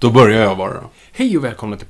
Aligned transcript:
Då 0.00 0.10
börjar 0.10 0.42
jag 0.42 0.56
bara. 0.56 0.80
Hej 1.12 1.38
och 1.38 1.44
välkomna 1.44 1.76
till 1.76 1.86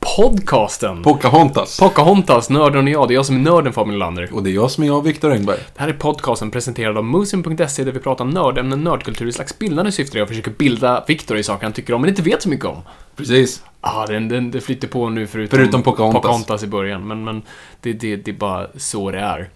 podcasten! 0.00 1.02
Pocahontas. 1.02 1.80
Pocahontas, 1.80 2.50
Nörden 2.50 2.84
och 2.84 2.90
jag. 2.90 3.08
Det 3.08 3.14
är 3.14 3.16
jag 3.16 3.26
som 3.26 3.36
är 3.36 3.40
nörden 3.40 3.72
Fabian 3.72 3.98
Lander. 3.98 4.34
och 4.34 4.42
det 4.42 4.50
är 4.50 4.54
jag 4.54 4.70
som 4.70 4.84
är 4.84 4.88
jag, 4.88 5.02
Viktor 5.02 5.32
Engberg. 5.32 5.58
Det 5.74 5.80
här 5.80 5.88
är 5.88 5.92
podcasten 5.92 6.50
presenterad 6.50 6.98
av 6.98 7.04
Musin.se 7.04 7.84
där 7.84 7.92
vi 7.92 7.98
pratar 7.98 8.24
nördämnen, 8.24 8.84
nördkultur 8.84 9.26
i 9.28 9.32
slags 9.32 9.58
bildande 9.58 9.92
syfte. 9.92 10.18
Jag 10.18 10.28
försöker 10.28 10.50
bilda 10.50 11.04
Viktor 11.08 11.36
i 11.36 11.42
saker 11.42 11.62
han 11.64 11.72
tycker 11.72 11.94
om 11.94 12.00
men 12.00 12.10
inte 12.10 12.22
vet 12.22 12.42
så 12.42 12.48
mycket 12.48 12.66
om. 12.66 12.82
Precis. 13.16 13.62
Ja, 13.82 14.06
den, 14.08 14.28
den, 14.28 14.50
det 14.50 14.60
flyter 14.60 14.88
på 14.88 15.08
nu 15.08 15.26
förutom, 15.26 15.58
Förutom 15.58 15.82
Pocahontas. 15.82 16.62
i 16.62 16.66
början. 16.66 17.08
Men, 17.08 17.24
men 17.24 17.42
det, 17.80 17.92
det, 17.92 18.16
det 18.16 18.30
är 18.30 18.36
bara 18.36 18.66
så 18.76 19.10
det 19.10 19.20
är. 19.20 19.50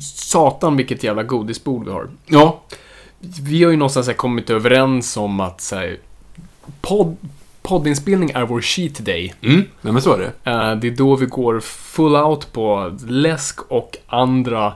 Satan 0.00 0.76
vilket 0.76 1.04
jävla 1.04 1.22
godisbord 1.22 1.84
vi 1.84 1.90
har. 1.90 2.08
Ja, 2.26 2.62
Vi 3.42 3.64
har 3.64 3.70
ju 3.70 3.76
någonstans 3.76 4.10
kommit 4.16 4.50
överens 4.50 5.16
om 5.16 5.40
att 5.40 5.60
så 5.60 5.76
här, 5.76 5.96
podd, 6.80 7.16
poddinspelning 7.62 8.30
är 8.30 8.42
vår 8.42 8.60
cheat 8.60 8.98
day. 8.98 9.34
mm. 9.42 9.64
Nej, 9.80 9.92
men 9.92 10.02
så 10.02 10.12
är 10.12 10.18
det. 10.18 10.50
Eh, 10.50 10.74
det 10.76 10.88
är 10.88 10.96
då 10.96 11.16
vi 11.16 11.26
går 11.26 11.60
full 11.60 12.16
out 12.16 12.52
på 12.52 12.96
läsk 13.06 13.60
och 13.68 13.96
andra 14.06 14.72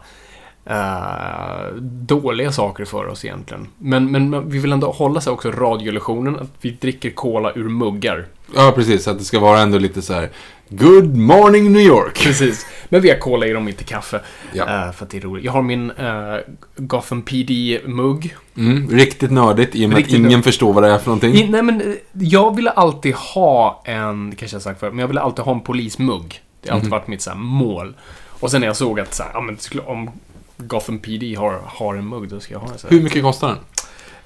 eh, 0.65 1.75
dåliga 1.83 2.53
saker 2.53 2.85
för 2.85 3.07
oss 3.07 3.25
egentligen. 3.25 3.69
Men, 3.79 4.11
men 4.11 4.31
men 4.31 4.51
vi 4.51 4.59
vill 4.59 4.73
ändå 4.73 4.91
hålla 4.91 5.21
sig 5.21 5.33
också 5.33 5.51
radiolektionen, 5.51 6.37
att 6.37 6.51
vi 6.61 6.71
dricker 6.71 7.11
cola 7.11 7.53
ur 7.55 7.69
muggar. 7.69 8.27
Ja, 8.55 8.73
precis. 8.75 9.05
Så 9.05 9.11
att 9.11 9.19
det 9.19 9.25
ska 9.25 9.39
vara 9.39 9.61
ändå 9.61 9.79
lite 9.79 10.03
så 10.03 10.13
här. 10.13 10.31
Good 10.71 11.17
morning 11.17 11.73
New 11.73 11.83
York. 11.83 12.19
Precis. 12.25 12.67
Men 12.89 13.01
vi 13.01 13.11
har 13.11 13.19
cola 13.19 13.47
i 13.47 13.53
dem, 13.53 13.69
inte 13.69 13.85
kaffe. 13.85 14.21
Ja. 14.53 14.87
Eh, 14.87 14.93
för 14.93 15.05
att 15.05 15.11
det 15.11 15.17
är 15.17 15.21
roligt. 15.21 15.45
Jag 15.45 15.53
har 15.53 15.63
min 15.63 15.91
uh, 15.91 16.37
Gotham 16.77 17.23
PD-mugg. 17.23 18.37
Mm. 18.57 18.91
Riktigt 18.91 19.31
nördigt 19.31 19.75
i 19.77 19.85
och 19.85 19.89
med 19.89 19.97
Riktigt 19.97 20.15
att 20.15 20.19
ingen 20.19 20.31
nördigt. 20.31 20.45
förstår 20.45 20.73
vad 20.73 20.83
det 20.83 20.91
är 20.91 20.99
för 20.99 21.07
någonting. 21.07 21.35
I, 21.35 21.49
nej 21.49 21.63
men, 21.63 21.81
eh, 21.81 21.87
jag 22.13 22.57
ville 22.57 22.71
alltid 22.71 23.15
ha 23.15 23.83
en, 23.85 24.35
kanske 24.39 24.55
jag 24.55 24.63
sagt 24.63 24.81
förut, 24.81 24.93
men 24.93 25.01
jag 25.01 25.09
ville 25.09 25.21
alltid 25.21 25.45
ha 25.45 25.53
en 25.55 25.61
polismugg. 25.61 26.43
Det 26.63 26.69
har 26.71 26.75
alltid 26.75 26.91
Mhm. 26.91 26.99
varit 26.99 27.09
mitt 27.09 27.23
så 27.23 27.31
här, 27.31 27.37
mål. 27.37 27.95
Och 28.41 28.51
sen 28.51 28.61
när 28.61 28.67
jag 28.69 28.77
såg 28.77 29.01
att 29.01 29.15
så 29.15 29.23
här, 29.23 29.31
ja, 29.35 29.41
men 29.41 29.59
om 29.87 30.11
Gotham 30.57 30.99
PD 30.99 31.35
har, 31.35 31.61
har 31.67 31.95
en 31.95 32.09
mugg, 32.09 32.29
då 32.29 32.41
ska 32.41 32.55
jag 32.55 32.61
ha 32.61 32.73
en 32.73 32.79
så 32.79 32.89
här. 32.89 32.97
Hur 32.97 33.03
mycket 33.03 33.23
kostar 33.23 33.49
den? 33.49 33.57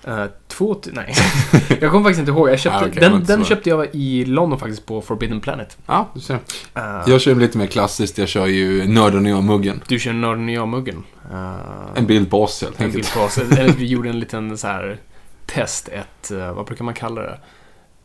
Eh, 0.04 0.24
två, 0.48 0.76
nej. 0.92 1.14
jag 1.80 1.90
kommer 1.90 2.02
faktiskt 2.04 2.18
inte 2.20 2.30
ihåg. 2.32 2.48
Jag 2.50 2.58
köpte, 2.58 2.78
Ah, 2.78 2.80
var 2.82 2.88
den 3.10 3.24
den 3.24 3.44
köpte 3.44 3.70
jag 3.70 3.86
i 3.92 4.24
London 4.24 4.58
faktiskt 4.58 4.86
på 4.86 5.00
Forbidden 5.02 5.40
Planet. 5.40 5.76
Ja, 5.86 6.08
du 6.14 6.20
ser. 6.20 6.34
Eh, 6.74 6.82
Jag 7.06 7.20
kör 7.20 7.34
lite 7.34 7.58
mer 7.58 7.66
klassiskt. 7.66 8.18
Jag 8.18 8.28
kör 8.28 8.46
ju 8.46 8.88
Nörden 8.88 9.24
och 9.26 9.30
jag-muggen. 9.30 9.82
Du 9.88 9.98
kör 9.98 10.12
Nörden 10.12 10.44
och 10.48 10.54
jag-muggen. 10.54 11.04
Uh, 11.32 11.56
En 11.94 12.06
bild 12.06 12.30
på 12.30 12.42
oss 12.42 12.62
helt 12.62 12.78
en 12.80 12.84
enkelt. 12.86 13.04
bild 13.04 13.14
på 13.14 13.20
oss. 13.20 13.38
Eller 13.38 13.68
Vi 13.72 13.86
gjorde 13.86 14.08
en 14.08 14.20
liten 14.20 14.58
så 14.58 14.66
här 14.66 14.98
test, 15.46 15.88
ett, 15.88 16.30
eh, 16.30 16.52
vad 16.52 16.66
brukar 16.66 16.84
man 16.84 16.94
kalla 16.94 17.20
det? 17.22 17.38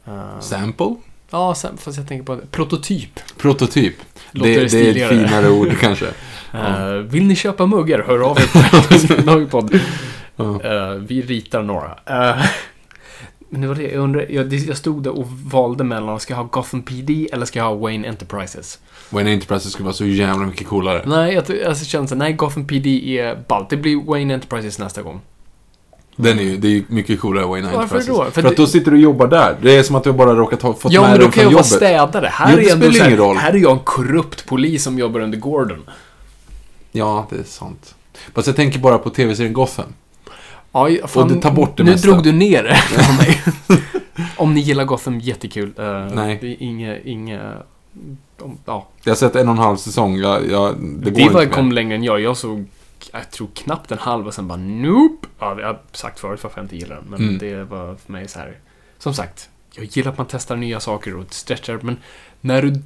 Eh, 0.08 0.40
Sample? 0.40 0.96
Ja, 1.30 1.56
sen, 1.56 1.78
fast 1.78 1.98
jag 1.98 2.08
tänker 2.08 2.26
på. 2.26 2.38
Prototyp. 2.52 3.20
Prototyp. 3.38 3.96
Låter 4.32 4.50
Det, 4.54 4.60
det 4.60 4.68
det 4.94 5.02
är 5.02 5.04
ett 5.04 5.10
finare 5.10 5.50
ord 5.50 5.80
kanske. 5.80 6.06
Eh, 6.54 6.88
vill 6.94 7.24
ni 7.28 7.36
köpa 7.36 7.66
muggar? 7.66 8.04
Hör 8.08 8.20
av 8.20 8.38
er 8.40 9.16
på 9.26 9.32
Logpodd. 9.32 9.80
Ja. 10.38 10.62
Eh, 10.64 10.90
vi 10.94 11.22
ritar 11.22 11.62
några. 11.64 11.98
Eh, 12.06 12.46
men 13.50 13.62
det 13.62 13.68
var 13.68 13.76
det, 13.76 13.84
jag 13.92 14.04
undrar, 14.04 14.26
jag, 14.30 14.54
jag 14.54 14.78
stod 14.78 15.04
där 15.04 15.18
och 15.20 15.28
valde 15.52 15.84
mellan, 15.84 16.20
ska 16.20 16.34
jag 16.34 16.38
ha 16.38 16.50
Gotham 16.52 16.82
PD 16.82 17.30
eller 17.34 17.46
ska 17.46 17.60
jag 17.60 17.66
ha 17.66 17.76
Wayne 17.76 18.08
Enterprises? 18.08 18.80
Wayne 19.10 19.32
Enterprises 19.34 19.72
skulle 19.72 19.86
vara 19.86 19.94
så 19.96 20.06
jävla 20.06 20.46
mycket 20.46 20.68
coolare. 20.68 21.04
Nej, 21.06 21.34
jag, 21.34 21.64
alltså, 21.68 21.86
känns 21.86 22.10
så, 22.10 22.16
nej, 22.16 22.34
Gotham 22.34 22.68
PD 22.68 23.20
är 23.20 23.44
ballt. 23.48 23.70
Det 23.70 23.78
blir 23.78 24.04
Wayne 24.06 24.34
Enterprises 24.34 24.80
nästa 24.80 25.02
gång. 25.02 25.22
Den 26.16 26.40
är 26.40 26.44
ju, 26.44 26.58
det 26.58 26.68
är 26.68 26.72
ju 26.72 26.84
mycket 26.88 27.20
coolare 27.20 27.44
än 27.44 27.50
Wayne 27.50 27.68
Varför 27.68 27.82
Enterprises. 27.82 28.08
då? 28.18 28.24
För, 28.24 28.32
För 28.32 28.44
att 28.50 28.56
det- 28.56 28.62
då 28.64 28.68
sitter 28.68 28.92
du 28.92 28.98
och 28.98 29.04
jobbar 29.04 29.28
där. 29.28 29.56
Det 29.62 29.76
är 29.78 29.84
som 29.84 29.96
att 29.96 30.04
du 30.04 30.12
bara 30.14 30.34
råkat 30.34 30.62
ha, 30.62 30.74
fått 30.74 30.92
Ja, 30.92 31.02
med 31.02 31.10
men 31.10 31.20
dig 31.20 31.28
då 31.28 31.32
kan 31.32 31.34
från 31.34 31.44
jag 31.44 31.58
vara 31.58 31.66
jobbet. 31.68 32.12
städare. 32.12 32.28
Här 32.34 32.52
Jo, 32.54 32.58
är 32.60 32.64
det 32.64 32.70
ändå 32.72 32.88
här, 32.90 33.08
ingen 33.08 33.18
roll. 33.18 33.38
Här 33.38 33.54
är 33.54 33.58
jag 33.58 33.72
en 33.72 33.80
korrupt 33.80 34.46
polis 34.46 34.84
som 34.84 35.00
jobbar 35.00 35.20
under 35.20 35.38
Gordon. 35.38 35.84
Ja, 36.92 37.28
det 37.30 37.36
är 37.40 37.44
sant. 37.44 37.96
Fast 38.34 38.48
jag 38.48 38.56
tänker 38.56 38.80
bara 38.80 38.98
på 38.98 39.10
tv-serien 39.10 39.54
Gotham. 39.54 39.86
Ja, 40.78 41.08
fan, 41.08 41.28
det 41.28 41.42
tar 41.42 41.52
bort 41.52 41.78
det 41.78 41.84
Nu 41.84 41.92
mesta. 41.92 42.08
drog 42.08 42.24
du 42.24 42.32
ner 42.32 42.64
det 42.64 42.76
för 42.76 43.18
mig. 43.18 43.42
Om 44.38 44.54
ni 44.54 44.60
gillar 44.60 44.86
Gotham, 44.86 45.20
jättekul. 45.20 45.72
Eh, 45.78 46.06
Nej. 46.14 46.38
Det 46.42 46.48
är 46.48 46.56
inga, 46.64 46.98
inga... 47.00 47.54
om- 48.40 48.58
Ja. 48.66 48.88
Jag 49.04 49.12
har 49.12 49.16
sett 49.18 49.36
en 49.36 49.48
och 49.50 49.54
en 49.56 49.60
halv 49.62 49.78
säsong. 49.78 50.16
Jag, 50.18 50.50
jag, 50.52 50.76
det 50.80 51.12
går 51.12 51.30
var, 51.34 51.42
inte 51.44 51.56
kom 51.56 51.68
mer. 51.68 51.74
längre 51.76 51.96
än 51.96 52.04
jag. 52.04 52.20
Jag 52.22 52.38
såg, 52.38 52.66
jag 53.12 53.32
tror 53.32 53.48
knappt 53.54 53.92
en 53.92 53.98
halv 53.98 54.28
och 54.28 54.34
sen 54.34 54.48
bara 54.48 54.58
nope. 54.58 55.28
Ja, 55.40 55.46
det 55.56 55.64
har 55.64 55.70
jag 55.70 55.78
sagt 55.92 56.20
förut 56.20 56.40
varför 56.44 56.60
jag 56.62 56.66
inte 56.66 56.76
gillar 56.78 56.96
den. 56.96 57.06
Men 57.10 57.20
Mm. 57.22 57.38
det 57.38 57.64
var 57.64 57.96
för 58.06 58.12
mig 58.12 58.28
så 58.28 58.40
här. 58.40 58.58
Som 59.00 59.14
sagt, 59.14 59.50
jag 59.76 59.86
gillar 59.86 60.12
att 60.12 60.18
man 60.18 60.28
testar 60.30 60.56
nya 60.56 60.80
saker 60.80 61.16
och 61.16 61.26
stretchar. 61.34 61.80
Men 61.82 61.98
när 62.42 62.62
du 62.62 62.82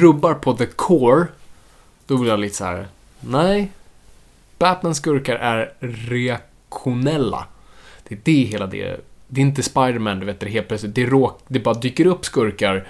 rubbar 0.00 0.34
på 0.34 0.52
the 0.56 0.66
core, 0.66 1.26
då 2.06 2.16
blir 2.16 2.30
jag 2.30 2.40
lite 2.40 2.56
så 2.56 2.64
här. 2.64 2.86
Nej. 3.20 3.70
Batmans 4.58 4.98
skurkar 4.98 5.34
är 5.36 5.72
reaktionella. 6.70 7.46
Det 8.08 8.14
är 8.14 8.20
det 8.24 8.42
hela 8.44 8.66
det. 8.66 9.00
Det 9.28 9.40
är 9.40 9.44
inte 9.44 9.62
Spiderman, 9.62 10.20
du 10.20 10.26
vet, 10.26 10.40
det 10.40 10.48
helt 10.48 10.68
plötsligt. 10.68 10.94
Det, 10.94 11.06
råk, 11.06 11.40
det 11.48 11.60
bara 11.60 11.74
dyker 11.74 12.06
upp 12.06 12.24
skurkar. 12.24 12.86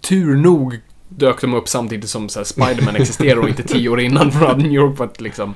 Tur 0.00 0.36
nog 0.36 0.80
dök 1.08 1.40
de 1.40 1.54
upp 1.54 1.68
samtidigt 1.68 2.10
som 2.10 2.28
så 2.28 2.40
här, 2.56 2.96
existerar 2.96 3.40
och 3.40 3.48
inte 3.48 3.62
tio 3.62 3.88
år 3.88 4.00
innan 4.00 4.32
för 4.32 4.46
att 4.46 4.58
New 4.58 4.72
York 4.72 4.98
var 4.98 5.10
liksom 5.18 5.54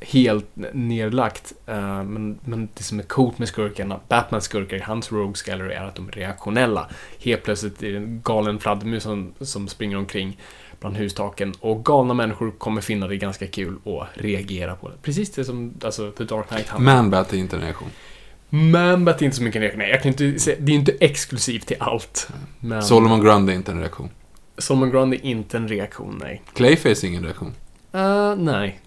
helt 0.00 0.46
nerlagt. 0.72 1.52
Uh, 1.68 2.02
men, 2.04 2.38
men 2.44 2.68
det 2.74 2.82
som 2.82 2.98
är 2.98 3.02
coolt 3.02 3.38
med 3.38 3.48
skurkarna, 3.48 4.00
Batmans 4.08 4.44
skurkar, 4.44 4.78
hans 4.78 5.12
Rogues 5.12 5.42
Gallery, 5.42 5.74
är 5.74 5.84
att 5.84 5.94
de 5.94 6.08
är 6.08 6.12
reaktionella. 6.12 6.88
Helt 7.18 7.42
plötsligt 7.42 7.82
är 7.82 7.90
det 7.90 7.96
en 7.96 8.20
galen 8.24 8.58
fladdermus 8.58 9.02
som, 9.02 9.32
som 9.40 9.68
springer 9.68 9.96
omkring 9.96 10.38
bland 10.82 10.96
hustaken 10.96 11.54
och 11.60 11.84
galna 11.84 12.14
människor 12.14 12.50
kommer 12.50 12.80
finna 12.80 13.06
det 13.08 13.16
ganska 13.16 13.46
kul 13.46 13.76
och 13.84 14.04
reagera 14.14 14.74
på 14.74 14.88
det. 14.88 14.94
Precis 15.02 15.30
det 15.30 15.44
som 15.44 15.74
alltså, 15.84 16.10
The 16.10 16.24
Dark 16.24 16.48
Knight 16.48 16.68
handlar 16.68 16.92
om. 16.92 16.98
Man-Bat 16.98 17.32
är 17.32 17.36
inte 17.36 17.56
en 17.56 17.62
reaktion. 17.62 17.88
Man-Bat 18.48 19.22
är 19.22 19.24
inte 19.24 19.36
så 19.36 19.42
mycket 19.42 19.56
en 19.56 19.62
reaktion. 19.62 19.78
Nej, 19.78 19.90
jag 19.90 20.02
kan 20.02 20.08
inte 20.08 20.38
säga, 20.38 20.56
det 20.60 20.72
är 20.72 20.76
inte 20.76 20.92
exklusivt 21.00 21.66
till 21.66 21.76
allt. 21.80 22.28
Men 22.60 22.82
Solomon 22.82 23.20
Grundy 23.20 23.52
är 23.52 23.56
inte 23.56 23.72
en 23.72 23.80
reaktion. 23.80 24.08
Solomon 24.58 24.90
Grundy 24.90 25.16
är 25.16 25.24
inte 25.24 25.56
en 25.56 25.68
reaktion, 25.68 26.20
nej. 26.22 26.42
Clayface 26.52 27.06
är 27.06 27.08
ingen 27.08 27.24
reaktion. 27.24 27.54
Uh, 27.94 28.36
nej. 28.36 28.80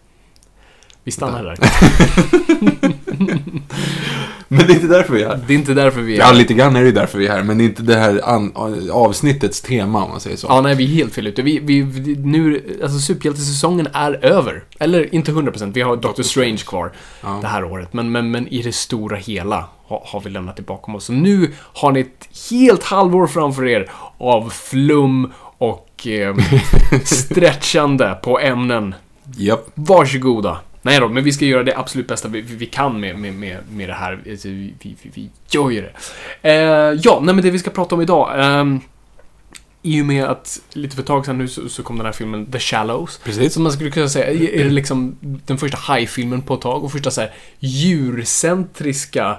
Vi 1.05 1.11
stannar 1.11 1.43
där. 1.43 1.57
Men 4.47 4.67
det 4.67 4.73
är 4.73 4.75
inte 4.75 4.87
därför 4.87 5.13
vi 5.13 5.23
är 5.23 5.27
här. 5.29 5.39
Det 5.47 5.53
är 5.53 5.57
inte 5.57 5.73
därför 5.73 6.01
vi 6.01 6.15
är 6.15 6.19
Ja, 6.19 6.31
lite 6.31 6.53
grann 6.53 6.75
är 6.75 6.83
det 6.83 6.91
därför 6.91 7.17
vi 7.17 7.27
är 7.27 7.31
här, 7.31 7.43
men 7.43 7.57
det 7.57 7.63
är 7.63 7.65
inte 7.65 7.83
det 7.83 7.95
här 7.95 8.21
avsnittets 8.91 9.61
tema 9.61 10.03
om 10.03 10.09
man 10.09 10.19
säger 10.19 10.37
så. 10.37 10.47
Ja, 10.49 10.61
nej, 10.61 10.75
vi 10.75 10.83
är 10.83 10.87
helt 10.87 11.13
fel 11.13 11.27
ute. 11.27 11.41
Vi, 11.41 11.59
vi, 11.59 11.83
nu, 12.15 12.63
alltså 12.83 12.99
superhjältesäsongen 12.99 13.87
är 13.93 14.25
över. 14.25 14.63
Eller 14.79 15.15
inte 15.15 15.31
100%, 15.31 15.71
vi 15.73 15.81
har 15.81 15.95
Doctor 15.95 16.23
Strange 16.23 16.57
kvar 16.57 16.91
Ja. 17.21 17.37
det 17.41 17.47
här 17.47 17.63
året. 17.63 17.93
Men, 17.93 18.11
men, 18.11 18.31
men 18.31 18.47
i 18.47 18.61
det 18.61 18.71
stora 18.75 19.17
hela 19.17 19.65
har, 19.87 20.01
har 20.05 20.21
vi 20.21 20.29
lämnat 20.29 20.55
det 20.55 20.61
bakom 20.63 20.95
oss. 20.95 21.05
Så 21.05 21.13
nu 21.13 21.51
har 21.57 21.91
ni 21.91 21.99
ett 21.99 22.29
helt 22.51 22.83
halvår 22.83 23.27
framför 23.27 23.67
er 23.67 23.91
av 24.17 24.49
flum 24.49 25.31
och 25.57 26.07
eh, 26.07 26.35
stretchande 27.03 28.17
på 28.23 28.39
ämnen. 28.39 28.95
Japp. 29.37 29.65
Varsågoda. 29.73 30.57
Nej 30.85 30.99
då, 30.99 31.09
men 31.09 31.23
vi 31.23 31.31
ska 31.31 31.45
göra 31.45 31.63
det 31.63 31.77
absolut 31.77 32.07
bästa 32.07 32.27
vi, 32.27 32.41
vi 32.41 32.65
kan 32.65 32.99
med, 32.99 33.19
med, 33.19 33.33
med, 33.33 33.57
med 33.69 33.89
det 33.89 33.93
här. 33.93 34.19
Alltså, 34.29 34.47
Vi, 34.47 34.73
vi, 34.81 34.95
vi, 35.01 35.29
gör 35.49 35.69
ju 35.69 35.81
det. 35.81 35.91
Eh, 36.49 36.99
ja, 37.03 37.19
nej 37.23 37.35
men 37.35 37.43
det 37.43 37.51
vi 37.51 37.59
ska 37.59 37.69
prata 37.69 37.95
om 37.95 38.01
idag. 38.01 38.45
ehm, 38.45 38.79
I 39.81 40.01
och 40.01 40.05
med 40.05 40.25
att 40.25 40.61
lite 40.73 40.95
för 40.95 41.01
ett 41.01 41.07
tag 41.07 41.25
sedan 41.25 41.37
nu 41.37 41.47
så, 41.47 41.69
så 41.69 41.83
kom 41.83 41.97
den 41.97 42.05
här 42.05 42.13
filmen 42.13 42.51
The 42.51 42.59
Shallows. 42.59 43.19
Precis. 43.23 43.53
Som 43.53 43.63
man 43.63 43.71
skulle 43.71 43.91
kunna 43.91 44.09
säga 44.09 44.25
är 44.25 44.65
är 44.65 44.69
liksom 44.69 45.17
den 45.21 45.57
första 45.57 45.77
hajfilmen 45.77 46.41
på 46.41 46.53
ett 46.53 46.61
tag 46.61 46.83
och 46.83 46.91
första 46.91 47.11
så 47.11 47.21
här 47.21 47.33
djurcentriska 47.59 49.37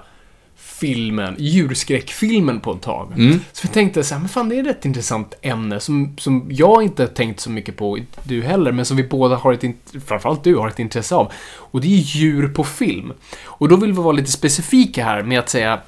filmen, 0.80 1.34
djurskräckfilmen 1.38 2.60
på 2.60 2.72
ett 2.72 2.82
tag. 2.82 3.12
Mm. 3.16 3.40
Så 3.52 3.66
vi 3.66 3.74
tänkte 3.74 4.04
så 4.04 4.14
här, 4.14 4.20
men 4.20 4.28
fan 4.28 4.48
det 4.48 4.56
är 4.56 4.60
ett 4.60 4.66
rätt 4.66 4.84
intressant 4.84 5.34
ämne 5.42 5.80
som, 5.80 6.16
som 6.18 6.46
jag 6.50 6.82
inte 6.82 7.06
tänkt 7.06 7.40
så 7.40 7.50
mycket 7.50 7.76
på, 7.76 7.98
du 8.22 8.42
heller, 8.42 8.72
men 8.72 8.84
som 8.84 8.96
vi 8.96 9.02
båda 9.02 9.36
har 9.36 9.52
ett, 9.52 9.64
framförallt 10.06 10.44
du 10.44 10.56
har 10.56 10.68
ett 10.68 10.78
intresse 10.78 11.14
av. 11.14 11.32
Och 11.54 11.80
det 11.80 11.86
är 11.86 12.00
djur 12.00 12.48
på 12.48 12.64
film. 12.64 13.12
Och 13.44 13.68
då 13.68 13.76
vill 13.76 13.92
vi 13.92 13.98
vara 13.98 14.12
lite 14.12 14.32
specifika 14.32 15.04
här 15.04 15.22
med 15.22 15.38
att 15.38 15.48
säga, 15.48 15.80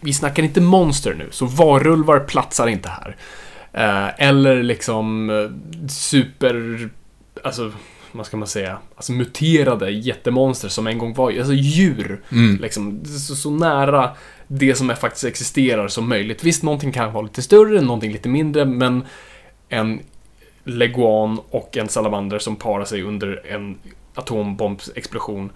vi 0.00 0.12
snackar 0.12 0.42
inte 0.42 0.60
monster 0.60 1.14
nu, 1.14 1.28
så 1.30 1.46
varulvar 1.46 2.20
platsar 2.20 2.66
inte 2.66 2.88
här. 2.88 3.16
Eh, 3.72 4.26
eller 4.28 4.62
liksom 4.62 5.30
eh, 5.30 5.88
super, 5.88 6.88
alltså 7.44 7.72
vad 8.12 8.26
ska 8.26 8.36
man 8.36 8.48
säga, 8.48 8.78
alltså 8.96 9.12
muterade 9.12 9.90
jättemonster 9.90 10.68
som 10.68 10.86
en 10.86 10.98
gång 10.98 11.14
var, 11.14 11.32
alltså 11.32 11.52
djur. 11.52 12.22
Mm. 12.32 12.56
Liksom, 12.60 13.04
så, 13.04 13.36
så 13.36 13.50
nära 13.50 14.10
det 14.48 14.74
som 14.74 14.90
är 14.90 14.94
faktiskt 14.94 15.24
existerar 15.24 15.88
som 15.88 16.08
möjligt. 16.08 16.44
Visst, 16.44 16.62
någonting 16.62 16.92
kan 16.92 17.12
vara 17.12 17.22
lite 17.22 17.42
större, 17.42 17.80
någonting 17.80 18.12
lite 18.12 18.28
mindre, 18.28 18.64
men 18.64 19.04
en 19.68 20.00
leguan 20.64 21.40
och 21.50 21.76
en 21.76 21.88
salamander 21.88 22.38
som 22.38 22.56
parar 22.56 22.84
sig 22.84 23.02
under 23.02 23.46
en 23.46 23.78
atombombsexplosion. 24.14 25.50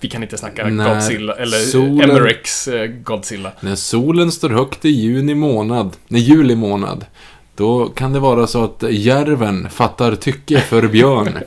Vi 0.00 0.08
kan 0.08 0.22
inte 0.22 0.38
snacka 0.38 0.66
När 0.66 0.94
Godzilla, 0.94 1.34
eller 1.34 1.58
solen- 1.58 2.10
Emmerichs 2.10 2.68
eh, 2.68 2.86
Godzilla. 2.86 3.52
När 3.60 3.74
solen 3.74 4.32
står 4.32 4.50
högt 4.50 4.84
i 4.84 4.88
juni 4.88 5.34
månad, 5.34 5.96
nej, 6.08 6.20
juli 6.20 6.56
månad, 6.56 7.06
då 7.54 7.86
kan 7.88 8.12
det 8.12 8.20
vara 8.20 8.46
så 8.46 8.64
att 8.64 8.82
järven 8.90 9.70
fattar 9.70 10.14
tycke 10.14 10.60
för 10.60 10.88
björn. 10.88 11.38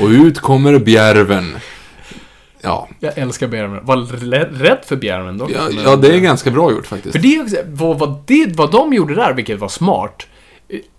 Och 0.00 0.08
ut 0.08 0.38
kommer 0.40 0.78
bjärven. 0.78 1.54
Ja, 2.60 2.88
Jag 3.00 3.18
älskar 3.18 3.46
bjärven. 3.48 3.80
Var 3.86 3.96
rädd 4.58 4.78
för 4.86 4.96
bjärven 4.96 5.38
dock. 5.38 5.50
ja, 5.50 5.80
ja 5.84 5.96
det 5.96 6.14
är 6.14 6.18
ganska 6.20 6.50
bra 6.50 6.70
gjort 6.70 6.86
faktiskt. 6.86 7.12
För 7.16 7.22
det, 7.22 7.64
vad, 7.66 7.98
vad, 7.98 8.22
det, 8.26 8.56
vad 8.56 8.70
de 8.72 8.92
gjorde 8.92 9.14
där, 9.14 9.32
vilket 9.32 9.58
var 9.60 9.68
smart, 9.68 10.26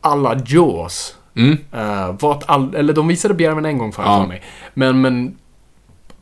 alla 0.02 0.42
Jaws, 0.46 1.16
Mm. 1.36 1.52
uh, 1.52 2.16
var 2.20 2.44
all, 2.46 2.76
eller 2.76 2.94
de 2.94 3.08
visade 3.08 3.34
bjärven 3.34 3.66
en 3.66 3.78
gång 3.78 3.92
för, 3.92 4.04
Ja. 4.04 4.26
mig. 4.28 4.42
Men, 4.74 5.02
men 5.02 5.38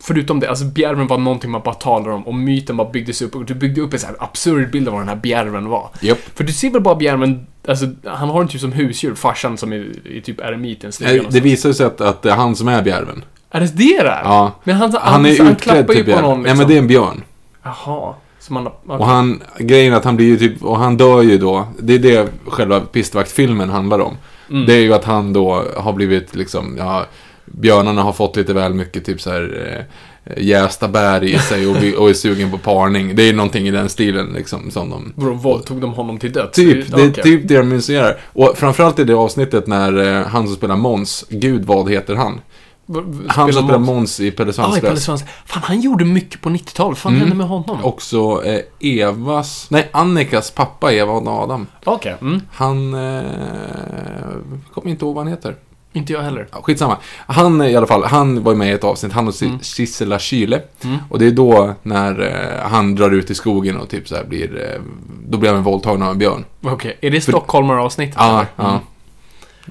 förutom 0.03 0.39
det, 0.39 0.49
alltså 0.49 0.65
bjärven 0.65 1.07
var 1.07 1.17
någonting 1.17 1.51
man 1.51 1.61
bara 1.65 1.75
talade 1.75 2.11
om 2.11 2.27
och 2.27 2.35
myten 2.35 2.77
bara 2.77 2.89
byggdes 2.91 3.21
upp 3.21 3.35
och 3.35 3.45
du 3.45 3.53
byggde 3.53 3.81
upp 3.81 3.93
en 3.93 3.99
så 3.99 4.07
här 4.07 4.15
absurd 4.19 4.71
bild 4.71 4.87
av 4.87 4.93
vad 4.93 5.01
den 5.01 5.09
här 5.09 5.15
bjärven 5.15 5.69
var. 5.69 5.89
Japp. 6.01 6.17
För 6.35 6.43
du 6.43 6.53
ser 6.53 6.69
väl 6.69 6.81
bara 6.81 6.95
bjärven, 6.95 7.47
alltså 7.67 7.85
han 8.05 8.29
har 8.29 8.39
den 8.39 8.47
typ 8.47 8.61
som 8.61 8.71
husdjur, 8.71 9.15
farsan 9.15 9.57
som 9.57 9.73
är 9.73 10.07
i 10.07 10.21
typ 10.21 10.39
eremit 10.39 10.83
i 10.83 10.85
en 10.85 10.91
stuga 10.91 11.11
Nej, 11.11 11.27
Det 11.29 11.39
visar 11.39 11.73
sig 11.73 11.85
att, 11.85 12.01
att 12.01 12.21
det 12.21 12.31
är 12.31 12.35
han 12.35 12.55
som 12.55 12.67
är 12.67 12.81
bjärven. 12.81 13.23
Är 13.51 13.59
det 13.59 13.77
det 13.77 14.03
där? 14.03 14.21
Ja. 14.23 14.51
Men 14.63 14.75
han, 14.75 14.91
han, 14.91 15.13
Han 15.13 15.25
är 15.25 15.37
han 15.37 15.47
utklädd 15.47 15.87
till 15.87 15.97
på 15.97 16.03
björn. 16.03 16.21
någon 16.21 16.41
Nej, 16.41 16.43
liksom. 16.43 16.57
men 16.57 16.67
det 16.67 16.73
är 16.73 16.79
en 16.79 16.87
björn. 16.87 17.23
Jaha. 17.63 18.13
Man, 18.49 18.67
okay. 18.67 18.97
Och 18.97 19.05
han, 19.05 19.43
grejen 19.59 19.93
är 19.93 19.97
att 19.97 20.05
han 20.05 20.15
blir 20.15 20.27
ju 20.27 20.37
typ, 20.37 20.63
och 20.63 20.77
han 20.77 20.97
dör 20.97 21.21
ju 21.21 21.37
då. 21.37 21.67
Det 21.79 21.93
är 21.93 21.99
det 21.99 22.29
själva 22.47 22.79
pistvaktfilmen 22.79 23.69
handlar 23.69 23.99
om. 23.99 24.17
Mm. 24.49 24.65
Det 24.65 24.73
är 24.73 24.79
ju 24.79 24.93
att 24.93 25.05
han 25.05 25.33
då 25.33 25.63
har 25.77 25.93
blivit 25.93 26.35
liksom, 26.35 26.75
ja, 26.77 27.05
björnarna 27.45 28.03
har 28.03 28.13
fått 28.13 28.35
lite 28.35 28.53
väl 28.53 28.73
mycket 28.73 29.05
typ 29.05 29.21
så 29.21 29.29
här 29.29 29.75
eh, 29.77 29.83
jästa 30.37 30.87
bär 30.87 31.23
i 31.23 31.39
sig 31.39 31.67
och, 31.67 32.01
och 32.01 32.09
är 32.09 32.13
sugen 32.13 32.51
på 32.51 32.57
parning. 32.57 33.15
Det 33.15 33.29
är 33.29 33.33
någonting 33.33 33.67
i 33.67 33.71
den 33.71 33.89
stilen 33.89 34.27
liksom 34.33 34.71
som 34.71 34.89
de... 34.89 35.13
Vadå, 35.15 35.33
våldtog 35.33 35.81
de 35.81 35.93
honom 35.93 36.17
till 36.19 36.31
döds? 36.31 36.55
Typ, 36.55 36.91
det 36.95 37.01
är 37.01 37.09
Okej. 37.11 37.23
typ 37.23 37.47
det 37.47 37.57
de 37.57 37.73
insinuerar. 37.73 38.17
Och 38.33 38.53
framförallt 38.57 38.99
i 38.99 39.03
det 39.03 39.13
avsnittet 39.15 39.67
när 39.67 39.97
eh, 40.19 40.27
han 40.27 40.47
som 40.47 40.55
spelar 40.55 40.75
Måns, 40.75 41.25
gud 41.29 41.65
vad 41.65 41.91
heter 41.91 42.15
han? 42.15 42.41
Han 43.27 43.53
som 43.53 43.63
spelar 43.63 43.79
Måns? 43.79 44.19
I 44.19 44.31
Pelle 44.31 44.49
i 44.49 44.53
Svanslös. 44.53 44.81
Pelle 44.81 44.97
Svans. 44.99 45.23
Fan, 45.45 45.63
han 45.65 45.81
gjorde 45.81 46.05
mycket 46.05 46.41
på 46.41 46.49
90-talet. 46.49 46.89
Vad 46.89 46.97
fan 46.97 47.11
Mm. 47.11 47.21
hände 47.21 47.35
med 47.35 47.47
honom? 47.47 47.85
Också 47.85 48.43
eh, 48.45 48.59
Evas, 48.99 49.67
nej 49.69 49.89
Annikas 49.93 50.51
pappa 50.51 50.93
Eva 50.93 51.11
och 51.13 51.27
Adam. 51.27 51.67
Okej, 51.83 52.15
mm. 52.21 52.41
Han, 52.51 52.93
eh, 52.93 53.21
kommer 54.73 54.89
inte 54.91 55.05
ihåg 55.05 55.15
vad 55.15 55.23
han 55.25 55.33
heter. 55.33 55.55
Inte 55.93 56.13
jag 56.13 56.21
heller. 56.21 56.47
Ja, 56.51 56.61
skitsamma. 56.61 56.97
Han 57.27 57.61
i 57.61 57.75
alla 57.75 57.87
fall, 57.87 58.03
han 58.03 58.43
var 58.43 58.55
med 58.55 58.67
i 58.67 58.71
ett 58.71 58.83
avsnitt, 58.83 59.13
han 59.13 59.27
och 59.27 59.41
Mm. 59.41 59.51
mm. 59.53 59.63
Sissela 59.63 60.19
Kyle. 60.19 60.59
Mm. 60.83 60.97
Och 61.09 61.19
det 61.19 61.25
är 61.25 61.31
då 61.31 61.75
när 61.83 62.21
eh, 62.21 62.69
han 62.69 62.95
drar 62.95 63.11
ut 63.11 63.29
i 63.29 63.35
skogen 63.35 63.77
och 63.77 63.89
typ 63.89 64.07
så 64.07 64.15
här 64.15 64.23
blir, 64.23 64.71
eh, 64.73 64.81
då 65.29 65.37
blir 65.37 65.53
han 65.53 65.63
våldtagen 65.63 66.01
av 66.01 66.11
en 66.11 66.17
björn. 66.17 66.45
Okej, 66.61 66.97
är 67.01 67.09
det 67.11 67.21
Stockholmar-avsnittet? 67.21 68.15
Ja, 68.17 68.45
ja. 68.55 68.69
Mm. 68.69 68.79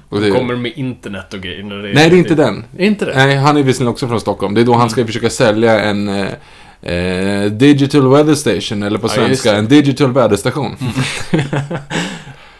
Och 0.09 0.21
det, 0.21 0.31
Kommer 0.31 0.55
med 0.55 0.71
internet 0.75 1.33
och 1.33 1.39
grejer. 1.41 1.63
när 1.63 1.75
nej, 1.75 1.93
det 2.09 2.15
är 2.15 2.19
inte 2.19 2.35
den. 2.35 2.63
Är 2.77 2.85
inte 2.85 3.05
det? 3.05 3.13
Nej, 3.15 3.35
han 3.35 3.57
är 3.57 3.63
visserligen 3.63 3.91
också 3.91 4.07
från 4.07 4.21
Stockholm. 4.21 4.53
Det 4.53 4.61
är 4.61 4.65
då 4.65 4.73
han 4.73 4.89
ska 4.89 5.05
försöka 5.05 5.29
sälja 5.29 5.79
en 5.81 6.09
eh, 6.09 6.93
eh, 6.93 7.45
Digital 7.51 8.07
Weather 8.11 8.35
Station, 8.35 8.83
eller 8.83 8.99
på 8.99 9.07
Ja, 9.07 9.11
svenska, 9.11 9.51
det. 9.51 9.57
en 9.57 9.67
Digital 9.67 10.11
väderstation. 10.11 10.75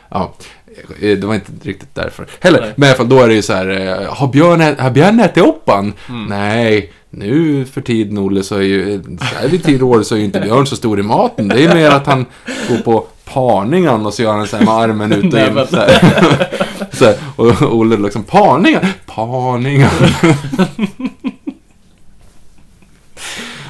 ja, 0.10 0.34
eh, 0.61 0.61
det 1.00 1.24
var 1.24 1.36
inte 1.36 1.52
riktigt 1.62 1.96
därför. 1.96 2.28
Heller, 2.40 2.62
Nej. 2.62 2.74
men 2.76 2.88
i 2.88 2.90
alla 2.90 2.98
fall, 2.98 3.10
då 3.10 3.20
är 3.20 3.28
det 3.28 3.34
ju 3.34 3.42
så 3.42 3.54
här, 3.54 3.70
eh, 4.04 4.14
har 4.14 4.28
Björn, 4.28 4.76
har 4.80 4.90
Björn 4.92 5.20
ätit 5.20 5.44
upp 5.44 5.64
han? 5.70 5.94
Mm. 6.10 6.26
Nej, 6.26 6.92
nu 7.10 7.66
för 7.66 7.82
tiden 7.82 8.18
Olle 8.18 8.44
så 8.44 8.56
är 8.56 8.62
ju, 8.62 9.04
så 9.04 9.26
här 9.36 9.48
vid 9.48 9.64
tid 9.64 9.82
år 9.82 10.04
så 10.04 10.16
är 10.16 10.20
ju 10.20 10.26
inte 10.26 10.40
Björn 10.40 10.68
så 10.68 10.76
stor 10.76 11.00
i 11.00 11.04
maten. 11.04 11.48
Det 11.48 11.64
är 11.66 11.76
mer 11.76 11.90
att 11.90 12.06
han 12.08 12.26
går 12.70 12.78
på 12.78 13.06
parningen 13.26 14.06
och 14.06 14.14
så 14.14 14.22
gör 14.24 14.34
han 14.34 14.48
så 14.48 14.58
här 14.58 14.66
med 14.66 14.74
armen 14.74 15.12
ut 15.12 15.34
och 15.34 15.40
in. 15.40 15.68
Så 15.70 15.76
här. 15.76 16.48
Så 16.94 17.06
här, 17.06 17.16
och 17.36 17.76
Olle 17.78 17.98
liksom, 17.98 18.24
parningar, 18.24 18.94
parningar. 19.06 19.92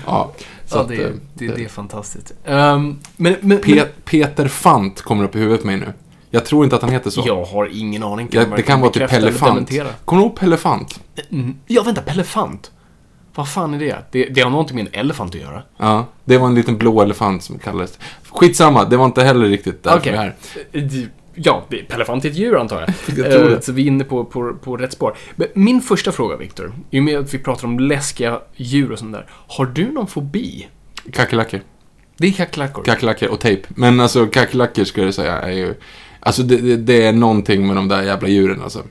ja, 0.06 0.32
så 0.68 0.78
Ja, 0.78 0.82
att, 0.82 0.88
det, 0.88 1.04
eh, 1.04 1.10
det, 1.34 1.48
det 1.48 1.64
är 1.64 1.70
fantastiskt. 1.70 2.34
Ehm, 2.46 3.00
men, 3.16 3.36
men, 3.42 3.60
Pe- 3.60 3.88
Peter 4.06 4.48
Fant 4.48 5.02
kommer 5.02 5.24
upp 5.24 5.36
i 5.36 5.40
huvudet 5.40 5.62
på 5.62 5.68
mig 5.68 5.78
nu. 5.78 5.94
Jag 6.34 6.46
tror 6.46 6.64
inte 6.64 6.76
att 6.76 6.82
han 6.82 6.92
heter 6.92 7.10
så. 7.10 7.24
jag 7.26 7.44
har 7.46 7.70
ingen 7.72 8.04
aning. 8.04 8.28
Ja, 8.32 8.42
man 8.42 8.56
det 8.56 8.62
kan 8.64 8.82
vara 8.82 8.92
typ 8.92 9.10
Pellefant. 9.10 9.70
Kommer 10.06 10.22
du 10.22 10.28
ihåg 10.28 10.36
Pellefant? 10.36 11.00
Mm. 11.32 11.56
Ja, 11.68 11.84
vänta, 11.84 12.02
Pellefant. 12.02 12.72
Vad 13.36 13.50
fan 13.50 13.74
är 13.74 13.80
det? 13.80 13.98
det? 14.12 14.26
Det 14.26 14.42
har 14.42 14.50
någonting 14.50 14.76
med 14.76 14.88
en 14.88 15.00
elefant 15.00 15.36
att 15.36 15.42
göra. 15.42 15.64
Ja, 15.78 16.06
det 16.26 16.38
var 16.38 16.48
en 16.48 16.56
liten 16.56 16.78
blå 16.78 17.02
elefant 17.02 17.44
som 17.44 17.60
kallades. 17.60 18.00
Skitsamma, 18.30 18.86
det 18.86 18.98
var 18.98 19.06
inte 19.06 19.24
heller 19.24 19.46
riktigt 19.46 19.84
därför 19.84 19.98
Okej. 20.00 20.12
vi 20.12 20.18
är 20.18 20.22
här. 20.22 20.36
Eh, 20.72 21.08
Ja, 21.36 21.66
Pellefant 21.88 22.26
är 22.26 22.30
ett 22.30 22.36
djur 22.36 22.58
antar 22.60 22.80
jag. 22.82 22.90
Jag 23.18 23.32
tror 23.32 23.44
Eh, 23.50 23.56
det. 23.56 23.62
Så 23.62 23.72
vi 23.72 23.82
är 23.84 23.88
inne 23.88 24.04
på, 24.04 24.26
på, 24.26 24.54
på 24.54 24.78
rätt 24.78 24.94
spår. 24.94 25.18
Men 25.36 25.48
min 25.54 25.82
första 25.82 26.12
fråga, 26.12 26.38
Viktor. 26.38 26.74
I 26.90 27.00
och 27.00 27.04
med 27.04 27.20
att 27.20 27.34
vi 27.34 27.38
pratar 27.40 27.68
om 27.68 27.80
läskiga 27.80 28.40
djur 28.56 28.92
och 28.92 29.00
sånt 29.00 29.14
där. 29.14 29.26
Har 29.48 29.66
du 29.66 29.92
någon 29.92 30.08
fobi? 30.08 30.68
Kackerlackor. 31.14 31.62
Det 32.18 32.28
är 32.28 32.32
kackerlackor. 32.32 32.84
Kackerlackor 32.84 33.30
och 33.30 33.40
tejp. 33.40 33.68
Men 33.70 34.00
alltså 34.00 34.28
kackerlackor 34.28 34.84
skulle 34.84 35.06
jag 35.08 35.14
säga 35.14 35.42
är 35.42 35.52
ju... 35.52 35.74
Alltså 36.24 36.44
det, 36.44 36.58
det, 36.58 36.78
det 36.78 37.06
är 37.06 37.14
någonting 37.14 37.68
med 37.68 37.76
de 37.76 37.88
där 37.88 38.04
jävla 38.04 38.28
djuren 38.28 38.62
alltså. 38.62 38.84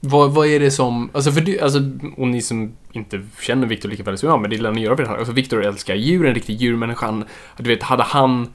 Vad, 0.00 0.34
vad 0.34 0.46
är 0.46 0.60
det 0.60 0.70
som... 0.70 1.10
Alltså, 1.12 1.32
för 1.32 1.40
du, 1.40 1.60
alltså, 1.60 1.78
och 2.16 2.28
ni 2.28 2.42
som 2.42 2.72
inte 2.92 3.22
känner 3.40 3.66
Viktor 3.66 3.88
lika 3.88 4.02
väl 4.02 4.18
som 4.18 4.28
jag, 4.28 4.40
men 4.40 4.50
det 4.50 4.58
lär 4.58 4.72
ni 4.72 4.80
göra 4.80 4.94
vid 4.94 5.06
det 5.06 5.10
här. 5.10 5.18
Alltså, 5.18 5.32
Viktor 5.32 5.64
älskar 5.64 5.94
djur, 5.94 6.26
en 6.26 6.34
riktig 6.34 6.56
djurmänniskan. 6.56 7.24
Du 7.56 7.68
vet, 7.68 7.82
hade 7.82 8.02
han... 8.02 8.48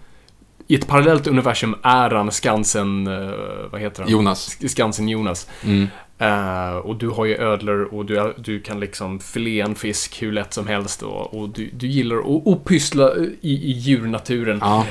I 0.68 0.76
ett 0.76 0.88
parallellt 0.88 1.28
universum 1.28 1.76
är 1.84 2.10
han 2.10 2.32
Skansen... 2.32 3.08
eh, 3.08 3.32
vad 3.72 3.82
heter 3.82 4.04
han? 4.04 4.12
Jonas. 4.12 4.58
Skansen 4.68 5.10
Jonas. 5.10 5.48
Mm. 5.64 5.88
Eh, 6.20 6.76
och 6.76 6.96
du 6.96 7.08
har 7.10 7.26
ju 7.26 7.36
ödlor 7.36 7.94
och 7.94 8.06
du, 8.06 8.34
du 8.38 8.60
kan 8.60 8.80
liksom 8.80 9.20
filé 9.20 9.62
en 9.62 9.76
fisk 9.76 10.22
hur 10.22 10.32
lätt 10.32 10.54
som 10.54 10.68
helst 10.68 11.04
och, 11.04 11.34
och 11.34 11.50
du, 11.50 11.70
du 11.74 11.88
gillar 11.88 12.18
att 12.52 12.66
pyssla 12.66 13.16
i, 13.42 13.52
i 13.52 13.72
djurnaturen. 13.72 14.60
Ja. 14.62 14.86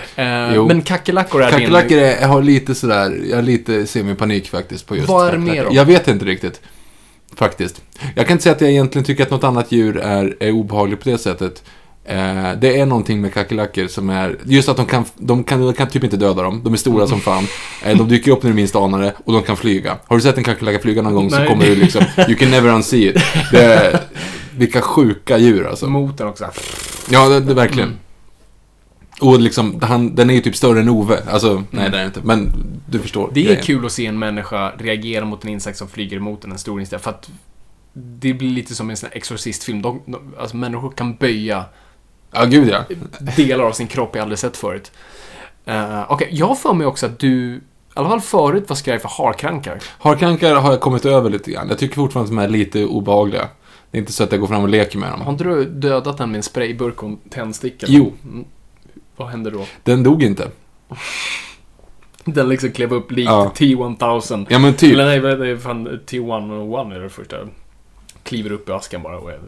Jo. 0.54 0.66
men 0.68 0.82
kackerlackor 0.82 1.42
är 1.42 1.50
Kackerlackor 1.50 1.88
din... 1.88 1.98
är, 1.98 2.20
jag 2.20 2.28
har 2.28 2.42
lite 2.42 2.74
sådär, 2.74 3.20
jag 3.30 3.36
har 3.36 3.42
lite 3.42 3.86
semipanik 3.86 4.48
faktiskt 4.48 4.86
på 4.86 4.96
just 4.96 5.08
Vad 5.08 5.28
är 5.28 5.32
det 5.32 5.38
kackerlackor. 5.38 5.62
mer 5.64 5.70
då? 5.70 5.76
Jag 5.76 5.84
vet 5.84 6.08
inte 6.08 6.24
riktigt. 6.24 6.60
Faktiskt. 7.34 7.82
Jag 8.14 8.26
kan 8.26 8.34
inte 8.34 8.42
säga 8.42 8.54
att 8.54 8.60
jag 8.60 8.70
egentligen 8.70 9.04
tycker 9.04 9.22
att 9.22 9.30
något 9.30 9.44
annat 9.44 9.72
djur 9.72 9.96
är, 9.96 10.36
är 10.40 10.50
obehagligt 10.50 11.02
på 11.04 11.10
det 11.10 11.18
sättet. 11.18 11.64
Eh, 12.08 12.52
det 12.58 12.80
är 12.80 12.86
någonting 12.86 13.20
med 13.20 13.34
kackerlackor 13.34 13.86
som 13.86 14.10
är, 14.10 14.36
just 14.44 14.68
att 14.68 14.76
de 14.76 14.86
kan, 14.86 15.04
de 15.16 15.44
kan, 15.44 15.60
de 15.60 15.72
kan 15.72 15.88
typ 15.88 16.04
inte 16.04 16.16
döda 16.16 16.42
dem. 16.42 16.60
De 16.64 16.72
är 16.72 16.76
stora 16.76 17.06
som 17.06 17.20
fan. 17.20 17.46
Eh, 17.84 17.98
de 17.98 18.08
dyker 18.08 18.30
upp 18.30 18.42
när 18.42 18.50
du 18.50 18.56
minst 18.56 18.76
anar 18.76 19.00
det 19.02 19.14
och 19.24 19.32
de 19.32 19.42
kan 19.42 19.56
flyga. 19.56 19.96
Har 20.06 20.16
du 20.16 20.22
sett 20.22 20.38
en 20.38 20.44
kackerlacka 20.44 20.78
flyga 20.78 21.02
någon 21.02 21.14
gång 21.14 21.30
så 21.30 21.38
Nej. 21.38 21.48
kommer 21.48 21.64
du 21.66 21.74
liksom, 21.74 22.04
you 22.28 22.34
can 22.34 22.50
never 22.50 22.70
unsee 22.70 23.08
it. 23.08 23.16
Det 23.52 23.64
är, 23.64 24.00
vilka 24.56 24.80
sjuka 24.80 25.38
djur 25.38 25.66
alltså. 25.66 25.86
Motorn 25.86 26.28
också. 26.28 26.50
Ja, 27.10 27.28
det, 27.28 27.40
det 27.40 27.54
verkligen. 27.54 27.96
Och 29.20 29.40
liksom, 29.40 29.80
han, 29.82 30.14
den 30.14 30.30
är 30.30 30.34
ju 30.34 30.40
typ 30.40 30.56
större 30.56 30.80
än 30.80 30.88
Ove. 30.88 31.22
Alltså, 31.30 31.64
nej 31.70 31.90
det 31.90 31.98
är 31.98 32.06
inte. 32.06 32.20
Men 32.24 32.52
du 32.90 32.98
förstår. 32.98 33.30
Det 33.34 33.40
är 33.40 33.44
grejen. 33.44 33.62
kul 33.62 33.86
att 33.86 33.92
se 33.92 34.06
en 34.06 34.18
människa 34.18 34.72
reagera 34.78 35.24
mot 35.24 35.44
en 35.44 35.50
insekt 35.50 35.78
som 35.78 35.88
flyger 35.88 36.16
emot 36.16 36.44
en, 36.44 36.52
en 36.52 36.58
stor 36.58 36.80
insekt. 36.80 37.02
För 37.02 37.10
att 37.10 37.30
det 37.92 38.34
blir 38.34 38.50
lite 38.50 38.74
som 38.74 38.90
en 38.90 38.96
sån 38.96 39.08
här 39.08 39.16
exorcistfilm. 39.16 39.82
De, 39.82 40.02
de, 40.06 40.34
alltså 40.38 40.56
människor 40.56 40.90
kan 40.90 41.14
böja 41.14 41.64
Ja, 42.38 42.44
gud 42.44 42.68
ja. 42.68 42.84
delar 43.36 43.64
av 43.64 43.72
sin 43.72 43.86
kropp 43.86 44.10
jag 44.16 44.22
aldrig 44.22 44.38
sett 44.38 44.56
förut. 44.56 44.92
Uh, 45.68 46.12
Okej, 46.12 46.28
jag 46.32 46.46
har 46.46 46.54
för 46.54 46.72
mig 46.72 46.86
också 46.86 47.06
att 47.06 47.18
du, 47.18 47.54
i 47.54 47.60
alla 47.94 48.08
fall 48.08 48.20
förut, 48.20 48.64
var 48.68 48.76
skraj 48.76 48.98
för 48.98 49.08
harkrankar. 49.08 49.78
Harkankar 49.98 50.54
har 50.54 50.70
jag 50.70 50.80
kommit 50.80 51.04
över 51.04 51.30
lite 51.30 51.50
grann. 51.50 51.68
Jag 51.68 51.78
tycker 51.78 51.94
fortfarande 51.94 52.28
att 52.30 52.36
de 52.38 52.44
är 52.44 52.58
lite 52.58 52.84
obehagliga. 52.84 53.48
Det 53.90 53.98
är 53.98 54.00
inte 54.00 54.12
så 54.12 54.24
att 54.24 54.32
jag 54.32 54.40
går 54.40 54.48
fram 54.48 54.62
och 54.62 54.68
leker 54.68 54.98
med 54.98 55.10
Har 55.10 55.18
dem. 55.18 55.28
inte 55.28 55.44
du 55.44 55.64
dödat 55.64 56.18
den 56.18 56.30
med 56.30 56.36
en 56.36 56.42
sprayburk 56.42 57.02
och 57.02 57.08
en 57.08 57.16
tändsticka? 57.30 57.86
Jo. 57.88 58.12
Mm. 58.24 58.44
Vad 59.16 59.28
hände 59.28 59.50
då? 59.50 59.66
Den 59.82 60.02
dog 60.02 60.22
inte. 60.22 60.48
Den 62.24 62.48
liksom 62.48 62.72
klev 62.72 62.92
upp 62.92 63.10
likt 63.12 63.30
Ja. 63.30 63.52
T-1000. 63.54 64.46
Ja, 64.48 64.58
men 64.58 64.74
typ. 64.74 64.92
Eller 64.92 65.06
nej, 65.06 65.20
vad 65.20 65.32
är 65.32 65.36
det 65.36 65.58
fan 65.58 66.00
T-101 66.06 66.94
är 66.94 67.00
det 67.00 67.10
första. 67.10 67.36
Kliver 68.22 68.52
upp 68.52 68.68
i 68.68 68.72
askan 68.72 69.02
bara 69.02 69.18
och 69.18 69.30
är... 69.30 69.40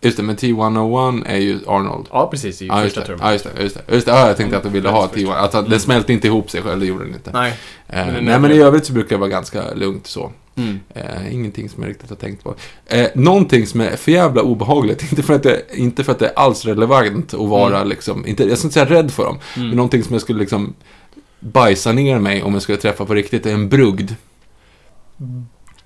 Just 0.00 0.16
det, 0.16 0.22
men 0.22 0.36
T101 0.36 1.22
är 1.26 1.36
ju 1.36 1.60
Arnold. 1.66 2.06
Ja, 2.10 2.28
precis. 2.30 2.62
I 2.62 2.66
just 2.66 2.78
första 2.82 3.00
termen. 3.00 3.20
Ja, 3.22 3.32
just 3.32 3.44
det. 3.44 3.62
Just 3.62 3.76
det. 3.86 3.94
Just 3.94 4.06
det. 4.06 4.12
Ja, 4.12 4.26
jag 4.26 4.36
tänkte 4.36 4.56
att 4.56 4.62
du 4.62 4.68
ville 4.68 4.88
ha 4.88 5.00
Världens 5.06 5.28
T1. 5.28 5.34
Alltså, 5.34 5.62
den 5.62 5.80
smälte 5.80 6.12
inte 6.12 6.26
ihop 6.26 6.50
sig 6.50 6.62
själv, 6.62 6.80
det 6.80 6.86
gjorde 6.86 7.04
den 7.04 7.14
inte. 7.14 7.30
Nej. 7.32 7.52
Eh, 7.88 8.06
men 8.06 8.24
nej, 8.24 8.38
men 8.38 8.50
i 8.52 8.58
övrigt 8.58 8.86
så 8.86 8.92
brukar 8.92 9.16
det 9.16 9.20
vara 9.20 9.30
ganska 9.30 9.74
lugnt 9.74 10.06
så. 10.06 10.32
Mm. 10.56 10.80
Eh, 10.94 11.34
ingenting 11.34 11.68
som 11.68 11.82
jag 11.82 11.90
riktigt 11.90 12.10
har 12.10 12.16
tänkt 12.16 12.44
på. 12.44 12.54
Eh, 12.86 13.08
någonting 13.14 13.66
som 13.66 13.80
är 13.80 13.96
för 13.96 14.12
jävla 14.12 14.42
obehagligt, 14.42 15.02
inte 15.10 15.22
för 15.22 15.34
att 15.34 15.42
det, 15.42 15.62
inte 15.74 16.04
för 16.04 16.12
att 16.12 16.18
det 16.18 16.26
är 16.26 16.38
alls 16.38 16.64
relevant 16.64 17.34
att 17.34 17.48
vara 17.48 17.76
Mm. 17.76 17.88
liksom, 17.88 18.26
inte, 18.26 18.44
jag 18.44 18.58
ska 18.58 18.66
inte 18.66 18.74
säga 18.74 18.86
rädd 18.90 19.10
för 19.10 19.24
dem, 19.24 19.38
men 19.56 19.70
någonting 19.70 20.02
som 20.04 20.12
jag 20.12 20.22
skulle 20.22 20.38
liksom 20.40 20.74
bajsa 21.40 21.92
ner 21.92 22.18
mig 22.18 22.42
om 22.42 22.52
jag 22.52 22.62
skulle 22.62 22.78
träffa 22.78 23.04
på 23.04 23.14
riktigt, 23.14 23.46
är 23.46 23.52
en 23.52 23.68
brugd. 23.68 24.10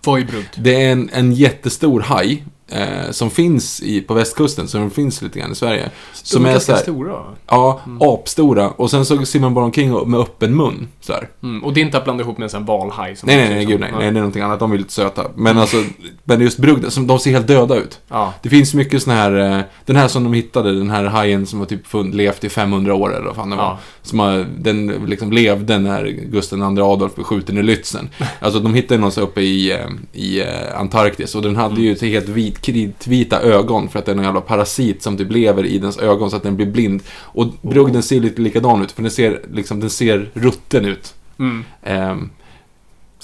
Vad 0.04 0.20
är 0.20 0.24
brugd? 0.24 0.48
Det 0.56 0.84
är 0.84 0.92
en, 0.92 1.10
en 1.12 1.32
jättestor 1.32 2.00
haj 2.00 2.44
eh, 2.74 3.10
som 3.10 3.30
finns 3.30 3.82
i, 3.82 4.00
på 4.00 4.14
västkusten, 4.14 4.68
som 4.68 4.90
finns 4.90 5.22
lite 5.22 5.38
grann 5.38 5.52
i 5.52 5.54
Sverige. 5.54 5.90
Som 6.12 6.42
De 6.42 6.48
är 6.48 6.52
ganska 6.52 6.72
så 6.72 6.76
här, 6.76 6.82
stora. 6.82 7.18
ja, 7.48 7.80
apstora. 8.00 8.68
Och 8.70 8.90
sen 8.90 9.04
så 9.04 9.24
simmar 9.26 9.46
de 9.46 9.54
bara 9.54 9.64
omkring 9.64 9.94
och- 9.94 10.08
med 10.08 10.20
öppen 10.20 10.56
mun. 10.56 10.88
Så. 11.00 11.12
Mm. 11.42 11.64
Och 11.64 11.72
det 11.74 11.80
är 11.80 11.82
inte 11.84 11.98
att 11.98 12.04
blanda 12.04 12.24
ihop 12.24 12.38
med 12.38 12.44
en 12.44 12.50
sån 12.50 12.64
valhaj. 12.64 13.16
som 13.16 13.26
Nej, 13.26 13.36
nej, 13.36 13.48
nej, 13.48 13.64
gud 13.64 13.72
som- 13.74 13.80
nej. 13.80 13.90
nej. 13.92 14.00
Det 14.00 14.06
är 14.06 14.12
någonting 14.12 14.42
annat. 14.42 14.60
De 14.60 14.72
är 14.72 14.78
lite 14.78 14.92
söta. 14.92 15.24
Men 15.34 15.58
alltså, 15.58 15.76
men 16.24 16.40
just 16.40 16.58
brugden, 16.58 16.90
som, 16.90 17.06
de 17.06 17.18
ser 17.18 17.30
helt 17.30 17.46
döda 17.46 17.76
ut. 17.76 18.00
Ja. 18.08 18.34
Det 18.42 18.48
finns 18.48 18.74
mycket 18.74 19.02
sån 19.02 19.12
här, 19.12 19.58
eh, 19.58 19.60
den 19.86 19.96
här 19.96 20.08
som 20.08 20.24
de 20.24 20.32
hittade, 20.32 20.78
den 20.78 20.90
här 20.90 21.04
hajen 21.04 21.46
som 21.46 21.58
har 21.58 21.66
typ 21.66 21.86
fund, 21.86 22.14
levt 22.14 22.44
i 22.44 22.48
500 22.48 22.94
år 22.94 23.14
eller 23.16 23.26
vad 23.26 23.36
fan 23.36 23.50
det 23.50 23.56
var. 23.56 23.62
Ja. 23.64 23.78
Som 24.02 24.18
har, 24.18 24.46
den 24.58 24.86
liksom 25.06 25.32
levde 25.32 25.78
när 25.78 26.04
Gustav 26.06 26.58
II 26.58 26.82
Adolf 26.82 27.14
blev 27.14 27.24
skjuten 27.24 27.58
i 27.58 27.62
Lützen. 27.62 28.08
Alltså 28.40 28.60
de 28.60 28.74
hittade 28.74 29.00
någon 29.00 29.12
så 29.12 29.20
uppe 29.20 29.40
i, 29.40 29.72
eh, 29.72 29.78
i 30.12 30.40
eh, 30.40 30.80
Antarktis 30.80 31.34
och 31.34 31.42
den 31.42 31.56
hade 31.56 31.80
ju 31.80 31.94
till 31.94 32.08
helt 32.08 32.28
vit, 32.28 32.61
kritvita 32.62 33.40
ögon 33.40 33.88
för 33.88 33.98
att 33.98 34.06
det 34.06 34.12
är 34.12 34.16
någon 34.16 34.24
jävla 34.24 34.40
parasit 34.40 35.02
som 35.02 35.16
typ 35.16 35.32
lever 35.32 35.66
i 35.66 35.78
dens 35.78 35.98
ögon 35.98 36.30
så 36.30 36.36
att 36.36 36.42
den 36.42 36.56
blir 36.56 36.66
blind. 36.66 37.02
Och 37.12 37.46
brugden 37.62 38.02
ser 38.02 38.20
lite 38.20 38.42
likadan 38.42 38.82
ut 38.82 38.92
för 38.92 39.02
den 39.02 39.10
ser, 39.10 39.40
liksom, 39.52 39.80
den 39.80 39.90
ser 39.90 40.30
rutten 40.34 40.84
ut. 40.84 41.14
Mm. 41.38 41.64
Så 41.82 42.28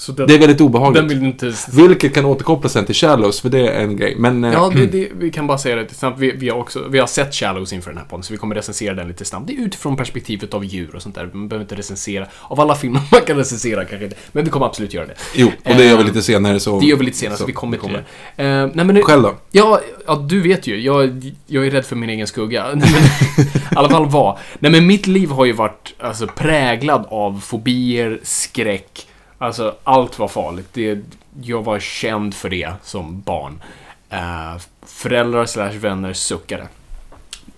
den, 0.07 0.27
det 0.27 0.35
är 0.35 0.39
väldigt 0.39 0.61
obehagligt. 0.61 1.01
den 1.01 1.07
vill 1.07 1.23
inte... 1.23 1.53
Vilket 1.71 2.13
kan 2.13 2.25
återkopplas 2.25 2.73
sen 2.73 2.85
till 2.85 2.95
Shallows, 2.95 3.41
för 3.41 3.49
det 3.49 3.67
är 3.67 3.83
en 3.83 3.97
grej. 3.97 4.15
Men, 4.17 4.43
eh, 4.43 4.53
Ja, 4.53 4.71
det, 4.75 4.85
det, 4.91 5.09
vi 5.17 5.31
kan 5.31 5.47
bara 5.47 5.57
säga 5.57 5.75
det 5.75 5.93
snabbt. 5.93 6.19
Vi, 6.19 6.31
vi, 6.31 6.49
har 6.49 6.57
också, 6.57 6.87
vi 6.89 6.99
har 6.99 7.07
sett 7.07 7.35
Shallows 7.35 7.73
inför 7.73 7.91
den 7.91 7.97
här 7.97 8.05
podden, 8.05 8.23
så 8.23 8.33
vi 8.33 8.37
kommer 8.37 8.55
recensera 8.55 8.93
den 8.93 9.07
lite 9.07 9.25
snabbt. 9.25 9.47
Det 9.47 9.53
är 9.53 9.65
utifrån 9.65 9.97
perspektivet 9.97 10.53
av 10.53 10.65
djur 10.65 10.95
och 10.95 11.01
sånt 11.01 11.15
där. 11.15 11.29
Man 11.33 11.47
behöver 11.47 11.63
inte 11.63 11.75
recensera. 11.75 12.27
Av 12.41 12.59
alla 12.59 12.75
filmer 12.75 13.01
man 13.11 13.21
kan 13.27 13.37
recensera 13.37 13.85
kanske 13.85 14.05
inte. 14.05 14.17
Men 14.31 14.43
vi 14.43 14.49
kommer 14.49 14.65
absolut 14.65 14.93
göra 14.93 15.05
det. 15.05 15.15
jo, 15.35 15.47
och 15.47 15.75
det 15.75 15.85
gör 15.85 15.97
vi 15.97 16.01
eh, 16.01 16.07
lite 16.07 16.21
senare 16.21 16.59
så... 16.59 16.79
Det 16.79 16.85
gör 16.85 16.97
vi 16.97 17.05
lite 17.05 17.17
senare, 17.17 17.37
så, 17.37 17.43
så 17.43 17.47
vi 17.47 17.53
kommer 17.53 17.77
till 17.77 17.93
det. 17.93 18.43
Eh, 18.43 18.69
nej, 18.73 18.85
men 18.85 18.95
det, 18.95 19.01
Själv 19.01 19.23
då? 19.23 19.35
Ja, 19.51 19.81
ja, 20.07 20.15
du 20.15 20.41
vet 20.41 20.67
ju. 20.67 20.81
Jag, 20.81 21.33
jag 21.47 21.67
är 21.67 21.71
rädd 21.71 21.85
för 21.85 21.95
min 21.95 22.09
egen 22.09 22.27
skugga. 22.27 22.65
Nej, 22.73 22.89
men, 22.91 23.45
I 23.45 23.75
alla 23.75 23.89
fall 23.89 24.09
vad. 24.09 24.37
Nej, 24.59 24.71
men 24.71 24.87
mitt 24.87 25.07
liv 25.07 25.29
har 25.29 25.45
ju 25.45 25.53
varit 25.53 25.93
alltså, 25.99 26.27
präglad 26.27 27.05
av 27.09 27.39
fobier, 27.39 28.19
skräck. 28.23 29.05
Alltså, 29.41 29.75
allt 29.83 30.19
var 30.19 30.27
farligt. 30.27 30.67
Det, 30.73 30.99
jag 31.41 31.63
var 31.63 31.79
känd 31.79 32.33
för 32.35 32.49
det 32.49 32.73
som 32.83 33.21
barn. 33.21 33.61
Eh, 34.09 34.61
föräldrar 34.85 35.45
slash 35.45 35.71
vänner 35.71 36.13
suckade. 36.13 36.67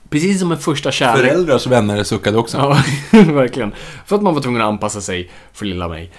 Precis 0.10 0.40
som 0.40 0.52
en 0.52 0.58
första 0.58 0.92
kärlek. 0.92 1.26
Föräldrars 1.26 1.68
vänner 1.68 2.04
suckade 2.04 2.38
också. 2.38 2.58
Ja, 2.58 2.78
verkligen. 3.34 3.72
För 4.06 4.16
att 4.16 4.22
man 4.22 4.34
var 4.34 4.42
tvungen 4.42 4.62
att 4.62 4.68
anpassa 4.68 5.02
sig 5.02 5.32
för 5.54 5.66
lilla 5.66 5.88
mig. 5.88 6.12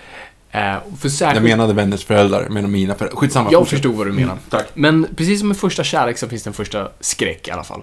Eh, 0.50 0.60
för 0.60 0.80
Jag 1.02 1.12
särskilt... 1.12 1.44
menade 1.44 1.72
vänners 1.74 2.04
föräldrar, 2.04 2.48
men 2.50 2.70
mina 2.70 2.94
föräldrar. 2.94 3.16
Skitsamma. 3.16 3.48
Jag 3.52 3.60
fortsätt. 3.60 3.70
förstod 3.70 3.94
vad 3.94 4.06
du 4.06 4.12
menar. 4.12 4.36
tack. 4.50 4.66
Men 4.74 5.06
precis 5.16 5.40
som 5.40 5.50
en 5.50 5.54
första 5.54 5.84
kärlek 5.84 6.18
så 6.18 6.28
finns 6.28 6.42
det 6.42 6.50
en 6.50 6.54
första 6.54 6.88
skräck 7.00 7.48
i 7.48 7.50
alla 7.50 7.64
fall. 7.64 7.82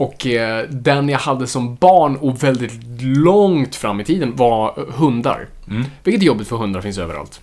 Och 0.00 0.26
eh, 0.26 0.68
den 0.68 1.08
jag 1.08 1.18
hade 1.18 1.46
som 1.46 1.74
barn 1.74 2.16
och 2.16 2.44
väldigt 2.44 2.72
långt 3.02 3.76
fram 3.76 4.00
i 4.00 4.04
tiden 4.04 4.36
var 4.36 4.86
hundar. 4.92 5.46
Mm. 5.68 5.84
Vilket 6.04 6.22
är 6.22 6.26
jobbigt 6.26 6.48
för 6.48 6.56
hundar 6.56 6.80
finns 6.80 6.98
överallt. 6.98 7.40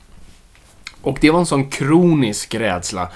Och 1.02 1.18
det 1.22 1.32
var 1.32 1.40
en 1.40 1.46
sån 1.46 1.70
kronisk 1.70 2.56
rädsla 2.56 3.08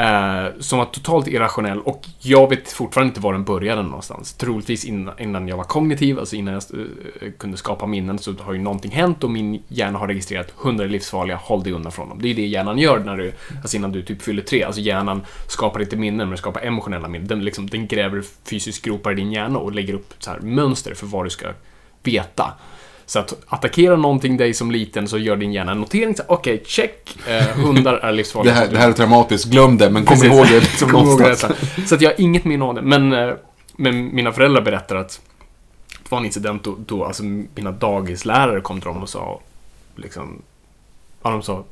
eh, 0.00 0.60
som 0.60 0.78
var 0.78 0.86
totalt 0.86 1.28
irrationell 1.28 1.80
och 1.80 2.06
jag 2.18 2.50
vet 2.50 2.72
fortfarande 2.72 3.08
inte 3.08 3.20
var 3.20 3.32
den 3.32 3.44
började 3.44 3.82
någonstans. 3.82 4.32
Troligtvis 4.32 4.84
innan, 4.84 5.20
innan 5.20 5.48
jag 5.48 5.56
var 5.56 5.64
kognitiv, 5.64 6.18
alltså 6.18 6.36
innan 6.36 6.54
jag 6.54 6.62
uh, 6.78 6.86
kunde 7.38 7.56
skapa 7.56 7.86
minnen 7.86 8.18
så 8.18 8.34
har 8.40 8.52
ju 8.52 8.58
någonting 8.58 8.90
hänt 8.90 9.24
och 9.24 9.30
min 9.30 9.62
hjärna 9.68 9.98
har 9.98 10.08
registrerat 10.08 10.52
hundar 10.56 10.84
är 10.84 10.88
livsfarliga, 10.88 11.36
håll 11.36 11.62
dig 11.62 11.72
undan 11.72 11.92
från 11.92 12.08
dem. 12.08 12.18
Det 12.22 12.28
är 12.28 12.34
det 12.34 12.46
hjärnan 12.46 12.78
gör 12.78 12.98
när 12.98 13.16
du, 13.16 13.32
alltså 13.62 13.76
innan 13.76 13.92
du 13.92 14.02
typ 14.02 14.22
fyller 14.22 14.42
tre. 14.42 14.62
Alltså 14.62 14.80
hjärnan 14.80 15.22
skapar 15.48 15.80
inte 15.80 15.96
minnen, 15.96 16.18
men 16.18 16.28
den 16.28 16.38
skapar 16.38 16.60
emotionella 16.60 17.08
minnen. 17.08 17.28
Den, 17.28 17.44
liksom, 17.44 17.70
den 17.70 17.86
gräver 17.86 18.22
fysiskt 18.44 18.84
gropar 18.84 19.12
i 19.12 19.14
din 19.14 19.32
hjärna 19.32 19.58
och 19.58 19.72
lägger 19.72 19.94
upp 19.94 20.14
så 20.18 20.30
här 20.30 20.40
mönster 20.40 20.94
för 20.94 21.06
vad 21.06 21.26
du 21.26 21.30
ska 21.30 21.46
veta. 22.02 22.54
Så 23.10 23.18
att 23.18 23.34
attackera 23.46 23.96
någonting 23.96 24.36
dig 24.36 24.54
som 24.54 24.70
liten 24.70 25.08
så 25.08 25.18
gör 25.18 25.36
din 25.36 25.52
hjärna 25.52 25.72
en 25.72 25.80
notering. 25.80 26.14
Okej, 26.28 26.62
check. 26.66 27.16
Eh, 27.28 27.42
hundar 27.46 27.94
är 27.94 28.06
Det 28.06 28.12
livsfarliga. 28.12 28.54
här, 28.54 28.68
det 28.68 28.78
här 28.78 28.88
är 28.88 28.92
traumatiskt, 28.92 29.50
glöm 29.50 29.78
det, 29.78 29.90
men 29.90 30.04
kom 30.04 30.16
Precis. 30.16 30.32
ihåg 30.32 30.46
det 30.46 30.60
liksom 30.60 30.88
Kom 30.88 31.06
ihåg 31.08 31.18
detta. 31.22 31.52
Så 31.86 31.94
att 31.94 32.00
jag 32.00 32.10
har 32.10 32.20
inget 32.20 32.44
minne 32.44 32.64
av 32.64 32.74
det. 32.74 32.82
Men, 32.82 33.12
eh, 33.12 33.34
men 33.76 34.14
mina 34.14 34.32
föräldrar 34.32 34.62
berättar 34.62 34.96
att 34.96 35.20
det 36.02 36.10
var 36.10 36.18
en 36.18 36.24
incident 36.24 36.64
då, 36.64 36.76
då 36.86 37.04
alltså 37.04 37.22
mina 37.54 37.70
dagislärare 37.72 38.60
kom 38.60 38.80
till 38.80 38.88
dem 38.88 39.02
och 39.02 39.08
sa 39.08 39.40
liksom, 39.96 40.42
ja 41.22 41.30
de 41.30 41.42
sa, 41.42 41.64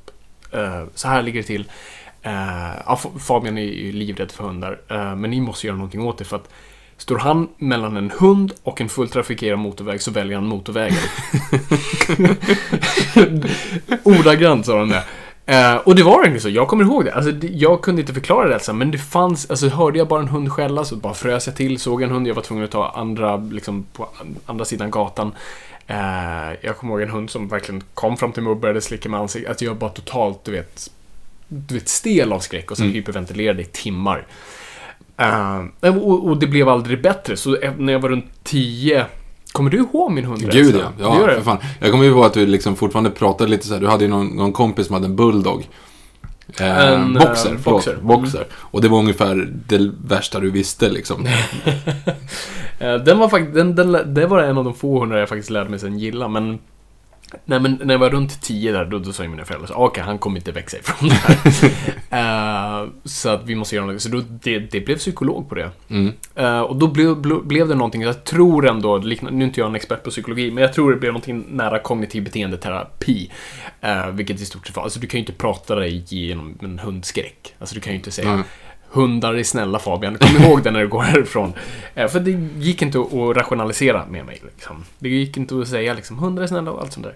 eh, 0.52 0.84
så 0.94 1.08
här 1.08 1.22
ligger 1.22 1.40
det 1.40 1.46
till. 1.46 1.70
F- 2.92 3.06
Fabian 3.20 3.58
är 3.58 3.62
ju 3.62 3.92
livrädd 3.92 4.30
för 4.32 4.44
hundar, 4.44 4.80
eh, 4.88 5.16
men 5.16 5.30
ni 5.30 5.40
måste 5.40 5.66
göra 5.66 5.76
någonting 5.76 6.02
åt 6.02 6.18
det 6.18 6.24
för 6.24 6.36
att 6.36 6.48
Står 6.98 7.18
han 7.18 7.48
mellan 7.58 7.96
en 7.96 8.10
hund 8.18 8.52
och 8.62 8.80
en 8.80 8.88
fullt 8.88 9.12
trafikerad 9.12 9.58
motorväg 9.58 10.02
så 10.02 10.10
väljer 10.10 10.34
han 10.36 10.46
motorvägen. 10.46 10.98
Ordagrant 14.02 14.66
sa 14.66 14.78
de 14.78 14.88
det. 14.88 15.02
Eh, 15.46 15.76
och 15.76 15.94
det 15.94 16.02
var 16.02 16.16
verkligen 16.18 16.40
så, 16.40 16.48
jag 16.48 16.68
kommer 16.68 16.84
ihåg 16.84 17.04
det. 17.04 17.12
Alltså, 17.14 17.32
det- 17.32 17.46
jag 17.48 17.82
kunde 17.82 18.00
inte 18.00 18.14
förklara 18.14 18.48
det, 18.58 18.72
men 18.72 18.90
det 18.90 18.98
fanns, 18.98 19.50
alltså 19.50 19.68
hörde 19.68 19.98
jag 19.98 20.08
bara 20.08 20.20
en 20.20 20.28
hund 20.28 20.52
skälla 20.52 20.84
så 20.84 20.96
bara 20.96 21.14
frös 21.14 21.46
jag 21.46 21.56
till, 21.56 21.78
såg 21.78 22.02
en 22.02 22.10
hund, 22.10 22.26
jag 22.28 22.34
var 22.34 22.42
tvungen 22.42 22.64
att 22.64 22.70
ta 22.70 22.88
andra, 22.88 23.36
liksom 23.36 23.86
på 23.92 24.08
andra 24.46 24.64
sidan 24.64 24.90
gatan. 24.90 25.32
Eh, 25.86 25.96
jag 26.60 26.76
kommer 26.76 26.92
ihåg 26.92 27.02
en 27.02 27.10
hund 27.10 27.30
som 27.30 27.48
verkligen 27.48 27.82
kom 27.94 28.16
fram 28.16 28.32
till 28.32 28.42
mig 28.42 28.50
och 28.50 28.56
började 28.56 28.80
slicka 28.80 29.08
mig 29.08 29.20
ansiktet. 29.20 29.50
Att 29.50 29.62
jag 29.62 29.76
bara 29.76 29.90
totalt, 29.90 30.44
du 30.44 30.50
vet, 30.52 30.90
du 31.48 31.74
vet, 31.74 31.88
stel 31.88 32.32
av 32.32 32.40
skräck 32.40 32.70
och 32.70 32.76
sen 32.76 32.86
Mm. 32.86 32.94
hyperventilerade 32.94 33.62
i 33.62 33.64
timmar. 33.64 34.26
Eh, 35.16 35.96
och, 35.96 36.26
och 36.28 36.36
det 36.38 36.46
blev 36.46 36.68
aldrig 36.68 37.02
bättre, 37.02 37.36
så 37.36 37.56
eh, 37.56 37.72
när 37.78 37.92
jag 37.92 38.00
var 38.00 38.08
runt 38.08 38.26
10 38.44 39.06
Kommer 39.52 39.70
du 39.70 39.76
ihåg 39.76 40.12
min 40.12 40.24
hundrädsla? 40.24 40.60
Gud 40.60 40.76
ja, 40.76 40.92
ja 40.98 41.34
för 41.34 41.40
fan. 41.40 41.58
Jag 41.80 41.90
kommer 41.90 42.04
ju 42.04 42.10
ihåg 42.10 42.24
att 42.24 42.32
du 42.34 42.46
liksom 42.46 42.76
fortfarande 42.76 43.10
pratade 43.10 43.50
lite 43.50 43.66
så 43.66 43.74
här. 43.74 43.80
du 43.80 43.86
hade 43.88 44.04
ju 44.04 44.10
någon, 44.10 44.26
någon 44.26 44.52
kompis 44.52 44.86
som 44.86 44.94
hade 44.94 45.06
en 45.06 45.16
bulldog. 45.16 45.68
Eh, 46.60 46.78
En, 46.78 47.16
eh, 47.16 47.22
boxer, 47.22 47.56
förlåt, 47.62 47.64
boxer. 47.64 47.98
boxer. 48.02 48.46
Och 48.52 48.80
det 48.80 48.88
var 48.88 48.98
ungefär 48.98 49.48
det 49.66 49.90
värsta 50.06 50.40
du 50.40 50.50
visste 50.50 50.88
liksom. 50.88 51.26
Eh, 52.80 52.94
Den 52.94 53.18
var 53.18 53.28
faktiskt, 53.28 53.54
den, 53.54 53.74
den, 53.74 54.14
det 54.14 54.26
var 54.26 54.38
en 54.42 54.58
av 54.58 54.64
de 54.64 54.74
få 54.74 55.00
hundar 55.00 55.16
jag 55.16 55.28
faktiskt 55.28 55.50
lärde 55.50 55.70
mig 55.70 55.78
sen 55.78 55.98
gilla, 55.98 56.28
men 56.28 56.58
Nej, 57.44 57.60
men 57.60 57.80
när 57.84 57.94
jag 57.94 57.98
var 57.98 58.10
runt 58.10 58.42
10 58.42 58.72
där, 58.72 58.84
då, 58.84 58.98
då 58.98 59.12
sa 59.12 59.22
ju 59.22 59.28
mina 59.28 59.44
föräldrar 59.44 59.66
så 59.66 59.74
okej, 59.74 60.02
han 60.04 60.18
kommer 60.18 60.36
inte 60.36 60.52
växa 60.52 60.76
ifrån 60.78 61.08
det 61.08 61.14
här. 61.14 61.38
Eh, 62.10 62.88
så 63.04 63.28
att 63.28 63.44
vi 63.46 63.54
måste 63.54 63.76
göra 63.76 63.86
något. 63.86 64.02
Så 64.02 64.08
då, 64.08 64.22
det, 64.42 64.58
det 64.58 64.80
blev 64.80 64.96
psykolog 64.96 65.48
på 65.48 65.54
det. 65.54 65.70
Mm. 65.88 66.12
Eh, 66.34 66.60
och 66.60 66.76
då 66.76 66.86
blev, 66.86 67.16
blev, 67.16 67.44
blev 67.46 67.68
det 67.68 67.74
någonting, 67.74 68.02
jag 68.02 68.24
tror 68.24 68.68
ändå, 68.68 68.98
likna- 68.98 69.30
nu 69.30 69.44
är 69.44 69.46
inte 69.48 69.60
jag 69.60 69.68
en 69.68 69.74
expert 69.74 70.02
på 70.04 70.10
psykologi, 70.10 70.50
men 70.50 70.62
jag 70.62 70.72
tror 70.72 70.90
det 70.90 70.96
blev 70.96 71.12
någonting 71.12 71.44
nära 71.50 71.78
kognitiv 71.78 72.24
beteendeterapi. 72.24 73.30
Uh, 73.84 74.10
vilket 74.10 74.40
i 74.40 74.44
stort 74.44 74.66
sett 74.66 74.76
var, 74.76 74.82
alltså 74.82 75.00
du 75.00 75.06
kan 75.06 75.18
ju 75.18 75.22
inte 75.22 75.32
prata 75.32 75.74
dig 75.74 76.04
genom 76.08 76.58
en 76.62 76.78
hundskräck. 76.78 77.54
Alltså 77.58 77.74
du 77.74 77.80
kan 77.80 77.92
ju 77.92 77.96
inte 77.98 78.10
säga 78.10 78.28
Mm. 78.28 78.44
Hundar 78.90 79.34
är 79.34 79.42
snälla 79.42 79.78
Fabian, 79.78 80.18
kom 80.18 80.44
ihåg 80.44 80.62
det 80.62 80.70
när 80.70 80.80
du 80.80 80.88
går 80.88 81.02
härifrån. 81.02 81.52
Eh, 81.94 82.08
för 82.08 82.20
det 82.20 82.30
gick 82.64 82.82
inte 82.82 82.98
att, 82.98 83.36
rationalisera 83.36 84.06
med 84.06 84.26
mig. 84.26 84.40
Liksom. 84.44 84.84
Det 84.98 85.08
gick 85.08 85.36
inte 85.36 85.58
att 85.60 85.68
säga 85.68 85.94
liksom, 85.94 86.18
hundar 86.18 86.42
är 86.42 86.46
snälla 86.46 86.70
och 86.70 86.80
allt 86.82 86.92
sånt 86.92 87.06
där. 87.06 87.14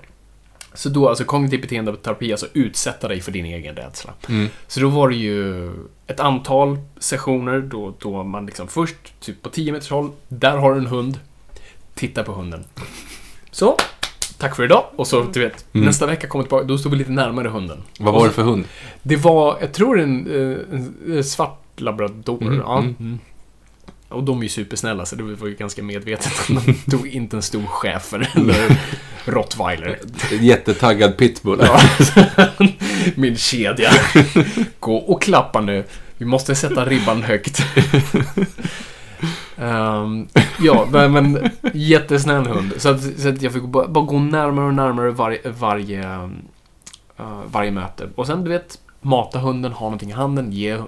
Så 0.74 0.88
då, 0.88 1.08
alltså 1.08 1.24
kognitiv 1.24 1.60
beteendeterapi, 1.60 2.32
alltså 2.32 2.46
utsätta 2.52 3.08
dig 3.08 3.20
för 3.20 3.32
din 3.32 3.44
egen 3.44 3.76
rädsla. 3.76 4.12
Mm. 4.28 4.48
Så 4.66 4.80
då 4.80 4.88
var 4.88 5.08
det 5.08 5.14
ju 5.16 5.70
ett 6.06 6.20
antal 6.20 6.78
sessioner 6.98 7.60
då, 7.60 7.94
då 7.98 8.22
man 8.24 8.46
liksom 8.46 8.68
först, 8.68 9.20
typ 9.20 9.42
på 9.42 9.48
10 9.48 9.72
meters 9.72 9.90
håll, 9.90 10.10
där 10.28 10.56
har 10.56 10.72
du 10.72 10.78
en 10.78 10.86
hund. 10.86 11.18
Titta 11.94 12.22
på 12.24 12.32
hunden. 12.32 12.64
Så, 13.50 13.76
tack 14.38 14.56
för 14.56 14.64
idag. 14.64 14.84
Och 14.96 15.06
så, 15.06 15.22
du 15.32 15.40
vet, 15.40 15.64
Mm. 15.74 15.86
nästa 15.86 16.06
vecka 16.06 16.26
kommer 16.26 16.44
tillbaka, 16.44 16.64
då 16.64 16.78
står 16.78 16.90
vi 16.90 16.96
lite 16.96 17.10
närmare 17.12 17.48
hunden. 17.48 17.82
Vad 17.98 18.14
var 18.14 18.26
det 18.26 18.32
för 18.32 18.42
hund? 18.42 18.64
Det 19.02 19.16
var, 19.16 19.58
jag 19.60 19.72
tror 19.72 20.00
en, 20.00 20.26
eh, 20.30 20.76
en, 20.78 20.94
en 21.16 21.24
svart 21.24 21.61
labrador. 21.76 22.42
Mm, 22.42 22.58
ja. 22.58 22.78
mm. 22.78 22.96
Mm. 23.00 23.18
Och 24.08 24.24
de 24.24 24.38
är 24.38 24.42
ju 24.42 24.48
supersnälla, 24.48 25.06
så 25.06 25.16
det 25.16 25.22
var 25.22 25.48
ju 25.48 25.54
ganska 25.54 25.82
medvetet 25.82 26.32
att 26.40 26.48
de 26.66 26.90
tog 26.90 27.06
inte 27.06 27.36
en 27.36 27.42
stor 27.42 27.66
schäfer 27.66 28.30
eller 28.34 28.78
rottweiler. 29.24 29.98
Jättetaggad 30.40 31.16
pitbull. 31.16 31.58
Ja. 31.62 31.80
Min 33.14 33.36
kedja. 33.36 33.90
Gå 34.80 34.96
och 34.96 35.22
klappa 35.22 35.60
nu. 35.60 35.84
Vi 36.18 36.26
måste 36.26 36.54
sätta 36.54 36.84
ribban 36.84 37.22
högt. 37.22 37.62
Ehm, 39.56 40.28
ja, 40.58 40.86
men, 40.90 41.50
jättesnäll 41.72 42.46
hund. 42.46 42.72
Så 42.76 42.88
att, 42.88 43.20
så 43.20 43.28
att 43.28 43.42
jag 43.42 43.52
fick 43.52 43.62
bara, 43.62 43.88
bara 43.88 44.04
gå 44.04 44.18
närmare 44.18 44.66
och 44.66 44.74
närmare 44.74 45.10
varje, 45.10 45.40
varje, 45.44 46.02
eh, 47.18 47.40
varje 47.46 47.70
möte. 47.70 48.08
Och 48.14 48.26
sen, 48.26 48.44
du 48.44 48.50
vet, 48.50 48.78
mata 49.02 49.38
hunden, 49.38 49.72
ha 49.72 49.86
någonting 49.86 50.10
i 50.10 50.12
handen, 50.12 50.52
ge 50.52 50.70
eh, 50.70 50.84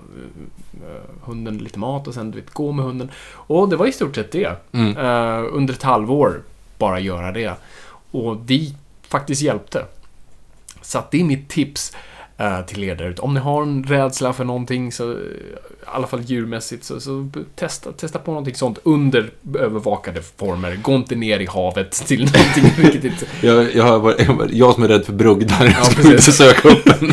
hunden 1.23 1.59
lite 1.59 1.79
mat 1.79 2.09
och 2.09 2.15
sen, 2.15 2.31
du 2.31 2.41
vet, 2.41 2.51
gå 2.51 2.73
med 2.73 2.85
hunden. 2.85 3.11
Och 3.33 3.69
det 3.69 3.77
var 3.77 3.87
i 3.87 3.93
stort 3.93 4.15
sett 4.15 4.33
det. 4.33 4.57
Mm. 4.73 4.97
Eh, 4.97 5.49
under 5.53 5.75
ett 5.75 5.83
halvår 5.83 6.43
bara 6.79 7.01
göra 7.01 7.33
det. 7.33 7.55
Och 8.11 8.37
det 8.37 8.75
faktiskt 9.09 9.43
hjälpte. 9.43 9.85
Så 10.83 10.99
att 10.99 11.11
det 11.11 11.21
är 11.21 11.25
mitt 11.25 11.49
tips 11.49 11.97
eh, 12.37 12.61
till 12.61 12.85
er 12.85 12.95
där 12.95 13.09
ute. 13.09 13.23
Om 13.23 13.35
ni 13.35 13.41
har 13.41 13.63
en 13.63 13.85
rädsla 13.85 14.33
för 14.33 14.45
någonting, 14.45 14.93
så, 14.93 15.19
i 15.85 15.97
alla 15.97 16.07
fall 16.07 16.21
djurmässigt, 16.23 16.85
så, 16.85 17.01
så 17.01 17.29
testa, 17.55 17.93
testa 17.93 18.19
på 18.19 18.31
någonting 18.31 18.55
sånt 18.55 18.79
under 18.83 19.31
övervakade 19.59 20.23
former. 20.37 20.79
Gå 20.83 20.95
inte 20.95 21.15
ner 21.15 21.41
i 21.41 21.47
havet 21.47 21.93
till 21.93 22.21
någonting 22.21 22.65
vilket 22.83 23.05
inte... 23.05 23.27
Jag, 23.41 23.75
jag, 23.75 23.99
varit, 23.99 24.27
jag, 24.27 24.49
jag 24.53 24.75
som 24.75 24.83
är 24.83 24.89
rädd 24.89 25.05
för 25.05 25.13
brugdar. 25.13 25.65
Jag 25.79 25.87
ska 25.87 25.95
precis. 25.95 26.11
inte 26.11 26.33
söka 26.33 26.69
upp 26.69 26.87
en. 26.87 27.13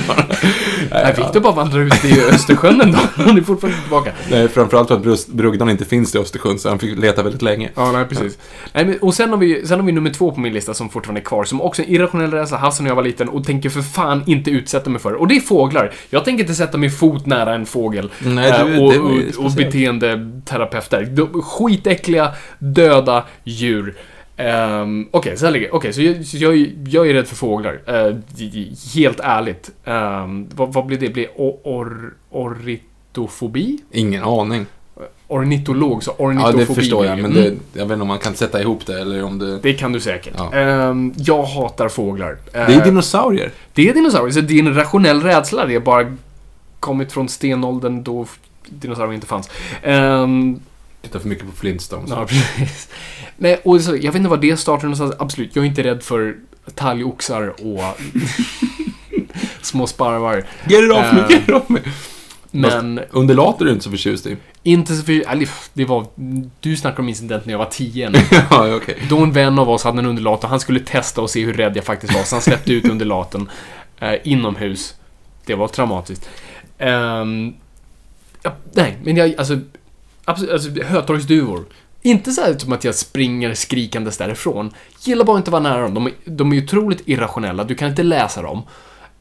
Nej, 0.92 1.14
Victor 1.18 1.40
bara 1.40 1.54
vandrar 1.54 1.80
ut 1.80 2.06
i 2.06 2.22
Östersjön 2.22 2.82
ändå. 2.82 2.98
Han 3.16 3.38
är 3.38 3.42
fortfarande 3.42 3.82
tillbaka. 3.82 4.12
Nej, 4.32 4.48
framförallt 4.48 4.88
för 4.88 5.12
att 5.12 5.28
brugdan 5.28 5.70
inte 5.70 5.86
finns 5.86 6.16
i 6.16 6.18
Östersjön, 6.18 6.60
så 6.60 6.70
han 6.70 6.80
fick 6.80 7.00
leta 7.00 7.24
väldigt 7.24 7.42
länge. 7.42 7.70
Ja, 7.76 7.92
nej, 7.92 8.06
precis. 8.06 8.38
Nej, 8.74 8.86
men, 8.86 8.98
och 8.98 9.14
sen 9.14 9.30
har, 9.30 9.38
vi, 9.38 9.68
sen 9.68 9.80
har 9.80 9.86
vi 9.86 9.92
nummer 9.92 10.10
två 10.10 10.32
på 10.32 10.40
min 10.40 10.54
lista 10.54 10.74
som 10.74 10.90
fortfarande 10.90 11.22
är 11.22 11.26
kvar, 11.26 11.44
som 11.44 11.62
också 11.62 11.82
är 11.82 11.86
en 11.86 11.92
irrationell 11.92 12.32
rädsla, 12.32 12.72
sen 12.72 12.84
när 12.84 12.92
jag 12.92 12.96
var 12.96 13.04
liten 13.04 13.30
och 13.30 13.46
tänker 13.46 13.70
för 13.70 13.82
fan 13.82 14.24
inte 14.26 14.52
utsätta 14.52 14.90
mig 14.90 15.02
för. 15.02 15.14
Och 15.14 15.28
det 15.28 15.36
är 15.36 15.40
fåglar. 15.40 15.94
Jag 16.10 16.26
tänker 16.26 16.44
inte 16.44 16.56
sätta 16.56 16.78
min 16.78 16.92
fot 16.92 17.26
nära 17.26 17.56
en 17.56 17.66
fågel. 17.66 18.12
Nej, 18.20 18.52
Eh, 18.68 18.82
och, 18.82 18.96
och, 18.96 19.46
och 19.46 19.52
beteendeterapeuter. 19.52 21.06
De, 21.06 21.42
skitäckliga, 21.42 22.32
döda 22.60 23.24
djur. 23.44 23.96
Um, 24.38 25.08
Okej, 25.12 25.52
ligger 25.52 25.76
Okej, 25.76 25.94
så, 25.94 26.02
jag, 26.02 26.26
så 26.26 26.38
jag, 26.38 26.54
är- 26.54 26.72
jag 26.88 27.10
är 27.10 27.14
rädd 27.14 27.28
för 27.28 27.36
fåglar. 27.36 27.82
Eh, 27.88 28.16
d- 28.38 28.72
helt 28.96 29.20
ärligt. 29.20 29.70
Um, 29.86 30.48
vad, 30.56 30.74
vad 30.74 30.86
blir 30.86 30.98
det? 30.98 31.10
Blir 31.10 31.28
or, 31.36 31.58
or, 31.64 32.14
ornitofobi? 32.30 33.78
Ingen 33.92 34.24
aning. 34.24 34.66
Ornitolog, 35.28 36.04
så 36.04 36.12
Ja, 36.18 36.24
ornitofobi. 36.26 36.58
det 36.66 36.66
förstår 36.76 37.06
jag, 37.06 37.20
men 37.20 37.34
det. 37.34 37.42
det, 37.50 37.56
jag 37.74 37.86
vet 37.86 37.92
inte 37.92 38.02
om 38.02 38.08
man 38.08 38.20
kan 38.20 38.36
sätta 38.36 38.62
ihop 38.62 38.86
det 38.86 39.02
eller 39.02 39.24
om 39.24 39.40
det... 39.40 39.60
Det 39.60 39.74
kan 39.74 39.92
du 39.92 40.00
säkert. 40.00 40.34
Ja. 40.38 40.54
Ehm, 40.54 41.14
jag 41.18 41.44
hatar 41.44 41.90
fåglar. 41.90 42.38
Det 42.52 42.58
är 42.58 42.70
Eh, 42.78 42.84
dinosaurier. 42.84 43.52
det 43.74 43.90
är 43.90 43.94
dinosaurier, 43.94 44.32
så 44.34 44.42
det 44.42 44.54
är 44.54 44.60
en 44.60 44.76
rationell 44.76 45.22
rädsla. 45.22 45.66
Det 45.66 45.74
har 45.74 45.82
bara 45.82 46.16
kommit 46.80 47.12
från 47.12 47.30
stenåldern 47.30 48.04
då 48.04 48.26
dinosaurier 48.70 49.14
inte 49.16 49.28
fanns. 49.28 49.50
Um, 49.84 50.60
Tittar 51.02 51.20
för 51.20 51.28
mycket 51.28 51.46
på 51.46 51.52
Flintstones. 51.52 52.10
ja, 52.10 52.26
precis. 52.58 52.90
Nej, 53.38 53.62
och 53.64 53.82
så, 53.82 53.92
jag 53.96 54.02
vet 54.02 54.16
inte 54.16 54.30
vad 54.30 54.42
det 54.42 54.58
startar 54.58 54.84
någonstans. 54.84 55.14
Absolut, 55.20 55.56
jag 55.56 55.66
är 55.66 55.70
inte 55.70 55.84
rädd 55.84 56.04
för 56.04 56.36
talgoxar 56.76 57.48
och 57.66 57.82
små 59.62 59.88
sparvar. 59.88 60.36
Get 60.68 60.84
it 60.84 60.92
off 60.92 61.14
me, 61.14 61.20
Eh, 61.20 61.30
get 61.30 61.44
it 61.44 61.50
off 61.56 61.70
me. 61.70 61.80
Men 62.54 63.00
Undulater 63.12 63.62
är 63.62 63.66
du 63.66 63.72
inte 63.72 63.84
så 63.84 63.90
förtjust 63.92 64.26
i. 64.26 64.38
inte 64.64 64.96
så 64.96 65.04
för... 65.04 65.30
Eller, 65.32 65.50
det 65.74 65.86
var... 65.86 66.06
Du 66.60 66.76
snackar 66.76 67.00
om 67.00 67.10
incident 67.10 67.46
när 67.46 67.54
jag 67.54 67.58
var 67.60 67.66
10 67.66 68.12
ja, 68.50 68.76
okej. 68.76 68.98
Då 69.10 69.18
en 69.20 69.32
vän 69.32 69.60
av 69.60 69.70
oss 69.70 69.84
hade 69.84 70.00
en 70.00 70.06
undulat 70.06 70.44
och 70.44 70.50
han 70.50 70.60
skulle 70.60 70.80
testa 70.80 71.22
och 71.22 71.30
se 71.30 71.46
hur 71.46 71.54
rädd 71.54 71.78
jag 71.78 71.84
faktiskt 71.86 72.14
var. 72.14 72.24
Så 72.24 72.36
han 72.36 72.42
släppte 72.42 72.74
ut 72.74 72.90
undulaten 72.90 73.50
eh, 74.00 74.14
inomhus. 74.24 74.96
Det 75.46 75.56
var 75.56 75.68
traumatiskt. 75.68 76.30
Ehm, 76.78 77.54
ja, 78.44 78.52
nej, 78.74 78.98
men 79.04 79.16
jag, 79.18 79.36
alltså, 79.38 79.60
absolut, 80.26 80.52
alltså 80.52 80.70
hötorgsduvor. 80.84 81.66
Inte 82.02 82.32
så 82.32 82.42
här 82.42 82.58
som 82.58 82.74
att 82.74 82.84
jag 82.84 82.96
springer 82.96 83.54
skrikandes 83.54 84.18
därifrån. 84.18 84.72
Gillar 85.04 85.26
bara 85.26 85.38
inte 85.38 85.48
att 85.50 85.52
vara 85.52 85.64
nära 85.64 85.82
dem. 85.82 85.94
De 85.94 86.06
är, 86.08 86.14
de 86.26 86.54
är 86.54 86.64
otroligt 86.64 87.02
irrationella, 87.06 87.64
du 87.64 87.76
kan 87.76 87.90
inte 87.90 88.04
läsa 88.04 88.42
dem. 88.42 88.62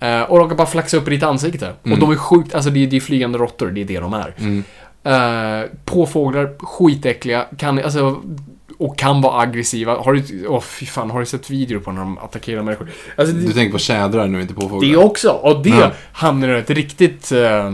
Eh, 0.00 0.22
och 0.22 0.38
de 0.38 0.48
kan 0.48 0.56
bara 0.56 0.66
flaxa 0.66 0.96
upp 0.96 1.08
i 1.08 1.10
ditt 1.10 1.22
ansikte. 1.22 1.72
Och 1.82 1.98
de 1.98 2.10
är 2.10 2.16
sjukt, 2.16 2.54
alltså 2.54 2.70
det 2.70 2.84
är, 2.84 2.86
det 2.86 2.96
är 2.96 3.00
flygande 3.00 3.38
råttor, 3.38 3.70
det 3.70 3.80
är 3.80 3.84
det 3.84 4.00
de 4.00 4.14
är. 4.14 4.34
Mm. 4.38 4.64
Uh, 5.06 5.66
påfåglar, 5.84 6.54
skitäckliga, 6.58 7.46
kan, 7.58 7.78
alltså, 7.78 8.22
och 8.78 8.98
kan 8.98 9.20
vara 9.20 9.40
aggressiva. 9.40 9.96
Har 9.96 10.12
du, 10.12 10.46
åh 10.46 10.60
fy 10.60 10.86
fan, 10.86 11.10
har 11.10 11.20
du 11.20 11.26
sett 11.26 11.50
videor 11.50 11.78
på 11.80 11.92
när 11.92 12.00
de 12.00 12.18
attackerar 12.18 12.62
människor? 12.62 12.90
Alltså, 13.16 13.34
Du 13.34 13.46
det, 13.46 13.52
tänker 13.52 13.72
på 13.72 13.78
tjädrar 13.78 14.26
nu, 14.26 14.40
inte 14.42 14.54
på 14.54 14.60
fåglar? 14.68 14.88
det 14.90 14.96
också, 14.96 15.30
och 15.30 15.62
det 15.62 15.70
Ja. 15.70 15.90
hamnar 16.12 16.48
i 16.48 16.58
ett 16.58 16.70
riktigt 16.70 17.32
eh, 17.32 17.72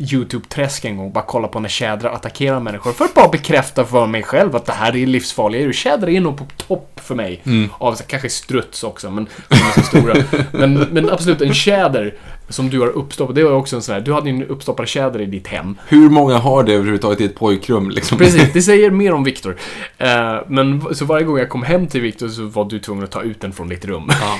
YouTube-träsk 0.00 0.84
en 0.84 0.96
gång. 0.96 1.12
Bara 1.12 1.24
kolla 1.24 1.48
på 1.48 1.60
när 1.60 1.68
tjädrar 1.68 2.10
attackerar 2.10 2.60
människor. 2.60 2.92
För 2.92 3.04
att 3.04 3.14
bara 3.14 3.28
bekräfta 3.28 3.84
för 3.84 4.06
mig 4.06 4.22
själv 4.22 4.56
att 4.56 4.66
det 4.66 4.72
här 4.72 4.96
är 4.96 5.06
livsfarliga 5.06 5.62
djur. 5.62 5.72
Tjädrar 5.72 6.08
är 6.08 6.20
nog 6.20 6.38
på 6.38 6.44
topp 6.56 7.00
för 7.02 7.14
mig. 7.14 7.42
Mm. 7.46 7.68
Av 7.78 7.94
så, 7.94 8.04
kanske 8.04 8.30
struts 8.30 8.84
också, 8.84 9.10
men 9.10 9.26
de 9.48 9.54
är 9.54 9.72
så 9.72 9.82
stora. 9.82 10.14
men, 10.52 10.74
men 10.74 11.10
absolut, 11.10 11.40
en 11.40 11.54
tjäder 11.54 12.14
som 12.50 12.70
du 12.70 12.80
har 12.80 12.88
uppstoppat. 12.88 13.34
Det 13.34 13.44
var 13.44 13.52
också 13.52 13.76
en 13.76 13.82
sån 13.82 13.94
här, 13.94 14.00
du 14.00 14.12
hade 14.12 14.30
ju 14.30 14.36
en 14.36 14.44
uppstoppad 14.44 14.88
tjäder 14.88 15.20
i 15.20 15.26
ditt 15.26 15.46
hem. 15.46 15.78
Hur 15.88 16.10
många 16.10 16.38
har 16.38 16.64
det 16.64 16.72
överhuvudtaget 16.72 17.20
i 17.20 17.24
ett 17.24 17.34
pojkrum 17.34 17.90
liksom? 17.90 18.18
Precis, 18.18 18.52
det 18.52 18.62
säger 18.70 18.90
mer 18.90 19.12
om 19.12 19.24
Viktor. 19.24 19.56
Eh, 19.98 20.36
men 20.46 20.94
så 20.94 21.04
varje 21.04 21.24
gång 21.24 21.38
jag 21.38 21.48
kom 21.48 21.62
hem 21.62 21.86
till 21.86 22.00
Viktor 22.00 22.28
så 22.28 22.42
var 22.42 22.64
du 22.64 22.78
tvungen 22.78 23.04
att 23.04 23.10
ta 23.10 23.22
ut 23.22 23.40
den 23.40 23.52
från 23.52 23.68
ditt 23.68 23.84
rum. 23.84 24.10
Ja. 24.20 24.38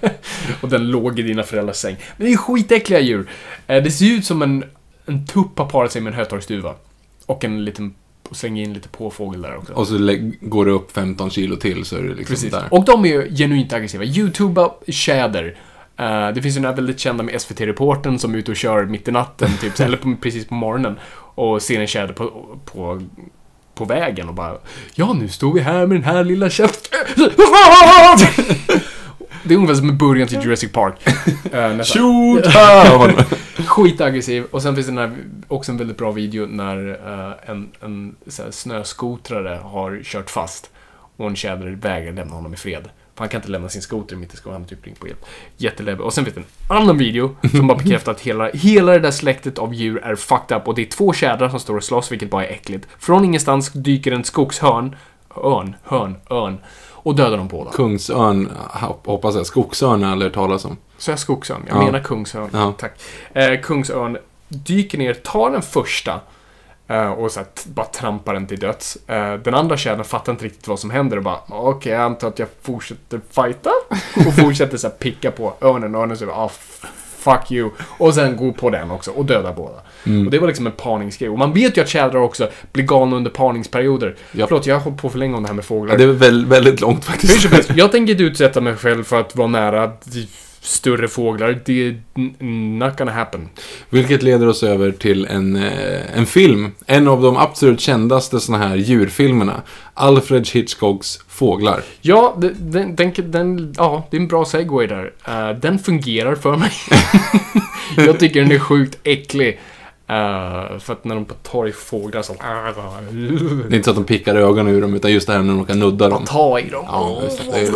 och 0.60 0.68
den 0.68 0.90
låg 0.90 1.18
i 1.18 1.22
dina 1.22 1.42
föräldrars 1.42 1.76
säng. 1.76 1.96
Men 2.16 2.26
det 2.26 2.32
är 2.32 2.36
skitäckliga 2.36 3.00
djur. 3.00 3.28
Eh, 3.66 3.82
det 3.82 3.90
ser 3.90 4.06
ut 4.06 4.24
som 4.24 4.42
en, 4.42 4.64
en 5.10 5.26
tupp 5.26 5.58
har 5.58 5.66
parat 5.66 5.92
sig 5.92 6.02
med 6.02 6.10
en 6.10 6.18
hötorgsduva. 6.18 6.74
Och 7.26 7.44
en 7.44 7.64
liten, 7.64 7.94
och 8.28 8.44
in 8.44 8.72
lite 8.72 8.88
påfågel 8.88 9.42
där 9.42 9.56
också. 9.56 9.72
Och 9.72 9.86
så 9.86 9.94
går 10.40 10.66
det 10.66 10.72
upp 10.72 10.92
15 10.92 11.30
kilo 11.30 11.56
till 11.56 11.84
så 11.84 11.96
är 11.96 12.02
det 12.02 12.08
liksom 12.08 12.26
Precis. 12.26 12.50
där. 12.50 12.64
Och 12.70 12.84
de 12.84 13.04
är 13.04 13.08
ju 13.08 13.36
genuint 13.36 13.72
aggressiva. 13.72 14.04
Youtuba 14.04 14.74
tjäder. 14.86 15.56
Eh, 15.96 16.28
det 16.28 16.42
finns 16.42 16.56
ju 16.56 16.60
den 16.60 16.70
här 16.70 16.76
väldigt 16.76 16.98
kända 16.98 17.22
med 17.22 17.40
SVT-reporten 17.40 18.18
som 18.18 18.34
är 18.34 18.38
ute 18.38 18.50
och 18.50 18.56
kör 18.56 18.84
mitt 18.84 19.08
i 19.08 19.10
natten, 19.10 19.50
typ, 19.60 19.80
eller 19.86 19.96
på, 19.96 20.16
precis 20.20 20.46
på 20.46 20.54
morgonen. 20.54 20.98
Och 21.34 21.62
ser 21.62 21.80
en 21.80 21.86
tjäder 21.86 22.12
på, 22.14 22.58
på, 22.64 23.02
på 23.74 23.84
vägen 23.84 24.28
och 24.28 24.34
bara 24.34 24.58
Ja, 24.94 25.12
nu 25.12 25.28
står 25.28 25.52
vi 25.52 25.60
här 25.60 25.86
med 25.86 25.96
den 25.96 26.04
här 26.04 26.24
lilla 26.24 26.50
käften. 26.50 27.00
Det 29.42 29.54
är 29.54 29.56
ungefär 29.56 29.74
som 29.74 29.88
en 29.88 29.98
början 29.98 30.28
till 30.28 30.42
Jurassic 30.42 30.72
Park. 30.72 30.94
Nästan. 31.52 31.84
Shoot! 31.84 32.46
Skitaggressiv. 33.66 34.44
Och 34.50 34.62
sen 34.62 34.74
finns 34.74 34.86
det 34.86 34.92
den 34.92 35.10
här, 35.10 35.16
också 35.48 35.72
en 35.72 35.78
väldigt 35.78 35.96
bra 35.96 36.10
video 36.10 36.46
när 36.46 36.88
eh, 36.88 37.50
en, 37.50 37.68
en 37.80 38.16
så 38.26 38.42
här, 38.42 38.50
snöskotrare 38.50 39.60
har 39.62 40.00
kört 40.04 40.30
fast 40.30 40.70
och 41.16 41.26
en 41.26 41.36
tjäder 41.36 41.66
vägrar 41.66 42.12
lämna 42.12 42.34
honom 42.34 42.54
i 42.54 42.56
fred. 42.56 42.88
För 43.14 43.24
han 43.24 43.28
kan 43.28 43.38
inte 43.38 43.50
lämna 43.50 43.68
sin 43.68 43.82
skoter 43.82 44.16
mitt 44.16 44.34
i 44.34 44.36
skogen, 44.36 44.52
han 44.52 44.62
har 44.62 44.68
typ 44.68 44.86
ringt 44.86 45.00
på 45.00 45.06
hjälp. 45.06 45.24
Jätteläbbig. 45.56 46.06
Och 46.06 46.12
sen 46.12 46.24
finns 46.24 46.34
det 46.34 46.40
en 46.40 46.76
annan 46.76 46.98
video 46.98 47.36
som 47.50 47.66
bara 47.66 47.78
bekräftar 47.78 48.12
att 48.12 48.20
hela, 48.20 48.50
hela 48.50 48.92
det 48.92 48.98
där 48.98 49.10
släktet 49.10 49.58
av 49.58 49.74
djur 49.74 50.04
är 50.04 50.16
fucked 50.16 50.56
up 50.56 50.68
och 50.68 50.74
det 50.74 50.82
är 50.82 50.86
två 50.86 51.12
tjädrar 51.12 51.48
som 51.48 51.60
står 51.60 51.76
och 51.76 51.84
slåss, 51.84 52.12
vilket 52.12 52.30
bara 52.30 52.46
är 52.46 52.52
äckligt. 52.52 52.88
Från 52.98 53.24
ingenstans 53.24 53.72
dyker 53.72 54.12
en 54.12 54.24
skogshörn, 54.24 54.96
örn, 55.36 55.76
hörn, 55.82 56.16
örn 56.30 56.58
och 57.02 57.14
dödar 57.14 57.36
dem 57.36 57.48
båda. 57.48 57.70
Kungsörn, 57.70 58.50
hoppas 59.04 59.34
jag. 59.34 59.46
Skogsörn 59.46 60.02
har 60.02 60.16
hört 60.16 60.34
talas 60.34 60.64
om. 60.64 60.76
Så 60.98 61.10
jag 61.10 61.18
Skogsörn. 61.18 61.62
Jag 61.68 61.76
Ja. 61.76 61.84
menar 61.84 62.00
Kungsörn. 62.00 62.48
Ja. 62.52 62.72
Tack. 62.78 63.00
Eh, 63.32 63.60
Kungsörn 63.60 64.18
dyker 64.48 64.98
ner, 64.98 65.14
tar 65.14 65.50
den 65.50 65.62
första 65.62 66.20
eh, 66.88 67.10
och 67.12 67.30
så 67.32 67.40
här, 67.40 67.48
bara 67.64 67.86
trampar 67.86 68.34
den 68.34 68.46
till 68.46 68.58
döds. 68.60 68.96
Eh, 69.06 69.34
den 69.34 69.54
andra 69.54 69.76
tjädern 69.76 70.04
fattar 70.04 70.32
inte 70.32 70.44
riktigt 70.44 70.68
vad 70.68 70.78
som 70.78 70.90
händer 70.90 71.16
och 71.16 71.22
bara 71.22 71.38
okej, 71.48 71.92
jag 71.92 72.00
antar 72.02 72.28
att 72.28 72.38
jag 72.38 72.48
fortsätter 72.62 73.20
fighta. 73.30 73.70
Och 74.26 74.34
fortsätter 74.34 74.76
så 74.76 74.86
här, 74.88 74.94
picka 74.94 75.30
på 75.30 75.54
örnen 75.60 75.94
och 75.94 76.02
örnen 76.02 76.16
säger 76.16 76.32
ah, 76.32 76.50
fuck 77.20 77.52
you. 77.52 77.70
Och 77.80 78.14
sen 78.14 78.36
går 78.36 78.52
på 78.52 78.70
den 78.70 78.90
också 78.90 79.10
och 79.10 79.24
dödar 79.24 79.52
båda. 79.52 79.76
Och 80.24 80.30
det 80.30 80.38
var 80.38 80.46
liksom 80.46 80.66
en 80.66 80.72
parningsgrej. 80.72 81.30
Och 81.30 81.38
man 81.38 81.52
vet 81.52 81.76
ju 81.76 81.82
att 81.82 81.88
tjädrar 81.88 82.20
också 82.20 82.48
blir 82.72 82.84
galna 82.84 83.16
under 83.16 83.30
parningsperioder. 83.30 84.16
Ja. 84.32 84.46
Förlåt, 84.46 84.66
jag 84.66 84.74
har 84.74 84.80
hållit 84.80 85.00
på 85.00 85.10
för 85.10 85.18
länge 85.18 85.36
om 85.36 85.42
det 85.42 85.48
här 85.48 85.54
med 85.54 85.64
fåglar. 85.64 85.94
Ja, 85.94 85.98
det 85.98 86.04
är 86.04 86.08
väl, 86.08 86.46
väldigt 86.46 86.80
långt 86.80 87.04
faktiskt. 87.04 87.70
jag 87.76 87.92
tänker 87.92 88.12
inte 88.12 88.24
utsätta 88.24 88.60
mig 88.60 88.76
själv 88.76 89.04
för 89.04 89.20
att 89.20 89.36
vara 89.36 89.48
nära 89.48 89.92
större 90.60 91.08
fåglar. 91.08 91.60
Det 91.64 91.86
är 91.88 92.00
not 92.80 92.98
gonna 92.98 93.12
happen. 93.12 93.48
Vilket 93.90 94.22
leder 94.22 94.48
oss 94.48 94.62
över 94.62 94.92
till 94.92 95.26
en, 95.26 95.56
eh, 95.56 96.18
en 96.18 96.26
film. 96.26 96.72
En 96.86 97.08
av 97.08 97.22
de 97.22 97.36
absolut 97.36 97.80
kändaste 97.80 98.40
såna 98.40 98.58
här 98.58 98.76
djurfilmerna. 98.76 99.62
Alfred 99.94 100.48
Hitchcocks 100.48 101.18
Fåglar. 101.28 101.82
Ja, 102.00 102.36
den, 102.38 102.96
den, 102.96 103.12
den, 103.16 103.74
ja, 103.76 104.06
det 104.10 104.16
är 104.16 104.20
en 104.20 104.28
bra 104.28 104.44
segway 104.44 104.86
där. 104.86 105.12
Eh, 105.28 105.50
den 105.60 105.78
fungerar 105.78 106.34
för 106.34 106.56
mig. 106.56 106.72
jag 108.06 108.18
tycker 108.18 108.40
den 108.40 108.52
är 108.52 108.58
sjukt 108.58 108.98
äcklig. 109.04 109.58
Eh, 110.10 110.78
för 110.78 110.92
att 110.92 111.04
när 111.04 111.14
de 111.14 111.24
tar 111.42 111.66
i 111.68 111.72
fåglar 111.72 112.22
så... 112.22 112.32
Det 112.32 113.74
är 113.74 113.76
inte 113.76 113.82
så 113.84 113.90
att 113.90 113.96
de 113.96 114.04
pickar 114.04 114.34
ögonen 114.34 114.74
ur 114.74 114.80
dem, 114.80 114.94
utan 114.94 115.12
just 115.12 115.26
det 115.26 115.32
här 115.32 115.42
när 115.42 115.54
de 115.54 115.64
kan 115.66 115.78
nudda 115.78 116.08
dem. 116.08 116.24
ta 116.26 116.58
i 116.60 116.68
dem. 116.70 116.84
Ja, 116.88 117.20
just 117.24 117.38
det. 117.38 117.44
Det 117.52 117.58
är 117.60 117.72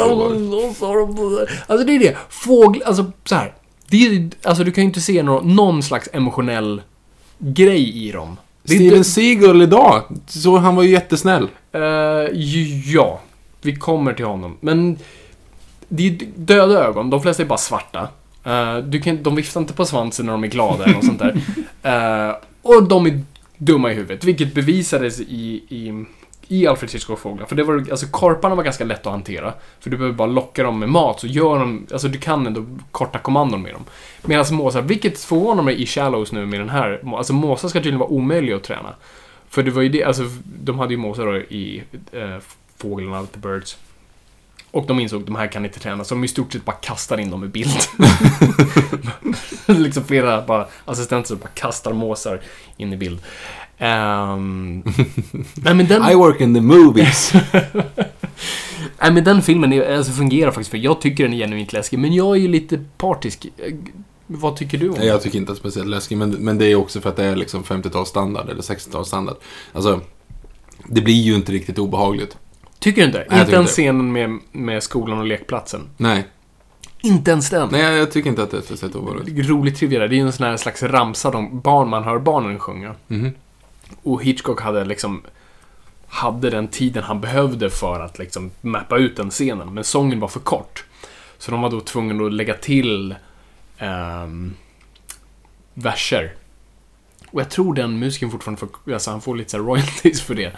Alltså 1.67 1.87
det 1.87 1.93
är 1.95 1.99
det. 1.99 2.17
Fåglar, 2.29 2.87
alltså 2.87 3.13
så 3.25 3.35
här. 3.35 3.55
Det 3.89 4.07
är, 4.07 4.31
alltså 4.43 4.65
du 4.65 4.73
kan 4.73 4.85
ju 4.85 4.89
inte 4.89 5.01
se 5.01 5.23
någon, 5.23 5.57
någon 5.57 5.83
slags 5.83 6.09
emotionell 6.13 6.83
grej 7.39 8.07
i 8.09 8.13
dem. 8.13 8.37
Det 8.63 8.73
är 8.73 8.77
Steven 8.77 8.97
inte- 8.97 9.11
Seagal 9.11 9.63
idag, 9.63 10.03
så 10.27 10.57
han 10.57 10.77
var 10.77 10.83
ju 10.83 10.91
jättesnäll. 10.91 11.49
Ju- 12.33 12.83
ja, 12.95 13.21
vi 13.63 13.77
kommer 13.77 14.13
till 14.13 14.25
honom. 14.25 14.57
Men 14.61 14.99
det 15.89 16.07
är 16.09 16.19
döda 16.37 16.85
ögon, 16.85 17.11
de 17.11 17.23
flesta 17.23 17.43
är 17.43 17.47
bara 17.47 17.59
svarta. 17.59 18.09
Eh, 18.45 18.79
du 18.79 19.01
kan, 19.01 19.23
de 19.23 19.35
viftar 19.35 19.61
inte 19.61 19.73
på 19.73 19.87
svansen 19.87 20.27
när 20.27 20.33
de 20.33 20.45
är 20.45 20.49
glada 20.49 20.85
eller 20.85 20.95
något 20.95 21.05
sånt 21.05 21.19
där. 21.19 21.41
Eh, 21.83 22.35
och 22.63 22.89
de 22.89 23.07
är 23.07 23.23
dumma 23.59 23.93
i 23.93 23.95
huvudet, 23.95 24.25
vilket 24.25 24.55
bevisades 24.55 25.21
i, 25.21 25.65
i, 25.69 26.05
i 26.49 26.67
Alfred 26.67 26.91
Hitchcock 26.91 27.19
Fåglar. 27.19 27.47
För 27.47 27.57
det 27.57 27.65
var, 27.65 27.87
alltså 27.91 28.07
korparna 28.07 28.55
var 28.55 28.63
ganska 28.63 28.85
lätt 28.85 29.07
att 29.07 29.13
hantera. 29.13 29.55
För 29.81 29.91
du 29.91 29.97
behöver 29.97 30.17
bara 30.17 30.29
locka 30.29 30.63
dem 30.63 30.79
med 30.79 30.89
mat, 30.89 31.21
så 31.21 31.27
gör 31.27 31.59
de, 31.59 31.87
alltså 31.93 32.09
du 32.09 32.19
kan 32.19 32.47
ändå 32.47 32.65
korta 32.91 33.19
kommandon 33.19 33.63
med 33.63 33.73
dem. 33.73 33.85
Medan 34.23 34.55
måsar, 34.55 34.83
vilket 34.83 35.21
förvånar 35.21 35.63
mig 35.63 35.83
i 35.83 35.87
Shallows 35.87 36.33
nu 36.33 36.47
med 36.47 36.61
den 36.61 36.69
här, 36.69 37.01
alltså 37.17 37.33
måsar 37.33 37.69
ska 37.69 37.79
tydligen 37.79 37.99
vara 37.99 38.11
omöjliga 38.11 38.57
att 38.57 38.63
träna. 38.63 38.95
För 39.49 39.63
det 39.63 39.71
var 39.71 39.83
ju 39.83 39.89
det, 39.89 40.05
alltså 40.05 40.23
de 40.63 40.79
hade 40.79 40.95
ju 40.95 40.99
måsar 40.99 41.27
då 41.27 41.37
i 41.37 41.83
eh, 42.13 42.37
fåglarna, 42.77 43.27
The 43.27 43.39
Birds. 43.39 43.79
Och 44.75 44.87
de 44.87 45.01
insåg 45.01 45.21
att 45.21 45.27
de 45.27 45.37
här 45.37 45.47
kan 45.47 45.65
inte 45.65 45.81
träna, 45.81 46.05
så 46.05 46.15
de 46.15 46.25
i 46.25 46.29
stort 46.29 46.53
sett 46.53 46.65
bara 46.65 46.77
kastar 46.77 47.21
in 47.21 47.31
dem 47.31 47.45
i 47.45 47.49
bild. 47.49 47.79
liksom 49.67 50.05
flera 50.05 50.43
bara, 50.47 50.67
assistenter 50.85 51.35
bara 51.35 51.49
kastar 51.49 51.93
måsar 51.93 52.41
in 52.77 52.93
i 52.93 52.97
bild. 52.97 53.21
Ehm, 53.79 54.83
nej 55.55 55.75
men 55.75 55.87
den... 55.87 56.11
I 56.11 56.15
work 56.15 56.41
in 56.41 56.55
the 56.55 56.61
movies. 56.61 57.33
Nej 59.01 59.13
men 59.13 59.25
den 59.25 59.43
filmen 59.43 59.73
är, 59.73 59.97
alltså, 59.97 60.13
fungerar 60.13 60.51
faktiskt 60.51 60.71
för 60.71 60.79
jag 60.79 61.01
tycker 61.01 61.25
den 61.25 61.33
är 61.33 61.39
genuint 61.39 61.73
läskig. 61.73 61.99
Men 61.99 62.15
jag 62.15 62.37
är 62.37 62.41
ju 62.41 62.49
lite 62.49 62.85
partisk. 62.97 63.47
Eh, 63.57 63.75
Vad 64.27 64.57
tycker 64.57 64.79
du 64.79 64.89
om 64.89 64.95
Nej, 64.99 65.07
jag 65.07 65.23
tycker 65.23 65.39
inte 65.39 65.53
att 65.53 65.59
speciellt 65.59 65.89
läskigt, 65.89 66.19
men, 66.19 66.31
men 66.31 66.59
det 66.59 66.67
är 66.67 66.75
också 66.75 67.01
för 67.01 67.11
att 67.11 67.17
det 67.17 67.25
är 67.25 67.37
liksom 67.37 67.63
50-talsstandard 67.63 68.51
eller 68.51 68.63
60-talsstandard. 68.63 69.37
Alltså, 69.73 70.01
det 70.89 71.01
blir 71.01 71.23
ju 71.23 71.35
inte 71.35 71.53
riktigt 71.53 71.79
obehagligt. 71.79 72.37
Tycker 72.85 73.01
du 73.01 73.07
inte? 73.07 73.27
jag 73.31 73.41
inte 73.41 73.53
ens 73.53 73.71
scenen 73.71 74.13
med, 74.13 74.39
med 74.53 74.83
skolan 74.83 75.19
och 75.19 75.25
lekplatsen. 75.25 75.89
Nej, 75.97 76.29
Inte 77.01 77.31
ens 77.31 77.51
den. 77.51 77.69
nej 77.73 77.97
jag, 77.97 78.11
tycker 78.13 78.31
inte 78.31 78.43
att 78.43 78.51
det 78.51 78.57
är 78.57 78.61
speciellt 78.61 78.95
obehagligt. 78.95 79.49
Roligt 79.49 79.77
trivia 79.77 79.99
där. 79.99 80.09
Det 80.09 80.15
är 80.15 80.17
ju 80.17 80.27
en 80.27 80.33
sån 80.33 80.47
här 80.47 80.57
slags 80.57 80.83
ramsa 80.83 81.31
de 81.31 81.61
barn 81.61 81.89
man 81.89 82.05
hör 82.05 82.19
barnen 82.19 82.59
sjunga. 82.59 82.95
Mhm. 83.07 83.33
Och 84.03 84.23
Hitchcock 84.23 84.61
hade 84.61 84.85
liksom 84.85 85.23
hade 86.09 86.51
den 86.51 86.69
tiden 86.69 87.03
han 87.03 87.21
behövde 87.21 87.71
för 87.71 88.01
att 88.01 88.19
liksom 88.19 88.51
mappa 88.61 88.99
ut 88.99 89.17
den 89.17 89.31
scenen. 89.31 89.75
Men 89.75 89.85
sången 89.85 90.21
var 90.21 90.29
för 90.29 90.41
kort. 90.41 90.85
Så 91.39 91.51
de 91.51 91.61
var 91.61 91.71
då 91.71 91.81
tvungna 91.81 92.25
att 92.25 92.33
lägga 92.33 92.55
till 92.55 93.15
ehm, 93.79 94.55
verser. 95.75 96.35
Och 97.31 97.41
jag 97.41 97.51
tror 97.51 97.75
den 97.75 97.99
musiken 97.99 98.31
fortfarande 98.31 98.61
får, 98.61 98.93
alltså 98.93 99.11
han 99.11 99.21
får 99.21 99.37
lite 99.37 99.59
royalties 99.59 100.23
för 100.23 100.35
det. 100.35 100.53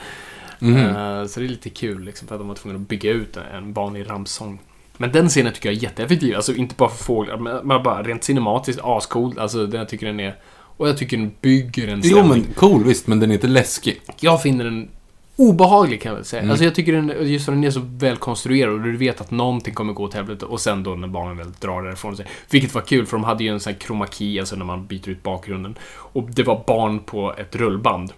Eh, 0.61 1.27
så 1.27 1.41
det 1.41 1.47
är 1.47 1.49
lite 1.49 1.71
kul 1.71 2.05
liksom, 2.05 2.29
för 2.29 2.35
att 2.35 2.41
de 2.41 2.49
var 2.49 2.55
tvungna 2.55 2.79
att 2.79 2.89
bygga 2.89 3.11
ut 3.11 3.37
en 3.55 3.73
vanlig 3.73 4.11
ramsång. 4.11 4.59
Men 4.97 5.13
den 5.13 5.29
scenen 5.29 5.53
tycker 5.53 5.69
jag 5.69 5.77
är 5.77 5.83
jätteeffektiv. 5.83 6.37
Alltså 6.37 6.55
inte 6.55 6.75
bara 6.75 6.89
för 6.89 7.05
fåglar, 7.05 7.63
men 7.63 7.83
bara 7.83 8.03
rent 8.03 8.25
cinematiskt 8.25 8.81
ascool. 8.85 9.39
Alltså 9.39 9.67
den 9.67 9.79
jag 9.79 9.89
tycker 9.89 10.07
den 10.07 10.21
är... 10.21 10.37
Och 10.79 10.89
jag 10.89 10.99
tycker 10.99 11.17
den 11.17 11.33
bygger 11.41 11.89
en 11.89 12.01
Jo, 12.05 12.11
stämning. 12.17 12.45
men 12.47 12.55
cool 12.55 12.85
visst, 12.85 13.07
men 13.07 13.21
den 13.21 13.31
är 13.31 13.35
inte 13.35 13.47
läskig. 13.47 14.01
Jag 14.21 14.43
finner 14.43 14.65
den 14.65 14.89
obehaglig 15.37 16.03
kan 16.03 16.11
jag 16.11 16.17
väl 16.17 16.25
säga. 16.25 16.41
Mm. 16.43 16.51
Alltså 16.51 16.65
jag 16.65 16.75
tycker 16.75 16.93
den, 16.93 17.31
just 17.33 17.45
för 17.45 17.53
den 17.53 17.65
är 17.65 17.71
så 17.71 17.81
väl 17.85 18.17
konstruerad 18.17 18.73
och 18.75 18.81
du 18.81 18.97
vet 18.97 19.21
att 19.21 19.31
någonting 19.31 19.75
kommer 19.75 19.93
gå 19.93 20.05
åt 20.05 20.15
helvete 20.15 20.45
och 20.47 20.61
sen 20.61 20.83
då 20.83 20.95
när 20.95 21.09
barnen 21.09 21.37
väl 21.37 21.53
drar 21.61 21.83
därifrån 21.83 22.17
sig. 22.17 22.27
Vilket 22.51 22.75
var 22.75 22.83
kul 22.83 23.07
för 23.07 23.17
de 23.17 23.25
hade 23.25 23.45
ju 23.45 23.51
en 23.51 23.61
sån 23.61 23.73
här 23.73 23.81
chroma 23.81 24.07
key, 24.07 24.39
alltså 24.41 24.57
när 24.57 24.65
man 24.65 24.87
byter 24.87 25.09
ut 25.09 25.23
bakgrunden. 25.23 25.79
Och 25.95 26.31
det 26.31 26.43
var 26.43 26.65
barn 26.67 26.99
på 26.99 27.35
ett 27.39 27.57
rullband. 27.57 28.13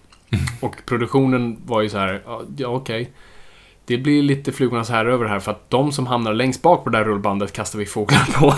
Och 0.61 0.77
produktionen 0.87 1.59
var 1.67 1.83
ju 1.83 1.88
så 1.88 1.99
här, 1.99 2.23
ja 2.57 2.69
okej. 2.69 3.11
Det 3.85 3.99
blir 3.99 4.23
lite 4.23 4.53
flugornas 4.53 4.91
här 4.91 5.07
över 5.07 5.27
här 5.27 5.41
för 5.41 5.51
att 5.51 5.71
de 5.71 5.93
som 5.93 6.07
hamnar 6.07 6.35
längst 6.35 6.62
bak 6.62 6.85
på 6.85 6.91
det 6.91 6.99
där 6.99 7.05
rullbandet 7.05 7.53
kastar 7.53 7.79
vi 7.79 7.87
fåglar 7.87 8.29
på. 8.35 8.55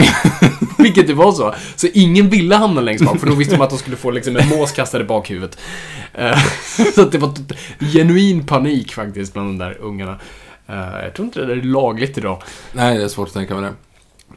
Vilket 0.82 1.06
det 1.06 1.14
var 1.14 1.32
så. 1.32 1.54
Så 1.76 1.86
ingen 1.94 2.28
ville 2.28 2.56
hamna 2.56 2.80
längst 2.80 3.04
bak 3.04 3.20
för 3.20 3.26
då 3.26 3.34
visste 3.34 3.56
de 3.56 3.62
att 3.62 3.70
de 3.70 3.78
skulle 3.78 3.96
få 3.96 4.10
liksom 4.10 4.36
en 4.36 4.48
mås 4.48 4.72
kastad 4.72 5.00
i 5.00 5.04
bakhuvudet. 5.04 5.58
Eh, 6.14 6.38
så 6.94 7.04
det 7.04 7.18
var 7.18 7.32
genuin 7.92 8.46
panik 8.46 8.92
faktiskt 8.92 9.32
bland 9.32 9.48
de 9.48 9.64
där 9.64 9.76
ungarna. 9.80 10.20
Eh, 10.66 11.04
jag 11.04 11.14
tror 11.14 11.26
inte 11.26 11.40
det 11.40 11.46
där 11.46 11.56
är 11.56 11.62
lagligt 11.62 12.18
idag. 12.18 12.42
Nej, 12.72 12.98
det 12.98 13.04
är 13.04 13.08
svårt 13.08 13.28
att 13.28 13.34
tänka 13.34 13.54
mig 13.54 13.62
det. 13.62 13.74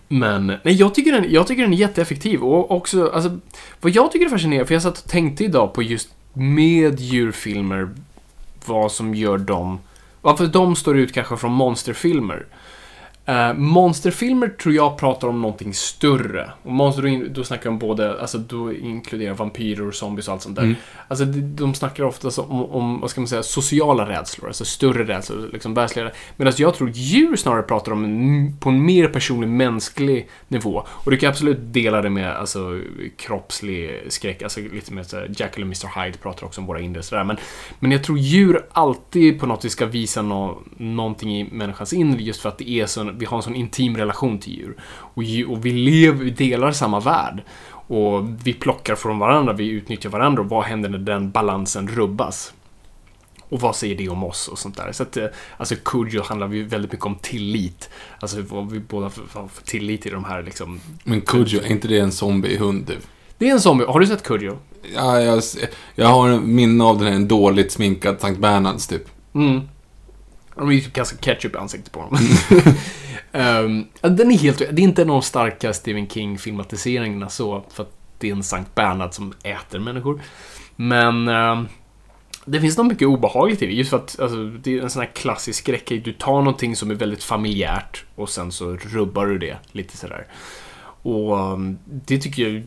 Men, 0.07 0.47
nej, 0.47 0.73
jag 0.73 0.95
tycker, 0.95 1.11
den, 1.11 1.31
jag 1.31 1.47
tycker 1.47 1.63
den 1.63 1.73
är 1.73 1.77
jätteeffektiv. 1.77 2.43
Och 2.43 2.71
också, 2.71 3.11
alltså, 3.13 3.39
vad 3.81 3.91
jag 3.91 4.11
tycker 4.11 4.25
är 4.25 4.29
fascinerande, 4.29 4.65
för 4.65 4.73
jag 4.73 4.81
satt 4.81 4.97
och 4.97 5.09
tänkte 5.09 5.43
idag 5.43 5.73
på 5.73 5.83
just 5.83 6.09
med 6.33 6.99
djurfilmer, 6.99 7.89
vad 8.65 8.91
som 8.91 9.15
gör 9.15 9.37
dem, 9.37 9.79
varför 10.21 10.47
de 10.47 10.75
står 10.75 10.97
ut 10.97 11.13
kanske 11.13 11.37
från 11.37 11.51
monsterfilmer. 11.51 12.45
Uh, 13.29 13.53
monsterfilmer 13.53 14.47
tror 14.47 14.75
jag 14.75 14.97
pratar 14.97 15.27
om 15.27 15.41
någonting 15.41 15.73
större. 15.73 16.51
Och 16.63 16.71
monster, 16.71 17.29
då, 17.29 17.43
snackar 17.43 17.69
de 17.69 17.79
både, 17.79 18.21
alltså 18.21 18.37
då 18.37 18.73
inkluderar 18.73 19.33
vampyrer 19.33 19.87
och 19.87 19.95
zombies 19.95 20.27
och 20.27 20.33
allt 20.33 20.41
sånt 20.41 20.55
där. 20.55 20.63
Mm. 20.63 20.75
Alltså 21.07 21.25
de, 21.25 21.73
snackar 21.73 22.03
ofta 22.03 22.41
om, 22.41 22.65
om, 22.65 22.99
vad 23.01 23.09
ska 23.09 23.21
man 23.21 23.27
säga, 23.27 23.43
sociala 23.43 24.09
rädslor, 24.09 24.47
alltså 24.47 24.65
större 24.65 25.03
rädslor, 25.03 25.49
liksom 25.53 25.73
världsliga. 25.73 26.11
Medan 26.37 26.53
jag 26.57 26.75
tror 26.75 26.89
djur 26.89 27.35
snarare 27.35 27.63
pratar 27.63 27.91
om 27.91 28.03
en, 28.03 28.57
på 28.57 28.69
en 28.69 28.85
mer 28.85 29.07
personlig, 29.07 29.47
mänsklig 29.47 30.29
nivå. 30.47 30.83
Och 30.89 31.11
du 31.11 31.17
kan 31.17 31.29
absolut 31.29 31.59
dela 31.61 32.01
det 32.01 32.09
med, 32.09 32.31
alltså 32.31 32.81
kroppslig 33.17 34.03
skräck, 34.07 34.41
alltså 34.41 34.59
lite 34.59 34.93
mer 34.93 35.03
såhär, 35.03 35.31
Jackal 35.37 35.63
och 35.63 35.67
Mr 35.67 36.03
Hyde 36.03 36.17
pratar 36.17 36.45
också 36.45 36.61
om 36.61 36.67
våra 36.67 36.79
inre 36.79 37.03
sådär. 37.03 37.23
Men, 37.23 37.37
men 37.79 37.91
jag 37.91 38.03
tror 38.03 38.17
djur 38.19 38.65
alltid 38.71 39.39
på 39.39 39.45
något 39.45 39.65
vis 39.65 39.71
ska 39.71 39.85
visa 39.85 40.21
nå, 40.21 40.59
någonting 40.77 41.39
i 41.39 41.49
människans 41.51 41.93
inre 41.93 42.21
just 42.21 42.41
för 42.41 42.49
att 42.49 42.57
det 42.57 42.69
är 42.69 42.85
så, 42.85 43.12
vi 43.17 43.25
har 43.25 43.37
en 43.37 43.43
sån 43.43 43.55
intim 43.55 43.97
relation 43.97 44.39
till 44.39 44.53
djur. 44.53 44.75
Och, 44.87 45.23
och 45.47 45.65
vi 45.65 45.71
lever, 45.71 46.23
vi 46.23 46.31
delar 46.31 46.71
samma 46.71 46.99
värld. 46.99 47.43
Och 47.87 48.23
vi 48.43 48.53
plockar 48.53 48.95
från 48.95 49.19
varandra, 49.19 49.53
vi 49.53 49.69
utnyttjar 49.69 50.09
varandra 50.09 50.41
och 50.41 50.49
vad 50.49 50.63
händer 50.63 50.89
när 50.89 50.97
den 50.97 51.31
balansen 51.31 51.87
rubbas? 51.87 52.53
Och 53.49 53.59
vad 53.59 53.75
säger 53.75 53.95
det 53.95 54.09
om 54.09 54.23
oss 54.23 54.47
och 54.47 54.59
sånt 54.59 54.77
där? 54.77 54.91
Så 54.91 55.03
att, 55.03 55.17
eh, 55.17 55.25
alltså 55.57 55.75
Cujo 55.85 56.23
handlar 56.23 56.53
ju 56.53 56.63
väldigt 56.63 56.91
mycket 56.91 57.05
om 57.05 57.15
tillit. 57.15 57.89
Alltså 58.19 58.41
vad 58.41 58.71
vi 58.71 58.79
båda 58.79 59.09
för, 59.09 59.23
för, 59.27 59.63
tillit 59.65 60.01
till 60.01 60.11
de 60.11 60.23
här 60.23 60.43
liksom. 60.43 60.79
Men 61.03 61.21
Kujo, 61.21 61.59
är 61.61 61.71
inte 61.71 61.87
det 61.87 61.99
en 61.99 62.11
zombie-hund? 62.11 62.91
Det 63.37 63.49
är 63.49 63.51
en 63.51 63.61
zombie. 63.61 63.85
Har 63.85 63.99
du 63.99 64.07
sett 64.07 64.23
Cujo? 64.23 64.57
Ja, 64.95 65.21
jag, 65.21 65.43
jag 65.95 66.07
har 66.07 66.29
en 66.29 66.55
minne 66.55 66.83
av 66.83 66.97
den 66.97 67.07
här 67.07 67.15
en 67.15 67.27
dåligt 67.27 67.71
sminkad 67.71 68.21
Sankt 68.21 68.39
Bernhards, 68.39 68.87
typ. 68.87 69.03
Mm. 69.33 69.61
De 70.55 70.69
är 70.69 70.73
ju 70.73 70.81
typ 70.81 70.93
ganska 70.93 71.17
ketchup 71.17 71.55
i 71.55 71.57
ansiktet 71.57 71.91
på 71.91 71.99
dem. 71.99 72.17
Ja, 74.01 74.09
den 74.09 74.31
är 74.31 74.37
helt... 74.37 74.57
Det 74.59 74.65
är 74.65 74.79
inte 74.79 75.01
en 75.01 75.09
av 75.09 75.15
de 75.15 75.21
starka 75.21 75.73
Stephen 75.73 76.07
King-filmatiseringarna 76.07 77.29
så, 77.29 77.63
för 77.69 77.83
att 77.83 77.91
det 78.17 78.27
är 78.29 78.31
en 78.31 78.43
Sankt 78.43 78.75
Bernhard 78.75 79.13
som 79.13 79.33
äter 79.43 79.79
människor. 79.79 80.21
Men... 80.75 81.27
ehm, 81.27 81.67
Det 82.45 82.61
finns 82.61 82.77
nog 82.77 82.87
mycket 82.87 83.07
obehagligt 83.07 83.61
i 83.61 83.65
det, 83.65 83.73
just 83.73 83.89
för 83.89 83.97
att 83.97 84.19
alltså, 84.19 84.45
det 84.45 84.77
är 84.77 84.81
en 84.81 84.89
sån 84.89 85.01
här 85.01 85.09
klassisk 85.13 85.59
skräckgrej. 85.59 85.99
Du 85.99 86.13
tar 86.13 86.37
någonting 86.41 86.75
som 86.75 86.91
är 86.91 86.95
väldigt 86.95 87.23
familjärt 87.23 88.03
och 88.15 88.29
sen 88.29 88.51
så 88.51 88.75
rubbar 88.75 89.25
du 89.25 89.37
det 89.37 89.57
lite 89.71 89.97
sådär. 89.97 90.27
Och 91.03 91.37
um, 91.53 91.77
det 91.85 92.17
tycker 92.17 92.49
jag 92.49 92.63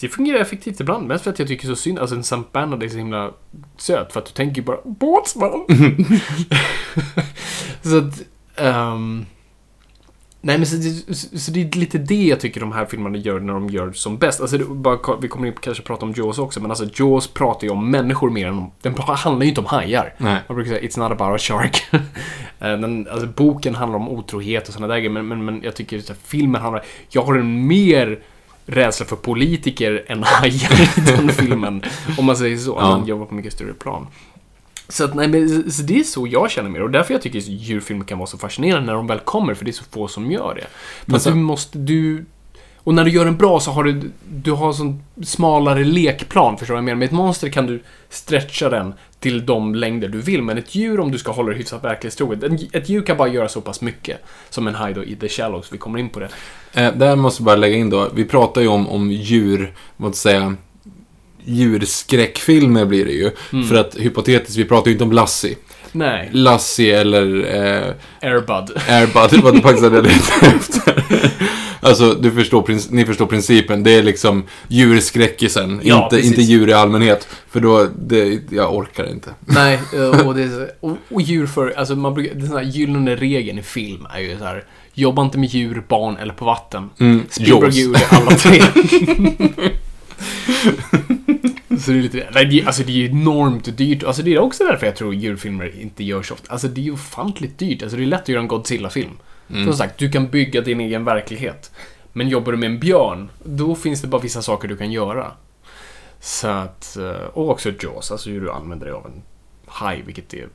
det 0.00 0.08
fungerar 0.08 0.38
effektivt 0.40 0.80
ibland, 0.80 1.06
mest 1.08 1.24
för 1.24 1.30
att 1.30 1.38
jag 1.38 1.48
tycker 1.48 1.66
så 1.68 1.76
synd. 1.76 1.98
Alltså 1.98 2.14
en 2.14 2.20
St. 2.20 2.42
Bernard 2.52 2.82
är 2.82 2.88
så 2.88 2.96
himla 2.96 3.30
söt, 3.76 4.12
för 4.12 4.20
att 4.20 4.26
du 4.26 4.32
tänker 4.32 4.62
bara 4.62 4.78
båtsman. 4.84 5.66
så 7.82 7.98
att... 7.98 8.22
ehm, 8.56 9.26
nej, 10.42 10.58
men 10.58 10.66
så, 10.66 10.76
det- 10.76 11.14
så, 11.16 11.38
så 11.38 11.50
det 11.50 11.60
är 11.62 11.78
lite 11.78 11.98
det 11.98 12.24
jag 12.24 12.40
tycker 12.40 12.60
de 12.60 12.72
här 12.72 12.86
filmerna 12.86 13.18
gör 13.18 13.40
när 13.40 13.52
de 13.52 13.68
gör 13.68 13.92
som 13.92 14.18
bäst. 14.18 14.40
Alltså, 14.40 14.58
det, 14.58 14.64
bara, 14.64 15.16
vi 15.20 15.28
kommer 15.28 15.46
in 15.48 15.54
kanske 15.60 15.82
prata 15.82 16.06
om 16.06 16.12
Jaws 16.16 16.38
också, 16.38 16.60
men 16.60 16.70
alltså 16.70 16.84
Jaws 16.94 17.26
pratar 17.28 17.64
ju 17.66 17.70
om 17.70 17.90
människor 17.90 18.30
mer 18.30 18.46
än 18.48 18.58
om... 18.58 18.70
Den 18.82 18.94
handlar 18.98 19.42
ju 19.42 19.48
inte 19.48 19.60
om 19.60 19.66
hajar. 19.66 20.14
Nej. 20.18 20.38
Man 20.48 20.56
brukar 20.56 20.70
säga 20.72 20.82
it's 20.88 20.98
not 20.98 21.12
about 21.20 21.34
a 21.34 21.38
shark. 21.38 21.82
Eh, 22.60 22.68
den, 22.78 23.08
alltså, 23.10 23.26
boken 23.26 23.74
handlar 23.74 23.98
om 23.98 24.08
otrohet 24.08 24.68
och 24.68 24.74
sådana 24.74 24.94
där 24.94 25.00
grejer, 25.00 25.10
men, 25.10 25.28
men, 25.28 25.44
men 25.44 25.62
jag 25.62 25.76
tycker 25.76 25.98
att 25.98 26.18
filmen 26.24 26.60
handlar... 26.62 26.84
Jag 27.08 27.22
har 27.22 27.34
en 27.34 27.66
mer 27.66 28.18
rädsla 28.66 29.06
för 29.06 29.16
politiker 29.16 30.04
än 30.08 30.22
hajar 30.26 30.80
i 30.98 31.00
den 31.00 31.28
filmen. 31.28 31.82
Om 32.18 32.24
man 32.24 32.36
säger 32.36 32.56
så. 32.56 32.76
Ja. 32.80 32.90
Man 32.98 33.06
jobbar 33.06 33.26
på 33.26 33.34
mycket 33.34 33.52
större 33.52 33.72
plan. 33.74 34.06
Så, 34.88 35.04
att, 35.04 35.14
nej, 35.14 35.28
men, 35.28 35.70
så 35.72 35.82
det 35.82 35.98
är 36.00 36.04
så 36.04 36.26
jag 36.26 36.50
känner 36.50 36.70
mer 36.70 36.82
och 36.82 36.90
därför 36.90 37.14
jag 37.14 37.22
tycker 37.22 37.38
djurfilmer 37.38 38.04
kan 38.04 38.18
vara 38.18 38.26
så 38.26 38.38
fascinerande 38.38 38.86
när 38.86 38.92
de 38.94 39.06
väl 39.06 39.18
kommer, 39.18 39.54
för 39.54 39.64
det 39.64 39.70
är 39.70 39.72
så 39.72 39.84
få 39.90 40.08
som 40.08 40.30
gör 40.30 40.54
det. 40.54 40.66
Men 41.04 41.20
så- 41.20 41.30
du 41.30 41.36
måste, 41.36 41.78
du... 41.78 42.24
Och 42.84 42.94
när 42.94 43.04
du 43.04 43.10
gör 43.10 43.24
den 43.24 43.36
bra 43.36 43.60
så 43.60 43.70
har 43.70 43.84
du, 43.84 44.10
du 44.32 44.52
har 44.52 44.72
sån 44.72 45.02
smalare 45.24 45.84
lekplan, 45.84 46.58
förstår 46.58 46.74
du 46.74 46.76
vad 46.76 46.78
jag 46.80 46.84
menar? 46.84 46.96
Med 46.98 47.06
ett 47.06 47.12
monster 47.12 47.48
kan 47.48 47.66
du 47.66 47.82
stretcha 48.10 48.68
den 48.68 48.94
till 49.20 49.46
de 49.46 49.74
längder 49.74 50.08
du 50.08 50.20
vill, 50.20 50.42
men 50.42 50.58
ett 50.58 50.74
djur, 50.74 51.00
om 51.00 51.10
du 51.12 51.18
ska 51.18 51.32
hålla 51.32 51.50
det 51.52 51.56
hyfsat 51.58 51.84
verklighetstroget, 51.84 52.42
ett 52.72 52.88
djur 52.88 53.02
kan 53.02 53.16
bara 53.16 53.28
göra 53.28 53.48
så 53.48 53.60
pass 53.60 53.80
mycket. 53.80 54.18
Som 54.50 54.66
en 54.68 54.74
haj 54.74 54.94
då 54.94 55.04
i 55.04 55.16
The 55.16 55.28
Shallows, 55.28 55.72
vi 55.72 55.78
kommer 55.78 55.98
in 55.98 56.08
på 56.08 56.20
det. 56.20 56.28
Eh, 56.74 56.92
där 56.94 57.16
måste 57.16 57.40
jag 57.42 57.44
bara 57.44 57.56
lägga 57.56 57.76
in 57.76 57.90
då. 57.90 58.08
Vi 58.14 58.24
pratar 58.24 58.60
ju 58.60 58.68
om, 58.68 58.88
om 58.88 59.10
djur, 59.10 59.74
vad 59.96 60.14
säga, 60.14 60.56
djurskräckfilmer 61.44 62.84
blir 62.84 63.04
det 63.04 63.12
ju. 63.12 63.30
Mm. 63.52 63.68
För 63.68 63.74
att 63.74 63.96
hypotetiskt, 63.96 64.56
vi 64.56 64.64
pratar 64.64 64.86
ju 64.86 64.92
inte 64.92 65.04
om 65.04 65.12
Lassie. 65.12 65.56
Nej, 65.92 66.30
Lassie 66.32 67.00
eller 67.00 67.22
eh, 67.22 67.94
Airbud. 68.30 68.76
Airbud, 68.88 69.30
det 69.30 69.36
var 69.44 69.60
faktiskt 69.60 69.90
det 69.90 69.96
jag 69.96 70.06
letade 70.06 70.56
efter. 70.56 71.04
Alltså, 71.84 72.14
du 72.14 72.30
förstår, 72.30 72.92
ni 72.94 73.06
förstår 73.06 73.26
principen. 73.26 73.82
Det 73.82 73.90
är 73.90 74.02
liksom 74.02 74.44
djurskräckisen, 74.68 75.80
Ja, 75.84 76.04
inte, 76.04 76.16
precis. 76.16 76.30
inte 76.30 76.42
djur 76.42 76.68
i 76.68 76.72
allmänhet. 76.72 77.28
För 77.50 77.60
då, 77.60 77.86
det, 77.98 78.40
jag 78.50 78.74
orkar 78.74 79.10
inte. 79.10 79.30
Nej, 79.40 79.74
eh, 79.94 80.26
och, 80.26 80.34
det 80.34 80.42
är, 80.42 80.70
och, 80.80 80.96
och 81.08 81.22
djur 81.22 81.46
för, 81.46 81.74
alltså 81.76 81.96
man 81.96 82.14
brukar, 82.14 82.34
den 82.34 82.52
här 82.52 82.62
gyllene 82.62 83.16
regeln 83.16 83.58
i 83.58 83.62
film 83.62 84.06
är 84.14 84.20
ju 84.20 84.38
så 84.38 84.44
här. 84.44 84.64
Jobba 84.94 85.22
inte 85.22 85.38
med 85.38 85.48
djur, 85.48 85.82
barn 85.88 86.16
eller 86.16 86.34
på 86.34 86.44
vatten. 86.44 86.90
Mm, 86.98 87.22
Spielberg 87.30 87.80
gjorde 87.80 88.00
alla 88.10 88.30
tre. 88.30 88.62
så 91.82 91.90
det 91.90 91.98
är 91.98 92.02
lite, 92.02 92.28
nej, 92.34 92.46
det, 92.46 92.66
alltså 92.66 92.82
det 92.82 92.92
är 92.92 92.96
ju 92.96 93.06
enormt 93.06 93.76
dyrt. 93.76 94.04
Alltså 94.04 94.22
det 94.22 94.34
är 94.34 94.38
också 94.38 94.64
därför 94.64 94.86
jag 94.86 94.96
tror 94.96 95.14
djurfilmer 95.14 95.80
inte 95.80 96.04
görs 96.04 96.32
ofta. 96.32 96.52
Alltså 96.52 96.68
det 96.68 96.80
är 96.80 96.82
ju 96.82 96.92
ofantligt 96.92 97.58
dyrt. 97.58 97.82
Alltså 97.82 97.96
det 97.96 98.04
är 98.04 98.06
lätt 98.06 98.22
att 98.22 98.28
göra 98.28 98.40
en 98.40 98.48
Godzilla-film. 98.48 99.18
Som 99.64 99.74
sagt, 99.74 99.98
du 99.98 100.10
kan 100.10 100.28
bygga 100.28 100.60
din 100.60 100.80
egen 100.80 101.04
verklighet. 101.04 101.70
Men 102.12 102.28
jobbar 102.28 102.52
du 102.52 102.58
med 102.58 102.66
en 102.66 102.78
björn, 102.80 103.30
då 103.44 103.74
finns 103.74 104.02
det 104.02 104.08
bara 104.08 104.22
vissa 104.22 104.42
saker 104.42 104.68
du 104.68 104.76
kan 104.76 104.92
göra. 104.92 105.32
Så 106.20 106.48
att, 106.48 106.96
eh, 106.96 107.10
och 107.10 107.50
också 107.50 107.72
Jaws, 107.82 108.10
alltså 108.10 108.30
hur 108.30 108.40
du 108.40 108.50
använder 108.50 108.86
dig 108.86 108.94
av 108.94 109.06
en 109.06 109.22
haj, 109.66 110.02
vilket 110.06 110.34
är 110.34 110.48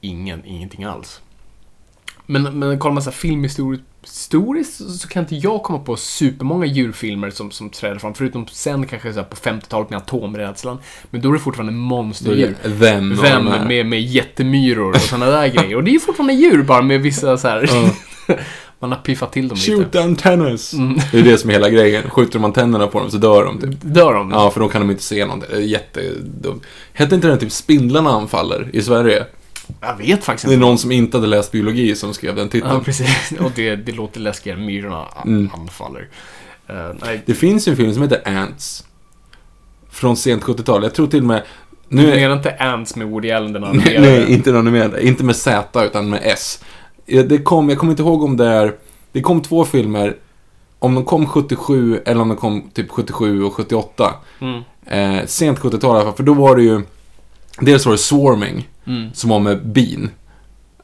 ingen, 0.00 0.44
ingenting 0.44 0.84
alls. 0.84 1.20
Men, 2.26 2.58
men 2.58 2.78
kollar 2.78 2.94
man 2.94 3.02
så 3.02 3.10
här 3.10 3.16
filmhistoriskt 3.16 3.84
historiskt 4.04 4.76
så- 4.76 4.90
så 4.90 5.08
kan 5.08 5.22
inte 5.22 5.34
jag 5.36 5.62
komma 5.62 5.78
på 5.78 5.96
supermånga 5.96 6.66
djurfilmer 6.66 7.30
som, 7.30 7.50
som 7.50 7.70
träder 7.70 7.98
fram, 7.98 8.14
förutom 8.14 8.46
sen 8.46 8.86
kanske 8.86 9.12
så 9.12 9.18
här 9.18 9.26
på 9.26 9.36
50-talet 9.36 9.90
med 9.90 9.96
atomrädslan. 9.96 10.78
Men 11.10 11.20
då 11.20 11.28
är 11.28 11.32
det 11.32 11.38
fortfarande 11.38 11.72
monsterdjur. 11.72 12.56
Vem 12.64 13.16
Vem 13.22 13.46
här. 13.46 13.64
med, 13.66 13.86
med 13.86 14.02
jättemyror 14.02 14.90
och 14.90 15.00
sådana 15.00 15.26
där 15.26 15.48
grejer. 15.48 15.76
Och 15.76 15.84
det 15.84 15.90
är 15.90 15.92
ju 15.92 16.00
fortfarande 16.00 16.32
djur, 16.34 16.62
bara 16.62 16.82
med 16.82 17.00
vissa 17.00 17.36
så 17.38 17.48
här... 17.48 17.70
man 18.78 18.92
har 18.92 18.98
piffat 18.98 19.32
till 19.32 19.48
dem 19.48 19.58
Shoot 19.58 19.78
lite. 19.78 20.02
antennas! 20.02 20.72
Mm. 20.72 20.98
Det 21.12 21.18
är 21.18 21.22
det 21.22 21.38
som 21.38 21.50
är 21.50 21.54
hela 21.54 21.70
grejen. 21.70 22.10
Skjuter 22.10 22.38
man 22.38 22.52
tänderna 22.52 22.86
på 22.86 22.98
dem 23.00 23.10
så 23.10 23.16
dör 23.16 23.44
de 23.44 23.60
typ. 23.60 23.80
Dör 23.82 24.14
de? 24.14 24.30
Ja, 24.30 24.50
för 24.50 24.60
då 24.60 24.68
kan 24.68 24.80
de 24.80 24.90
inte 24.90 25.02
se 25.02 25.24
någonting. 25.26 25.50
Det 25.52 25.56
är 25.56 25.60
jättedumt. 25.60 26.62
Hette 26.92 27.14
inte 27.14 27.28
den 27.28 27.38
typ 27.38 27.52
Spindlarna 27.52 28.10
anfaller 28.10 28.70
i 28.72 28.82
Sverige? 28.82 29.24
Jag 29.80 29.96
vet 29.96 30.24
faktiskt 30.24 30.46
Det 30.48 30.52
är 30.52 30.54
inte. 30.54 30.66
någon 30.66 30.78
som 30.78 30.92
inte 30.92 31.16
hade 31.16 31.26
läst 31.26 31.52
biologi 31.52 31.94
som 31.94 32.14
skrev 32.14 32.36
den 32.36 32.48
titeln. 32.48 32.72
Ja, 32.74 32.80
precis. 32.80 33.32
Och 33.40 33.52
det, 33.54 33.76
det 33.76 33.92
låter 33.92 34.20
läskigare. 34.20 34.58
Myrorna 34.58 35.06
Mm. 35.24 35.50
anfaller. 35.54 36.08
Eh, 36.66 36.74
nej, 37.04 37.22
Det 37.26 37.34
finns 37.34 37.68
ju 37.68 37.70
en 37.70 37.76
film 37.76 37.94
som 37.94 38.02
heter 38.02 38.22
Ants. 38.38 38.84
Från 39.90 40.16
sent 40.16 40.42
70-tal. 40.42 40.82
Jag 40.82 40.94
tror 40.94 41.06
till 41.06 41.20
och 41.20 41.26
med... 41.26 41.42
nu 41.88 42.02
Nu 42.02 42.12
är 42.12 42.28
det 42.28 42.34
inte 42.34 42.56
Ants 42.56 42.96
med 42.96 43.06
Woody 43.06 43.30
Allen 43.30 43.52
den 43.52 43.62
nej, 43.62 43.70
animerade. 43.70 44.00
nej, 44.06 44.32
inte 44.32 44.52
någon 44.52 44.72
med, 44.72 44.98
inte 45.00 45.24
med 45.24 45.36
Z 45.36 45.84
utan 45.84 46.10
med 46.10 46.20
S. 46.24 46.64
Det 47.06 47.38
kom, 47.44 47.68
jag 47.68 47.78
kommer 47.78 47.90
inte 47.92 48.02
ihåg 48.02 48.22
om 48.22 48.36
det 48.36 48.46
är... 48.46 48.74
Det 49.12 49.20
kom 49.20 49.40
två 49.42 49.64
filmer. 49.64 50.16
Om 50.78 50.94
de 50.94 51.04
kom 51.04 51.26
77 51.26 52.00
eller 52.06 52.20
om 52.22 52.28
de 52.28 52.36
kom 52.36 52.70
typ 52.74 52.90
77 52.90 53.44
och 53.44 53.54
78. 53.54 54.14
Mm. 54.40 54.62
Eh, 54.86 55.26
sent 55.26 55.58
70-tal 55.58 55.90
i 55.90 55.94
alla 55.96 56.04
fall, 56.04 56.16
för 56.16 56.22
då 56.22 56.34
var 56.34 56.56
det 56.56 56.62
ju... 56.62 56.82
Dels 57.60 57.86
var 57.86 57.92
det 57.92 57.98
Swarming, 57.98 58.68
Mm. 58.86 59.10
som 59.14 59.30
var 59.30 59.40
med 59.40 59.66
bin. 59.66 60.10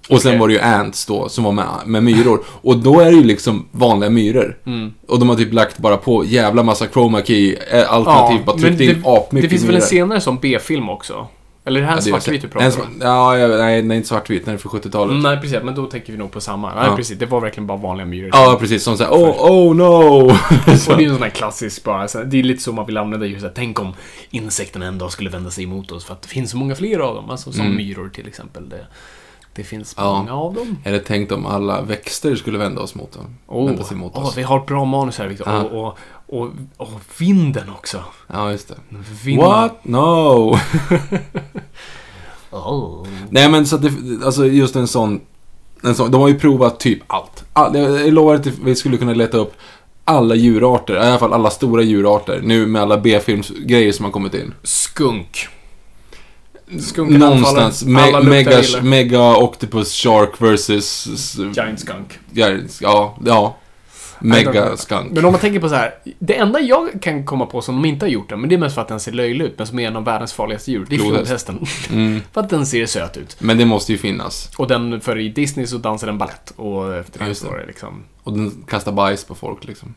Och 0.09 0.21
sen 0.23 0.31
Okej. 0.31 0.41
var 0.41 0.49
det 0.49 0.55
ju 0.55 0.61
Ants 0.61 1.07
då, 1.07 1.29
som 1.29 1.45
var 1.45 1.53
med, 1.53 1.67
med 1.87 2.03
myror. 2.03 2.45
Och 2.49 2.77
då 2.79 3.01
är 3.01 3.05
det 3.05 3.17
ju 3.17 3.25
liksom 3.25 3.69
vanliga 3.73 4.11
myror. 4.11 4.59
Mm. 4.67 4.93
Och 5.09 5.19
de 5.19 5.29
har 5.29 5.37
typ 5.37 5.53
lagt 5.53 5.79
bara 5.79 5.97
på 5.97 6.25
jävla 6.25 6.63
massa 6.63 6.87
chroma 6.87 7.23
key, 7.23 7.57
eh, 7.73 7.93
alternativt 7.93 8.45
bara 8.47 8.57
men 8.57 8.65
tryckt 8.65 8.81
in 8.81 9.03
det, 9.03 9.09
apmycket 9.11 9.51
det 9.51 9.57
finns 9.57 9.63
väl 9.63 9.71
en 9.75 9.75
myror. 9.75 9.87
senare 9.87 10.21
som 10.21 10.39
B-film 10.43 10.89
också? 10.89 11.27
Eller 11.69 11.81
är 11.81 11.85
det 11.85 11.89
här 11.89 11.95
Ja, 11.95 11.99
är 11.99 12.03
svartvit 12.21 12.41
du 12.41 12.47
en 12.47 12.51
pratar 12.51 12.83
om? 12.83 13.01
Ja, 13.01 13.39
jag, 13.39 13.51
nej, 13.59 13.83
nej, 13.83 13.97
inte 13.97 14.09
svartvit, 14.09 14.45
den 14.45 14.55
är 14.55 14.59
för 14.59 14.69
70-talet. 14.69 15.11
Mm, 15.11 15.23
nej, 15.23 15.41
precis. 15.41 15.59
Men 15.63 15.75
då 15.75 15.87
tänker 15.87 16.13
vi 16.13 16.19
nog 16.19 16.31
på 16.33 16.41
samma. 16.41 16.75
Nej, 16.75 16.85
Ja. 16.87 16.97
precis. 16.97 17.19
Det 17.19 17.27
var 17.27 17.41
verkligen 17.41 17.67
bara 17.67 17.79
vanliga 17.79 18.07
myror. 18.07 18.31
Ja, 18.33 18.57
precis. 18.61 18.83
Som 18.83 18.97
såhär, 18.97 19.11
oh, 19.11 19.51
oh 19.53 19.75
no! 19.77 19.85
Och 20.27 20.33
det 20.67 20.93
är 20.93 21.01
ju 21.01 21.09
en 21.09 21.15
sån 21.15 21.23
här 21.23 21.31
klassisk 21.35 21.85
bara, 21.85 22.09
så 22.09 22.19
här, 22.19 22.25
det 22.25 22.39
är 22.39 22.43
lite 22.43 22.63
så 22.63 22.73
man 22.73 22.87
vill 22.87 22.97
använda 22.97 23.27
just 23.27 23.45
att 23.47 23.55
tänk 23.55 23.81
om 23.81 23.93
insekterna 24.31 24.87
en 24.87 24.99
dag 24.99 25.13
skulle 25.13 25.31
vända 25.31 25.51
sig 25.51 25.65
emot 25.65 25.93
oss 25.93 26.05
för 26.05 26.13
att 26.13 26.23
det 26.23 26.29
finns 26.29 26.51
så 26.51 26.57
många 26.57 26.75
fler 26.75 26.99
av 26.99 27.15
dem. 27.15 27.31
Alltså 27.31 27.53
som 27.53 27.61
Mm. 27.65 27.77
myror 27.77 28.09
till 28.09 28.29
exempel. 28.29 28.69
Det, 28.69 28.87
det 29.55 29.65
finns 29.65 29.95
Ja. 29.99 30.19
många 30.19 30.35
av 30.35 30.55
dem. 30.55 30.77
Eller 30.85 30.99
tänkt 30.99 31.33
om 31.33 31.47
alla 31.47 31.83
växter 31.83 32.35
skulle 32.37 32.59
vända 32.59 32.81
oss 32.81 32.95
mot 32.95 33.13
dem. 33.13 33.25
Åh, 33.47 33.67
vända 33.67 33.85
sig 33.85 33.97
mot 33.97 34.17
oss. 34.17 34.37
vi 34.39 34.43
har 34.43 34.59
ett 34.59 34.67
bra 34.67 34.85
manus 34.85 35.19
här 35.19 35.27
Victor. 35.29 35.49
Ja. 35.49 35.63
Och, 35.63 35.87
och, 35.89 35.99
och, 36.29 36.51
och 36.77 37.01
vinden 37.19 37.71
också. 37.71 38.05
Ja, 38.27 38.51
just 38.51 38.69
det. 38.69 38.75
Vinden. 39.25 39.47
What? 39.47 39.85
No! 39.85 40.59
Oh. 42.51 43.07
Nej 43.31 43.51
men 43.51 43.67
så 43.67 43.77
att 43.77 43.83
det, 43.83 43.93
alltså 44.25 44.47
just 44.47 44.77
en 44.77 44.89
sån, 44.89 45.21
en 45.83 45.95
sån, 45.95 46.11
de 46.11 46.21
har 46.21 46.29
ju 46.29 46.39
provat 46.39 46.81
typ 46.81 46.99
allt. 47.07 47.45
All, 47.53 47.77
jag, 47.77 48.13
lovar 48.13 48.35
att 48.35 48.47
vi 48.47 48.75
skulle 48.75 48.97
kunna 48.97 49.15
leta 49.15 49.37
upp 49.37 49.55
alla 50.05 50.35
djurarter, 50.35 50.95
i 50.95 50.99
alla 50.99 51.19
fall 51.19 51.33
alla 51.33 51.51
stora 51.51 51.83
djurarter, 51.83 52.41
nu 52.45 52.67
med 52.67 52.83
alla 52.83 52.97
B-filmsgrejer 52.99 53.93
som 53.93 54.05
har 54.05 54.13
kommit 54.13 54.35
in. 54.35 54.55
Skunk. 54.63 55.49
Skunken 56.81 57.19
Någonstans, 57.19 57.85
me, 57.85 58.23
mega, 58.23 58.63
mega 58.83 59.37
Octopus 59.37 59.93
Shark 59.93 60.41
versus... 60.43 61.09
Giant 61.37 61.81
skunk. 61.81 62.19
Ja, 62.33 62.51
ja, 63.25 63.57
ja. 64.23 64.27
I 64.27 64.31
don't 64.31 64.43
know. 64.43 64.55
Mega 64.55 64.77
skunk. 64.77 65.11
Men 65.13 65.25
om 65.25 65.33
man 65.33 65.41
tänker 65.41 65.61
på 65.61 65.69
så 65.69 65.75
här. 65.75 65.95
Det 66.19 66.37
enda 66.37 66.61
jag 66.61 66.89
kan 67.03 67.25
komma 67.25 67.47
på 67.47 67.63
som 67.63 67.75
de 67.83 67.89
inte 67.89 68.07
har 68.07 68.11
gjort 68.11 68.29
det, 68.29 68.37
men 68.37 68.49
det 68.49 68.55
är 68.55 68.59
mest 68.59 68.75
för 68.75 68.83
att 68.83 68.89
den 68.89 69.01
ser 69.01 69.13
löjlig 69.13 69.45
ut, 69.45 69.55
men 69.59 69.67
som 69.67 69.79
är 69.79 69.89
en 69.89 69.97
av 69.97 70.05
världens 70.05 70.33
farligaste 70.33 70.71
djur. 70.71 70.87
Det 70.89 70.95
är 70.97 70.99
Flodhäst. 70.99 71.47
flodhästen. 71.47 71.67
Mm. 71.93 72.21
för 72.33 72.41
att 72.41 72.51
den 72.51 72.67
ser 72.67 72.87
söt 72.87 73.17
ut. 73.17 73.37
Men 73.41 73.59
det 73.59 73.65
måste 73.65 73.93
ju 73.93 73.99
finnas. 73.99 74.51
Och 74.57 74.69
den, 74.69 75.01
för 75.01 75.19
i 75.19 75.29
Disney 75.29 75.67
så 75.67 75.77
dansar 75.79 76.07
den 76.07 76.19
ballett 76.19 76.53
och 76.57 76.95
efter 76.97 77.21
Ja, 77.23 77.29
det 77.29 77.35
så 77.35 77.57
det. 77.57 77.67
liksom... 77.67 78.03
Och 78.23 78.33
den 78.33 78.65
kastar 78.69 78.93
bajs 78.93 79.25
på 79.25 79.35
folk 79.35 79.65
liksom. 79.65 79.95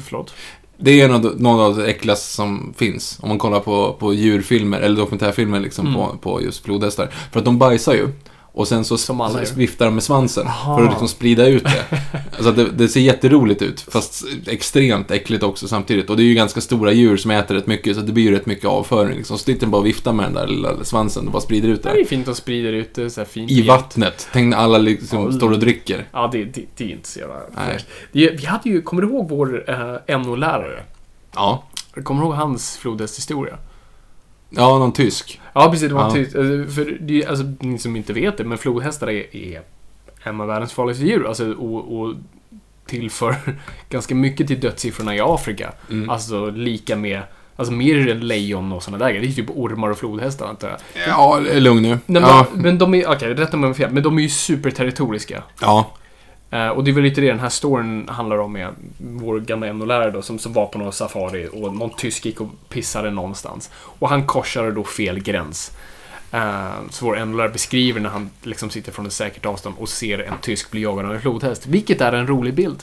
Förlåt? 0.00 0.34
Det 0.76 1.00
är 1.00 1.08
de- 1.08 1.34
någon 1.38 1.60
av 1.60 1.76
det 1.76 1.86
äckligaste 1.86 2.26
som 2.34 2.74
finns. 2.76 3.18
Om 3.22 3.28
man 3.28 3.38
kollar 3.38 3.60
på, 3.60 3.92
på 3.92 4.14
djurfilmer, 4.14 4.80
eller 4.80 4.96
dokumentärfilmer 4.96 5.60
liksom, 5.60 5.86
Mm. 5.86 5.98
på, 6.00 6.16
på 6.20 6.42
just 6.42 6.64
flodhästar. 6.64 7.06
För 7.32 7.38
att 7.38 7.44
de 7.44 7.58
bajsar 7.58 7.94
ju. 7.94 8.08
Och 8.54 8.68
sen 8.68 8.84
så, 8.84 8.96
viftar 9.56 9.84
de 9.84 9.94
med 9.94 10.02
svansen. 10.02 10.46
Aha. 10.46 10.76
För 10.76 10.84
att 10.84 10.90
liksom 10.90 11.08
sprida 11.08 11.46
ut 11.46 11.64
det. 11.64 11.84
alltså 12.36 12.52
det, 12.52 12.70
det 12.70 12.88
ser 12.88 13.00
jätteroligt 13.00 13.62
ut. 13.62 13.80
Fast 13.80 14.24
extremt 14.46 15.10
äckligt 15.10 15.42
också 15.42 15.68
samtidigt. 15.68 16.10
Och 16.10 16.16
det 16.16 16.22
är 16.22 16.24
ju 16.24 16.34
ganska 16.34 16.60
stora 16.60 16.92
djur 16.92 17.16
som 17.16 17.30
äter 17.30 17.54
rätt 17.54 17.66
mycket. 17.66 17.96
Så 17.96 18.02
det 18.02 18.12
blir 18.12 18.24
ju 18.24 18.30
rätt 18.30 18.46
mycket 18.46 18.64
avföring. 18.64 19.16
Liksom. 19.16 19.38
Så 19.38 19.44
sitter 19.44 19.66
bara 19.66 19.78
och 19.78 19.86
viftar 19.86 20.12
med 20.12 20.26
den 20.26 20.34
där 20.34 20.46
lilla 20.46 20.84
svansen 20.84 21.26
och 21.26 21.32
bara 21.32 21.42
sprider 21.42 21.68
ut 21.68 21.82
Det 21.82 21.88
är 21.88 21.92
det. 21.94 21.98
ju 22.00 22.06
fint 22.06 22.28
att 22.28 22.36
sprida 22.36 22.68
ut 22.68 22.94
det 22.94 23.10
så 23.10 23.20
här 23.20 23.28
fint. 23.28 23.50
I 23.50 23.62
vattnet. 23.62 24.28
Tänk 24.32 24.50
när 24.50 24.56
alla 24.56 24.78
liksom 24.78 25.24
Ja, 25.24 25.32
står 25.32 25.50
och 25.52 25.58
dricker. 25.58 26.06
Ja, 26.12 26.28
det, 26.32 26.44
det, 26.44 26.64
det 26.76 26.84
är 26.84 26.88
inte 26.88 27.08
så 27.08 27.18
jävla 27.18 27.40
Vi 28.12 28.44
hade 28.46 28.68
ju, 28.68 28.82
kommer 28.82 29.02
du 29.02 29.08
ihåg 29.08 29.28
vår 29.28 29.70
eh, 30.08 30.18
NO-lärare? 30.18 30.82
Ja. 31.34 31.64
Kommer 32.04 32.20
du 32.20 32.26
ihåg 32.26 32.36
hans 32.36 32.76
flodhästhistoria? 32.76 33.58
Ja, 34.56 34.78
någon 34.78 34.92
tysk. 34.92 35.40
Ja, 35.52 35.70
precis. 35.70 35.88
Det 35.88 35.94
var 35.94 36.02
Ja. 36.02 36.10
tyst. 36.10 36.36
Alltså, 36.36 36.74
För 36.74 36.96
det, 37.00 37.26
alltså, 37.26 37.44
ni 37.60 37.78
som 37.78 37.96
inte 37.96 38.12
vet 38.12 38.36
det, 38.38 38.44
men 38.44 38.58
flodhästar 38.58 39.10
är, 39.10 39.36
är 39.36 39.60
en 40.22 40.40
av 40.40 40.46
världens 40.46 40.72
farligaste 40.72 41.04
djur. 41.04 41.26
Alltså, 41.28 41.52
och, 41.52 42.00
och 42.00 42.14
tillför 42.86 43.34
ganska 43.88 44.14
mycket 44.14 44.46
till 44.46 44.60
dödssiffrorna 44.60 45.16
i 45.16 45.20
Afrika. 45.20 45.72
Mm. 45.90 46.10
Alltså 46.10 46.50
lika 46.50 46.96
med, 46.96 47.22
alltså 47.56 47.72
mer 47.74 48.08
än 48.08 48.20
lejon 48.26 48.72
och 48.72 48.82
sådana 48.82 49.04
där 49.04 49.10
grejer. 49.12 49.26
Det 49.26 49.32
är 49.32 49.34
typ 49.44 49.50
ormar 49.56 49.90
och 49.90 49.98
flodhästar 49.98 50.46
antar 50.46 50.68
jag. 50.68 51.08
Ja, 51.08 51.40
lugn 51.40 51.82
nu. 51.82 51.88
Nej, 51.88 51.98
men, 52.06 52.22
ja. 52.22 52.46
men 52.54 52.78
de 52.78 52.94
är, 52.94 53.10
okej, 53.10 53.34
rätta 53.34 53.56
mig 53.56 53.64
om 53.66 53.70
jag 53.70 53.76
fel, 53.76 53.90
men 53.92 54.02
de 54.02 54.18
är 54.18 54.22
ju 54.22 54.28
superterritoriska. 54.28 55.42
ja. 55.60 55.90
Eh, 56.52 56.68
och 56.68 56.84
det 56.84 56.90
är 56.90 56.92
väl 56.92 57.04
lite 57.04 57.20
det 57.20 57.26
den 57.26 57.40
här 57.40 57.48
storyn 57.48 58.08
handlar 58.08 58.38
om 58.38 58.52
med 58.52 58.68
vår 58.98 59.40
gamla 59.40 59.72
NO-lärare 59.72 60.10
då 60.10 60.22
som, 60.22 60.38
som 60.38 60.52
var 60.52 60.66
på 60.66 60.78
någon 60.78 60.92
safari 60.92 61.48
och 61.52 61.74
någon 61.74 61.90
tysk 61.96 62.26
gick 62.26 62.40
och 62.40 62.48
pissade 62.68 63.10
någonstans. 63.10 63.70
Och 63.74 64.08
han 64.08 64.26
korsade 64.26 64.72
då 64.72 64.84
fel 64.84 65.20
gräns. 65.20 65.72
Eh, 66.32 66.70
så 66.90 67.04
vår 67.04 67.24
NO-lärare 67.24 67.52
beskriver 67.52 68.00
när 68.00 68.10
han 68.10 68.30
liksom 68.42 68.70
sitter 68.70 68.92
från 68.92 69.06
ett 69.06 69.12
säkert 69.12 69.46
avstånd 69.46 69.74
och 69.78 69.88
ser 69.88 70.18
en 70.18 70.34
tysk 70.40 70.70
bli 70.70 70.82
jagad 70.82 71.06
av 71.06 71.14
en 71.14 71.20
flodhäst. 71.20 71.66
Vilket 71.66 72.00
är 72.00 72.12
en 72.12 72.26
rolig 72.26 72.54
bild. 72.54 72.82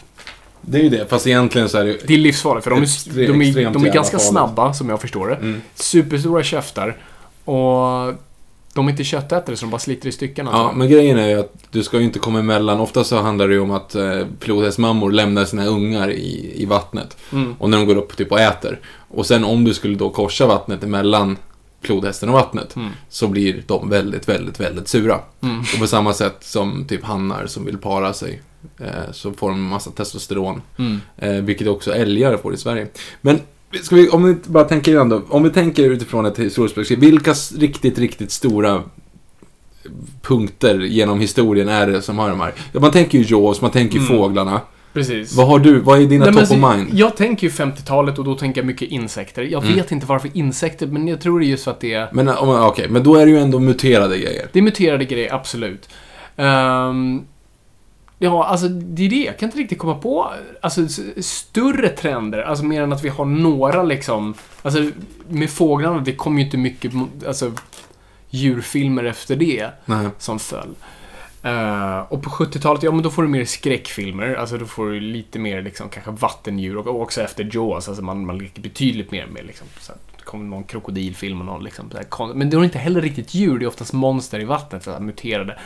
Det 0.61 0.77
är 0.77 0.83
ju 0.83 0.89
det. 0.89 1.09
Fast 1.09 1.27
egentligen 1.27 1.69
så 1.69 1.77
är 1.77 1.83
det 1.83 1.91
ju... 1.91 1.99
Det 2.07 2.13
är 2.13 2.17
livsfarligt 2.17 2.63
för 2.63 2.71
de 2.71 2.81
är, 2.81 3.27
de 3.27 3.41
är, 3.41 3.71
de 3.71 3.85
är 3.85 3.93
ganska 3.93 4.17
farligt. 4.17 4.29
snabba 4.29 4.73
som 4.73 4.89
jag 4.89 5.01
förstår 5.01 5.27
det. 5.27 5.35
Mm. 5.35 5.61
Superstora 5.75 6.43
käftar. 6.43 6.97
Och 7.45 8.13
de 8.73 8.87
är 8.87 8.91
inte 8.91 9.03
köttätare 9.03 9.55
så 9.55 9.65
de 9.65 9.71
bara 9.71 9.79
sliter 9.79 10.09
i 10.09 10.11
stycken. 10.11 10.45
Ja, 10.45 10.51
alltså. 10.51 10.77
men 10.77 10.89
grejen 10.89 11.17
är 11.19 11.27
ju 11.27 11.39
att 11.39 11.53
du 11.71 11.83
ska 11.83 11.97
ju 11.97 12.03
inte 12.03 12.19
komma 12.19 12.39
emellan. 12.39 12.79
Ofta 12.79 13.03
så 13.03 13.21
handlar 13.21 13.47
det 13.47 13.53
ju 13.53 13.59
om 13.59 13.71
att 13.71 13.95
eh, 13.95 14.21
flodhästmammor 14.39 15.11
lämnar 15.11 15.45
sina 15.45 15.65
ungar 15.65 16.11
i, 16.11 16.53
i 16.55 16.65
vattnet. 16.65 17.17
Mm. 17.31 17.55
Och 17.59 17.69
när 17.69 17.77
de 17.77 17.87
går 17.87 17.95
upp 17.95 18.17
typ 18.17 18.31
och 18.31 18.39
äter. 18.39 18.79
Och 19.07 19.25
sen 19.25 19.43
om 19.43 19.63
du 19.63 19.73
skulle 19.73 19.95
då 19.95 20.09
korsa 20.09 20.47
vattnet 20.47 20.83
emellan 20.83 21.37
flodhästen 21.81 22.29
och 22.29 22.35
vattnet. 22.35 22.75
Mm. 22.75 22.89
Så 23.09 23.27
blir 23.27 23.63
de 23.67 23.89
väldigt, 23.89 24.29
väldigt, 24.29 24.59
väldigt 24.59 24.87
sura. 24.87 25.19
Mm. 25.41 25.59
Och 25.59 25.79
på 25.79 25.87
samma 25.87 26.13
sätt 26.13 26.37
som 26.39 26.85
typ 26.87 27.03
hannar 27.03 27.47
som 27.47 27.65
vill 27.65 27.77
para 27.77 28.13
sig. 28.13 28.41
Eh, 28.79 29.11
så 29.11 29.33
får 29.33 29.49
de 29.49 29.59
en 29.59 29.69
massa 29.69 29.91
testosteron. 29.91 30.61
Mm. 30.77 31.01
Eh, 31.17 31.31
vilket 31.33 31.67
också 31.67 31.93
älgar 31.93 32.37
får 32.37 32.53
i 32.53 32.57
Sverige. 32.57 32.87
Men 33.21 33.39
ska 33.81 33.95
vi, 33.95 34.09
om 34.09 34.23
vi 34.23 34.35
bara 34.47 34.63
tänker 34.63 34.91
igen 34.91 35.09
då. 35.09 35.21
Om 35.29 35.43
vi 35.43 35.49
tänker 35.49 35.83
utifrån 35.83 36.25
ett 36.25 36.39
historiskt 36.39 36.75
perspektiv. 36.75 37.09
Vilka 37.09 37.33
riktigt, 37.57 37.99
riktigt 37.99 38.31
stora 38.31 38.83
punkter 40.21 40.79
genom 40.79 41.19
historien 41.19 41.69
är 41.69 41.87
det 41.87 42.01
som 42.01 42.17
har 42.19 42.29
de 42.29 42.39
här? 42.39 42.53
Ja, 42.71 42.79
man 42.79 42.91
tänker 42.91 43.17
ju 43.17 43.25
Jaws, 43.27 43.61
man 43.61 43.71
tänker 43.71 43.99
ju 43.99 44.05
Mm. 44.05 44.17
fåglarna. 44.17 44.61
Precis. 44.93 45.35
Vad 45.35 45.47
har 45.47 45.59
du? 45.59 45.79
Vad 45.79 46.01
är 46.01 46.05
dina 46.05 46.25
Nej, 46.25 46.33
top 46.33 46.43
of 46.43 46.51
alltså, 46.51 46.67
mind? 46.77 46.89
Jag 46.93 47.17
tänker 47.17 47.47
ju 47.47 47.53
50-talet 47.53 48.19
och 48.19 48.25
då 48.25 48.35
tänker 48.35 48.61
jag 48.61 48.65
mycket 48.65 48.89
insekter. 48.89 49.41
Jag 49.41 49.63
Mm. 49.63 49.75
vet 49.75 49.91
inte 49.91 50.05
varför 50.05 50.29
insekter, 50.33 50.87
men 50.87 51.07
jag 51.07 51.21
tror 51.21 51.39
det 51.39 51.45
är 51.45 51.47
just 51.47 51.63
för 51.63 51.71
att 51.71 51.79
det 51.79 51.93
är... 51.93 52.09
Men 52.13 52.29
okej, 52.39 52.87
men 52.89 53.03
då 53.03 53.15
är 53.15 53.25
det 53.25 53.31
ju 53.31 53.37
ändå 53.37 53.59
muterade 53.59 54.17
grejer. 54.17 54.47
Det 54.51 54.59
är 54.59 54.63
muterade 54.63 55.05
grejer, 55.05 55.33
absolut. 55.33 55.89
Ehm, 56.35 57.21
ja, 58.19 58.45
alltså 58.45 58.67
det 58.67 59.05
är 59.05 59.09
det. 59.09 59.23
Jag 59.23 59.39
kan 59.39 59.47
inte 59.47 59.59
riktigt 59.59 59.79
komma 59.79 59.95
på 59.95 60.31
alltså, 60.61 60.87
större 61.21 61.89
trender. 61.89 62.41
Alltså 62.41 62.65
mer 62.65 62.81
än 62.81 62.93
att 62.93 63.03
vi 63.03 63.09
har 63.09 63.25
några 63.25 63.83
liksom... 63.83 64.33
Alltså 64.61 64.91
med 65.27 65.49
fåglarna, 65.49 65.99
det 65.99 66.15
kom 66.15 66.39
ju 66.39 66.45
inte 66.45 66.57
mycket 66.57 66.91
alltså, 67.27 67.51
djurfilmer 68.29 69.03
efter 69.03 69.35
det 69.35 69.69
Nej. 69.85 70.07
som 70.17 70.39
föll. 70.39 70.75
Eh, 71.43 71.99
och 71.99 72.23
på 72.23 72.29
70-talet, 72.29 72.83
ja 72.83 72.91
men 72.91 73.03
då 73.03 73.09
får 73.09 73.23
du 73.23 73.29
mer 73.29 73.45
skräckfilmer. 73.45 74.35
Alltså 74.35 74.57
då 74.57 74.65
får 74.65 74.89
du 74.89 74.99
lite 74.99 75.39
mer 75.39 75.61
liksom 75.61 75.89
kanske 75.89 76.11
vattendjur 76.11 76.77
och 76.77 76.87
och 76.87 77.01
också 77.01 77.21
efter 77.21 77.49
Jaws. 77.53 77.87
Alltså 77.87 78.03
man, 78.03 78.25
man 78.25 78.37
leker 78.37 78.61
betydligt 78.61 79.11
mer 79.11 79.25
med 79.27 79.45
liksom. 79.45 79.67
Så 79.79 79.93
det 80.17 80.23
kommer 80.23 80.45
någon 80.45 80.63
krokodilfilm 80.63 81.39
och 81.39 81.45
någon 81.45 81.63
liksom. 81.63 81.91
Så 81.91 81.97
här, 81.97 82.33
men 82.33 82.49
det 82.49 82.57
är 82.57 82.63
inte 82.63 82.79
heller 82.79 83.01
riktigt 83.01 83.33
djur, 83.33 83.59
det 83.59 83.65
är 83.65 83.67
oftast 83.67 83.93
monster 83.93 84.39
i 84.39 84.45
vattnet. 84.45 84.83
Så 84.83 84.91
här, 84.91 84.99
muterade 84.99 85.57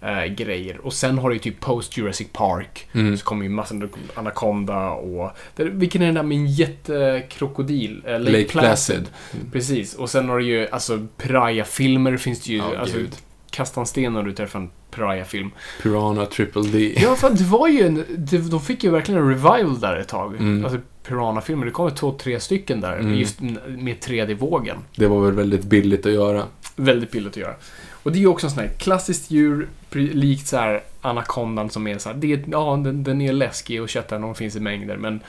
eh, 0.00 0.24
grejer. 0.24 0.78
Och 0.78 0.92
sen 0.92 1.18
har 1.18 1.28
du 1.28 1.34
ju 1.34 1.40
typ 1.40 1.60
post 1.60 1.96
Jurassic 1.96 2.28
Park. 2.32 2.88
Mm. 2.92 3.16
Så 3.16 3.24
kommer 3.24 3.42
ju 3.42 3.48
massor 3.48 3.90
Anaconda 4.14 4.90
och... 4.90 5.30
Det, 5.56 5.64
vilken 5.64 6.02
är 6.02 6.06
den 6.06 6.14
där 6.14 6.22
med 6.22 6.36
en 6.38 6.46
jättekrokodil? 6.46 8.02
Eh, 8.06 8.20
Lake, 8.20 8.32
Lake 8.32 8.44
Placid. 8.44 8.96
Placid. 8.96 9.52
Precis. 9.52 9.94
Och 9.94 10.10
sen 10.10 10.28
har 10.28 10.38
du 10.38 10.44
ju, 10.44 10.68
alltså, 10.68 11.06
Piraya-filmer 11.16 12.16
finns 12.16 12.40
det 12.40 12.52
ju. 12.52 12.58
Ja, 12.58 12.78
alltså, 12.78 12.98
gud. 12.98 13.16
kasta 13.50 13.80
en 13.80 13.86
sten 13.86 14.12
när 14.12 14.22
du 14.22 14.32
träffar 14.32 14.58
en 14.58 14.70
Piraya-film. 14.90 15.50
Piranha 15.82 16.26
Triple 16.26 16.62
D. 16.62 16.94
Ja, 16.96 17.14
för 17.14 17.30
det 17.30 17.44
var 17.44 17.68
ju 17.68 17.86
en... 17.86 18.04
Det, 18.16 18.50
de 18.50 18.60
fick 18.60 18.84
ju 18.84 18.90
verkligen 18.90 19.20
en 19.20 19.28
revival 19.28 19.80
där 19.80 19.96
ett 19.96 20.08
tag. 20.08 20.34
Mm. 20.34 20.64
Alltså, 20.64 20.80
Piranha-filmer. 21.08 21.66
Det 21.66 21.72
kom 21.72 21.88
ju 21.88 21.94
två, 21.94 22.12
tre 22.12 22.40
stycken 22.40 22.80
där. 22.80 22.98
Mm. 22.98 23.14
Just 23.14 23.40
med 23.40 23.96
3D-vågen. 24.00 24.76
Det 24.96 25.06
var 25.06 25.24
väl 25.24 25.34
väldigt 25.34 25.64
billigt 25.64 26.06
att 26.06 26.12
göra. 26.12 26.42
Väldigt 26.76 27.10
billigt 27.10 27.32
att 27.32 27.36
göra. 27.36 27.54
Och 28.02 28.12
det 28.12 28.18
är 28.18 28.20
ju 28.20 28.26
också 28.26 28.46
en 28.46 28.50
sån 28.50 28.58
här 28.62 28.70
klassiskt 28.78 29.30
djur, 29.30 29.68
likt 29.92 30.46
så 30.46 30.56
här 30.56 30.82
anakondan 31.00 31.70
som 31.70 31.86
är 31.86 31.98
så 31.98 32.08
här, 32.08 32.16
det 32.16 32.32
är, 32.32 32.44
ja, 32.52 32.80
den, 32.84 33.04
den 33.04 33.20
är 33.20 33.32
läskig 33.32 33.82
och 33.82 33.88
köttar 33.88 34.18
de 34.18 34.34
finns 34.34 34.56
i 34.56 34.60
mängder, 34.60 34.96
men 34.96 35.20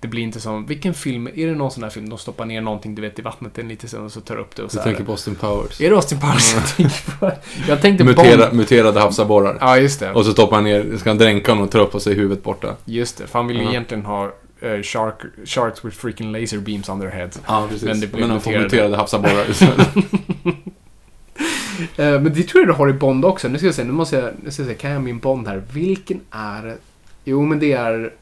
det 0.00 0.08
blir 0.08 0.22
inte 0.22 0.40
som, 0.40 0.66
vilken 0.66 0.94
film, 0.94 1.28
är 1.34 1.46
det 1.46 1.54
någon 1.54 1.70
sån 1.70 1.82
här 1.82 1.90
film, 1.90 2.08
de 2.08 2.18
stoppar 2.18 2.44
ner 2.44 2.60
någonting, 2.60 2.94
du 2.94 3.02
vet, 3.02 3.18
i 3.18 3.22
vattnet 3.22 3.58
en 3.58 3.68
liten 3.68 3.88
stund 3.88 4.04
och 4.04 4.12
så 4.12 4.20
tar 4.20 4.36
upp 4.36 4.56
det 4.56 4.62
och 4.62 4.70
så 4.70 4.76
Du 4.76 4.80
här. 4.80 4.84
tänker 4.90 5.04
på 5.04 5.12
Austin 5.12 5.34
Powers. 5.34 5.80
Är 5.80 5.90
det 5.90 5.96
Austin 5.96 6.20
Powers 6.20 6.54
jag 6.54 6.66
tänker 6.76 7.18
på? 7.18 7.32
Jag 7.68 7.80
tänkte 7.82 8.04
Mutera, 8.04 8.36
Bond. 8.46 8.52
muterade 8.56 9.00
havsabborrar. 9.00 9.58
Ja, 9.60 9.78
just 9.78 10.00
det. 10.00 10.12
Och 10.12 10.24
så 10.24 10.32
stoppar 10.32 10.54
han 10.56 10.64
ner, 10.64 10.96
ska 10.96 11.10
han 11.10 11.18
dränka 11.18 11.50
honom 11.52 11.64
och 11.64 11.70
tar 11.70 11.80
upp 11.80 11.92
på 11.92 12.00
sig 12.00 12.14
huvudet 12.14 12.44
borta. 12.44 12.74
Just 12.84 13.18
det, 13.18 13.26
för 13.26 13.38
han 13.38 13.46
vill 13.48 13.56
ju 13.56 13.62
Ja. 13.62 13.70
egentligen 13.70 14.04
ha 14.04 14.24
eh, 14.60 14.82
shark, 14.82 15.14
sharks 15.44 15.84
with 15.84 15.96
freaking 15.96 16.32
laser 16.32 16.58
beams 16.58 16.88
on 16.88 17.00
their 17.00 17.10
heads. 17.10 17.40
Ja, 17.46 17.66
precis. 17.68 17.84
Men 17.84 18.00
det 18.00 18.06
Men, 18.06 18.16
blir 18.16 18.28
han 18.28 18.40
får 18.40 18.50
muterade. 18.50 18.64
muterade 18.64 18.96
havsabborrar 18.96 19.46
men 21.96 22.34
det 22.34 22.42
tror 22.42 22.62
jag 22.62 22.68
du 22.68 22.72
har 22.72 22.88
i 22.88 22.92
Bond 22.92 23.24
också. 23.24 23.48
Nu 23.48 23.58
ska 23.58 23.66
jag 23.66 23.74
se, 23.74 23.84
nu 23.84 23.92
måste 23.92 24.16
jag, 24.16 24.32
nu 24.42 24.50
ska 24.50 24.62
jag 24.62 24.70
se, 24.70 24.74
kan 24.74 24.90
jag 24.90 25.02
min 25.02 25.18
Bond 25.18 25.48
här? 25.48 25.62
Vilken 25.72 26.20
är... 26.30 26.76
Jo, 27.24 27.42
men 27.42 27.58
det 27.58 27.72
är... 27.72 28.12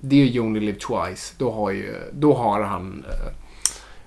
Det 0.00 0.16
är 0.16 0.24
ju 0.24 0.30
You 0.32 0.46
Only 0.46 0.60
Live 0.60 0.78
Twice. 0.78 1.34
Då 1.38 1.50
har 1.50 1.70
ju, 1.70 1.94
då 2.12 2.34
har 2.34 2.60
han... 2.62 3.04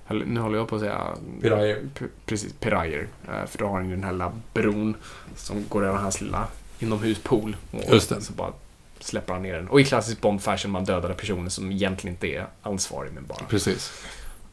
eh, 0.09 0.15
nu 0.25 0.39
håller 0.39 0.57
jag 0.57 0.67
på 0.67 0.75
att 0.75 0.81
säga... 0.81 1.07
Pirayer. 1.41 1.89
Precis, 2.25 2.53
Pirayer. 2.53 3.07
Eh, 3.27 3.45
för 3.47 3.57
då 3.57 3.67
har 3.67 3.73
han 3.73 3.89
ju 3.89 3.95
den 3.95 4.03
här 4.03 4.11
lilla 4.11 4.31
bron 4.53 4.95
som 5.35 5.65
går 5.69 5.85
över 5.85 5.97
hans 5.97 6.21
lilla 6.21 6.47
inomhuspool. 6.79 7.55
Och 7.71 7.93
Just 7.93 8.09
det. 8.09 8.21
Så 8.21 8.33
bara 8.33 8.53
släpper 8.99 9.33
han 9.33 9.41
ner 9.41 9.53
den. 9.53 9.67
Och 9.67 9.81
i 9.81 9.83
klassisk 9.83 10.21
Bond-fashion 10.21 10.67
man 10.67 10.85
dödade 10.85 11.13
personer 11.13 11.49
som 11.49 11.71
egentligen 11.71 12.13
inte 12.15 12.27
är 12.27 12.47
ansvarig, 12.61 13.11
men 13.13 13.25
bara... 13.25 13.39
Precis. 13.49 14.03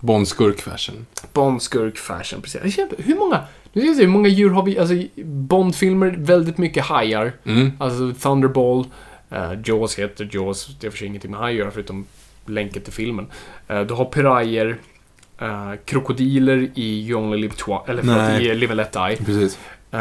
Bond-skurk-fashion. 0.01 1.07
Bond-skurk-fashion, 1.33 2.41
precis. 2.43 2.79
Hur 2.99 3.19
många... 3.19 3.45
Nu 3.73 3.81
ska 3.81 3.89
jag 3.89 3.97
se, 3.97 4.03
hur 4.03 4.11
många 4.11 4.29
djur 4.29 4.51
har 4.51 4.63
vi? 4.63 4.79
Alltså, 4.79 4.95
Bond-filmer, 5.25 6.15
väldigt 6.19 6.59
mycket 6.59 6.85
hajar. 6.85 7.33
Mm. 7.45 7.73
Alltså 7.79 8.13
Thunderball, 8.13 8.85
uh, 9.33 9.53
Jaws 9.65 9.99
heter 9.99 10.29
Jaws, 10.33 10.77
det 10.81 10.87
har 10.87 10.91
för 10.91 10.99
sig 10.99 11.09
ingenting 11.09 11.31
med 11.31 11.41
haj 11.41 11.53
att 11.53 11.59
göra 11.59 11.71
förutom 11.71 12.07
länken 12.47 12.83
till 12.83 12.93
filmen. 12.93 13.27
Uh, 13.71 13.81
du 13.81 13.95
har 13.95 14.05
pirayer, 14.05 14.77
uh, 15.43 15.73
krokodiler 15.85 16.71
i 16.75 17.09
You 17.09 17.23
Only 17.23 17.39
Live 17.39 17.55
Twice, 17.55 17.83
eller 17.87 18.03
förlåt, 18.03 18.41
i 18.41 18.55
Live 18.55 18.73
and 18.73 18.77
Let 18.77 18.93
Die. 18.93 19.17
Precis. 19.25 19.59
Uh, 19.94 20.01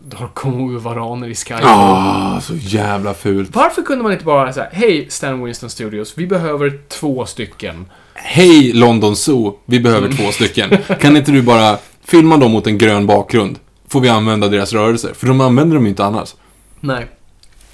du 0.00 0.16
har 0.16 0.28
komodo-varaner 0.34 1.28
i 1.28 1.34
Sky. 1.34 1.54
Ah, 1.62 2.40
så 2.40 2.54
jävla 2.56 3.14
fult. 3.14 3.50
Varför 3.56 3.82
kunde 3.82 4.02
man 4.02 4.12
inte 4.12 4.24
bara 4.24 4.52
säga 4.52 4.68
Hej 4.72 5.06
Stan 5.10 5.44
Winston 5.44 5.70
Studios, 5.70 6.12
vi 6.16 6.26
behöver 6.26 6.78
två 6.88 7.26
stycken. 7.26 7.86
Hej 8.14 8.72
London 8.72 9.16
Zoo, 9.16 9.58
vi 9.64 9.80
behöver 9.80 10.06
Mm. 10.06 10.16
två 10.18 10.32
stycken. 10.32 10.70
Kan 11.00 11.16
inte 11.16 11.32
du 11.32 11.42
bara 11.42 11.78
filma 12.04 12.36
dem 12.36 12.52
mot 12.52 12.66
en 12.66 12.78
grön 12.78 13.06
bakgrund? 13.06 13.58
Får 13.88 14.00
vi 14.00 14.08
använda 14.08 14.48
deras 14.48 14.72
rörelser? 14.72 15.12
För 15.14 15.26
de 15.26 15.40
använder 15.40 15.74
dem 15.76 15.84
ju 15.84 15.90
inte 15.90 16.04
annars. 16.04 16.34
Nej. 16.80 17.06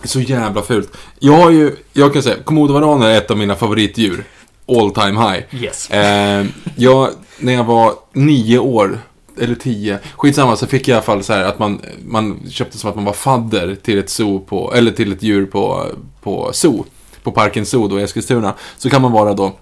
Så 0.05 0.21
jävla 0.21 0.63
fult. 0.63 0.93
Jag 1.19 1.33
har 1.33 1.51
ju, 1.51 1.77
jag 1.93 2.13
kan 2.13 2.23
säga, 2.23 2.37
komodovaraner 2.45 3.07
är 3.07 3.19
ett 3.19 3.31
av 3.31 3.39
mina 3.39 3.55
favoritdjur. 3.57 4.25
All 4.69 4.91
time 4.91 5.21
high. 5.21 5.65
Yes. 5.65 5.91
Eh, 5.91 6.47
jag, 6.77 7.11
när 7.39 7.53
jag 7.53 7.65
var 7.65 7.93
nio 8.13 8.59
år, 8.59 8.99
eller 9.41 9.55
tio, 9.55 9.99
skitsamma, 10.17 10.57
så 10.57 10.67
fick 10.67 10.89
jag 10.89 10.95
i 10.95 10.97
alla 10.97 11.03
fall 11.03 11.23
så 11.23 11.33
här 11.33 11.45
att 11.45 11.59
man, 11.59 11.81
man 12.05 12.41
köpte 12.51 12.79
som 12.79 12.91
att 12.91 12.97
man 12.97 13.05
var 13.05 13.13
fadder 13.13 13.77
till 13.83 13.99
ett 13.99 14.11
zoo 14.11 14.41
på, 14.41 14.75
eller 14.75 14.91
till 14.91 15.13
ett 15.13 15.23
djur 15.23 15.47
på, 15.47 15.87
på 16.23 16.51
zoo. 16.53 16.85
På 17.23 17.33
Parken 17.33 17.67
Zoo 17.67 17.89
då 17.89 18.01
i 18.01 18.03
Eskilstuna. 18.03 18.55
Så 18.77 18.91
kan 18.91 19.03
man 19.03 19.13
vara 19.13 19.35
då 19.35 19.53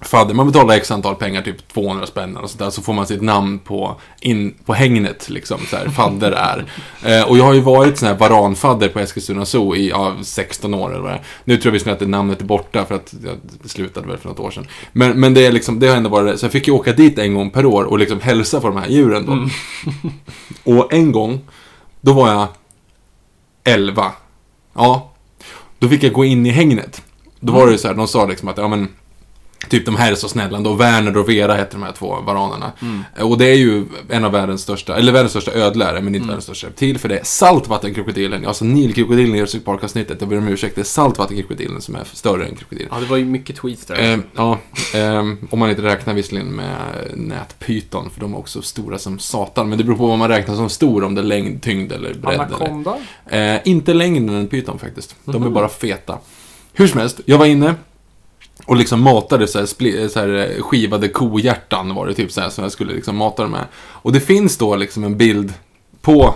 fadder. 0.00 0.34
Man 0.34 0.46
betalar 0.46 0.74
x 0.74 0.90
antal 0.90 1.14
pengar, 1.14 1.42
typ 1.42 1.68
200 1.68 2.06
spänn 2.06 2.36
och 2.36 2.50
sådär. 2.50 2.70
Så 2.70 2.82
får 2.82 2.92
man 2.92 3.06
sitt 3.06 3.22
namn 3.22 3.58
på, 3.58 3.96
in, 4.20 4.54
på 4.64 4.74
hängnet 4.74 5.30
liksom. 5.30 5.58
Så 5.70 5.76
här, 5.76 5.88
fadder 5.88 6.32
är. 6.32 6.66
Eh, 7.04 7.28
och 7.28 7.38
jag 7.38 7.44
har 7.44 7.54
ju 7.54 7.60
varit 7.60 7.98
sån 7.98 8.08
här 8.08 8.14
varanfadder 8.14 8.88
på 8.88 8.98
Eskilstuna 9.00 9.44
Zoo 9.44 9.76
i 9.76 9.88
ja, 9.88 10.16
16 10.22 10.74
år 10.74 10.90
eller 10.90 11.00
vad 11.00 11.10
det 11.10 11.14
är. 11.14 11.22
Nu 11.44 11.56
tror 11.56 11.66
jag 11.66 11.72
visserligen 11.72 11.94
att 11.94 12.00
det 12.00 12.06
namnet 12.06 12.40
är 12.40 12.44
borta 12.44 12.84
för 12.84 12.94
att 12.94 13.14
jag 13.24 13.70
slutade 13.70 14.06
väl 14.06 14.18
för 14.18 14.28
något 14.28 14.40
år 14.40 14.50
sedan. 14.50 14.66
Men, 14.92 15.20
men 15.20 15.34
det, 15.34 15.46
är 15.46 15.52
liksom, 15.52 15.80
det 15.80 15.88
har 15.88 15.96
ändå 15.96 16.10
varit 16.10 16.32
det. 16.32 16.38
Så 16.38 16.44
jag 16.44 16.52
fick 16.52 16.66
ju 16.66 16.72
åka 16.72 16.92
dit 16.92 17.18
en 17.18 17.34
gång 17.34 17.50
per 17.50 17.66
år 17.66 17.84
och 17.84 17.98
liksom 17.98 18.20
hälsa 18.20 18.60
på 18.60 18.68
de 18.68 18.76
här 18.76 18.88
djuren 18.88 19.26
då. 19.26 19.48
och 20.72 20.92
en 20.92 21.12
gång, 21.12 21.40
då 22.00 22.12
var 22.12 22.28
jag 22.28 22.46
11. 23.64 24.12
Ja. 24.74 25.12
Då 25.78 25.88
fick 25.88 26.02
jag 26.02 26.12
gå 26.12 26.24
in 26.24 26.46
i 26.46 26.50
hängnet. 26.50 27.02
Då 27.40 27.52
var 27.52 27.66
det 27.66 27.72
ju 27.72 27.78
så 27.78 27.88
här, 27.88 27.94
de 27.94 28.08
sa 28.08 28.26
liksom 28.26 28.48
att, 28.48 28.58
ja 28.58 28.68
men 28.68 28.88
Typ 29.68 29.86
de 29.86 29.96
här 29.96 30.12
är 30.12 30.16
så 30.16 30.28
snälla 30.28 30.58
då. 30.60 30.72
Werner 30.74 31.16
och 31.16 31.28
Vera 31.28 31.54
heter 31.54 31.72
de 31.72 31.82
här 31.82 31.92
två 31.92 32.20
varanerna. 32.20 32.72
Mm. 32.82 33.04
Och 33.30 33.38
det 33.38 33.46
är 33.46 33.54
ju 33.54 33.84
en 34.10 34.24
av 34.24 34.32
världens 34.32 34.62
största, 34.62 34.96
eller 34.96 35.12
världens 35.12 35.30
största 35.32 35.52
ödlare, 35.52 35.92
men 35.92 35.98
Mm. 36.02 36.14
inte 36.14 36.26
världens 36.26 36.44
största 36.44 36.66
reptil. 36.66 36.98
För 36.98 37.08
det 37.08 37.18
är 37.18 37.24
saltvattenkrokodilen, 37.24 38.46
alltså 38.46 38.64
Nilkrokodilen 38.64 39.34
i 39.34 39.38
Jurassic 39.38 39.64
Park-avsnittet. 39.64 40.16
Jag 40.20 40.28
ber 40.28 40.38
om 40.38 40.48
ursäkt, 40.48 40.74
det 40.74 40.80
är 40.80 40.84
saltvattenkrokodilen 40.84 41.80
som 41.80 41.94
är 41.94 42.04
större 42.12 42.46
än 42.46 42.56
krokodilen. 42.56 42.88
Ja, 42.94 43.00
det 43.00 43.06
var 43.06 43.16
ju 43.16 43.24
mycket 43.24 43.56
tweets 43.56 43.86
där. 43.86 44.12
Eh, 44.12 44.18
ja, 44.36 44.58
eh, 44.94 45.18
om 45.50 45.58
man 45.58 45.70
inte 45.70 45.82
räknar 45.82 46.14
visserligen 46.14 46.48
med 46.56 46.76
nätpyton, 47.14 48.10
för 48.10 48.20
de 48.20 48.34
är 48.34 48.38
också 48.38 48.62
stora 48.62 48.98
som 48.98 49.18
satan. 49.18 49.68
Men 49.68 49.78
det 49.78 49.84
beror 49.84 49.96
på 49.96 50.06
vad 50.06 50.18
man 50.18 50.28
räknar 50.28 50.54
som 50.54 50.68
stor, 50.70 51.04
om 51.04 51.14
det 51.14 51.20
är 51.20 51.24
längd, 51.24 51.62
tyngd 51.62 51.92
eller 51.92 52.14
bredd. 52.14 52.34
Eller. 52.34 52.44
Anaconda? 52.44 52.96
Eh, 53.26 53.60
inte 53.64 53.94
längden 53.94 54.28
än 54.36 54.46
pyton 54.48 54.78
faktiskt. 54.78 55.16
De 55.24 55.34
är 55.36 55.38
Mhm. 55.40 55.52
bara 55.54 55.68
feta. 55.68 56.18
Hur 56.72 56.86
som 56.86 57.00
helst, 57.00 57.20
jag 57.24 57.38
var 57.38 57.46
inne 57.46 57.74
och 58.66 58.76
liksom 58.76 59.00
matade 59.00 59.46
så 59.46 59.58
här, 59.58 59.66
spli, 59.66 60.08
så 60.08 60.20
här 60.20 60.28
eh, 60.28 60.62
skivade 60.62 61.08
kohjärtan 61.08 61.94
var 61.94 62.06
det 62.06 62.14
typ 62.14 62.32
så 62.32 62.40
här 62.40 62.50
som 62.50 62.64
jag 62.64 62.72
skulle 62.72 62.92
liksom 62.92 63.16
mata 63.16 63.42
dem 63.42 63.50
med. 63.50 63.64
Och 63.74 64.12
det 64.12 64.20
finns 64.20 64.56
då 64.56 64.76
liksom 64.76 65.04
en 65.04 65.16
bild 65.16 65.52
på... 66.00 66.34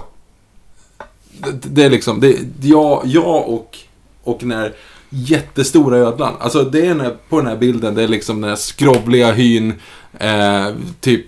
Det, 1.38 1.68
det 1.68 1.84
är 1.84 1.90
liksom, 1.90 2.20
det, 2.20 2.36
jag, 2.60 3.02
jag 3.04 3.48
och, 3.48 3.78
och 4.22 4.38
den 4.40 4.52
här 4.52 4.74
jättestora 5.08 5.96
ödlan. 5.96 6.34
Alltså 6.40 6.64
det 6.64 6.86
är 6.86 6.94
när, 6.94 7.16
på 7.28 7.38
den 7.40 7.46
här 7.46 7.56
bilden, 7.56 7.94
det 7.94 8.02
är 8.02 8.08
liksom 8.08 8.40
den 8.40 8.50
här 8.50 8.56
skrovliga 8.56 9.32
hyn, 9.32 9.74
eh, 10.18 10.68
typ 11.00 11.26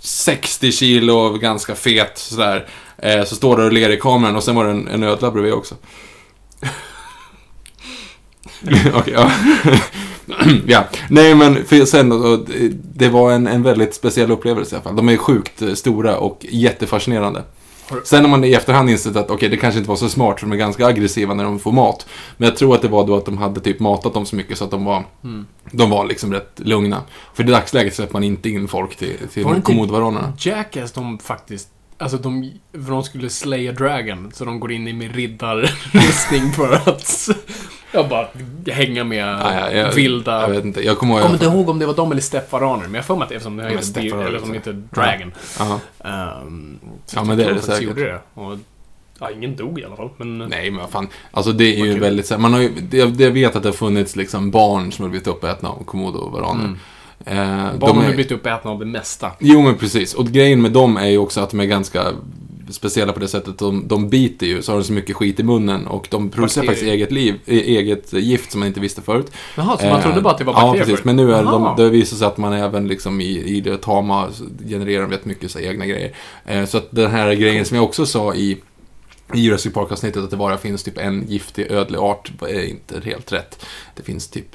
60 0.00 0.72
kilo, 0.72 1.30
ganska 1.32 1.74
fet 1.74 2.18
sådär. 2.18 2.68
Eh, 2.98 3.24
så 3.24 3.36
står 3.36 3.56
det 3.56 3.64
och 3.64 3.72
ler 3.72 3.90
i 3.90 3.96
kameran 3.96 4.36
och 4.36 4.44
sen 4.44 4.54
var 4.54 4.64
det 4.64 4.70
en, 4.70 4.88
en 4.88 5.02
ödla 5.02 5.30
bredvid 5.30 5.52
också. 5.52 5.74
Okej, 8.94 9.14
ja. 9.14 9.30
ja. 10.66 10.84
Nej, 11.10 11.34
men 11.34 11.64
för 11.64 11.84
sen, 11.84 12.12
och, 12.12 12.38
det 12.94 13.08
var 13.08 13.32
en, 13.32 13.46
en 13.46 13.62
väldigt 13.62 13.94
speciell 13.94 14.30
upplevelse 14.30 14.74
i 14.74 14.76
alla 14.76 14.84
fall. 14.84 14.96
De 14.96 15.08
är 15.08 15.16
sjukt 15.16 15.62
eh, 15.62 15.72
stora 15.74 16.18
och 16.18 16.46
jättefascinerande. 16.50 17.42
Sen 18.04 18.24
har 18.24 18.30
man 18.30 18.44
i 18.44 18.52
efterhand 18.52 18.90
insett 18.90 19.16
att 19.16 19.30
okej, 19.30 19.48
det 19.48 19.56
kanske 19.56 19.78
inte 19.78 19.88
var 19.88 19.96
så 19.96 20.08
smart 20.08 20.40
för 20.40 20.46
de 20.46 20.52
är 20.52 20.56
ganska 20.56 20.86
aggressiva 20.86 21.34
när 21.34 21.44
de 21.44 21.58
får 21.58 21.72
mat. 21.72 22.06
Men 22.36 22.48
jag 22.48 22.56
tror 22.56 22.74
att 22.74 22.82
det 22.82 22.88
var 22.88 23.06
då 23.06 23.16
att 23.16 23.24
de 23.24 23.38
hade 23.38 23.60
typ 23.60 23.80
matat 23.80 24.14
dem 24.14 24.26
så 24.26 24.36
mycket 24.36 24.58
så 24.58 24.64
att 24.64 24.70
de 24.70 24.84
var, 24.84 25.04
Mm. 25.24 25.46
de 25.72 25.90
var 25.90 26.04
liksom 26.06 26.32
rätt 26.32 26.52
lugna. 26.56 27.02
För 27.34 27.42
i 27.42 27.46
dagsläget 27.46 27.94
släpper 27.94 28.12
man 28.12 28.24
inte 28.24 28.48
in 28.50 28.68
folk 28.68 28.96
till, 28.96 29.16
till 29.32 29.44
kommodovaranerna. 29.62 30.32
Jackass, 30.38 30.92
de 30.92 31.18
faktiskt... 31.18 31.68
Alltså 32.00 32.16
de, 32.18 32.52
för 32.72 32.90
de 32.90 33.02
skulle 33.02 33.30
slaya 33.30 33.72
dragon, 33.72 34.30
så 34.34 34.44
de 34.44 34.60
går 34.60 34.72
in 34.72 34.88
i 34.88 34.92
med 34.92 35.14
riddarrustning 35.14 36.52
för 36.56 36.72
att... 36.72 37.28
Jag 37.92 38.08
bara 38.08 38.28
hänga 38.66 39.04
med 39.04 39.18
Ja, 39.28 39.54
ja, 39.54 39.70
jag- 39.72 39.92
vilda... 39.92 40.40
Jag 40.42 40.48
vet 40.48 40.64
inte, 40.64 40.80
jag 40.84 40.98
kommer 40.98 41.14
ihåg... 41.14 41.20
Jag 41.20 41.26
kommer 41.26 41.34
inte 41.44 41.56
ihåg 41.56 41.68
om 41.68 41.78
det 41.78 41.86
var 41.86 41.94
de 41.94 42.12
eller 42.12 42.22
steppvaraner, 42.22 42.82
men 42.84 42.94
jag 42.94 43.04
för 43.04 43.16
mig 43.16 43.24
att 43.26 43.32
eftersom 43.32 43.56
det 43.56 43.62
men 43.62 43.72
heter 43.72 43.84
steppvaraner 43.84 44.26
eller 44.26 44.38
som 44.38 44.52
heter 44.54 44.72
Dragon. 44.72 45.32
Ja. 45.58 45.80
Um, 46.44 46.78
Ja, 47.14 47.24
men 47.24 47.36
det 47.38 47.44
är 47.44 47.48
det 47.48 47.54
jag 47.54 47.64
säkert. 47.64 47.82
gjorde 47.82 48.04
det. 48.04 48.18
Och, 48.34 48.58
ja, 49.18 49.30
ingen 49.30 49.56
dog 49.56 49.80
i 49.80 49.84
alla 49.84 49.96
fall, 49.96 50.10
men... 50.16 50.38
Nej, 50.38 50.70
men 50.70 50.80
vad 50.80 50.90
fan. 50.90 51.08
Alltså 51.30 51.52
det 51.52 51.64
är 51.64 51.84
ju 51.86 51.92
kul. 51.92 52.00
väldigt 52.00 52.38
man 52.38 52.52
har 52.52 52.60
ju, 52.60 52.68
det- 52.80 53.20
jag 53.24 53.30
vet 53.30 53.56
att 53.56 53.62
det 53.62 53.68
har 53.68 53.74
funnits 53.74 54.16
liksom 54.16 54.50
barn 54.50 54.92
som 54.92 55.02
har 55.02 55.10
blivit 55.10 55.26
uppätna 55.28 55.68
av 55.68 55.84
komodo-varaner. 55.84 56.64
Mm. 56.64 56.78
Eh, 57.24 57.36
de 57.36 57.78
Barnen 57.78 57.96
har 57.96 58.02
är- 58.02 58.08
blivit 58.14 58.32
uppätna 58.32 58.70
av 58.70 58.78
det 58.78 58.84
mesta. 58.86 59.30
Jo, 59.40 59.62
men 59.62 59.76
precis. 59.76 60.14
Och 60.14 60.26
grejen 60.26 60.62
med 60.62 60.72
dem 60.72 60.96
är 60.96 61.06
ju 61.08 61.18
också 61.18 61.40
att 61.40 61.50
de 61.50 61.60
är 61.60 61.64
ganska 61.64 62.02
speciella 62.70 63.12
på 63.12 63.20
det 63.20 63.28
sättet 63.28 63.58
de, 63.58 63.88
de 63.88 64.08
biter 64.08 64.46
ju, 64.46 64.62
så 64.62 64.72
har 64.72 64.78
de 64.78 64.84
så 64.84 64.92
mycket 64.92 65.16
skit 65.16 65.40
i 65.40 65.42
munnen 65.42 65.86
och 65.86 66.08
de 66.10 66.30
producerar 66.30 66.66
Bakterier. 66.66 66.66
faktiskt 66.66 66.88
eget 66.92 67.12
liv, 67.12 67.34
e- 67.46 67.76
eget 67.78 68.12
gift 68.12 68.50
som 68.52 68.58
man 68.60 68.66
inte 68.68 68.80
visste 68.80 69.02
förut. 69.02 69.26
Jaha, 69.56 69.78
så 69.78 69.86
man 69.86 69.96
Eh, 69.96 70.02
trodde 70.02 70.20
bara 70.20 70.32
att 70.32 70.38
det 70.38 70.44
var 70.44 70.52
Ja, 70.52 70.60
bakterier 70.60 70.78
precis. 70.84 70.94
förut? 70.94 71.04
Men 71.04 71.16
nu 71.16 71.34
är 71.34 71.42
de, 71.44 71.74
det 71.76 71.88
visar 71.90 72.16
sig 72.16 72.26
att 72.26 72.36
man 72.36 72.52
även 72.52 72.88
liksom 72.88 73.20
i, 73.20 73.38
i 73.56 73.60
det 73.60 73.76
tama 73.78 74.28
genererar 74.68 75.02
de 75.02 75.10
rätt 75.10 75.24
mycket 75.24 75.50
så 75.50 75.58
egna 75.58 75.86
grejer. 75.86 76.12
Eh, 76.46 76.64
så 76.64 76.78
att 76.78 76.86
den 76.90 77.10
här 77.10 77.32
grejen 77.34 77.64
som 77.64 77.74
jag 77.76 77.84
också 77.84 78.06
sa 78.06 78.34
i 78.34 78.56
i 79.34 79.40
Jurassic 79.40 79.72
Park-avsnittet 79.72 80.22
att 80.24 80.30
det 80.30 80.36
bara 80.36 80.56
finns 80.58 80.82
typ 80.82 80.98
en 80.98 81.24
giftig 81.28 81.66
ödlig 81.70 81.98
art 81.98 82.30
är 82.48 82.68
inte 82.70 83.00
helt 83.04 83.32
rätt. 83.32 83.66
Det 83.96 84.02
finns 84.02 84.28
typ 84.28 84.46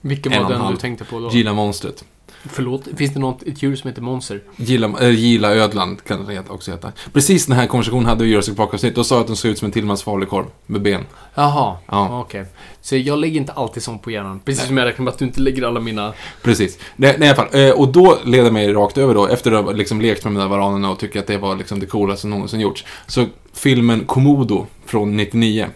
Vilken 0.00 0.32
En 0.32 0.42
var 0.42 0.50
den 0.50 0.60
halv. 0.60 0.74
du 0.74 0.80
tänkte 0.80 1.04
på 1.04 1.20
då? 1.20 1.30
Gila-monstret. 1.30 2.04
Förlåt, 2.44 2.82
finns 2.96 3.12
det 3.14 3.20
något, 3.20 3.42
ett 3.42 3.62
djur 3.62 3.76
som 3.76 3.88
heter 3.88 4.02
monster? 4.02 4.42
Gila, 4.56 4.92
äh, 5.00 5.10
Gila-ödlan 5.10 5.96
kan 6.06 6.26
det 6.26 6.42
också 6.48 6.70
heta. 6.70 6.92
Precis 7.12 7.46
den 7.46 7.56
här 7.56 7.66
konversationen 7.66 8.06
hade 8.06 8.24
vi 8.24 8.30
i 8.30 8.32
Jurassic 8.32 8.56
Park-avsnittet 8.56 8.98
och 8.98 9.06
sa 9.06 9.20
att 9.20 9.26
den 9.26 9.36
såg 9.36 9.50
ut 9.50 9.58
som 9.58 9.66
en 9.66 9.72
Tillmans 9.72 10.02
falukorv 10.02 10.44
med 10.66 10.82
ben. 10.82 11.04
Jaha, 11.34 11.76
Ja. 11.86 12.20
okej. 12.20 12.44
Så 12.80 12.96
jag 12.96 13.18
lägger 13.18 13.40
inte 13.40 13.52
alltid 13.52 13.82
sånt 13.82 14.02
på 14.02 14.10
hjärnan. 14.10 14.40
Precis 14.44 14.66
som 14.66 14.76
jag 14.76 14.86
räknar 14.86 15.04
med 15.04 15.12
att 15.12 15.18
du 15.18 15.24
inte 15.24 15.40
lägger 15.40 15.62
alla 15.62 15.80
mina... 15.80 16.12
Precis. 16.42 16.78
Nej, 16.96 17.16
nej, 17.18 17.28
i 17.28 17.30
alla 17.30 17.36
fall. 17.48 17.60
Eh, 17.60 17.70
och 17.70 17.88
då 17.88 18.18
leder 18.24 18.50
mig 18.50 18.72
rakt 18.72 18.98
över 18.98 19.14
då, 19.14 19.26
efter 19.26 19.52
att 19.52 19.64
ha 19.64 19.72
liksom 19.72 20.00
lekt 20.00 20.24
med 20.24 20.32
de 20.34 20.38
där 20.40 20.48
varanerna 20.48 20.90
och 20.90 20.98
tycker 20.98 21.20
att 21.20 21.26
det 21.26 21.38
var 21.38 21.56
liksom 21.56 21.80
det 21.80 21.86
coolaste 21.86 22.20
som 22.20 22.30
någonsin 22.30 22.60
gjorts. 22.60 22.84
Så 23.06 23.26
filmen 23.52 24.04
Komodo 24.04 24.66
från 24.86 25.16
99. 25.16 25.66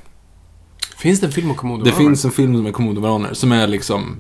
Finns 1.03 1.21
det 1.21 1.27
en 1.27 1.33
film 1.33 1.51
om 1.51 1.57
Komodo? 1.57 1.85
Det 1.85 1.93
finns 1.93 2.25
en 2.25 2.31
film 2.31 2.63
med 2.63 2.73
Komodo-varaner 2.73 3.35
som 3.35 3.53
är 3.53 3.67
liksom 3.67 4.17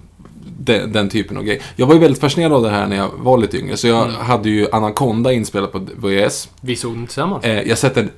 den, 0.59 0.93
den 0.93 1.09
typen 1.09 1.37
av 1.37 1.43
grej. 1.45 1.61
Jag 1.77 1.87
var 1.87 1.95
ju 1.95 2.01
väldigt 2.01 2.21
fascinerad 2.21 2.53
av 2.53 2.63
det 2.63 2.71
här 2.71 2.87
när 2.87 2.97
jag 2.97 3.11
var 3.19 3.39
lite 3.39 3.59
yngre, 3.59 3.77
så 3.77 3.87
jag 3.89 4.03
Mm. 4.09 4.15
hade 4.21 4.51
ju 4.51 4.67
Anaconda 4.73 5.33
inspelat 5.33 5.73
på 5.73 5.79
VHS. 5.97 6.49
Vi 6.61 6.77
såg 6.77 6.95
den 6.95 7.07
tillsammans. 7.07 7.45
Eh, 7.45 7.61
jag 7.63 7.69
har 7.69 7.75
sett 7.75 7.95
den 7.95 8.11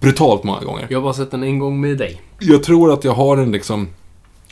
brutalt 0.00 0.44
många 0.44 0.60
gånger. 0.60 0.86
Jag 0.90 0.98
har 0.98 1.02
bara 1.02 1.12
sett 1.14 1.30
den 1.30 1.42
en 1.42 1.58
gång 1.58 1.80
med 1.80 1.98
dig. 1.98 2.20
Jag 2.38 2.62
tror 2.62 2.92
att 2.92 3.04
jag 3.04 3.12
har 3.12 3.36
en 3.36 3.52
liksom... 3.52 3.88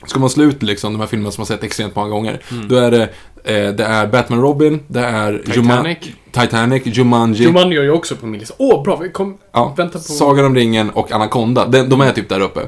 Ska 0.07 0.21
man 0.21 0.31
slå 0.31 0.45
ut 0.45 0.63
liksom 0.63 0.93
de 0.93 1.01
här 1.01 1.07
filmerna 1.07 1.31
som 1.31 1.41
man 1.43 1.47
sett 1.47 1.63
extremt 1.65 1.97
många 1.97 2.09
gånger, 2.09 2.41
Mm. 2.53 2.69
då 2.69 2.77
är 2.77 2.91
det, 2.91 3.03
eh, 3.45 3.73
det 3.75 3.85
är 3.85 4.07
Batman 4.07 4.41
Robin, 4.41 4.81
det 4.89 5.01
är 5.01 5.43
Titanic. 5.47 5.99
Juma- 5.99 6.41
Titanic, 6.47 6.83
Jumanji, 6.87 7.43
Jumanji 7.45 7.77
gör 7.77 7.85
jag 7.85 7.95
också 7.97 8.17
på 8.17 8.27
min 8.27 8.41
lista. 8.41 8.55
Åh, 8.59 8.83
bra! 8.83 8.97
Vi 8.97 9.09
kom... 9.09 9.39
ja, 9.53 9.75
vänta 9.77 9.99
på- 9.99 10.05
Sagan 10.05 10.45
om 10.45 10.55
ringen 10.55 10.91
och 10.91 11.13
Anaconda. 11.13 11.67
De, 11.67 11.83
de 11.89 12.01
är 12.01 12.13
typ 12.13 12.29
där 12.29 12.41
uppe. 12.41 12.61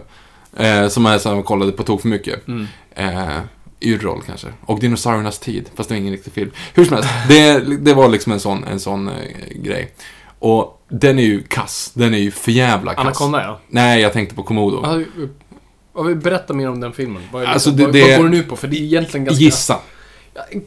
Eh, 0.57 0.89
som 0.89 1.07
är 1.07 1.19
som 1.19 1.37
jag 1.37 1.45
kollade 1.45 1.73
på 1.73 1.83
tok 1.83 2.01
för 2.01 2.09
mycket. 2.09 2.49
Mm. 2.49 2.67
Eh, 2.95 3.39
Yrrol 3.81 4.23
kanske. 4.27 4.47
Och 4.67 4.81
Dinosauriernas 4.81 5.39
tid, 5.39 5.71
fast 5.75 5.89
det 5.89 5.95
var 5.95 6.01
ingen 6.01 6.13
riktig 6.13 6.33
film. 6.33 6.51
Hur 6.75 6.85
som 6.85 6.95
helst, 6.95 7.11
det, 7.29 7.59
det 7.79 7.95
var 7.95 8.09
liksom 8.09 8.33
en 8.33 8.41
sån, 8.41 8.65
en 8.65 8.81
sån 8.81 9.09
eh, 9.09 9.15
grej. 9.55 9.93
Och 10.39 10.83
den 10.89 11.19
är 11.19 11.23
ju 11.23 11.43
kass. 11.43 11.91
Den 11.95 12.15
är 12.15 12.19
ju 12.19 12.31
för 12.31 12.53
jävla 12.53 12.95
kass. 12.95 13.05
Anaconda, 13.05 13.43
ja. 13.43 13.61
Nej, 13.69 14.01
jag 14.03 14.13
tänkte 14.13 14.35
på 14.35 14.43
Komodo. 14.43 15.05
ja, 15.95 16.03
Berätta 16.15 16.53
mer 16.55 16.69
om 16.71 16.81
den 16.81 16.93
filmen. 16.93 17.23
Vad, 17.33 17.43
är 17.43 17.47
Alltså, 17.47 17.71
liksom, 17.71 17.93
det- 17.93 18.01
vad, 18.01 18.09
det- 18.09 18.11
vad 18.17 18.17
går 18.19 18.25
den 18.31 18.41
ut 18.41 18.49
på? 18.49 18.57
För 18.57 18.69
det 18.69 18.77
är 18.77 18.83
egentligen 18.83 19.25
ganska... 19.25 19.45
Gissa. 19.45 19.79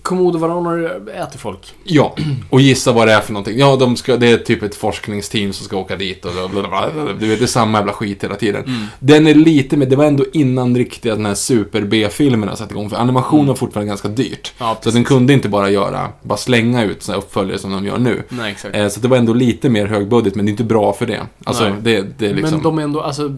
Komodo-varaner 0.01 1.01
äter 1.15 1.38
folk. 1.39 1.74
Ja, 1.84 2.15
och 2.49 2.61
gissa 2.61 2.91
vad 2.91 3.07
det 3.07 3.13
är 3.13 3.22
för 3.22 3.34
någonting. 3.34 3.57
Ja, 3.59 3.76
de 3.76 3.95
ska, 3.95 4.18
det 4.18 4.28
är 4.28 4.38
typ 4.38 4.63
ett 4.63 4.76
forskningsteam 4.76 5.53
som 5.53 5.65
ska 5.65 5.78
åka 5.78 5.95
dit 5.95 6.26
och 6.26 6.32
bla, 6.32 6.47
bla, 6.47 6.70
bla, 6.70 7.03
bla. 7.03 7.13
Du 7.20 7.28
vet, 7.28 7.39
det 7.39 7.45
är 7.45 7.47
samma 7.47 7.78
jävla 7.78 7.93
skit 7.93 8.24
hela 8.24 8.36
tiden. 8.36 8.63
Mm. 8.63 8.86
Den 8.99 9.28
är 9.28 9.34
lite, 9.36 9.78
men 9.78 9.89
det 9.89 9.95
var 9.95 10.05
ändå 10.05 10.26
innan 10.34 10.76
riktiga 10.78 11.15
den 11.15 11.26
här 11.26 11.34
super-B-filmerna 11.36 12.55
satte 12.55 12.74
igång. 12.74 12.89
För 12.89 12.97
animation 12.97 13.38
Mm. 13.39 13.47
var 13.47 13.55
fortfarande 13.55 13.88
ganska 13.89 14.07
dyrt. 14.07 14.53
Ja, 14.57 14.78
Så 14.82 14.91
den 14.91 15.03
kunde 15.03 15.34
inte 15.34 15.49
bara 15.49 15.70
göra, 15.70 16.09
bara 16.22 16.38
slänga 16.38 16.84
ut 16.84 17.07
här 17.07 17.15
uppföljare 17.18 17.59
som 17.59 17.72
de 17.72 17.86
gör 17.86 17.97
nu. 17.97 18.24
Nej, 18.30 18.51
exakt. 18.51 18.76
Eh, 18.76 18.88
så 18.88 18.99
det 18.99 19.07
var 19.07 19.18
ändå 19.18 19.34
lite 19.34 19.70
mer 19.70 19.86
högbudget, 19.86 20.36
men 20.36 20.45
det 20.45 20.49
är 20.49 20.51
inte 20.51 20.63
bra 20.63 20.93
för 20.93 21.05
det. 21.05 21.22
Alltså, 21.43 21.63
Nej. 21.63 21.74
det, 21.82 22.05
det 22.18 22.28
är 22.30 22.34
liksom... 22.34 22.53
Men 22.53 22.63
de 22.63 22.80
är 22.80 22.84
ändå, 22.84 23.01
alltså... 23.01 23.38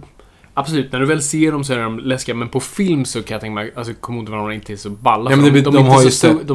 Absolut, 0.60 0.92
när 0.92 1.00
du 1.00 1.06
väl 1.06 1.22
ser 1.22 1.52
dem 1.52 1.64
så 1.64 1.74
är 1.74 1.78
de 1.78 2.00
läskiga, 2.00 2.36
men 2.36 2.50
på 2.50 2.60
film 2.60 3.06
så 3.06 3.24
kan 3.24 3.36
jag 3.36 3.42
tänka 3.42 3.54
mig 3.56 3.74
alltså 3.76 3.94
komodovarorna 4.00 4.54
inte 4.54 4.74
är 4.74 4.78
så 4.78 4.90
balla. 4.90 5.32
Ja, 5.32 5.38
men 5.38 5.54
det- 5.54 5.62
de, 5.62 5.74
de, 5.74 5.86
har 5.86 6.04
ju 6.04 6.12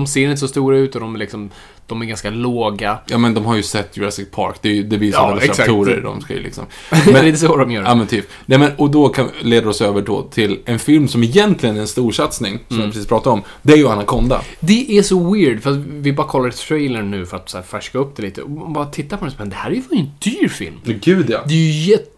ser 0.07 0.21
inte 0.29 0.37
så 0.37 0.49
stora 0.49 0.79
ut 0.79 0.95
och 0.95 1.01
de 1.01 1.15
är 1.15 1.19
liksom... 1.19 1.51
De 1.87 2.03
är 2.03 2.07
ganska 2.07 2.31
låga. 2.31 2.99
Ja, 3.07 3.19
men 3.19 3.35
de 3.35 3.45
har 3.45 3.57
ju 3.57 3.63
sett 3.63 3.97
Jurassic 3.97 4.31
Park. 4.31 4.57
Det, 4.63 4.79
är 4.79 4.83
det 4.83 4.99
blir 4.99 5.09
ju 5.09 5.15
Ja, 5.15 5.39
raptorer. 5.49 6.01
De 6.01 6.21
ska 6.21 6.35
ju 6.35 6.43
liksom... 6.43 6.65
Men, 6.91 7.01
det 7.13 7.29
är 7.29 7.33
så 7.35 7.57
de 7.57 7.71
gör. 7.71 7.83
Ja, 7.83 7.95
men 7.95 8.07
typ. 8.07 8.29
Nej, 8.47 8.59
men, 8.59 8.71
och 8.77 8.91
då 8.91 9.09
kan, 9.09 9.29
leder 9.41 9.69
oss 9.69 9.81
över 9.81 10.03
då 10.03 10.23
till 10.23 10.59
en 10.65 10.79
film 10.79 11.09
som 11.09 11.23
egentligen 11.25 11.77
är 11.77 11.81
en 11.81 11.89
storsatsning, 11.89 12.59
som 12.69 12.77
Mm. 12.77 12.85
jag 12.85 12.93
precis 12.93 13.09
pratade 13.09 13.35
om. 13.35 13.43
Det 13.63 13.73
är 13.73 13.77
ju 13.77 13.89
Anaconda. 13.89 14.41
Det 14.61 14.99
är 14.99 15.03
så 15.03 15.33
weird, 15.33 15.63
för 15.63 15.71
att 15.71 15.77
vi 15.77 16.13
bara 16.13 16.27
kollar 16.27 16.51
trailern 16.51 17.11
nu 17.11 17.27
för 17.27 17.37
att 17.37 17.49
så 17.49 17.57
här, 17.57 17.65
färska 17.65 17.99
upp 17.99 18.17
det 18.17 18.23
lite. 18.23 18.43
Och 18.43 18.71
bara 18.71 18.87
tittar 18.87 19.17
på 19.17 19.25
den 19.25 19.33
och 19.33 19.39
bara, 19.39 19.45
det 19.45 19.57
här 19.57 19.71
är 19.71 19.75
ju 19.75 19.83
en 19.91 20.11
dyr 20.19 20.49
film. 20.49 20.75
Gud, 20.85 21.31
ja. 21.31 21.41
Det 21.47 21.55
är 21.55 21.59
ju 21.59 21.91
jätte... 21.91 22.11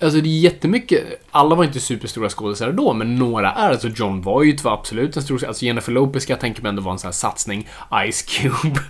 Alltså 0.00 0.20
det 0.20 0.28
är 0.28 0.38
jättemycket, 0.38 1.04
alla 1.30 1.54
var 1.54 1.64
inte 1.64 1.80
superstora 1.80 2.28
skådespelare 2.28 2.74
då, 2.74 2.92
men 2.92 3.16
några 3.16 3.52
är. 3.52 3.70
Alltså 3.70 3.88
John 3.88 4.20
Voight 4.20 4.64
var 4.64 4.72
absolut 4.72 5.16
en 5.16 5.22
stor, 5.22 5.44
alltså 5.44 5.64
Jennifer 5.64 5.92
Lopez 5.92 6.22
ska 6.22 6.32
jag 6.32 6.40
tänka 6.40 6.62
mig 6.62 6.68
ändå 6.68 6.82
var 6.82 6.92
en 6.92 6.98
sån 6.98 7.08
här 7.08 7.12
satsning. 7.12 7.68
Ice 8.12 8.22
Cube. 8.22 8.80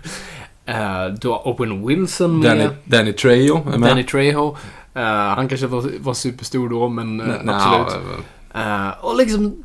Uh, 0.69 1.15
du 1.21 1.29
har 1.29 1.49
Owen 1.49 1.87
Wilson 1.87 2.39
med. 2.39 2.59
Danny, 2.59 2.69
Danny 2.85 3.13
Trejo 3.13 3.57
är 3.73 3.79
med. 3.79 3.91
Danny 3.91 4.03
Trejo. 4.03 4.57
Eh, 4.95 5.03
han 5.03 5.49
kanske 5.49 5.67
var, 5.67 5.91
var 6.01 6.15
superstor 6.15 6.69
då, 6.69 6.89
men 6.89 7.17
Nej, 7.17 7.27
absolut. 7.47 7.87
nej, 7.87 8.23
Eh, 8.55 8.91
och 9.01 9.17
liksom 9.17 9.65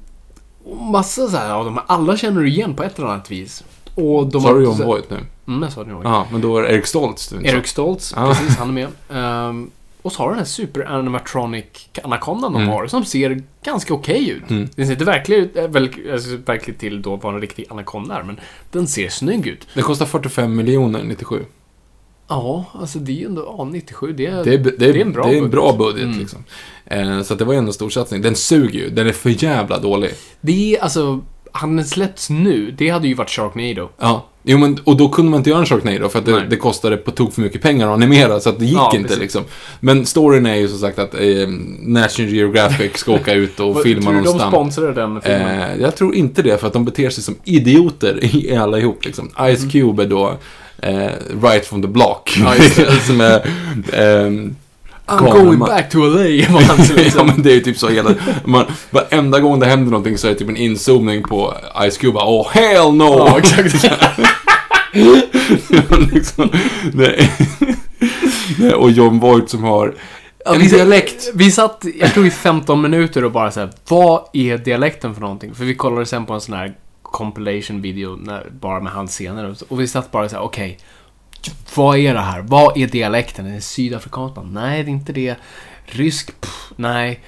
massa 0.91 1.27
så 1.27 1.37
här 1.37 1.53
av 1.53 1.65
dem. 1.65 1.79
Alla 1.87 2.17
känner 2.17 2.41
du 2.41 2.49
igen 2.49 2.75
på 2.75 2.83
ett 2.83 2.99
eller 2.99 3.07
annat 3.07 3.31
vis. 3.31 3.63
Och 3.95 4.27
de 4.27 4.41
Sa 4.41 4.53
du 4.53 4.63
John 4.63 4.77
Voight 4.77 5.09
nu? 5.09 5.17
Mm, 5.47 5.63
jag 5.63 5.71
sa 5.71 5.83
det 5.83 5.91
nog. 5.91 6.05
Ja, 6.05 6.27
men 6.31 6.41
då 6.41 6.57
är 6.57 6.61
det 6.61 6.73
Erik 6.73 6.85
Stoltz 6.85 7.27
du 7.27 7.35
inte. 7.35 7.49
Erik 7.49 7.67
Stoltz, 7.67 8.13
precis, 8.13 8.57
han 8.57 8.69
är 8.69 8.73
med. 8.73 8.87
Ehm, 9.09 9.71
och 10.01 10.11
så 10.11 10.17
har 10.23 10.29
den 10.29 10.37
här 10.37 10.45
super 10.45 10.81
animatronic 10.85 11.65
anakondan 12.03 12.53
de 12.53 12.61
Mm. 12.61 12.73
har, 12.73 12.87
som 12.87 13.05
ser 13.05 13.41
ganska 13.63 13.93
okej 13.93 14.29
ut. 14.29 14.49
Mm. 14.49 14.69
Den 14.75 14.85
ser 14.85 14.93
inte 14.93 15.05
verkligt, 15.05 15.57
äh, 15.57 15.67
väl, 15.67 15.89
alltså, 16.13 16.35
verkligt 16.45 16.79
till 16.79 17.01
då 17.01 17.15
vad 17.15 17.33
en 17.35 17.41
riktig 17.41 17.65
anakonda 17.69 18.15
är, 18.15 18.23
men 18.23 18.39
den 18.71 18.87
ser 18.87 19.09
snygg 19.09 19.47
ut. 19.47 19.67
Det 19.73 19.81
kostar 19.81 20.05
45 20.05 20.55
miljoner 20.55 21.03
97. 21.03 21.45
Ja, 22.27 22.65
alltså 22.73 22.99
det 22.99 23.11
är 23.11 23.15
ju 23.15 23.25
ändå, 23.25 23.55
ja, 23.57 23.63
97, 23.71 24.13
det 24.13 24.25
är, 24.25 24.43
Det 24.43 24.53
är, 24.53 24.57
det 24.57 24.69
är, 24.69 24.93
det 24.93 24.99
är 24.99 25.05
en 25.05 25.11
bra 25.11 25.23
det 25.23 25.29
är 25.29 25.33
en 25.33 25.39
budget. 25.39 25.51
bra 25.51 25.73
budget 25.77 26.03
Mm. 26.03 26.19
liksom. 26.19 26.43
Eh, 26.85 27.21
så 27.21 27.35
det 27.35 27.45
var 27.45 27.53
ju 27.53 27.57
ändå 27.59 27.69
en 27.69 27.73
stor 27.73 27.89
satsning. 27.89 28.21
Den 28.21 28.35
suger 28.35 28.79
ju. 28.79 28.89
Den 28.89 29.07
är 29.07 29.11
för 29.11 29.43
jävla 29.43 29.79
dålig. 29.79 30.11
Det 30.41 30.75
är 30.75 30.83
alltså, 30.83 31.19
hade 31.51 31.83
släppts 31.83 32.29
nu, 32.29 32.71
det 32.77 32.89
hade 32.89 33.07
ju 33.07 33.13
varit 33.13 33.29
Sharknado. 33.29 33.89
Ja. 33.99 34.25
Jo, 34.43 34.57
men, 34.57 34.79
och 34.83 34.97
då 34.97 35.09
kunde 35.09 35.31
man 35.31 35.37
inte 35.37 35.49
göra 35.49 35.59
en 35.59 35.65
Sharknado 35.65 36.09
för 36.09 36.19
att 36.19 36.25
det, 36.25 36.45
det 36.49 36.55
kostade 36.55 36.97
på 36.97 37.11
tok 37.11 37.33
för 37.33 37.41
mycket 37.41 37.61
pengar 37.61 37.87
att 37.87 37.93
animera 37.93 38.39
så 38.39 38.49
att 38.49 38.59
det 38.59 38.65
gick 38.65 38.75
Ja, 38.77 38.91
inte 38.95 39.07
precis. 39.07 39.21
liksom. 39.21 39.43
Men 39.79 40.05
storyn 40.05 40.45
är 40.45 40.55
ju 40.55 40.67
som 40.67 40.77
sagt 40.79 40.99
att 40.99 41.13
eh, 41.13 41.47
National 41.79 42.31
Geographic 42.31 42.97
ska 42.97 43.11
åka 43.11 43.33
ut 43.33 43.59
och 43.59 43.81
filma 43.83 44.11
tror 44.11 44.21
du 44.21 44.39
de 44.39 44.39
sponsrade 44.39 44.93
den 44.93 45.21
filmen? 45.21 45.61
Eh, 45.61 45.81
jag 45.81 45.95
tror 45.95 46.15
inte 46.15 46.41
det, 46.41 46.57
för 46.57 46.67
att 46.67 46.73
de 46.73 46.85
beter 46.85 47.09
sig 47.09 47.23
som 47.23 47.35
idioter 47.43 48.35
i 48.35 48.55
allihop. 48.55 49.05
Liksom. 49.05 49.29
Ice 49.29 49.71
Cube 49.71 50.03
är 50.03 50.07
då 50.07 50.37
eh, 50.81 51.09
right 51.43 51.65
from 51.65 51.81
the 51.81 51.87
block. 51.87 52.37
Ja, 52.39 52.53
som 53.07 53.21
är... 53.21 53.41
I'm 55.11 55.25
galna 55.25 55.43
going 55.43 55.59
back 55.59 55.89
to 55.89 55.97
LA, 55.99 56.25
ja, 57.15 57.23
men 57.23 57.41
det 57.41 57.53
är 57.53 57.59
typ 57.59 57.77
så 57.77 57.89
hela... 57.89 58.13
Man, 58.45 58.65
varenda 58.89 59.39
gång 59.39 59.59
det 59.59 59.65
händer 59.65 59.91
någonting 59.91 60.17
så 60.17 60.27
är 60.27 60.31
det 60.31 60.37
typ 60.37 60.49
en 60.49 60.57
inzoomning 60.57 61.23
på 61.23 61.53
Ice 61.89 61.97
Cube. 61.97 62.19
Oh, 62.19 62.49
hell 62.49 62.93
no! 62.93 63.03
Ja, 63.03 63.39
exakt. 63.39 64.19
liksom, 66.13 66.49
nej. 66.93 67.31
nej, 68.59 68.73
och 68.73 68.91
John 68.91 69.19
Voight 69.19 69.49
som 69.49 69.63
har 69.63 69.95
Ja, 70.45 70.53
en 70.53 70.59
vi, 70.61 70.67
dialekt. 70.67 71.31
vi 71.33 71.51
satt, 71.51 71.85
jag 71.99 72.13
tror 72.13 72.25
i 72.25 72.31
15 72.31 72.81
minuter 72.81 73.23
och 73.25 73.31
bara 73.31 73.51
så 73.51 73.59
här, 73.59 73.69
vad 73.87 74.21
är 74.33 74.57
dialekten 74.57 75.13
för 75.13 75.21
någonting? 75.21 75.55
För 75.55 75.65
vi 75.65 75.75
kollade 75.75 76.05
sen 76.05 76.25
på 76.25 76.33
en 76.33 76.41
sån 76.41 76.55
här 76.55 76.73
compilation 77.01 77.81
video 77.81 78.15
när, 78.21 78.49
bara 78.61 78.79
med 78.79 78.93
hans 78.93 79.11
scener 79.11 79.55
och, 79.69 79.81
vi 79.81 79.87
satt 79.87 80.11
bara 80.11 80.29
så 80.29 80.35
här, 80.35 80.43
okej. 80.43 80.79
Vad 81.75 81.97
är 81.97 82.13
det 82.13 82.19
här? 82.19 82.41
Vad 82.41 82.77
är 82.77 82.87
dialekten? 82.87 83.45
Är 83.45 83.55
det 83.55 83.61
sydafrikansk? 83.61 84.35
Nej, 84.51 84.83
det 84.83 84.89
är 84.89 84.93
inte 84.93 85.13
det. 85.13 85.35
Rysk? 85.85 86.41
Pff, 86.41 86.71
nej. 86.75 87.19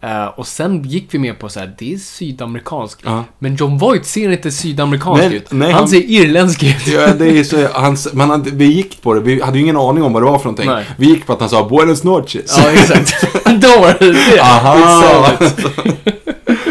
Eh, 0.00 0.24
och 0.24 0.46
sen 0.46 0.82
gick 0.82 1.06
vi 1.10 1.18
med 1.18 1.38
på 1.38 1.48
så 1.48 1.60
här, 1.60 1.74
det 1.78 1.94
är 1.94 1.98
sydamerikansk. 1.98 2.98
Ja. 3.04 3.24
Men 3.38 3.56
John 3.56 3.78
Voight 3.78 4.06
ser 4.06 4.30
inte 4.30 4.50
sydamerikansk 4.50 5.22
Nej, 5.24 5.36
ut. 5.36 5.52
nej, 5.52 5.70
han, 5.72 5.78
han- 5.80 5.88
ser 5.88 6.10
irländsk 6.10 6.62
ut. 6.62 6.86
Ja, 6.86 7.06
det 7.14 7.38
är 7.38 7.44
så, 7.44 7.68
hans, 7.72 8.12
man 8.12 8.30
hade, 8.30 8.50
vi 8.50 8.64
gick 8.64 9.02
på 9.02 9.14
det, 9.14 9.20
vi 9.20 9.42
hade 9.42 9.56
ju 9.58 9.62
ingen 9.62 9.76
aning 9.76 10.02
om 10.02 10.12
vad 10.12 10.22
det 10.22 10.26
var 10.26 10.38
för 10.38 10.44
någonting. 10.44 10.66
Nej. 10.70 10.84
Vi 10.96 11.06
gick 11.06 11.26
på 11.26 11.32
att 11.32 11.40
han 11.40 11.48
sa 11.48 11.68
Buenos 11.68 12.04
noches. 12.04 12.58
Ja, 12.58 12.70
exakt. 12.70 13.14
Då 13.44 13.68
var 13.80 13.96
det 13.98 14.12
det. 14.12 14.40
Aha! 14.42 15.32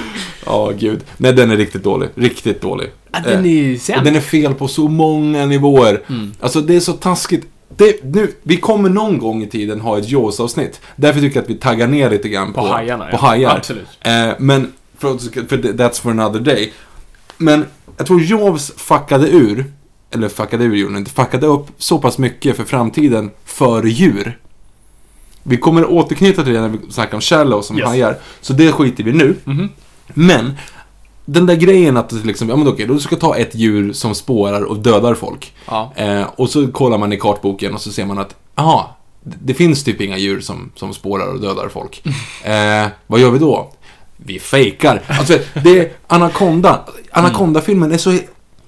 Ja, 0.51 0.71
gud. 0.79 0.99
Nej, 1.17 1.33
den 1.33 1.51
är 1.51 1.57
riktigt 1.57 1.83
dålig. 1.83 2.09
Riktigt 2.15 2.61
dålig. 2.61 2.89
Ja, 3.11 3.19
den 3.23 3.45
Eh, 3.45 3.51
är 3.51 3.75
och 3.75 3.81
sämst. 3.81 4.05
den 4.05 4.15
är 4.15 4.21
fel 4.21 4.53
på 4.53 4.67
så 4.67 4.87
många 4.87 5.45
nivåer. 5.45 6.01
Mm. 6.09 6.31
Alltså, 6.39 6.61
det 6.61 6.75
är 6.75 6.79
så 6.79 6.93
taskigt. 6.93 7.45
Det, 7.77 8.03
nu, 8.03 8.33
vi 8.43 8.57
kommer 8.57 8.89
någon 8.89 9.17
gång 9.19 9.43
i 9.43 9.47
tiden 9.47 9.81
ha 9.81 9.97
ett 9.97 10.09
Jaws-avsnitt. 10.09 10.81
Därför 10.95 11.19
tycker 11.19 11.35
jag 11.37 11.43
att 11.43 11.49
vi 11.49 11.55
taggar 11.55 11.87
ner 11.87 12.09
lite 12.09 12.29
grann 12.29 12.53
på, 12.53 12.61
På 12.61 12.67
hajarna, 12.67 13.05
På 13.05 13.11
ja. 13.11 13.17
hajar. 13.17 13.55
Absolut. 13.57 13.87
Eh, 14.01 14.29
men, 14.39 14.73
för, 14.97 15.17
för 15.47 15.57
that's 15.57 16.01
for 16.01 16.09
another 16.11 16.39
day. 16.39 16.73
Men 17.37 17.65
jag 17.97 18.07
tror 18.07 18.21
Jaws 18.21 18.71
fuckade 18.77 19.27
ur, 19.29 19.65
eller 20.11 20.29
fuckade 20.29 20.63
ur 20.63 20.75
gjorde 20.75 20.97
inte, 20.97 21.11
fuckade 21.11 21.45
upp 21.47 21.67
så 21.77 21.97
pass 21.99 22.17
mycket 22.17 22.57
för 22.57 22.63
framtiden 22.63 23.31
för 23.45 23.83
djur. 23.83 24.37
Vi 25.43 25.57
kommer 25.57 25.85
återknyta 25.91 26.43
till 26.43 26.53
det 26.53 26.61
när 26.61 26.69
vi 26.69 26.77
snackar 26.91 27.15
om 27.15 27.21
shallow 27.21 27.61
som 27.61 27.77
Yes. 27.77 27.87
hajar. 27.87 28.17
Så 28.41 28.53
det 28.53 28.71
skiter 28.71 29.03
vi 29.03 29.11
nu. 29.13 29.35
Mhm. 29.43 29.69
Men, 30.13 30.57
den 31.25 31.45
där 31.45 31.55
grejen 31.55 31.97
att 31.97 32.11
liksom, 32.11 32.49
ja 32.49 32.55
men 32.55 32.67
okej, 32.67 32.87
då 32.87 32.99
ska 32.99 33.15
ta 33.15 33.37
ett 33.37 33.55
djur 33.55 33.93
som 33.93 34.15
spårar 34.15 34.61
och 34.61 34.77
dödar 34.77 35.15
folk. 35.15 35.53
Ja. 35.67 35.93
Eh, 35.95 36.23
och 36.35 36.49
så 36.49 36.67
kollar 36.67 36.97
man 36.97 37.13
i 37.13 37.17
kartboken 37.17 37.73
och 37.73 37.81
så 37.81 37.91
ser 37.91 38.05
man 38.05 38.17
att, 38.17 38.35
aha, 38.55 38.97
det 39.23 39.37
det 39.41 39.53
finns 39.53 39.83
typ 39.83 40.01
inga 40.01 40.17
djur 40.17 40.41
som, 40.41 40.71
som 40.75 40.93
spårar 40.93 41.27
och 41.27 41.41
dödar 41.41 41.69
folk. 41.69 42.03
Eh, 42.43 42.87
vad 43.07 43.19
gör 43.19 43.31
vi 43.31 43.39
då? 43.39 43.71
Vi 44.17 44.39
fejkar. 44.39 45.01
Alltså, 45.07 45.37
det 45.63 45.79
är 45.79 45.91
Anaconda. 46.07 46.79
Anaconda-filmen 47.11 47.91
är 47.91 47.97
så... 47.97 48.17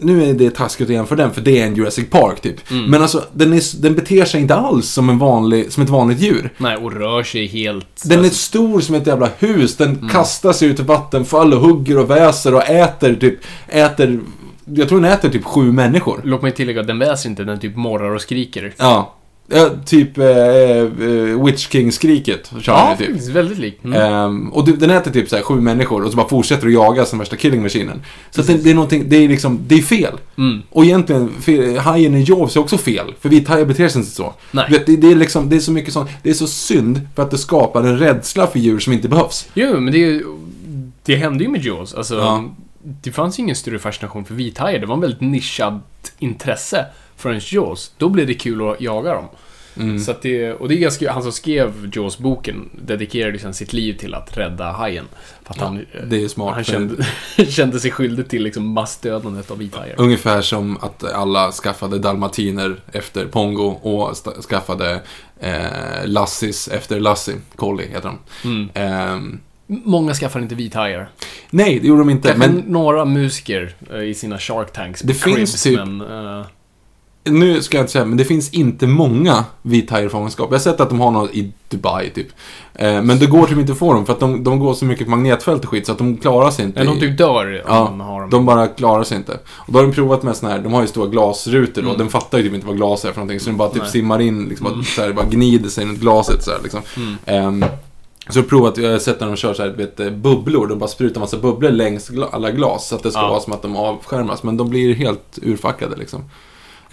Nu 0.04 0.24
är 0.30 0.34
det 0.34 0.50
taskigt 0.50 0.88
att 0.88 0.94
jämföra 0.94 1.18
den, 1.18 1.34
för 1.34 1.42
det 1.42 1.60
är 1.60 1.68
en 1.68 1.76
Jurassic 1.76 2.10
Park, 2.10 2.42
typ. 2.42 2.72
Mm. 2.72 2.86
Men 2.86 3.02
alltså, 3.02 3.24
den, 3.34 3.54
är, 3.54 3.82
den 3.82 3.96
beter 3.96 4.26
sig 4.26 4.42
inte 4.42 4.56
alls 4.56 4.90
som, 4.90 5.10
en 5.10 5.18
vanlig, 5.18 5.72
som 5.72 5.84
ett 5.84 5.90
vanligt 5.90 6.20
djur. 6.20 6.50
Nej, 6.58 6.78
och 6.78 6.94
rör 6.94 7.24
sig 7.24 7.48
helt... 7.48 8.04
Den 8.06 8.20
är 8.20 8.24
alltså, 8.24 8.38
stor 8.38 8.82
som 8.82 8.96
ett 8.96 9.08
jävla 9.08 9.30
hus. 9.40 9.78
Den 9.78 10.10
kastar 10.10 10.54
sig 10.54 10.68
ut 10.68 10.80
i 10.80 10.84
vattenfall 10.84 11.54
och 11.54 11.60
hugger 11.60 11.98
och 11.98 12.10
väser 12.10 12.56
och 12.56 12.70
äter 12.70 13.16
typ... 13.16 13.40
Äter... 13.68 14.20
Jag 14.66 14.90
tror 14.90 15.02
den 15.02 15.12
äter 15.12 15.30
typ 15.30 15.46
sju 15.46 15.72
människor. 15.72 16.22
Låt 16.24 16.42
mig 16.42 16.52
tillägga, 16.52 16.84
den 16.84 17.00
väser 17.00 17.30
inte, 17.30 17.44
den 17.44 17.60
typ 17.60 17.76
morrar 17.76 18.16
och 18.16 18.22
skriker. 18.22 18.74
Ja. 18.78 19.16
Ja 19.54 19.70
typ 19.86 20.18
eh, 20.18 20.28
eh, 20.28 21.44
Witch 21.46 21.68
King-skriket. 21.70 22.52
kör 22.62 22.74
Ja, 22.74 22.92
ju 22.92 22.98
typ. 22.98 23.08
faktiskt 23.08 23.30
väldigt 23.32 23.58
lik. 23.58 23.80
Mm. 23.84 24.02
Ehm, 24.02 24.50
och 24.54 24.66
du- 24.66 24.76
den 24.76 24.90
äter 24.90 25.12
typ 25.12 25.30
så 25.30 25.36
här 25.36 25.44
sju 25.44 25.62
människor 25.62 26.04
och 26.04 26.12
så 26.12 26.18
bara 26.18 26.28
fortsätter 26.28 26.68
att 26.68 26.74
jaga 26.74 27.06
som 27.06 27.20
värsta 27.20 27.36
killing-maskinen. 27.36 28.02
Så 28.32 28.42
att 28.42 28.48
det, 28.48 28.54
det 28.54 28.70
är 28.70 28.74
någonting, 28.74 29.04
det 29.10 29.16
är 29.18 29.28
liksom, 29.30 29.60
det 29.68 29.76
är 29.76 29.82
fel. 29.82 30.14
Mm. 30.38 30.62
Och 30.70 30.86
egentligen, 30.86 31.30
fe- 31.42 31.78
hajen 31.78 32.16
i 32.16 32.24
Jaws 32.24 32.56
är 32.56 32.60
också 32.60 32.78
fel. 32.78 33.14
För 33.20 33.30
vithajar 33.30 33.66
beter 33.66 33.88
sig 33.88 34.00
inte 34.02 34.12
så. 34.12 34.34
Nej. 34.52 34.66
Du 34.70 34.74
vet, 34.78 34.86
Det, 34.86 34.96
det 34.96 35.12
är 35.12 35.16
liksom, 35.16 35.50
det 35.50 35.56
är 35.56 35.60
så 35.60 35.72
mycket 35.72 35.94
sånt, 35.94 36.10
det 36.24 36.30
är 36.30 36.34
så 36.34 36.48
synd 36.48 37.02
för 37.16 37.24
att 37.24 37.32
det 37.32 37.38
skapar 37.38 37.84
en 37.84 38.00
rädsla 38.00 38.48
för 38.48 38.60
djur 38.60 38.80
som 38.80 38.94
inte 38.94 39.10
behövs. 39.10 39.48
Jo, 39.54 39.80
men 39.80 39.94
det 39.94 39.98
är 40.04 40.08
ju... 40.12 40.24
Det 41.06 41.16
hände 41.16 41.44
ju 41.44 41.50
med 41.50 41.66
Jaws. 41.66 41.94
Alltså, 41.94 42.16
Ja. 42.16 42.44
det 43.02 43.12
fanns 43.12 43.40
ju 43.40 43.44
ingen 43.44 43.56
större 43.56 43.80
fascination 43.80 44.26
för 44.26 44.34
vithajar. 44.34 44.80
Det 44.80 44.86
var 44.86 44.96
en 44.96 45.02
väldigt 45.02 45.22
nischad 45.22 45.80
intresse 46.20 46.86
förrän 47.24 47.42
Jaws. 47.44 47.92
Då 47.98 48.10
blev 48.10 48.28
det 48.28 48.34
kul 48.34 48.70
att 48.70 48.82
jaga 48.82 49.14
dem. 49.14 49.26
Mm. 49.78 50.00
Så 50.00 50.14
det, 50.22 50.54
och 50.54 50.70
det 50.70 50.76
är 50.76 50.80
ganska, 50.80 51.12
han 51.12 51.24
som 51.24 51.32
skrev 51.32 51.92
Jaws-boken 51.94 52.70
dedikerade 52.86 53.32
liksom 53.32 53.54
sitt 53.54 53.74
liv 53.74 53.98
till 53.98 54.14
att 54.14 54.38
rädda 54.38 54.72
hajen. 54.72 55.06
För 55.44 55.54
att 55.54 55.58
Ja, 55.60 55.64
han, 55.66 55.78
eh, 55.78 56.04
det 56.08 56.24
är 56.24 56.28
smart, 56.28 56.56
han 56.56 56.64
kände, 56.64 57.06
kände 57.50 57.80
sig 57.80 57.92
skyldig 57.92 58.30
till 58.30 58.44
liksom 58.44 58.68
massdödandet 58.68 59.52
av 59.52 59.58
vithajar. 59.58 59.96
Ungefär 59.98 60.42
som 60.42 60.78
att 60.82 61.04
alla 61.14 61.52
skaffade 61.52 62.00
dalmatiner 62.00 62.76
efter 62.92 63.26
Pongo 63.26 63.64
och 63.82 64.16
skaffade 64.50 65.02
eh, 65.40 65.62
Lassis 66.06 66.68
efter 66.68 67.00
Lassie. 67.00 67.36
Collie 67.56 67.88
heter 67.88 68.10
de. 68.10 68.20
Mm. 68.50 68.70
Ehm, 68.74 69.40
Många 69.68 70.14
skaffar 70.14 70.40
inte 70.40 70.56
vithajar. 70.56 71.10
nej, 71.50 71.80
det 71.80 71.88
gjorde 71.88 72.02
de 72.02 72.10
inte. 72.10 72.30
Kanske 72.30 72.48
Men 72.52 72.64
några 72.68 73.06
musiker 73.06 73.76
eh, 73.94 74.02
i 74.04 74.14
sina 74.14 74.40
Shark 74.40 74.74
Tanks. 74.74 75.02
Det 75.02 75.14
finns 75.14 75.36
cribs, 75.36 75.64
typ- 75.64 75.80
Men, 75.80 76.02
eh, 76.02 76.46
nu 77.26 77.62
ska 77.62 77.78
jag 77.78 77.84
inte 77.84 77.92
säga, 77.92 78.06
men 78.06 78.18
det 78.18 78.26
finns 78.26 78.50
inte 78.54 78.88
många 78.88 79.46
vithajarfångenskap. 79.62 80.48
Jag 80.52 80.56
har 80.58 80.64
sett 80.64 80.80
att 80.80 80.90
de 80.90 81.00
har 81.00 81.12
något 81.12 81.32
i 81.34 81.52
Dubai 81.70 82.10
typ. 82.10 82.28
Eh, 82.74 83.02
men 83.02 83.20
det 83.20 83.26
går 83.26 83.48
typ 83.48 83.58
inte 83.58 83.72
att 83.72 83.78
få 83.78 83.94
dem 83.94 84.06
för 84.06 84.14
att 84.14 84.20
de, 84.20 84.44
de 84.44 84.60
går 84.60 84.74
så 84.74 84.86
mycket 84.86 85.06
på 85.06 85.12
magnetfält 85.12 85.64
och 85.64 85.70
skit 85.70 85.86
så 85.86 85.92
att 85.92 85.98
de 85.98 86.18
klarar 86.18 86.52
sig 86.52 86.66
inte. 86.66 86.80
men 86.84 86.94
de 86.94 87.00
typ 87.00 87.18
dör 87.18 87.46
om 87.46 87.76
Ja, 87.76 87.90
man 87.98 88.08
har 88.08 88.22
dem. 88.22 88.30
De 88.30 88.46
bara 88.46 88.68
klarar 88.68 89.04
sig 89.04 89.18
inte. 89.18 89.40
Och 89.48 89.74
då 89.74 89.80
har 89.80 89.86
de 89.88 89.94
provat 89.94 90.24
med 90.24 90.36
såna 90.38 90.52
här, 90.52 90.60
de 90.60 90.74
har 90.74 90.82
ju 90.82 90.88
stora 90.88 91.08
glasrutor 91.08 91.82
Mm. 91.84 91.98
den 91.98 92.10
fattar 92.10 92.38
ju 92.38 92.44
typ 92.44 92.54
inte 92.54 92.68
vad 92.68 92.76
glas 92.78 93.06
är 93.06 93.10
för 93.12 93.16
någonting. 93.20 93.40
Så 93.40 93.46
den 93.50 93.58
bara 93.58 93.70
typ 93.70 93.82
Nej. 93.82 93.92
simmar 93.92 94.22
in, 94.22 94.46
liksom, 94.50 94.68
Mm. 94.68 94.84
så 94.84 95.02
här, 95.02 95.14
bara 95.14 95.26
gnider 95.26 95.70
sig 95.70 95.86
runt 95.86 96.00
glaset 96.00 96.44
så 96.44 96.52
här, 96.52 96.60
liksom. 96.64 96.82
Mm. 96.98 97.16
Ehm, 97.26 97.66
så 98.30 98.40
jag 98.40 98.44
har 98.44 98.50
provat, 98.50 98.78
jag 98.78 98.92
har 98.92 99.00
sett 99.00 99.20
när 99.20 99.28
de 99.28 99.36
kör 99.36 99.54
så 99.54 99.64
här, 99.64 99.70
vet, 99.70 100.00
eh, 100.00 100.10
bubblor, 100.10 100.68
de 100.68 100.80
bara 100.80 100.88
sprutar 100.90 101.22
massa 101.22 101.38
bubblor 101.38 101.72
längs 101.72 102.12
alla 102.32 102.52
glas 102.52 102.88
så 102.88 102.96
att 102.96 103.04
det 103.04 103.12
ska 103.12 103.22
Ja. 103.22 103.30
vara 103.30 103.40
som 103.40 103.54
att 103.54 103.62
de 103.62 103.76
avskärmas. 103.76 104.44
Men 104.44 104.58
de 104.58 104.70
blir 104.70 104.96
helt 104.96 105.40
urfackade 105.42 105.96
liksom. 105.96 106.24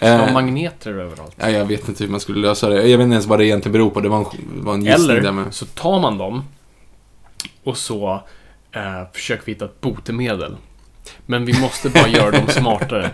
Eh, 0.02 0.32
magneter 0.32 0.90
överallt. 0.90 1.32
ja, 1.36 1.50
jag 1.50 1.64
vet 1.64 1.88
inte 1.88 2.04
hur 2.04 2.10
man 2.10 2.20
skulle 2.20 2.40
lösa 2.48 2.68
det. 2.68 2.74
Jag 2.88 2.98
vet 2.98 3.04
inte 3.04 3.12
ens 3.14 3.26
vad 3.26 3.38
det 3.38 3.46
egentligen 3.46 3.72
beror 3.72 3.90
på. 3.90 4.00
Det 4.00 4.08
var 4.08 4.18
en, 4.18 4.24
var 4.64 4.74
en 4.74 4.84
gissning 4.84 5.06
där 5.08 5.16
Eller 5.16 5.32
med. 5.32 5.54
så 5.54 5.66
tar 5.66 6.00
man 6.00 6.18
dem 6.18 6.44
och 7.64 7.76
så 7.76 8.22
eh, 8.72 9.02
försöker 9.12 9.46
vi 9.46 9.52
hitta 9.52 9.64
ett 9.64 9.80
botemedel. 9.80 10.56
Men 11.26 11.44
vi 11.44 11.60
måste 11.60 11.88
bara 11.90 12.08
göra 12.08 12.30
dem 12.30 12.46
smartare. 12.48 13.10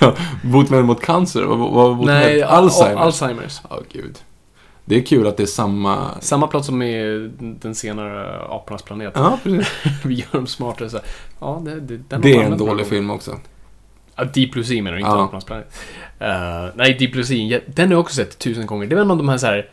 Botemedel 0.44 0.84
mot 0.84 1.00
cancer? 1.02 1.42
Vad 1.42 1.58
vad- 1.58 1.96
botemedel? 1.96 2.24
Nej, 2.32 2.42
Alzheimer? 2.42 3.00
Alzheimer. 3.02 3.42
Alzheimers. 3.42 3.60
Ja, 3.70 3.80
gud. 3.92 4.18
Det 4.84 4.96
är 4.96 5.02
kul 5.06 5.26
att 5.26 5.36
det 5.36 5.42
är 5.42 5.46
samma... 5.46 6.10
Samma 6.20 6.46
plott 6.46 6.64
som 6.64 6.82
i 6.82 7.30
den 7.38 7.74
senare 7.74 8.40
Apornas 8.50 8.82
planet. 8.82 9.12
Ja, 9.16 9.38
precis. 9.42 9.68
Vi 10.04 10.14
gör 10.14 10.26
dem 10.32 10.46
smartare 10.46 10.90
så 10.90 10.96
här. 10.96 11.06
Ja, 11.40 11.62
det, 11.64 11.80
det, 11.80 12.16
Det 12.18 12.34
är 12.36 12.42
en 12.42 12.58
dålig 12.58 12.86
film 12.86 13.10
också. 13.10 13.36
Ja, 14.16 14.24
Deep 14.24 14.52
Blue 14.52 14.64
Sea 14.64 14.82
menar 14.82 14.96
du, 14.96 15.00
inte 15.00 15.10
Ja. 15.10 15.40
Planet. 15.46 15.66
Eh, 16.18 16.74
nej, 16.74 16.96
Deep 16.98 17.12
Blue 17.12 17.24
Sea, 17.24 17.60
den 17.66 17.86
har 17.88 17.92
jag 17.94 18.00
också 18.00 18.14
sett 18.14 18.38
tusen 18.38 18.66
gånger. 18.66 18.86
Det 18.86 18.94
var 18.94 19.02
en 19.02 19.10
av 19.10 19.16
de 19.16 19.28
här 19.28 19.38
så 19.38 19.46
här 19.46 19.68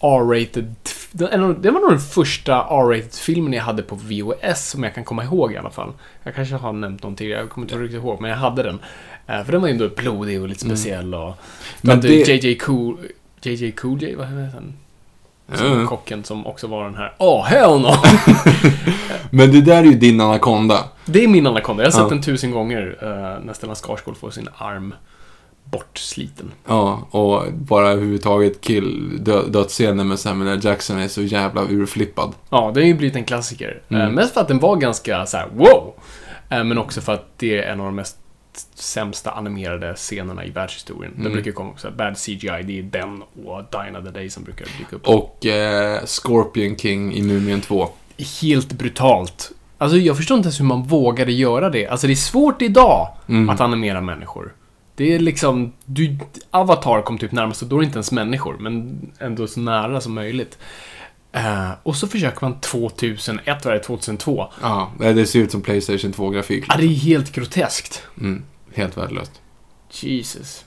R-rated... 0.00 0.74
Det 1.12 1.70
var 1.70 1.80
nog 1.80 1.90
den 1.90 2.00
första 2.00 2.54
R-rated-filmen 2.54 3.52
jag 3.52 3.62
hade 3.62 3.82
på 3.82 3.94
VHS, 3.94 4.70
som 4.70 4.82
jag 4.84 4.94
kan 4.94 5.04
komma 5.04 5.24
ihåg 5.24 5.52
i 5.52 5.56
alla 5.56 5.70
fall. 5.70 5.92
Jag 6.22 6.34
kanske 6.34 6.54
har 6.54 6.72
nämnt 6.72 7.02
någon 7.02 7.16
tidigare, 7.16 7.40
jag 7.40 7.50
kommer 7.50 7.64
inte 7.64 7.76
riktigt 7.78 8.02
ihåg, 8.02 8.20
men 8.20 8.30
jag 8.30 8.36
hade 8.38 8.62
den. 8.62 8.78
Eh, 9.26 9.44
för 9.44 9.52
den 9.52 9.60
var 9.60 9.68
ju 9.68 9.72
ändå 9.72 9.88
blodig 9.88 10.42
och 10.42 10.48
lite 10.48 10.60
speciell 10.64 11.14
och... 11.14 11.22
Mm. 11.22 11.34
Men 11.80 12.00
det- 12.00 12.28
JJ 12.28 12.54
Cool... 12.58 12.96
JJ 13.42 13.72
Cool 13.72 14.02
J, 14.02 14.14
vad 14.16 14.26
heter 14.26 14.50
han? 14.54 14.72
Som 15.54 15.66
Mm. 15.66 15.86
kocken 15.86 16.24
som 16.24 16.46
också 16.46 16.66
var 16.66 16.84
den 16.84 16.94
här 16.94 17.14
Åh, 17.18 17.44
hell 17.44 17.80
no! 17.80 17.90
Men 19.30 19.52
det 19.52 19.60
där 19.60 19.76
är 19.78 19.84
ju 19.84 19.94
din 19.94 20.20
anakonda. 20.20 20.84
Det 21.04 21.24
är 21.24 21.28
min 21.28 21.46
anakonda. 21.46 21.82
Jag 21.82 21.86
har 21.86 21.92
sett 21.92 22.02
Ja. 22.02 22.08
den 22.08 22.22
tusen 22.22 22.50
gånger 22.50 22.98
uh, 23.02 23.44
när 23.46 23.52
Stellan 23.52 23.76
Skarsgård 23.76 24.16
får 24.16 24.30
sin 24.30 24.48
arm 24.58 24.94
bortsliten. 25.64 26.52
Ja, 26.66 27.06
och 27.10 27.42
bara 27.52 27.88
överhuvudtaget 27.88 28.60
kill, 28.60 29.18
dö, 29.20 29.42
dödsscenen 29.48 30.08
med 30.08 30.18
Samuel 30.18 30.52
L. 30.52 30.60
Jackson 30.64 30.98
är 30.98 31.08
så 31.08 31.22
jävla 31.22 31.62
urflippad. 31.68 32.32
Ja, 32.50 32.70
det 32.74 32.80
har 32.80 32.86
ju 32.86 32.94
blivit 32.94 33.16
en 33.16 33.24
klassiker. 33.24 33.80
Eh, 33.88 33.96
Mm. 34.00 34.14
mest 34.14 34.34
för 34.34 34.40
att 34.40 34.48
den 34.48 34.58
var 34.58 34.76
ganska 34.76 35.26
så 35.26 35.36
här: 35.36 35.46
wow! 35.54 35.94
Eh, 36.50 36.64
men 36.64 36.78
också 36.78 37.00
för 37.00 37.14
att 37.14 37.26
det 37.36 37.58
är 37.58 37.72
en 37.72 37.80
av 37.80 37.86
de 37.86 37.94
mest 37.94 38.16
sämsta 38.74 39.30
animerade 39.30 39.94
scenerna 39.94 40.44
i 40.44 40.50
världshistorien. 40.50 41.12
Den 41.12 41.20
Mm. 41.20 41.32
brukar 41.32 41.52
komma 41.52 41.70
också. 41.70 41.90
Bad 41.90 42.16
CGI, 42.18 42.62
det 42.64 42.78
är 42.78 42.82
den 42.82 43.22
och 43.46 43.62
Die 43.72 43.78
Another 43.88 44.12
Day 44.12 44.30
som 44.30 44.44
brukar 44.44 44.66
dyka 44.78 44.96
upp. 44.96 45.06
Och 45.08 45.46
eh, 45.46 46.04
Scorpion 46.04 46.76
King 46.76 47.14
i 47.14 47.22
Mumien 47.22 47.60
2. 47.60 47.88
Helt 48.42 48.72
brutalt. 48.72 49.50
Alltså 49.78 49.96
jag 49.98 50.16
förstår 50.16 50.36
inte 50.36 50.46
ens 50.46 50.60
hur 50.60 50.64
man 50.64 50.82
vågade 50.82 51.32
göra 51.32 51.70
det. 51.70 51.86
Alltså 51.86 52.06
det 52.06 52.12
är 52.12 52.14
svårt 52.14 52.62
idag 52.62 53.08
Mm. 53.28 53.50
att 53.50 53.60
animera 53.60 54.00
människor. 54.00 54.54
Det 54.94 55.14
är 55.14 55.18
liksom, 55.18 55.72
du, 55.84 56.18
Avatar 56.50 57.02
kom 57.02 57.18
typ 57.18 57.32
närmast 57.32 57.62
och 57.62 57.68
då 57.68 57.76
är 57.76 57.80
det 57.80 57.84
inte 57.86 57.96
ens 57.96 58.12
människor, 58.12 58.56
men 58.60 59.00
ändå 59.18 59.46
så 59.46 59.60
nära 59.60 60.00
som 60.00 60.14
möjligt. 60.14 60.58
Eh, 61.32 61.70
och 61.82 61.96
så 61.96 62.06
försöker 62.06 62.38
man 62.40 62.60
2001, 62.60 63.64
vad 63.64 63.74
är 63.74 63.78
det, 63.78 63.84
2002? 63.84 64.46
Ja, 64.62 64.92
det 64.98 65.26
ser 65.26 65.38
ut 65.38 65.50
som 65.50 65.62
Playstation 65.62 66.12
2-grafik. 66.12 66.64
Ja, 66.68 66.76
det 66.76 66.84
är 66.84 66.88
helt 66.88 67.32
groteskt. 67.32 68.02
Mm, 68.20 68.42
helt 68.74 68.96
värdelöst. 68.96 69.32
Jesus. 69.90 70.64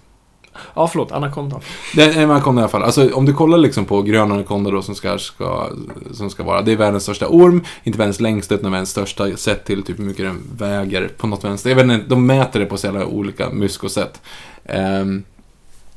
Ja, 0.73 0.87
förlåt, 0.87 1.11
Anaconda. 1.11 1.61
Det 1.95 2.03
är 2.03 2.23
en 2.23 2.31
anakonda 2.31 2.61
i 2.61 2.63
alla 2.63 2.69
fall. 2.71 2.83
Alltså 2.83 3.13
om 3.13 3.25
du 3.25 3.33
kollar 3.33 3.57
liksom 3.57 3.85
på 3.85 4.01
grön 4.01 4.31
anakonda 4.31 4.71
då 4.71 4.81
som 4.81 4.95
ska, 4.95 5.17
ska, 5.17 5.69
som 6.13 6.29
ska 6.29 6.43
vara. 6.43 6.61
Det 6.61 6.71
är 6.71 6.75
världens 6.75 7.03
största 7.03 7.27
orm. 7.27 7.63
Inte 7.83 7.97
världens 7.97 8.19
längsta 8.19 8.55
utan 8.55 8.71
världens 8.71 8.89
största 8.89 9.37
sett 9.37 9.65
till 9.65 9.83
typ 9.83 9.99
hur 9.99 10.03
mycket 10.03 10.25
den 10.25 10.41
väger 10.57 11.07
på 11.17 11.27
något 11.27 11.43
vänster. 11.43 11.69
Jag 11.69 11.77
vet 11.77 11.83
inte, 11.83 12.07
de 12.07 12.25
mäter 12.25 12.59
det 12.59 12.65
på 12.65 12.77
så 12.77 12.87
jävla 12.87 13.05
olika 13.05 13.49
myskosätt. 13.49 14.21
Ehm, 14.65 15.23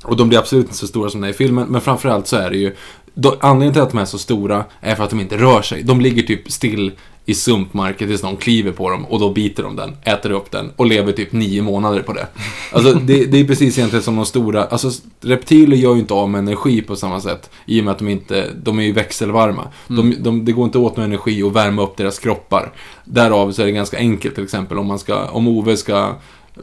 och 0.05 0.17
de 0.17 0.29
blir 0.29 0.39
absolut 0.39 0.65
inte 0.65 0.77
så 0.77 0.87
stora 0.87 1.11
som 1.11 1.21
det 1.21 1.27
är 1.29 1.31
i 1.31 1.35
filmen. 1.35 1.69
Men 1.69 1.81
framförallt 1.81 2.27
så 2.27 2.37
är 2.37 2.51
det 2.51 2.57
ju 2.57 2.75
då, 3.15 3.37
Anledningen 3.41 3.73
till 3.73 3.83
att 3.83 3.91
de 3.91 3.99
är 3.99 4.05
så 4.05 4.19
stora 4.19 4.65
är 4.81 4.95
för 4.95 5.05
att 5.05 5.11
de 5.11 5.21
inte 5.21 5.37
rör 5.37 5.62
sig. 5.62 5.83
De 5.83 6.01
ligger 6.01 6.23
typ 6.23 6.53
still 6.53 6.93
i 7.27 7.35
sumpmarken 7.35 8.09
tills 8.09 8.23
någon 8.23 8.37
kliver 8.37 8.73
på 8.73 8.91
dem 8.91 9.05
och 9.05 9.21
då 9.21 9.31
biter 9.31 9.62
de 9.62 9.77
den, 9.77 9.97
äter 10.03 10.31
upp 10.31 10.51
den 10.51 10.71
och 10.77 10.87
lever 10.87 11.12
typ 11.12 11.33
nio 11.33 11.62
månader 11.62 12.03
på 12.03 12.12
det. 12.12 12.27
Alltså 12.73 12.95
det, 13.03 13.25
det 13.25 13.41
är 13.41 13.45
precis 13.45 13.79
egentligen 13.79 14.03
som 14.03 14.17
de 14.17 14.27
stora, 14.27 14.65
alltså 14.65 14.91
reptiler 15.21 15.77
gör 15.77 15.95
ju 15.95 16.01
inte 16.01 16.15
av 16.15 16.31
med 16.31 16.39
energi 16.39 16.83
på 16.83 16.97
samma 16.97 17.21
sätt 17.21 17.51
i 17.67 17.81
och 17.81 17.85
med 17.85 17.93
att 17.93 17.99
de 17.99 18.09
inte, 18.09 18.51
de 18.62 18.79
är 18.79 18.83
ju 18.83 18.93
växelvarma. 18.93 19.69
De, 19.89 20.15
de, 20.19 20.45
det 20.45 20.53
går 20.53 20.65
inte 20.65 20.79
åt 20.79 20.97
någon 20.97 21.07
energi 21.07 21.43
att 21.43 21.53
värma 21.53 21.83
upp 21.83 21.97
deras 21.97 22.19
kroppar. 22.19 22.73
Därav 23.05 23.53
så 23.53 23.62
är 23.62 23.67
det 23.67 23.73
ganska 23.73 23.99
enkelt 23.99 24.35
till 24.35 24.45
exempel 24.45 24.79
om 24.79 24.87
man 24.87 24.99
ska, 24.99 25.25
om 25.25 25.49
Ove 25.49 25.77
ska 25.77 26.15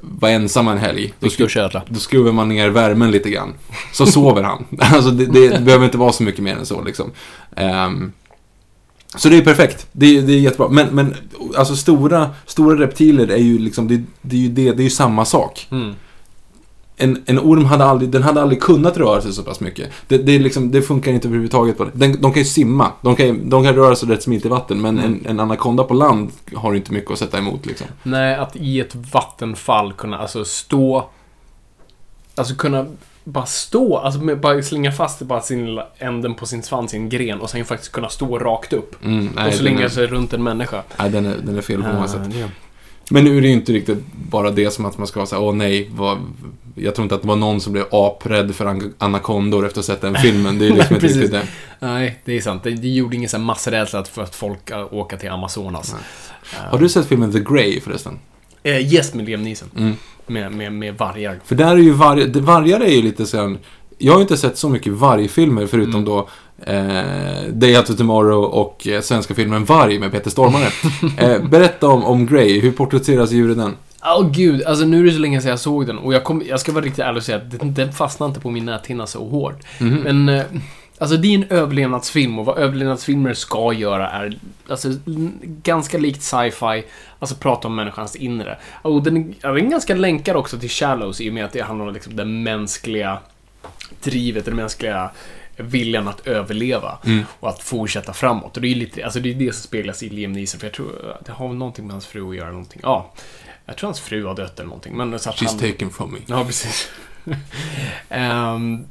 vara 0.01 0.31
ensam 0.31 0.67
en 0.67 0.77
helg. 0.77 1.13
Då, 1.19 1.29
skru, 1.29 1.47
då 1.87 1.99
skruvar 1.99 2.31
man 2.31 2.49
ner 2.49 2.69
värmen 2.69 3.11
lite 3.11 3.29
grann. 3.29 3.53
Så 3.93 4.05
sover 4.05 4.43
han. 4.43 4.65
Alltså 4.79 5.11
det, 5.11 5.25
det 5.25 5.61
behöver 5.61 5.85
inte 5.85 5.97
vara 5.97 6.11
så 6.11 6.23
mycket 6.23 6.43
mer 6.43 6.55
än 6.55 6.65
så 6.65 6.81
liksom. 6.81 7.11
Ehm, 7.55 8.11
så 9.15 9.29
det 9.29 9.37
är 9.37 9.41
perfekt. 9.41 9.87
Det, 9.91 10.21
det 10.21 10.33
är 10.33 10.39
jättebra. 10.39 10.69
Men, 10.69 10.87
men 10.87 11.15
alltså 11.57 11.75
stora, 11.75 12.29
stora 12.45 12.79
reptiler 12.79 13.27
är 13.27 13.37
ju 13.37 13.59
liksom, 13.59 13.87
det, 13.87 14.03
det 14.21 14.35
är 14.35 14.39
ju 14.39 14.49
det, 14.49 14.71
det 14.71 14.81
är 14.81 14.83
ju 14.83 14.89
samma 14.89 15.25
sak. 15.25 15.67
Mm. 15.71 15.93
En, 17.01 17.23
en 17.25 17.39
orm 17.39 17.65
hade 17.65 17.85
aldrig, 17.85 18.09
den 18.09 18.23
hade 18.23 18.41
aldrig 18.41 18.61
kunnat 18.61 18.97
röra 18.97 19.21
sig 19.21 19.33
så 19.33 19.43
pass 19.43 19.59
mycket. 19.59 19.89
Det, 20.07 20.17
det, 20.17 20.39
liksom, 20.39 20.71
det 20.71 20.81
funkar 20.81 21.11
inte 21.11 21.27
överhuvudtaget 21.27 21.77
på 21.77 21.83
det. 21.83 21.91
Den, 21.93 22.21
de 22.21 22.33
kan 22.33 22.41
ju 22.41 22.45
simma, 22.45 22.91
de 23.01 23.15
kan, 23.15 23.49
de 23.49 23.63
kan 23.63 23.75
röra 23.75 23.95
sig 23.95 24.09
rätt 24.09 24.23
smidigt 24.23 24.45
i 24.45 24.49
vatten, 24.49 24.81
men 24.81 24.99
en, 24.99 25.25
en 25.25 25.39
anakonda 25.39 25.83
på 25.83 25.93
land 25.93 26.31
har 26.55 26.73
inte 26.73 26.93
mycket 26.93 27.11
att 27.11 27.19
sätta 27.19 27.37
emot 27.37 27.65
liksom. 27.65 27.87
Nej, 28.03 28.35
att 28.35 28.55
i 28.55 28.79
ett 28.79 28.95
vattenfall 29.13 29.93
kunna 29.93 30.17
alltså 30.17 30.45
stå... 30.45 31.09
Alltså 32.35 32.55
kunna 32.55 32.85
bara 33.23 33.45
stå, 33.45 33.97
alltså 33.97 34.35
bara 34.35 34.63
slänga 34.63 34.91
fast 34.91 35.21
bara 35.21 35.41
sin 35.41 35.65
lilla 35.65 35.87
änden 35.97 36.35
på 36.35 36.45
sin 36.45 36.63
svans 36.63 36.93
i 36.93 36.97
en 36.97 37.09
gren 37.09 37.39
och 37.39 37.49
sen 37.49 37.65
faktiskt 37.65 37.91
kunna 37.91 38.09
stå 38.09 38.39
rakt 38.39 38.73
upp. 38.73 39.05
Mm, 39.05 39.29
nej, 39.35 39.47
och 39.47 39.53
slänga 39.53 39.89
sig 39.89 40.07
runt 40.07 40.33
en 40.33 40.43
människa. 40.43 40.83
nej, 40.97 41.09
den 41.09 41.25
är, 41.25 41.37
den 41.43 41.57
är 41.57 41.61
fel 41.61 41.83
på 41.83 41.89
många 41.89 42.07
sätt. 42.07 42.21
Men 43.11 43.23
nu 43.23 43.37
är 43.37 43.41
det 43.41 43.47
ju 43.47 43.53
inte 43.53 43.73
riktigt 43.73 43.97
bara 44.13 44.51
det 44.51 44.71
som 44.71 44.85
att 44.85 44.97
man 44.97 45.07
ska 45.07 45.19
vara 45.19 45.27
såhär, 45.27 45.43
åh 45.43 45.53
nej, 45.55 45.89
vad, 45.95 46.17
jag 46.75 46.95
tror 46.95 47.03
inte 47.03 47.15
att 47.15 47.21
det 47.21 47.27
var 47.27 47.35
någon 47.35 47.61
som 47.61 47.73
blev 47.73 47.85
aprädd 47.91 48.55
för 48.55 48.65
an- 48.65 48.93
anakondor 48.97 49.65
efter 49.65 49.79
att 49.79 49.87
ha 49.87 49.93
sett 49.93 50.01
den 50.01 50.15
filmen. 50.15 50.59
Det 50.59 50.65
är 50.67 50.69
liksom 50.73 50.85
Nej, 50.89 51.03
inte 51.03 51.07
riktigt 51.07 51.31
det. 51.31 51.43
Nej, 51.79 52.19
det 52.25 52.37
är 52.37 52.41
sant. 52.41 52.63
Det, 52.63 52.69
det 52.71 52.87
gjorde 52.87 53.15
ingen 53.15 53.29
sån 53.29 53.43
massrädsla 53.43 54.03
för 54.03 54.21
att 54.21 54.35
folk 54.35 54.71
åka 54.91 55.17
till 55.17 55.29
Amazonas. 55.29 55.95
Har 56.71 56.77
du 56.79 56.89
sett 56.89 57.07
filmen 57.07 57.31
The 57.31 57.39
Grey 57.39 57.81
förresten? 57.81 58.19
Eh, 58.63 58.93
yes, 58.93 59.13
med 59.13 59.25
Liam 59.25 59.43
Neeson. 59.43 59.69
Mm. 59.77 59.93
Med, 60.27 60.51
med, 60.51 60.73
med 60.73 60.97
vargar. 60.97 61.39
För 61.45 61.55
där 61.55 61.71
är 61.71 61.77
ju 61.77 61.91
varg, 61.91 62.27
det- 62.27 62.39
vargar 62.39 62.79
är 62.79 62.89
ju 62.95 63.01
lite 63.01 63.25
sen, 63.25 63.57
jag 63.97 64.13
har 64.13 64.21
inte 64.21 64.37
sett 64.37 64.57
så 64.57 64.69
mycket 64.69 64.93
vargfilmer 64.93 65.67
förutom 65.67 65.93
Mm. 65.93 66.05
då 66.05 66.29
eh, 66.67 67.43
Day 67.53 67.75
After 67.75 67.93
Tomorrow 67.93 68.43
och 68.45 68.87
eh, 68.87 69.01
svenska 69.01 69.33
filmen 69.33 69.65
Varg 69.65 69.99
med 69.99 70.11
Peter 70.11 70.29
Stormare. 70.29 70.67
eh, 71.17 71.43
berätta 71.49 71.87
om, 71.87 72.03
om 72.03 72.25
Grey, 72.25 72.59
hur 72.59 72.71
porträtteras 72.71 73.31
djuren 73.31 73.57
den? 73.57 73.75
Åh 74.03 74.29
gud, 74.31 74.63
alltså 74.63 74.85
nu 74.85 74.99
är 74.99 75.03
det 75.03 75.11
så 75.11 75.19
länge 75.19 75.41
sedan 75.41 75.49
jag 75.49 75.59
såg 75.59 75.87
den 75.87 75.97
och 75.97 76.13
jag, 76.13 76.23
kom, 76.23 76.43
jag 76.49 76.59
ska 76.59 76.71
vara 76.71 76.85
riktigt 76.85 77.05
ärlig 77.05 77.17
och 77.17 77.23
säga 77.23 77.37
att 77.37 77.59
den, 77.59 77.73
den 77.73 77.93
fastnade 77.93 78.27
inte 78.29 78.39
på 78.39 78.49
min 78.51 78.65
näthinna 78.65 79.07
så 79.07 79.27
hårt. 79.29 79.59
Mhm. 79.79 79.95
Men, 79.95 80.29
eh, 80.29 80.43
alltså 80.97 81.17
det 81.17 81.27
är 81.27 81.35
en 81.35 81.45
överlevnadsfilm 81.49 82.39
och 82.39 82.45
vad 82.45 82.57
överlevnadsfilmer 82.57 83.33
ska 83.33 83.73
göra 83.73 84.09
är, 84.09 84.37
alltså 84.67 84.89
ganska 85.43 85.97
likt 85.97 86.21
sci-fi, 86.23 86.83
alltså 87.19 87.35
prata 87.35 87.67
om 87.67 87.75
människans 87.75 88.15
inre. 88.15 88.57
Och 88.81 89.03
den, 89.03 89.17
är- 89.17 89.33
den 89.55 89.65
är 89.65 89.69
ganska 89.69 89.95
länkad 89.95 90.35
också 90.35 90.57
till 90.57 90.69
Shallows 90.69 91.21
i 91.21 91.29
och 91.29 91.33
med 91.33 91.45
att 91.45 91.51
det 91.53 91.61
handlar 91.61 91.87
om 91.87 91.93
liksom 91.93 92.15
det 92.15 92.25
mänskliga 92.25 93.17
drivet, 94.03 94.45
den 94.45 94.55
mänskliga 94.55 95.09
viljan 95.61 96.07
att 96.07 96.27
överleva 96.27 96.97
Mm. 97.05 97.23
och 97.39 97.49
att 97.49 97.63
fortsätta 97.63 98.13
framåt. 98.13 98.55
Och 98.55 98.61
det 98.61 98.67
är 98.67 98.75
lite, 98.75 99.05
alltså 99.05 99.19
det 99.19 99.29
är 99.29 99.35
det 99.35 99.53
som 99.53 99.63
speglas 99.63 100.03
i 100.03 100.09
Liam 100.09 100.33
Neeson, 100.33 100.59
för 100.59 100.67
jag 100.67 100.73
tror 100.73 101.17
det 101.25 101.31
har 101.31 101.47
väl 101.47 101.57
någonting 101.57 101.85
med 101.85 101.93
hans 101.93 102.05
fru 102.05 102.29
att 102.29 102.35
göra, 102.35 102.49
någonting. 102.49 102.79
Ja, 102.83 103.11
jag 103.65 103.77
tror 103.77 103.87
hans 103.87 103.99
fru 103.99 104.25
har 104.25 104.35
dött 104.35 104.59
eller 104.59 104.67
någonting. 104.67 104.97
Men 104.97 105.19
så 105.19 105.29
att 105.29 105.35
She's 105.35 105.47
han, 105.47 105.57
taken 105.57 105.89
from 105.89 106.11
me. 106.13 106.19
Ja, 106.25 106.45
precis. 106.45 106.89
Ehm, 108.09 108.85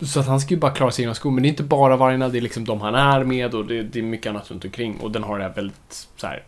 så 0.00 0.20
att 0.20 0.26
han 0.26 0.40
ska 0.40 0.54
ju 0.54 0.60
bara 0.60 0.70
klara 0.72 0.90
sig 0.90 1.02
genom 1.02 1.14
skolan. 1.14 1.34
Men 1.34 1.42
det 1.42 1.46
är 1.46 1.50
inte 1.50 1.62
bara 1.62 1.96
vargarna, 1.96 2.28
det 2.28 2.38
är 2.38 2.42
liksom 2.42 2.64
de 2.64 2.80
han 2.80 2.94
är 2.94 3.24
med 3.24 3.54
och 3.54 3.66
det, 3.66 3.82
det 3.82 3.98
är 3.98 4.02
mycket 4.02 4.30
annat 4.30 4.50
runt 4.50 4.64
omkring. 4.64 5.00
Och 5.00 5.10
den 5.10 5.22
har 5.24 5.38
det 5.38 5.44
här 5.44 5.52
väldigt 5.54 6.08
så 6.16 6.26
här 6.26 6.42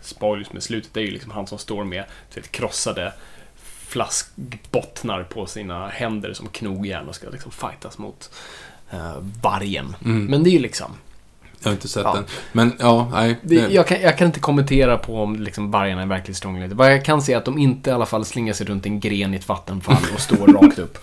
spoilers 0.00 0.52
med 0.52 0.62
slutet. 0.62 0.94
Det 0.94 1.00
är 1.00 1.04
ju 1.04 1.10
liksom 1.10 1.30
han 1.30 1.46
som 1.46 1.58
står 1.58 1.84
med 1.84 2.04
vet, 2.34 2.52
krossade 2.52 3.12
flaskbottnar 3.86 5.22
på 5.22 5.46
sina 5.46 5.88
händer 5.88 6.32
som 6.32 6.48
knogjärn 6.48 7.08
och 7.08 7.14
ska 7.14 7.30
liksom 7.30 7.50
fightas 7.52 7.98
mot 7.98 8.30
uh, 8.94 8.98
vargen. 9.42 9.96
Mm. 10.04 10.24
Men 10.24 10.42
det 10.44 10.50
är 10.50 10.52
ju 10.52 10.58
liksom... 10.58 10.90
Jag 11.62 11.68
har 11.70 11.74
inte 11.74 11.88
sett 11.88 12.02
Ja. 12.04 12.14
den. 12.14 12.24
Men 12.52 12.72
ja, 12.78 13.08
nej. 13.12 13.36
Det, 13.42 13.54
jag, 13.54 13.86
kan, 13.86 14.00
jag 14.00 14.18
kan 14.18 14.26
inte 14.26 14.40
kommentera 14.40 14.98
på 14.98 15.22
om 15.22 15.36
liksom 15.40 15.70
vargarna 15.70 16.02
är 16.02 16.06
verkligen 16.06 16.34
strong 16.34 16.54
eller 16.56 16.64
inte. 16.64 16.76
Vad 16.76 16.92
jag 16.92 17.04
kan 17.04 17.22
se 17.22 17.32
är 17.32 17.36
att 17.36 17.44
de 17.44 17.58
inte 17.58 17.90
i 17.90 17.92
alla 17.92 18.06
fall 18.06 18.24
slingar 18.24 18.52
sig 18.52 18.66
runt 18.66 18.86
en 18.86 19.00
gren 19.00 19.34
i 19.34 19.36
ett 19.36 19.48
vattenfall 19.48 19.96
och 20.14 20.20
står 20.20 20.46
rakt 20.62 20.78
upp. 20.78 20.98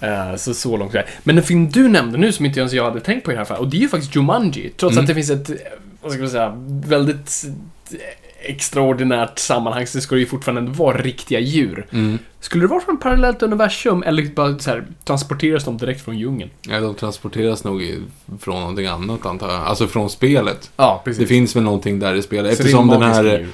Eh, 0.00 0.36
så 0.36 0.54
så 0.54 0.76
långt 0.76 0.94
är 0.94 0.98
det. 0.98 1.06
Men 1.22 1.34
den 1.36 1.44
film 1.44 1.70
du 1.70 1.88
nämnde 1.88 2.18
nu 2.18 2.32
som 2.32 2.46
inte 2.46 2.60
ens 2.60 2.72
jag 2.72 2.84
hade 2.84 3.00
tänkt 3.00 3.24
på 3.24 3.30
i 3.30 3.34
det 3.34 3.38
här 3.38 3.44
fallet, 3.44 3.60
och 3.60 3.68
det 3.68 3.76
är 3.76 3.80
ju 3.80 3.88
faktiskt 3.88 4.16
Jumanji. 4.16 4.70
Trots 4.76 4.92
Mm. 4.92 5.02
att 5.02 5.08
det 5.08 5.14
finns 5.14 5.30
ett, 5.30 5.50
eh, 5.50 5.56
vad 6.02 6.12
ska 6.12 6.20
man 6.20 6.30
säga, 6.30 6.52
väldigt 6.86 7.44
eh, 7.90 7.98
extraordinärt 8.44 9.38
sammanhang 9.38 9.86
så 9.86 10.00
ska 10.00 10.14
det 10.14 10.20
ju 10.20 10.26
fortfarande 10.26 10.72
vara 10.72 10.98
riktiga 10.98 11.40
djur. 11.40 11.86
Mm. 11.90 12.18
Skulle 12.40 12.64
det 12.64 12.68
vara 12.68 12.80
från 12.80 12.96
parallellt 12.96 13.42
universum 13.42 14.02
eller 14.02 14.34
bara 14.34 14.58
så 14.58 14.70
här, 14.70 14.86
transporteras 15.04 15.64
de 15.64 15.76
direkt 15.76 16.04
från 16.04 16.18
djungeln? 16.18 16.50
Ja, 16.62 16.80
de 16.80 16.94
transporteras 16.94 17.64
nog 17.64 18.02
från 18.40 18.60
någonting 18.60 18.86
annat 18.86 19.26
antar 19.26 19.48
jag. 19.48 19.62
Alltså 19.62 19.86
från 19.86 20.10
spelet. 20.10 20.70
Ja, 20.76 21.02
precis. 21.04 21.20
Det 21.20 21.26
finns 21.26 21.56
väl 21.56 21.62
någonting 21.62 21.98
där 21.98 22.14
i 22.14 22.22
spelet. 22.22 22.52
Eftersom 22.52 22.88
den 22.88 23.02
här... 23.02 23.48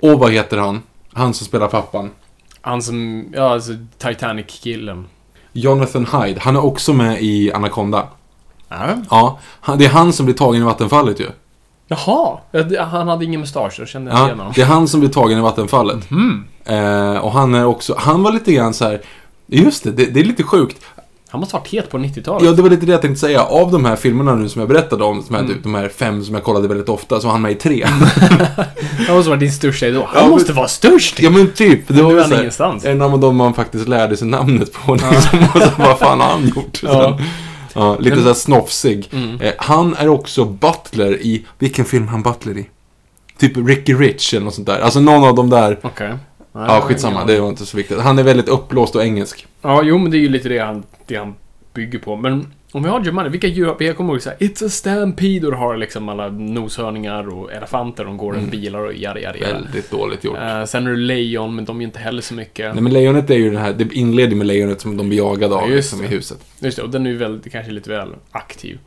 Åh, 0.00 0.18
vad 0.18 0.32
heter 0.32 0.56
han? 0.56 0.82
Han 1.12 1.34
som 1.34 1.46
spelar 1.46 1.68
pappan. 1.68 2.10
Han 2.60 2.82
som, 2.82 3.26
ja 3.34 3.52
alltså 3.52 3.72
Titanic-killen. 3.98 5.04
Jonathan 5.52 6.06
Hyde. 6.06 6.40
Han 6.40 6.56
är 6.56 6.64
också 6.64 6.92
med 6.92 7.22
i 7.22 7.52
Anaconda. 7.52 8.08
Ja. 8.68 9.38
Ja, 9.66 9.74
det 9.78 9.84
är 9.84 9.88
han 9.88 10.12
som 10.12 10.26
blir 10.26 10.36
tagen 10.36 10.62
i 10.62 10.64
vattenfallet 10.64 11.20
ju. 11.20 11.26
Jaha, 11.88 12.38
han 12.90 13.08
hade 13.08 13.24
ingen 13.24 13.40
mustasch, 13.40 13.76
då 13.78 13.86
kände 13.86 14.10
jag 14.10 14.18
igen 14.18 14.28
Ja, 14.28 14.36
honom. 14.36 14.52
det 14.56 14.62
är 14.62 14.66
han 14.66 14.88
som 14.88 15.00
blir 15.00 15.10
tagen 15.10 15.38
i 15.38 15.40
vattenfallet. 15.40 16.10
Mm. 16.10 16.44
Eh, 16.64 17.18
och 17.18 17.32
han 17.32 17.54
är 17.54 17.66
också, 17.66 17.94
han 17.98 18.22
var 18.22 18.32
lite 18.32 18.52
grann 18.52 18.74
så 18.74 18.84
här. 18.84 19.00
Just 19.46 19.84
det, 19.84 19.90
det, 19.90 20.04
det 20.06 20.20
är 20.20 20.24
lite 20.24 20.42
sjukt. 20.42 20.76
Han 21.28 21.40
måste 21.40 21.56
ha 21.56 21.60
varit 21.60 21.72
het 21.72 21.90
på 21.90 21.98
90-talet. 21.98 22.42
Ja, 22.44 22.52
det 22.52 22.62
var 22.62 22.70
lite 22.70 22.86
det 22.86 22.92
jag 22.92 23.02
tänkte 23.02 23.20
säga. 23.20 23.42
Av 23.42 23.70
de 23.72 23.84
här 23.84 23.96
filmerna 23.96 24.34
nu 24.34 24.48
som 24.48 24.60
jag 24.60 24.68
berättade 24.68 25.04
om, 25.04 25.22
som 25.22 25.34
Mm. 25.34 25.48
typ, 25.48 25.62
de 25.62 25.74
här 25.74 25.88
fem 25.88 26.24
som 26.24 26.34
jag 26.34 26.44
kollade 26.44 26.68
väldigt 26.68 26.88
ofta, 26.88 27.20
så 27.20 27.26
var 27.26 27.32
han 27.32 27.42
med 27.42 27.52
i 27.52 27.54
tre. 27.54 27.86
Han 29.06 29.16
måste 29.16 29.30
varit 29.30 29.40
din 29.40 29.52
största 29.52 29.86
idol. 29.86 30.02
Han 30.06 30.14
Ja, 30.14 30.20
men- 30.22 30.30
måste 30.30 30.52
vara 30.52 30.68
störst! 30.68 31.20
ja 31.20 31.30
men 31.30 31.52
typ. 31.52 31.88
Det 31.88 31.94
Nu 31.94 32.02
var 32.02 32.12
är 32.12 32.20
han 32.22 32.32
här, 32.32 32.38
ingenstans. 32.40 32.84
en 32.84 33.02
av 33.02 33.18
de 33.20 33.36
man 33.36 33.54
faktiskt 33.54 33.88
lärde 33.88 34.16
sig 34.16 34.28
namnet 34.28 34.72
på. 34.72 34.94
Liksom, 34.94 35.38
och 35.54 35.60
så, 35.62 35.70
vad 35.78 35.98
fan 35.98 36.20
har 36.20 36.28
han 36.28 36.48
gjort? 36.56 36.80
Ja. 36.82 37.18
Ja, 37.76 37.96
lite 37.98 38.16
såhär 38.16 38.34
snofsig. 38.34 39.08
Mm. 39.12 39.40
Eh, 39.40 39.52
han 39.58 39.94
är 39.94 40.08
också 40.08 40.44
butler 40.44 41.22
i, 41.22 41.44
vilken 41.58 41.84
film 41.84 42.08
han 42.08 42.22
butler 42.22 42.58
i? 42.58 42.66
Typ 43.38 43.56
Ricky 43.56 43.94
Rich 43.94 44.34
eller 44.34 44.44
något 44.44 44.54
sånt 44.54 44.66
där. 44.66 44.80
Alltså 44.80 45.00
någon 45.00 45.24
av 45.24 45.34
de 45.34 45.50
där, 45.50 45.78
Okej. 45.82 46.14
ja 46.52 46.80
skitsamma, 46.80 47.24
det 47.24 47.40
var 47.40 47.48
inte 47.48 47.66
så 47.66 47.76
viktigt. 47.76 48.00
Han 48.00 48.18
är 48.18 48.22
väldigt 48.22 48.48
uppblåst 48.48 48.96
och 48.96 49.04
engelsk. 49.04 49.46
Ja, 49.62 49.82
jo 49.82 49.98
men 49.98 50.10
det 50.10 50.16
är 50.16 50.20
ju 50.20 50.28
lite 50.28 50.48
det 50.48 50.58
han, 50.58 50.82
det 51.06 51.16
han 51.16 51.34
bygger 51.74 51.98
på. 51.98 52.16
Men 52.16 52.52
om 52.72 52.82
vi 52.82 52.88
har 52.88 53.04
Jumanji, 53.04 53.30
vilka 53.30 53.46
djur 53.46 53.66
har 53.66 53.76
Jag 53.78 53.96
kommer 53.96 54.12
ihåg 54.12 54.22
såhär, 54.22 54.38
It's 54.38 54.66
a 54.66 54.68
stampede 54.68 55.46
och 55.46 55.56
har 55.56 55.76
liksom 55.76 56.08
alla 56.08 56.28
noshörningar 56.28 57.28
och 57.28 57.52
elefanter, 57.52 58.04
de 58.04 58.16
går 58.16 58.34
mm. 58.36 58.50
bilar 58.50 58.78
och 58.78 58.94
jada 58.94 59.20
jada 59.20 59.38
jada. 59.38 59.52
Väldigt 59.52 59.90
dåligt 59.90 60.24
gjort. 60.24 60.36
Eh, 60.36 60.64
sen 60.64 60.86
är 60.86 60.90
det 60.90 60.96
lejon, 60.96 61.54
men 61.54 61.64
de 61.64 61.80
är 61.80 61.84
inte 61.84 61.98
heller 61.98 62.22
så 62.22 62.34
mycket. 62.34 62.74
Nej 62.74 62.82
men 62.82 62.92
lejonet 62.92 63.30
är 63.30 63.34
ju 63.34 63.50
den 63.50 63.60
här, 63.62 63.72
det 63.72 63.94
inleder 63.94 64.36
med 64.36 64.46
lejonet 64.46 64.80
som 64.80 64.96
de 64.96 65.08
blir 65.08 65.18
jagade 65.18 65.54
av 65.54 65.62
Ja, 65.62 65.74
just 65.74 65.92
liksom, 65.92 66.06
i 66.06 66.08
det. 66.08 66.14
huset. 66.14 66.38
Just 66.58 66.76
det, 66.76 66.82
och 66.82 66.90
den 66.90 67.06
är 67.06 67.10
ju 67.10 67.16
väl, 67.16 67.40
kanske 67.52 67.72
lite 67.72 67.90
väl 67.90 68.14
aktiv. 68.30 68.78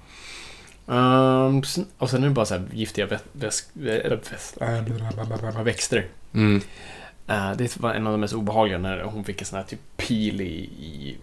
Sen, 1.66 1.86
och 1.98 2.10
sen 2.10 2.24
är 2.24 2.28
det 2.28 2.34
bara 2.34 2.46
så 2.46 2.54
här 2.54 2.64
giftiga 2.74 3.06
vä 3.06 3.20
växter. 5.64 6.06
Mm. 6.34 6.62
Det 7.58 7.78
var 7.80 7.94
en 7.94 8.08
av 8.08 8.14
de 8.14 8.22
mest 8.22 8.34
obehagliga 8.34 8.78
när 8.78 9.02
hon 9.04 9.24
fick 9.24 9.42
en 9.42 9.46
sån 9.46 9.58
här 9.58 9.66
typ 9.66 9.80
pil 9.98 10.42
i, 10.42 10.54
i 10.64 11.18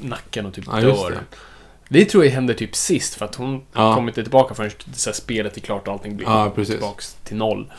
nacken 0.00 0.46
och 0.46 0.54
typ 0.54 0.64
Ja, 0.66 0.80
dör. 0.80 1.18
Det. 1.92 1.98
Det. 1.98 2.04
tror 2.04 2.24
jag 2.24 2.32
händer 2.32 2.54
typ 2.54 2.76
sist 2.76 3.14
för 3.14 3.24
att 3.24 3.34
hon 3.34 3.62
Ja. 3.72 3.94
kommer 3.94 4.08
inte 4.08 4.22
tillbaka 4.22 4.54
förrän 4.54 4.70
så 4.94 5.10
här, 5.10 5.14
spelet 5.14 5.56
är 5.56 5.60
klart 5.60 5.88
och 5.88 5.92
allting 5.94 6.16
blir 6.16 6.26
Ja, 6.26 6.50
tillbaks 6.64 7.16
till 7.24 7.36
noll. 7.36 7.72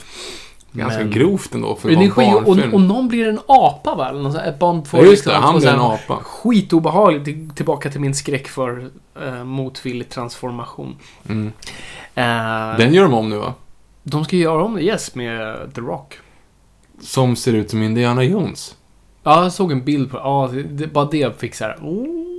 Ganska 0.76 1.00
Men- 1.00 1.12
grovt 1.12 1.54
ändå 1.54 1.76
för 1.76 1.90
att 1.90 1.94
det 1.94 1.96
vara 1.96 2.04
en 2.06 2.12
skit, 2.12 2.36
och, 2.36 2.44
barnfilm. 2.56 2.74
och 2.74 2.82
någon 2.82 3.08
blir 3.08 3.28
en 3.28 3.40
apa 3.48 3.96
va? 3.96 4.10
Eller 4.10 4.22
något 4.22 4.32
sånt 4.34 4.44
här, 4.46 4.56
barn 4.60 4.86
får 4.86 5.00
Ja, 5.00 5.06
just 5.06 5.24
det, 5.24 5.30
liksom- 5.30 5.44
han 5.44 5.54
får 5.54 5.60
blir 5.60 5.70
en 5.70 5.80
apa. 5.80 6.16
Skitobehagligt. 6.24 7.26
Till- 7.26 7.50
Tillbaka 7.56 7.90
till 7.90 8.02
min 8.02 8.16
skräck 8.16 8.48
för 8.48 8.90
uh, 9.24 9.44
motvillig 9.44 10.10
transformation. 10.10 10.96
Mm. 11.30 11.48
Eh, 12.16 12.78
Den 12.78 12.94
gör 12.94 13.04
de 13.04 13.14
om 13.14 13.30
nu 13.30 13.38
va? 13.38 13.54
De 14.04 14.26
ska 14.26 14.36
göra 14.36 14.64
om 14.64 14.76
det, 14.76 14.82
yes, 14.82 15.16
med 15.16 15.56
The 15.76 15.82
Rock. 15.82 16.14
Som 17.02 17.36
ser 17.36 17.54
ut 17.54 17.70
som 17.70 17.84
Indiana 17.84 18.24
Jones. 18.24 18.76
Ja, 19.24 19.44
jag 19.44 19.54
såg 19.54 19.72
en 19.72 19.84
bild 19.86 20.12
på 20.12 20.18
Ja, 20.18 20.50
det, 20.54 20.64
det, 20.64 20.88
bara 20.88 21.06
det 21.06 21.40
fick 21.40 21.56
så 21.56 21.64
här. 21.64 21.78
Oh. 21.82 22.33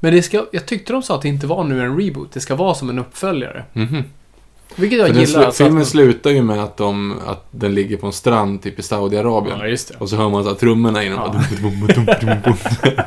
Men 0.00 0.12
det 0.14 0.22
ska, 0.22 0.46
jag 0.52 0.66
tyckte 0.66 0.92
de 0.92 1.02
sa 1.02 1.14
att 1.14 1.22
det 1.22 1.28
inte 1.28 1.46
var 1.46 1.64
nu 1.64 1.82
en 1.84 2.00
reboot. 2.00 2.32
Det 2.32 2.40
ska 2.40 2.54
vara 2.54 2.74
som 2.74 2.90
en 2.90 2.98
uppföljare. 2.98 3.64
Mhm. 3.72 4.04
Vilket 4.76 4.98
jag 4.98 5.08
För 5.08 5.14
gillar. 5.20 5.50
slu- 5.50 5.52
filmen 5.52 5.82
att, 5.82 5.88
slutar 5.88 6.30
ju 6.30 6.42
med 6.42 6.62
att, 6.62 6.76
de, 6.76 7.18
att 7.26 7.46
den 7.50 7.74
ligger 7.74 7.96
på 7.96 8.06
en 8.06 8.12
strand 8.12 8.62
typ 8.62 8.78
i 8.78 8.82
Saudiarabien. 8.82 9.58
Ja, 9.58 9.66
just 9.66 9.88
det. 9.88 9.94
Och 9.98 10.08
så 10.08 10.16
hör 10.16 10.28
man 10.30 10.42
så 10.44 10.48
här 10.50 10.56
trummorna 10.56 11.04
in 11.04 11.12
och 11.12 11.18
Ja. 11.18 13.04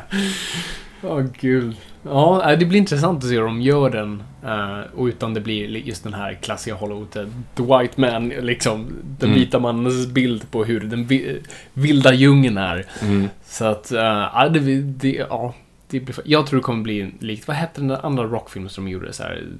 Ja, 1.02 1.22
gud. 1.40 1.76
Ja, 2.02 2.56
det 2.58 2.64
blir 2.66 2.78
intressant 2.78 3.18
att 3.24 3.28
se 3.30 3.34
hur 3.36 3.42
de 3.44 3.60
gör 3.62 3.90
den. 3.90 4.22
eh, 4.44 4.78
och 4.98 5.04
utan 5.04 5.34
det 5.34 5.40
blir 5.40 5.68
li- 5.68 5.82
just 5.86 6.04
den 6.04 6.14
här 6.14 6.38
klassiska 6.42 6.74
Hollywood, 6.74 7.12
the 7.54 7.62
white 7.62 8.00
man, 8.00 8.28
liksom. 8.28 8.86
Den 9.18 9.28
Mm. 9.30 9.40
vita 9.40 9.58
mannens 9.58 10.06
bild 10.06 10.50
på 10.50 10.64
hur 10.64 10.80
den 10.80 11.06
vi, 11.06 11.40
vilda 11.72 12.14
djungeln 12.14 12.58
är. 12.58 12.86
Mm. 13.02 13.28
Så 13.46 13.64
att, 13.64 13.92
uh, 13.92 13.98
ja, 13.98 14.48
det, 14.50 14.60
det, 14.82 15.08
ja, 15.30 15.54
det 15.88 16.18
jag 16.24 16.46
tror 16.46 16.58
det 16.58 16.64
kommer 16.64 16.82
bli 16.82 17.12
likt, 17.20 17.48
vad 17.48 17.56
hette 17.56 17.80
den 17.80 17.88
där 17.88 18.06
andra 18.06 18.24
rockfilmen 18.24 18.70
som 18.70 18.84
de 18.84 18.90
gjorde? 18.90 19.12
Så 19.12 19.22
här, 19.22 19.36
mm, 19.36 19.54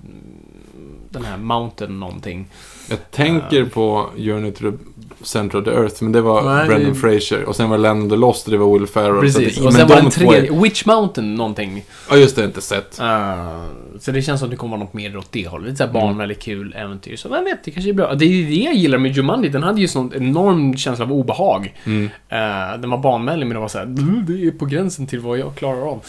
den 1.11 1.25
här 1.25 1.37
Mountain 1.37 2.01
någonting. 2.01 2.47
Jag 2.91 3.11
tänker 3.11 3.65
på 3.65 4.11
Journey 4.17 4.53
to 4.53 4.71
the 4.71 4.77
Center 5.25 5.59
of 5.59 5.65
the 5.65 5.71
Earth, 5.71 6.03
men 6.03 6.13
det 6.13 6.21
var 6.21 6.43
Nej, 6.57 6.67
Brendan 6.67 6.93
det- 6.93 6.99
Fraser. 6.99 7.45
Och 7.45 7.57
sen 7.57 7.71
var 7.71 7.79
Land 7.79 8.03
of 8.05 8.11
the 8.11 8.17
Lost 8.17 8.47
och 8.47 8.53
det 8.53 8.59
var 8.59 8.79
Will 8.79 8.87
Ferrell. 8.87 9.21
Precis, 9.21 9.55
Så 9.55 9.61
det, 9.61 9.67
och 9.67 9.73
men 9.73 9.73
sen 9.73 9.89
var 9.89 9.97
de 9.97 10.03
den 10.03 10.11
två 10.11 10.31
tredje, 10.31 10.53
är- 10.57 10.61
Witch 10.63 10.87
Mountain 10.87 11.35
någonting. 11.35 11.85
Ja, 12.11 12.17
just 12.17 12.37
det, 12.37 12.41
jag 12.43 12.47
har 12.47 12.51
inte 12.51 12.61
sett. 12.61 13.01
Uh, 13.01 13.65
så 14.01 14.11
det 14.11 14.23
känns 14.23 14.41
som 14.41 14.47
att 14.47 14.51
det 14.51 14.57
kommer 14.57 14.77
vara 14.77 14.85
något 14.85 14.95
mer 14.95 15.17
åt 15.17 15.33
det 15.33 15.49
hållet. 15.49 15.65
Lite 15.67 15.77
såhär 15.77 15.91
Mm. 15.91 16.03
barnvänligt 16.03 16.43
kul 16.43 16.75
äventyr. 16.79 17.17
Så 17.17 17.29
vem 17.29 17.45
vet, 17.45 17.65
det 17.65 17.71
kanske 17.71 17.91
är 17.91 17.95
bra. 17.95 18.15
Det 18.15 18.25
är 18.25 18.29
ju 18.29 18.47
det 18.49 18.65
jag 18.65 18.75
gillar 18.75 18.99
med 18.99 19.17
Jumanji. 19.17 19.49
Den 19.49 19.63
hade 19.63 19.81
ju 19.81 19.89
sån 19.89 20.13
enorm 20.15 20.77
känsla 20.77 21.05
av 21.05 21.13
obehag. 21.13 21.75
Mm. 21.85 22.05
Uh, 22.05 22.81
den 22.81 22.91
var 22.91 22.99
barnvänlig 22.99 23.47
men 23.47 23.55
det 23.55 23.61
var 23.61 23.69
såhär, 23.69 23.85
"Mm, 23.85 24.25
det 24.27 24.47
är 24.47 24.51
på 24.51 24.67
gränsen 24.67 25.07
till 25.07 25.21
vad 25.21 25.39
jag 25.39 25.55
klarar 25.55 25.91
av. 25.91 26.01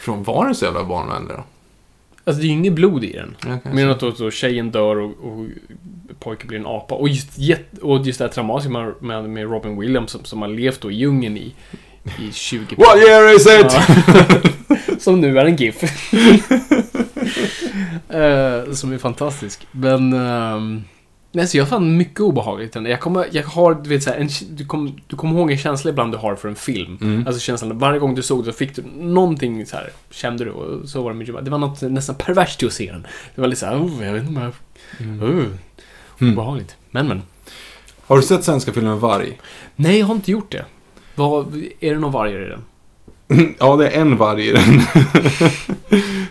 Från 0.00 0.22
var 0.22 0.44
den 0.44 0.54
så 0.54 0.64
jävla 0.64 0.84
barnvänlig 0.84 1.36
då? 1.36 1.42
Alltså 2.30 2.42
det 2.42 2.46
är 2.46 2.48
ju 2.48 2.54
inget 2.54 2.72
blod 2.72 3.04
i 3.04 3.12
den. 3.12 3.36
Kanske. 3.40 3.68
Men 3.68 3.90
att 3.90 4.00
då, 4.00 4.10
då 4.10 4.30
tjejen 4.30 4.70
dör 4.70 4.96
och, 4.96 5.10
och 5.10 5.46
pojken 6.18 6.48
blir 6.48 6.58
en 6.58 6.66
apa. 6.66 6.94
Och 6.94 7.08
just, 7.08 7.28
och 7.82 8.06
just 8.06 8.18
det 8.18 8.24
här 8.24 8.32
traumatiska 8.32 8.72
med, 8.72 8.92
med, 9.00 9.30
med 9.30 9.50
Robin 9.50 9.80
Williams 9.80 10.10
som, 10.10 10.24
som 10.24 10.42
har 10.42 10.48
levt 10.48 10.80
då 10.80 10.90
i 10.90 10.94
djungeln 10.94 11.36
i, 11.36 11.54
i 12.18 12.32
20 12.32 12.76
What 12.76 12.96
year 12.96 13.36
is 13.36 13.46
it? 13.46 13.72
Ja. 13.72 14.96
som 14.98 15.20
nu 15.20 15.38
är 15.38 15.44
en 15.44 15.56
GIF. 15.56 15.82
Eh, 18.08 18.72
som 18.72 18.92
är 18.92 18.98
fantastisk. 18.98 19.66
Men... 19.72 20.12
ehm, 20.12 20.84
nej, 21.32 21.46
så 21.46 21.56
jag 21.58 21.68
fann 21.68 21.96
mycket 21.96 22.20
obehagligt 22.20 22.72
den. 22.72 22.86
Jag, 22.86 23.00
kommer, 23.00 23.26
jag 23.32 23.42
har, 23.42 23.74
du 23.74 23.88
vet 23.88 24.02
såhär, 24.02 24.18
en, 24.18 24.28
du, 24.50 24.64
kom, 24.64 25.00
du 25.06 25.16
kommer 25.16 25.38
ihåg 25.38 25.50
en 25.50 25.58
känsla 25.58 25.90
ibland 25.90 26.12
du 26.12 26.18
har 26.18 26.36
för 26.36 26.48
en 26.48 26.54
film. 26.56 26.98
Mm. 27.00 27.26
Alltså 27.26 27.40
känslan, 27.40 27.78
varje 27.78 27.98
gång 27.98 28.14
du 28.14 28.22
såg 28.22 28.44
så 28.44 28.52
fick 28.52 28.76
du 28.76 28.82
någonting 28.98 29.66
så 29.66 29.76
här 29.76 29.90
kände 30.10 30.44
du 30.44 30.50
och 30.50 30.88
så 30.88 31.02
var 31.02 31.12
det 31.14 31.32
med. 31.32 31.44
Det 31.44 31.50
var 31.50 31.58
något 31.58 31.82
nästan 31.82 32.14
perverst 32.14 32.62
i 32.62 32.66
att 32.66 32.72
se 32.72 32.92
den. 32.92 33.06
Det 33.34 33.40
var 33.40 33.48
lite 33.48 33.60
såhär, 33.60 33.76
oh, 33.82 34.06
jag 34.06 34.12
vet 34.12 34.22
inte 34.26 34.40
om 34.40 34.44
jag... 34.44 34.52
Oh, 35.30 35.44
Mm. 36.20 36.32
obehagligt. 36.32 36.76
Men 36.90 37.08
men. 37.08 37.22
Har 38.06 38.16
du 38.16 38.22
sett 38.22 38.44
svenska 38.44 38.72
filmen 38.72 39.00
Varg? 39.00 39.40
Nej, 39.76 39.98
jag 39.98 40.06
har 40.06 40.14
inte 40.14 40.30
gjort 40.30 40.52
det. 40.52 40.64
Vad, 41.14 41.54
är 41.80 41.94
det 41.94 41.98
någon 42.00 42.12
vargar 42.12 42.46
i 42.46 42.48
den? 42.48 42.64
Ja, 43.58 43.76
det 43.76 43.88
är 43.88 44.00
en 44.00 44.16
varg 44.16 44.48
i 44.48 44.52
den. 44.52 44.82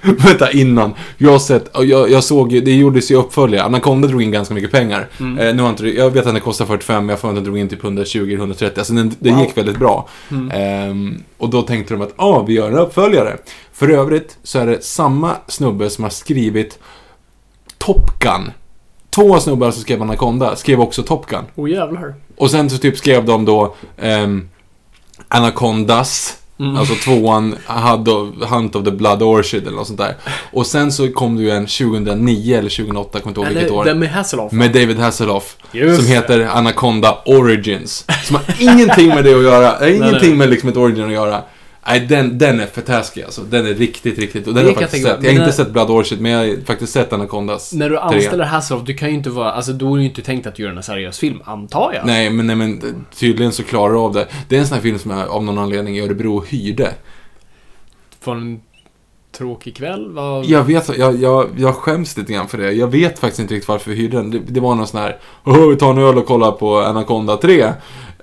Vänta, 0.17 0.51
innan. 0.51 0.93
Jag 1.17 1.31
har 1.31 1.39
sett, 1.39 1.69
jag, 1.73 2.11
jag 2.11 2.23
såg 2.23 2.51
ju, 2.51 2.61
det 2.61 2.71
gjordes 2.71 3.11
ju 3.11 3.15
uppföljare. 3.15 3.63
Anaconda 3.65 4.07
drog 4.07 4.21
in 4.21 4.31
ganska 4.31 4.53
mycket 4.53 4.71
pengar. 4.71 5.07
Mm. 5.19 5.37
Eh, 5.37 5.55
nu 5.55 5.61
har 5.61 5.69
inte, 5.69 5.87
jag 5.87 6.09
vet 6.09 6.25
att 6.25 6.33
den 6.33 6.41
kostar 6.41 6.65
45, 6.65 7.05
men 7.05 7.09
jag 7.09 7.19
får 7.19 7.29
att 7.29 7.35
den 7.35 7.43
drog 7.43 7.57
in 7.57 7.69
typ 7.69 7.81
120-130. 7.83 8.77
Alltså 8.77 8.93
den, 8.93 9.15
det 9.19 9.31
Wow. 9.31 9.39
gick 9.41 9.57
väldigt 9.57 9.79
bra. 9.79 10.07
Mm. 10.31 10.51
Ehm, 10.51 11.23
och 11.37 11.49
då 11.49 11.61
tänkte 11.61 11.93
de 11.93 12.01
att, 12.01 12.13
ja, 12.17 12.23
ah, 12.25 12.43
vi 12.43 12.53
gör 12.53 12.71
en 12.71 12.77
uppföljare. 12.77 13.37
För 13.73 13.89
övrigt 13.89 14.37
så 14.43 14.59
är 14.59 14.67
det 14.67 14.83
samma 14.83 15.35
snubbe 15.47 15.89
som 15.89 16.03
har 16.03 16.11
skrivit 16.11 16.79
Top 17.77 18.19
Gun. 18.19 18.51
Två 19.09 19.39
snubbar 19.39 19.71
som 19.71 19.81
skrev 19.81 20.01
Anaconda 20.01 20.55
skrev 20.55 20.81
också 20.81 21.03
Top 21.03 21.25
Gun. 21.25 21.43
Åh 21.55 21.69
jävlar. 21.69 22.15
Och 22.37 22.51
sen 22.51 22.69
så 22.69 22.77
typ 22.77 22.97
skrev 22.97 23.25
de 23.25 23.45
då 23.45 23.75
ehm, 23.97 24.49
Anacondas. 25.27 26.35
Mm. 26.59 26.75
Alltså 26.75 26.93
tvåan, 26.95 27.55
Hunt 27.67 28.07
of, 28.07 28.49
Hunt 28.49 28.75
of 28.75 28.85
the 28.85 28.91
Blood 28.91 29.23
Orchid 29.23 29.67
eller 29.67 29.77
något 29.77 29.87
sånt 29.87 29.99
där. 29.99 30.15
Och 30.51 30.67
sen 30.67 30.91
så 30.91 31.11
kom 31.11 31.35
det 31.35 31.43
ju 31.43 31.49
en 31.49 31.65
2009 31.65 32.57
eller 32.57 32.69
2008, 32.69 33.19
kommer 33.19 33.31
inte 33.31 33.41
ihåg 33.41 33.49
vilket 33.49 33.71
år. 33.71 33.85
den 33.85 33.99
med 33.99 34.09
Hasselhoff. 34.09 34.51
Med 34.51 34.71
David 34.71 34.99
Hasselhoff. 34.99 35.55
Just 35.71 36.01
som 36.01 36.11
heter 36.11 36.39
Anaconda 36.39 37.17
Origins. 37.25 38.05
Som 38.23 38.35
har 38.35 38.43
ingenting 38.59 39.07
med 39.07 39.23
det 39.23 39.33
att 39.33 39.43
göra. 39.43 39.89
Ingenting 39.95 40.37
med 40.37 40.49
liksom 40.49 40.69
ett 40.69 40.77
origin 40.77 41.05
att 41.05 41.11
göra. 41.11 41.41
Nej, 41.87 41.99
den, 41.99 42.37
den 42.37 42.59
är 42.59 42.65
för 42.65 42.81
taskig 42.81 43.23
alltså. 43.23 43.41
Den 43.41 43.65
är 43.65 43.73
riktigt, 43.73 44.19
riktigt. 44.19 44.47
Och 44.47 44.53
den 44.53 44.63
har 44.63 44.71
jag 44.71 44.81
faktiskt 44.81 45.03
sett. 45.03 45.17
Jag 45.23 45.29
har 45.29 45.31
inte 45.31 45.45
när- 45.45 45.51
sett 45.51 45.71
Blood 45.71 45.89
Orchid, 45.89 46.21
men 46.21 46.31
jag 46.31 46.39
har 46.39 46.65
faktiskt 46.65 46.93
sett 46.93 47.13
Anacondas. 47.13 47.73
När 47.73 47.89
du 47.89 47.99
anställer 47.99 48.43
Hasselhoff, 48.43 48.85
du 48.85 48.93
kan 48.93 49.09
ju 49.09 49.15
inte 49.15 49.29
vara... 49.29 49.51
Alltså, 49.51 49.73
då 49.73 49.95
är 49.95 49.99
ju 49.99 50.05
inte 50.05 50.21
tänkt 50.21 50.47
att 50.47 50.55
du 50.55 50.63
gör 50.63 50.71
en 50.71 50.83
seriös 50.83 51.19
film, 51.19 51.41
antar 51.45 51.93
jag. 51.93 52.05
Nej, 52.05 52.29
men, 52.29 52.47
nej, 52.47 52.55
men 52.55 52.81
tydligen 53.15 53.51
så 53.51 53.63
klarar 53.63 53.93
du 53.93 53.99
av 53.99 54.13
det. 54.13 54.27
Det 54.47 54.55
är 54.55 54.59
en 54.59 54.67
sån 54.67 54.75
här 54.75 54.81
film 54.81 54.99
som 54.99 55.11
jag 55.11 55.29
av 55.29 55.43
någon 55.43 55.57
anledning 55.57 55.97
i 55.97 56.01
Örebro 56.01 56.43
hyrde. 56.47 56.93
För 58.21 58.31
en 58.31 58.61
tråkig 59.31 59.75
kväll? 59.75 60.11
Vad... 60.11 60.45
Jag 60.45 60.63
vet, 60.63 60.97
jag, 60.97 61.15
jag, 61.15 61.49
jag 61.57 61.75
skäms 61.75 62.17
lite 62.17 62.33
grann 62.33 62.47
för 62.47 62.57
det. 62.57 62.71
Jag 62.71 62.87
vet 62.87 63.19
faktiskt 63.19 63.39
inte 63.39 63.53
riktigt 63.53 63.69
varför 63.69 63.91
vi 63.91 63.97
hyrde 63.97 64.17
den. 64.17 64.31
Det, 64.31 64.39
det 64.39 64.59
var 64.59 64.75
någon 64.75 64.87
sån 64.87 64.99
här, 64.99 65.17
Åh, 65.43 65.67
vi 65.69 65.75
tar 65.75 65.91
en 65.91 65.97
öl 65.97 66.17
och 66.17 66.25
kollar 66.25 66.51
på 66.51 66.77
Anaconda 66.79 67.37
3. 67.37 67.61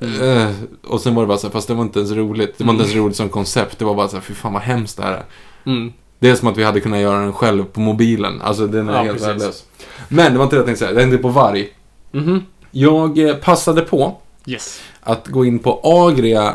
Eh, 0.00 0.50
och 0.86 1.00
sen 1.00 1.14
var 1.14 1.22
det 1.22 1.26
bara 1.26 1.38
så 1.38 1.46
här, 1.46 1.52
fast 1.52 1.68
det 1.68 1.74
var 1.74 1.82
inte 1.82 1.98
ens 1.98 2.12
roligt. 2.12 2.58
Det 2.58 2.64
var 2.64 2.72
inte 2.72 2.82
ens 2.84 2.96
roligt 2.96 3.16
som 3.16 3.28
koncept. 3.28 3.78
Det 3.78 3.84
var 3.84 3.94
bara 3.94 4.08
så 4.08 4.16
här, 4.16 4.22
fy 4.22 4.34
fan 4.34 4.52
vad 4.52 4.62
hemskt 4.62 4.96
det 4.96 5.02
här 5.02 5.12
är. 5.12 5.24
Mm. 5.66 5.92
Det 6.18 6.28
är 6.30 6.34
som 6.34 6.48
att 6.48 6.56
vi 6.56 6.64
hade 6.64 6.80
kunnat 6.80 7.00
göra 7.00 7.18
den 7.20 7.32
själv 7.32 7.64
på 7.64 7.80
mobilen. 7.80 8.40
Alltså 8.42 8.66
den 8.66 8.88
är 8.88 8.92
Ja, 8.92 9.02
helt 9.02 9.22
värdelös. 9.22 9.64
Men 10.08 10.32
det 10.32 10.38
var 10.38 10.44
inte 10.44 10.56
det 10.56 10.60
jag 10.60 10.66
tänkte 10.66 10.78
säga. 10.84 10.90
Jag 10.90 11.00
tänkte 11.00 11.18
på 11.18 11.28
varg. 11.28 11.68
Mhm. 12.12 12.42
Jag 12.70 13.18
eh, 13.18 13.34
passade 13.36 13.82
på 13.82 14.16
Yes. 14.46 14.80
att 15.00 15.26
gå 15.28 15.44
in 15.44 15.58
på 15.58 15.80
Agria, 15.82 16.54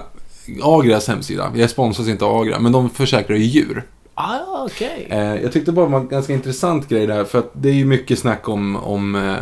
Agrias 0.63 1.07
hemsida. 1.07 1.51
Jag 1.55 1.69
sponsras 1.69 2.07
inte 2.07 2.25
av 2.25 2.41
Agria, 2.41 2.59
men 2.59 2.71
de 2.71 2.89
försäkrar 2.89 3.37
ju 3.37 3.43
djur. 3.43 3.83
Ah, 4.15 4.65
okej. 4.65 5.07
Eh, 5.09 5.35
jag 5.35 5.51
tyckte 5.51 5.71
bara 5.71 5.85
det 5.85 5.91
var 5.91 5.99
en 5.99 6.07
ganska 6.07 6.33
intressant 6.33 6.89
grej 6.89 7.07
där, 7.07 7.23
för 7.23 7.39
att 7.39 7.51
det 7.53 7.69
är 7.69 7.73
ju 7.73 7.85
mycket 7.85 8.19
snack 8.19 8.49
om, 8.49 8.75
om, 8.75 9.15
eh, 9.15 9.35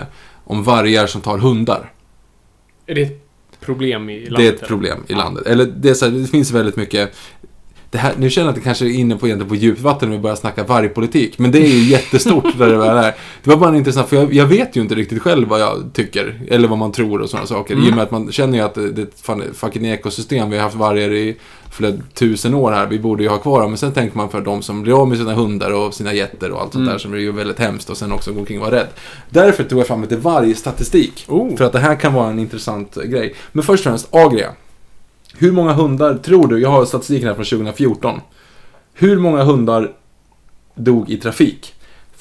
om 0.43 0.63
vargar 0.63 1.07
som 1.07 1.21
tar 1.21 1.37
hundar. 1.37 1.91
Är 2.85 2.95
det 2.95 3.01
ett 3.01 3.59
problem 3.59 4.09
i 4.09 4.19
landet? 4.25 4.37
det 4.37 4.45
är 4.47 4.49
ett 4.53 4.57
eller? 4.57 4.67
problem 4.67 4.97
i 5.07 5.11
Ja. 5.11 5.17
landet. 5.17 5.47
Eller 5.47 5.65
det, 5.65 5.89
är 5.89 5.93
så 5.93 6.05
här, 6.05 6.11
det 6.11 6.27
finns 6.27 6.51
väldigt 6.51 6.75
mycket 6.75 7.15
det 7.91 7.97
här, 7.97 8.13
nu 8.17 8.29
känner 8.29 8.45
jag 8.45 8.49
att 8.49 8.55
det 8.55 8.61
kanske 8.61 8.85
är 8.85 8.89
inne 8.89 9.15
på, 9.15 9.27
egentligen 9.27 9.49
på 9.49 9.55
djupt 9.55 9.81
vatten 9.81 10.09
när 10.09 10.15
vi 10.17 10.21
börjar 10.21 10.35
snacka 10.35 10.63
vargpolitik. 10.63 11.39
Men 11.39 11.51
det 11.51 11.59
är 11.59 11.67
ju 11.67 11.83
jättestort 11.91 12.57
där 12.57 12.67
det 12.69 12.77
väl 12.77 12.97
är. 12.97 13.15
Det 13.43 13.49
var 13.49 13.57
bara 13.57 13.77
intressant, 13.77 14.09
för 14.09 14.15
jag, 14.15 14.33
jag 14.33 14.45
vet 14.45 14.75
ju 14.75 14.81
inte 14.81 14.95
riktigt 14.95 15.21
själv 15.21 15.47
vad 15.47 15.61
jag 15.61 15.89
tycker. 15.93 16.41
Eller 16.49 16.67
vad 16.67 16.77
man 16.77 16.91
tror 16.91 17.21
och 17.21 17.29
sådana 17.29 17.47
saker. 17.47 17.73
I 17.73 17.77
och 17.77 17.81
Mm. 17.83 17.95
med 17.95 18.03
att 18.03 18.11
man 18.11 18.31
känner 18.31 18.57
ju 18.57 18.63
att 18.63 18.75
det, 18.75 18.91
det 18.91 19.01
är 19.01 19.05
ett 19.49 19.57
fucking 19.57 19.85
ekosystem. 19.85 20.49
Vi 20.49 20.57
har 20.57 20.63
haft 20.63 20.75
vargar 20.75 21.13
i 21.13 21.37
flera 21.71 21.93
tusen 22.13 22.53
år 22.53 22.71
här, 22.71 22.87
vi 22.87 22.99
borde 22.99 23.23
ju 23.23 23.29
ha 23.29 23.37
kvar 23.37 23.61
dem. 23.61 23.71
Men 23.71 23.77
sen 23.77 23.91
tänker 23.91 24.17
man 24.17 24.29
för 24.29 24.41
de 24.41 24.61
som 24.61 24.81
blir 24.81 25.01
av 25.01 25.07
med 25.07 25.17
sina 25.17 25.33
hundar 25.33 25.71
och 25.71 25.93
sina 25.93 26.13
getter 26.13 26.51
och 26.51 26.61
allt 26.61 26.71
sånt 26.73 26.81
Mm. 26.81 26.91
där 26.91 26.97
som 26.99 27.13
är 27.13 27.17
ju 27.17 27.31
väldigt 27.31 27.59
hemskt 27.59 27.89
och 27.89 27.97
sen 27.97 28.11
också 28.11 28.31
gå 28.33 28.39
omkring 28.39 28.59
och 28.61 28.65
vara 28.65 28.75
rädd. 28.79 28.87
Därför 29.29 29.63
tog 29.63 29.79
jag 29.79 29.87
fram 29.87 30.01
lite 30.01 30.17
vargstatistik. 30.17 31.25
Oh. 31.27 31.55
För 31.57 31.65
att 31.65 31.71
det 31.73 31.79
här 31.79 31.95
kan 31.95 32.13
vara 32.13 32.29
en 32.29 32.39
intressant 32.39 32.97
eh, 32.97 33.03
grej. 33.03 33.35
Men 33.51 33.63
först 33.63 33.81
och 33.81 33.83
främst, 33.83 34.07
Agria. 34.15 34.51
Hur 35.37 35.51
många 35.51 35.73
hundar 35.73 36.15
tror 36.17 36.47
du, 36.47 36.59
jag 36.61 36.69
har 36.69 36.85
statistiken 36.85 37.27
här 37.27 37.35
från 37.35 37.45
2014. 37.45 38.21
Hur 38.93 39.17
många 39.19 39.43
hundar 39.43 39.91
dog 40.75 41.09
i 41.09 41.17
trafik? 41.17 41.73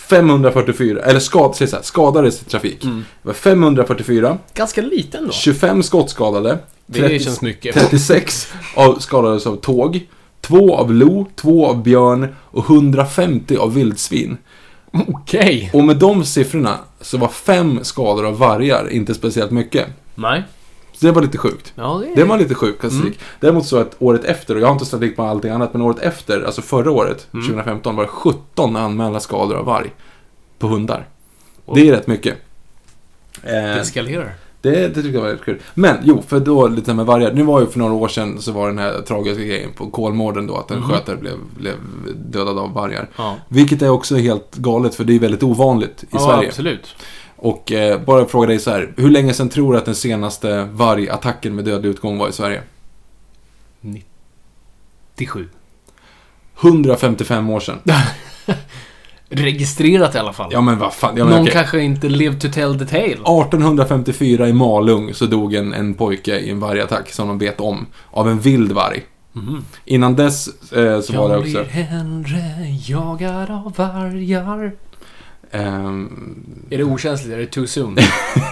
544, 0.09 1.02
eller 1.02 1.20
skad, 1.20 1.56
så 1.56 1.64
här, 1.64 1.82
skadades 1.82 2.42
i 2.42 2.44
trafik. 2.44 2.84
Mm. 2.84 3.04
Det 3.22 3.28
var 3.28 3.34
544, 3.34 4.38
Ganska 4.54 4.80
liten 4.80 5.26
då. 5.26 5.32
25 5.32 5.82
skottskadade, 5.82 6.59
Det 6.86 7.00
30 7.00 7.24
känns 7.24 7.42
mycket. 7.42 7.74
36 7.74 8.52
av, 8.74 8.98
skadades 8.98 9.46
av 9.46 9.56
tåg, 9.56 10.06
2 10.40 10.76
av 10.76 10.94
lo, 10.94 11.26
2 11.36 11.66
av 11.66 11.82
björn 11.82 12.34
och 12.40 12.64
150 12.70 13.56
av 13.56 13.74
vildsvin. 13.74 14.36
Okej. 14.92 15.70
Och 15.72 15.84
med 15.84 15.96
de 15.96 16.24
siffrorna 16.24 16.78
så 17.00 17.18
var 17.18 17.28
5 17.28 17.78
skador 17.82 18.26
av 18.26 18.38
vargar 18.38 18.90
inte 18.92 19.14
speciellt 19.14 19.50
mycket. 19.50 19.86
Nej. 20.14 20.42
Så 21.01 21.07
det 21.07 21.12
var 21.12 21.22
lite 21.22 21.38
sjukt. 21.38 21.72
Ja, 21.74 22.01
det 22.05 22.12
är... 22.12 22.16
Det 22.16 22.24
var 22.24 22.38
lite 22.38 22.55
sjuk 22.55 22.76
statistik. 22.78 23.18
Däremot 23.40 23.66
så 23.66 23.76
att 23.78 23.96
året 23.99 24.24
efter, 24.24 24.55
och 24.55 24.61
jag 24.61 24.66
har 24.66 24.72
inte 24.72 24.84
statistik 24.86 25.16
på 25.16 25.22
allting 25.22 25.51
annat, 25.51 25.72
men 25.72 25.82
året 25.82 25.99
efter, 25.99 26.42
alltså 26.42 26.62
förra 26.62 26.90
året, 26.90 27.26
2015, 27.32 27.96
var 27.96 28.03
det 28.03 28.09
17 28.09 28.76
anmälda 28.76 29.20
skador 29.20 29.57
av 29.57 29.64
varg 29.64 29.90
på 30.59 30.66
hundar. 30.66 31.07
Det 31.74 31.88
är 31.88 31.92
rätt 31.92 32.07
mycket. 32.07 32.34
Det 33.42 33.51
Eh, 33.57 33.76
eskalerar. 33.76 34.32
det, 34.61 34.70
det 34.70 34.94
tycker 34.94 35.14
jag 35.14 35.20
var 35.20 35.28
rätt 35.28 35.44
kul. 35.44 35.59
Men 35.74 35.96
jo, 36.05 36.22
för 36.28 36.40
då 36.40 36.66
lite 36.68 36.94
med 36.94 37.07
vargar. 37.07 37.32
Nu 37.32 37.42
var 37.42 37.61
ju 37.61 37.66
för 37.66 37.78
några 37.78 37.92
år 37.94 38.09
sedan 38.09 38.40
så 38.40 38.53
var 38.53 38.66
den 38.68 38.78
här 38.78 39.01
tragiska 39.01 39.42
grejen 39.44 39.70
på 39.76 39.90
Kolmården 39.90 40.46
då, 40.46 40.57
att 40.57 40.70
en 40.70 40.78
Mhm. 40.78 40.88
skötare 40.90 41.16
blev, 41.16 41.34
blev 41.59 41.74
dödad 42.16 42.59
av 42.59 42.72
vargar. 42.72 43.09
Ja. 43.16 43.36
Vilket 43.49 43.82
är 43.82 43.88
också 43.90 44.16
helt 44.16 44.55
galet, 44.57 44.94
för 44.94 45.05
det 45.05 45.14
är 45.14 45.18
väldigt 45.18 45.42
ovanligt 45.42 46.03
i 46.03 46.07
ja, 46.11 46.18
Sverige. 46.18 46.49
absolut. 46.49 46.94
Och 47.41 47.72
eh, 47.72 48.01
bara 48.01 48.24
fråga 48.24 48.47
dig 48.47 48.59
så 48.59 48.70
här, 48.70 48.93
hur 48.97 49.11
länge 49.11 49.34
sedan 49.34 49.49
tror 49.49 49.72
du 49.72 49.78
att 49.78 49.84
den 49.84 49.95
senaste 49.95 50.64
vargattacken 50.64 51.55
med 51.55 51.64
dödlig 51.64 51.91
utgång 51.91 52.18
var 52.18 52.28
i 52.28 52.32
Sverige? 52.32 52.62
97. 53.80 55.49
155 56.62 57.51
år 57.51 57.61
sedan. 57.61 57.78
Registrerat 59.30 60.14
i 60.14 60.18
alla 60.18 60.32
fall. 60.32 60.51
Ja 60.53 60.61
men 60.61 60.78
vad 60.78 60.95
fan. 60.95 61.16
Ja, 61.16 61.24
men, 61.24 61.32
Någon 61.32 61.43
okej. 61.43 61.53
kanske 61.53 61.80
inte 61.80 62.09
live 62.09 62.34
to 62.41 62.49
tell 62.49 62.78
the 62.78 62.86
tale. 62.86 63.03
1854 63.03 64.49
i 64.49 64.53
Malung 64.53 65.14
så 65.14 65.26
dog 65.26 65.55
en, 65.55 65.74
en 65.74 65.95
pojke 65.95 66.39
i 66.39 66.51
en 66.51 66.61
vargattack 66.61 67.12
som 67.12 67.28
de 67.28 67.39
vet 67.39 67.61
om. 67.61 67.86
Av 68.11 68.28
en 68.28 68.41
vild 68.41 68.72
varg. 68.72 69.03
Mhm. 69.32 69.64
Innan 69.84 70.16
dess 70.16 70.49
eh, 70.72 71.01
så 71.01 71.12
var 71.12 71.28
det 71.28 71.34
Jag 71.34 71.41
också... 71.41 71.51
blir 71.51 71.64
hellre 71.64 72.43
jagad 72.86 73.51
av 73.51 73.72
vargar. 73.76 74.72
Ehm, 75.51 76.44
Är 76.70 76.78
det 76.78 76.84
okänsligt? 76.84 77.34
Är 77.34 77.38
det 77.38 77.46
too 77.46 77.66
soon? 77.66 77.94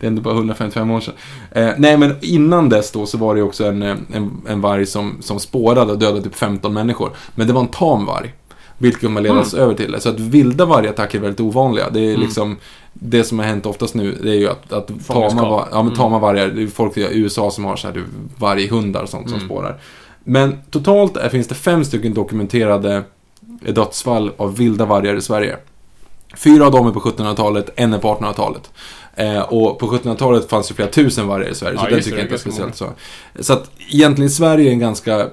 är 0.00 0.06
ändå 0.06 0.22
bara 0.22 0.34
155 0.34 0.90
år 0.90 1.00
sedan. 1.00 1.14
Eh, 1.50 1.70
nej 1.78 1.96
men 1.96 2.16
innan 2.20 2.68
dess 2.68 2.90
då 2.92 3.06
så 3.06 3.18
var 3.18 3.34
det 3.34 3.42
också 3.42 3.64
en, 3.64 3.82
eh, 3.82 3.96
en, 4.12 4.30
en 4.48 4.60
varg 4.60 4.86
som, 4.86 5.16
som 5.20 5.40
spårade 5.40 5.92
och 5.92 5.98
dödade 5.98 6.22
typ 6.22 6.34
15 6.34 6.72
människor. 6.74 7.10
Men 7.34 7.46
det 7.46 7.52
var 7.52 7.60
en 7.60 7.68
tam 7.68 8.06
varg. 8.06 8.34
Vilket 8.78 9.10
man 9.10 9.22
ledas 9.22 9.54
över 9.54 9.74
till. 9.74 9.96
Så 10.00 10.08
att 10.08 10.20
vilda 10.20 10.64
vargattacker 10.64 11.18
är 11.18 11.22
väldigt 11.22 11.40
ovanliga. 11.40 11.90
Det 11.90 12.00
är 12.00 12.08
Mm. 12.08 12.20
liksom 12.20 12.56
Det 12.92 13.24
som 13.24 13.38
har 13.38 13.46
hänt 13.46 13.66
oftast 13.66 13.94
nu 13.94 14.18
det 14.22 14.30
är 14.30 14.34
ju 14.34 14.48
att, 14.48 14.72
att 14.72 15.06
tama, 15.06 15.42
var, 15.42 15.60
ja, 15.70 15.76
men 15.76 15.80
Mm. 15.86 15.94
tama 15.94 16.18
vargar, 16.18 16.48
det 16.48 16.62
är 16.62 16.66
folk 16.66 16.96
i 16.96 17.08
USA 17.12 17.50
som 17.50 17.64
har 17.64 17.76
så 17.76 17.86
här, 17.88 18.02
varghundar 18.38 19.02
och 19.02 19.08
sånt 19.08 19.28
som 19.28 19.36
Mm. 19.38 19.48
spårar. 19.48 19.80
Men 20.24 20.58
totalt 20.70 21.30
finns 21.30 21.48
det 21.48 21.54
fem 21.54 21.84
stycken 21.84 22.14
dokumenterade 22.14 23.02
dödsfall 23.74 24.30
av 24.36 24.56
vilda 24.56 24.84
vargar 24.84 25.16
i 25.16 25.20
Sverige. 25.20 25.56
Fyra 26.36 26.66
av 26.66 26.72
dem 26.72 26.86
är 26.86 26.90
på 26.92 27.00
1700-talet, 27.00 27.70
en 27.76 27.92
är 27.92 27.98
på 27.98 28.14
1800-talet. 28.14 28.70
Eh, 29.16 29.40
och 29.40 29.78
på 29.78 29.86
1700-talet 29.86 30.48
fanns 30.50 30.68
det 30.68 30.74
flera 30.74 30.88
tusen 30.88 31.26
vargar 31.28 31.48
i 31.48 31.54
Sverige, 31.54 31.74
Ja, 31.78 31.84
så 31.84 31.90
den 31.90 32.02
tycker 32.02 32.16
jag 32.16 32.24
inte 32.24 32.34
är 32.34 32.38
speciellt 32.38 32.76
så. 32.76 32.92
Så 33.40 33.52
att 33.52 33.70
egentligen 33.92 34.30
Sverige 34.30 34.68
är 34.68 34.72
en 34.72 34.78
ganska 34.78 35.28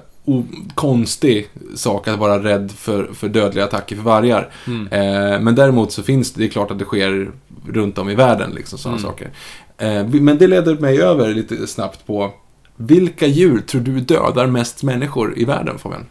konstig 0.74 1.48
sak 1.76 2.08
att 2.08 2.18
vara 2.18 2.42
rädd 2.44 2.70
för, 2.76 3.10
för 3.14 3.28
dödliga 3.28 3.64
attacker 3.64 3.96
för 3.96 4.02
vargar. 4.02 4.50
Mm. 4.66 4.86
Eh, 4.92 5.40
men 5.40 5.54
däremot 5.54 5.92
så 5.92 6.02
finns 6.02 6.32
det, 6.32 6.40
det 6.40 6.46
är 6.46 6.50
klart 6.50 6.70
att 6.70 6.78
det 6.78 6.84
sker 6.84 7.30
runt 7.68 7.98
om 7.98 8.10
i 8.10 8.14
världen, 8.14 8.50
liksom 8.50 8.78
sådana 8.78 8.98
Mm. 8.98 9.10
saker. 9.10 9.30
Eh, 9.78 10.20
men 10.22 10.38
det 10.38 10.46
leder 10.46 10.74
mig 10.74 11.02
över 11.02 11.34
lite 11.34 11.66
snabbt 11.66 12.06
på 12.06 12.30
vilka 12.76 13.26
djur 13.26 13.60
tror 13.60 13.80
du 13.80 14.00
dödar 14.00 14.46
mest 14.46 14.82
människor 14.82 15.38
i 15.38 15.44
världen, 15.44 15.78
Fabian? 15.78 16.06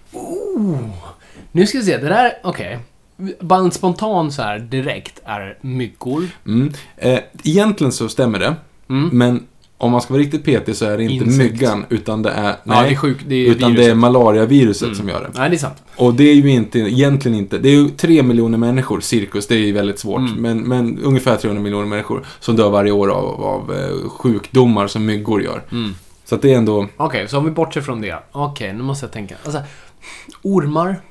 Nu 1.52 1.68
ska 1.68 1.78
vi 1.78 1.84
se, 1.84 1.98
det 1.98 2.08
där, 2.08 2.34
okej. 2.44 2.80
Bara 3.40 3.60
en 3.60 3.72
spontan 3.72 4.32
så 4.32 4.42
här 4.42 4.60
direkt 4.60 5.22
är 5.26 5.58
myggor. 5.62 6.28
Mm. 6.46 6.74
Eh, 6.98 7.20
egentligen 7.44 7.92
så 7.92 8.10
stämmer 8.10 8.40
det, 8.40 8.56
Mm. 8.90 9.10
men 9.14 9.44
om 9.78 9.92
man 9.92 10.02
ska 10.02 10.14
vara 10.14 10.22
riktigt 10.24 10.46
petig 10.46 10.76
så 10.76 10.86
är 10.86 10.98
det 10.98 11.04
inte 11.04 11.26
Insekt. 11.26 11.52
myggan, 11.54 11.86
utan 11.90 12.22
det 12.22 12.30
är... 12.30 12.44
ja, 12.50 12.56
Nej, 12.64 12.84
det 12.90 12.96
är 12.96 12.98
sjuk, 12.98 13.18
det 13.28 13.36
är 13.36 13.50
utan 13.52 13.74
det 13.74 13.80
är 13.80 13.84
viruset. 13.84 13.98
malariaviruset 13.98 14.84
Mm. 14.84 14.96
som 14.96 15.10
gör 15.10 15.22
det. 15.22 15.40
Nej, 15.40 15.50
det 15.50 15.56
är 15.56 15.58
sant. 15.58 15.84
Och 15.96 16.14
det 16.14 16.24
är 16.24 16.34
ju 16.36 16.50
inte, 16.52 16.80
egentligen 16.80 17.38
inte, 17.38 17.58
det 17.58 17.70
är 17.70 17.74
ju 17.76 17.90
tre 17.90 18.24
miljoner 18.24 18.58
människor, 18.58 19.00
cirkus, 19.02 19.48
det 19.48 19.56
är 19.56 19.60
ju 19.60 19.72
väldigt 19.72 20.00
svårt, 20.00 20.20
Mm. 20.20 20.34
men, 20.42 20.60
men 20.60 21.00
ungefär 21.00 21.38
300 21.38 21.64
miljoner 21.64 21.86
människor 21.86 22.26
som 22.40 22.56
dör 22.56 22.70
varje 22.70 22.92
år 22.92 23.08
av, 23.10 23.44
av 23.44 23.74
eh, 23.74 24.10
sjukdomar 24.10 24.88
som 24.88 25.06
myggor 25.06 25.44
gör. 25.44 25.62
Mm. 25.72 25.92
Så 26.26 26.36
att 26.36 26.42
det 26.42 26.54
är 26.54 26.58
ändå 26.58 26.88
Okej, 26.98 27.28
så 27.28 27.38
om 27.38 27.46
vi 27.46 27.52
bortser 27.52 27.82
från 27.82 28.02
det. 28.02 28.20
Okej, 28.32 28.74
nu 28.74 28.84
måste 28.84 29.06
jag 29.06 29.14
tänka. 29.14 29.36
Alltså, 29.46 29.62
ormar. 30.42 31.02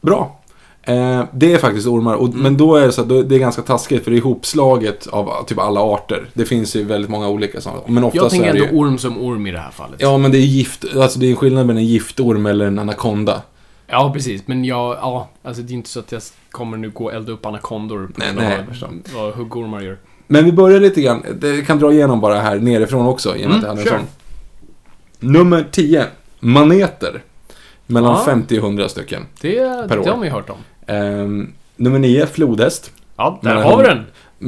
bra. 0.00 0.39
Eh, 0.82 1.24
det 1.32 1.52
är 1.52 1.58
faktiskt 1.58 1.86
ormar, 1.86 2.14
och, 2.14 2.28
Mm. 2.28 2.40
men 2.40 2.56
då 2.56 2.76
är 2.76 2.86
det 2.86 2.92
så 2.92 3.00
att 3.02 3.08
det 3.08 3.34
är 3.34 3.38
ganska 3.38 3.62
taskigt 3.62 4.04
för 4.04 4.10
det 4.10 4.16
är 4.16 4.18
ihopslaget 4.18 5.06
av 5.06 5.44
typ 5.46 5.58
alla 5.58 5.80
arter. 5.80 6.26
Det 6.34 6.44
finns 6.44 6.76
ju 6.76 6.84
väldigt 6.84 7.10
många 7.10 7.28
olika 7.28 7.60
sådana. 7.60 7.80
Men 7.86 8.04
ofta 8.04 8.16
Jag 8.16 8.24
så 8.24 8.30
tänker 8.30 8.46
är 8.46 8.50
ändå 8.54 8.64
ju, 8.64 8.70
orm 8.78 8.98
som 8.98 9.18
orm 9.22 9.46
i 9.46 9.50
det 9.50 9.58
här 9.58 9.70
fallet. 9.70 9.96
Ja, 10.02 10.18
men 10.18 10.30
det 10.32 10.38
är 10.38 10.40
gift, 10.40 10.84
alltså 10.96 11.18
det 11.18 11.26
är 11.26 11.30
en 11.30 11.36
skillnad 11.36 11.66
mellan 11.66 11.78
en 11.82 11.86
giftorm 11.88 12.46
eller 12.46 12.66
en 12.66 12.78
anakonda. 12.78 13.42
Ja, 13.86 14.10
precis. 14.14 14.42
Men 14.46 14.64
jag, 14.64 14.96
ja, 15.00 15.28
alltså 15.42 15.62
det 15.62 15.72
är 15.72 15.74
inte 15.74 15.88
så 15.88 16.00
att 16.00 16.12
jag 16.12 16.22
kommer 16.50 16.76
nu 16.76 16.90
gå 16.90 17.04
och 17.04 17.12
elda 17.14 17.32
upp 17.32 17.46
anakondor 17.46 18.06
på 18.06 18.12
Nej, 18.16 18.28
nej, 18.36 18.64
jag 18.80 18.88
vad 19.14 19.34
huggormar 19.34 19.80
gör. 19.80 19.98
Men 20.26 20.44
vi 20.44 20.52
börjar 20.52 20.80
lite 20.80 21.00
grann, 21.02 21.24
det 21.40 21.66
kan 21.66 21.78
dra 21.78 21.92
igenom 21.92 22.20
bara 22.20 22.40
här 22.40 22.56
nerifrån 22.58 23.06
också, 23.06 23.36
Mm, 23.36 23.50
att 23.50 23.62
jag 23.62 23.68
hade 23.68 23.80
en 23.80 23.86
sure. 23.86 23.98
sån. 23.98 25.32
Nummer 25.32 25.66
10. 25.70 26.06
Maneter. 26.40 27.22
Mellan 27.90 28.12
Ja. 28.12 28.24
50 28.24 28.58
och 28.58 28.64
100 28.64 28.88
stycken. 28.88 29.26
Det, 29.40 29.56
Per 29.56 29.88
det 29.88 29.98
år. 29.98 30.06
har 30.06 30.16
man 30.16 30.24
ju 30.26 30.32
hört 30.32 30.50
om. 30.50 30.56
Ehm, 30.86 31.52
nummer 31.76 31.98
9. 31.98 32.26
Flodhäst. 32.26 32.90
Ja, 33.16 33.38
där 33.42 33.54
har 33.54 33.78
vi 33.78 33.84
den! 33.88 34.04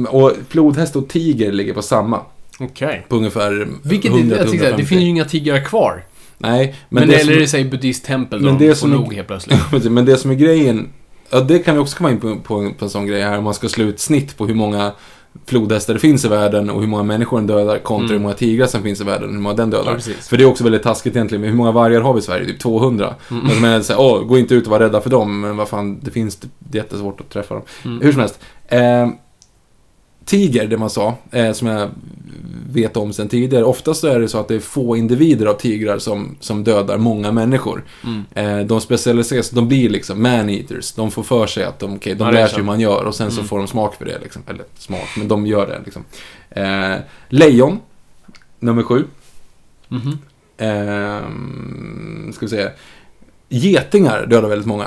Och 0.07 0.31
flodhäst 0.49 0.95
och 0.95 1.07
tiger 1.07 1.51
ligger 1.51 1.73
på 1.73 1.81
samma. 1.81 2.19
Okej. 2.59 3.05
På 3.09 3.15
ungefär 3.15 3.67
Vilket, 3.83 4.11
100 4.11 4.37
jag 4.37 4.49
säga, 4.49 4.61
det 4.61 4.67
150. 4.67 4.85
finns 4.85 5.01
ju 5.01 5.07
inga 5.07 5.25
tigrar 5.25 5.65
kvar. 5.65 6.05
Nej, 6.37 6.75
Men, 6.89 7.01
men, 7.01 7.09
det 7.09 7.15
eller 7.15 7.33
som, 7.33 7.41
det 7.41 7.47
säger 7.47 7.71
buddhisttempel 7.71 8.39
då, 8.39 8.45
men 8.45 8.57
de 8.57 8.65
det 8.67 8.71
får 8.71 8.79
som 8.79 8.89
nog 8.91 9.13
helt 9.13 9.27
plötsligt. 9.27 9.59
men 9.91 10.05
det 10.05 10.17
som 10.17 10.31
är 10.31 10.35
grejen, 10.35 10.89
ja 11.29 11.39
det 11.41 11.59
kan 11.59 11.75
vi 11.75 11.81
också 11.81 11.97
komma 11.97 12.11
in 12.11 12.19
på, 12.19 12.35
på, 12.35 12.55
en, 12.55 12.73
på 12.73 12.85
en 12.85 12.89
sån 12.91 13.07
grej 13.07 13.21
här, 13.21 13.37
om 13.37 13.43
man 13.43 13.53
ska 13.53 13.69
slå 13.69 13.85
ut 13.85 13.99
snitt 13.99 14.37
på 14.37 14.47
hur 14.47 14.55
många 14.55 14.91
flodhästar 15.45 15.93
det 15.93 15.99
finns 15.99 16.25
i 16.25 16.27
världen 16.27 16.69
och 16.69 16.79
hur 16.81 16.87
många 16.87 17.03
människor 17.03 17.37
den 17.37 17.47
dödar 17.47 17.77
kontra 17.77 18.05
Mm. 18.05 18.13
hur 18.13 18.19
många 18.19 18.33
tigrar 18.33 18.67
som 18.67 18.83
finns 18.83 19.01
i 19.01 19.03
världen 19.03 19.27
och 19.29 19.33
hur 19.33 19.41
många 19.41 19.55
den 19.55 19.69
dödar. 19.69 19.99
Ja. 20.07 20.13
För 20.29 20.37
det 20.37 20.43
är 20.43 20.47
också 20.47 20.63
väldigt 20.63 20.83
taskigt 20.83 21.15
egentligen, 21.15 21.41
men 21.41 21.49
hur 21.49 21.57
många 21.57 21.71
vargar 21.71 22.01
har 22.01 22.13
vi 22.13 22.19
i 22.19 22.21
Sverige? 22.21 22.45
Typ 22.45 22.59
200. 22.59 23.13
Mm. 23.31 23.61
Men 23.61 23.83
säga, 23.83 23.99
åh, 23.99 24.23
gå 24.23 24.37
inte 24.37 24.55
ut 24.55 24.65
och 24.65 24.71
var 24.71 24.79
rädda 24.79 25.01
för 25.01 25.09
dem, 25.09 25.41
men 25.41 25.57
vad 25.57 25.67
fan, 25.67 25.99
det 26.01 26.11
finns 26.11 26.39
det 26.59 26.77
är 26.77 26.83
jättesvårt 26.83 27.21
att 27.21 27.29
träffa 27.29 27.53
dem. 27.53 27.63
Mm. 27.85 28.01
Hur 28.01 28.11
som 28.11 28.19
helst. 28.21 28.39
Eh, 28.67 29.07
tiger, 30.25 30.67
det 30.67 30.77
man 30.77 30.89
sa, 30.89 31.15
eh, 31.31 31.51
som 31.53 31.67
jag 31.67 31.89
vet 32.71 32.97
om 32.97 33.13
sen 33.13 33.27
tidigare. 33.27 33.63
Oftast 33.63 34.01
så 34.01 34.07
är 34.07 34.19
det 34.19 34.27
så 34.27 34.37
att 34.39 34.47
det 34.47 34.55
är 34.55 34.59
få 34.59 34.97
individer 34.97 35.45
av 35.45 35.53
tigrar 35.53 35.99
som, 35.99 36.35
som 36.39 36.63
dödar 36.63 36.97
många 36.97 37.31
människor. 37.31 37.83
Mm. 38.03 38.23
Eh, 38.59 38.65
de 38.65 38.81
specialiseras, 38.81 39.49
de 39.49 39.67
blir 39.67 39.89
liksom 39.89 40.21
man-eaters. 40.23 40.91
De 40.93 41.11
får 41.11 41.23
för 41.23 41.47
sig 41.47 41.63
att 41.63 41.79
de, 41.79 41.93
okay, 41.93 42.13
de 42.13 42.23
Ja, 42.25 42.31
lär 42.31 42.43
så. 42.45 42.49
sig 42.49 42.57
hur 42.59 42.65
man 42.65 42.79
gör 42.79 43.03
och 43.05 43.15
sen 43.15 43.31
så 43.31 43.37
Mm. 43.39 43.47
får 43.47 43.57
de 43.57 43.67
smak 43.67 43.95
för 43.95 44.05
det. 44.05 44.19
Liksom. 44.23 44.41
Eller 44.47 44.65
smak, 44.77 45.07
men 45.17 45.27
de 45.27 45.45
gör 45.47 45.67
det. 45.67 45.81
Liksom. 45.85 46.03
Eh, 46.49 46.95
lejon, 47.29 47.79
nummer 48.59 48.83
sju. 48.83 49.03
Mhm. 49.87 50.17
Ehm, 50.57 52.31
ska 52.33 52.45
vi 52.45 52.49
se. 52.49 52.69
Getingar 53.49 54.25
dödar 54.25 54.49
väldigt 54.49 54.67
många. 54.67 54.85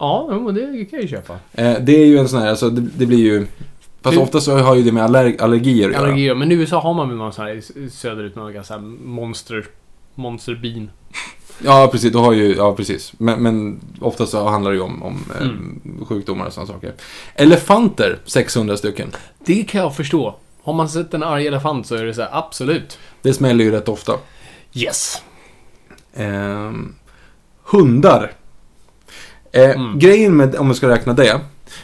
Ja, 0.00 0.28
jo, 0.32 0.50
det 0.50 0.60
kan 0.60 0.88
jag 0.98 1.02
ju 1.02 1.08
köpa. 1.08 1.32
Eh, 1.52 1.74
det 1.80 1.92
är 1.92 2.06
ju 2.06 2.18
en 2.18 2.28
sån 2.28 2.40
här, 2.40 2.48
alltså 2.48 2.70
det, 2.70 2.80
det 2.96 3.06
blir 3.06 3.18
ju... 3.18 3.46
Fast 4.02 4.16
Det- 4.16 4.22
ofta 4.22 4.40
så 4.40 4.58
har 4.58 4.74
ju 4.76 4.82
det 4.82 4.92
med 4.92 5.04
aller, 5.04 5.36
allergier 5.40 5.88
att 5.88 5.94
göra. 5.94 6.04
Allergier. 6.04 6.34
Men 6.34 6.52
i 6.52 6.54
USA 6.54 6.80
har 6.80 6.94
man 6.94 7.08
väl 7.08 7.16
någon 7.18 7.32
sån 7.32 7.44
här 7.46 7.62
söderut, 7.90 8.36
några 8.36 8.62
så 8.64 8.72
här 8.74 8.80
monster, 9.04 9.66
monsterbin. 10.14 10.90
Ja, 11.64 11.88
precis. 11.92 12.12
Du 12.12 12.18
har 12.18 12.32
ju, 12.32 12.54
ja 12.54 12.74
precis. 12.76 13.12
Men, 13.18 13.42
men 13.42 13.80
ofta 14.00 14.26
så 14.26 14.48
handlar 14.48 14.70
det 14.70 14.76
ju 14.76 14.82
om, 14.82 15.02
om 15.02 15.18
eh, 15.40 15.46
Mm. 15.46 15.80
sjukdomar 16.08 16.46
och 16.46 16.52
sådana 16.52 16.72
saker. 16.72 16.92
Elefanter, 17.34 18.18
600 18.24 18.76
stycken. 18.76 19.12
Det 19.44 19.62
kan 19.62 19.80
jag 19.80 19.96
förstå. 19.96 20.34
Har 20.62 20.72
man 20.72 20.88
sett 20.88 21.14
en 21.14 21.22
arg 21.22 21.46
elefant 21.46 21.86
så 21.86 21.94
är 21.94 22.04
det 22.04 22.14
så 22.14 22.20
här, 22.22 22.30
absolut. 22.32 22.98
Det 23.22 23.32
smäller 23.32 23.64
ju 23.64 23.70
rätt 23.70 23.88
ofta. 23.88 24.12
Yes. 24.74 25.22
Ehm, 26.14 26.94
hundar. 27.64 28.32
Eh, 29.52 29.70
Mm. 29.70 29.98
Grejen 29.98 30.36
med, 30.36 30.56
om 30.56 30.66
man 30.66 30.76
ska 30.76 30.88
räkna 30.88 31.12
det, 31.12 31.40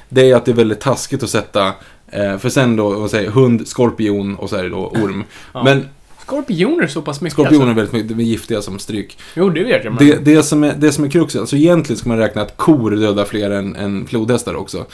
det 0.08 0.30
är 0.30 0.36
att 0.36 0.44
det 0.44 0.50
är 0.50 0.54
väldigt 0.56 0.80
taskigt 0.80 1.22
att 1.22 1.30
sätta, 1.30 1.66
eh, 2.08 2.38
för 2.38 2.48
sen 2.48 2.76
då, 2.76 2.90
vad 2.90 3.10
säger 3.10 3.30
hund, 3.30 3.68
skorpion 3.68 4.36
och 4.36 4.50
så 4.50 4.56
är 4.56 4.62
det 4.62 4.68
då 4.68 4.86
orm. 4.88 5.24
Ja. 5.54 5.64
Men 5.64 5.88
Skorpioner 6.26 6.86
så 6.86 7.02
pass 7.02 7.20
mycket 7.20 7.32
skorpioner 7.32 7.64
är 7.64 7.68
alltså. 7.68 7.74
väldigt 7.76 7.92
mycket, 7.92 8.08
de 8.08 8.22
är 8.22 8.26
giftiga 8.26 8.62
som 8.62 8.78
stryk. 8.78 9.18
Jo, 9.34 9.50
det 9.50 9.64
vet 9.64 9.84
jag. 9.84 9.94
Men... 9.94 10.06
Det, 10.06 10.24
det, 10.24 10.42
som 10.42 10.64
är, 10.64 10.74
det 10.76 10.92
som 10.92 11.04
är 11.04 11.08
kruxet, 11.08 11.40
alltså 11.40 11.56
egentligen 11.56 11.98
ska 11.98 12.08
man 12.08 12.18
räkna 12.18 12.42
att 12.42 12.56
kor 12.56 12.90
dödar 12.90 13.24
fler 13.24 13.50
än, 13.50 13.76
än 13.76 14.06
flodhästar 14.06 14.54
också. 14.54 14.86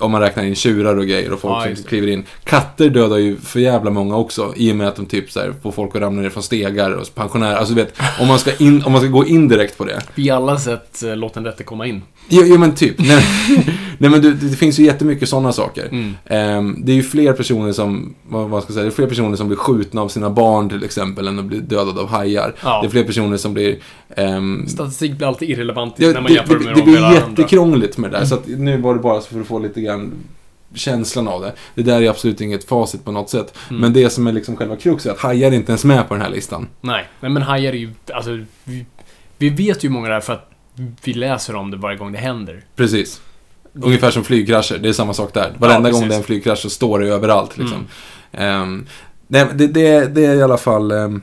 Om 0.00 0.10
man 0.10 0.20
räknar 0.20 0.44
in 0.44 0.54
tjurar 0.54 0.96
och 0.96 1.06
grejer 1.06 1.32
och 1.32 1.40
folk 1.40 1.54
Ja, 1.54 1.62
som 1.64 1.74
det. 1.74 1.88
kliver 1.88 2.08
in. 2.08 2.24
Katter 2.44 2.88
dödar 2.90 3.16
ju 3.16 3.36
för 3.36 3.60
jävla 3.60 3.90
många 3.90 4.16
också. 4.16 4.52
I 4.56 4.72
och 4.72 4.76
med 4.76 4.88
att 4.88 4.96
de 4.96 5.06
typ 5.06 5.30
så 5.30 5.40
här, 5.40 5.54
får 5.62 5.72
folk 5.72 5.96
att 5.96 6.02
ramla 6.02 6.22
ner 6.22 6.30
från 6.30 6.42
stegar 6.42 6.90
och 6.90 7.14
pensionärer. 7.14 7.56
Alltså 7.56 7.74
du 7.74 7.82
vet, 7.82 7.94
om 8.20 8.28
man 8.28 8.38
ska, 8.38 8.56
in, 8.56 8.82
om 8.86 8.92
man 8.92 9.00
ska 9.00 9.10
gå 9.10 9.26
indirekt 9.26 9.78
på 9.78 9.84
det. 9.84 10.00
Vi 10.14 10.30
alla 10.30 10.58
sett 10.58 11.02
uh, 11.04 11.16
Låt 11.16 11.34
den 11.34 11.44
rätte 11.44 11.62
komma 11.64 11.86
in. 11.86 12.02
Jo, 12.28 12.42
jo 12.46 12.58
men 12.58 12.74
typ. 12.74 12.94
Nej, 12.98 13.24
nej 13.98 14.10
men 14.10 14.22
det, 14.22 14.32
det 14.34 14.56
finns 14.56 14.78
ju 14.78 14.84
jättemycket 14.84 15.28
sådana 15.28 15.52
saker. 15.52 15.88
Mm. 15.90 16.14
Ehm, 16.26 16.76
det 16.84 16.92
är 16.92 16.96
ju 16.96 17.02
fler 17.02 17.32
personer 17.32 17.72
som, 17.72 18.14
vad 18.28 18.48
vad 18.48 18.62
ska 18.62 18.70
jag 18.70 18.74
säga, 18.74 18.84
det 18.84 18.90
är 18.90 18.94
fler 18.94 19.06
personer 19.06 19.36
som 19.36 19.46
blir 19.48 19.56
skjutna 19.56 20.02
av 20.02 20.08
sina 20.08 20.30
barn 20.30 20.68
till 20.68 20.84
exempel 20.84 21.28
än 21.28 21.38
att 21.38 21.44
bli 21.44 21.58
dödade 21.58 22.00
av 22.00 22.08
hajar. 22.08 22.54
Ja. 22.62 22.80
Det 22.82 22.86
är 22.88 22.90
fler 22.90 23.04
personer 23.04 23.36
som 23.36 23.54
blir... 23.54 23.76
ehm, 24.16 24.66
Statistik 24.68 25.12
blir 25.12 25.26
alltid 25.28 25.50
irrelevant 25.50 25.94
Ja, 25.96 26.06
när 26.06 26.14
man 26.14 26.24
det, 26.24 26.32
jämför 26.32 26.54
det, 26.58 26.64
med 26.64 26.74
det 26.74 26.80
de 26.80 26.90
blir 26.90 27.12
jättekrångligt 27.12 27.98
med 27.98 28.10
det 28.10 28.18
där. 28.18 28.24
Så 28.24 28.34
att 28.34 28.46
nu 28.46 28.76
var 28.80 28.94
det 28.94 29.00
bara 29.00 29.20
för 29.20 29.40
att 29.40 29.46
få 29.46 29.58
lite 29.58 29.80
grann 29.90 30.12
känslan 30.74 31.28
av 31.28 31.40
det. 31.40 31.52
Det 31.74 31.82
där 31.82 32.02
är 32.02 32.10
absolut 32.10 32.40
inget 32.40 32.64
facit 32.64 33.04
på 33.04 33.12
något 33.12 33.30
sätt. 33.30 33.54
Mm. 33.70 33.80
Men 33.80 33.92
det 33.92 34.10
som 34.10 34.26
är 34.26 34.32
liksom 34.32 34.56
själva 34.56 34.76
kruxet 34.76 35.10
är 35.10 35.14
att 35.14 35.20
hajar 35.20 35.50
är 35.50 35.54
inte 35.54 35.72
ens 35.72 35.84
med 35.84 36.08
på 36.08 36.14
den 36.14 36.22
här 36.22 36.30
listan. 36.30 36.68
Nej, 36.80 37.08
nej 37.20 37.30
men 37.30 37.42
hajar 37.42 37.72
är 37.72 37.76
ju... 37.76 37.90
Alltså, 38.14 38.44
vi, 38.64 38.86
vi 39.38 39.48
vet 39.48 39.84
ju 39.84 39.88
många 39.88 40.08
det 40.08 40.14
är 40.14 40.20
för 40.20 40.32
att 40.32 40.50
vi 41.04 41.12
läser 41.14 41.56
om 41.56 41.70
det 41.70 41.76
varje 41.76 41.96
gång 41.98 42.12
det 42.12 42.18
händer. 42.18 42.64
Precis. 42.76 43.20
Ungefär 43.72 44.10
som 44.10 44.24
flygkrascher, 44.24 44.78
det 44.78 44.88
är 44.88 44.92
samma 44.92 45.14
sak 45.14 45.34
där. 45.34 45.52
Varenda 45.58 45.88
Ja, 45.88 45.92
gång 45.92 46.08
det 46.08 46.14
är 46.14 46.18
en 46.18 46.24
flygkrasch 46.24 46.58
så 46.58 46.70
står 46.70 46.98
det 46.98 47.08
överallt 47.08 47.58
liksom. 47.58 47.86
Mm. 48.32 48.86
Nej, 49.26 49.46
det, 49.54 49.66
det, 49.66 50.06
det 50.14 50.24
är 50.24 50.34
i 50.34 50.42
alla 50.42 50.58
fall... 50.58 50.90
ehm, 50.90 51.20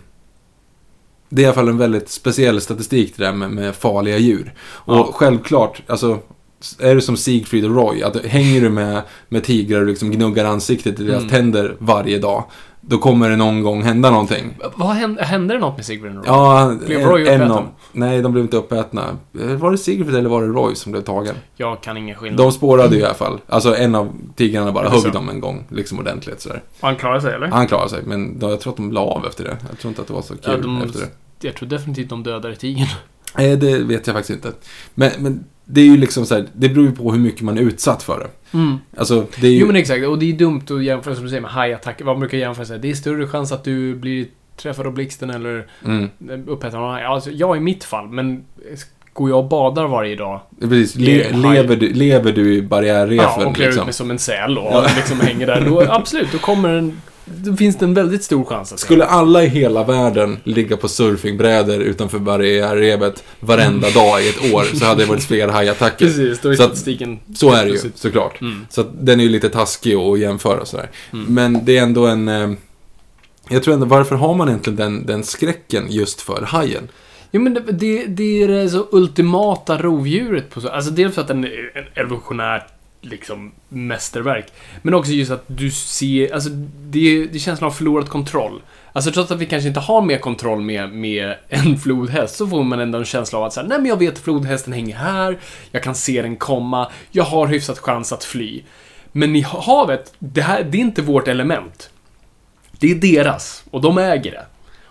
det 1.30 1.42
är 1.42 1.44
i 1.44 1.46
alla 1.48 1.56
fall 1.56 1.70
en 1.70 1.78
väldigt 1.78 2.10
speciell 2.10 2.62
statistik 2.62 3.14
det 3.18 3.24
där 3.26 3.34
med, 3.34 3.50
med 3.52 3.76
farliga 3.76 4.18
djur. 4.18 4.54
Och 4.60 4.96
Ja. 4.96 5.12
självklart, 5.14 5.82
alltså... 5.88 6.20
Är 6.80 6.96
du 6.96 7.02
som 7.02 7.18
Siegfried 7.18 7.66
och 7.66 7.76
Roy, 7.76 8.04
att 8.04 8.26
hänger 8.26 8.62
du 8.62 8.70
med, 8.70 9.02
med 9.30 9.44
tigrar 9.44 9.82
och 9.82 9.88
liksom 9.88 10.12
gnuggar 10.12 10.46
ansiktet 10.46 11.00
i 11.00 11.04
deras 11.04 11.18
Mm. 11.18 11.30
tänder 11.30 11.76
varje 11.80 12.20
dag, 12.20 12.44
då 12.82 12.98
kommer 12.98 13.30
det 13.30 13.36
någon 13.36 13.64
gång 13.64 13.84
hända 13.84 14.12
någonting. 14.12 14.58
Vad 14.76 14.90
hände, 14.90 15.24
hände 15.24 15.54
det 15.54 15.60
något 15.60 15.76
med 15.78 15.86
Sigrid 15.86 16.06
och 16.06 16.16
Roy? 16.18 16.24
Ja, 16.28 16.76
Blev 16.86 17.00
en, 17.02 17.10
Roy 17.10 17.22
en 17.22 17.28
uppäten? 17.28 17.52
av, 17.52 17.68
Nej, 17.92 18.22
de 18.22 18.32
blev 18.32 18.44
inte 18.46 18.58
uppätna. 18.58 19.04
Eh, 19.42 19.48
Var 19.48 19.72
det 19.72 19.78
Siegfried 19.78 20.16
eller 20.16 20.30
var 20.30 20.42
det 20.42 20.48
Roy 20.48 20.76
som 20.76 20.92
blev 20.92 21.02
tagen? 21.02 21.36
Jag 21.56 21.82
kan 21.82 21.98
ingen 21.98 22.16
skillnad. 22.16 22.38
De 22.38 22.52
spårade 22.52 22.96
ju 22.96 23.02
i 23.02 23.06
alla 23.06 23.14
fall. 23.14 23.40
Alltså 23.48 23.76
en 23.76 23.96
av 23.96 24.14
tigrarna 24.36 24.72
bara 24.72 24.90
högg 24.90 25.12
dem 25.14 25.30
en 25.30 25.40
gång, 25.40 25.64
liksom 25.70 26.00
ordentligt 26.00 26.42
sådär. 26.42 26.64
Han 26.80 26.96
klarade 26.96 27.22
sig, 27.22 27.34
eller? 27.34 27.48
Han 27.48 27.68
klarade 27.68 27.90
sig, 27.90 28.00
men 28.06 28.40
då, 28.40 28.50
jag 28.50 28.60
tror 28.62 28.74
att 28.74 28.78
de 28.78 28.92
la 28.92 29.02
av 29.02 29.26
efter 29.26 29.44
det. 29.44 29.58
Jag 29.70 29.80
tror 29.80 29.90
inte 29.90 30.02
att 30.02 30.08
det 30.08 30.14
var 30.14 30.22
så 30.22 30.34
kul 30.34 30.40
Ja, 30.46 30.58
de- 30.58 30.82
efter 30.82 31.00
det. 31.00 31.48
Jag 31.48 31.56
tror 31.56 31.70
definitivt 31.70 32.10
de 32.10 32.24
dödade 32.24 32.56
tigern. 32.56 32.88
Nej, 33.38 33.58
det 33.58 33.78
vet 33.80 34.08
jag 34.08 34.16
faktiskt 34.16 34.46
inte. 34.46 34.58
Men, 34.96 35.12
men 35.20 35.44
det 35.70 35.82
är 35.82 35.86
ju 35.86 35.98
liksom 35.98 36.26
så 36.26 36.36
här, 36.36 36.48
det 36.54 36.70
beror 36.70 36.86
ju 36.86 36.92
på 36.92 37.12
hur 37.12 37.20
mycket 37.20 37.42
man 37.42 37.58
är 37.58 37.62
utsatt 37.62 38.04
för 38.04 38.20
det. 38.20 38.58
Mm. 38.58 38.78
Alltså, 38.98 39.26
det 39.42 39.48
är 39.48 39.52
ju... 39.52 39.58
Jo 39.58 39.68
men 39.68 39.76
exakt, 39.76 40.08
och 40.08 40.20
det 40.20 40.32
är 40.32 40.34
dumt 40.34 40.62
att 40.70 40.84
jämföra 40.84 41.16
som 41.16 41.24
du 41.24 41.30
säger 41.30 41.42
med 41.42 41.52
hajattacker. 41.52 42.06
Vad 42.06 42.16
man 42.16 42.20
brukar 42.20 42.38
jämföra 42.38 42.66
här, 42.66 42.78
Det 42.78 42.90
är 42.90 42.94
större 42.94 43.28
chans 43.28 43.52
att 43.52 43.64
du 43.64 43.96
blir 43.96 44.26
träffad 44.56 44.88
av 44.88 44.94
blixten 44.94 45.30
eller 45.30 45.68
mm, 45.86 46.10
upphetsad 46.48 46.80
av 46.82 46.88
en 46.88 46.94
haj. 46.94 47.04
Alltså, 47.04 47.32
jag 47.32 47.58
i 47.58 47.60
mitt 47.60 47.84
fall, 47.84 48.08
men 48.08 48.46
går 49.14 49.30
jag 49.30 49.40
och 49.40 49.50
badar 49.50 49.88
varje 49.88 50.16
dag 50.16 50.40
precis. 50.60 50.96
Le, 50.96 51.32
lever, 51.32 51.76
du, 51.76 51.94
lever 51.94 52.32
du 52.32 52.54
i 52.56 52.62
barriärrefen 52.62 53.42
ja, 53.42 53.46
och 53.48 53.56
klär 53.56 53.66
ut 53.66 53.70
liksom? 53.70 53.86
mig 53.86 53.94
som 53.94 54.12
en 54.12 54.20
säl 54.20 54.58
och 54.58 54.72
Ja. 54.72 54.88
liksom 54.96 55.20
hänger 55.20 55.48
där, 55.48 55.62
då 55.62 55.82
absolut, 55.90 56.32
då 56.32 56.38
kommer 56.38 56.70
en... 56.70 57.02
Då 57.36 57.56
finns 57.56 57.78
det 57.78 57.86
en 57.86 57.94
väldigt 57.94 58.24
stor 58.24 58.46
chans 58.46 58.74
att 58.74 58.80
Skulle 58.80 59.06
alla 59.06 59.44
i 59.44 59.48
hela 59.48 59.84
världen 59.84 60.38
ligga 60.44 60.78
på 60.78 60.88
surfingbrädor 60.88 61.80
utanför 61.82 62.20
barriärrevet 62.20 63.24
varenda 63.40 63.90
dag 63.90 64.24
i 64.24 64.30
ett 64.30 64.54
år 64.54 64.64
så 64.78 64.86
hade 64.86 65.04
det 65.04 65.10
varit 65.10 65.24
fler 65.24 65.48
hajattacker. 65.48 66.06
Precis, 66.06 66.40
då 66.40 66.50
är 66.50 66.56
Så 66.56 66.64
att- 66.64 66.70
statistiken... 66.70 67.20
Så 67.36 67.54
är 67.54 67.66
det 67.66 67.72
ju, 67.72 67.80
såklart. 67.96 68.42
Mm. 68.42 68.66
Så 68.70 68.82
att 68.82 68.88
den 69.06 69.20
är 69.20 69.24
ju 69.24 69.30
lite 69.30 69.50
taskig 69.50 69.96
att 69.96 70.20
jämföra 70.20 70.66
sådär. 70.66 70.90
Mm. 71.14 71.26
Men 71.34 71.66
det 71.66 71.78
är 71.78 71.84
ändå 71.84 72.06
en... 72.06 72.28
Eh, 72.28 72.52
jag 73.50 73.64
tror 73.64 73.74
ändå, 73.74 73.86
varför 73.86 74.16
har 74.16 74.36
man 74.36 74.48
egentligen 74.48 74.78
den, 74.78 75.06
den 75.06 75.24
skräcken 75.24 75.86
just 75.90 76.22
för 76.22 76.42
hajen? 76.42 76.88
Jo 77.32 77.42
men 77.42 77.54
det, 77.54 77.60
det, 77.72 78.06
det 78.06 78.44
är 78.44 78.48
det 78.48 78.70
så 78.70 78.88
ultimata 78.92 79.78
rovdjuret 79.78 80.50
på 80.50 80.62
så... 80.62 80.70
Alltså 80.70 80.92
dels 80.92 81.16
för 81.16 81.22
att 81.22 81.28
den 81.28 81.44
är 81.44 81.92
evolutionärt 81.96 82.68
liksom 83.10 83.52
mästerverk. 83.70 84.46
Men 84.82 84.94
också 84.94 85.12
just 85.12 85.32
att 85.32 85.44
du 85.48 85.72
ser, 85.72 86.34
alltså 86.34 86.50
det, 86.50 87.26
det 87.28 87.36
är 87.38 87.40
känslan 87.40 87.68
av 87.68 87.72
förlorat 87.72 88.10
kontroll. 88.10 88.62
Alltså 88.94 89.12
trots 89.12 89.32
att 89.32 89.40
vi 89.40 89.46
kanske 89.46 89.68
inte 89.68 89.80
har 89.80 90.02
mer 90.02 90.18
kontroll 90.18 90.62
med, 90.62 90.92
med 90.92 91.36
en 91.50 91.78
flodhäst 91.80 92.36
så 92.36 92.48
får 92.48 92.64
man 92.64 92.80
ändå 92.80 92.98
en 92.98 93.06
känsla 93.06 93.40
av 93.40 93.46
att 93.46 93.54
säga, 93.54 93.68
nej 93.68 93.78
men 93.78 93.86
jag 93.90 93.98
vet 94.00 94.14
att 94.14 94.20
flodhästen 94.20 94.74
hänger 94.74 94.96
här, 94.96 95.38
jag 95.72 95.84
kan 95.84 95.96
se 95.96 96.22
den 96.22 96.36
komma, 96.36 96.92
jag 97.12 97.24
har 97.24 97.48
hyfsat 97.48 97.80
chans 97.80 98.14
att 98.14 98.24
fly. 98.24 98.64
Men 99.12 99.36
i 99.36 99.42
havet, 99.42 100.14
det 100.20 100.42
här, 100.42 100.64
det 100.64 100.78
är 100.78 100.82
inte 100.82 101.02
vårt 101.02 101.28
element. 101.28 101.90
Det 102.80 102.92
är 102.92 102.96
deras, 102.96 103.64
och 103.72 103.82
de 103.82 103.98
äger 103.98 104.32
det. 104.32 104.46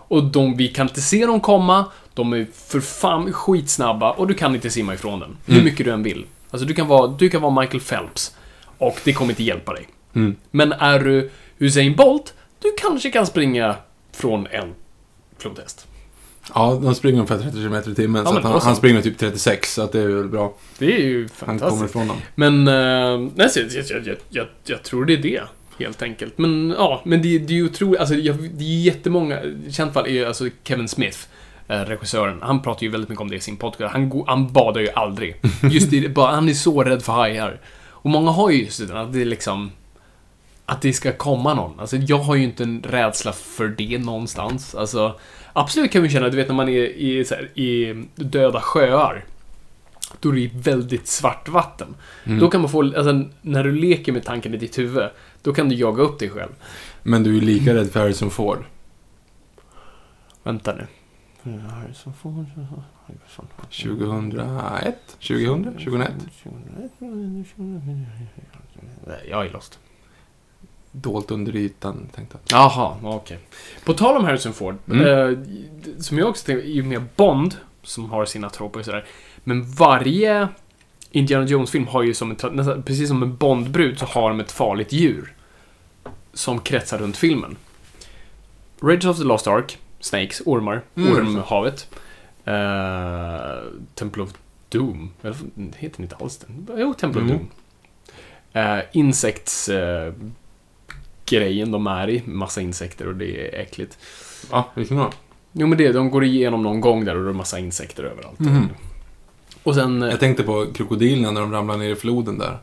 Och 0.08 0.24
de, 0.24 0.56
vi 0.56 0.68
kan 0.68 0.88
inte 0.88 1.00
se 1.00 1.26
dem 1.26 1.40
komma, 1.40 1.84
de 2.14 2.32
är 2.32 2.46
för 2.66 2.80
fan 2.80 3.32
skitsnabba 3.32 4.10
och 4.10 4.26
du 4.26 4.34
kan 4.34 4.54
inte 4.54 4.70
simma 4.70 4.94
ifrån 4.94 5.20
den. 5.20 5.36
Hur 5.46 5.54
Mm. 5.54 5.64
mycket 5.64 5.86
du 5.86 5.92
än 5.92 6.02
vill. 6.02 6.26
Alltså 6.50 6.66
du 6.66 6.74
kan, 6.74 6.86
vara, 6.86 7.06
du 7.06 7.28
kan 7.28 7.42
vara 7.42 7.60
Michael 7.60 7.80
Phelps 7.80 8.36
och 8.78 9.00
det 9.04 9.12
kommer 9.12 9.32
inte 9.32 9.42
hjälpa 9.42 9.72
dig. 9.72 9.88
Mm. 10.14 10.36
Men 10.50 10.72
är 10.72 10.98
du 10.98 11.30
Usain 11.58 11.96
Bolt, 11.96 12.34
du 12.62 12.74
kanske 12.78 13.10
kan 13.10 13.26
springa 13.26 13.76
från 14.12 14.46
en 14.46 14.74
flodhäst. 15.38 15.86
Ja, 16.54 16.78
de 16.82 16.94
springer 16.94 17.18
ungefär 17.18 17.38
30 17.38 17.56
km 17.56 17.92
i 17.92 17.94
timmen. 17.94 18.22
Ja, 18.24 18.32
så 18.32 18.40
han, 18.40 18.60
han 18.60 18.76
springer 18.76 19.02
typ 19.02 19.18
36, 19.18 19.74
så 19.74 19.82
att 19.82 19.92
det 19.92 20.00
är 20.00 20.08
väl 20.08 20.28
bra. 20.28 20.54
Det 20.78 20.96
är 20.96 21.00
ju 21.00 21.28
Han 21.38 21.58
kommer 21.58 21.58
fantastiskt. 21.58 21.90
ifrån 21.90 22.08
dem. 22.08 22.16
Men, 22.34 22.68
eh, 22.68 23.30
nej, 23.34 23.48
jag, 23.54 24.04
jag, 24.04 24.16
jag, 24.28 24.46
jag, 24.64 24.82
tror 24.82 25.04
det 25.04 25.12
är 25.12 25.18
det. 25.18 25.42
Helt 25.78 26.02
enkelt. 26.02 26.38
Men 26.38 26.74
ja, 26.78 27.02
men 27.04 27.22
det, 27.22 27.38
det 27.38 27.52
är 27.52 27.56
ju 27.56 27.64
otroligt, 27.64 28.00
alltså 28.00 28.14
det 28.14 28.64
är 28.64 28.84
jättemånga, 28.84 29.40
känt 29.70 29.92
fall 29.92 30.06
är 30.06 30.10
ju 30.10 30.24
alltså 30.24 30.48
Kevin 30.64 30.88
Smith, 30.88 31.18
regissören, 31.68 32.38
han 32.42 32.62
pratar 32.62 32.82
ju 32.82 32.88
väldigt 32.88 33.08
mycket 33.08 33.22
om 33.22 33.30
det 33.30 33.36
i 33.36 33.40
sin 33.40 33.56
podcast. 33.56 33.92
Han, 33.92 34.24
han 34.26 34.52
badar 34.52 34.80
ju 34.80 34.88
aldrig. 34.90 35.36
Just 35.62 35.90
det, 35.90 36.08
bara, 36.08 36.34
han 36.34 36.48
är 36.48 36.54
så 36.54 36.82
rädd 36.82 37.02
för 37.02 37.12
hajar. 37.12 37.60
Och 37.88 38.10
många 38.10 38.30
har 38.30 38.50
ju 38.50 38.64
just 38.64 38.88
det, 38.88 39.00
att 39.00 39.12
det 39.12 39.20
är 39.20 39.24
liksom, 39.24 39.70
att 40.66 40.82
det 40.82 40.92
ska 40.92 41.12
komma 41.12 41.54
någon. 41.54 41.80
Alltså 41.80 41.96
jag 41.96 42.18
har 42.18 42.34
ju 42.34 42.44
inte 42.44 42.62
en 42.62 42.82
rädsla 42.82 43.32
för 43.32 43.68
det 43.68 43.98
någonstans. 43.98 44.74
Alltså, 44.74 45.18
absolut 45.52 45.92
kan 45.92 46.02
vi 46.02 46.08
känna, 46.08 46.28
du 46.28 46.36
vet 46.36 46.48
när 46.48 46.54
man 46.54 46.68
är 46.68 46.82
i, 46.82 47.24
här, 47.30 47.58
i 47.58 48.04
döda 48.14 48.60
sjöar. 48.60 49.24
Då 50.20 50.28
är 50.28 50.34
det 50.34 50.50
väldigt 50.54 51.06
svart 51.06 51.48
vatten. 51.48 51.94
Mm. 52.24 52.38
Då 52.38 52.50
kan 52.50 52.60
man 52.60 52.70
få, 52.70 52.82
alltså 52.82 53.24
när 53.42 53.64
du 53.64 53.72
leker 53.72 54.12
med 54.12 54.24
tanken 54.24 54.54
i 54.54 54.56
ditt 54.56 54.78
huvud, 54.78 55.08
då 55.42 55.54
kan 55.54 55.68
du 55.68 55.74
jaga 55.74 56.02
upp 56.02 56.18
dig 56.18 56.30
själv. 56.30 56.52
Men 57.02 57.22
du 57.22 57.36
är 57.36 57.40
lika 57.40 57.74
rädd 57.74 57.90
för 57.90 58.00
Harrison 58.00 58.30
Ford. 58.30 58.64
Vänta 60.42 60.74
nu. 60.74 60.86
2001? 63.70 65.16
2000? 65.20 65.64
2001? 65.64 66.12
Nej, 69.06 69.26
Jag 69.30 69.46
är 69.46 69.50
lost. 69.52 69.78
Dolt 70.92 71.30
under 71.30 71.56
ytan, 71.56 72.08
tänkte 72.14 72.38
jag. 72.48 72.58
Jaha, 72.60 72.96
okej. 73.02 73.38
På 73.84 73.92
tal 73.94 74.16
om 74.16 74.24
Harrison 74.24 74.52
Ford, 74.52 74.74
Mm. 74.90 75.06
eh, 75.06 75.38
som 76.00 76.18
jag 76.18 76.28
också 76.28 76.46
tänkte, 76.46 76.68
i 76.68 76.80
och 76.80 76.84
med 76.84 77.02
Bond, 77.16 77.56
som 77.82 78.10
har 78.10 78.24
sina 78.24 78.50
troper 78.50 78.78
och 78.78 78.84
sådär, 78.84 79.04
men 79.44 79.64
varje 79.72 80.48
Indiana 81.10 81.46
Jones-film 81.46 81.86
har 81.86 82.02
ju 82.02 82.14
som 82.14 82.30
en, 82.30 82.36
nästan, 82.52 82.82
precis 82.82 83.08
som 83.08 83.22
en 83.22 83.36
Bond-brud, 83.36 83.98
så 83.98 84.06
har 84.06 84.28
de 84.30 84.40
ett 84.40 84.52
farligt 84.52 84.92
djur 84.92 85.34
som 86.32 86.58
kretsar 86.60 86.98
runt 86.98 87.16
filmen. 87.16 87.56
Raiders 88.80 89.04
of 89.04 89.18
the 89.18 89.24
Lost 89.24 89.46
Ark, 89.46 89.78
Snakes, 90.06 90.42
ormar, 90.46 90.82
Mm. 90.94 91.12
ormhavet. 91.16 91.88
Uh, 92.48 93.72
Temple 93.94 94.22
of 94.22 94.30
Doom, 94.68 95.10
eller 95.22 95.36
heter 95.76 95.96
den 95.96 96.04
inte 96.04 96.16
alls 96.16 96.38
den. 96.38 96.66
Jo, 96.78 96.94
Temple 96.94 97.22
of 97.22 97.30
Mm. 97.30 97.38
Doom. 97.38 97.48
Uh, 98.64 98.82
Insekts... 98.92 99.68
eh, 99.68 100.12
grejen 101.26 101.70
de 101.70 101.86
är 101.86 102.10
i. 102.10 102.22
Massa 102.26 102.60
insekter 102.60 103.08
och 103.08 103.14
det 103.16 103.48
är 103.56 103.60
äckligt. 103.60 103.98
Ja, 104.50 104.68
vilken 104.74 104.96
då? 104.96 105.10
Jo 105.52 105.66
men 105.66 105.78
det, 105.78 105.92
de 105.92 106.10
går 106.10 106.24
igenom 106.24 106.62
någon 106.62 106.80
gång 106.80 107.04
där 107.04 107.16
och 107.16 107.24
det 107.24 107.30
är 107.30 107.34
massa 107.34 107.58
insekter 107.58 108.04
överallt. 108.04 108.38
Mhm. 108.38 108.68
Och 109.62 109.74
sen... 109.74 110.02
Jag 110.02 110.20
tänkte 110.20 110.42
på 110.42 110.66
krokodilerna 110.74 111.30
när 111.30 111.40
de 111.40 111.52
ramlar 111.52 111.76
ner 111.76 111.90
i 111.90 111.96
floden 111.96 112.38
där. 112.38 112.58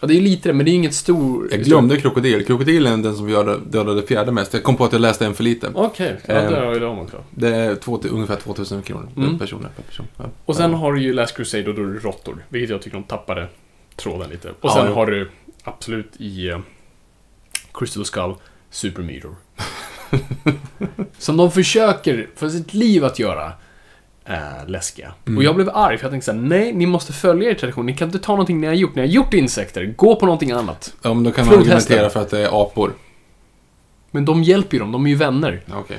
Ja, 0.00 0.06
det 0.06 0.12
är 0.14 0.16
ju 0.16 0.20
lite 0.20 0.48
det, 0.48 0.52
men 0.52 0.64
det 0.66 0.70
är 0.70 0.72
ju 0.72 0.78
inget 0.78 0.94
stor... 0.94 1.48
Jag 1.50 1.60
glömde 1.60 1.96
krokodil. 2.00 2.44
Krokodilen 2.46 2.98
är 3.00 3.02
den 3.02 3.16
som 3.16 3.28
dödade, 3.70 4.02
fjärde 4.06 4.32
mest. 4.32 4.54
Jag 4.54 4.62
kom 4.62 4.76
på 4.76 4.84
att 4.84 4.92
jag 4.92 5.00
läste 5.00 5.26
en 5.26 5.34
för 5.34 5.44
lite. 5.44 5.70
Okej, 5.74 6.16
ja, 6.26 6.34
Ehm. 6.34 6.52
där 6.52 6.64
har 6.66 6.80
dem 6.80 6.98
också. 6.98 7.24
Det 7.30 7.48
är 7.56 7.74
två, 7.74 8.00
ungefär 8.10 8.36
2000 8.36 8.82
kronor 8.82 9.08
per 9.14 9.22
Mm. 9.22 9.38
person. 9.38 9.66
Per 9.76 9.82
person. 9.82 10.06
Ja. 10.16 10.24
Och 10.44 10.56
sen 10.56 10.74
har 10.74 10.92
du 10.92 11.02
ju 11.02 11.12
Last 11.12 11.36
Crusade 11.36 11.68
och 11.70 11.74
då 11.74 11.82
är 11.82 11.86
det 11.86 11.98
råttor. 11.98 12.44
Vilket 12.48 12.70
jag 12.70 12.82
tycker 12.82 12.96
de 12.96 13.04
tappade 13.04 13.48
tråden 13.96 14.30
lite. 14.30 14.48
Och 14.50 14.56
Ja, 14.62 14.74
sen 14.74 14.86
jo. 14.88 14.94
har 14.94 15.06
du 15.06 15.30
absolut 15.64 16.12
i 16.18 16.48
eh, 16.48 16.58
Crystal 17.74 18.04
Skull 18.04 18.34
Super 18.70 19.02
Meteor. 19.02 19.34
Som 21.18 21.36
de 21.36 21.50
försöker 21.50 22.28
för 22.36 22.48
sitt 22.48 22.74
liv 22.74 23.04
att 23.04 23.18
göra 23.18 23.52
eh, 24.26 24.68
läskiga. 24.68 25.14
Mm. 25.26 25.38
Och 25.38 25.44
jag 25.44 25.54
blev 25.54 25.70
arg 25.74 25.98
för 25.98 26.04
jag 26.04 26.12
tänkte 26.12 26.24
såhär, 26.24 26.40
nej, 26.40 26.72
ni 26.72 26.86
måste 26.86 27.12
följa 27.12 27.50
er 27.50 27.54
tradition. 27.54 27.86
Ni 27.86 27.96
kan 27.96 28.08
inte 28.08 28.18
ta 28.18 28.32
någonting 28.32 28.60
ni 28.60 28.66
har 28.66 28.74
gjort. 28.74 28.94
Ni 28.94 29.00
har 29.00 29.08
gjort 29.08 29.34
insekter. 29.34 29.94
Gå 29.96 30.16
på 30.16 30.26
någonting 30.26 30.50
annat. 30.50 30.94
Ja, 31.02 31.14
men 31.14 31.24
då 31.24 31.30
kan 31.30 31.46
man 31.46 31.58
argumentera 31.58 32.10
för 32.10 32.20
att 32.20 32.30
det 32.30 32.40
är 32.40 32.62
apor. 32.62 32.92
Men 34.10 34.24
de 34.24 34.42
hjälper 34.42 34.74
ju 34.74 34.78
dem. 34.78 34.92
De 34.92 35.06
är 35.06 35.10
ju 35.10 35.16
vänner. 35.16 35.62
Ja, 35.66 35.74
Okej. 35.78 35.98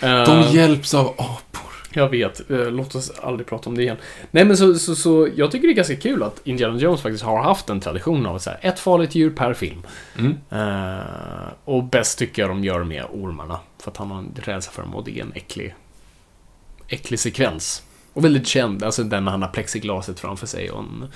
Eh, 0.00 0.24
De 0.24 0.56
hjälps 0.56 0.94
av 0.94 1.06
apor. 1.06 1.64
Jag 1.96 2.08
vet, 2.08 2.50
eh, 2.50 2.70
låt 2.70 2.94
oss 2.94 3.12
aldrig 3.22 3.46
prata 3.46 3.70
om 3.70 3.76
det 3.76 3.82
igen. 3.82 3.96
Nej 4.30 4.44
men 4.44 4.56
så, 4.56 4.74
så, 4.74 4.94
så, 4.94 5.28
jag 5.36 5.50
tycker 5.50 5.68
det 5.68 5.72
är 5.72 5.76
ganska 5.76 5.96
kul 5.96 6.22
att 6.22 6.40
Indiana 6.44 6.78
Jones 6.78 7.00
faktiskt 7.00 7.24
har 7.24 7.42
haft 7.42 7.70
en 7.70 7.80
tradition 7.80 8.26
av 8.26 8.38
så 8.38 8.50
här, 8.50 8.58
ett 8.62 8.78
farligt 8.78 9.14
djur 9.14 9.30
per 9.30 9.54
film. 9.54 9.82
Mm. 10.18 10.36
Eh, 10.50 11.52
och 11.64 11.84
bäst 11.84 12.18
tycker 12.18 12.42
jag 12.42 12.50
de 12.50 12.64
gör 12.64 12.84
med 12.84 13.04
ormarna. 13.12 13.58
För 13.82 13.90
att 13.90 13.96
han 13.96 14.10
har 14.10 14.18
en 14.18 14.32
rädsla 14.42 14.72
för 14.72 14.82
dem 14.82 14.94
och 14.94 15.04
det 15.04 15.18
är 15.18 15.22
en 15.22 15.32
äcklig, 15.34 15.74
äcklig 16.88 17.20
sekvens. 17.20 17.82
Och 18.12 18.24
väldigt 18.24 18.46
känd, 18.46 18.82
alltså 18.82 19.04
den 19.04 19.24
när 19.24 19.30
han 19.30 19.42
har 19.42 19.48
plexiglaset 19.48 20.20
framför 20.20 20.46
sig 20.46 20.70
och 20.70 20.78
en 20.78 21.08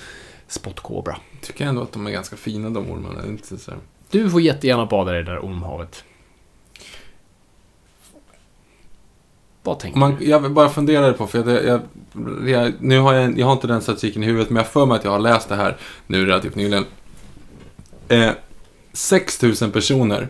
spottkobra. 0.49 1.17
Tycker 1.41 1.67
ändå 1.67 1.83
att 1.83 1.93
de 1.93 2.07
är 2.07 2.11
ganska 2.11 2.37
fina 2.37 2.71
de 2.71 2.91
ormarna. 2.91 3.27
Inte 3.27 3.59
så 3.59 3.71
här. 3.71 3.81
Du 4.11 4.31
får 4.31 4.41
jättegärna 4.41 4.87
bada 4.87 5.19
i 5.19 5.23
det 5.23 5.31
där 5.33 5.45
ormhavet. 5.45 6.05
Vad 9.63 9.79
tänker 9.79 9.99
Man, 9.99 10.17
du? 10.19 10.25
jag 10.25 10.53
bara 10.53 10.69
funderade 10.69 11.13
på, 11.13 11.27
för 11.27 11.51
jag, 11.51 11.65
jag, 11.65 11.81
jag, 12.49 12.73
nu 12.81 12.99
har 12.99 13.15
jag, 13.15 13.39
jag 13.39 13.47
har 13.47 13.53
inte 13.53 13.67
den 13.67 13.83
statistiken 13.83 14.23
i 14.23 14.27
huvudet, 14.27 14.51
men 14.51 14.57
jag 14.57 14.73
för 14.73 14.87
mig 14.87 14.97
att 14.97 15.05
jag 15.05 15.11
har 15.11 15.19
läst 15.19 15.49
det 15.49 15.57
här 15.57 15.77
nu 16.07 16.27
relativt 16.27 16.55
nyligen. 16.55 16.85
Eh, 18.09 18.31
6 18.93 19.43
000 19.43 19.55
personer 19.73 20.29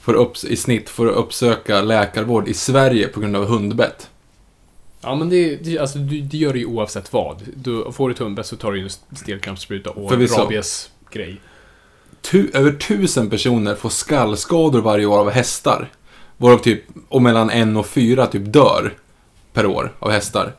får 0.00 0.14
upp, 0.14 0.44
i 0.44 0.56
snitt 0.56 0.88
får 0.88 1.06
uppsöka 1.06 1.82
läkarvård 1.82 2.48
i 2.48 2.54
Sverige 2.54 3.08
på 3.08 3.20
grund 3.20 3.36
av 3.36 3.46
hundbett. 3.46 4.10
Ja 5.02 5.14
men 5.14 5.28
det, 5.28 5.56
det, 5.56 5.78
alltså, 5.78 5.98
du, 5.98 6.20
det 6.20 6.36
gör 6.36 6.52
du 6.52 6.58
ju 6.58 6.66
oavsett 6.66 7.12
vad. 7.12 7.42
Du, 7.54 7.92
får 7.92 8.08
du 8.08 8.24
hundbett 8.24 8.46
så 8.46 8.56
tar 8.56 8.72
du 8.72 8.78
ju 8.78 8.84
en 8.84 9.16
stelkrampsspruta 9.16 9.90
och 9.90 10.10
Förvisso. 10.10 10.40
rabiesgrej. 10.40 11.40
Tu, 12.20 12.50
över 12.54 12.72
tusen 12.72 13.30
personer 13.30 13.74
får 13.74 13.88
skallskador 13.88 14.80
varje 14.80 15.06
år 15.06 15.18
av 15.18 15.30
hästar. 15.30 15.90
Varav 16.36 16.58
typ, 16.58 16.82
och 17.08 17.22
mellan 17.22 17.50
en 17.50 17.76
och 17.76 17.86
fyra 17.86 18.26
typ 18.26 18.52
dör 18.52 18.94
per 19.52 19.66
år 19.66 19.92
av 19.98 20.10
hästar. 20.10 20.52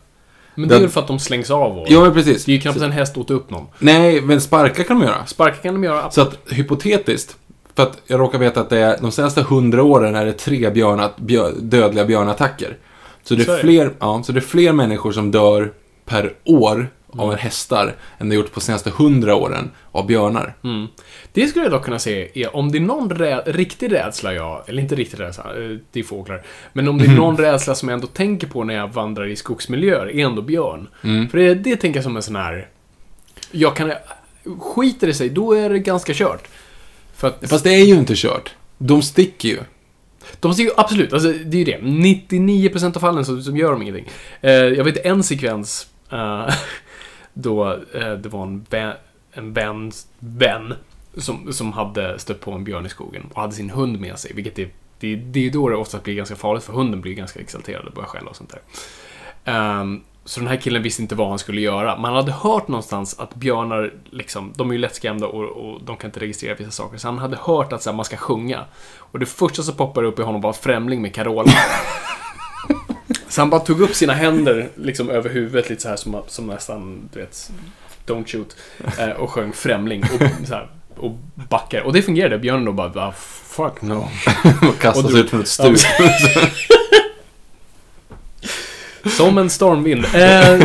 Men 0.56 0.70
det 0.70 0.76
är 0.76 0.80
väl 0.80 0.90
för 0.90 1.02
att 1.02 1.08
de 1.08 1.20
slängs 1.20 1.52
av 1.52 1.80
och... 1.80 1.86
Ja, 1.90 2.02
men 2.02 2.14
precis. 2.14 2.46
Det 2.46 2.52
är 2.52 2.54
ju 2.54 2.62
knappt 2.62 2.82
en 2.82 2.92
häst 2.92 3.18
åt 3.18 3.32
upp 3.32 3.50
någon. 3.50 3.68
Nej, 3.80 4.22
men 4.22 4.42
sparka 4.42 4.84
kan 4.84 5.00
de 5.00 5.06
göra. 5.06 5.26
Sparka 5.26 5.56
kan 5.56 5.74
de 5.74 5.84
göra. 5.84 6.12
Så 6.12 6.22
att 6.22 6.38
hypotetiskt, 6.50 7.38
för 7.76 7.84
att 7.84 8.02
jag 8.08 8.20
råkar 8.20 8.40
veta 8.40 8.62
att 8.62 8.70
det 8.70 8.80
är 8.80 8.98
de 9.02 9.12
senaste 9.12 9.42
hundra 9.42 9.84
åren 9.84 10.16
är 10.16 10.26
det 10.26 10.34
tre 10.34 10.70
björnat, 10.70 11.18
björ, 11.18 11.54
dödliga 11.60 12.06
björnattacker. 12.06 12.78
Så 13.24 13.36
det, 13.36 13.48
är 13.48 13.58
fler, 13.62 13.92
ja, 14.00 14.24
så 14.24 14.32
det 14.32 14.40
är 14.40 14.42
fler 14.42 14.72
människor 14.74 15.12
som 15.12 15.32
dör 15.32 15.72
per 16.06 16.34
år 16.44 16.88
Mm. 17.14 17.26
av 17.26 17.32
en 17.34 17.40
hästar 17.40 17.96
än 18.18 18.30
det 18.30 18.36
gjort 18.36 18.52
på 18.54 18.60
senaste 18.62 18.90
hundra 18.90 19.36
åren 19.36 19.72
av 19.92 20.08
björnar. 20.08 20.54
Mm. 20.64 20.88
Det 21.34 21.48
skulle 21.48 21.66
jag 21.66 21.72
dock 21.72 21.84
kunna 21.86 22.00
se 22.00 22.48
om 22.54 22.72
det 22.72 22.78
är 22.78 22.80
någon 22.80 23.10
rä- 23.12 23.44
riktig 23.46 23.92
rädsla 23.92 24.34
jag, 24.34 24.64
eller 24.70 24.82
inte 24.82 24.96
riktig 24.96 25.20
rädsla, 25.20 25.44
eh, 25.44 25.78
det 25.92 26.00
är 26.00 26.04
fåglar. 26.04 26.44
Men 26.74 26.88
om 26.88 26.98
det 26.98 27.06
är 27.06 27.10
någon 27.16 27.38
rädsla 27.38 27.76
som 27.76 27.90
jag 27.90 27.94
ändå 27.96 28.08
tänker 28.08 28.48
på 28.48 28.64
när 28.64 28.74
jag 28.74 28.88
vandrar 28.94 29.28
i 29.28 29.36
skogsmiljöer, 29.36 30.12
är 30.16 30.26
ändå 30.26 30.42
björn. 30.42 30.88
Mm. 31.04 31.30
För 31.30 31.38
det, 31.38 31.56
det 31.56 31.76
tänker 31.76 31.98
jag 31.98 32.04
som 32.04 32.16
en 32.16 32.22
sån 32.24 32.36
här... 32.36 32.68
Jag 33.52 33.76
kan... 33.76 33.94
Skiter 34.60 35.08
det 35.08 35.14
sig, 35.14 35.30
då 35.30 35.54
är 35.54 35.70
det 35.70 35.80
ganska 35.80 36.14
kört. 36.14 36.48
Att... 37.20 37.50
Fast 37.50 37.64
det 37.64 37.74
är 37.74 37.86
ju 37.86 37.96
inte 37.96 38.14
kört. 38.16 38.52
De 38.78 39.02
sticker 39.02 39.50
ju. 39.50 39.60
De 40.40 40.54
ser 40.54 40.64
ju 40.64 40.70
absolut, 40.78 41.14
alltså 41.14 41.32
det 41.32 41.58
är 41.58 41.60
ju 41.60 41.64
det. 41.64 41.80
99% 41.80 42.96
av 42.96 43.00
fallen 43.00 43.26
så, 43.26 43.42
så 43.42 43.56
gör 43.56 43.72
de 43.72 43.82
ingenting. 43.82 44.10
Eh, 44.42 44.52
jag 44.52 44.84
vet 44.84 45.06
en 45.06 45.24
sekvens 45.24 45.88
eh, 46.12 46.54
då 47.34 47.72
eh, 47.72 48.14
det 48.14 48.30
var 48.30 48.44
en, 48.44 48.66
vän, 48.70 48.94
en 49.32 49.54
väns 49.54 50.08
vän 50.20 50.74
som, 51.18 51.54
som 51.54 51.74
hade 51.74 52.20
stött 52.20 52.40
på 52.40 52.52
en 52.52 52.64
björn 52.64 52.86
i 52.86 52.90
skogen 52.90 53.24
och 53.34 53.42
hade 53.42 53.54
sin 53.54 53.70
hund 53.70 54.00
med 54.00 54.20
sig. 54.20 54.32
Vilket 54.34 54.60
är, 54.60 54.70
det, 55.00 55.16
det 55.16 55.48
är 55.48 55.52
då 55.52 55.70
det 55.70 55.76
ofta 55.76 56.00
blir 56.00 56.16
ganska 56.16 56.36
farligt 56.36 56.64
för 56.64 56.74
hunden 56.74 57.02
blir 57.02 57.14
ganska 57.14 57.40
exalterad 57.40 57.86
och 57.86 57.94
börjar 57.94 58.08
skälla 58.08 58.30
och 58.30 58.36
sånt 58.36 58.54
där. 58.54 58.62
Ehm, 59.46 60.02
så 60.26 60.40
den 60.40 60.50
här 60.50 60.58
killen 60.58 60.84
visste 60.84 61.02
inte 61.02 61.16
vad 61.16 61.30
han 61.30 61.40
skulle 61.40 61.62
göra. 61.62 61.98
Man 61.98 62.16
hade 62.16 62.32
hört 62.32 62.68
någonstans 62.68 63.20
att 63.20 63.36
björnar, 63.36 63.94
liksom, 64.10 64.54
de 64.56 64.70
är 64.70 64.74
ju 64.74 64.80
lättskrämda 64.80 65.28
och, 65.28 65.44
och 65.44 65.82
de 65.84 65.98
kan 65.98 66.08
inte 66.08 66.20
registrera 66.20 66.56
vissa 66.56 66.72
saker. 66.72 66.98
Så 66.98 67.08
han 67.08 67.18
hade 67.18 67.38
hört 67.42 67.74
att 67.74 67.84
så 67.84 67.90
här, 67.90 67.98
man 67.98 68.06
ska 68.06 68.18
sjunga. 68.18 68.66
Och 68.98 69.20
det 69.20 69.26
första 69.26 69.64
som 69.64 69.76
poppade 69.76 70.08
upp 70.08 70.20
i 70.20 70.22
honom 70.22 70.42
var 70.42 70.54
Främling 70.54 71.02
med 71.02 71.16
Carola. 71.16 71.52
så 73.28 73.42
han 73.42 73.50
bara 73.50 73.62
tog 73.62 73.82
upp 73.82 73.96
sina 73.96 74.14
händer 74.14 74.70
liksom 74.76 75.10
över 75.10 75.30
huvudet 75.30 75.70
lite 75.70 75.82
så 75.82 75.90
här 75.90 75.96
som, 75.96 76.22
som 76.28 76.48
nästan, 76.48 77.10
du 77.14 77.20
vet, 77.20 77.52
Don't 78.06 78.28
shoot. 78.28 78.56
Eh, 79.00 79.10
och 79.10 79.30
sjöng 79.30 79.54
Främling 79.54 80.04
och, 80.04 80.48
så 80.48 80.54
här, 80.54 80.70
och 80.98 81.12
backade. 81.50 81.84
Och 81.84 81.94
det 81.94 82.02
fungerade. 82.02 82.40
Björnen 82.40 82.66
då 82.66 82.72
bara, 82.72 83.08
ah, 83.08 83.12
fuck 83.48 83.82
no. 83.82 83.94
Och 84.70 84.80
kastas 84.80 85.06
Och 85.06 85.20
ut 85.20 85.30
från 85.30 85.42
ett 85.42 85.48
stup. 85.48 85.78
Som 89.06 89.38
en 89.38 89.50
stormvind. 89.50 90.06
Eh, 90.16 90.60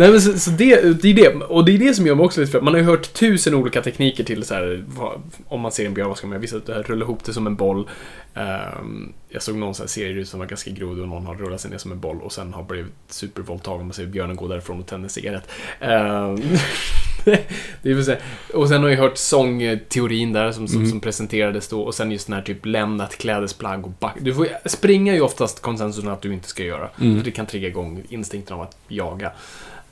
nej 0.00 0.10
men 0.10 0.20
så, 0.20 0.38
så 0.38 0.50
det, 0.50 1.02
det 1.02 1.08
är 1.08 1.14
det. 1.14 1.28
Och 1.44 1.64
det 1.64 1.74
är 1.74 1.78
det 1.78 1.94
som 1.94 2.06
gör 2.06 2.14
mig 2.14 2.24
också 2.24 2.40
lite 2.40 2.52
för 2.52 2.60
Man 2.60 2.74
har 2.74 2.80
ju 2.80 2.86
hört 2.86 3.12
tusen 3.12 3.54
olika 3.54 3.82
tekniker 3.82 4.24
till 4.24 4.44
så 4.44 4.54
här, 4.54 4.84
vad, 4.86 5.22
om 5.48 5.60
man 5.60 5.72
ser 5.72 5.86
en 5.86 5.94
björn, 5.94 6.08
vad 6.08 6.16
ska 6.18 6.26
man 6.26 6.32
göra? 6.32 6.40
Vissa 6.40 6.58
det 6.58 6.74
här, 6.74 6.82
rulla 6.82 7.04
ihop 7.04 7.24
det 7.24 7.32
som 7.32 7.46
en 7.46 7.56
boll. 7.56 7.88
Ehm, 8.34 9.12
jag 9.28 9.42
såg 9.42 9.56
någon 9.56 9.74
sån 9.74 9.84
här 9.84 9.88
serie 9.88 10.26
som 10.26 10.40
var 10.40 10.46
ganska 10.46 10.70
grodd 10.70 11.00
och 11.00 11.08
någon 11.08 11.26
har 11.26 11.34
rullat 11.34 11.60
sig 11.60 11.70
ner 11.70 11.78
som 11.78 11.92
en 11.92 12.00
boll 12.00 12.20
och 12.22 12.32
sen 12.32 12.54
har 12.54 12.62
blivit 12.62 12.92
supervåldtagen. 13.08 13.86
Man 13.86 13.92
ser 13.92 14.06
björnen 14.06 14.36
gå 14.36 14.48
därifrån 14.48 14.80
och 14.80 14.86
tända 14.86 15.08
cigarett. 15.08 15.48
Ehm, 15.80 16.36
det 17.82 17.90
är 17.90 18.02
så 18.02 18.10
här. 18.10 18.20
Och 18.54 18.68
sen 18.68 18.82
har 18.82 18.90
jag 18.90 18.98
hört 18.98 19.18
sångteorin 19.18 20.32
där 20.32 20.52
som, 20.52 20.68
som, 20.68 20.78
Mm. 20.78 20.90
som 20.90 21.00
presenterades 21.00 21.68
då 21.68 21.80
och 21.82 21.94
sen 21.94 22.12
just 22.12 22.26
den 22.26 22.36
här 22.36 22.42
typ 22.42 22.66
lämna 22.66 23.04
ett 23.04 23.18
klädesplagg 23.18 23.84
och 23.84 23.92
back. 23.98 24.16
Du 24.20 24.34
får 24.34 24.68
springa 24.68 25.12
är 25.12 25.16
ju 25.16 25.22
oftast 25.22 25.62
konsensusen 25.62 26.10
att 26.10 26.22
du 26.22 26.32
inte 26.32 26.48
ska 26.48 26.64
göra. 26.64 26.88
Mm. 27.00 27.16
För 27.16 27.24
det 27.24 27.30
kan 27.30 27.46
trigga 27.46 27.68
igång 27.68 28.02
instinkten 28.08 28.56
av 28.56 28.62
att 28.62 28.76
jaga. 28.88 29.32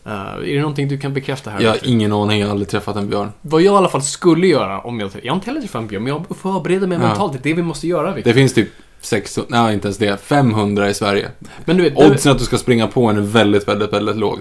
Eh, 0.09 0.15
är 0.51 0.55
det 0.55 0.61
någonting 0.61 0.89
du 0.89 0.99
kan 0.99 1.15
bekräfta 1.15 1.51
här? 1.51 1.61
Jag 1.61 1.71
har 1.71 1.79
ingen 1.83 2.13
aning, 2.13 2.41
jag 2.41 2.47
har 2.47 2.53
aldrig 2.53 2.69
träffat 2.69 2.97
en 2.97 3.09
björn. 3.09 3.33
Vad 3.41 3.63
jag 3.63 3.75
i 3.75 3.77
alla 3.77 3.89
fall 3.89 4.03
skulle 4.03 4.47
göra 4.47 4.81
om 4.81 5.01
jag... 5.01 5.11
Jag 5.23 5.33
har 5.33 5.37
inte 5.37 5.47
heller 5.47 5.61
träffat 5.61 5.81
en 5.83 5.89
björn, 5.89 6.03
men 6.05 6.13
jag 6.13 6.37
förbereder 6.37 6.87
mig 6.87 6.99
Ja. 7.03 7.07
mentalt. 7.09 7.33
Det 7.33 7.39
är 7.39 7.43
det 7.43 7.55
vi 7.55 7.63
måste 7.63 7.87
göra, 7.87 8.15
Victor. 8.15 8.31
Det 8.31 8.35
finns 8.35 8.55
typ 8.55 8.69
600, 9.01 9.49
nej 9.63 9.75
inte 9.75 9.87
ens 9.89 9.99
det, 9.99 10.17
500 10.21 10.91
i 10.91 10.95
Sverige. 10.95 11.29
Men 11.65 11.77
du 11.77 11.83
vet, 11.83 11.97
Oddsen 11.97 12.33
att 12.33 12.39
du 12.39 12.45
ska 12.45 12.59
springa 12.59 12.87
på 12.87 13.07
en 13.07 13.17
är 13.17 13.21
väldigt, 13.21 13.69
väldigt, 13.69 13.93
väldigt 13.93 14.17
låg. 14.17 14.39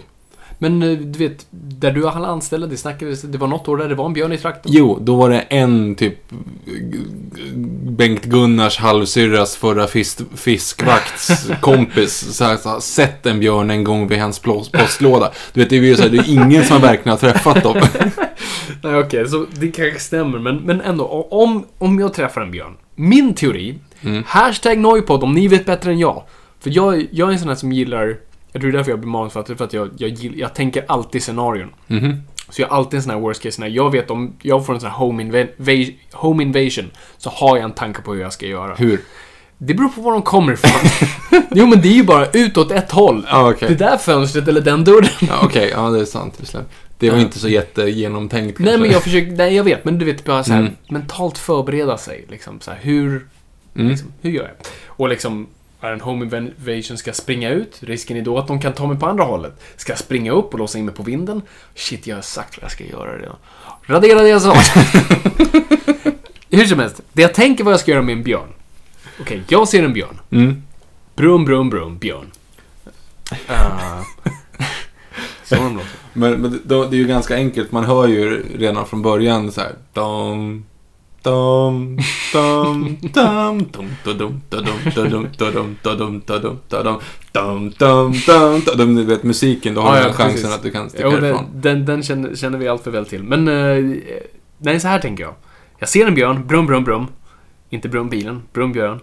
Men 0.58 0.84
eh, 0.84 0.98
du 0.98 1.20
vet, 1.20 1.46
där 1.52 1.92
du 1.92 2.04
har 2.04 2.26
anställda, 2.26 2.68
det 2.68 2.78
snackades, 2.78 3.22
det 3.22 3.38
var 3.38 3.48
något 3.48 3.68
år 3.68 3.78
där 3.78 3.90
det 3.90 3.96
var 3.96 4.06
en 4.06 4.14
björn 4.14 4.32
i 4.34 4.38
trakten. 4.38 4.72
Jo, 4.76 4.98
då 5.02 5.16
var 5.16 5.30
det 5.30 5.40
en 5.40 5.96
typ 5.96 6.18
Bengt 7.98 8.26
Gunnars 8.26 8.78
halvsyrras 8.78 9.56
förra 9.56 9.88
fisk, 9.88 10.20
fiskvakts 10.36 11.52
kompis 11.62 12.18
så 12.38 12.44
här, 12.44 12.58
så 12.58 12.70
här, 12.70 12.80
sett 12.80 13.26
en 13.26 13.40
björn 13.40 13.72
en 13.72 13.84
gång 13.84 14.08
vid 14.08 14.20
hans 14.20 14.40
postlåda. 14.40 15.32
Du 15.54 15.60
vet, 15.60 15.70
det 15.70 15.78
är 15.78 15.82
ju 15.82 15.96
så 15.96 16.02
här, 16.02 16.10
det 16.10 16.18
är 16.18 16.30
ingen 16.30 16.64
som 16.64 16.82
verkligen 16.82 17.10
har 17.10 17.18
träffat 17.32 17.64
dem. 17.64 17.76
Nej, 18.84 18.96
okej, 18.96 19.28
så 19.30 19.46
det 19.60 19.68
kanske 19.72 20.00
stämmer, 20.00 20.40
men, 20.40 20.56
men 20.58 20.82
ändå, 20.82 21.28
om, 21.32 21.66
om 21.78 22.00
jag 22.00 22.14
träffar 22.14 22.42
en 22.42 22.52
björn. 22.52 22.74
Min 22.96 23.34
teori, 23.34 23.76
Mm. 24.02 24.24
hashtag 24.28 24.78
Noipod 24.78 25.24
om 25.24 25.34
ni 25.34 25.48
vet 25.48 25.66
bättre 25.66 25.92
än 25.92 26.00
jag. 26.00 26.24
För 26.60 26.70
jag, 26.74 27.08
jag 27.12 27.30
är 27.30 27.34
en 27.34 27.40
sån 27.40 27.48
här 27.48 27.56
som 27.56 27.72
gillar, 27.72 28.18
jag 28.58 28.62
tror 28.62 28.72
det 28.72 28.76
är 28.76 28.78
därför 28.78 28.92
jag 28.92 29.00
blir 29.00 29.10
manusförfattare, 29.10 29.58
för 29.58 29.66
att 29.66 29.74
jag, 29.74 29.90
jag, 29.98 30.12
jag 30.36 30.54
tänker 30.56 30.86
alltid 30.88 31.24
scenarion. 31.24 31.70
Mhm. 31.88 32.22
Så 32.50 32.62
jag 32.62 32.68
har 32.70 32.78
alltid 32.78 32.98
en 32.98 33.04
sån 33.04 33.12
här 33.12 33.20
worst 33.20 33.42
case 33.44 33.52
scenario. 33.56 33.76
Jag 33.76 33.92
vet 33.92 34.12
om 34.12 34.36
jag 34.42 34.66
får 34.66 34.74
en 34.74 34.80
sån 34.80 34.90
här 34.90 34.98
home, 34.98 35.24
inva- 35.24 35.94
home 36.14 36.44
invasion, 36.44 36.86
så 37.18 37.30
har 37.30 37.58
jag 37.58 37.64
en 37.64 37.72
tanke 37.72 38.02
på 38.02 38.14
hur 38.14 38.22
jag 38.22 38.34
ska 38.34 38.46
göra. 38.46 38.76
Hur? 38.76 39.02
Det 39.58 39.74
beror 39.74 39.90
på 39.90 40.02
var 40.02 40.12
de 40.12 40.22
kommer 40.22 40.54
ifrån. 40.54 40.72
jo 41.52 41.68
men 41.68 41.82
det 41.82 41.88
är 41.88 41.94
ju 41.94 42.04
bara 42.04 42.26
utåt 42.32 42.72
ett 42.72 42.92
håll. 42.92 43.28
Ja, 43.30 43.50
okej. 43.52 43.68
Det 43.70 43.76
där 43.76 43.98
fönstret 43.98 44.48
eller 44.48 44.62
den 44.62 44.84
dörren. 44.84 45.10
Ja, 45.20 45.40
okej, 45.44 45.72
ja 45.76 45.90
det 45.90 46.00
är 46.00 46.06
sant. 46.06 46.56
Det 47.00 47.10
var 47.12 47.18
inte 47.18 47.40
så 47.40 47.50
jättegenomtänkt 47.50 48.60
Nej 48.60 48.66
kanske. 48.68 48.82
men 48.82 48.92
jag 48.92 49.04
försöker, 49.04 49.32
nej 49.32 49.56
jag 49.56 49.64
vet, 49.64 49.86
men 49.86 50.00
du 50.00 50.06
vet 50.06 50.26
bara 50.26 50.44
så 50.44 50.52
här, 50.54 50.60
Mm. 50.60 50.74
mentalt 50.90 51.38
förbereda 51.38 51.98
sig. 51.98 52.26
Liksom, 52.30 52.60
så 52.62 52.72
här, 52.72 52.80
hur, 52.82 53.28
Mm. 53.76 53.88
liksom, 53.90 54.14
hur 54.22 54.32
gör 54.32 54.44
jag? 54.44 54.52
Och 54.88 55.10
liksom, 55.10 55.48
är 55.82 55.92
en 55.92 56.02
home 56.02 56.26
invasion, 56.26 56.98
ska 56.98 57.14
springa 57.14 57.50
ut? 57.50 57.78
Risken 57.80 58.18
är 58.18 58.22
då 58.22 58.38
att 58.38 58.48
de 58.48 58.62
kan 58.62 58.74
ta 58.74 58.88
mig 58.88 59.00
på 59.00 59.06
andra 59.06 59.24
hållet. 59.24 59.62
Ska 59.76 59.92
jag 59.92 60.00
springa 60.00 60.32
upp 60.32 60.54
och 60.54 60.60
låsa 60.60 60.78
in 60.78 60.86
mig 60.86 60.96
på 60.96 61.04
vinden? 61.04 61.42
Shit, 61.76 62.08
jag 62.08 62.16
har 62.16 62.22
sagt 62.22 62.58
vad 62.58 62.64
jag 62.64 62.72
ska 62.72 62.84
göra 62.84 63.18
redan. 63.18 63.36
Radera 63.84 64.22
det 64.22 64.30
jag 64.30 64.42
sa. 64.42 64.54
Hur 66.50 66.66
som 66.66 66.80
helst, 66.80 67.02
det 67.14 67.22
jag 67.22 67.34
tänker 67.34 67.64
vad 67.64 67.74
jag 67.74 67.80
ska 67.80 67.92
göra 67.92 68.02
med 68.02 68.14
en 68.14 68.24
björn. 68.24 68.50
Okej, 69.20 69.42
jag 69.48 69.68
ser 69.68 69.84
en 69.84 69.94
björn. 69.94 70.20
Mm. 70.30 70.64
Brum, 71.16 71.46
brum, 71.46 71.70
brum, 71.70 71.98
björn. 71.98 72.32
Uh, 73.50 74.02
så 75.44 75.56
de 75.56 75.74
låter. 75.74 75.90
Men, 76.14 76.34
men 76.34 76.62
det, 76.64 76.88
det 76.88 76.96
är 76.96 77.00
ju 77.00 77.08
ganska 77.08 77.36
enkelt. 77.36 77.72
Man 77.72 77.84
hör 77.84 78.08
ju 78.08 78.46
redan 78.58 78.86
från 78.86 79.02
början 79.02 79.52
så 79.52 79.62
här. 79.62 79.76
Dum, 79.94 80.66
dum, 81.28 81.98
dum, 82.34 82.98
dum, 83.14 83.58
dum, 83.74 83.90
dum, 84.04 84.42
dum, 84.50 84.64
dum, 84.96 84.96
dum, 84.96 85.28
dum, 85.38 85.76
dum, 85.84 86.22
dum, 86.34 86.60
dum, 87.34 87.72
dum, 87.78 88.14
dum, 88.28 88.62
dum. 88.78 88.96
Du 88.96 89.04
vet 89.04 89.24
musiken, 89.24 89.74
då 89.74 89.82
har 89.82 89.96
Ja, 89.98 90.02
du 90.04 90.08
ja, 90.08 90.14
chansen 90.14 90.32
precis. 90.42 90.56
att 90.56 90.64
du 90.64 90.72
kan 90.72 90.90
sticka 90.90 91.04
Jo, 91.12 91.18
ifrån. 91.18 91.46
den, 91.54 91.86
den 91.86 92.04
känner, 92.04 92.36
känner 92.36 92.58
vi 92.58 92.68
allt 92.68 92.84
för 92.84 92.92
väl 92.92 93.06
till. 93.06 93.24
Men, 93.24 93.48
eh, 93.48 93.98
nej, 94.58 94.80
så 94.80 94.88
här 94.88 95.00
tänker 95.00 95.24
jag. 95.24 95.34
Jag 95.80 95.90
ser 95.90 96.08
en 96.08 96.16
björn, 96.16 96.48
brum, 96.48 96.66
brum, 96.66 96.84
brum. 96.84 97.08
Inte 97.70 97.90
brumbilen, 97.90 98.42
brumbjörn. 98.54 99.00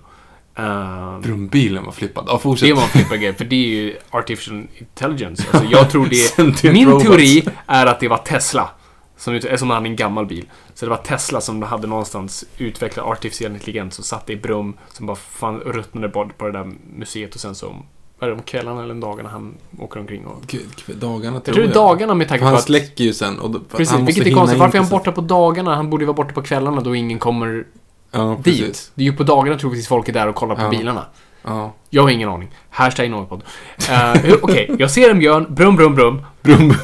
Uh, 0.58 1.20
Brumbilen 1.20 1.84
var 1.84 1.92
flippad. 1.92 2.24
Ja, 2.28 2.38
fortsätt. 2.38 2.68
det 2.68 2.72
var 2.74 2.82
en 2.82 2.88
flippergrej, 2.88 3.34
för 3.34 3.44
det 3.44 3.56
är 3.56 3.68
ju 3.68 3.96
artificial 4.10 4.66
intelligence. 4.78 5.42
Alltså, 5.52 5.68
jag 5.70 5.90
tror 5.90 6.06
det... 6.06 6.72
Min 6.72 7.00
teori 7.00 7.44
är 7.66 7.86
att 7.86 8.00
det 8.00 8.08
var 8.08 8.16
Tesla. 8.16 8.70
Som, 9.16 9.40
som 9.56 9.70
hade 9.70 9.86
en 9.88 9.96
gammal 9.96 10.26
bil. 10.26 10.44
Så 10.74 10.86
det 10.86 10.90
var 10.90 10.96
Tesla 10.96 11.40
som 11.40 11.62
hade 11.62 11.86
någonstans 11.86 12.44
utvecklat 12.58 13.06
artificiell 13.06 13.52
intelligens 13.52 13.98
och 13.98 14.04
satte 14.04 14.32
i 14.32 14.36
brum 14.36 14.74
som 14.92 15.06
bara 15.06 15.16
fan 15.16 15.60
ruttnade 15.60 16.08
bort 16.08 16.38
på 16.38 16.46
det 16.46 16.52
där 16.52 16.72
museet 16.96 17.34
och 17.34 17.40
sen 17.40 17.54
så... 17.54 17.76
Är 18.20 18.26
det 18.26 18.32
om 18.32 18.42
kvällarna 18.42 18.82
eller 18.82 18.94
dagarna 18.94 19.28
han 19.28 19.54
åker 19.78 20.00
omkring 20.00 20.26
och... 20.26 20.42
Gud, 20.46 20.96
dagarna 21.00 21.40
Jag 21.44 21.54
tror 21.54 21.64
är 21.64 21.72
dagarna 21.74 22.14
med 22.14 22.28
tanke 22.28 22.40
på 22.42 22.46
han 22.46 22.54
att... 22.54 22.62
släcker 22.62 23.04
ju 23.04 23.12
sen. 23.12 23.38
Och 23.38 23.50
då, 23.50 23.60
Precis, 23.60 23.90
han 23.90 24.04
vilket 24.06 24.26
är 24.26 24.34
konstigt. 24.34 24.60
Varför 24.60 24.78
är 24.78 24.82
han 24.82 24.90
borta 24.90 25.12
på 25.12 25.20
dagarna? 25.20 25.74
Han 25.74 25.90
borde 25.90 26.02
ju 26.02 26.06
vara 26.06 26.16
borta 26.16 26.32
på 26.32 26.42
kvällarna 26.42 26.80
då 26.80 26.94
ingen 26.94 27.18
kommer 27.18 27.64
Ja, 28.10 28.40
dit. 28.42 28.44
precis. 28.44 28.92
Det 28.94 29.02
är 29.02 29.06
ju 29.06 29.16
på 29.16 29.22
dagarna 29.22 29.58
troligtvis 29.58 29.88
folk 29.88 30.08
är 30.08 30.12
där 30.12 30.28
och 30.28 30.34
kollar 30.34 30.54
på 30.54 30.62
Ja. 30.62 30.68
bilarna. 30.70 31.04
Ja. 31.42 31.72
Jag 31.90 32.02
har 32.02 32.10
ingen 32.10 32.28
aning. 32.28 32.48
Hashtag 32.70 33.10
Noipod. 33.10 33.42
Uh, 33.90 34.34
Okej, 34.42 34.70
jag 34.78 34.90
ser 34.90 35.10
en 35.10 35.18
björn. 35.18 35.46
Brum, 35.48 35.76
brum, 35.76 35.94
brum. 35.94 36.22
Brum, 36.42 36.74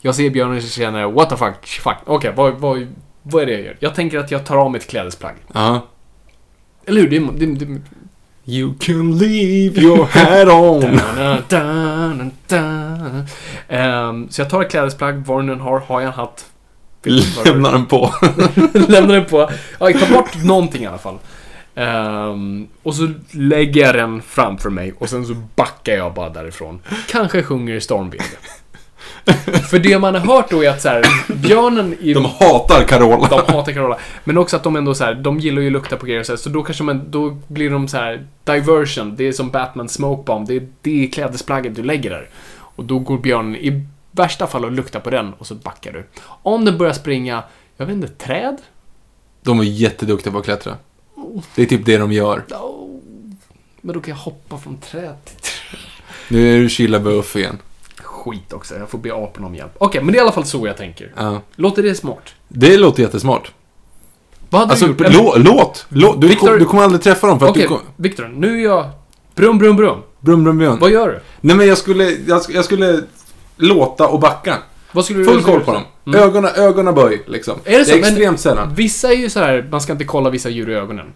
Jag 0.00 0.14
ser 0.14 0.30
björnen 0.30 0.56
och 0.56 0.62
känner 0.62 1.06
what 1.10 1.30
the 1.30 1.36
fuck. 1.36 1.66
fuck. 1.66 1.96
Okej, 2.04 2.32
vad, 2.36 2.54
vad, 2.54 2.86
vad 3.22 3.42
är 3.42 3.46
det 3.46 3.52
jag 3.52 3.62
gör? 3.62 3.76
Jag 3.80 3.94
tänker 3.94 4.18
att 4.18 4.30
jag 4.30 4.46
tar 4.46 4.56
av 4.56 4.70
mig 4.70 4.78
ett 4.80 4.90
klädesplagg. 4.90 5.34
ja. 5.54 5.86
Eller 6.86 7.00
hur? 7.00 7.08
Det, 7.10 7.46
det, 7.46 7.64
det, 7.64 7.80
You 8.44 8.74
can 8.80 9.18
leave 9.18 9.80
your 9.80 10.04
hat 10.04 10.48
on. 10.48 11.00
Da, 11.48 12.12
da, 12.18 12.30
da. 12.46 13.24
Ehm, 13.68 14.28
så 14.30 14.40
jag 14.40 14.50
tar 14.50 14.62
ett 14.62 14.70
klädesplagg, 14.70 15.24
vad 15.26 15.46
den 15.46 15.60
har. 15.60 15.80
Har 15.80 16.00
jag 16.00 16.08
en 16.08 16.14
hatt? 16.14 16.46
Lämnar 17.44 17.72
den 17.72 17.86
på. 17.86 18.14
Lämnar 18.88 19.14
den 19.14 19.24
på. 19.24 19.50
Ja, 19.80 19.90
jag 19.90 20.00
tar 20.00 20.14
bort 20.14 20.44
någonting 20.44 20.82
i 20.82 20.86
alla 20.86 20.98
fall. 20.98 21.18
Ehm, 21.74 22.68
och 22.82 22.94
så 22.94 23.12
lägger 23.30 23.86
jag 23.86 23.94
den 23.94 24.22
framför 24.22 24.70
mig 24.70 24.94
och 24.98 25.08
sen 25.08 25.26
så 25.26 25.34
backar 25.54 25.92
jag 25.92 26.14
bara 26.14 26.28
därifrån. 26.28 26.80
Kanske 27.08 27.42
sjunger 27.42 27.80
Stormbeard. 27.80 28.22
För 29.70 29.78
det 29.78 29.98
man 29.98 30.14
har 30.14 30.20
hört 30.20 30.50
då 30.50 30.64
är 30.64 30.70
att 30.70 30.82
så 30.82 30.88
här, 30.88 31.04
björnen 31.34 31.96
i... 32.00 32.14
De 32.14 32.24
hatar 32.24 32.84
Carola. 32.88 33.28
De 33.28 33.52
hatar 33.52 33.72
Carola. 33.72 33.98
Men 34.24 34.38
också 34.38 34.56
att 34.56 34.62
de 34.62 34.76
ändå 34.76 34.94
så 34.94 35.04
här, 35.04 35.14
de 35.14 35.40
gillar 35.40 35.62
ju 35.62 35.66
att 35.66 35.72
lukta 35.72 35.96
på 35.96 36.06
grejer 36.06 36.22
så, 36.22 36.32
här, 36.32 36.36
så 36.36 36.50
då 36.50 36.62
kanske 36.62 36.84
man, 36.84 37.10
då 37.10 37.38
blir 37.48 37.70
de 37.70 37.88
så 37.88 37.96
här 37.96 38.26
diversion. 38.44 39.16
Det 39.16 39.24
är 39.24 39.32
som 39.32 39.50
Batman 39.50 39.88
Smoke 39.88 40.22
Bomb. 40.22 40.48
Det 40.48 40.56
är 40.56 40.68
det 40.82 41.06
klädesplagget 41.12 41.74
du 41.74 41.82
lägger 41.82 42.10
där. 42.10 42.28
Och 42.60 42.84
då 42.84 42.98
går 42.98 43.18
björnen 43.18 43.56
i 43.56 43.86
värsta 44.10 44.46
fall 44.46 44.64
och 44.64 44.72
luktar 44.72 45.00
på 45.00 45.10
den 45.10 45.32
och 45.38 45.46
så 45.46 45.54
backar 45.54 45.92
du. 45.92 46.06
Om 46.26 46.64
den 46.64 46.78
börjar 46.78 46.92
springa, 46.92 47.42
jag 47.76 47.86
vet 47.86 47.94
inte, 47.94 48.08
träd? 48.08 48.56
De 49.42 49.60
är 49.60 49.64
jätteduktiga 49.64 50.32
på 50.32 50.38
att 50.38 50.44
klättra. 50.44 50.76
Det 51.54 51.62
är 51.62 51.66
typ 51.66 51.86
det 51.86 51.98
de 51.98 52.12
gör. 52.12 52.44
Oh, 52.50 53.00
men 53.80 53.94
då 53.94 54.00
kan 54.00 54.10
jag 54.10 54.18
hoppa 54.18 54.58
från 54.58 54.78
träd 54.78 55.14
till 55.24 55.36
träd. 55.36 55.80
Nu 56.28 56.56
är 56.56 56.60
du 56.60 56.68
chilla 56.68 57.00
buff 57.00 57.36
igen. 57.36 57.58
Skit 58.18 58.52
också, 58.52 58.74
jag 58.78 58.88
får 58.88 58.98
be 58.98 59.14
aporna 59.14 59.46
om 59.46 59.54
hjälp. 59.54 59.72
Okej, 59.78 60.02
men 60.02 60.12
det 60.12 60.16
är 60.16 60.20
i 60.20 60.22
alla 60.22 60.32
fall 60.32 60.44
så 60.44 60.66
jag 60.66 60.76
tänker. 60.76 61.12
Ja. 61.16 61.40
Låter 61.56 61.82
det 61.82 61.94
smart? 61.94 62.34
Det 62.48 62.76
låter 62.76 63.02
jättesmart. 63.02 63.52
Vad 64.50 64.60
hade 64.60 64.70
Alltså, 64.70 64.86
du 64.86 65.04
gjort? 65.04 65.14
lå, 65.14 65.34
låt! 65.36 65.86
låt. 65.88 66.20
Du, 66.20 66.28
Victor- 66.28 66.46
kom, 66.48 66.58
du 66.58 66.64
kommer 66.64 66.82
aldrig 66.82 67.02
träffa 67.02 67.26
dem 67.26 67.38
för 67.38 67.46
att 67.46 67.50
Okej, 67.50 67.62
du 67.62 67.68
kom... 67.68 67.78
Viktor, 67.96 68.28
nu 68.28 68.58
är 68.60 68.64
jag... 68.64 68.86
Brum, 69.34 69.58
brum, 69.58 69.76
brum. 69.76 69.98
Brum, 70.20 70.44
brum, 70.44 70.58
björn. 70.58 70.78
Vad 70.80 70.90
gör 70.90 71.08
du? 71.08 71.20
Nej 71.40 71.56
men 71.56 71.66
jag 71.66 71.78
skulle, 71.78 72.04
jag, 72.04 72.38
sk- 72.40 72.54
jag 72.54 72.64
skulle 72.64 73.00
låta 73.56 74.08
och 74.08 74.20
backa. 74.20 74.56
Vad 74.92 75.04
skulle 75.04 75.18
du 75.20 75.24
Full 75.24 75.42
koll 75.42 75.60
på 75.60 75.72
dem. 75.72 75.82
Mm. 76.06 76.20
Ögonen, 76.22 76.50
ögonen 76.56 76.94
böj 76.94 77.22
liksom. 77.26 77.54
Är 77.64 77.78
det 77.78 77.84
så? 77.84 77.90
är 77.92 78.00
Men- 78.00 78.04
extremt 78.08 78.40
sällan. 78.40 78.74
Vissa 78.74 79.08
är 79.12 79.16
ju 79.16 79.30
så 79.30 79.40
här, 79.40 79.68
man 79.70 79.80
ska 79.80 79.92
inte 79.92 80.04
kolla 80.04 80.30
vissa 80.30 80.48
djur 80.48 80.70
i 80.70 80.74
ögonen. 80.74 81.06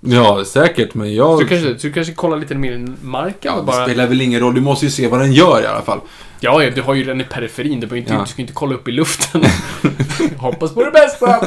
Ja, 0.00 0.44
säkert, 0.46 0.94
men 0.94 1.06
Så 1.06 1.12
jag... 1.12 1.38
du 1.38 1.46
kanske, 1.46 1.78
så 1.78 1.86
du 1.86 1.92
kanske 1.92 2.12
kollar 2.12 2.36
lite 2.36 2.54
mer 2.54 2.72
i 2.72 2.86
marken 3.02 3.36
Ja, 3.42 3.56
det 3.56 3.62
bara... 3.62 3.84
spelar 3.84 4.06
väl 4.06 4.20
ingen 4.20 4.40
roll. 4.40 4.54
Du 4.54 4.60
måste 4.60 4.84
ju 4.86 4.90
se 4.90 5.08
vad 5.08 5.20
den 5.20 5.32
gör 5.32 5.62
i 5.62 5.66
alla 5.66 5.82
fall. 5.82 6.00
Ja, 6.40 6.62
ja, 6.62 6.70
du 6.70 6.82
har 6.82 6.94
ju 6.94 7.04
den 7.04 7.20
i 7.20 7.24
periferin. 7.24 7.80
Du, 7.80 7.98
inte, 7.98 8.12
Ja. 8.12 8.20
du 8.20 8.26
ska 8.26 8.42
inte 8.42 8.52
kolla 8.54 8.74
upp 8.74 8.88
i 8.88 8.92
luften. 8.92 9.44
Hoppas 10.36 10.74
på 10.74 10.84
det 10.84 10.90
bästa! 10.90 11.40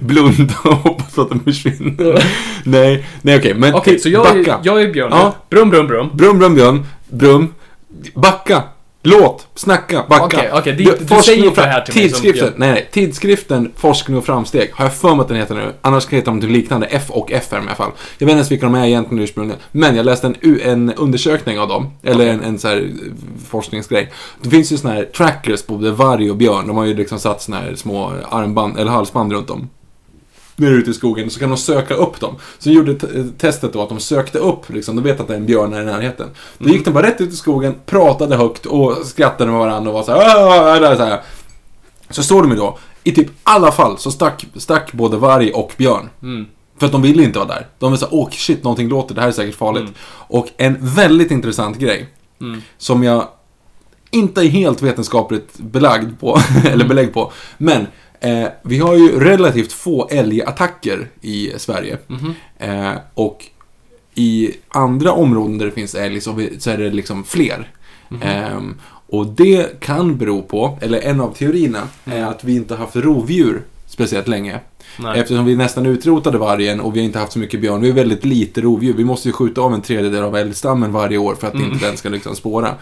Blunda 0.00 0.54
och 0.64 0.76
hoppas 0.76 1.18
att 1.18 1.28
den 1.28 1.40
försvinner. 1.40 2.24
nej, 2.64 3.06
nej 3.22 3.38
okej, 3.38 3.54
men 3.54 3.74
Okej, 3.74 3.98
så 3.98 4.08
jag 4.08 4.26
är, 4.36 4.38
backa. 4.38 4.60
jag 4.62 4.82
är 4.82 4.92
björnen. 4.92 5.18
Ja. 5.18 5.34
Brum, 5.50 5.70
brum, 5.70 5.86
brum. 5.86 6.10
Brum, 6.14 6.38
brum, 6.38 6.54
björn. 6.54 6.86
Brum. 7.08 7.54
Backa. 8.14 8.62
Låt. 9.04 9.46
Snacka. 9.54 10.04
Backa. 10.08 10.24
Okej, 10.26 10.50
okej, 10.52 10.72
det- 10.72 10.84
Du- 10.84 11.04
du 11.16 11.22
säger 11.22 11.44
inte 11.46 11.60
det 11.60 11.66
här 11.68 11.80
till 11.80 11.94
mig 11.94 12.10
som 12.10 12.20
Tidskriften, 12.20 12.48
jag- 12.52 12.58
nej, 12.58 12.72
nej. 12.72 12.88
Tidskriften 12.92 13.72
Forskning 13.76 14.16
och 14.16 14.24
framsteg 14.24 14.70
har 14.74 14.84
jag 14.84 14.94
för 14.94 15.14
mig 15.14 15.20
att 15.20 15.28
den 15.28 15.36
heter 15.36 15.54
nu. 15.54 15.72
Annars 15.82 16.08
heter 16.08 16.26
de 16.26 16.40
typ 16.40 16.50
liknande. 16.50 16.86
F 16.90 17.04
och 17.08 17.30
FR 17.32 17.54
i 17.56 17.58
alla 17.58 17.74
fall. 17.74 17.90
Jag 18.18 18.26
vet 18.26 18.32
inte 18.32 18.38
ens 18.38 18.50
vilka 18.50 18.66
de 18.66 18.74
är 18.74 18.86
egentligen 18.86 19.24
ursprungligen. 19.24 19.60
Men 19.72 19.96
jag 19.96 20.06
läste 20.06 20.26
en, 20.26 20.60
en 20.60 20.92
undersökning 20.94 21.58
av 21.58 21.68
dem. 21.68 21.90
Eller 22.02 22.26
en, 22.26 22.42
en 22.42 22.58
så 22.58 22.68
här 22.68 22.76
eh, 22.76 23.12
forskningsgrej. 23.48 24.12
Det 24.42 24.50
finns 24.50 24.72
ju 24.72 24.76
såna 24.76 24.94
här 24.94 25.04
trackers 25.04 25.62
på 25.62 25.72
både 25.76 25.90
varg 25.90 26.30
och 26.30 26.36
björn. 26.36 26.66
De 26.66 26.76
har 26.76 26.84
ju 26.84 26.94
liksom 26.94 27.18
satt 27.18 27.42
såna 27.42 27.56
här 27.56 27.74
små 27.74 28.12
armband, 28.30 28.78
eller 28.78 28.90
halsband 28.90 29.32
runt 29.32 29.48
dem 29.48 29.68
du 30.56 30.66
är 30.66 30.70
ute 30.70 30.90
i 30.90 30.94
skogen 30.94 31.30
så 31.30 31.40
kan 31.40 31.48
de 31.48 31.56
söka 31.58 31.94
upp 31.94 32.20
dem. 32.20 32.36
Så 32.58 32.70
gjorde 32.70 32.94
t- 32.94 33.06
testet 33.38 33.72
då 33.72 33.82
att 33.82 33.88
de 33.88 34.00
sökte 34.00 34.38
upp, 34.38 34.70
liksom, 34.70 34.96
de 34.96 35.02
vet 35.02 35.20
att 35.20 35.28
det 35.28 35.34
är 35.34 35.38
en 35.38 35.46
björn 35.46 35.72
här 35.72 35.82
i 35.82 35.84
närheten. 35.84 36.28
Då 36.58 36.68
gick 36.68 36.84
de 36.84 36.90
bara 36.90 37.06
rätt 37.06 37.20
ut 37.20 37.32
i 37.32 37.36
skogen, 37.36 37.74
pratade 37.86 38.36
högt 38.36 38.66
och 38.66 38.96
skrattade 39.04 39.50
med 39.50 39.60
varandra 39.60 39.90
och 39.90 39.94
var 39.94 40.02
så 40.02 40.12
här, 40.12 40.96
så 40.96 41.04
här. 41.04 41.20
Så 42.10 42.22
såg 42.22 42.42
de 42.42 42.50
ju 42.50 42.56
då, 42.56 42.78
i 43.04 43.12
typ 43.12 43.28
alla 43.42 43.72
fall 43.72 43.98
så 43.98 44.10
stack, 44.10 44.46
stack 44.56 44.92
både 44.92 45.16
varg 45.16 45.50
och 45.52 45.72
björn. 45.76 46.08
Mm. 46.22 46.46
För 46.78 46.86
att 46.86 46.92
de 46.92 47.02
ville 47.02 47.22
inte 47.22 47.38
vara 47.38 47.48
där. 47.48 47.66
De 47.78 47.90
var 47.90 47.96
så 47.98 48.04
här, 48.06 48.14
åh 48.14 48.28
shit, 48.30 48.64
någonting 48.64 48.88
låter, 48.88 49.14
det 49.14 49.20
här 49.20 49.28
är 49.28 49.32
säkert 49.32 49.54
farligt. 49.56 49.82
Mm. 49.82 49.94
Och 50.28 50.48
en 50.56 50.76
väldigt 50.80 51.30
intressant 51.30 51.78
grej, 51.78 52.08
Mm. 52.40 52.62
som 52.78 53.02
jag 53.04 53.28
inte 54.10 54.40
är 54.40 54.48
helt 54.48 54.82
vetenskapligt 54.82 55.58
belagd 55.58 56.20
på, 56.20 56.38
eller 56.64 56.84
belägg 56.88 57.14
på. 57.14 57.32
Men 57.58 57.86
eh, 58.22 58.48
vi 58.62 58.78
har 58.78 58.94
ju 58.94 59.20
relativt 59.20 59.72
få 59.72 60.08
älgattacker 60.08 61.08
i 61.20 61.52
Sverige. 61.56 61.98
Mhm. 62.06 62.34
Eh, 62.58 62.92
och 63.14 63.46
i 64.14 64.50
andra 64.68 65.12
områden 65.12 65.58
där 65.58 65.66
det 65.66 65.72
finns 65.72 65.94
älg 65.94 66.20
så, 66.20 66.32
vi, 66.32 66.60
så 66.60 66.70
är 66.70 66.78
det 66.78 66.90
liksom 66.90 67.24
fler. 67.24 67.70
Mhm. 68.08 68.22
Ehm, 68.22 68.74
och 69.08 69.26
det 69.26 69.80
kan 69.80 70.16
bero 70.16 70.42
på, 70.42 70.78
eller 70.80 71.00
en 71.00 71.20
av 71.20 71.34
teorierna, 71.34 71.88
är 72.04 72.24
att 72.24 72.44
vi 72.44 72.56
inte 72.56 72.74
har 72.74 72.78
haft 72.78 72.96
rovdjur 72.96 73.62
speciellt 73.86 74.28
länge. 74.28 74.60
Nej. 74.98 75.20
Eftersom 75.20 75.44
vi 75.44 75.56
nästan 75.56 75.86
utrotade 75.86 76.38
vargen 76.38 76.80
och 76.80 76.96
vi 76.96 77.00
har 77.00 77.04
inte 77.04 77.18
haft 77.18 77.32
så 77.32 77.38
mycket 77.38 77.60
björn. 77.60 77.80
Vi 77.80 77.88
har 77.90 77.96
väldigt 77.96 78.24
lite 78.24 78.60
rovdjur. 78.60 78.94
Vi 78.94 79.04
måste 79.04 79.28
ju 79.28 79.32
skjuta 79.32 79.60
av 79.60 79.74
en 79.74 79.82
tredjedel 79.82 80.22
av 80.24 80.36
älgstammen 80.36 80.92
varje 80.92 81.18
år 81.18 81.34
för 81.34 81.46
att 81.46 81.54
Mm. 81.54 81.72
inte 81.72 81.86
den 81.86 81.96
ska 81.96 82.08
liksom 82.08 82.36
spåra. 82.36 82.74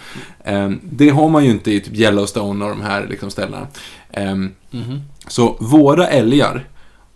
Ehm, 0.44 0.80
det 0.82 1.08
har 1.08 1.28
man 1.28 1.44
ju 1.44 1.50
inte 1.50 1.70
i 1.72 1.80
typ 1.80 1.94
Yellowstone 1.96 2.64
och 2.64 2.70
de 2.70 2.80
här 2.80 3.06
liksom 3.10 3.30
ställena. 3.30 3.66
Mhm. 4.70 5.00
Så 5.28 5.56
våra 5.60 6.08
älgar, 6.08 6.68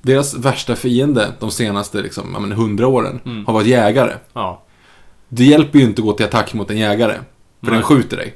deras 0.02 0.34
värsta 0.34 0.76
fiende 0.76 1.32
de 1.40 1.50
senaste 1.50 2.02
liksom, 2.02 2.52
100 2.52 2.86
åren 2.86 3.20
Mm. 3.26 3.46
har 3.46 3.52
varit 3.52 3.66
jägare. 3.66 4.12
Ja. 4.32 4.62
Det 5.28 5.44
hjälper 5.44 5.78
ju 5.78 5.84
inte 5.84 6.00
att 6.02 6.06
gå 6.06 6.12
till 6.12 6.26
attack 6.26 6.54
mot 6.54 6.70
en 6.70 6.78
jägare. 6.78 7.12
För 7.60 7.66
Nej. 7.70 7.74
den 7.74 7.82
skjuter 7.82 8.16
dig. 8.16 8.34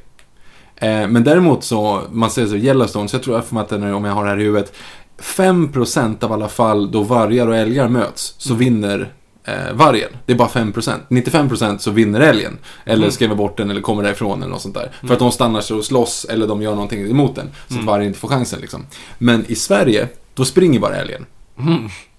Eh, 0.76 1.08
men 1.08 1.24
däremot 1.24 1.64
så, 1.64 2.02
man 2.12 2.30
säger 2.30 2.48
så, 2.48 2.56
Yellowstone, 2.56 3.08
så 3.08 3.16
jag 3.16 3.22
tror 3.22 3.40
för 3.40 3.60
att 3.60 3.68
den 3.68 3.82
är, 3.82 3.92
om 3.94 4.04
jag 4.04 4.12
har 4.12 4.24
det 4.24 4.30
här 4.30 4.40
i 4.40 4.44
huvudet, 4.44 4.72
5% 5.18 6.24
av 6.24 6.32
alla 6.32 6.48
fall 6.48 6.90
då 6.90 7.02
vargar 7.02 7.46
och 7.48 7.56
älgar 7.56 7.88
möts, 7.88 8.34
så 8.38 8.48
Mm. 8.54 8.58
vinner 8.58 9.12
eh, 9.48 9.72
vargen. 9.74 10.08
Det 10.26 10.32
är 10.32 10.36
bara 10.36 10.48
5%. 10.48 11.00
95% 11.08 11.78
så 11.78 11.90
vinner 11.90 12.20
älgen. 12.20 12.58
Eller 12.84 13.02
Mm. 13.02 13.10
skrämmer 13.10 13.34
bort 13.34 13.56
den 13.56 13.70
eller 13.70 13.80
kommer 13.80 14.02
därifrån 14.02 14.42
eller 14.42 14.52
något 14.52 14.62
sånt 14.62 14.74
där. 14.74 14.90
För 15.06 15.12
att 15.12 15.18
de 15.18 15.32
stannar 15.32 15.60
sig 15.60 15.76
och 15.76 15.84
slåss 15.84 16.26
eller 16.30 16.46
de 16.46 16.62
gör 16.62 16.70
någonting 16.74 17.10
emot 17.10 17.34
den. 17.34 17.46
Så 17.46 17.64
att 17.66 17.70
Mm. 17.72 17.86
vargen 17.86 18.06
inte 18.06 18.18
får 18.18 18.28
chansen 18.28 18.60
liksom. 18.60 18.86
Men 19.18 19.44
i 19.48 19.54
Sverige, 19.54 20.08
då 20.34 20.44
springer 20.44 20.80
bara 20.80 20.96
älgen. 20.96 21.26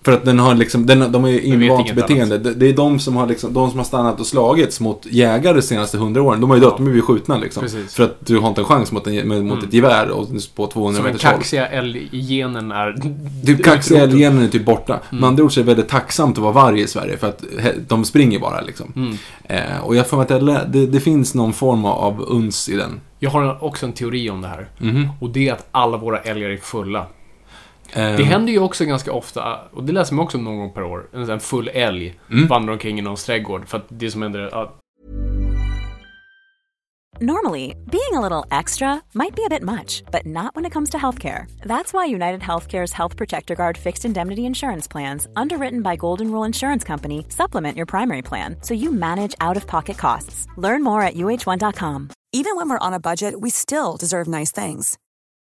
För 0.01 0.11
att 0.11 0.25
den 0.25 0.39
har 0.39 0.55
liksom, 0.55 0.85
den, 0.85 1.11
de 1.11 1.23
har 1.23 1.29
ju 1.29 1.41
invant 1.41 1.95
beteende. 1.95 2.37
Det, 2.37 2.53
det 2.53 2.69
är 2.69 2.73
de 2.73 2.99
som 2.99 3.15
har 3.15 3.27
liksom, 3.27 3.53
de 3.53 3.69
som 3.69 3.79
har 3.79 3.85
stannat 3.85 4.19
och 4.19 4.25
slagits 4.25 4.79
mot 4.79 5.05
jägare 5.05 5.53
de 5.53 5.61
senaste 5.61 5.97
hundra 5.97 6.21
åren. 6.21 6.41
De 6.41 6.49
har 6.49 6.57
ju 6.57 6.61
dött, 6.63 6.73
Ja. 6.77 6.83
de 6.85 6.91
är 6.91 6.95
ju 6.95 7.01
skjutna 7.01 7.37
liksom. 7.37 7.61
Precis. 7.63 7.95
För 7.95 8.03
att 8.03 8.15
du 8.25 8.37
har 8.39 8.47
inte 8.49 8.61
en 8.61 8.65
chans 8.65 8.91
mot, 8.91 9.07
en, 9.07 9.27
mot 9.27 9.37
Mm. 9.37 9.57
ett 9.67 9.73
gevär 9.73 10.09
och 10.09 10.27
på 10.55 10.67
200 10.67 10.71
Som 10.73 10.93
den 10.93 11.03
meters 11.13 11.23
håll. 11.25 11.33
kaxiga 11.33 11.67
älggenen 11.67 12.71
är... 12.71 12.93
Typ 13.45 13.63
kaxiga 13.63 13.97
utrotat. 14.03 14.19
genen 14.19 14.43
är 14.43 14.47
typ 14.47 14.65
borta. 14.65 14.93
Mm. 15.09 15.21
Med 15.21 15.27
andra 15.27 15.43
ord 15.43 15.53
så 15.53 15.59
är 15.59 15.63
det 15.63 15.67
väldigt 15.67 15.89
tacksamt 15.89 16.37
att 16.37 16.43
vara 16.43 16.53
varg 16.53 16.81
i 16.81 16.87
Sverige 16.87 17.17
för 17.17 17.27
att 17.29 17.43
de 17.87 18.05
springer 18.05 18.39
bara 18.39 18.61
liksom. 18.61 18.93
Mm. 18.95 19.17
Eh, 19.43 19.79
och 19.83 19.95
jag 19.95 20.07
får 20.07 20.21
att 20.21 20.27
det, 20.27 20.65
det, 20.67 20.85
det 20.85 20.99
finns 20.99 21.35
någon 21.35 21.53
form 21.53 21.85
av 21.85 22.21
uns 22.27 22.69
i 22.69 22.75
den. 22.75 22.99
Jag 23.19 23.29
har 23.29 23.63
också 23.63 23.85
en 23.85 23.93
teori 23.93 24.29
om 24.29 24.41
det 24.41 24.47
här. 24.47 24.67
Mhm. 24.77 25.07
Och 25.19 25.29
det 25.29 25.49
är 25.49 25.53
att 25.53 25.67
alla 25.71 25.97
våra 25.97 26.19
älgar 26.19 26.49
är 26.49 26.57
fulla. 26.57 27.05
Det 27.93 28.23
händer 28.23 28.53
ju 28.53 28.59
också 28.59 28.85
ganska 28.85 29.13
ofta, 29.13 29.59
och 29.71 29.83
det 29.83 29.91
läser 29.93 30.15
man 30.15 30.25
också 30.25 30.37
någon 30.37 30.57
gång 30.57 30.73
per 30.73 30.83
år, 30.83 31.09
en 31.13 31.39
full 31.39 31.67
älg 31.73 32.19
Mm. 32.31 32.47
vandrar 32.47 32.73
omkring 32.73 32.99
i 32.99 33.01
någons 33.01 33.25
trädgård. 33.25 33.67
För 33.67 33.77
att 33.77 33.85
det 33.89 34.11
som 34.11 34.21
händer 34.21 34.39
är 34.39 34.63
att 34.63 34.75
Normally, 37.21 37.75
being 37.91 38.13
a 38.13 38.21
little 38.21 38.45
extra 38.59 39.01
might 39.13 39.35
be 39.35 39.43
a 39.43 39.49
bit 39.49 39.61
much, 39.61 40.03
but 40.11 40.25
not 40.25 40.55
when 40.55 40.65
it 40.65 40.71
comes 40.73 40.89
to 40.91 40.97
healthcare. 40.97 41.47
That's 41.65 41.91
why 41.91 42.05
United 42.15 42.41
Healthcare's 42.41 42.93
Health 42.93 43.17
Protector 43.17 43.55
Guard 43.55 43.77
fixed 43.77 44.05
indemnity 44.05 44.45
insurance 44.45 44.87
plans, 44.87 45.27
underwritten 45.35 45.81
by 45.81 45.97
Golden 45.97 46.31
Rule 46.31 46.45
Insurance 46.47 46.87
Company, 46.87 47.25
supplement 47.29 47.75
your 47.75 47.85
primary 47.87 48.21
plan 48.21 48.55
so 48.61 48.73
you 48.73 48.91
manage 48.91 49.35
out 49.41 49.57
of 49.57 49.67
pocket 49.67 49.97
costs. 49.97 50.47
Learn 50.57 50.81
more 50.81 51.01
at 51.01 51.15
uh1.com. 51.15 52.09
Even 52.31 52.55
when 52.55 52.69
we're 52.69 52.87
on 52.87 52.93
a 52.93 52.99
budget, 52.99 53.41
we 53.41 53.49
still 53.49 53.97
deserve 53.97 54.27
nice 54.27 54.51
things. 54.53 54.97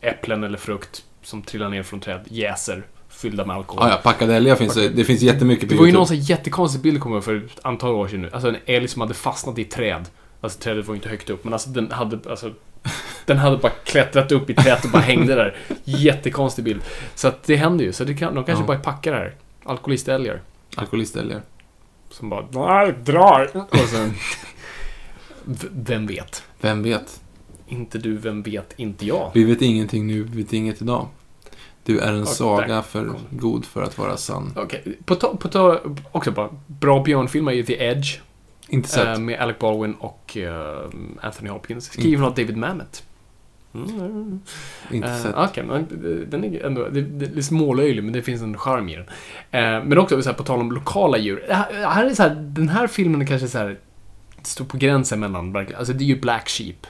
Äpplen 0.00 0.44
eller 0.44 0.58
frukt 0.58 1.04
som 1.22 1.42
trillar 1.42 1.68
ner 1.68 1.82
från 1.82 2.00
träd 2.00 2.20
jäser 2.28 2.82
fyllda 3.08 3.44
med 3.46 3.56
alkohol. 3.56 3.88
Ja, 3.88 3.90
ja, 3.90 4.00
packade 4.02 4.34
älgar 4.36 4.56
finns 4.56 4.74
det. 4.74 4.88
Det 4.88 5.04
finns 5.04 5.22
jättemycket 5.22 5.68
på 5.68 5.74
Det 5.74 5.78
var 5.78 5.86
ju 5.86 5.92
någon 5.92 6.06
sån 6.06 6.16
jättekonstig 6.20 6.80
bild 6.82 7.00
kommer 7.00 7.16
jag 7.16 7.24
för 7.24 7.36
ett 7.36 7.60
antal 7.62 7.94
år 7.94 8.08
sedan 8.08 8.22
nu. 8.22 8.30
Alltså 8.32 8.48
en 8.48 8.56
älg 8.66 8.88
som 8.88 9.00
hade 9.00 9.14
fastnat 9.14 9.58
i 9.58 9.62
ett 9.62 9.70
träd. 9.70 10.04
Alltså 10.40 10.60
trädet 10.60 10.86
var 10.86 10.94
ju 10.94 10.96
inte 10.96 11.08
högt 11.08 11.30
upp, 11.30 11.44
men 11.44 11.52
alltså 11.52 11.70
den 11.70 11.92
hade, 11.92 12.30
alltså, 12.30 12.52
den 13.26 13.38
hade 13.38 13.56
bara 13.56 13.72
klättrat 13.84 14.32
upp 14.32 14.50
i 14.50 14.54
trädet 14.54 14.84
och 14.84 14.90
bara 14.90 15.02
hängde 15.02 15.34
där. 15.34 15.56
Jättekonstig 15.84 16.64
bild. 16.64 16.82
Så 17.14 17.28
att 17.28 17.42
det 17.42 17.56
händer 17.56 17.84
ju. 17.84 17.92
Så 17.92 18.04
det 18.04 18.14
kan, 18.14 18.34
de 18.34 18.44
kanske 18.44 18.62
Ja. 18.62 18.66
bara 18.66 18.78
packar 18.78 19.12
här. 19.12 19.34
Alkoholistälgar. 19.64 20.40
Alkoholistälgar. 20.76 21.42
Som 22.10 22.30
bara 22.30 22.92
drar! 22.92 23.50
Och 23.70 23.78
sen... 23.78 24.14
Vem 25.72 26.06
vet? 26.06 26.42
Vem 26.60 26.82
vet? 26.82 27.20
Inte 27.68 27.98
du, 27.98 28.16
vem 28.16 28.42
vet? 28.42 28.74
Inte 28.76 29.06
jag. 29.06 29.30
Vi 29.34 29.44
vet 29.44 29.62
ingenting 29.62 30.06
nu, 30.06 30.22
vi 30.22 30.42
vet 30.42 30.52
inget 30.52 30.82
idag. 30.82 31.06
Du 31.84 31.98
är 31.98 32.12
en 32.12 32.22
Och 32.22 32.28
saga 32.28 32.82
för 32.82 33.12
god 33.30 33.64
för 33.64 33.82
att 33.82 33.98
vara 33.98 34.16
sann. 34.16 34.52
Okej, 34.56 34.98
på 35.04 35.14
ta, 35.14 35.36
på 35.36 35.48
ta, 35.48 35.80
också 36.12 36.30
bara, 36.30 36.48
bra 36.66 37.02
björnfilm 37.02 37.48
är 37.48 37.52
ju 37.52 37.62
The 37.62 37.84
Edge. 37.84 38.18
Inte 38.68 38.88
sett. 38.88 39.06
Eh, 39.06 39.18
med 39.18 39.40
Alec 39.40 39.58
Baldwin 39.58 39.94
och 39.94 40.36
eh, 40.36 40.88
Anthony 41.20 41.50
Hopkins. 41.50 41.84
Skriven 41.84 42.24
av 42.24 42.34
David 42.34 42.56
Mamet. 42.56 43.02
Mm. 43.74 44.40
inte 44.90 45.08
Eh, 45.08 45.22
sett. 45.22 45.34
Okej, 45.36 45.64
men 45.64 45.86
den 46.30 46.44
är 46.44 46.66
ändå... 46.66 46.88
Det, 46.88 47.02
det 47.02 47.38
är 47.38 47.42
smålöjlig, 47.42 48.04
men 48.04 48.12
det 48.12 48.22
finns 48.22 48.42
en 48.42 48.58
charm 48.58 48.88
i 48.88 48.96
den. 48.96 49.06
Eh, 49.50 49.84
men 49.84 49.98
också 49.98 50.22
så 50.22 50.28
här, 50.28 50.36
på 50.36 50.42
tal 50.42 50.60
om 50.60 50.72
lokala 50.72 51.18
djur. 51.18 51.44
Här, 51.48 51.88
här 51.88 52.04
är 52.04 52.14
så 52.14 52.22
här, 52.22 52.34
den 52.34 52.68
här 52.68 52.86
filmen 52.86 53.22
är 53.22 53.26
kanske 53.26 53.48
så 53.48 53.58
här... 53.58 53.78
Står 54.42 54.64
på 54.64 54.76
gränsen 54.76 55.20
mellan, 55.20 55.56
alltså 55.56 55.92
det 55.92 56.04
är 56.04 56.06
ju 56.06 56.20
Black 56.20 56.48
Sheep. 56.48 56.86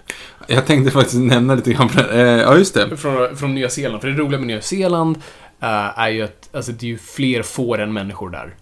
Jag 0.51 0.67
tänkte 0.67 0.91
faktiskt 0.91 1.19
nämna 1.19 1.55
lite 1.55 1.73
grann 1.73 1.89
på 1.89 2.03
det. 2.03 2.11
Eh, 2.11 2.41
ja, 2.41 2.57
just 2.57 2.75
det. 2.75 2.97
Från, 2.97 3.37
från 3.37 3.55
Nya 3.55 3.71
Zeeland. 3.71 4.01
För 4.01 4.09
det 4.09 4.15
roliga 4.15 4.39
med 4.39 4.47
Nya 4.47 4.61
Zeeland 4.61 5.17
eh, 5.61 5.99
är 5.99 6.09
ju 6.09 6.23
att 6.23 6.49
alltså, 6.53 6.73
det 6.73 6.87
är 6.87 6.89
ju 6.89 6.99
fler 6.99 7.43
får 7.43 7.81
än 7.81 7.93
människor 7.93 8.31
där. 8.31 8.55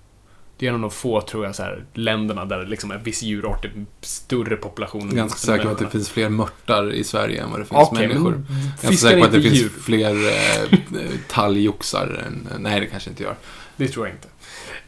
Det 0.59 0.67
är 0.67 0.69
en 0.69 0.75
av 0.75 0.81
de 0.81 0.91
få, 0.91 1.21
tror 1.21 1.45
jag, 1.45 1.55
så 1.55 1.63
här, 1.63 1.85
länderna 1.95 2.45
där 2.45 2.59
det 2.59 2.67
liksom 2.67 2.91
är 2.91 2.99
viss 2.99 3.23
djurart, 3.23 3.65
är 3.65 3.73
större 4.01 4.57
population. 4.57 5.15
Ganska 5.15 5.39
säker 5.39 5.65
på 5.65 5.71
att 5.71 5.79
det 5.79 5.91
finns 5.91 6.11
fler 6.11 6.29
mörtar 6.29 6.93
i 6.93 7.05
Sverige 7.05 7.43
än 7.43 7.51
vad 7.51 7.61
det 7.61 7.65
finns 7.65 7.89
Okej, 7.91 8.09
människor. 8.09 8.43
fiskar 8.81 9.09
säker 9.09 9.21
på 9.21 9.27
att 9.27 9.33
det 9.33 9.43
finns 9.43 9.61
djur. 9.61 9.69
fler 9.69 10.15
eh, 10.27 11.09
talgoxar 11.29 12.25
än... 12.27 12.49
Nej, 12.59 12.81
det 12.81 12.87
kanske 12.87 13.11
inte 13.11 13.23
gör. 13.23 13.35
Det 13.77 13.89
tror 13.89 14.07
jag 14.07 14.17
inte. 14.17 14.29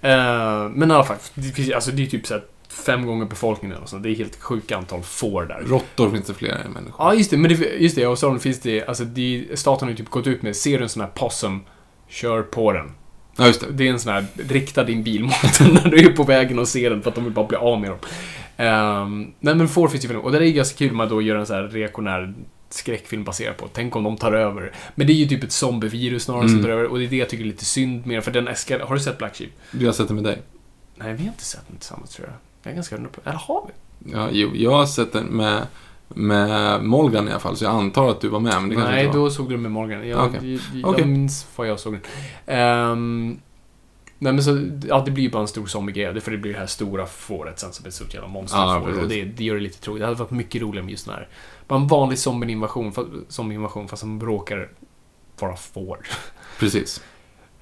Eh, 0.08 0.68
men 0.68 0.90
i 0.90 0.94
alla 0.94 1.04
fall, 1.04 1.16
det, 1.34 1.48
finns, 1.52 1.72
alltså, 1.72 1.90
det 1.90 2.02
är 2.02 2.06
typ 2.06 2.26
så 2.26 2.34
här 2.34 2.42
fem 2.72 3.06
gånger 3.06 3.26
befolkningen 3.26 3.76
och 3.78 3.88
så. 3.88 3.96
Det 3.96 4.10
är 4.10 4.14
helt 4.14 4.36
sjuka 4.40 4.76
antal 4.76 5.02
får 5.02 5.44
där. 5.44 5.62
Råttor 5.66 6.10
finns 6.10 6.26
det 6.26 6.34
fler 6.34 6.50
än 6.66 6.72
människor. 6.72 6.94
Ja, 7.06 7.14
just 7.14 7.30
det. 7.30 7.36
Men 7.36 7.50
det, 7.50 7.66
just 7.78 7.94
det, 7.94 8.00
i 8.00 8.04
Australien 8.04 8.40
finns 8.40 8.60
det, 8.60 8.86
alltså 8.86 9.04
det, 9.04 9.46
staten 9.54 9.86
har 9.88 9.90
ju 9.90 9.96
typ 9.96 10.10
gått 10.10 10.26
ut 10.26 10.42
med, 10.42 10.56
ser 10.56 10.78
du 10.78 10.82
en 10.82 10.88
sån 10.88 11.02
här 11.02 11.08
possum, 11.08 11.60
kör 12.08 12.42
på 12.42 12.72
den. 12.72 12.90
Ja, 13.36 13.46
just 13.46 13.60
det. 13.60 13.66
Det 13.72 13.88
är 13.88 13.92
en 13.92 14.00
sån 14.00 14.12
här, 14.12 14.26
rikta 14.48 14.84
din 14.84 15.02
bil 15.02 15.22
mot 15.24 15.58
den 15.58 15.74
när 15.74 15.90
du 15.90 15.98
är 15.98 16.12
på 16.16 16.22
vägen 16.22 16.58
och 16.58 16.68
ser 16.68 16.90
den 16.90 17.02
för 17.02 17.08
att 17.08 17.14
de 17.14 17.24
vill 17.24 17.32
bara 17.32 17.46
bli 17.46 17.56
av 17.56 17.80
med 17.80 17.90
dem. 17.90 17.98
Um, 19.02 19.32
nej 19.40 19.54
men 19.54 19.68
får 19.68 19.88
finns 19.88 20.04
ju 20.04 20.08
film, 20.08 20.20
och 20.20 20.32
det 20.32 20.38
är 20.48 20.50
ganska 20.52 20.76
kul 20.78 20.92
med 20.92 21.04
att 21.04 21.10
då 21.10 21.22
göra 21.22 21.40
en 21.40 21.46
sån 21.46 21.56
här 21.56 21.68
reaktionär 21.68 22.34
skräckfilm 22.70 23.24
baserad 23.24 23.56
på. 23.56 23.68
Tänk 23.72 23.96
om 23.96 24.04
de 24.04 24.16
tar 24.16 24.32
över. 24.32 24.72
Men 24.94 25.06
det 25.06 25.12
är 25.12 25.14
ju 25.14 25.26
typ 25.26 25.44
ett 25.44 25.52
zombievirus 25.52 26.22
snarare 26.22 26.42
som 26.48 26.50
Mm. 26.58 26.62
tar 26.64 26.70
över, 26.70 26.84
och 26.84 26.98
det 26.98 27.04
är 27.04 27.08
det 27.08 27.16
jag 27.16 27.28
tycker 27.28 27.44
är 27.44 27.48
lite 27.48 27.64
synd 27.64 28.06
med 28.06 28.24
för 28.24 28.30
den 28.30 28.48
eskal- 28.48 28.82
Har 28.82 28.94
du 28.94 29.00
sett 29.00 29.18
Black 29.18 29.36
Sheep? 29.36 29.50
Du 29.72 29.86
har 29.86 29.92
sett 29.92 30.08
det 30.08 30.14
med 30.14 30.24
dig. 30.24 30.42
Nej, 30.96 31.12
vi 31.14 31.18
har 31.22 31.28
inte 31.28 31.44
sett 31.44 31.68
den 31.68 31.76
tillsammans 31.76 32.10
tror 32.10 32.28
jag. 32.28 32.36
Jag 32.62 32.70
är 32.70 32.74
ganska 32.74 32.96
hundra 32.96 33.10
på, 33.10 33.20
eller 33.24 33.38
har 33.38 33.66
vi? 33.66 33.72
Ja, 34.12 34.28
jo, 34.32 34.50
jag 34.54 34.70
har 34.70 34.86
sett 34.86 35.12
den 35.12 35.26
med, 35.26 35.66
med 36.08 36.84
Molgan 36.84 37.28
i 37.28 37.30
alla 37.30 37.40
fall, 37.40 37.56
så 37.56 37.64
jag 37.64 37.74
antar 37.74 38.10
att 38.10 38.20
du 38.20 38.28
var 38.28 38.40
med. 38.40 38.54
Men 38.60 38.68
det 38.70 38.76
Nej, 38.76 39.04
inte 39.04 39.18
var. 39.18 39.24
då 39.24 39.30
såg 39.30 39.48
du 39.48 39.52
den 39.54 39.62
med 39.62 39.70
Morgan. 39.72 40.08
Jag, 40.08 40.26
Okej. 40.26 40.52
jag, 40.54 40.80
jag 40.80 40.90
Okej. 40.90 41.06
minns 41.06 41.46
vad 41.56 41.68
jag 41.68 41.80
såg 41.80 41.92
den. 41.92 42.02
Ehm, 42.46 43.38
nej 44.18 44.32
men 44.32 44.42
så, 44.42 44.66
ja 44.88 45.02
det 45.04 45.10
blir 45.10 45.24
ju 45.24 45.30
bara 45.30 45.42
en 45.42 45.48
stor 45.48 45.66
zombie-grej. 45.66 46.20
För 46.20 46.30
det 46.30 46.38
blir 46.38 46.52
det 46.52 46.58
här 46.58 46.66
stora 46.66 47.06
fåret 47.06 47.58
sen 47.58 47.72
som 47.72 47.84
är 47.84 47.88
ett 47.88 47.94
stort 47.94 48.14
jävla 48.14 48.28
monster. 48.28 48.58
Ja, 48.58 48.78
och 48.78 49.08
det, 49.08 49.24
det 49.24 49.44
gör 49.44 49.54
det 49.54 49.60
lite 49.60 49.80
tråkigt. 49.80 50.00
Det 50.00 50.06
hade 50.06 50.18
varit 50.18 50.30
mycket 50.30 50.62
roligare 50.62 50.84
med 50.84 50.90
just 50.90 51.06
den 51.06 51.14
här. 51.14 51.28
Bara 51.68 51.80
en 51.80 51.86
vanlig 51.86 52.18
zombie-invasion, 52.18 52.92
zombie-invasion 53.28 53.88
fast 53.88 54.00
som 54.00 54.20
råkar 54.20 54.68
vara 55.40 55.56
får. 55.56 55.98
Precis. 56.58 57.02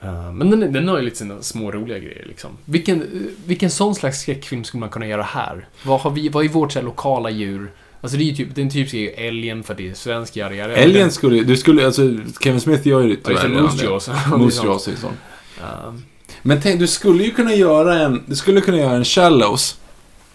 Eh, 0.06 0.32
men 0.32 0.50
den, 0.50 0.72
den 0.72 0.88
har 0.88 0.98
ju 0.98 1.04
lite 1.04 1.16
sina 1.16 1.42
små 1.42 1.72
roliga 1.72 1.98
grejer 1.98 2.24
liksom. 2.28 2.50
Vilken, 2.64 3.02
eh, 3.02 3.06
vilken 3.46 3.70
sån 3.70 3.94
slags 3.94 4.20
skräckfilm 4.20 4.64
skulle 4.64 4.80
man 4.80 4.88
kunna 4.88 5.06
göra 5.06 5.22
här? 5.22 5.68
Vad, 5.82 6.00
har 6.00 6.10
vi, 6.10 6.28
vad 6.28 6.44
är 6.44 6.48
vårt 6.48 6.72
så 6.72 6.78
här, 6.78 6.86
lokala 6.86 7.30
djur? 7.30 7.70
Alltså 8.00 8.18
det 8.18 8.24
är 8.24 8.26
ju 8.26 8.34
typ, 8.36 8.54
den 8.54 8.70
typiska 8.70 8.96
är 8.96 9.00
ju 9.00 9.10
älgen 9.10 9.62
för 9.62 9.74
det 9.74 9.88
är 9.90 9.94
svensk, 9.94 10.36
yada, 10.36 10.54
yada. 10.54 10.76
Älgen 10.76 11.10
skulle, 11.10 11.42
du 11.42 11.56
skulle, 11.56 11.86
alltså 11.86 12.02
Kevin 12.40 12.60
Smith 12.60 12.88
gör 12.88 13.02
ju 13.02 13.08
det, 13.08 13.30
redan 13.30 13.52
det. 13.54 13.62
Moose 13.62 13.84
Jaws. 13.84 14.88
Ja. 15.60 15.94
Men 16.42 16.60
tänk, 16.62 16.80
du 16.80 16.86
skulle 16.86 17.24
ju 17.24 17.30
kunna 17.30 17.54
göra 17.54 17.98
en, 17.98 18.22
du 18.26 18.36
skulle 18.36 18.60
kunna 18.60 18.78
göra 18.78 18.96
en 18.96 19.04
Shallows, 19.04 19.78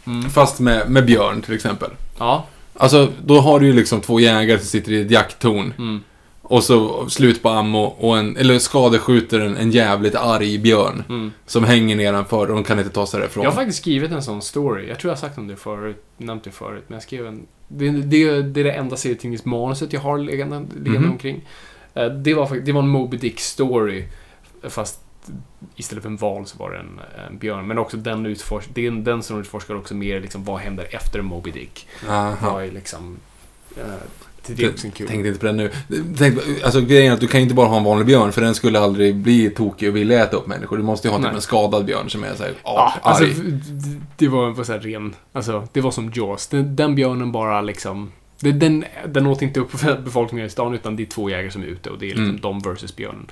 Mm. 0.05 0.29
fast 0.29 0.59
med, 0.59 0.89
med 0.89 1.05
björn 1.05 1.41
till 1.41 1.53
exempel. 1.53 1.89
Ja. 2.19 2.45
Alltså, 2.73 3.11
då 3.25 3.39
har 3.39 3.59
du 3.59 3.65
ju 3.65 3.73
liksom 3.73 4.01
två 4.01 4.19
jägare 4.19 4.57
som 4.59 4.67
sitter 4.67 4.91
i 4.91 5.01
ett 5.01 5.11
jakttorn. 5.11 5.73
Mm. 5.77 6.01
Och 6.51 6.63
så 6.63 7.09
slut 7.09 7.41
på 7.43 7.49
ammo 7.49 7.79
och 7.83 8.17
en, 8.17 8.37
eller 8.37 8.59
skadeskjuter 8.59 9.39
en, 9.39 9.57
en 9.57 9.71
jävligt 9.71 10.15
arg 10.15 10.57
björn. 10.59 11.03
Mm. 11.09 11.31
Som 11.45 11.63
hänger 11.63 11.95
nedanför 11.95 12.47
och 12.49 12.55
de 12.55 12.63
kan 12.63 12.79
inte 12.79 12.91
ta 12.91 13.07
sig 13.07 13.19
därifrån. 13.19 13.43
Jag 13.43 13.51
har 13.51 13.55
faktiskt 13.55 13.77
skrivit 13.81 14.11
en 14.11 14.23
sån 14.23 14.41
story. 14.41 14.87
Jag 14.87 14.99
tror 14.99 15.09
jag 15.09 15.15
har 15.15 15.21
sagt 15.21 15.37
om 15.37 15.47
det 15.47 15.55
förut, 15.55 16.03
nämnt 16.17 16.43
det 16.43 16.51
förut. 16.51 16.83
Men 16.87 16.95
jag 16.95 17.03
skrev 17.03 17.27
en... 17.27 17.47
Det, 17.67 17.89
det, 17.89 18.41
det 18.41 18.59
är 18.59 18.63
det 18.63 18.71
enda 18.71 18.97
serietidningsmanuset 18.97 19.93
jag 19.93 20.01
har 20.01 20.17
liggande, 20.17 20.57
liggande 20.75 20.99
Mhm. 20.99 21.11
omkring. 21.11 21.47
Eh, 21.93 22.05
Det 22.05 22.33
var, 22.33 22.55
det 22.55 22.71
var 22.71 22.81
en 22.81 22.87
Moby 22.89 23.17
Dick-story. 23.17 24.03
Fast 24.69 24.99
istället 25.75 26.01
för 26.03 26.09
en 26.09 26.17
val 26.17 26.45
så 26.45 26.57
var 26.57 26.71
det 26.71 26.77
en, 26.77 26.99
en 27.27 27.37
björn. 27.37 27.67
Men 27.67 27.77
också 27.77 27.97
den, 27.97 28.25
utforsk, 28.25 28.77
är 28.77 28.91
den 28.91 29.23
som 29.23 29.39
utforskar 29.39 29.75
också 29.75 29.95
mer 29.95 30.19
liksom, 30.21 30.43
vad 30.43 30.59
händer 30.59 30.87
efter 30.91 31.21
Moby 31.21 31.51
Dick. 31.51 31.87
Aha. 32.09 32.51
Vad 32.53 32.63
är 32.63 32.71
liksom... 32.71 33.17
eh, 33.77 33.83
det 34.47 34.53
det 34.53 34.63
är 34.63 34.69
också 34.69 34.85
en 34.87 34.91
kul. 34.91 35.07
Tänkte 35.07 35.27
inte 35.27 35.39
på 35.39 35.45
det 35.45 35.51
nu. 35.51 35.71
Tänk, 36.17 36.37
alltså 36.63 36.81
grejen 36.81 37.09
är 37.11 37.13
att 37.13 37.21
du 37.21 37.27
kan 37.27 37.41
inte 37.41 37.55
bara 37.55 37.67
ha 37.67 37.77
en 37.77 37.83
vanlig 37.83 38.07
björn 38.07 38.31
för 38.31 38.41
den 38.41 38.55
skulle 38.55 38.79
aldrig 38.79 39.15
bli 39.15 39.49
tokig 39.49 39.89
och 39.89 39.95
vilja 39.95 40.23
äta 40.23 40.37
upp 40.37 40.47
människor. 40.47 40.77
Du 40.77 40.83
måste 40.83 41.07
ju 41.07 41.11
ha 41.13 41.23
typ 41.23 41.33
en 41.33 41.41
skadad 41.41 41.85
björn 41.85 42.09
som 42.09 42.23
är 42.23 42.35
såhär 42.35 42.53
Ja, 42.63 42.93
arg. 43.03 43.23
alltså, 43.23 43.41
det 44.17 44.27
var, 44.27 44.49
var 44.49 44.63
så 44.63 44.71
här 44.71 44.79
ren... 44.79 45.15
Alltså, 45.33 45.67
det 45.73 45.81
var 45.81 45.91
som 45.91 46.11
Jaws. 46.15 46.47
Den, 46.47 46.75
den 46.75 46.95
björnen 46.95 47.31
bara 47.31 47.61
liksom... 47.61 48.11
Den, 48.39 48.85
den 49.07 49.25
åt 49.27 49.41
inte 49.41 49.59
upp 49.59 49.71
befolkningen 50.05 50.47
i 50.47 50.49
stan, 50.49 50.73
utan 50.73 50.95
det 50.95 51.03
är 51.03 51.07
två 51.07 51.29
jägare 51.29 51.51
som 51.51 51.61
är 51.61 51.65
ute 51.67 51.89
och 51.89 51.99
det 51.99 52.05
är 52.05 52.09
liksom 52.09 52.25
Mm. 52.25 52.41
de 52.41 52.59
versus 52.59 52.95
björnen. 52.95 53.25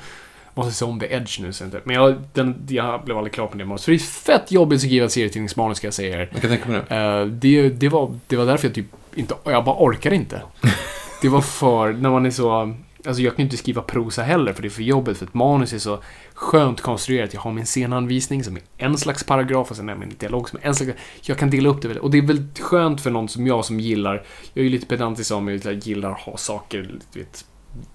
Måste 0.54 0.74
se 0.74 0.86
om 0.86 1.00
The 1.00 1.06
Edge 1.14 1.40
nu, 1.42 1.54
så 1.54 1.64
inte. 1.64 1.82
Men 1.84 1.96
jag, 1.96 2.16
den, 2.34 2.56
jag 2.70 3.06
blev 3.06 3.18
aldrig 3.18 3.34
klar 3.34 3.48
på 3.48 3.58
det 3.58 3.66
manus. 3.66 3.86
För 3.86 3.92
det 3.92 3.96
är 3.96 4.00
fett 4.00 4.52
jobbigt 4.52 4.78
att 4.78 4.82
skriva 4.82 5.10
serietidningsmanus, 5.10 5.78
ska 5.78 5.88
jag 5.88 5.94
säga 5.94 6.22
er. 6.22 6.30
Jag 6.32 6.42
kan 6.42 6.50
tänka 6.50 6.70
mig 6.70 6.82
det. 6.90 6.96
Eh, 6.96 7.26
det, 7.26 7.70
det, 7.70 7.90
var, 7.90 8.16
det 8.28 8.36
var 8.36 8.46
därför 8.46 8.68
jag 8.68 8.76
typ 8.76 8.86
inte... 9.16 9.36
Jag 9.44 9.66
bara 9.66 9.84
orkar 9.84 10.14
inte. 10.14 10.42
Det 11.22 11.30
var 11.30 11.42
för... 11.42 11.94
När 11.94 12.10
man 12.10 12.26
är 12.26 12.32
så... 12.32 12.76
Alltså 13.06 13.22
jag 13.22 13.36
kan 13.36 13.44
ju 13.44 13.48
inte 13.48 13.58
skriva 13.58 13.82
prosa 13.82 14.24
heller, 14.24 14.54
för 14.54 14.62
det 14.62 14.68
är 14.68 14.70
för 14.70 14.84
jobbigt. 14.84 15.18
För 15.18 15.26
ett 15.26 15.34
manus 15.34 15.74
är 15.74 15.80
så 15.80 16.00
skönt 16.34 16.82
konstruerat. 16.82 17.34
Jag 17.34 17.42
har 17.42 17.52
min 17.52 17.66
scenanvisning 17.66 18.44
som 18.44 18.56
är 18.56 18.62
en 18.78 18.98
slags 18.98 19.24
paragraf 19.24 19.72
och 19.72 19.78
sen 19.78 19.90
är 19.90 19.96
min 19.96 20.14
dialog 20.20 20.50
som 20.50 20.60
är 20.62 20.68
en 20.68 20.76
slags... 20.76 20.92
Jag 21.22 21.38
kan 21.38 21.50
dela 21.50 21.70
upp 21.70 21.82
det 21.82 21.88
väldigt. 21.88 22.04
Och 22.04 22.12
det 22.12 22.18
är 22.18 22.22
väldigt 22.22 22.60
skönt 22.60 23.02
för 23.02 23.12
någon 23.12 23.30
som 23.30 23.48
jag 23.48 23.66
som 23.66 23.80
gillar... 23.80 24.26
Jag 24.54 24.62
är 24.62 24.64
ju 24.64 24.70
lite 24.70 24.86
pedantisk 24.86 25.32
av 25.32 25.44
mig, 25.44 25.62
jag 25.64 25.74
gillar 25.74 26.12
att 26.12 26.20
ha 26.20 26.38
saker, 26.38 27.00
du 27.14 27.20
vet... 27.20 27.46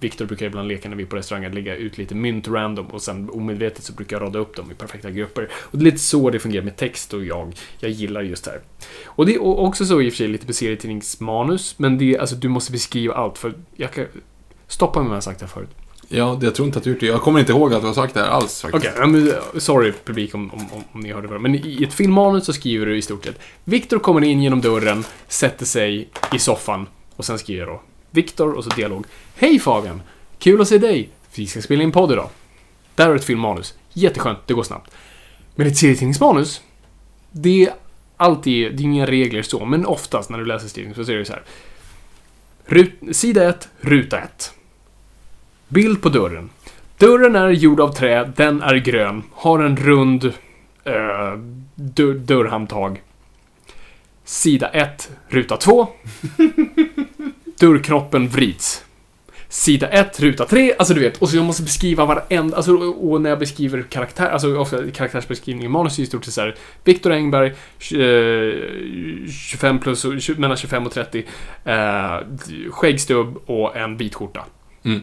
Viktor 0.01 0.27
brukar 0.27 0.47
ibland 0.47 0.69
leka 0.69 0.89
när 0.89 0.97
vi 0.97 1.03
är 1.03 1.07
på 1.07 1.17
restauranger, 1.17 1.51
lägga 1.53 1.77
ut 1.77 1.99
lite 1.99 2.15
mynt 2.15 2.49
random 2.49 2.87
och 2.87 3.03
sen 3.03 3.31
omedvetet 3.31 3.85
så 3.85 3.93
brukar 3.93 4.17
jag 4.17 4.23
rada 4.27 4.39
upp 4.39 4.57
dem 4.57 4.71
i 4.71 4.75
perfekta 4.75 5.11
grupper. 5.11 5.49
Och 5.55 5.79
det 5.79 5.83
är 5.83 5.85
lite 5.85 5.99
så 5.99 6.31
det 6.31 6.39
fungerar 6.39 6.65
med 6.65 6.77
text 6.77 7.15
och 7.15 7.25
jag. 7.25 7.53
Jag 7.79 7.91
gillar 7.91 8.23
just 8.23 8.45
det 8.45 8.51
här. 8.51 8.61
Och 9.07 9.27
det 9.27 9.35
är 9.35 9.43
också 9.43 9.85
så 9.87 10.01
i 10.03 10.09
och 10.09 10.13
för 10.13 10.17
sig 10.17 10.29
lite 10.29 10.47
på 10.47 10.53
serietidningsmanus, 10.53 11.75
men 11.79 11.99
det 11.99 12.15
är, 12.15 12.19
alltså 12.19 12.37
du 12.37 12.49
måste 12.49 12.73
beskriva 12.73 13.15
allt 13.15 13.39
för 13.39 13.55
jag 13.77 13.93
kan... 13.93 14.07
Stoppa 14.67 14.99
mig 15.01 15.05
om 15.07 15.11
jag 15.11 15.17
har 15.17 15.21
sagt 15.21 15.41
det 15.41 15.47
här 15.47 15.53
förut. 15.53 15.69
Ja, 16.09 16.37
det- 16.41 16.47
jag 16.47 16.55
tror 16.55 16.67
inte 16.67 16.79
att 16.79 16.85
du 16.85 16.91
gjort 16.91 17.01
det. 17.01 17.07
Jag 17.07 17.21
kommer 17.21 17.41
inte 17.41 17.53
ihåg 17.53 17.75
att 17.75 17.81
du 17.81 17.87
har 17.87 17.95
sagt 17.95 18.15
det 18.15 18.21
här 18.21 18.29
alls 18.29 18.61
faktiskt. 18.63 18.85
Okej, 18.87 18.93
ja, 19.01 19.07
men, 19.07 19.33
sorry 19.61 19.93
publik 20.05 20.35
om, 20.35 20.51
om, 20.55 20.61
om, 20.73 20.85
om 20.93 21.01
ni 21.01 21.13
hörde 21.13 21.29
det. 21.29 21.39
Men 21.39 21.55
i 21.55 21.85
ett 21.85 21.95
filmmanus 21.95 22.45
så 22.45 22.53
skriver 22.53 22.87
du 22.87 22.97
i 22.97 23.03
stort 23.03 23.25
sett 23.25 23.41
Viktor 23.65 23.99
kommer 23.99 24.25
in 24.25 24.43
genom 24.43 24.61
dörren, 24.61 25.05
sätter 25.29 25.67
sig 25.67 26.09
i 26.35 26.39
soffan 26.39 26.87
och 27.17 27.25
sen 27.25 27.39
skriver 27.39 27.61
jag 27.67 27.69
då 27.69 27.83
Viktor 28.15 28.53
och 28.53 28.65
så 28.65 28.71
dialog. 28.71 29.07
Hej 29.37 29.59
Fabian! 29.59 30.03
Kul 30.39 30.61
att 30.61 30.69
se 30.69 30.79
dig! 30.79 31.09
Vi 31.35 31.47
ska 31.47 31.63
spela 31.63 31.83
in 31.83 31.93
podd 31.93 32.13
idag. 32.13 32.29
Där 32.95 33.05
har 33.05 33.13
du 33.13 33.19
ett 33.19 33.25
filmmanus. 33.25 33.75
Jätteskönt, 33.93 34.39
det 34.47 34.55
går 34.55 34.63
snabbt. 34.63 34.91
Men 35.55 35.67
ett 35.67 35.77
serietidningsmanus, 35.77 36.63
det 37.31 37.65
är 37.65 37.75
alltid, 38.17 38.77
det 38.77 38.83
är 38.83 38.85
inga 38.85 39.07
regler 39.07 39.43
så, 39.43 39.65
men 39.65 39.87
oftast 39.87 40.31
när 40.31 40.39
du 40.39 40.45
läser 40.45 40.69
serietidning 40.69 41.07
så 41.07 41.13
är 41.13 41.17
det 41.17 41.25
så 41.25 41.33
här. 41.33 41.43
Rut, 42.67 43.17
sida 43.17 43.49
1, 43.49 43.69
ruta 43.81 44.19
1. 44.19 44.55
Bild 45.69 46.03
på 46.03 46.09
dörren. 46.09 46.51
Dörren 46.99 47.37
är 47.37 47.51
gjord 47.51 47.81
av 47.81 47.93
trä, 47.93 48.33
den 48.37 48.63
är 48.63 48.75
grön, 48.75 49.23
har 49.33 49.59
en 49.59 49.77
rund 49.77 50.25
eh, 50.85 51.39
dörr, 51.75 52.15
dörrhandtag. 52.15 53.03
Sida 54.25 54.69
1, 54.69 55.11
ruta 55.29 55.57
2. 55.57 55.89
Dörrknoppen 57.61 58.29
vrids. 58.29 58.85
Sida 59.49 59.89
1, 59.89 60.21
ruta 60.21 60.45
3, 60.45 60.75
alltså 60.79 60.95
du 60.95 61.01
vet, 61.01 61.19
och 61.23 61.29
så 61.29 61.37
jag 61.37 61.45
måste 61.45 61.63
beskriva 61.63 62.05
varenda, 62.05 62.57
alltså 62.57 62.77
och 62.77 63.21
när 63.21 63.31
jag 63.31 63.39
beskriver 63.39 63.83
karaktär, 63.83 64.31
alltså 64.31 64.57
ofta 64.57 64.91
karaktärsbeskrivning 64.91 65.65
i 65.65 65.69
manus 65.69 65.99
är 65.99 66.03
i 66.03 66.07
stort 66.07 66.25
sett 66.25 66.35
såhär, 66.35 66.57
Viktor 66.85 67.13
Engberg, 67.13 67.47
eh, 67.49 69.29
25 69.29 69.79
plus, 69.79 70.05
tju- 70.05 70.39
mellan 70.39 70.57
25 70.57 70.87
och 70.87 70.93
30, 70.93 71.25
eh, 71.65 72.19
skäggstubb 72.71 73.37
och 73.47 73.77
en 73.77 73.97
vit 73.97 74.15
skjorta. 74.15 74.45
Mm. 74.83 75.01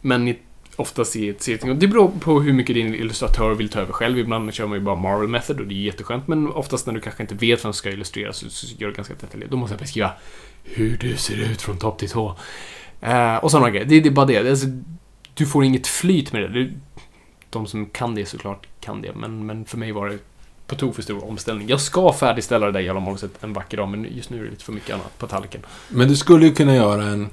Men 0.00 0.28
i, 0.28 0.38
oftast 0.76 1.16
i 1.16 1.28
ett 1.28 1.42
serietidning, 1.42 1.78
det 1.78 1.86
beror 1.86 2.10
på 2.20 2.40
hur 2.40 2.52
mycket 2.52 2.74
din 2.74 2.94
illustratör 2.94 3.54
vill 3.54 3.68
ta 3.68 3.80
över 3.80 3.92
själv, 3.92 4.18
ibland 4.18 4.54
kör 4.54 4.66
man 4.66 4.78
ju 4.78 4.84
bara 4.84 4.96
Marvel 4.96 5.28
method 5.28 5.60
och 5.60 5.66
det 5.66 5.74
är 5.74 5.82
jätteskönt, 5.84 6.28
men 6.28 6.46
oftast 6.48 6.86
när 6.86 6.94
du 6.94 7.00
kanske 7.00 7.22
inte 7.22 7.34
vet 7.34 7.58
vem 7.58 7.58
som 7.58 7.72
ska 7.72 7.90
illustrera 7.90 8.32
så, 8.32 8.50
så 8.50 8.66
gör 8.78 8.88
det 8.88 8.96
ganska 8.96 9.14
detaljerat, 9.14 9.50
då 9.50 9.56
måste 9.56 9.74
jag 9.74 9.80
beskriva 9.80 10.10
hur 10.64 10.96
du 10.96 11.16
ser 11.16 11.36
ut 11.36 11.62
från 11.62 11.78
topp 11.78 11.98
till 11.98 12.10
tå. 12.10 12.36
Eh, 13.00 13.36
och 13.36 13.50
sådana 13.50 13.70
grejer. 13.70 13.84
Det, 13.84 14.00
det 14.00 14.08
är 14.08 14.12
bara 14.12 14.26
det. 14.26 14.50
Alltså, 14.50 14.66
du 15.34 15.46
får 15.46 15.64
inget 15.64 15.86
flyt 15.86 16.32
med 16.32 16.42
det. 16.42 16.48
Du, 16.48 16.72
de 17.50 17.66
som 17.66 17.86
kan 17.86 18.14
det 18.14 18.26
såklart 18.26 18.66
kan 18.80 19.02
det, 19.02 19.12
men, 19.14 19.46
men 19.46 19.64
för 19.64 19.78
mig 19.78 19.92
var 19.92 20.08
det 20.08 20.18
på 20.66 20.74
tok 20.74 20.94
för 20.94 21.02
stor 21.02 21.28
omställning. 21.28 21.68
Jag 21.68 21.80
ska 21.80 22.12
färdigställa 22.12 22.66
det 22.66 22.72
där 22.72 22.80
jävla 22.80 23.18
en 23.40 23.52
vacker 23.52 23.76
dag, 23.76 23.88
men 23.88 24.06
just 24.16 24.30
nu 24.30 24.38
är 24.38 24.44
det 24.44 24.50
lite 24.50 24.64
för 24.64 24.72
mycket 24.72 24.94
annat 24.94 25.18
på 25.18 25.26
tallriken. 25.26 25.60
Men 25.88 26.08
du 26.08 26.16
skulle 26.16 26.46
ju 26.46 26.54
kunna 26.54 26.74
göra 26.74 27.02
en, 27.02 27.28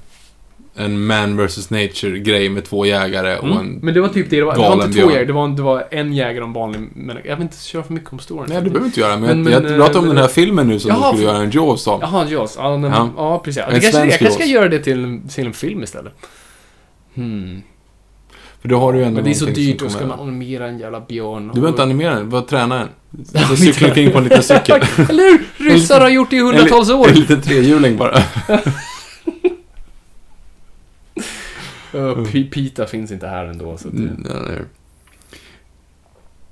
en 0.78 1.06
man 1.06 1.46
vs 1.48 1.70
nature-grej 1.70 2.50
med 2.50 2.66
två 2.66 2.86
jägare 2.86 3.38
och 3.38 3.46
Mm. 3.48 3.58
en... 3.58 3.80
Men 3.82 3.94
det 3.94 4.02
var 4.02 4.08
typ 4.08 4.30
det. 4.30 4.36
Det 4.36 4.44
var, 4.44 4.54
det 4.54 4.60
var 4.60 4.74
inte 4.86 5.00
två 5.02 5.10
jägare, 5.12 5.26
det 5.26 5.34
var, 5.34 5.48
det 5.48 5.62
var 5.62 5.88
en 5.92 6.14
jägare 6.14 6.42
och 6.42 6.48
en 6.48 6.54
vanlig 6.54 6.82
men 6.96 7.18
Jag 7.26 7.36
vill 7.36 7.44
inte 7.44 7.58
köra 7.64 7.84
för 7.84 7.94
mycket 7.94 8.14
om 8.14 8.20
storyn. 8.20 8.46
Nej, 8.50 8.62
du 8.62 8.70
behöver 8.70 8.86
inte 8.86 9.00
göra 9.00 9.18
Men- 9.18 9.44
men, 9.44 9.54
jag, 9.54 9.64
men, 9.64 9.72
jag 9.72 9.82
pratar 9.82 10.00
om 10.00 10.06
eh, 10.06 10.10
den 10.14 10.22
här 10.22 10.28
filmen 10.28 10.68
nu 10.68 10.80
som 10.80 10.90
Jaha, 10.92 11.12
du 11.12 11.18
skulle 11.18 11.32
göra 11.34 11.44
en 11.44 11.52
Jaws 11.52 11.88
av. 11.88 12.00
Jaha, 12.02 12.28
Jaws. 12.30 12.56
Ja, 12.58 12.78
men, 12.78 12.92
Ja. 12.92 13.10
ja. 13.18 13.42
precis. 13.46 13.64
En 13.64 13.74
Det 13.74 13.80
kanske, 13.80 14.00
jag 14.00 14.20
kanske 14.20 14.32
ska 14.32 14.46
göra 14.46 14.70
det 14.70 14.80
till, 14.80 15.04
en- 15.04 15.28
till 15.28 15.46
en 15.48 15.54
film 15.54 15.84
istället. 15.84 16.14
Hmm. 17.16 17.62
För 18.62 18.70
då 18.70 18.80
har 18.80 18.94
du 18.94 19.00
ju 19.00 19.06
ändå 19.06 19.16
Men 19.16 19.24
det 19.24 19.30
är 19.30 19.34
så 19.34 19.46
dyrt, 19.46 19.80
då 19.80 19.90
ska 19.90 20.06
man 20.06 20.20
animera 20.20 20.68
en 20.68 20.80
jävla 20.80 21.02
björn. 21.02 21.48
Du 21.48 21.54
behöver 21.54 21.70
inte 21.70 21.84
animera 21.84 22.16
den, 22.16 22.30
bara 22.30 22.42
träna 22.42 22.76
den. 22.76 22.88
Så 23.50 23.56
cykla 23.56 23.88
omkring 23.88 24.12
på 24.12 24.18
en 24.18 24.24
liten 24.24 24.44
cykel. 24.44 24.82
Eller 25.10 25.24
hur? 25.58 25.70
Ryssar 25.70 26.02
har 26.02 26.10
gjort 26.10 26.30
det 26.30 26.36
i 26.36 26.40
hundratals 26.40 26.90
år. 26.90 27.08
En 27.10 27.16
liten 27.16 27.42
trehjuling 27.42 27.98
bara. 27.98 28.18
Uh, 31.96 32.24
Pita 32.52 32.86
finns 32.86 33.12
inte 33.12 33.28
här 33.28 33.46
ändå. 33.46 33.78
Så 33.78 33.88
det... 33.88 33.98
Mm, 33.98 34.26
ja, 34.30 34.40
nej. 34.48 34.62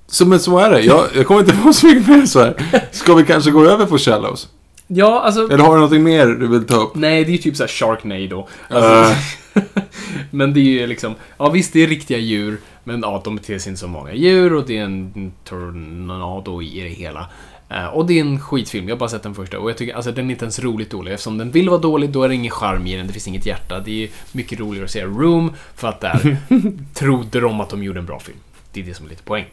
Så 0.08 0.26
men 0.26 0.40
så 0.40 0.60
är 0.60 0.70
det. 0.70 0.82
Jag, 0.82 1.06
jag 1.16 1.28
kommer 1.28 1.40
inte 1.40 1.56
på 1.56 1.74
så 1.74 1.88
mycket 1.88 2.08
mer 2.08 2.26
så 2.26 2.40
här. 2.40 2.86
Ska 2.92 3.14
vi 3.14 3.24
kanske 3.24 3.52
gå 3.52 3.66
över 3.66 3.86
på 3.86 3.98
Shallows? 3.98 4.50
Ja, 4.88 5.22
alltså... 5.22 5.52
Eller 5.52 5.64
har 5.64 5.70
du 5.70 5.76
någonting 5.76 6.04
mer 6.04 6.28
du 6.28 6.48
vill 6.48 6.66
ta 6.66 6.76
upp? 6.76 6.96
Nej, 6.96 7.24
det 7.24 7.30
är 7.30 7.32
ju 7.32 7.38
typ 7.38 7.56
såhär 7.56 7.68
Sharknado. 7.68 8.48
Alltså, 8.68 9.16
men 10.32 10.54
det 10.54 10.60
är 10.60 10.82
ju 10.82 10.88
liksom... 10.88 11.16
Ja, 11.38 11.50
visst, 11.50 11.74
det 11.74 11.84
är 11.84 11.88
riktiga 11.88 12.18
djur. 12.18 12.58
Men 12.84 13.02
ja, 13.02 13.22
de 13.24 13.36
beter 13.36 13.60
sig 13.60 13.70
inte 13.70 13.80
som 13.80 13.92
många 13.92 14.14
djur 14.14 14.54
och 14.54 14.66
det 14.68 14.78
är 14.78 14.84
en 14.84 15.32
tornado 15.44 16.62
i 16.62 16.82
det 16.82 16.90
hela. 16.90 17.28
Eh, 17.70 17.86
och 17.86 18.06
det 18.06 18.14
är 18.14 18.22
en 18.22 18.40
skitfilm, 18.40 18.88
jag 18.90 18.96
har 18.96 19.00
bara 19.00 19.10
sett 19.10 19.24
den 19.24 19.36
första 19.36 19.60
och 19.60 19.70
jag 19.70 19.78
tycker 19.78 19.94
alltså 19.96 20.12
den 20.12 20.26
är 20.28 20.32
inte 20.32 20.46
ens 20.46 20.60
roligt 20.60 20.90
dålig. 20.90 21.12
Eftersom 21.14 21.38
den 21.38 21.52
vill 21.52 21.70
vara 21.70 21.80
dålig, 21.82 22.10
då 22.10 22.24
är 22.24 22.30
det 22.30 22.36
ingen 22.36 22.52
charm 22.52 22.88
i 22.88 22.96
den, 22.98 23.08
det 23.08 23.14
finns 23.14 23.28
inget 23.28 23.46
hjärta. 23.46 23.80
Det 23.80 24.04
är 24.04 24.10
mycket 24.32 24.60
roligare 24.60 24.86
att 24.86 24.92
se 24.92 25.06
Room, 25.06 25.54
för 25.76 25.88
att 25.88 26.02
där 26.02 26.38
trodde 26.94 27.40
de 27.40 27.62
att 27.62 27.70
de 27.70 27.84
gjorde 27.84 28.00
en 28.00 28.06
bra 28.06 28.20
film. 28.20 28.38
Det 28.72 28.80
är 28.80 28.84
det 28.84 28.94
som 28.94 29.06
är 29.06 29.10
lite 29.10 29.24
poäng. 29.24 29.46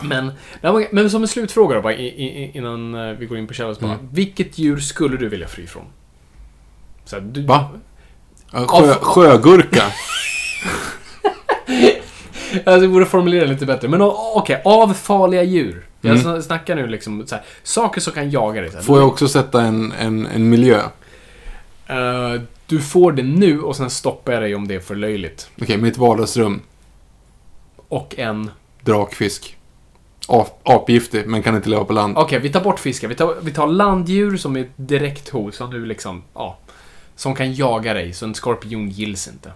Men, 0.00 0.32
men- 0.90 1.10
som 1.10 1.22
en 1.22 1.28
slutfråga 1.28 1.76
då, 1.76 1.82
bara, 1.82 1.94
innan 1.94 2.94
eh, 2.94 3.12
vi 3.18 3.26
går 3.26 3.38
in 3.38 3.46
på 3.46 3.54
Shallows. 3.54 3.82
Mm. 3.82 3.96
Vilket 4.12 4.58
djur 4.58 4.78
skulle 4.78 5.16
du 5.16 5.28
vilja 5.28 5.48
fly 5.48 5.66
från? 5.66 5.84
Så 7.04 7.16
här, 7.16 7.22
du, 7.22 7.42
Va? 7.46 7.70
Sjö, 8.52 8.94
sjögurka. 8.94 9.82
Alltså, 12.52 12.82
jag 12.84 12.90
borde 12.92 13.06
formulera 13.06 13.44
det 13.44 13.50
lite 13.52 13.66
bättre. 13.66 13.88
Men 13.88 14.00
okej, 14.02 14.62
av 14.64 14.94
farliga 14.94 15.42
djur. 15.42 15.86
Jag 16.00 16.16
Mm. 16.18 16.26
sn- 16.36 16.40
snackar 16.42 16.76
nu 16.76 16.86
liksom 16.86 17.26
så 17.26 17.34
här, 17.34 17.44
saker 17.62 18.00
som 18.00 18.12
kan 18.12 18.30
jaga 18.30 18.60
dig. 18.60 18.70
Så 18.70 18.76
här. 18.76 18.84
Får 18.84 18.98
jag 18.98 19.08
också 19.08 19.28
sätta 19.28 19.62
en, 19.62 19.92
en, 19.92 20.26
en 20.26 20.48
miljö? 20.48 20.80
Eh, 21.86 22.40
du 22.66 22.80
får 22.80 23.12
det 23.12 23.22
nu 23.22 23.60
och 23.60 23.76
sen 23.76 23.90
stoppar 23.90 24.32
jag 24.32 24.42
dig 24.42 24.54
om 24.54 24.68
det 24.68 24.74
är 24.74 24.80
för 24.80 24.94
löjligt. 24.96 25.50
Okej, 25.62 25.76
mitt 25.76 25.96
vardagsrum. 25.98 26.60
Och 27.88 28.14
en... 28.18 28.50
Drakfisk. 28.80 29.56
Ap, 30.28 30.60
apgiftig, 30.68 31.26
men 31.26 31.42
kan 31.42 31.56
inte 31.56 31.68
leva 31.68 31.84
på 31.84 31.92
land. 31.92 32.18
Okej, 32.18 32.38
vi 32.40 32.48
tar 32.52 32.60
bort 32.60 32.80
fiskar. 32.80 33.08
Vi 33.08 33.14
tar, 33.14 33.36
vi 33.42 33.50
tar 33.52 33.66
landdjur 33.66 34.36
som 34.36 34.56
är 34.56 34.60
ett 34.60 34.70
direkt 34.76 35.28
hot. 35.28 35.54
Som 35.54 35.70
du 35.70 35.86
liksom, 35.86 36.22
ja. 36.34 36.58
Som 37.16 37.34
kan 37.34 37.54
jaga 37.54 37.94
dig, 37.94 38.12
så 38.12 38.24
en 38.26 38.34
skorpion 38.34 38.88
gills 38.90 39.28
inte. 39.28 39.52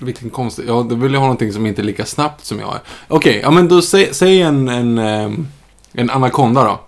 Vilken 0.00 0.30
konstig... 0.30 0.64
Ja, 0.68 0.86
då 0.88 0.94
vill 0.94 1.12
jag 1.12 1.20
ha 1.20 1.26
någonting 1.26 1.52
som 1.52 1.66
inte 1.66 1.82
är 1.82 1.84
lika 1.84 2.04
snabbt 2.04 2.44
som 2.44 2.58
jag 2.60 2.74
är. 2.74 2.80
Okej, 3.08 3.40
ja 3.42 3.50
men 3.50 3.68
då 3.68 3.82
säg, 3.82 4.14
säg 4.14 4.42
en, 4.42 4.68
en, 4.68 4.98
ehm, 4.98 5.46
en 5.92 6.10
anakonda 6.10 6.64
då. 6.64 6.80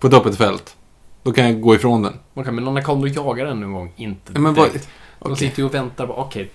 På 0.00 0.06
ett 0.06 0.14
öppet 0.14 0.36
fält. 0.36 0.76
Då 1.22 1.32
kan 1.32 1.44
jag 1.46 1.60
gå 1.60 1.74
ifrån 1.74 2.02
den. 2.02 2.12
Okej, 2.34 2.52
men 2.52 2.68
anakonda 2.68 3.08
jagar 3.08 3.44
den 3.46 3.60
någon 3.60 3.72
gång? 3.72 3.92
Inte 3.96 4.32
Ja, 4.34 4.40
men 4.40 4.54
vad- 4.54 4.68
direkt. 4.70 4.88
De 5.20 5.36
sitter 5.36 5.58
ju 5.58 5.64
och 5.66 5.74
väntar 5.74 6.06
på, 6.06 6.12
okej. 6.14 6.50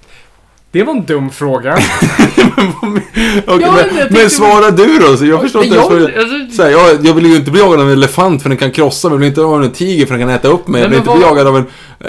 Det 0.71 0.83
var 0.83 0.93
en 0.93 1.05
dum 1.05 1.29
fråga. 1.29 1.77
Ja, 3.47 3.57
men, 3.57 4.07
men 4.09 4.29
svara 4.29 4.71
du 4.71 4.97
då, 4.99 5.17
så 5.17 5.25
jag 5.25 5.41
förstår 5.41 5.63
inte 5.63 5.75
jag, 5.75 6.03
alltså, 6.03 6.69
jag, 6.69 7.05
jag 7.05 7.13
vill 7.13 7.25
ju 7.25 7.35
inte 7.35 7.51
bli 7.51 7.59
jagad 7.61 7.79
av 7.79 7.87
en 7.87 7.93
elefant 7.93 8.41
för 8.41 8.49
den 8.49 8.57
kan 8.57 8.71
krossa 8.71 9.09
mig. 9.09 9.15
Jag 9.15 9.19
vill 9.19 9.27
inte 9.27 9.41
av 9.41 9.63
en 9.63 9.71
tiger 9.71 10.05
för 10.05 10.13
den 10.17 10.27
kan 10.27 10.35
äta 10.35 10.47
upp 10.47 10.67
mig. 10.67 10.81
Jag 10.81 10.89
Nej, 10.91 10.99
vill 10.99 11.05
men 11.05 11.13
inte 11.15 11.19
bli 11.19 11.27
vad- 11.29 11.37
jagad 11.37 11.47
av 11.47 11.57
en, 11.57 11.65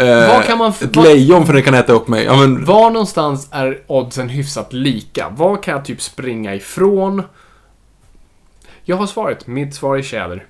eh, 0.09 0.29
vad 0.35 0.45
kan 0.45 0.59
man 0.59 0.71
ett 0.71 0.97
vad- 0.97 1.05
lejon 1.07 1.47
för 1.47 1.53
den 1.53 1.63
kan 1.63 1.75
äta 1.75 1.93
upp 1.93 2.09
mig. 2.09 2.25
Ja, 2.25 2.37
men, 2.37 2.65
Var 2.65 2.91
någonstans 2.91 3.49
är 3.51 3.79
oddsen 3.87 4.29
hyfsat 4.29 4.73
lika? 4.73 5.29
Var 5.37 5.63
kan 5.63 5.75
jag 5.75 5.85
typ 5.85 6.03
springa 6.03 6.55
ifrån? 6.55 7.23
Jag 8.85 8.97
har 8.97 9.07
svaret. 9.07 9.47
Mitt 9.47 9.75
svar 9.75 9.97
är 9.97 10.03
tjäder. 10.03 10.45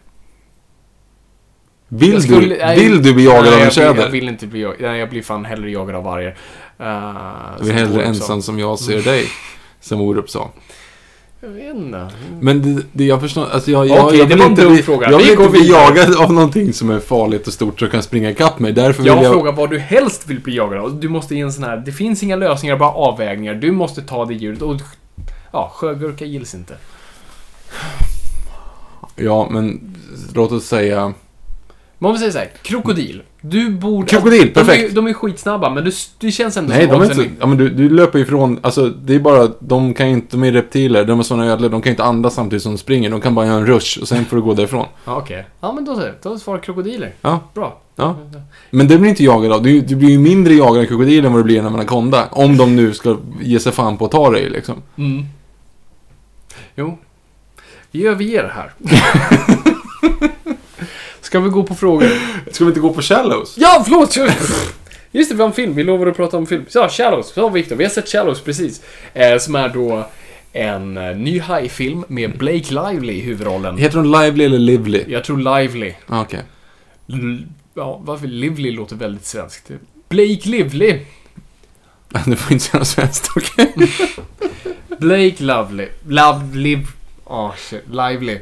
vill, 1.88 2.22
skulle- 2.22 2.74
du, 2.74 2.80
vill 2.80 3.02
du 3.02 3.14
bli 3.14 3.24
jagad 3.24 3.42
nej, 3.44 3.52
av 3.54 3.58
en 3.58 3.60
jag 3.60 3.72
blir- 3.74 3.82
tjäder? 3.84 4.02
Jag 4.02 4.10
vill 4.10 4.28
inte 4.28 4.46
bli 4.46 4.60
jagad. 4.60 4.76
Nej, 4.80 4.98
jag 5.00 5.10
blir 5.10 5.22
fan 5.22 5.44
hellre 5.44 5.70
jagad 5.70 5.96
av 5.96 6.04
vargar. 6.04 6.36
Uh, 6.80 6.86
Du 7.62 7.70
är 7.70 7.74
hellre 7.74 8.04
ensam 8.04 8.42
som 8.42 8.58
jag 8.58 8.78
ser 8.78 9.02
dig. 9.02 9.26
Som 9.80 10.00
Orup 10.00 10.30
sa. 10.30 10.50
Jag 11.42 11.48
vet 11.48 11.76
inte. 11.76 12.08
Men 12.40 12.62
det, 12.62 12.82
det 12.92 13.04
jag 13.04 13.20
förstår, 13.20 13.46
alltså 13.50 13.70
jag, 13.70 13.86
jag, 13.86 14.06
Okej, 14.06 14.18
jag 14.18 14.26
vill 14.26 14.40
inte 14.40 14.66
bli, 14.66 14.82
fråga. 14.82 15.10
jag 15.10 15.18
Vi 15.18 15.24
vill 15.24 15.40
inte 15.40 15.50
bli 15.50 15.68
jagad 15.68 16.16
av 16.16 16.32
någonting 16.32 16.72
som 16.72 16.90
är 16.90 17.00
farligt 17.00 17.46
och 17.46 17.52
stort 17.52 17.82
och 17.82 17.90
kan 17.90 18.02
springa 18.02 18.30
ikapp 18.30 18.58
mig. 18.58 18.72
Därför 18.72 19.02
vill 19.02 19.12
Jag 19.12 19.24
jag... 19.24 19.32
frågar 19.32 19.52
vad 19.52 19.70
du 19.70 19.78
helst 19.78 20.26
vill 20.26 20.40
bli 20.40 20.56
jagad 20.56 20.78
av. 20.80 21.00
Du 21.00 21.08
måste 21.08 21.34
ge 21.34 21.40
en 21.40 21.52
sån 21.52 21.64
här... 21.64 21.76
Det 21.76 21.92
finns 21.92 22.22
inga 22.22 22.36
lösningar, 22.36 22.76
bara 22.76 22.92
avvägningar. 22.92 23.54
Du 23.54 23.72
måste 23.72 24.02
ta 24.02 24.24
det 24.24 24.34
djuret. 24.34 24.62
Och, 24.62 24.76
ja, 25.52 25.72
sjögurka 25.74 26.24
gills 26.24 26.54
inte. 26.54 26.74
Ja, 29.16 29.48
men 29.50 29.96
låt 30.34 30.52
oss 30.52 30.64
säga... 30.66 31.12
Men 32.02 32.06
om 32.06 32.12
vi 32.12 32.18
säger 32.18 32.32
så 32.32 32.38
här, 32.38 32.50
krokodil. 32.62 33.22
Du 33.40 33.70
borde... 33.70 34.06
Krokodil, 34.06 34.40
de, 34.40 34.60
är, 34.60 34.64
perfekt. 34.64 34.94
de 34.94 35.06
är 35.06 35.12
skitsnabba, 35.12 35.70
men 35.70 35.84
du, 35.84 35.92
det 36.18 36.30
känns 36.30 36.56
ändå 36.56 36.72
Nej, 36.72 36.88
som 36.88 37.00
de 37.00 37.02
är 37.02 37.20
inte... 37.22 37.34
Ja, 37.40 37.46
men 37.46 37.58
du, 37.58 37.68
du 37.68 37.88
löper 37.88 38.18
ifrån... 38.18 38.58
Alltså, 38.62 38.88
det 38.88 39.14
är 39.14 39.18
bara... 39.18 39.50
De 39.58 39.94
kan 39.94 40.06
ju 40.08 40.12
inte... 40.12 40.36
De 40.36 40.44
är 40.44 40.52
reptiler. 40.52 41.04
De 41.04 41.18
är 41.18 41.22
såna 41.22 41.46
ödlor. 41.46 41.68
De 41.68 41.82
kan 41.82 41.90
inte 41.90 42.04
andas 42.04 42.34
samtidigt 42.34 42.62
som 42.62 42.72
de 42.72 42.78
springer. 42.78 43.10
De 43.10 43.20
kan 43.20 43.34
bara 43.34 43.46
göra 43.46 43.56
en 43.56 43.66
rush 43.66 44.00
och 44.00 44.08
sen 44.08 44.24
får 44.24 44.36
du 44.36 44.42
gå 44.42 44.54
därifrån. 44.54 44.86
Ja, 45.04 45.16
okej. 45.16 45.46
Ja, 45.60 45.72
men 45.72 45.84
då 45.84 45.94
så. 45.94 46.08
Då 46.22 46.38
svarar 46.38 46.58
krokodiler. 46.58 47.12
Ja, 47.22 47.40
Bra. 47.54 47.80
ja. 47.96 48.16
Men 48.70 48.88
det 48.88 48.98
blir 48.98 49.10
inte 49.10 49.24
jagad 49.24 49.52
av. 49.52 49.62
Du, 49.62 49.80
du 49.80 49.96
blir 49.96 50.10
ju 50.10 50.18
mindre 50.18 50.54
jagad 50.54 50.82
av 50.82 50.84
krokodil 50.84 51.24
än 51.24 51.32
vad 51.32 51.40
du 51.40 51.44
blir 51.44 51.60
av 51.60 51.66
en 51.66 51.74
anakonda. 51.74 52.28
Om 52.30 52.56
de 52.56 52.76
nu 52.76 52.94
ska 52.94 53.16
ge 53.40 53.60
sig 53.60 53.72
fan 53.72 53.96
på 53.96 54.04
att 54.04 54.10
ta 54.12 54.30
dig, 54.30 54.50
liksom. 54.50 54.82
Mm. 54.96 55.24
Jo. 56.76 56.98
Vi 57.90 58.06
överger 58.06 58.42
det 58.42 58.52
här. 58.54 58.72
Ska 61.30 61.40
vi 61.40 61.48
gå 61.50 61.62
på 61.62 61.74
frågor? 61.74 62.08
Ska 62.52 62.64
vi 62.64 62.68
inte 62.68 62.80
gå 62.80 62.92
på 62.92 63.02
Shallows? 63.02 63.54
Ja, 63.58 63.82
förlåt! 63.84 64.16
Just 65.12 65.30
det, 65.30 65.36
vi 65.36 65.42
har 65.42 65.48
en 65.48 65.54
film. 65.54 65.74
Vi 65.74 65.82
lovade 65.82 66.10
att 66.10 66.16
prata 66.16 66.36
om 66.36 66.46
film. 66.46 66.64
Ja, 66.74 66.88
Shallows. 66.88 67.32
Ja, 67.36 67.48
Victor. 67.48 67.76
Vi 67.76 67.84
har 67.84 67.90
sett 67.90 68.08
Shallows 68.08 68.40
precis. 68.40 68.82
Eh, 69.14 69.38
som 69.38 69.54
är 69.54 69.68
då 69.68 70.06
en 70.52 70.96
eh, 70.96 71.16
ny 71.16 71.40
hajfilm 71.40 72.04
med 72.08 72.38
Blake 72.38 72.74
Lively 72.74 73.12
i 73.12 73.20
huvudrollen. 73.20 73.78
Heter 73.78 73.96
hon 73.98 74.10
Lively 74.12 74.44
eller 74.44 74.58
Lively? 74.58 75.04
Jag 75.08 75.24
tror 75.24 75.58
Lively. 75.60 75.92
Ah, 76.06 76.20
Okej. 76.20 76.42
L- 77.08 77.46
ja, 77.74 78.00
varför 78.04 78.26
Lively 78.26 78.70
låter 78.70 78.96
väldigt 78.96 79.26
svenskt. 79.26 79.70
Blake 80.08 80.48
Lively. 80.48 80.98
Du 82.26 82.36
får 82.36 82.52
inte 82.52 82.64
säga 82.64 82.78
något 82.78 82.88
svenskt, 82.88 83.28
okej? 83.36 83.74
Blake 84.98 85.44
Lovely. 85.44 85.86
Love, 86.08 86.56
live... 86.56 86.82
Oh, 87.24 87.54
shit. 87.56 87.82
Lively. 87.90 88.38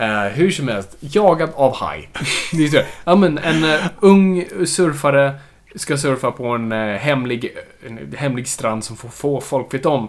Eh, 0.00 0.22
hur 0.22 0.50
som 0.50 0.68
helst, 0.68 0.96
jagad 1.00 1.50
av 1.54 1.74
haj. 1.76 2.08
Det 2.52 2.64
är 2.64 2.68
så. 2.68 2.80
Ja, 3.04 3.16
men 3.16 3.38
en 3.38 3.64
eh, 3.64 3.80
ung 4.00 4.44
surfare 4.66 5.34
ska 5.74 5.96
surfa 5.96 6.30
på 6.30 6.46
en 6.46 6.72
eh, 6.72 6.96
hemlig, 6.96 7.56
en 7.86 8.14
hemlig 8.16 8.48
strand 8.48 8.84
som 8.84 8.96
får 8.96 9.08
få 9.08 9.40
folk 9.40 9.74
vet 9.74 9.86
om. 9.86 10.08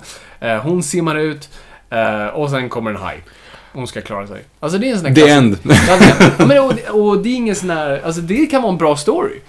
Hon 0.64 0.84
simmar 0.84 1.16
ut 1.16 1.50
och 2.34 2.50
sen 2.50 2.70
kommer 2.70 2.92
en 2.92 2.98
haj. 2.98 3.24
Hon 3.74 3.88
ska 3.88 4.02
klara 4.02 4.28
sig. 4.28 4.44
Alltså 4.60 4.78
det 4.78 4.88
är 4.88 4.92
en 4.92 4.98
sån 4.98 5.08
här 5.08 5.16
The 5.16 5.30
end. 5.30 5.58
Ja, 5.64 6.46
men, 6.46 6.60
och, 6.60 6.74
och 6.90 7.24
det 7.24 7.30
är 7.30 7.36
ingen 7.36 7.56
sån 7.56 7.70
här, 7.70 8.02
alltså 8.06 8.22
det 8.22 8.46
kan 8.46 8.62
vara 8.62 8.72
en 8.72 8.78
bra 8.78 8.98
story. 8.98 9.40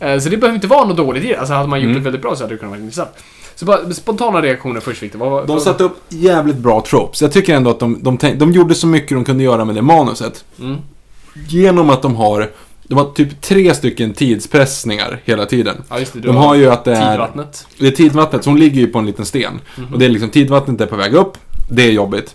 Eh, 0.00 0.18
Så 0.18 0.28
det 0.28 0.36
behöver 0.36 0.54
inte 0.54 0.66
vara 0.66 0.84
något 0.86 0.96
dåligt 0.96 1.24
i 1.24 1.28
det. 1.28 1.36
Alltså 1.36 1.54
hade 1.54 1.68
man 1.68 1.80
gjort 1.80 1.94
det 1.94 2.00
väldigt 2.00 2.22
bra 2.22 2.36
så 2.36 2.44
hade 2.44 2.54
det 2.54 2.58
kunnat 2.58 2.70
vara 2.70 2.80
intressant. 2.80 3.10
Så 3.54 3.64
bara 3.64 3.90
spontana 3.90 4.42
reaktioner 4.42 4.80
först 4.80 5.02
Victor. 5.02 5.18
Vad, 5.18 5.46
De 5.46 5.60
satte 5.60 5.84
upp 5.84 5.96
jävligt 6.08 6.56
bra 6.56 6.80
tropes. 6.86 7.22
Jag 7.22 7.32
tycker 7.32 7.54
ändå 7.54 7.70
att 7.70 7.80
de, 7.80 8.02
de, 8.02 8.16
tänk, 8.18 8.38
de 8.38 8.52
gjorde 8.52 8.74
så 8.74 8.86
mycket 8.86 9.10
de 9.10 9.24
kunde 9.24 9.44
göra 9.44 9.64
med 9.64 9.74
det 9.74 9.82
manuset. 9.82 10.44
Mm. 10.60 10.76
Genom 11.48 11.90
att 11.90 12.02
de 12.02 12.16
har, 12.16 12.50
de 12.82 12.94
har 12.98 13.04
typ 13.12 13.40
tre 13.40 13.74
stycken 13.74 14.12
tidspressningar 14.14 15.20
hela 15.24 15.46
tiden. 15.46 15.76
Ja, 15.88 15.98
just 15.98 16.12
det. 16.12 16.20
De 16.20 16.36
har 16.36 16.54
ju 16.54 16.70
att 16.70 16.84
det 16.84 16.94
är, 16.96 17.10
Tidvattnet. 17.10 17.66
det 17.78 17.86
är 17.86 17.90
tidvattnet, 17.90 18.44
så 18.44 18.50
hon 18.50 18.58
ligger 18.60 18.80
ju 18.80 18.86
på 18.86 18.98
en 18.98 19.06
liten 19.06 19.24
sten. 19.26 19.60
Och 19.92 19.98
det 19.98 20.04
är 20.04 20.08
liksom, 20.08 20.30
tidvattnet 20.30 20.80
är 20.80 20.86
på 20.86 20.96
väg 20.96 21.14
upp, 21.14 21.38
det 21.70 21.82
är 21.82 21.90
jobbigt. 21.90 22.34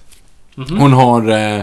Hon 0.56 0.94
har 0.94 1.30
eh, 1.30 1.58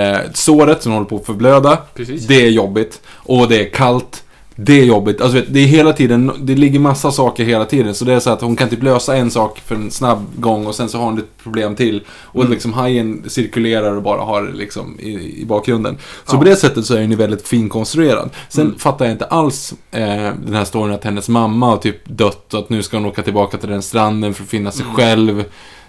eh, 0.00 0.18
såret 0.34 0.82
som 0.82 0.92
håller 0.92 1.06
på 1.06 1.16
att 1.16 1.26
förblöda, 1.26 1.78
Precis. 1.94 2.26
det 2.26 2.46
är 2.46 2.50
jobbigt. 2.50 3.00
Och 3.08 3.48
det 3.48 3.66
är 3.66 3.70
kallt, 3.70 4.23
det 4.56 4.80
är 4.80 4.84
jobbigt. 4.84 5.20
Alltså 5.20 5.38
vet, 5.38 5.52
det 5.54 5.60
är 5.60 5.66
hela 5.66 5.92
tiden, 5.92 6.32
det 6.40 6.54
ligger 6.54 6.78
massa 6.78 7.10
saker 7.12 7.44
hela 7.44 7.64
tiden. 7.64 7.94
Så 7.94 8.04
det 8.04 8.12
är 8.12 8.20
så 8.20 8.30
att 8.30 8.40
hon 8.40 8.56
kan 8.56 8.68
typ 8.68 8.82
lösa 8.82 9.16
en 9.16 9.30
sak 9.30 9.60
för 9.66 9.74
en 9.74 9.90
snabb 9.90 10.24
gång 10.36 10.66
och 10.66 10.74
sen 10.74 10.88
så 10.88 10.98
har 10.98 11.04
hon 11.04 11.18
ett 11.18 11.42
problem 11.42 11.76
till. 11.76 12.02
Och 12.08 12.40
Mm. 12.40 12.52
liksom 12.52 12.72
hajen 12.72 13.24
cirkulerar 13.28 13.96
och 13.96 14.02
bara 14.02 14.20
har 14.22 14.52
liksom 14.54 15.00
i, 15.00 15.40
i 15.42 15.44
bakgrunden. 15.46 15.96
Så 16.24 16.34
Ja. 16.34 16.38
på 16.38 16.44
det 16.44 16.56
sättet 16.56 16.86
så 16.86 16.94
är 16.94 17.00
den 17.00 17.10
ju 17.10 17.16
väldigt 17.16 17.48
finkonstruerad. 17.48 18.30
Sen 18.48 18.66
Mm. 18.66 18.78
fattar 18.78 19.04
jag 19.04 19.12
inte 19.12 19.24
alls 19.24 19.74
eh, 19.90 20.06
den 20.44 20.54
här 20.54 20.64
storyn 20.64 20.94
att 20.94 21.04
hennes 21.04 21.28
mamma 21.28 21.66
har 21.66 21.76
typ 21.76 22.08
dött 22.08 22.54
och 22.54 22.60
att 22.60 22.70
nu 22.70 22.82
ska 22.82 22.96
hon 22.96 23.06
åka 23.06 23.22
tillbaka 23.22 23.58
till 23.58 23.68
den 23.68 23.82
stranden 23.82 24.34
för 24.34 24.42
att 24.42 24.48
finna 24.50 24.70
sig 24.70 24.86
själv. 24.94 25.44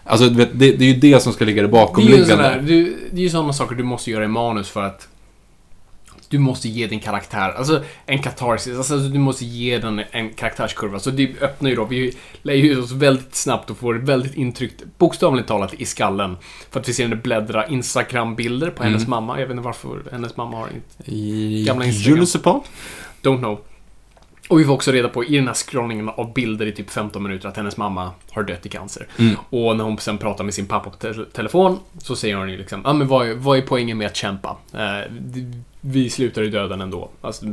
Alltså 0.07 0.29
det, 0.29 0.45
det 0.71 0.85
är 0.85 0.93
ju 0.93 0.99
det 0.99 1.19
som 1.23 1.33
ska 1.33 1.45
ligga 1.45 1.61
det 1.61 1.67
Mm. 2.47 2.65
Det 2.65 2.73
är 2.73 2.77
ju 2.77 2.95
det 3.11 3.17
är 3.17 3.23
ju 3.23 3.29
sådana 3.29 3.53
saker 3.53 3.75
du 3.75 3.83
måste 3.83 4.11
göra 4.11 4.23
i 4.23 4.27
manus 4.27 4.69
för 4.69 4.83
att 4.83 5.07
du 6.29 6.39
måste 6.39 6.69
ge 6.69 6.87
din 6.87 6.99
karaktär, 6.99 7.51
alltså 7.57 7.83
en 8.05 8.21
katarsis, 8.21 8.77
alltså 8.77 8.97
du 8.97 9.19
måste 9.19 9.45
ge 9.45 9.77
den 9.77 10.01
en 10.11 10.29
karaktärskurva. 10.29 10.99
Så 10.99 11.09
det 11.11 11.41
öppnar 11.41 11.69
ju 11.69 11.75
då, 11.75 11.85
vi 11.85 12.13
lägger 12.41 12.63
ju 12.63 12.81
oss 12.81 12.91
väldigt 12.91 13.35
snabbt 13.35 13.69
och 13.69 13.77
får 13.77 13.93
väldigt 13.93 14.35
intryckt, 14.35 14.83
bokstavligt 14.97 15.47
talat, 15.47 15.73
i 15.73 15.85
skallen. 15.85 16.37
För 16.71 16.79
att 16.79 16.89
vi 16.89 16.93
ser 16.93 17.03
henne 17.03 17.15
bläddra 17.15 17.67
Instagram-bilder 17.67 18.69
på 18.69 18.83
hennes 18.83 19.07
mamma. 19.07 19.39
Jag 19.39 19.47
vet 19.47 19.51
inte 19.51 19.65
varför 19.65 20.03
hennes 20.11 20.37
mamma 20.37 20.57
har 20.57 20.67
inte 20.67 21.65
Gamla 21.65 21.85
Instagram. 21.85 22.25
Pas. 22.43 22.63
Don't 23.21 23.37
know. 23.37 23.59
Och 24.47 24.59
vi 24.59 24.65
får 24.65 24.73
också 24.73 24.91
reda 24.91 25.09
på 25.09 25.25
i 25.25 25.35
den 25.35 25.47
här 25.47 25.53
scrollningen 25.53 26.09
av 26.09 26.33
bilder 26.33 26.65
i 26.65 26.71
typ 26.71 26.89
15 26.89 27.23
minuter 27.23 27.49
att 27.49 27.57
hennes 27.57 27.77
mamma 27.77 28.11
har 28.31 28.43
dött 28.43 28.65
i 28.65 28.69
cancer. 28.69 29.07
Mm. 29.19 29.35
Och 29.49 29.77
när 29.77 29.83
hon 29.83 29.97
sen 29.97 30.17
pratar 30.17 30.43
med 30.43 30.53
sin 30.53 30.65
pappa 30.65 30.89
på 30.89 30.95
te- 30.95 31.25
telefon 31.33 31.79
så 31.97 32.15
säger 32.15 32.35
hon 32.35 32.49
ju 32.49 32.57
liksom, 32.57 32.81
ja 32.83 32.89
ah, 32.89 32.93
men 32.93 33.07
vad 33.07 33.29
är, 33.29 33.33
vad 33.33 33.57
är 33.57 33.61
poängen 33.61 33.97
med 33.97 34.07
att 34.07 34.15
kämpa? 34.15 34.57
Eh, 34.73 35.11
vi 35.81 36.09
slutar 36.09 36.43
i 36.43 36.49
döden 36.49 36.81
ändå. 36.81 37.09
Alltså, 37.21 37.45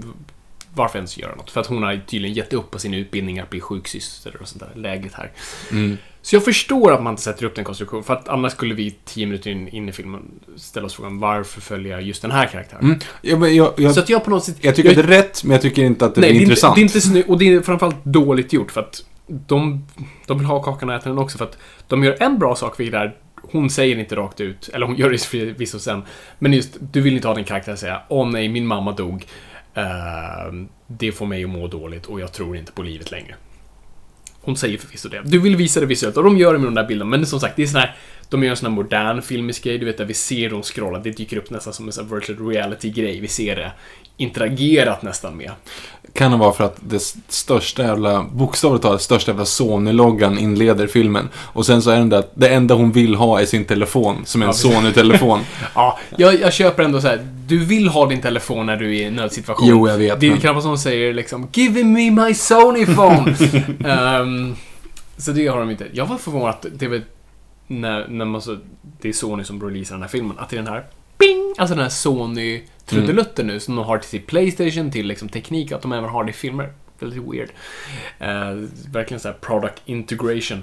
varför 0.74 0.98
ens 0.98 1.18
göra 1.18 1.34
något? 1.34 1.50
För 1.50 1.60
att 1.60 1.66
hon 1.66 1.82
har 1.82 2.00
tydligen 2.06 2.36
gett 2.36 2.52
upp 2.52 2.70
på 2.70 2.78
sin 2.78 2.94
utbildning 2.94 3.38
att 3.38 3.50
bli 3.50 3.60
sjuksyster 3.60 4.36
och 4.40 4.48
sånt 4.48 4.60
där. 4.60 4.80
Läget 4.80 5.14
här. 5.14 5.30
Mm. 5.70 5.98
Så 6.22 6.36
jag 6.36 6.44
förstår 6.44 6.92
att 6.92 7.02
man 7.02 7.12
inte 7.12 7.22
sätter 7.22 7.44
upp 7.44 7.54
den 7.54 7.64
konstruktionen, 7.64 8.04
för 8.04 8.14
att 8.14 8.28
annars 8.28 8.52
skulle 8.52 8.74
vi 8.74 8.94
tio 9.04 9.26
minuter 9.26 9.50
in, 9.50 9.68
in 9.68 9.88
i 9.88 9.92
filmen 9.92 10.22
ställa 10.56 10.86
oss 10.86 10.94
frågan 10.94 11.18
varför 11.18 11.60
följer 11.60 11.92
jag 11.92 12.02
just 12.02 12.22
den 12.22 12.30
här 12.30 12.46
karaktären? 12.46 12.84
Mm. 12.84 12.98
Ja, 13.22 13.48
jag, 13.48 13.72
jag, 13.76 13.94
Så 13.94 14.00
att 14.00 14.08
jag 14.08 14.24
på 14.24 14.30
något 14.30 14.44
sätt... 14.44 14.56
jag 14.60 14.76
tycker 14.76 14.90
att 14.90 14.96
det 14.96 15.02
är 15.02 15.06
rätt, 15.06 15.44
men 15.44 15.52
jag 15.52 15.62
tycker 15.62 15.82
inte 15.82 16.04
att 16.04 16.14
det 16.14 16.20
Nej, 16.20 16.30
är 16.30 16.32
det 16.34 16.38
är, 16.38 16.40
inte, 16.40 16.50
intressant. 16.50 16.74
det 16.74 16.80
är 16.80 16.82
inte 16.82 17.00
snyggt 17.00 17.28
och 17.28 17.38
det 17.38 17.52
är 17.52 17.60
framförallt 17.60 18.04
dåligt 18.04 18.52
gjort 18.52 18.72
för 18.72 18.80
att 18.80 19.04
de, 19.26 19.86
de 20.26 20.38
vill 20.38 20.46
ha 20.46 20.62
kakan 20.62 20.88
och 20.88 20.94
äta 20.94 21.08
den 21.08 21.18
också 21.18 21.38
för 21.38 21.44
att 21.44 21.58
de 21.88 22.04
gör 22.04 22.16
en 22.20 22.38
bra 22.38 22.56
sak 22.56 22.80
vilket 22.80 22.94
är 22.94 23.16
hon 23.50 23.70
säger 23.70 23.98
inte 23.98 24.16
rakt 24.16 24.40
ut, 24.40 24.70
eller 24.72 24.86
hon 24.86 24.96
gör 24.96 25.10
det 25.10 25.22
förvisso 25.22 25.78
sen, 25.78 26.02
men 26.38 26.52
just 26.52 26.76
du 26.80 27.00
vill 27.00 27.14
inte 27.14 27.28
ha 27.28 27.34
din 27.34 27.44
karaktär 27.44 27.76
säga 27.76 28.00
Åh 28.08 28.30
nej, 28.30 28.48
min 28.48 28.66
mamma 28.66 28.92
dog. 28.92 29.26
Ehm, 29.74 30.68
det 30.86 31.12
får 31.12 31.26
mig 31.26 31.44
att 31.44 31.50
må 31.50 31.66
dåligt 31.66 32.06
och 32.06 32.20
jag 32.20 32.32
tror 32.32 32.56
inte 32.56 32.72
på 32.72 32.82
livet 32.82 33.10
längre. 33.10 33.34
Hon 34.44 34.56
säger 34.56 34.78
förvisso 34.78 35.08
det. 35.08 35.22
Du 35.24 35.38
vill 35.38 35.56
visa 35.56 35.80
det 35.80 35.86
visuellt 35.86 36.16
och 36.16 36.24
de 36.24 36.38
gör 36.38 36.52
det 36.52 36.58
med 36.58 36.66
de 36.66 36.74
där 36.74 36.84
bilderna. 36.84 37.10
Men 37.10 37.26
som 37.26 37.40
sagt, 37.40 37.56
det 37.56 37.62
är 37.62 37.66
sån 37.66 37.80
här, 37.80 37.96
de 38.28 38.42
gör 38.42 38.50
en 38.50 38.56
sån 38.56 38.66
här 38.66 38.76
modern 38.76 39.22
filmisk 39.22 39.64
grej. 39.64 39.78
Du 39.78 39.86
vet, 39.86 39.98
där 39.98 40.04
vi 40.04 40.14
ser 40.14 40.50
dem 40.50 40.62
scrolla. 40.62 40.98
Det 40.98 41.10
dyker 41.10 41.36
upp 41.36 41.50
nästan 41.50 41.72
som 41.72 41.86
en 41.86 41.92
sån 41.92 42.08
här 42.08 42.14
virtual 42.14 42.48
reality-grej. 42.48 43.20
Vi 43.20 43.28
ser 43.28 43.56
det 43.56 43.72
interagerat 44.16 45.02
nästan 45.02 45.36
med. 45.36 45.50
Kan 46.14 46.30
det 46.30 46.36
vara 46.36 46.52
för 46.52 46.64
att 46.64 46.76
det 46.80 47.14
största 47.28 47.82
jävla, 47.82 48.22
bokstavligt 48.32 48.82
talat, 48.82 49.02
största 49.02 49.30
jävla 49.30 49.44
Sony-loggan 49.44 50.38
inleder 50.38 50.86
filmen. 50.86 51.28
Och 51.36 51.66
sen 51.66 51.82
så 51.82 51.90
är 51.90 51.98
det 51.98 52.04
där, 52.04 52.24
det 52.34 52.48
enda 52.48 52.74
hon 52.74 52.92
vill 52.92 53.14
ha 53.14 53.40
är 53.40 53.44
sin 53.46 53.64
telefon, 53.64 54.16
som 54.24 54.42
är 54.42 54.46
en. 54.46 54.54
Sony-telefon. 54.54 55.40
Ja, 55.74 55.98
jag, 56.16 56.40
jag 56.40 56.52
köper 56.52 56.82
ändå 56.82 57.00
så 57.00 57.08
här. 57.08 57.26
Du 57.46 57.64
vill 57.64 57.88
ha 57.88 58.06
din 58.06 58.20
telefon 58.20 58.66
när 58.66 58.76
du 58.76 58.86
är 58.96 59.00
i 59.00 59.04
en 59.04 59.14
nödsituation. 59.14 59.68
Jo, 59.68 59.88
jag 59.88 59.98
vet, 59.98 60.20
Det 60.20 60.26
är 60.26 60.30
men- 60.30 60.40
knappast 60.40 60.64
som 60.64 60.78
säger 60.78 61.14
liksom 61.14 61.48
Give 61.52 61.84
me 61.84 62.10
my 62.10 62.34
Sony 62.34 62.86
phone! 62.86 63.36
Ehm, 63.86 64.56
så 65.16 65.30
det 65.32 65.46
har 65.46 65.60
de 65.60 65.70
inte. 65.70 65.86
Jag 65.92 66.06
var 66.06 66.16
förvånad 66.18 66.48
att 66.50 66.66
det 66.74 66.88
var 66.88 67.00
när, 67.66 68.08
när 68.08 68.24
man 68.24 68.42
så, 68.42 68.56
det 69.00 69.08
är 69.08 69.12
Sony 69.12 69.44
som 69.44 69.62
releasar 69.62 69.94
den 69.94 70.02
här 70.02 70.08
filmen, 70.08 70.38
att 70.38 70.48
det 70.50 70.56
är 70.56 70.62
den 70.62 70.72
här 70.72 70.84
Bing! 71.18 71.54
Alltså 71.58 71.74
den 71.74 71.82
här 71.82 71.90
Sony 71.90 72.62
trudelutten 72.86 73.46
nu 73.46 73.60
som 73.60 73.76
de 73.76 73.84
har 73.84 73.98
till 73.98 74.08
sitt 74.08 74.26
Playstation, 74.26 74.90
till 74.90 75.06
liksom 75.06 75.28
teknik, 75.28 75.72
att 75.72 75.82
de 75.82 75.92
även 75.92 76.10
har 76.10 76.24
det 76.24 76.30
i 76.30 76.32
filmer. 76.32 76.72
Väldigt 76.98 77.22
weird. 77.22 77.48
Eh, 78.18 78.68
verkligen 78.92 79.20
så 79.20 79.28
här 79.28 79.36
product 79.40 79.82
integration. 79.84 80.62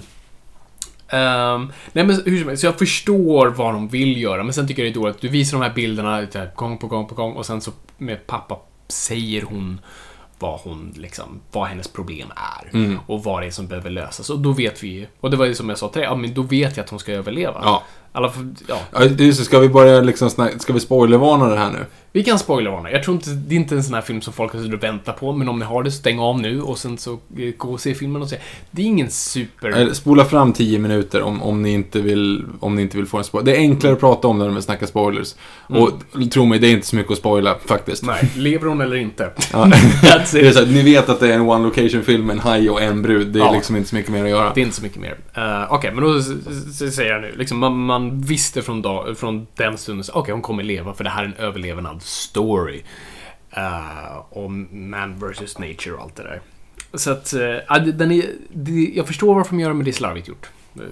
Ehm, 1.08 1.72
nej 1.92 2.04
men 2.04 2.22
hur 2.24 2.38
som 2.38 2.48
helst, 2.48 2.60
så 2.60 2.66
jag 2.66 2.78
förstår 2.78 3.46
vad 3.46 3.74
de 3.74 3.88
vill 3.88 4.22
göra, 4.22 4.42
men 4.42 4.52
sen 4.52 4.68
tycker 4.68 4.84
jag 4.84 4.92
det 4.92 4.98
är 4.98 5.02
dåligt. 5.02 5.20
Du 5.20 5.28
visar 5.28 5.58
de 5.58 5.64
här 5.64 5.74
bilderna 5.74 6.16
här, 6.16 6.54
gång 6.54 6.78
på 6.78 6.86
gång 6.86 7.08
på 7.08 7.14
gång 7.14 7.32
och 7.32 7.46
sen 7.46 7.60
så 7.60 7.70
med 7.98 8.26
pappa 8.26 8.58
säger 8.88 9.42
hon 9.42 9.80
vad 10.38 10.60
hon 10.60 10.94
liksom, 10.96 11.40
vad 11.52 11.68
hennes 11.68 11.88
problem 11.88 12.32
är. 12.36 12.76
Mm. 12.76 12.98
Och 13.06 13.24
vad 13.24 13.42
det 13.42 13.46
är 13.46 13.50
som 13.50 13.66
behöver 13.66 13.90
lösas. 13.90 14.30
Och 14.30 14.38
då 14.38 14.52
vet 14.52 14.82
vi 14.82 14.88
ju, 14.88 15.06
och 15.20 15.30
det 15.30 15.36
var 15.36 15.46
ju 15.46 15.54
som 15.54 15.68
jag 15.68 15.78
sa 15.78 15.88
till 15.88 16.00
dig, 16.00 16.08
ja 16.08 16.14
men 16.14 16.34
då 16.34 16.42
vet 16.42 16.76
jag 16.76 16.84
att 16.84 16.90
hon 16.90 16.98
ska 16.98 17.12
överleva. 17.12 17.60
Ja. 17.64 17.82
Alla, 18.12 18.32
ja. 18.68 18.80
Ja, 18.92 19.04
just 19.04 19.38
det, 19.38 19.44
ska 19.44 19.58
vi 19.58 19.68
börja 19.68 20.00
liksom 20.00 20.30
ska 20.58 20.72
vi 20.72 20.80
spoilervarna 20.80 21.48
det 21.48 21.56
här 21.56 21.70
nu? 21.70 21.86
Vi 22.12 22.24
kan 22.24 22.38
spoilervarna. 22.38 22.90
Jag 22.90 23.02
tror 23.02 23.16
inte, 23.16 23.30
det 23.30 23.54
är 23.54 23.56
inte 23.56 23.74
en 23.74 23.84
sån 23.84 23.94
här 23.94 24.00
film 24.00 24.20
som 24.20 24.32
folk 24.32 24.52
har 24.52 24.58
suttit 24.58 24.74
och 24.74 24.82
väntat 24.82 25.20
på, 25.20 25.32
men 25.32 25.48
om 25.48 25.58
ni 25.58 25.64
har 25.64 25.82
det, 25.82 25.90
stäng 25.90 26.18
av 26.18 26.40
nu 26.40 26.62
och 26.62 26.78
sen 26.78 26.98
så 26.98 27.12
eh, 27.12 27.18
gå 27.56 27.72
och 27.72 27.80
se 27.80 27.94
filmen 27.94 28.22
och 28.22 28.28
se. 28.28 28.36
Det 28.70 28.82
är 28.82 28.86
ingen 28.86 29.10
super... 29.10 29.94
Spola 29.94 30.24
fram 30.24 30.52
10 30.52 30.78
minuter 30.78 31.22
om, 31.22 31.42
om, 31.42 31.62
ni 31.62 31.72
inte 31.72 32.00
vill, 32.00 32.44
om 32.60 32.74
ni 32.74 32.82
inte 32.82 32.96
vill 32.96 33.06
få 33.06 33.18
en 33.18 33.24
spoiler. 33.24 33.52
Det 33.52 33.58
är 33.58 33.60
enklare 33.60 33.92
att 33.92 34.00
prata 34.00 34.28
om 34.28 34.38
det 34.38 34.46
när 34.46 34.54
vi 34.54 34.62
snackar 34.62 34.86
spoilers. 34.86 35.34
Och 35.68 35.90
tro 36.32 36.44
mig, 36.44 36.58
det 36.58 36.66
är 36.66 36.72
inte 36.72 36.86
så 36.86 36.96
mycket 36.96 37.12
att 37.12 37.18
spoila 37.18 37.56
faktiskt. 37.66 38.02
Mm. 38.02 38.14
Nej, 38.22 38.30
lever 38.36 38.66
hon 38.66 38.80
eller 38.80 38.96
inte? 38.96 39.30
Ja. 39.52 39.64
That's 40.02 40.36
it. 40.36 40.56
här, 40.56 40.66
ni 40.66 40.82
vet 40.82 41.08
att 41.08 41.20
det 41.20 41.28
är 41.28 41.34
en 41.34 41.40
one 41.40 41.64
location 41.64 42.02
film, 42.02 42.30
en 42.30 42.38
haj 42.38 42.70
och 42.70 42.82
en 42.82 43.02
brud. 43.02 43.26
Det 43.26 43.38
är 43.38 43.44
Ja. 43.44 43.52
liksom 43.52 43.76
inte 43.76 43.88
så 43.88 43.96
mycket 43.96 44.12
mer 44.12 44.24
att 44.24 44.30
göra. 44.30 44.52
Det 44.54 44.60
är 44.60 44.64
inte 44.64 44.76
så 44.76 44.82
mycket 44.82 45.00
mer. 45.00 45.16
Uh, 45.38 45.72
Okej, 45.72 45.92
men 45.94 46.04
då 46.04 46.22
säger 46.90 47.12
jag 47.12 47.22
nu. 47.22 47.34
Liksom, 47.36 47.58
man, 47.58 47.78
man 47.78 47.99
visste 48.20 48.62
från, 48.62 48.82
dag, 48.82 49.18
från 49.18 49.46
den 49.56 49.78
stunden, 49.78 50.04
okej 50.12 50.32
hon 50.32 50.42
kommer 50.42 50.62
leva 50.62 50.94
för 50.94 51.04
det 51.04 51.10
här 51.10 51.22
är 51.22 51.26
en 51.26 51.34
överlevnadsstory. 51.34 52.82
Uh, 53.56 54.18
om 54.38 54.68
man 54.90 55.18
versus 55.18 55.58
nature 55.58 55.92
och 55.94 56.02
allt 56.02 56.16
det 56.16 56.22
där. 56.22 56.40
Så 56.94 57.10
att, 57.10 57.34
uh, 57.76 57.84
den 57.84 58.12
är, 58.12 58.24
det, 58.52 58.92
jag 58.94 59.06
förstår 59.06 59.34
varför 59.34 59.50
de 59.50 59.60
gör 59.60 59.68
det, 59.68 59.74
men 59.74 59.84
det 59.84 59.90
är 59.90 59.92
slarvigt 59.92 60.28
gjort. 60.28 60.48
Eh, 60.76 60.82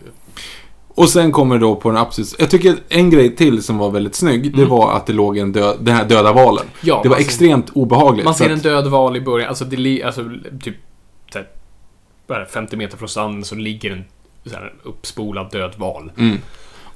Och 0.88 1.08
sen 1.08 1.32
kommer 1.32 1.58
då 1.58 1.76
på 1.76 1.88
den 1.88 1.98
absolut... 1.98 2.34
Jag 2.38 2.50
tycker 2.50 2.76
en 2.88 3.10
grej 3.10 3.36
till 3.36 3.62
som 3.62 3.78
var 3.78 3.90
väldigt 3.90 4.14
snygg, 4.14 4.56
det 4.56 4.64
var 4.64 4.92
att 4.96 5.06
det 5.06 5.12
låg 5.12 5.38
en 5.38 5.52
död, 5.52 5.76
den 5.80 5.94
här 5.96 6.04
döda 6.04 6.32
valen. 6.32 6.62
Mm. 6.64 6.72
Ja, 6.80 7.00
det 7.02 7.08
var 7.08 7.16
man 7.16 7.22
ser- 7.24 7.28
extremt 7.28 7.70
obehagligt. 7.70 8.24
Man 8.24 8.34
ser 8.34 8.50
en 8.50 8.58
död 8.58 8.86
val 8.86 9.16
i 9.16 9.20
början, 9.20 9.48
alltså, 9.48 9.64
det, 9.64 10.02
alltså 10.02 10.30
typ 10.62 10.76
så 11.32 11.38
här, 11.38 11.48
vad 12.26 12.38
är 12.38 12.40
det, 12.40 12.50
50 12.50 12.76
meter 12.76 12.96
från 12.96 13.08
stranden 13.08 13.44
så 13.44 13.54
ligger 13.54 13.90
en 13.90 14.04
så 14.44 14.54
här, 14.54 14.74
uppspolad 14.82 15.50
död 15.50 15.74
val. 15.76 16.12
Mm. 16.18 16.38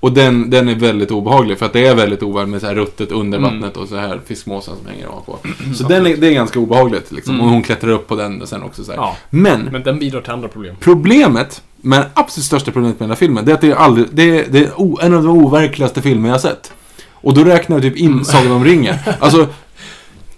Och 0.02 0.12
den, 0.12 0.50
den 0.50 0.68
är 0.68 0.74
väldigt 0.74 1.10
obehaglig 1.10 1.58
för 1.58 1.66
att 1.66 1.72
det 1.72 1.86
är 1.86 1.94
väldigt 1.94 2.22
obehagligt 2.22 2.52
med 2.52 2.60
så 2.60 2.66
här 2.66 2.74
ruttet 2.74 3.12
under 3.12 3.38
Mm. 3.38 3.52
vattnet 3.52 3.76
och 3.76 3.88
så 3.88 3.96
här 3.96 4.20
fiskmåsar 4.26 4.72
som 4.82 4.86
hänger 4.92 5.08
ovanpå. 5.08 5.38
Så 5.74 5.84
den 5.84 6.06
är, 6.06 6.16
det 6.16 6.26
är 6.28 6.32
ganska 6.32 6.58
obehagligt 6.60 7.12
liksom. 7.12 7.40
Och 7.40 7.48
hon 7.48 7.62
klättrar 7.62 7.90
upp 7.90 8.08
på 8.08 8.16
den 8.16 8.42
och 8.42 8.48
sen 8.48 8.62
också 8.62 8.84
så 8.84 8.92
här. 8.92 8.98
Mm. 8.98 9.08
Ja. 9.08 9.16
Men, 9.30 9.60
Men 9.72 9.82
den 9.82 9.98
bidrar 9.98 10.20
till 10.20 10.32
andra 10.32 10.48
problem. 10.48 10.74
problemet, 10.80 11.62
men 11.80 12.04
absolut 12.14 12.44
största 12.46 12.70
problemet 12.70 13.00
med 13.00 13.04
den 13.08 13.10
här 13.10 13.16
filmen, 13.16 13.44
det 13.44 13.50
är 13.50 13.54
att 13.54 13.60
det 13.60 13.70
är, 13.70 13.74
aldrig, 13.74 14.06
det 14.12 14.22
är, 14.22 14.46
det 14.50 14.58
är 14.58 14.70
o, 14.80 14.98
en 15.02 15.14
av 15.14 15.22
de 15.24 15.44
overkligaste 15.44 16.02
filmer 16.02 16.28
jag 16.28 16.34
har 16.34 16.40
sett. 16.40 16.72
Och 17.12 17.34
då 17.34 17.44
räknar 17.44 17.76
jag 17.76 17.82
typ 17.82 18.00
Mm. 18.00 18.12
in 18.18 18.24
Sagan 18.24 18.52
om 18.52 18.64
ringen. 18.64 18.94
Alltså, 19.20 19.46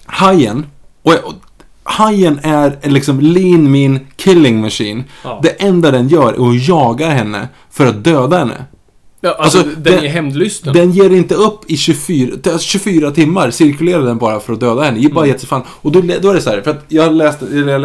Hajen, 0.06 0.66
och, 1.02 1.12
och 1.12 1.34
Hajen 1.82 2.38
är 2.42 2.78
liksom 2.82 3.20
lean 3.20 3.70
mean 3.70 4.00
killing 4.16 4.60
machine. 4.60 5.04
Ja. 5.24 5.40
Det 5.42 5.48
enda 5.62 5.90
den 5.90 6.08
gör 6.08 6.32
är 6.32 6.48
att 6.50 6.68
jaga 6.68 7.08
henne 7.08 7.48
för 7.70 7.86
att 7.86 8.04
döda 8.04 8.38
henne. 8.38 8.64
Ja, 9.24 9.30
alltså, 9.38 9.58
Alltså, 9.58 9.74
den, 9.80 9.82
den- 9.94 10.04
är 10.04 10.08
hämndlysten. 10.08 10.72
Den 10.74 10.90
ger 10.92 11.10
inte 11.10 11.34
upp 11.34 11.60
i 11.70 11.76
24, 11.76 12.32
alltså 12.52 12.58
24 12.58 13.10
timmar 13.10 13.50
cirkulerar 13.50 14.02
den 14.02 14.18
bara 14.18 14.40
för 14.40 14.52
att 14.52 14.60
döda 14.60 14.82
henne. 14.82 14.98
Ge 15.00 15.10
Mm. 15.10 15.38
fan. 15.38 15.62
Och 15.68 15.92
då, 15.92 16.00
då 16.20 16.30
är 16.30 16.34
det 16.34 16.40
så 16.40 16.50
här, 16.50 16.60
för 16.60 16.70
att 16.70 16.84
jag 16.88 17.12
läste, 17.14 17.44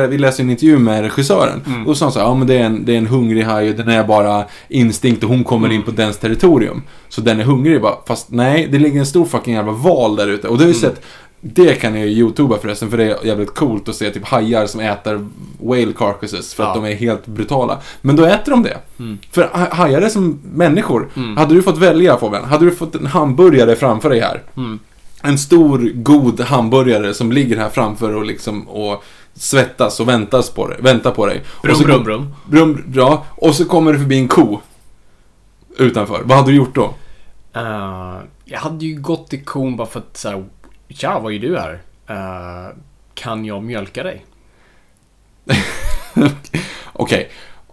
vi 0.10 0.18
läste 0.18 0.42
en 0.42 0.50
intervju 0.50 0.78
med 0.80 1.02
regissören. 1.02 1.62
Mm. 1.68 1.82
Och 1.82 1.86
då 1.88 1.96
sa 1.96 2.06
han 2.06 2.12
så 2.12 2.20
här, 2.20 2.26
ja 2.26 2.36
men 2.36 2.48
det 2.48 2.58
är 2.58 2.64
en, 2.64 2.86
det 2.86 2.94
är 2.94 2.98
en 2.98 3.08
hungrig 3.08 3.44
haj 3.44 3.70
och 3.70 3.76
den 3.76 3.90
är 3.90 4.04
bara 4.04 4.46
instinkt 4.70 5.24
och 5.24 5.30
hon 5.30 5.44
kommer 5.44 5.68
Mm. 5.68 5.80
in 5.80 5.84
på 5.86 5.92
dens 5.92 6.18
territorium. 6.18 6.82
Så 7.10 7.22
den 7.22 7.40
är 7.40 7.44
hungrig 7.44 7.82
bara, 7.82 7.96
fast 8.08 8.32
nej, 8.32 8.68
det 8.72 8.80
ligger 8.80 9.00
en 9.00 9.06
stor 9.06 9.26
fucking 9.26 9.54
jävla 9.54 9.72
val 9.72 10.16
där 10.16 10.28
ute. 10.28 10.48
Och 10.48 10.58
det 10.58 10.64
har 10.64 10.70
Mm. 10.70 10.74
ju 10.76 10.80
sett, 10.82 11.02
det 11.42 11.74
kan 11.76 11.96
jag 11.96 12.08
ju 12.08 12.12
youtuba 12.14 12.58
förresten, 12.58 12.90
för 12.90 12.98
det 12.98 13.04
är 13.04 13.26
jävligt 13.26 13.56
coolt 13.56 13.90
att 13.90 13.96
se 13.96 14.10
typ 14.12 14.26
hajar 14.28 14.66
som 14.66 14.80
äter 14.82 15.28
whale 15.60 15.94
carcasses 15.94 16.54
för 16.54 16.64
att 16.64 16.76
Ja. 16.76 16.82
de 16.82 16.92
är 16.92 16.96
helt 16.96 17.26
brutala. 17.28 17.78
Men 18.02 18.16
då 18.16 18.26
äter 18.26 18.52
de 18.52 18.64
det. 18.64 18.78
För 19.32 19.42
ha- 19.44 19.74
hajar 19.76 20.02
är 20.02 20.10
som 20.10 20.40
människor. 20.54 21.08
Hade 21.38 21.54
du 21.54 21.62
fått 21.62 21.78
välja 21.78 22.18
Fabian, 22.18 22.44
hade 22.44 22.66
du 22.66 22.72
fått 22.72 22.96
en 22.96 23.06
hamburgare 23.06 23.76
framför 23.76 24.10
dig 24.10 24.20
här. 24.20 24.42
En 25.24 25.38
stor, 25.38 25.92
god 25.94 26.42
hamburgare 26.42 27.14
som 27.14 27.32
ligger 27.32 27.58
här 27.58 27.70
framför 27.70 28.16
och 28.16 28.26
liksom 28.26 28.68
och 28.70 29.04
svettas 29.34 30.00
och 30.00 30.08
väntas 30.10 30.50
på 30.50 30.68
dig, 30.68 30.78
väntar 30.82 31.12
på 31.12 31.26
dig. 31.26 31.44
Brum, 31.62 31.72
och 31.72 31.78
så 31.78 31.84
brum, 31.84 32.04
brum. 32.04 32.34
brum. 32.50 32.84
Ja, 32.96 33.26
och 33.30 33.56
så 33.56 33.66
kommer 33.66 33.94
det 33.94 34.00
förbi 34.00 34.20
en 34.20 34.28
ko. 34.28 34.60
Utanför. 35.78 36.22
Vad 36.26 36.38
hade 36.38 36.52
du 36.52 36.58
gjort 36.58 36.76
då? 36.76 36.94
Eh, 37.56 38.16
jag 38.46 38.60
hade 38.60 38.86
ju 38.86 39.02
gått 39.02 39.30
till 39.30 39.46
kon 39.46 39.76
bara 39.78 39.88
för 39.88 40.00
att 40.00 40.18
såhär, 40.18 40.44
Tja, 40.90 41.20
vad 41.20 41.34
är 41.34 41.40
du 41.40 41.58
här? 41.60 41.80
Uh, 42.10 42.76
kan 43.14 43.46
jag 43.46 43.64
mjölka 43.64 44.04
dig? 44.04 44.26
Okej. 46.94 47.30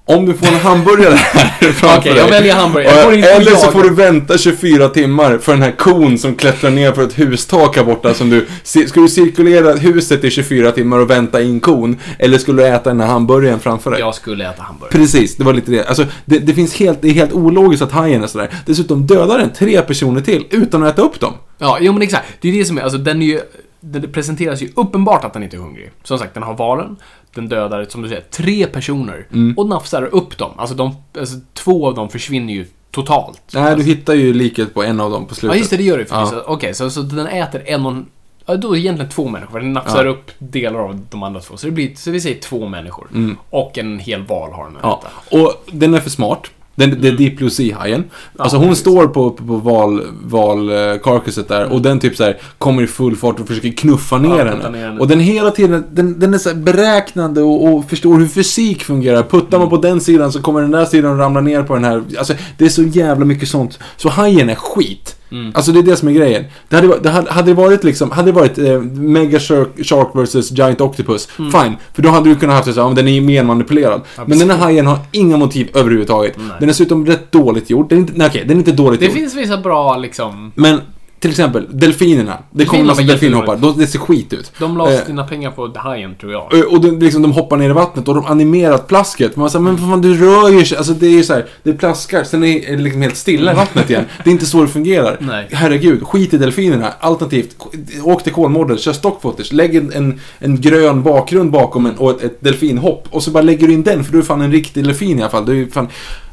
Om 0.08 0.26
du 0.26 0.34
får 0.34 0.46
en 0.46 0.54
hamburgare 0.54 1.14
här 1.14 1.48
framför 1.72 1.98
Okej, 1.98 2.12
dig. 2.12 2.22
jag 2.22 2.28
väljer 2.28 2.54
hamburgare. 2.54 2.94
Jag 3.00 3.36
Eller 3.36 3.50
så 3.50 3.70
får 3.70 3.82
du 3.82 3.94
vänta 3.94 4.38
24 4.38 4.88
timmar 4.88 5.38
för 5.38 5.52
den 5.52 5.62
här 5.62 5.70
kon 5.70 6.18
som 6.18 6.34
klättrar 6.34 6.70
ner 6.70 6.92
för 6.92 7.04
ett 7.04 7.18
hustak 7.18 7.76
här 7.76 7.84
borta 7.84 8.14
som 8.14 8.30
du... 8.30 8.46
Ska 8.62 9.00
du 9.00 9.08
cirkulera 9.08 9.72
huset 9.72 10.24
i 10.24 10.30
24 10.30 10.72
timmar 10.72 10.98
och 10.98 11.10
vänta 11.10 11.42
in 11.42 11.60
kon? 11.60 11.96
Eller 12.18 12.38
skulle 12.38 12.62
du 12.62 12.68
äta 12.68 12.90
den 12.90 13.00
här 13.00 13.06
hamburgaren 13.06 13.60
framför 13.60 13.90
dig? 13.90 14.00
Jag 14.00 14.14
skulle 14.14 14.50
äta 14.50 14.62
hamburgare. 14.62 14.92
Precis, 14.92 15.36
det 15.36 15.44
var 15.44 15.52
lite 15.52 15.70
det. 15.70 15.84
Alltså, 15.84 16.06
det, 16.24 16.38
det 16.38 16.54
finns 16.54 16.74
helt, 16.74 17.02
det 17.02 17.08
är 17.08 17.12
helt 17.12 17.32
ologiskt 17.32 17.82
att 17.82 17.92
hajen 17.92 18.22
är 18.22 18.26
sådär. 18.26 18.50
Dessutom 18.66 19.06
dödar 19.06 19.38
den 19.38 19.52
tre 19.52 19.82
personer 19.82 20.20
till 20.20 20.46
utan 20.50 20.82
att 20.82 20.92
äta 20.92 21.02
upp 21.02 21.20
dem. 21.20 21.32
Ja, 21.58 21.78
jo 21.80 21.92
men 21.92 22.02
exakt. 22.02 22.26
Det 22.40 22.48
är 22.48 22.52
det 22.52 22.64
som 22.64 22.78
är, 22.78 22.82
alltså 22.82 22.98
den 22.98 23.22
är 23.22 23.26
ju, 23.26 23.40
det 23.80 24.08
presenteras 24.08 24.62
ju 24.62 24.68
uppenbart 24.76 25.24
att 25.24 25.32
den 25.32 25.42
inte 25.42 25.56
är 25.56 25.60
hungrig. 25.60 25.90
Som 26.04 26.18
sagt, 26.18 26.34
den 26.34 26.42
har 26.42 26.54
valen, 26.54 26.96
den 27.36 27.48
dödar, 27.48 27.86
som 27.88 28.02
du 28.02 28.08
säger, 28.08 28.22
tre 28.30 28.66
personer. 28.66 29.26
Och 29.56 29.66
nafsar 29.66 30.02
upp 30.02 30.38
dem. 30.38 30.50
Alltså, 30.56 30.74
de, 30.76 30.96
alltså 31.18 31.36
två 31.54 31.86
av 31.88 31.94
dem 31.94 32.08
försvinner 32.08 32.52
ju 32.54 32.66
totalt. 32.90 33.40
Nej, 33.54 33.76
du 33.76 33.82
hittar 33.82 34.14
ju 34.14 34.32
liket 34.34 34.74
på 34.74 34.82
en 34.82 35.00
av 35.00 35.10
dem 35.10 35.24
på 35.26 35.30
Ja, 35.30 35.34
slutet. 35.34 35.58
just 35.58 35.70
det, 35.70 35.76
det 35.76 35.82
gör 35.82 36.04
för 36.04 36.16
Ja. 36.16 36.30
ja. 36.32 36.42
Okej, 36.46 36.74
så, 36.74 36.90
så 36.90 37.02
den 37.02 37.26
äter 37.26 37.62
en 37.66 37.86
och 37.86 37.92
en... 37.92 38.06
Ja, 38.46 38.56
då 38.56 38.68
är 38.68 38.72
det 38.72 38.80
egentligen 38.80 39.10
två 39.10 39.28
människor. 39.28 39.52
för 39.52 39.60
Den 39.60 39.72
nafsar 39.72 40.04
Ja. 40.04 40.10
upp 40.10 40.30
delar 40.38 40.80
av 40.80 41.00
de 41.10 41.22
andra 41.22 41.40
två. 41.40 41.56
Så 41.56 41.66
det 41.66 41.72
blir, 41.72 41.94
så 41.94 42.10
vi 42.10 42.20
säger 42.20 42.40
två 42.40 42.68
människor. 42.68 43.36
Och 43.50 43.78
en 43.78 43.98
hel 43.98 44.22
val 44.22 44.52
har 44.52 44.64
den 44.64 44.76
att 44.76 44.82
Ja, 44.82 45.02
äta. 45.30 45.38
och 45.44 45.64
den 45.72 45.94
är 45.94 46.00
för 46.00 46.10
smart. 46.10 46.50
Den, 46.77 46.97
Det 47.01 47.09
är 47.09 47.12
Deep 47.12 47.36
Blue 47.36 47.51
Sea-hajen. 47.51 48.05
Alltså 48.36 48.57
hon 48.57 48.77
står 48.77 49.07
på, 49.07 49.31
på, 49.31 49.47
på 49.47 49.57
val, 49.57 50.03
val 50.23 50.70
eh, 50.70 51.44
där 51.48 51.73
och 51.73 51.82
den 51.82 52.01
typ 52.01 52.16
så 52.16 52.24
här 52.24 52.39
kommer 52.59 52.82
i 52.82 52.86
full 52.86 53.16
fart 53.16 53.40
och 53.40 53.48
försöker 53.48 53.70
knuffa 53.70 54.19
ner 54.19 54.28
putta 54.28 54.44
henne. 54.44 54.70
ner 54.70 54.86
henne. 54.86 55.01
Och 55.01 55.09
den 55.09 55.20
hela 55.20 55.51
tiden, 55.51 55.85
den, 55.90 56.19
den 56.19 56.35
är 56.35 56.39
så 56.39 56.55
beräknande 56.55 57.43
och, 57.43 57.74
och 57.74 57.90
förstår 57.90 58.19
hur 58.19 58.28
fysik 58.28 58.85
fungerar. 58.85 59.23
Puttar 59.23 59.59
man 59.59 59.69
på 59.69 59.77
den 59.77 60.01
sidan 60.01 60.32
så 60.32 60.43
kommer 60.43 60.62
den 60.62 60.70
där 60.70 60.85
sidan 60.85 61.19
ramla 61.19 61.40
ner 61.40 61.62
på 61.62 61.74
den 61.74 61.85
här. 61.85 62.03
Alltså 62.19 62.35
det 62.59 62.65
är 62.65 62.69
så 62.69 62.82
jävla 62.82 63.24
mycket 63.24 63.48
sånt. 63.48 63.78
Så 63.97 64.09
hajen 64.09 64.48
är 64.48 64.55
skit. 64.55 65.15
Alltså 65.55 65.73
det 65.73 65.78
är 65.78 65.82
det 65.82 65.97
som 65.97 66.09
är 66.09 66.12
grejen. 66.12 66.44
Det 66.69 66.77
hade, 66.77 66.98
det 66.98 67.11
hade, 67.11 67.31
hade 67.32 67.51
det 67.51 67.55
varit 67.55 67.85
liksom, 67.85 68.11
hade 68.11 68.28
det 68.28 68.32
varit 68.32 68.59
eh, 68.59 68.81
Mega 68.81 69.39
Shark, 69.40 70.09
vs 70.15 70.51
Giant 70.51 70.81
Octopus, 70.81 71.27
fine. 71.27 71.77
För 71.94 72.03
då 72.03 72.09
hade 72.09 72.28
du 72.28 72.36
kunnat 72.36 72.55
haft 72.57 72.66
det 72.66 72.73
så 72.74 72.81
här, 72.82 72.89
"Ja, 72.89 72.94
den 72.94 73.09
är 73.09 73.12
ju 73.12 73.20
mer 73.20 73.44
manipulerad. 73.44 74.01
men 74.27 74.39
den 74.39 74.51
här 74.51 74.59
hajen 74.59 74.86
har 74.86 74.98
inga 75.12 75.36
motiv 75.36 75.69
överhuvudtaget. 75.74 76.35
Den 76.36 76.62
är 76.62 76.66
dessutom 76.66 77.07
rätt 77.07 77.32
dåligt 77.32 77.70
gjord. 77.70 77.89
Den 77.89 77.98
är 77.98 78.01
inte, 78.01 78.12
nej, 78.16 78.27
okej, 78.27 78.43
den 78.48 78.51
är 78.57 78.59
inte 78.59 78.73
dåligt 78.73 79.01
Det 79.01 79.07
gjord. 79.07 79.15
finns 79.15 79.35
vissa 79.35 79.57
bra 79.57 79.97
liksom... 79.97 80.53
Men 80.55 80.81
till 81.20 81.30
exempel, 81.30 81.66
delfinerna. 81.70 82.38
Det 82.51 82.64
kommer 82.64 82.84
Delfinerna 82.84 82.86
massa 82.86 83.02
delfinhoppar. 83.02 83.56
De, 83.56 83.78
det 83.78 83.86
ser 83.86 83.98
skit 83.98 84.32
ut. 84.32 84.52
De 84.59 84.76
la 84.76 84.93
Eh, 84.93 85.05
sina 85.06 85.24
pengar 85.24 85.51
på 85.51 85.72
hajen, 85.76 86.14
tror 86.20 86.32
jag. 86.32 86.43
och- 86.52 86.72
Och 86.72 86.80
de, 86.80 86.98
liksom, 86.98 87.22
de 87.22 87.32
hoppar 87.32 87.56
ner 87.56 87.70
i 87.70 87.72
vattnet 87.72 88.09
och 88.09 88.14
de 88.14 88.24
animerat 88.26 88.86
plasket. 88.86 89.36
Man 89.36 89.51
säger 89.51 89.62
men 89.62 89.78
fan 89.78 90.01
du 90.01 90.14
rör 90.14 90.48
ju 90.48 90.64
sig. 90.64 90.78
Alltså 90.78 90.93
det 90.93 91.06
är 91.06 91.10
ju 91.10 91.22
så 91.22 91.32
här, 91.34 91.47
det 91.62 91.72
plaskar, 91.72 92.24
sen 92.24 92.44
är 92.44 92.76
det 92.76 92.82
liksom 92.82 93.02
helt 93.02 93.16
stilla 93.16 93.52
i 93.52 93.55
vattnet 93.55 93.90
igen. 93.90 94.05
Det 94.24 94.30
är 94.30 94.32
inte 94.32 94.47
så 94.47 94.62
det 94.62 94.68
fungerar. 94.68 95.16
Nej. 95.20 95.48
Herregud, 95.52 96.02
skit 96.06 96.34
i 96.34 96.38
delfinerna. 96.38 96.93
Alternativt, 97.01 97.56
åk 98.05 98.22
till 98.24 98.32
Kolmården, 98.32 98.78
kör 98.78 98.93
stock 98.93 99.22
footage. 99.22 99.52
Lägg 99.52 99.74
en, 99.76 99.93
en, 99.93 100.20
en 100.38 100.60
grön 100.60 101.02
bakgrund 101.02 101.51
bakom 101.51 101.86
en, 101.86 101.97
och 101.97 102.10
ett, 102.10 102.22
ett 102.22 102.36
delfinhopp. 102.40 103.09
Och 103.10 103.22
så 103.22 103.30
bara 103.30 103.43
lägger 103.43 103.66
du 103.66 103.72
in 103.72 103.82
den, 103.82 104.05
för 104.05 104.12
du 104.12 104.18
är 104.18 104.22
fan 104.22 104.40
en 104.40 104.52
riktig 104.52 104.84
delfin 104.84 105.18
i 105.18 105.22
alla 105.22 105.30
fall. 105.30 105.47
Du 105.47 105.62
är 105.62 105.66
fan, 105.66 105.88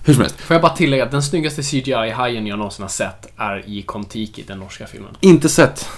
hur 0.05 0.13
som 0.13 0.21
helst. 0.21 0.41
Får 0.41 0.53
jag 0.53 0.61
bara 0.61 0.75
tillägga 0.75 1.03
att 1.03 1.11
den 1.11 1.23
snyggaste 1.23 1.61
CGI-hajen 1.61 2.47
jag 2.47 2.57
någonsin 2.57 2.83
har 2.83 2.89
sett 2.89 3.27
är 3.37 3.63
i 3.69 3.81
Kon-Tiki, 3.81 4.43
den 4.47 4.59
norska 4.59 4.87
filmen. 4.87 5.09
Inte 5.19 5.49
sett. 5.49 5.89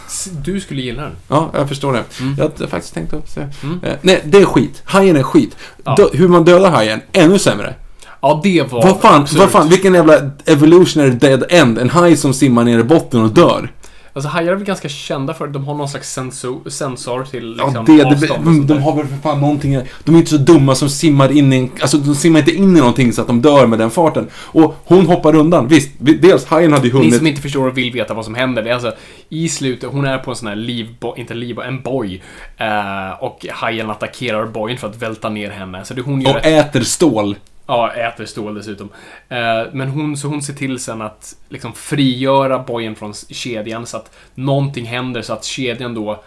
Du 0.45 0.60
skulle 0.60 0.82
gilla 0.82 1.02
den. 1.02 1.15
Ja, 1.27 1.52
jag 1.53 1.69
förstår 1.69 1.94
det. 1.94 2.03
Mm. 2.19 2.36
Jag 2.38 2.44
hade 2.44 2.68
faktiskt 2.68 2.94
tänkt 2.94 3.14
att 3.14 3.30
säga. 3.30 3.49
Eh, 3.84 3.94
nej, 4.02 4.22
det 4.26 4.38
är 4.38 4.45
skit. 4.45 4.82
Hajen 4.86 5.15
är 5.15 5.23
skit. 5.23 5.57
Ja. 5.84 5.95
Dö, 5.95 6.06
hur 6.14 6.27
man 6.27 6.45
dödar 6.45 6.72
hajen, 6.72 7.02
ännu 7.11 7.40
sämre. 7.40 7.76
Ja, 8.22 8.40
det 8.44 8.72
var 8.72 8.84
Vad 8.84 9.02
fan, 9.02 9.27
vad 9.36 9.49
fan, 9.49 9.69
vilken 9.69 9.94
jävla 9.94 10.32
evolutionary 10.45 11.11
dead 11.11 11.44
end. 11.49 11.77
En 11.77 11.90
haj 11.90 12.18
som 12.18 12.34
simmar 12.34 12.64
ner 12.64 12.80
i 12.80 12.84
botten 12.84 13.22
och 13.22 13.30
dör. 13.30 13.72
Alltså 14.16 14.30
hajar 14.30 14.52
är 14.52 14.56
väl 14.56 14.66
ganska 14.66 14.90
kända 14.90 15.34
för 15.34 15.48
att 15.48 15.54
de 15.54 15.68
har 15.68 15.76
någon 15.76 15.90
slags 15.90 16.14
sensor, 16.14 16.70
sensor 16.70 17.24
till 17.24 17.56
Ja, 17.58 17.66
liksom, 17.66 17.86
det, 17.86 17.98
det, 17.98 18.08
avstånd 18.08 18.48
och 18.60 18.66
de, 18.66 18.82
har 18.84 18.96
väl 18.96 19.08
för 19.08 19.16
fan 19.18 19.42
någonting, 19.42 19.80
de 20.04 20.16
är 20.16 20.20
inte 20.20 20.30
så 20.32 20.38
dumma 20.38 20.76
som 20.76 20.90
simmar 20.90 21.32
in 21.32 21.54
i 21.54 21.58
en, 21.58 21.72
alltså 21.82 21.98
de 21.98 22.16
simmar 22.16 22.40
inte 22.40 22.52
in 22.56 22.78
i 22.78 22.80
någonting 22.80 23.14
så 23.14 23.22
att 23.22 23.28
de 23.28 23.42
dör 23.42 23.68
med 23.68 23.80
den 23.80 23.92
farten. 23.92 24.28
Och 24.36 24.76
hon 24.86 25.06
hoppar 25.08 25.36
undan, 25.36 25.68
visst, 25.68 25.90
vi- 25.98 26.18
dels 26.18 26.46
hajen 26.46 26.74
hade 26.74 26.88
ju 26.88 26.94
Ni 26.94 27.00
hunnit, 27.00 27.18
som 27.18 27.28
inte 27.28 27.42
förstår 27.42 27.68
och 27.68 27.78
vill 27.78 27.92
veta 27.92 28.14
vad 28.14 28.26
som 28.26 28.36
händer, 28.36 28.64
det 28.64 28.70
är 28.70 28.74
alltså 28.74 28.94
i 29.30 29.50
slutet, 29.50 29.90
hon 29.92 30.06
är 30.06 30.18
på 30.18 30.32
en 30.32 30.38
sån 30.38 30.48
här 30.48 30.56
livboj, 30.56 31.14
inte 31.20 31.34
livboj, 31.34 31.66
en 31.68 31.82
boj. 31.82 32.24
Eh, 32.58 33.24
och 33.24 33.46
hajen 33.52 33.90
attackerar 33.90 34.46
bojen 34.46 34.78
för 34.78 34.88
att 34.90 35.02
välta 35.02 35.30
ner 35.30 35.50
henne. 35.50 35.86
Så 35.86 35.94
det 35.94 36.02
hon 36.02 36.22
gör 36.22 36.32
och 36.32 36.46
ett, 36.46 36.68
äter 36.76 36.82
stål. 36.82 37.36
Ja, 37.68 37.92
äter 37.92 38.26
stål 38.26 38.56
dessutom. 38.56 38.90
Eh, 39.30 39.64
men 39.72 39.90
hon, 39.90 40.18
så 40.18 40.28
hon 40.28 40.42
ser 40.42 40.54
till 40.54 40.80
sen 40.80 41.02
att 41.02 41.36
liksom 41.50 41.74
frigöra 41.74 42.60
bojen 42.60 42.96
från 42.96 43.14
kedjan 43.14 43.86
så 43.86 43.98
att 43.98 44.18
någonting 44.36 44.86
händer 44.86 45.22
så 45.22 45.34
att 45.34 45.44
kedjan 45.44 45.94
då 45.94 46.24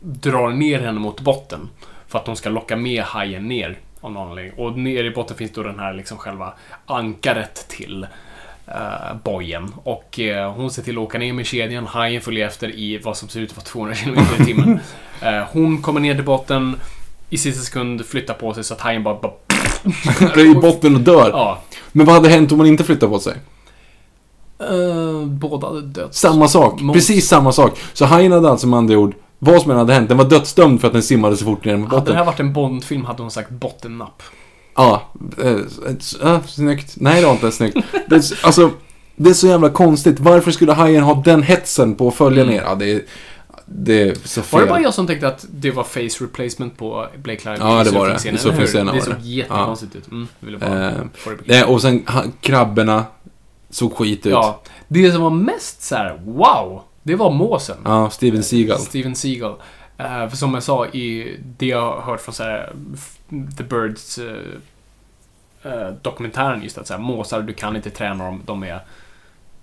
drar 0.00 0.50
ner 0.50 0.80
henne 0.80 1.00
mot 1.00 1.20
botten. 1.20 1.68
För 2.08 2.18
att 2.18 2.24
de 2.24 2.36
ska 2.36 2.50
locka 2.50 2.76
med 2.76 3.02
hajen 3.02 3.48
ner 3.48 3.78
av 4.00 4.12
någon 4.12 4.28
anledning. 4.28 4.52
Och 4.58 4.78
ner 4.78 5.04
i 5.04 5.10
botten 5.10 5.36
finns 5.36 5.52
då 5.52 5.62
den 5.62 5.78
här 5.78 5.94
liksom 5.94 6.18
själva 6.18 6.52
ankaret 6.86 7.68
till 7.68 8.06
eh, 8.66 9.16
bojen. 9.24 9.74
Och 9.82 10.20
eh, 10.20 10.52
hon 10.52 10.70
ser 10.70 10.82
till 10.82 10.98
att 10.98 11.04
åka 11.04 11.18
ner 11.18 11.32
med 11.32 11.46
kedjan. 11.46 11.86
Hajen 11.86 12.22
följer 12.22 12.46
efter 12.46 12.74
i 12.74 12.98
vad 12.98 13.16
som 13.16 13.28
ser 13.28 13.40
ut 13.40 13.50
att 13.50 13.56
vara 13.56 13.64
200 13.64 13.94
km 13.94 14.18
i 14.40 14.44
timmen. 14.44 14.80
Eh, 15.22 15.44
hon 15.52 15.82
kommer 15.82 16.00
ner 16.00 16.14
till 16.14 16.24
botten. 16.24 16.76
I 17.30 17.38
sista 17.38 17.62
sekund 17.62 18.06
flyttar 18.06 18.34
på 18.34 18.54
sig 18.54 18.64
så 18.64 18.74
att 18.74 18.80
hajen 18.80 19.02
bara, 19.02 19.20
bara 19.20 19.32
i 20.36 20.54
botten 20.54 20.94
och 20.94 21.00
dör. 21.00 21.30
Ja. 21.30 21.58
Men 21.92 22.06
vad 22.06 22.14
hade 22.14 22.28
hänt 22.28 22.52
om 22.52 22.58
hon 22.58 22.66
inte 22.66 22.84
flyttade 22.84 23.12
på 23.12 23.18
sig? 23.18 23.34
Uh, 24.70 25.24
båda 25.26 25.66
hade 25.66 25.80
dött. 25.82 26.14
Samma 26.14 26.48
sak, 26.48 26.80
Mot- 26.80 26.94
precis 26.94 27.28
samma 27.28 27.52
sak. 27.52 27.78
Så 27.92 28.04
hajen 28.04 28.32
hade 28.32 28.50
alltså 28.50 28.66
med 28.66 28.78
andra 28.78 28.98
ord, 28.98 29.14
vad 29.38 29.62
som 29.62 29.70
än 29.70 29.76
hade 29.76 29.92
hänt, 29.94 30.08
den 30.08 30.18
var 30.18 30.24
dödsdömd 30.24 30.80
för 30.80 30.86
att 30.86 30.92
den 30.92 31.02
simmade 31.02 31.36
så 31.36 31.44
fort 31.44 31.64
ner 31.64 31.76
mot 31.76 31.88
Hade 31.88 31.96
det 31.96 32.00
botten. 32.00 32.16
här 32.16 32.24
varit 32.24 32.40
en 32.40 32.52
Bondfilm 32.52 33.04
hade 33.04 33.22
hon 33.22 33.30
sagt 33.30 33.50
bottennapp. 33.50 34.22
Ja, 34.76 35.02
eh, 35.42 36.30
äh, 36.32 36.40
snyggt. 36.46 36.92
Nej, 36.96 37.20
det 37.20 37.26
var 37.26 37.32
inte 37.32 37.50
snyggt. 37.52 37.76
Det 38.08 38.16
är, 38.16 38.46
alltså, 38.46 38.70
det 39.16 39.30
är 39.30 39.34
så 39.34 39.46
jävla 39.46 39.68
konstigt. 39.70 40.20
Varför 40.20 40.50
skulle 40.50 40.72
hajen 40.72 41.02
ha 41.02 41.22
den 41.24 41.42
hetsen 41.42 41.94
på 41.94 42.08
att 42.08 42.14
följa 42.14 42.44
ner? 42.44 42.62
Ja, 42.62 42.74
det 42.74 42.92
är, 42.92 43.02
det 43.72 44.02
är 44.02 44.14
så 44.14 44.42
fel. 44.42 44.58
Var 44.60 44.66
det 44.66 44.70
bara 44.72 44.80
jag 44.80 44.94
som 44.94 45.06
tänkte 45.06 45.28
att 45.28 45.46
det 45.50 45.70
var 45.70 45.84
face 45.84 46.24
replacement 46.24 46.76
på 46.78 47.06
Blake 47.16 47.50
Lively 47.50 47.70
Ja, 47.70 47.84
det 47.84 47.90
var 47.90 48.08
det. 48.08 48.18
surfingscenen, 48.18 48.34
I 48.34 48.38
surfingscenen 48.38 48.86
var 48.86 48.92
Det 48.92 48.98
det. 48.98 49.04
såg 49.04 49.20
jättekonstigt 49.20 49.96
ut. 49.96 50.08
Mm, 50.10 50.28
ville 50.40 50.58
bara 50.58 50.94
Eh, 51.46 51.70
och 51.70 51.82
sen 51.82 52.06
krabborna 52.40 53.04
såg 53.70 53.92
skit 53.96 54.26
ut. 54.26 54.32
Ja. 54.32 54.60
Det 54.88 55.12
som 55.12 55.22
var 55.22 55.30
mest 55.30 55.82
så 55.82 55.94
här: 55.96 56.20
wow, 56.24 56.82
det 57.02 57.14
var 57.14 57.30
måsen. 57.30 57.76
Ja, 57.84 58.10
Steven 58.10 58.42
Seagal. 58.42 58.78
Steven 58.78 59.14
Seagal. 59.14 59.54
Eh, 59.98 60.28
för 60.28 60.36
som 60.36 60.54
jag 60.54 60.62
sa 60.62 60.86
i 60.86 61.36
det 61.58 61.66
jag 61.66 61.80
har 61.92 62.00
hört 62.02 62.20
från 62.20 62.34
så 62.34 62.42
här, 62.42 62.72
The 63.58 63.62
Birds 63.64 64.18
eh, 64.18 65.72
eh, 65.72 65.88
dokumentären 66.02 66.62
just 66.62 66.78
att 66.78 66.86
så 66.86 66.94
här, 66.94 67.00
måsar, 67.00 67.42
du 67.42 67.52
kan 67.52 67.76
inte 67.76 67.90
träna 67.90 68.24
dem, 68.24 68.42
de 68.46 68.62
är... 68.62 68.80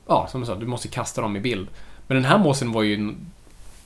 Ja, 0.08 0.28
som 0.32 0.42
jag 0.42 0.48
sa, 0.48 0.56
du 0.56 0.66
måste 0.66 0.88
kasta 0.88 1.22
dem 1.22 1.36
i 1.36 1.40
bild. 1.40 1.68
Men 2.08 2.16
den 2.16 2.26
här 2.26 2.38
måsen 2.38 2.72
var 2.72 2.84
ju 2.84 3.14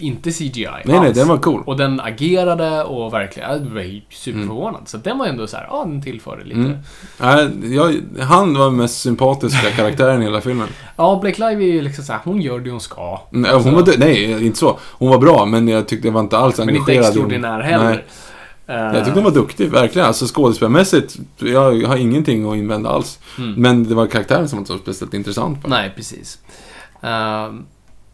inte 0.01 0.31
CGI 0.31 0.65
Nej, 0.65 0.81
nej, 0.85 0.97
alls. 0.97 1.17
den 1.17 1.27
var 1.27 1.37
cool. 1.37 1.63
Och 1.65 1.77
den 1.77 1.99
agerade 1.99 2.83
och 2.83 3.13
verkligen, 3.13 3.51
jag 3.51 3.59
var 3.59 4.01
superförvånad. 4.09 4.81
Så 4.85 4.97
den 4.97 5.17
var 5.17 5.25
ändå 5.25 5.47
så 5.47 5.57
här, 5.57 5.67
ja, 5.69 5.83
den 5.87 6.01
tillförde 6.01 6.43
lite. 6.43 6.59
Mm. 6.59 6.77
Nej, 7.19 7.75
jag, 7.75 7.95
han 8.23 8.53
var 8.57 8.65
den 8.65 8.75
mest 8.75 9.01
sympatiska 9.01 9.71
karaktären 9.75 10.21
i 10.21 10.25
hela 10.25 10.41
filmen. 10.41 10.67
Ja, 10.95 11.19
Blake 11.21 11.49
Lively 11.49 11.69
är 11.69 11.73
ju 11.73 11.81
liksom 11.81 12.03
så 12.03 12.11
här, 12.13 12.19
hon 12.23 12.41
gör 12.41 12.59
det 12.59 12.71
hon 12.71 12.81
ska. 12.81 13.21
Nej, 13.31 13.51
hon 13.53 13.73
var, 13.73 13.97
nej, 13.97 14.45
inte 14.45 14.59
så. 14.59 14.79
Hon 14.81 15.09
var 15.09 15.17
bra, 15.19 15.45
men 15.45 15.67
jag 15.67 15.87
tyckte 15.87 16.07
jag 16.07 16.13
var 16.13 16.21
inte 16.21 16.37
alls 16.37 16.57
Men 16.57 16.69
engagerad. 16.69 16.89
inte 16.89 17.03
i 17.03 17.07
extraordinär 17.07 17.59
heller. 17.61 17.89
Nej. 17.89 18.05
Eh, 18.67 18.75
Jag 18.75 18.95
tyckte 19.05 19.11
hon 19.19 19.23
var 19.23 19.31
duktig, 19.31 19.69
verkligen. 19.69 20.07
Alltså 20.07 20.25
skådespelarmässigt, 20.27 21.15
jag 21.37 21.87
har 21.87 21.95
ingenting 21.97 22.51
att 22.51 22.57
invända 22.57 22.89
alls. 22.89 23.19
Mm. 23.37 23.53
Men 23.53 23.83
det 23.89 23.95
var 23.95 24.07
karaktären 24.07 24.49
som 24.49 24.59
var 24.59 24.65
så 24.65 24.77
speciellt 24.77 25.13
intressant. 25.13 25.61
Bara. 25.61 25.69
Nej, 25.69 25.93
precis. 25.95 26.39
Ehm, 27.01 27.65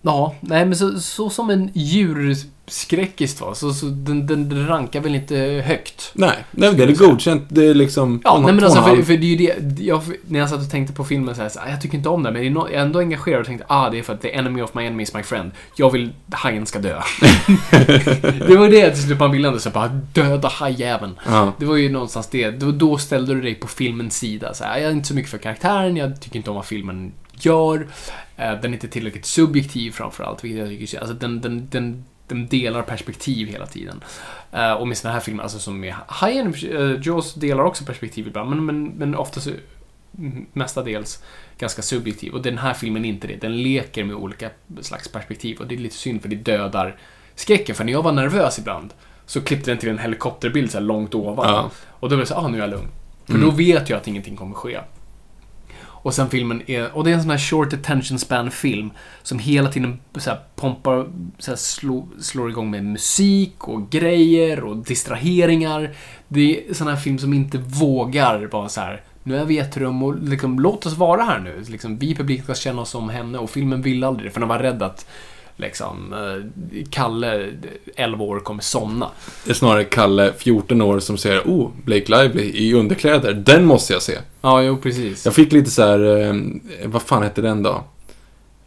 ja, 0.08 0.36
nej 0.42 0.66
men 0.66 0.76
så, 0.76 1.00
så 1.00 1.30
som 1.30 1.50
en 1.50 1.72
djurskräckis 1.74 3.42
var, 3.42 3.54
så, 3.54 3.74
så 3.74 3.86
den, 3.86 4.28
den, 4.28 4.68
rankar 4.68 5.02
väl 5.02 5.16
inte 5.16 5.36
högt. 5.66 6.12
Nej, 6.14 6.46
nej, 6.52 6.74
det 6.74 6.84
är 6.84 6.96
godkänt. 6.96 7.44
Det 7.50 7.66
är 7.66 7.74
liksom... 7.74 8.22
Ja, 8.24 8.40
nej 8.40 8.54
men 8.54 8.64
alltså 8.64 8.82
för, 8.82 9.02
för 9.02 9.18
det 9.18 9.26
är 9.26 9.36
ju 9.36 9.36
det, 9.36 9.84
jag, 9.84 10.02
när 10.28 10.40
jag 10.40 10.50
satt 10.50 10.60
och 10.60 10.72
tänkte 10.72 10.94
på 10.94 11.04
filmen 11.04 11.36
så 11.36 11.42
här, 11.42 11.50
så 11.50 11.60
här 11.60 11.70
jag 11.70 11.82
tycker 11.82 11.98
inte 11.98 12.10
om 12.10 12.24
den, 12.24 12.34
men 12.34 12.54
jag 12.54 12.74
är 12.74 12.78
ändå 12.80 13.00
engagerad 13.00 13.40
och 13.40 13.48
tänkte, 13.48 13.66
ah, 13.70 13.90
det 13.90 14.00
är 14.00 14.04
för 14.04 14.14
att 14.14 14.22
the 14.22 14.36
enemy 14.36 14.62
of 14.62 14.74
my 14.74 14.86
enemy 14.86 15.04
is 15.04 15.14
my 15.14 15.24
friend. 15.24 15.52
Jag 15.76 15.92
vill, 15.92 16.14
hajen 16.32 16.66
ska 16.66 16.80
dö. 16.80 16.90
det 18.48 18.58
var 18.58 18.70
det 18.70 18.92
till 18.92 19.04
slut 19.04 19.20
man 19.20 19.32
ville 19.32 19.48
ändå, 19.48 19.60
så 19.60 19.70
bara 19.70 19.88
döda 19.88 20.48
hajjäveln. 20.48 21.20
Ja. 21.26 21.54
Det 21.58 21.66
var 21.66 21.76
ju 21.76 21.90
någonstans 21.90 22.28
det. 22.28 22.52
Då, 22.52 22.72
då 22.72 22.98
ställde 22.98 23.34
du 23.34 23.42
dig 23.42 23.56
på 23.56 23.68
filmens 23.68 24.18
sida. 24.18 24.54
Så 24.54 24.64
här, 24.64 24.78
jag 24.78 24.88
är 24.88 24.92
inte 24.92 25.08
så 25.08 25.16
mycket 25.16 25.32
för 25.32 25.38
karaktären, 25.38 25.98
jag 25.98 26.22
tycker 26.22 26.38
inte 26.38 26.50
om 26.50 26.56
vad 26.56 26.66
filmen 26.66 27.12
gör. 27.40 27.88
Eh, 28.38 28.62
den 28.62 28.72
är 28.72 28.74
inte 28.74 28.88
tillräckligt 28.88 29.26
subjektiv 29.26 29.92
framförallt, 29.92 30.44
vilket 30.44 30.60
jag 30.60 30.70
tycker 30.70 30.98
är 30.98 31.00
alltså, 31.00 31.16
den, 31.16 31.42
den, 31.42 31.68
den, 31.72 32.06
den 32.28 32.48
delar 32.48 32.82
perspektiv 32.82 33.48
hela 33.48 33.66
tiden. 33.66 34.04
Eh, 34.52 34.72
och 34.74 34.88
med 34.88 34.98
såna 34.98 35.14
här 35.14 35.20
filmer, 35.20 35.44
alltså 35.44 35.60
som 35.60 35.80
med 35.80 35.96
Hajen, 36.08 36.54
uh, 36.56 37.00
Jaws 37.04 37.34
delar 37.34 37.64
också 37.64 37.86
perspektiv 37.86 38.28
ibland, 38.28 38.50
men, 38.50 38.66
men, 38.66 38.86
men 38.86 39.16
oftast 39.16 39.48
mestadels 40.54 41.24
ganska 41.58 41.82
subjektiv. 41.82 42.34
Och 42.34 42.42
den 42.42 42.58
här 42.58 42.74
filmen 42.74 43.06
är 43.06 43.10
inte 43.10 43.28
det. 43.28 43.36
Den 43.42 43.64
leker 43.64 44.04
med 44.04 44.16
olika 44.16 44.50
slags 44.82 45.08
perspektiv 45.08 45.58
och 45.60 45.68
det 45.68 45.76
är 45.76 45.80
lite 45.80 45.96
synd 45.96 46.22
för 46.22 46.30
det 46.30 46.36
dödar 46.36 46.96
skräcken. 47.36 47.76
För 47.76 47.84
när 47.84 47.94
jag 47.94 48.04
var 48.04 48.12
nervös 48.12 48.60
ibland 48.60 48.94
så 49.26 49.42
klippte 49.42 49.72
den 49.72 49.78
till 49.78 49.90
en 49.90 50.00
helikopterbild 50.00 50.72
så 50.72 50.80
långt 50.80 51.16
ovan. 51.16 51.50
Ja. 51.50 51.72
Och 51.90 52.10
då 52.10 52.16
blev 52.16 52.20
det 52.20 52.26
så 52.26 52.36
ah 52.36 52.48
nu 52.48 52.58
är 52.58 52.62
jag 52.62 52.70
lugn. 52.70 52.88
För 53.26 53.34
Mm. 53.34 53.50
då 53.50 53.56
vet 53.56 53.90
jag 53.90 53.98
att 53.98 54.08
ingenting 54.08 54.36
kommer 54.36 54.56
ske. 54.56 54.80
Och 56.08 56.14
sen 56.14 56.30
filmen 56.30 56.62
är, 56.68 56.98
och 56.98 57.04
det 57.04 57.10
är 57.10 57.14
en 57.14 57.22
sån 57.22 57.30
här 57.30 57.38
short 57.38 57.74
attention 57.74 58.20
span 58.20 58.52
film 58.52 58.92
som 59.24 59.40
hela 59.40 59.72
tiden 59.72 60.00
så 60.16 60.30
här 60.30 60.40
pompar, 60.56 61.08
så 61.38 61.52
här 61.52 61.56
slå, 61.56 62.08
slår 62.20 62.50
igång 62.50 62.72
med 62.72 62.86
musik 62.86 63.68
och 63.68 63.90
grejer 63.90 64.64
och 64.64 64.78
distraheringar. 64.78 65.92
Det 66.28 66.70
är 66.70 66.74
sån 66.74 66.88
här 66.88 66.96
film 66.96 67.18
som 67.18 67.34
inte 67.34 67.58
vågar 67.58 68.46
vara 68.46 68.70
så 68.70 68.82
här. 68.82 69.02
Nu 69.24 69.38
är 69.38 69.46
vi 69.46 69.56
i 69.56 69.60
ett 69.60 69.78
rum 69.78 70.04
och 70.04 70.24
liksom, 70.24 70.60
låt 70.60 70.86
oss 70.86 70.98
vara 70.98 71.24
här 71.24 71.40
nu. 71.40 71.64
Liksom, 71.68 71.98
vi 71.98 72.10
i 72.10 72.16
publiken 72.16 72.44
ska 72.44 72.56
känna 72.56 72.82
oss 72.82 72.90
som 72.90 73.10
henne 73.10 73.38
och 73.38 73.50
filmen 73.50 73.82
vill 73.82 74.04
aldrig 74.04 74.30
det 74.30 74.34
för 74.34 74.40
den 74.40 74.50
var 74.50 74.60
rädd 74.60 74.84
att 74.84 75.08
liksom, 75.58 76.14
eh, 76.14 76.84
Kalle, 76.90 77.50
11 77.96 78.24
år, 78.24 78.40
kommer 78.40 78.62
somna. 78.64 79.10
Det 79.46 79.50
är 79.52 79.56
snarare 79.56 79.84
Kalle, 79.84 80.34
14 80.38 80.82
år, 80.82 81.00
som 81.00 81.18
säger 81.18 81.42
oh, 81.42 81.70
Blake 81.86 82.12
Lively 82.18 82.52
i 82.54 82.74
underkläder. 82.74 83.34
Den 83.34 83.66
måste 83.66 83.94
jag 83.94 84.02
se. 84.02 84.18
Ja, 84.42 84.62
jo 84.62 84.78
precis. 84.78 85.26
Jag 85.26 85.34
fick 85.34 85.52
lite 85.52 85.70
så 85.72 85.82
här, 85.82 86.22
eh, 86.28 86.34
vad 86.86 87.02
fan 87.02 87.24
hette 87.24 87.42
den 87.42 87.64
då? 87.64 87.84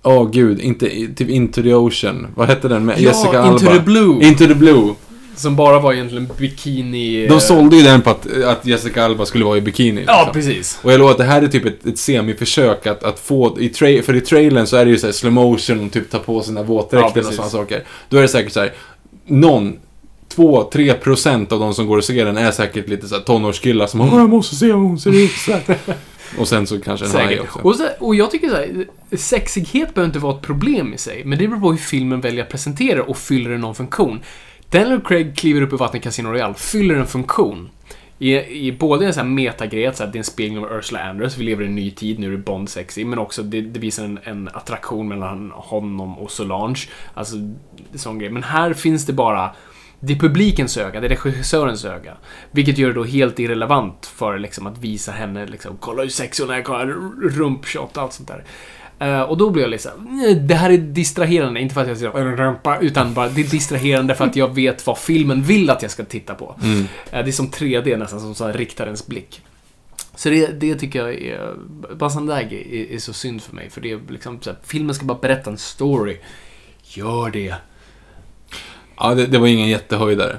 Åh 0.03 0.31
gud, 0.31 0.61
inte 0.61 0.87
typ 1.17 1.29
Into 1.29 1.62
the 1.62 1.75
Ocean. 1.75 2.27
Vad 2.35 2.49
hette 2.49 2.69
den 2.69 2.85
med 2.85 3.01
Ja, 3.01 3.03
Jessica 3.03 3.47
Into 3.47 3.67
Alba? 3.67 3.79
the 3.79 3.81
Blue. 3.81 4.25
Into 4.25 4.47
the 4.47 4.55
Blue. 4.55 4.95
Som 5.41 5.57
bara 5.57 5.79
var 5.81 5.93
egentligen 5.93 6.29
bikini... 6.39 7.27
De 7.27 7.41
sålde 7.41 7.77
ju 7.77 7.83
den 7.83 8.03
på 8.03 8.11
att, 8.11 8.43
att 8.43 8.67
Jessica 8.67 9.05
Alba 9.05 9.27
skulle 9.27 9.45
vara 9.45 9.57
i 9.57 9.61
bikini. 9.61 10.05
Ja, 10.07 10.17
liksom. 10.17 10.33
precis. 10.33 10.79
Och 10.83 10.93
jag 10.93 10.99
lovar 10.99 11.11
att 11.12 11.19
det 11.19 11.25
här 11.25 11.43
är 11.43 11.49
typ 11.49 11.67
ett, 11.67 11.87
ett 11.87 11.99
semiförsök 11.99 12.87
att, 12.87 13.05
att 13.05 13.19
få, 13.19 13.61
i 13.61 13.69
tra- 13.69 14.03
för 14.03 14.17
i 14.17 14.21
trailern 14.21 14.67
så 14.67 14.77
är 14.77 14.85
det 14.85 14.91
ju 14.91 14.99
såhär 14.99 15.12
slow 15.12 15.33
motion 15.33 15.87
och 15.87 15.93
typ 15.93 16.11
ta 16.11 16.19
på 16.19 16.43
sina 16.43 16.61
Ja, 16.61 16.65
våtdräkter 16.65 17.07
och 17.09 17.15
precis. 17.15 17.37
sådana 17.37 17.51
saker. 17.51 17.85
Då 18.09 18.17
är 18.17 18.23
det 18.23 18.29
säkert 18.29 18.53
så 18.53 18.61
här. 18.61 18.73
någon, 19.27 19.77
2-3 20.37 20.95
procent 20.95 21.53
av 21.53 21.61
de 21.61 21.75
som 21.75 21.87
går 21.87 21.97
och 21.97 22.05
ser 22.05 22.25
den 22.25 22.37
är 22.37 22.51
säkert 22.51 22.89
lite 22.89 23.09
såhär 23.09 23.23
tonårskillar 23.23 23.87
som 23.87 24.01
Åh, 24.01 24.09
jag 24.19 24.29
måste 24.29 24.57
se 24.57 24.67
hur 24.67 24.73
hon 24.73 25.01
ser 25.01 25.25
ut 25.25 25.33
så 25.33 25.53
här. 25.53 25.77
Och 26.39 26.49
sen 26.49 26.67
så 26.67 26.81
kanske 26.81 27.07
en 27.07 27.12
haj 27.12 27.41
också. 27.41 27.59
Och, 27.59 27.77
så, 27.77 27.89
och 27.99 28.15
jag 28.15 28.31
tycker 28.31 28.49
så 28.49 28.55
här, 28.55 28.87
sexighet 29.17 29.95
behöver 29.95 30.09
inte 30.09 30.19
vara 30.19 30.35
ett 30.37 30.43
problem 30.43 30.95
i 30.95 30.99
sig, 30.99 31.23
men 31.25 31.39
det 31.39 31.49
beror 31.49 31.61
på 31.61 31.71
hur 31.71 31.79
filmen 31.79 32.21
väljer 32.21 32.43
att 32.45 32.51
presentera 32.51 33.03
och 33.03 33.19
fyller 33.19 33.51
den 33.51 33.61
någon 33.61 33.75
funktion. 33.75 34.21
Daniel 34.71 35.01
Craig 35.01 35.37
kliver 35.37 35.63
upp 35.63 35.73
i 35.73 35.77
vattnet 35.77 36.03
i 36.03 36.05
Casino 36.05 36.29
Royale, 36.29 36.55
fyller 36.55 36.95
en 36.95 37.07
funktion. 37.07 37.71
I, 38.19 38.37
i 38.67 38.73
både 38.73 39.07
en 39.07 39.15
sån 39.15 39.27
här 39.27 39.31
metagrej, 39.31 39.87
att 39.87 39.97
det 39.97 40.05
är 40.05 40.17
en 40.17 40.25
spegling 40.25 40.59
av 40.59 40.73
Ursula 40.73 41.03
Andress, 41.03 41.39
vi 41.39 41.45
lever 41.45 41.65
i 41.65 41.67
en 41.67 41.75
ny 41.75 41.91
tid, 41.91 42.19
nu 42.19 42.27
är 42.27 42.31
det 42.31 42.39
Bond 42.39 42.69
sexy, 42.69 43.05
men 43.05 43.19
också 43.19 43.43
det, 43.43 43.61
det 43.61 43.81
visar 43.81 44.05
en, 44.05 44.19
en 44.25 44.49
attraktion 44.49 45.09
mellan 45.09 45.51
honom 45.51 46.19
och 46.19 46.31
Solange. 46.31 46.89
Alltså, 47.15 47.37
sån 47.95 48.19
grej. 48.19 48.31
Men 48.31 48.43
här 48.43 48.73
finns 48.73 49.07
det 49.07 49.13
bara 49.13 49.51
det 50.01 50.13
är 50.13 50.19
publikens 50.19 50.77
öga, 50.77 51.01
det 51.01 51.07
är 51.07 51.09
regissörens 51.09 51.85
öga. 51.85 52.17
Vilket 52.51 52.79
gör 52.79 52.89
det 52.89 52.95
då 52.95 53.05
helt 53.05 53.39
irrelevant 53.39 54.07
för 54.07 54.39
liksom, 54.39 54.67
att 54.67 54.79
visa 54.79 55.13
henne, 55.13 55.47
liksom, 55.47 55.77
kolla 55.81 56.03
hur 56.03 56.11
sexig 56.11 56.45
hon 56.45 56.55
är, 56.55 56.63
kolla 56.63 56.85
rumpshot 57.23 57.97
och 57.97 58.03
allt 58.03 58.13
sånt 58.13 58.29
där. 58.29 58.45
Eh, 59.01 59.20
och 59.22 59.36
då 59.36 59.51
blir 59.51 59.62
jag 59.62 59.70
liksom, 59.70 59.90
"Nej, 60.10 60.35
det 60.35 60.55
här 60.55 60.70
är 60.70 60.78
distraherande, 60.78 61.60
inte 61.60 61.74
för 61.74 61.81
att 61.82 61.89
jag 61.89 61.97
säger 61.97 62.18
"En 62.18 62.36
rumpa, 62.36 62.78
utan 62.81 63.14
bara 63.14 63.28
det 63.28 63.40
är 63.40 63.51
distraherande 63.51 64.14
för 64.14 64.24
att 64.24 64.36
jag 64.36 64.55
vet 64.55 64.86
vad 64.86 64.98
filmen 64.98 65.43
vill 65.43 65.70
att 65.70 65.82
jag 65.82 65.90
ska 65.90 66.05
titta 66.05 66.35
på. 66.35 66.56
Mm. 66.62 66.81
Eh, 67.10 67.24
det 67.24 67.31
är 67.31 67.32
som 67.32 67.48
3D 67.51 67.97
nästan, 67.97 68.20
som 68.20 68.35
så 68.35 68.47
här 68.47 68.52
riktar 68.52 68.85
ens 68.86 69.06
blick. 69.06 69.43
Så 70.14 70.28
det, 70.28 70.47
det 70.60 70.74
tycker 70.74 70.98
jag 70.98 71.14
är, 71.14 71.55
bara 71.94 72.10
sån 72.10 72.27
där 72.27 72.43
grej 72.43 72.86
är, 72.90 72.94
är 72.94 72.98
så 72.98 73.12
synd 73.12 73.43
för 73.43 73.55
mig. 73.55 73.70
För 73.70 73.81
det 73.81 73.93
är 73.93 74.01
liksom 74.09 74.39
så 74.40 74.51
här, 74.51 74.59
filmen 74.64 74.94
ska 74.94 75.05
bara 75.05 75.18
berätta 75.18 75.51
en 75.51 75.59
story. 75.59 76.16
gör 76.82 77.31
det. 77.31 77.55
Ja, 78.97 79.14
det, 79.14 79.27
det 79.27 79.39
var 79.39 79.47
ingen 79.47 79.68
jättehöjdare. 79.68 80.36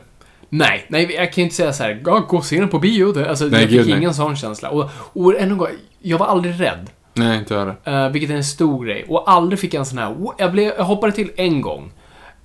Nej, 0.49 0.85
nej, 0.89 1.11
jag 1.15 1.33
kan 1.33 1.41
ju 1.41 1.43
inte 1.43 1.55
säga 1.55 1.73
så 1.73 1.83
här, 1.83 2.01
"Ja, 2.05 2.19
gå 2.29 2.37
och 2.37 2.45
se 2.45 2.59
den 2.59 2.69
på 2.69 2.79
bio. 2.79 3.11
Det- 3.11 3.29
Alltså, 3.29 3.45
Nej, 3.45 3.61
jag 3.61 3.69
fick 3.69 3.77
gud, 3.79 3.87
nej. 3.87 3.97
ingen 3.97 4.13
sån 4.13 4.35
känsla. 4.35 4.69
Och, 4.69 4.89
och 4.95 5.35
ännu 5.39 5.51
en 5.51 5.57
gång, 5.57 5.67
jag 5.99 6.17
var 6.17 6.25
aldrig 6.25 6.59
rädd. 6.61 6.89
Nej, 7.13 7.37
inte 7.37 7.53
jag 7.53 7.59
heller. 7.59 8.05
Uh, 8.05 8.11
vilket 8.11 8.31
är 8.31 8.35
en 8.35 8.43
stor 8.43 8.85
grej. 8.85 9.05
Och 9.07 9.31
aldrig 9.31 9.59
fick 9.59 9.73
jag 9.73 9.79
en 9.79 9.85
sån 9.85 9.97
här... 9.97 10.15
Jag, 10.37 10.51
blev, 10.51 10.73
jag 10.77 10.83
hoppade 10.83 11.13
till 11.13 11.31
en 11.35 11.61
gång. 11.61 11.91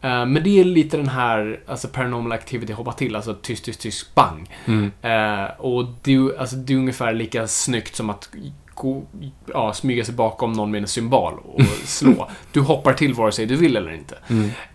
Eh, 0.00 0.26
men 0.26 0.42
det 0.42 0.60
är 0.60 0.64
lite 0.64 0.96
den 0.96 1.08
här, 1.08 1.60
alltså 1.66 1.88
paranormal 1.88 2.32
activity 2.32 2.72
hoppa 2.72 2.92
till, 2.92 3.16
alltså 3.16 3.34
tyst, 3.34 3.64
tyst, 3.64 3.80
tyst, 3.80 4.14
bang. 4.14 4.50
Eh, 5.02 5.44
och 5.58 5.84
det, 6.02 6.38
alltså, 6.38 6.56
det 6.56 6.72
är 6.72 6.76
ungefär 6.76 7.14
lika 7.14 7.46
snyggt 7.46 7.96
som 7.96 8.10
att 8.10 8.28
gå, 8.76 9.02
ja, 9.46 9.72
smyga 9.72 10.04
sig 10.04 10.14
bakom 10.14 10.52
någon 10.52 10.70
med 10.70 10.82
en 10.82 10.88
symbol 10.88 11.34
och 11.44 11.62
slå. 11.84 12.28
Du 12.52 12.60
hoppar 12.60 12.92
till 12.92 13.14
vare 13.14 13.32
sig 13.32 13.46
du 13.46 13.56
vill 13.56 13.76
eller 13.76 13.92
inte. 13.94 14.18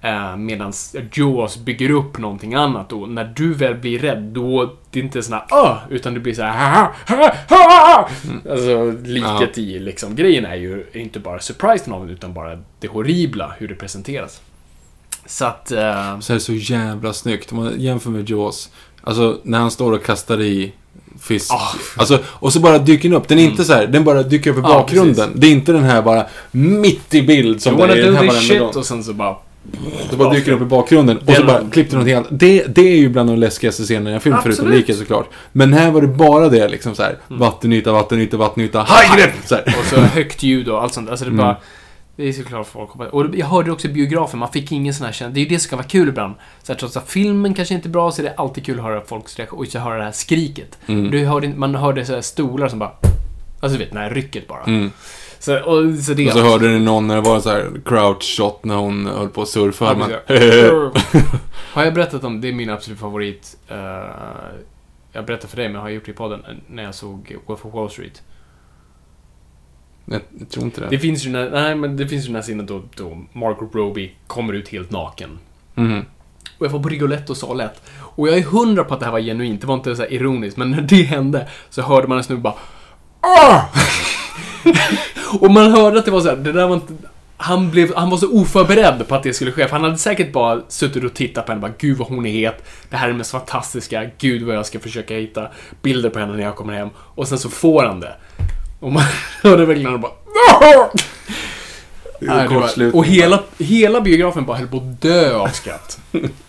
Eh, 0.02 0.38
Medan 0.38 0.74
Jaws 1.14 1.58
bygger 1.58 1.92
upp 1.92 2.18
någonting 2.18 2.54
annat 2.54 2.92
och 2.94 3.10
när 3.10 3.24
du 3.36 3.54
väl 3.54 3.76
blir 3.76 4.00
rädd, 4.00 4.22
då 4.22 4.74
det 4.92 5.00
är 5.00 5.04
inte 5.04 5.24
sån 5.24 5.34
här 5.34 5.44
"Åh", 5.52 5.78
utan 5.90 6.14
det 6.14 6.20
blir 6.20 6.34
så 6.34 6.42
här 6.42 6.76
"Ha, 6.76 6.92
ha, 7.08 7.34
ha, 7.50 7.58
ha." 7.96 8.10
Alltså 8.52 8.92
liket 9.04 9.58
i 9.58 9.80
liksom. 9.80 10.16
Grejen 10.16 10.46
är 10.46 10.56
ju 10.56 10.86
inte 10.94 11.20
bara 11.20 11.40
surprisen 11.40 11.94
av 11.94 12.08
det, 12.08 12.14
utan 12.14 12.34
bara 12.34 12.60
det 12.80 12.88
horribla, 12.88 13.54
hur 13.58 13.68
det 13.68 13.76
presenteras. 13.76 14.42
Så 15.26 15.46
att... 15.46 15.72
eh, 15.72 16.20
Så 16.20 16.34
är 16.34 16.36
det 16.36 16.40
så 16.40 16.54
jävla 16.54 17.14
snyggt. 17.14 17.52
Om 17.52 17.58
man 17.58 17.74
jämför 17.82 18.10
med 18.10 18.30
Jaws. 18.30 18.72
Alltså, 19.04 19.40
när 19.44 19.60
han 19.60 19.72
står 19.72 19.92
och 19.92 20.04
kastar 20.04 20.42
i 20.42 20.74
fisk. 21.20 21.54
Ah. 21.54 21.76
Alltså, 21.98 22.20
och 22.26 22.54
så 22.54 22.60
bara 22.60 22.78
dyker 22.78 23.10
den 23.10 23.18
upp. 23.18 23.28
Den 23.28 23.40
är 23.40 23.44
inte 23.44 23.64
så 23.64 23.74
här, 23.74 23.88
den 23.88 24.04
bara 24.04 24.24
dyker 24.24 24.52
upp 24.52 24.58
i 24.58 24.62
bakgrunden. 24.62 25.16
precis. 25.16 25.42
det 25.42 25.48
är 25.48 25.52
inte 25.52 25.72
den 25.72 25.84
här 25.84 26.02
bara 26.02 26.26
mitt 26.52 27.14
i 27.14 27.22
bild 27.22 27.62
som 27.62 27.80
you 27.80 27.88
det 27.88 27.94
är 27.94 28.06
den 28.06 28.16
här 28.16 28.28
varenda 28.28 28.42
shit 28.42 28.76
och 28.76 28.86
sen 28.86 29.04
så 29.04 29.14
bara... 29.14 29.36
Så 30.10 30.16
bara 30.16 30.34
dyker 30.34 30.52
upp 30.52 30.62
i 30.62 30.66
bakgrunden 30.66 31.18
och 31.18 31.34
så 31.34 31.44
bara 31.44 31.62
klipper 31.72 31.98
något 31.98 32.08
helt 32.08 32.28
det, 32.32 32.66
det 32.76 32.82
är 32.82 32.98
ju 32.98 33.10
bland 33.10 33.30
de 33.30 33.38
läskigaste 33.38 33.84
scenerna 33.84 34.10
i 34.10 34.14
en 34.14 34.20
film, 34.20 34.36
förutom 34.44 34.66
Absolut. 34.66 34.80
liket 34.80 34.98
såklart. 34.98 35.30
Men 35.52 35.74
här 35.74 35.92
var 35.92 36.02
det 36.02 36.08
bara 36.08 36.50
det 36.50 36.68
liksom 36.68 36.96
så 36.96 37.04
här. 37.04 37.18
Vattenyta, 37.28 37.92
vattenyta, 37.92 38.38
vattenyta. 38.38 38.86
Hajgrepp! 38.88 39.34
Och 39.80 39.86
så 39.86 39.96
högt 39.96 40.44
ljud 40.44 40.70
och 40.70 40.84
allt 40.84 40.94
sånt. 40.94 41.10
Alltså 41.10 41.26
det 41.26 41.32
är 41.32 41.36
bara... 41.36 41.58
Det 42.22 42.30
är 42.30 42.34
såklart 42.34 42.68
folk 42.68 42.90
hoppar. 42.90 43.16
Och 43.16 43.36
jag 43.36 43.46
hörde 43.46 43.72
också 43.72 43.88
i 43.88 43.92
biografen, 43.92 44.40
man 44.40 44.52
fick 44.52 44.72
ingen 44.72 44.94
sån 44.94 45.06
här 45.06 45.14
känsla. 45.14 45.34
Det 45.34 45.40
är 45.40 45.44
ju 45.44 45.50
det 45.50 45.60
som 45.60 45.70
kan 45.70 45.78
vara 45.78 45.88
kul 45.88 46.10
ibland. 46.10 46.36
Så 46.64 46.74
här, 46.74 46.80
trots 46.80 46.98
att 46.98 47.10
filmen 47.10 47.54
kanske 47.54 47.76
inte 47.76 47.88
är 47.88 47.92
bra 47.92 48.12
så 48.12 48.22
är 48.22 48.24
det 48.24 48.34
alltid 48.38 48.66
kul 48.66 48.80
att 48.80 48.86
höra 48.86 49.02
folks 49.02 49.38
reaktion 49.38 49.60
och 49.60 49.82
höra 49.82 49.98
det 49.98 50.04
här 50.04 50.12
skriket. 50.12 50.80
Du 50.86 51.26
hörde, 51.26 51.50
man 51.50 51.76
hörde 51.76 52.06
så 52.06 52.14
här 52.14 52.22
stolar 52.22 52.68
som 52.68 52.80
bara... 52.80 52.92
Alltså 53.60 53.78
du 53.78 53.86
vet, 53.86 53.94
det 53.94 54.00
här 54.00 54.10
rycket 54.10 54.48
bara. 54.48 54.64
Mm. 54.64 54.92
Så, 55.40 55.60
och, 55.60 55.96
så 55.96 56.14
det 56.14 56.28
Och 56.28 56.34
så 56.34 56.42
hörde 56.42 56.68
ni 56.68 56.80
någon 56.80 57.08
när 57.08 57.16
det 57.16 57.22
var 57.22 57.40
så 57.40 57.50
här 57.50 57.72
crouch 57.86 58.38
shot 58.38 58.66
när 58.66 58.76
hon 58.76 59.06
höll 59.06 59.30
på 59.30 59.42
att 59.42 59.48
surfa. 59.48 59.86
Ja, 59.86 59.96
man. 59.96 60.12
Har 61.74 61.84
jag 61.84 61.94
berättat 61.94 62.24
om, 62.24 62.42
det 62.42 62.48
är 62.48 62.54
min 62.54 62.70
absolut 62.70 63.00
favorit. 63.00 63.58
eh, 63.68 63.78
jag 65.14 65.26
berättade 65.26 65.48
för 65.48 65.58
dig, 65.58 65.68
men 65.68 65.76
jag 65.76 65.82
har 65.82 65.90
gjort 65.90 66.06
det 66.06 66.12
i 66.12 66.16
podden, 66.16 66.40
eh, 66.50 66.56
när 66.68 66.84
jag 66.84 66.96
såg 66.96 67.36
Wolf 67.46 67.66
of 67.66 67.74
Wall 67.74 67.90
Street. 67.90 68.22
Jag, 70.12 70.22
jag 70.40 70.50
tror 70.50 70.66
inte 70.66 70.82
det. 70.82 70.88
Det 70.90 71.00
finns 71.00 71.26
ju 71.26 71.32
den 71.32 71.42
här, 71.42 71.62
nej, 71.62 71.76
men 71.76 71.98
det 71.98 72.08
finns 72.08 72.24
ju 72.24 72.28
den 72.28 72.36
här 72.36 72.42
scenen 72.42 72.66
då, 72.66 72.82
då 72.96 73.18
Margot 73.34 73.76
Robbie 73.76 74.12
kommer 74.28 74.54
ut 74.54 74.70
helt 74.70 74.92
naken. 74.92 75.40
Mhm. 75.76 76.06
Och 76.58 76.66
jag 76.66 76.72
var 76.72 76.80
på 76.80 76.90
Rigoletto 76.90 77.32
och 77.34 77.38
sa 77.38 77.54
lätt. 77.54 77.82
Och 78.00 78.28
jag 78.28 78.38
är 78.38 78.44
hundra 78.44 78.84
på 78.84 78.94
att 78.94 79.00
det 79.00 79.06
här 79.06 79.14
var 79.14 79.20
genuint, 79.20 79.62
det 79.62 79.68
var 79.68 79.76
inte 79.76 79.96
så 79.96 80.06
ironiskt, 80.06 80.58
men 80.58 80.72
när 80.72 80.82
det 80.82 81.04
hände 81.04 81.48
så 81.70 81.82
hörde 81.82 82.08
man 82.08 82.18
en 82.18 82.24
snubbe 82.24 82.42
bara! 82.42 82.56
Och 85.40 85.52
man 85.52 85.72
hörde 85.72 86.00
att 86.00 86.06
det 86.06 86.12
var 86.12 86.22
så 86.22 86.30
här, 86.30 86.36
det 86.36 86.52
där 86.52 86.68
var 86.68 86.76
inte... 86.76 86.94
Han, 87.38 87.72
blev, 87.72 87.96
han 87.96 88.10
var 88.10 88.18
så 88.18 88.32
oförberedd 88.32 89.08
på 89.08 89.16
att 89.16 89.24
det 89.24 89.34
skulle 89.34 89.52
ske, 89.52 89.68
för 89.68 89.72
han 89.72 89.84
hade 89.84 89.98
säkert 89.98 90.34
bara 90.34 90.62
suttit 90.68 91.04
och 91.04 91.14
tittat 91.14 91.46
på 91.46 91.52
henne 91.52 91.66
och 91.66 91.70
bara 91.70 91.78
Gud 91.78 91.98
vad 91.98 92.08
hon 92.08 92.26
är 92.26 92.32
het, 92.32 92.64
det 92.90 92.98
här 92.98 93.08
är 93.08 93.12
det 93.12 93.18
mest 93.18 93.32
fantastiska, 93.32 94.10
Gud 94.18 94.44
vad 94.44 94.56
jag 94.56 94.66
ska 94.66 94.80
försöka 94.80 95.16
hitta 95.16 95.48
bilder 95.82 96.10
på 96.10 96.20
henne 96.20 96.34
när 96.34 96.44
jag 96.44 96.56
kommer 96.56 96.74
hem. 96.74 96.90
Och 96.98 97.28
sen 97.28 97.38
så 97.38 97.50
får 97.50 97.84
han 97.84 98.00
det. 98.00 98.16
Och 98.82 98.92
man 98.92 99.04
hörde 99.44 99.66
verkligen 99.66 100.02
bara 100.02 100.12
"Ah!" 100.52 100.90
Nej, 102.24 102.48
det 102.50 102.56
var, 102.56 102.96
och 102.96 103.06
hela, 103.06 103.44
hela 103.58 104.02
biografen 104.02 104.46
bara 104.46 104.58
höll 104.58 104.68
på 104.68 104.78
att 104.78 105.02
dö 105.02 105.36
av 105.36 105.48
skratt. 105.54 106.00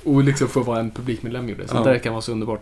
och 0.04 0.24
liksom 0.24 0.48
få 0.48 0.60
vara 0.60 0.80
en 0.80 0.90
publikmedlem 0.90 1.48
gjorde. 1.48 1.68
Så 1.68 1.76
Ja. 1.76 1.80
det 1.82 1.90
där 1.90 1.98
kan 1.98 2.12
vara 2.12 2.22
så 2.22 2.32
underbart. 2.32 2.60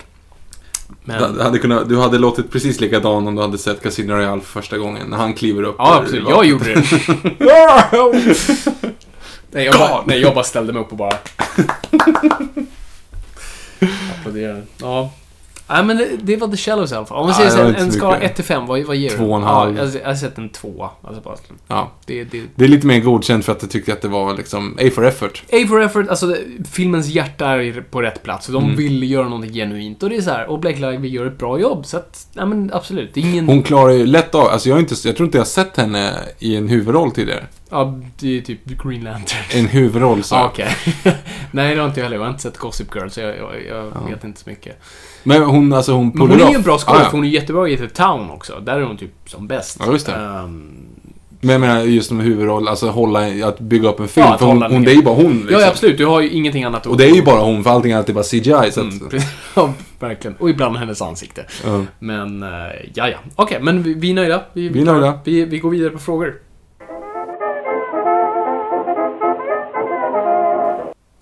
Men, 1.03 1.33
Du 1.35 1.43
hade, 1.43 1.59
kunnat, 1.59 1.89
du 1.89 1.97
hade 1.99 2.17
låtit 2.17 2.51
precis 2.51 2.79
likadan 2.79 3.27
om 3.27 3.35
du 3.35 3.41
hade 3.41 3.57
sett 3.57 3.83
Casino 3.83 4.13
Royale 4.13 4.41
för 4.41 4.61
första 4.61 4.77
gången. 4.77 5.07
När 5.07 5.17
han 5.17 5.33
kliver 5.33 5.63
upp. 5.63 5.75
ja, 5.77 5.95
absolut. 6.03 6.29
Jag 6.29 6.45
gjorde 6.45 6.73
det. 6.73 6.81
nej, 9.51 9.65
jag 9.65 9.75
bara, 9.79 10.03
nej, 10.05 10.19
jag 10.21 10.33
bara 10.35 10.43
ställde 10.43 10.73
mig 10.73 10.81
upp 10.81 10.91
och 10.91 10.97
bara... 10.97 11.17
Applåderade. 14.19 14.61
Ja. 14.77 15.11
Nej, 15.73 15.83
men 15.83 15.97
det, 15.97 16.09
det 16.21 16.37
var 16.37 16.47
The 16.47 16.57
Shallows 16.57 16.91
i 16.91 16.95
alla 16.95 17.05
fall. 17.05 17.17
Om 17.17 17.25
man 17.27 17.35
Ja, 17.43 17.49
säger 17.51 17.73
så 17.73 17.79
en 17.83 17.91
så 17.91 17.97
skala 17.97 18.13
mycket. 18.15 18.29
1 18.31 18.35
till 18.35 18.45
5, 18.45 18.65
vad, 18.65 18.81
vad 18.83 18.95
ger 18.95 19.09
du? 19.09 19.17
Två 19.17 19.25
och 19.29 19.35
en 19.37 19.41
Ja, 19.43 19.47
halv. 19.49 19.77
jag, 19.77 19.95
jag 20.01 20.07
har 20.07 20.15
sett 20.15 20.37
en 20.37 20.49
2. 20.49 20.89
Alltså 21.03 21.21
bara, 21.21 21.35
Ja. 21.67 21.91
det, 22.05 22.23
det, 22.23 22.41
Det 22.55 22.65
är 22.65 22.69
lite 22.69 22.87
mer 22.87 22.99
godkänt 22.99 23.45
för 23.45 23.51
att 23.51 23.61
jag 23.61 23.71
tyckte 23.71 23.93
att 23.93 24.01
det 24.01 24.07
var 24.07 24.37
liksom 24.37 24.77
A 24.81 24.89
for 24.95 25.05
effort. 25.05 25.43
A 25.51 25.55
for 25.67 25.81
effort, 25.81 26.09
alltså 26.09 26.25
det- 26.27 26.37
filmens 26.71 27.07
hjärta 27.07 27.45
är 27.63 27.81
på 27.91 28.01
rätt 28.01 28.23
plats. 28.23 28.47
Och 28.47 28.53
de 28.53 28.63
Mm. 28.63 28.75
vill 28.75 29.11
göra 29.11 29.29
något 29.29 29.45
genuint. 29.53 30.03
Och 30.03 30.09
det 30.09 30.15
är 30.15 30.21
så 30.21 30.29
här, 30.31 30.47
och 30.49 30.59
Black 30.59 30.75
Lively 30.79 31.07
gör 31.09 31.25
ett 31.25 31.37
bra 31.37 31.59
jobb. 31.59 31.85
Så 31.85 31.97
att, 31.97 32.27
ja 32.33 32.45
men 32.45 32.71
absolut. 32.73 33.13
Det 33.13 33.19
är 33.21 33.23
ingen... 33.25 33.47
Hon 33.47 33.63
klarar 33.63 33.91
ju 33.91 34.05
lätt 34.05 34.35
av, 34.35 34.47
alltså 34.47 34.69
jag, 34.69 34.79
inte, 34.79 34.95
jag 35.05 35.15
tror 35.15 35.25
inte 35.25 35.37
jag 35.37 35.41
har 35.43 35.45
sett 35.47 35.77
henne 35.77 36.13
i 36.39 36.55
en 36.55 36.67
huvudroll 36.67 37.11
tidigare. 37.11 37.43
Ja, 37.71 37.99
det 38.19 38.37
är 38.37 38.41
typ 38.41 38.65
Green 38.83 39.03
Lantern. 39.03 39.37
En 39.53 39.65
huvudroll 39.67 40.23
så. 40.23 40.35
Ja, 40.35 40.45
Okej. 40.45 40.67
Nej, 41.51 41.75
det 41.75 41.81
har 41.81 41.87
inte 41.87 41.99
jag 41.99 42.05
heller. 42.05 42.17
Jag 42.17 42.23
har 42.23 42.29
inte 42.29 42.41
sett 42.41 42.57
Gossip 42.57 42.95
Girl, 42.95 43.07
så 43.09 43.19
jag, 43.19 43.37
jag, 43.37 43.51
jag 43.69 43.85
Ja. 43.95 44.07
vet 44.09 44.23
inte 44.23 44.39
så 44.41 44.49
mycket. 44.49 44.77
Men 45.23 45.43
hon, 45.43 45.73
alltså 45.73 45.91
hon 45.93 46.07
Men 46.13 46.21
hon 46.21 46.31
är 46.41 46.49
ju 46.49 46.55
en 46.55 46.61
bra 46.61 46.73
Ja, 46.73 46.77
skådespelare, 46.77 47.03
ja. 47.03 47.09
för 47.09 47.17
hon 47.17 47.25
är 47.25 47.29
jättebra 47.29 47.69
i 47.69 47.77
The 47.77 47.87
Town 47.87 48.29
också. 48.31 48.59
Där 48.59 48.77
är 48.79 48.81
hon 48.83 48.97
typ 48.97 49.13
som 49.25 49.47
bäst. 49.47 49.77
Ja, 49.85 49.91
just 49.91 50.05
det. 50.05 50.13
Ehm, 50.13 50.71
Men 51.41 51.49
jag 51.51 51.61
menar 51.61 51.81
just 51.81 52.07
som 52.07 52.19
huvudroll, 52.19 52.67
alltså 52.67 52.89
hålla, 52.89 53.47
att 53.47 53.59
bygga 53.59 53.89
upp 53.89 53.99
en 53.99 54.07
film. 54.07 54.25
Ja, 54.27 54.33
att 54.33 54.39
för 54.39 54.45
hon, 54.45 54.61
hon, 54.61 54.83
det 54.83 54.91
är 54.91 54.95
ju 54.95 55.01
bara 55.03 55.15
hon 55.15 55.31
liksom. 55.37 55.53
Ja, 55.53 55.59
ja, 55.59 55.67
absolut. 55.67 55.97
Du 55.97 56.05
har 56.05 56.21
ju 56.21 56.29
ingenting 56.29 56.63
annat 56.63 56.81
att... 56.81 56.87
Och 56.87 56.97
det 56.97 57.05
är 57.05 57.15
ju 57.15 57.23
bara 57.23 57.39
hon, 57.39 57.63
för 57.63 57.69
allting 57.71 57.91
är 57.91 57.97
alltid 57.97 58.15
bara 58.15 58.23
CGI. 58.23 58.43
Så 58.43 58.55
att, 58.57 58.77
Mm, 58.77 59.09
precis. 59.09 59.29
ja, 59.55 59.73
verkligen. 59.99 60.35
Och 60.37 60.49
ibland 60.49 60.77
hennes 60.77 61.01
ansikte. 61.01 61.45
ja. 61.65 61.85
Men, 61.99 62.43
uh, 62.43 62.49
ja, 62.93 63.07
ja. 63.09 63.17
Okej, 63.35 63.57
men 63.61 63.83
vi, 63.83 63.93
vi 63.93 64.09
är 64.09 64.13
nöjda. 64.13 64.41
Vi, 64.53 64.69
Vi 64.69 64.81
är 64.81 64.85
nöjda. 64.85 65.19
Vi, 65.23 65.45
vi 65.45 65.59
går 65.59 65.69
vidare 65.69 65.89
på 65.89 65.99
frågor. 65.99 66.35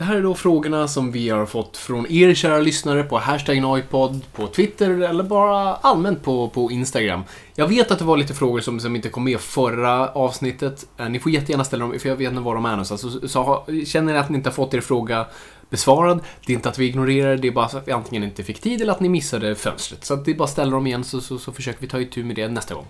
Här 0.10 0.18
är 0.18 0.22
då 0.22 0.36
frågorna 0.36 0.88
som 0.88 1.12
vi 1.12 1.30
har 1.30 1.46
fått 1.46 1.78
från 1.78 2.12
er 2.12 2.34
kära 2.34 2.60
lyssnare 2.60 3.04
på 3.04 3.18
hashtag 3.18 3.62
Noipod, 3.62 4.22
på 4.34 4.48
Twitter 4.48 4.90
eller 4.90 5.24
bara 5.24 5.76
allmänt 5.76 6.24
på, 6.24 6.50
på 6.50 6.72
Instagram. 6.72 7.24
Jag 7.56 7.68
vet 7.68 7.92
att 7.92 8.00
det 8.00 8.06
var 8.06 8.18
lite 8.18 8.34
frågor 8.34 8.60
som, 8.60 8.80
som 8.80 8.96
inte 8.96 9.10
kom 9.10 9.24
med 9.24 9.40
förra 9.40 10.10
avsnittet. 10.10 10.86
Eh, 10.98 11.10
ni 11.10 11.20
får 11.20 11.32
jättegärna 11.32 11.64
ställa 11.64 11.86
dem, 11.86 12.00
för 12.00 12.10
jag 12.10 12.16
vet 12.16 12.30
inte 12.30 12.42
var 12.42 12.56
de 12.56 12.66
är 12.66 12.70
någonstans. 12.70 13.02
Så, 13.02 13.28
så 13.28 13.66
känner 13.86 14.14
ni 14.14 14.20
att 14.20 14.30
ni 14.30 14.38
inte 14.38 14.50
har 14.50 14.54
fått 14.54 14.74
er 14.74 14.82
fråga 14.82 15.26
besvarad, 15.70 16.20
det 16.46 16.54
är 16.54 16.56
inte 16.56 16.70
att 16.70 16.80
vi 16.80 16.86
ignorerar 16.86 17.38
det, 17.38 17.48
är 17.48 17.52
bara 17.52 17.66
att 17.66 17.88
vi 17.88 17.92
antingen 17.92 18.24
inte 18.24 18.44
fick 18.44 18.62
tid 18.62 18.82
eller 18.82 18.94
att 18.94 19.00
ni 19.00 19.10
missade 19.10 19.56
fönstret. 19.56 20.06
Så 20.06 20.14
att 20.14 20.26
det 20.26 20.32
är 20.32 20.36
bara 20.36 20.44
att 20.44 20.50
ställa 20.50 20.72
dem 20.72 20.88
igen 20.88 21.04
så, 21.04 21.22
så, 21.22 21.38
så 21.38 21.52
försöker 21.52 21.82
vi 21.82 21.88
ta 21.88 22.00
itu 22.00 22.24
med 22.24 22.36
det 22.36 22.48
nästa 22.48 22.74
gång. 22.74 22.86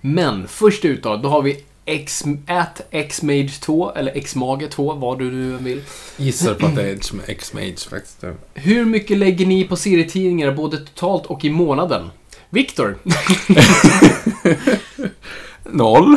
Men 0.00 0.48
först 0.48 0.84
ut 0.84 1.02
då, 1.02 1.16
då 1.16 1.28
har 1.28 1.42
vi 1.42 1.64
X, 1.88 2.24
at 2.46 2.80
xmage2 2.90 3.92
eller 3.96 4.12
xmage2, 4.12 4.98
vad 5.00 5.18
du 5.18 5.30
nu 5.30 5.56
vill. 5.56 5.82
Gissar 6.16 6.54
på 6.54 6.66
att 6.66 6.76
det 6.76 6.82
är 6.82 6.92
X-Mage 7.26 7.88
faktiskt. 7.90 8.24
Hur 8.54 8.84
mycket 8.84 9.18
lägger 9.18 9.46
ni 9.46 9.64
på 9.64 9.76
serietidningar 9.76 10.52
både 10.52 10.78
totalt 10.78 11.26
och 11.26 11.44
i 11.44 11.50
månaden? 11.50 12.10
Viktor? 12.50 12.98
Noll. 15.70 16.16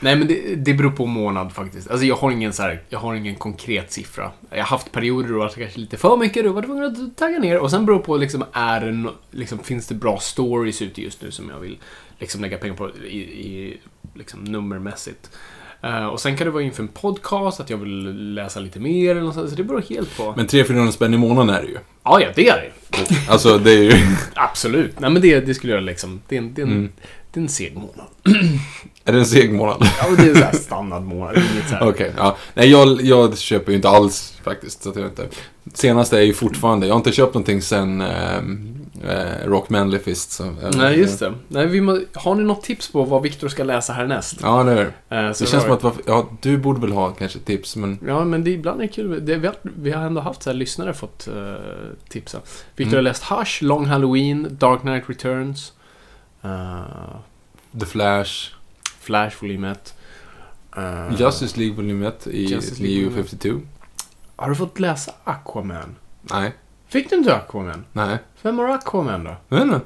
Nej 0.00 0.16
men 0.16 0.28
det, 0.28 0.54
det 0.54 0.74
beror 0.74 0.90
på 0.90 1.06
månad 1.06 1.52
faktiskt. 1.52 1.90
Alltså 1.90 2.06
jag 2.06 2.16
har 2.16 2.30
ingen 2.30 2.52
så 2.52 2.62
här, 2.62 2.82
jag 2.88 2.98
har 2.98 3.14
ingen 3.14 3.34
konkret 3.34 3.92
siffra. 3.92 4.30
Jag 4.50 4.58
har 4.58 4.64
haft 4.64 4.92
perioder 4.92 5.28
då 5.28 5.34
det 5.34 5.38
varit 5.38 5.54
kanske 5.54 5.80
lite 5.80 5.96
för 5.96 6.16
mycket, 6.16 6.44
då 6.44 6.52
var 6.52 6.62
tvungen 6.62 6.84
att 6.84 7.16
tagga 7.16 7.38
ner. 7.38 7.58
Och 7.58 7.70
sen 7.70 7.86
beror 7.86 7.98
på 7.98 8.16
liksom, 8.16 8.44
är 8.52 8.80
det 8.80 8.92
no, 8.92 9.10
liksom, 9.30 9.58
finns 9.58 9.86
det 9.86 9.94
bra 9.94 10.18
stories 10.18 10.82
ute 10.82 11.02
just 11.02 11.22
nu 11.22 11.30
som 11.30 11.50
jag 11.50 11.58
vill 11.58 11.78
liksom 12.18 12.40
lägga 12.40 12.58
pengar 12.58 12.74
på 12.74 12.90
i, 12.90 13.18
i 13.18 13.80
liksom 14.14 14.44
nummermässigt. 14.44 15.30
Eh, 15.82 16.06
och 16.06 16.20
sen 16.20 16.36
kan 16.36 16.44
det 16.46 16.50
vara 16.50 16.62
inför 16.62 16.82
en 16.82 16.88
podcast, 16.88 17.60
att 17.60 17.70
jag 17.70 17.76
vill 17.76 18.34
läsa 18.34 18.60
lite 18.60 18.80
mer 18.80 19.10
eller 19.10 19.20
något 19.20 19.34
sånt, 19.34 19.50
så 19.50 19.56
det 19.56 19.64
beror 19.64 19.82
helt 19.90 20.16
på. 20.16 20.34
Men 20.36 20.46
300-400 20.46 20.90
spänn 20.90 21.14
i 21.14 21.18
månaden 21.18 21.54
är 21.54 21.62
det 21.62 21.68
ju. 21.68 21.78
ja, 22.04 22.20
ja, 22.20 22.28
det 22.34 22.48
är 22.48 22.56
det. 22.56 22.70
Alltså 23.28 23.58
det 23.58 23.70
är 23.72 23.82
ju... 23.82 23.92
Absolut. 24.34 25.00
Nej 25.00 25.10
men 25.10 25.22
det, 25.22 25.40
det 25.40 25.54
skulle 25.54 25.72
jag 25.72 25.82
liksom, 25.82 26.20
det 26.28 26.36
är 26.36 26.38
en, 26.38 26.54
det 26.54 26.62
är 26.62 26.66
en, 26.66 26.72
Mm. 26.72 26.92
det 27.32 27.40
är 27.40 27.42
en 27.42 27.48
seg 27.48 27.74
månad. 27.76 28.06
är 29.04 29.12
det 29.12 29.18
en 29.18 29.26
seg 29.26 29.52
månad? 29.52 29.76
Ja, 29.98 30.06
men 30.08 30.16
det 30.24 30.30
är 30.30 30.34
så 30.34 30.44
här 30.44 30.52
standardmånad. 30.52 31.42
Okej, 31.80 32.12
ja. 32.16 32.36
Nej, 32.54 32.70
jag, 32.70 33.02
jag 33.02 33.38
köper 33.38 33.72
ju 33.72 33.76
inte 33.76 33.88
alls 33.88 34.38
faktiskt. 34.44 34.82
Så 34.82 34.90
att 34.90 34.96
jag 34.96 35.06
inte... 35.06 35.26
Senaste 35.74 36.18
är 36.18 36.22
ju 36.22 36.34
fortfarande, 36.34 36.86
jag 36.86 36.94
har 36.94 36.98
inte 36.98 37.12
köpt 37.12 37.34
någonting 37.34 37.62
sen 37.62 38.00
ehm, 38.00 38.83
eh, 39.02 39.46
Rock 39.48 39.70
Manly 39.70 39.98
Fist. 39.98 40.30
Så, 40.32 40.54
Nej, 40.76 40.98
just 40.98 41.20
det. 41.20 41.34
Nej, 41.48 41.66
vi 41.66 41.80
må, 41.80 42.00
har 42.14 42.34
ni 42.34 42.42
något 42.44 42.62
tips 42.62 42.92
på 42.92 43.04
vad 43.04 43.22
Viktor 43.22 43.48
ska 43.48 43.64
läsa 43.64 43.92
härnäst? 43.92 44.38
Ja, 44.42 44.62
det 44.64 44.72
är 44.72 44.76
det. 45.08 45.16
Eh, 45.16 45.28
Det 45.28 45.34
känns 45.46 45.62
som 45.62 45.72
att, 45.72 45.82
varför- 45.82 46.02
ja, 46.06 46.28
du 46.40 46.58
borde 46.58 46.80
väl 46.80 46.92
ha 46.92 47.10
kanske 47.12 47.38
tips, 47.38 47.76
men... 47.76 47.98
Ja, 48.06 48.24
men 48.24 48.44
det, 48.44 48.50
ibland 48.50 48.82
är 48.82 48.86
kul. 48.86 49.26
Det, 49.26 49.36
vi, 49.36 49.46
har, 49.46 49.56
vi 49.62 49.90
har 49.90 50.02
ändå 50.04 50.20
haft 50.20 50.42
så 50.42 50.50
här, 50.50 50.54
lyssnare 50.56 50.94
fått 50.94 51.28
uh, 51.32 51.54
tipsa. 52.08 52.38
Viktor 52.76 52.92
Mm. 52.92 52.94
har 52.94 53.02
läst 53.02 53.22
Hush, 53.22 53.62
Long 53.62 53.86
Halloween, 53.86 54.46
Dark 54.50 54.80
Knight 54.80 55.04
Returns, 55.08 55.72
eh, 56.42 56.80
The 57.80 57.86
Flash, 57.86 58.50
Flash 59.00 59.36
volym 59.42 59.64
1. 59.64 59.94
eh, 60.76 61.20
Justice 61.20 61.58
League 61.60 61.76
volym 61.76 62.02
1 62.02 62.26
i 62.26 62.54
volym 62.78 63.12
52. 63.14 63.60
Har 64.36 64.48
du 64.48 64.54
fått 64.54 64.80
läsa 64.80 65.12
Aquaman? 65.24 65.96
Nej, 66.22 66.52
Fick 66.94 67.10
du 67.10 67.16
inte 67.16 67.36
Aquaman? 67.36 67.84
nej. 67.92 68.18
Vem 68.42 68.58
har 68.58 68.68
Aquaman 68.68 69.24
då? 69.24 69.36
Jag 69.48 69.56
vet 69.56 69.64
inte. 69.66 69.80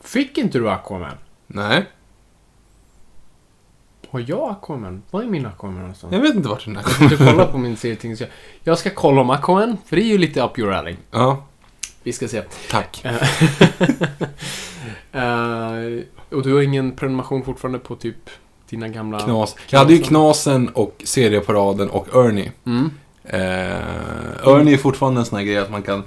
Fick 0.00 0.38
inte 0.38 0.58
du 0.58 0.70
Aquaman? 0.70 1.14
Nej, 1.46 1.90
Har 4.10 4.24
jag 4.28 4.50
Aquaman? 4.50 5.02
Var 5.10 5.22
är 5.22 5.26
min 5.26 5.46
Aquaman 5.46 5.78
någonstans? 5.80 6.12
jag 6.12 6.20
vet 6.20 6.34
inte 6.34 6.48
vart 6.48 6.64
den 6.64 6.76
här 6.76 6.84
Jag 7.00 7.12
ska 7.12 7.26
kolla 7.30 7.46
på 7.46 7.58
min 7.58 7.76
serietidning. 7.76 8.28
jag- 8.64 8.78
ska 8.78 8.90
kolla 8.90 9.20
om 9.20 9.30
Aquaman, 9.30 9.76
för 9.86 9.96
det 9.96 10.02
är 10.02 10.06
ju 10.06 10.18
lite 10.18 10.42
up 10.42 10.58
your 10.58 10.72
alley. 10.72 10.96
Ja, 11.10 11.44
Vi 12.02 12.12
ska 12.12 12.28
se. 12.28 12.42
tack. 12.70 13.04
Eh, 13.04 13.14
och 16.30 16.42
du 16.42 16.54
har 16.54 16.62
ingen 16.62 16.92
prenumeration 16.96 17.44
fortfarande 17.44 17.78
på 17.78 17.96
typ 17.96 18.30
dina 18.68 18.88
gamla... 18.88 19.20
Knas. 19.20 19.56
Jag 19.70 19.78
hade 19.78 19.92
ju 19.94 20.02
Knasen 20.02 20.68
och 20.68 21.02
Serieparaden 21.04 21.90
och 21.90 22.08
Ernie. 22.26 22.52
Mm. 22.66 22.90
Eh, 23.24 24.48
Ernie 24.48 24.74
är 24.74 24.78
fortfarande 24.78 25.20
en 25.20 25.24
sån 25.24 25.38
här 25.38 25.44
grej 25.44 25.58
att 25.58 25.70
man 25.70 25.82
kan 25.82 26.02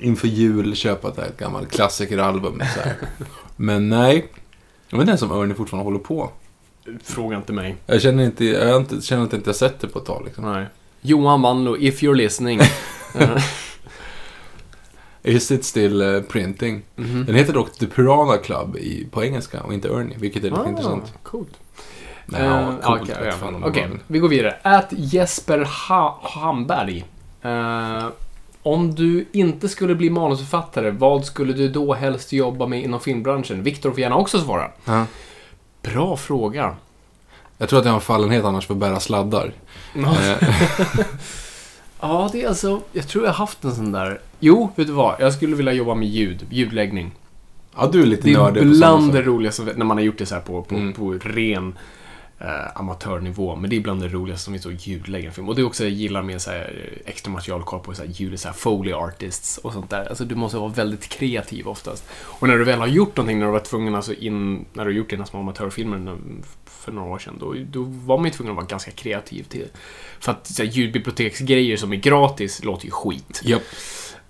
inför 0.00 0.28
jul 0.28 0.76
köpa 0.76 1.08
ett, 1.08 1.18
ett 1.18 1.38
gammalt 1.38 1.70
klassikeralbum. 1.70 2.62
Så 2.74 2.80
här. 2.80 2.96
Men 3.56 3.88
nej, 3.88 4.26
jag 4.88 4.98
vet 4.98 5.02
inte 5.02 5.10
ens 5.10 5.22
om 5.22 5.42
Ernie 5.42 5.54
fortfarande 5.54 5.84
håller 5.84 5.98
på. 5.98 6.30
Fråga 7.02 7.36
inte 7.36 7.52
mig. 7.52 7.76
Jag 7.86 8.02
känner 8.02 8.24
inte, 8.24 8.44
jag 8.44 8.76
inte, 8.76 9.00
känner 9.00 9.24
att 9.24 9.32
jag 9.32 9.38
inte 9.38 9.50
har 9.50 9.54
sett 9.54 9.80
det 9.80 9.88
på 9.88 9.98
ett 9.98 10.04
tag. 10.04 10.22
Liksom. 10.24 10.52
Nej. 10.52 10.66
Johan 11.00 11.42
Wanlo, 11.42 11.76
if 11.76 12.02
you're 12.02 12.14
listening. 12.14 12.60
Is 15.22 15.50
it 15.50 15.64
still 15.64 16.00
eh, 16.00 16.20
printing? 16.22 16.82
mhm. 16.96 17.24
Den 17.26 17.34
heter 17.34 17.52
dock 17.52 17.78
The 17.78 17.86
Piranha 17.86 18.36
Club 18.36 18.76
i, 18.76 19.06
på 19.10 19.24
engelska 19.24 19.62
och 19.62 19.74
inte 19.74 19.88
Ernie, 19.88 20.16
vilket 20.18 20.44
är 20.44 20.50
lite 20.50 20.68
intressant. 20.68 21.04
Ah, 21.06 21.18
Coolt. 21.22 21.58
Nej, 22.30 22.40
Eh, 22.42 22.46
ja, 22.46 22.72
coolt, 22.82 23.02
Okej, 23.02 23.16
ja, 23.42 23.50
var. 23.50 23.98
vi 24.06 24.18
går 24.18 24.28
vidare. 24.28 24.50
Ät 24.62 24.86
Jesper 24.90 25.68
ha 25.88 26.20
Hamberg. 26.22 27.04
Eh, 27.42 28.06
om 28.62 28.94
du 28.94 29.28
inte 29.32 29.68
skulle 29.68 29.94
bli 29.94 30.10
manusförfattare, 30.10 30.90
vad 30.90 31.24
skulle 31.24 31.52
du 31.52 31.68
då 31.68 31.94
helst 31.94 32.32
jobba 32.32 32.66
med 32.66 32.82
inom 32.82 33.00
filmbranschen? 33.00 33.62
Viktor 33.62 33.90
får 33.90 34.00
gärna 34.00 34.16
också 34.16 34.40
svara. 34.40 34.70
Ja. 34.84 35.04
Bra 35.82 36.16
fråga. 36.16 36.76
Jag 37.58 37.68
tror 37.68 37.78
att 37.78 37.84
jag 37.84 37.92
har 37.92 37.96
en 37.98 38.00
fallenhet 38.04 38.44
annars 38.44 38.66
för 38.66 38.74
att 38.74 38.80
bära 38.80 39.00
sladdar. 39.00 39.52
Eh, 39.94 40.04
Ja, 42.00 42.28
det 42.32 42.42
är 42.44 42.48
alltså... 42.48 42.80
Jag 42.92 43.08
tror 43.08 43.24
jag 43.24 43.30
har 43.32 43.36
haft 43.38 43.64
en 43.64 43.74
sån 43.74 43.92
där... 43.92 44.20
Jo, 44.40 44.70
vet 44.76 44.86
du 44.86 44.92
vad? 44.92 45.14
Jag 45.20 45.32
skulle 45.32 45.56
vilja 45.56 45.72
jobba 45.72 45.94
med 45.94 46.08
ljud, 46.08 46.46
ljudläggning. 46.50 47.10
ja, 47.76 47.88
du 47.92 48.02
är 48.02 48.06
lite 48.06 48.22
Det 48.22 48.32
är 48.32 48.38
nördig 48.38 48.66
bland 48.70 49.12
det 49.12 49.22
roligaste 49.22 49.62
när 49.76 49.84
man 49.84 49.96
har 49.96 50.04
gjort 50.04 50.18
det 50.18 50.26
så 50.26 50.34
här 50.34 50.42
på, 50.42 50.62
på, 50.62 50.74
Mm. 50.74 50.92
på 50.92 51.12
ren 51.22 51.78
eh, 52.40 52.76
amatörnivå. 52.80 53.56
Men 53.56 53.70
det 53.70 53.76
är 53.76 53.80
bland 53.80 54.00
det 54.00 54.08
roligaste 54.08 54.44
som 54.44 54.54
finns 54.54 54.66
att 54.66 54.86
ljudlägga 54.86 55.28
en 55.28 55.34
film. 55.34 55.48
Och 55.48 55.54
det 55.54 55.60
är 55.62 55.66
också 55.66 55.82
jag 55.84 55.92
gillar 55.92 56.22
med 56.22 56.42
så 56.42 56.50
här, 56.50 56.90
eh, 57.04 57.10
extra 57.10 57.32
material, 57.32 57.62
kolla 57.64 57.82
på 57.82 57.94
så 57.94 58.02
här, 58.02 58.10
ljud, 58.10 58.40
så 58.40 58.48
här, 58.48 58.54
foley 58.54 58.92
artists 58.92 59.58
och 59.58 59.72
sånt 59.72 59.90
där. 59.90 60.08
Alltså 60.08 60.24
du 60.24 60.34
måste 60.34 60.58
vara 60.58 60.68
väldigt 60.68 61.08
kreativ 61.08 61.68
oftast. 61.68 62.04
Och 62.12 62.48
när 62.48 62.58
du 62.58 62.64
väl 62.64 62.78
har 62.78 62.86
gjort 62.86 63.16
någonting, 63.16 63.38
när 63.38 63.46
du 63.46 63.52
var 63.52 63.60
tvungen, 63.60 63.94
alltså 63.94 64.14
in, 64.14 64.64
när 64.72 64.84
du 64.84 64.92
gjort 64.92 65.10
dina 65.10 65.26
små 65.26 65.40
amatörfilmer 65.40 66.16
för 66.66 66.92
några 66.92 67.08
år 67.08 67.18
sedan, 67.18 67.36
då, 67.40 67.54
då 67.70 67.82
var 67.82 68.16
man 68.18 68.24
ju 68.24 68.30
tvungen 68.30 68.50
att 68.52 68.56
vara 68.56 68.66
ganska 68.66 68.90
kreativ 68.90 69.42
till 69.42 69.66
För 70.20 70.32
att 70.32 70.46
så 70.46 70.62
här, 70.62 70.70
ljudbiblioteksgrejer 70.70 71.76
som 71.76 71.92
är 71.92 71.96
gratis 71.96 72.64
låter 72.64 72.84
ju 72.84 72.90
skit. 72.90 73.40
Japp. 73.44 73.62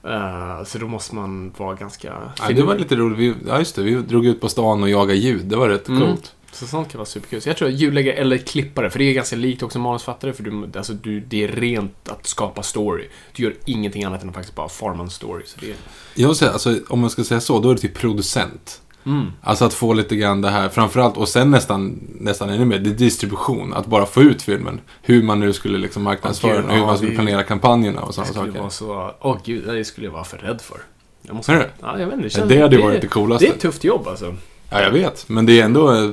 Eh, 0.05 0.65
så 0.65 0.79
då 0.79 0.87
måste 0.87 1.15
man 1.15 1.53
vara 1.57 1.75
ganska... 1.75 2.15
Ja, 2.39 2.49
det 2.55 2.63
var 2.63 2.79
lite 2.79 2.97
roligt. 2.97 3.19
Vi, 3.19 3.35
ja, 3.49 3.59
just 3.59 3.77
det. 3.77 3.83
Vi 3.83 3.95
drog 3.95 4.27
ut 4.27 4.41
på 4.41 4.49
stan 4.49 4.83
och 4.83 4.89
jagade 4.91 5.19
ljud. 5.19 5.45
Det 5.47 5.57
var 5.57 5.69
rätt 5.69 5.89
Mm. 5.89 6.01
coolt. 6.01 6.35
Så 6.53 6.67
sånt 6.67 6.89
kan 6.91 6.99
vara 6.99 7.07
superkul. 7.07 7.41
Så 7.41 7.49
jag 7.49 7.57
tror 7.57 7.69
att 7.69 7.75
ljudläggare 7.75 8.17
eller 8.17 8.37
klippare, 8.37 8.91
för 8.91 8.99
det 8.99 9.05
är 9.05 9.13
ganska 9.13 9.37
likt 9.37 9.63
också 9.63 9.79
manusfattare, 9.79 10.33
för 10.33 10.43
du, 10.43 10.71
alltså 10.77 10.93
du, 10.93 11.21
det 11.21 11.45
är 11.45 11.49
rent 11.49 12.09
att 12.09 12.27
skapa 12.27 12.63
story. 12.63 13.09
Du 13.33 13.43
gör 13.43 13.55
ingenting 13.65 14.05
annat 14.05 14.23
än 14.23 14.29
att 14.29 14.35
faktiskt 14.35 14.57
bara 14.57 14.69
forma 14.69 15.03
en 15.03 15.11
story. 15.11 15.43
Så 15.47 15.61
det 15.61 15.71
är... 15.71 15.77
Jag 16.15 16.29
vill 16.29 16.37
säga, 16.37 16.51
alltså, 16.51 16.81
om 16.89 17.01
man 17.01 17.11
ska 17.11 17.25
säga 17.25 17.41
så, 17.41 17.61
då 17.61 17.71
är 17.71 17.75
det 17.75 17.81
typ 17.81 17.95
producent. 17.99 18.81
Mm. 19.07 19.33
Alltså 19.43 19.65
att 19.65 19.75
få 19.75 19.93
lite 19.93 20.17
grann 20.17 20.41
det 20.41 20.51
här, 20.51 20.69
framförallt, 20.69 21.17
och 21.17 21.29
sen 21.29 21.51
nästan, 21.51 22.01
nästan 22.21 22.49
ännu 22.51 22.65
mer, 22.65 22.79
det 22.79 22.91
är 22.91 22.95
distribution. 22.95 23.75
Att 23.75 23.87
bara 23.87 24.07
få 24.07 24.23
ut 24.23 24.43
filmen. 24.43 24.81
Hur 25.03 25.23
man 25.23 25.41
nu 25.41 25.53
skulle 25.53 25.79
liksom 25.79 26.03
marknadsföra 26.03 26.55
den, 26.55 26.65
och 26.65 26.77
hur 26.77 26.87
man 26.87 26.97
skulle 26.97 27.15
planera 27.15 27.43
kampanjerna 27.43 28.03
och 28.03 28.15
sådana 28.15 28.33
saker. 28.33 28.51
vara 28.59 28.71
så... 28.71 29.15
Åh 29.21 29.39
gud, 29.45 29.67
det 29.67 29.85
skulle 29.85 30.07
jag 30.07 30.13
vara 30.13 30.25
för 30.25 30.39
rädd 30.39 30.61
för. 30.61 30.81
Jag 31.23 31.37
måste... 31.37 31.53
Är 31.53 31.59
det? 31.59 31.71
Ja, 31.81 31.99
jag 31.99 32.07
vet 32.07 32.15
inte. 32.15 32.27
Det, 32.27 32.31
känns... 32.31 32.49
det 32.49 32.61
hade 32.61 32.77
ju 32.77 32.83
varit 32.83 33.01
det 33.01 33.07
coolaste. 33.07 33.45
Det 33.45 33.51
är 33.51 33.55
ett 33.55 33.61
tufft 33.61 33.85
jobb 33.85 34.09
alltså. 34.09 34.35
Ja, 34.71 34.83
jag 34.83 34.91
vet. 34.91 35.29
Men 35.29 35.47
det 35.47 35.61
är 35.61 35.65
ändå, 35.65 35.93
eh, 35.93 36.11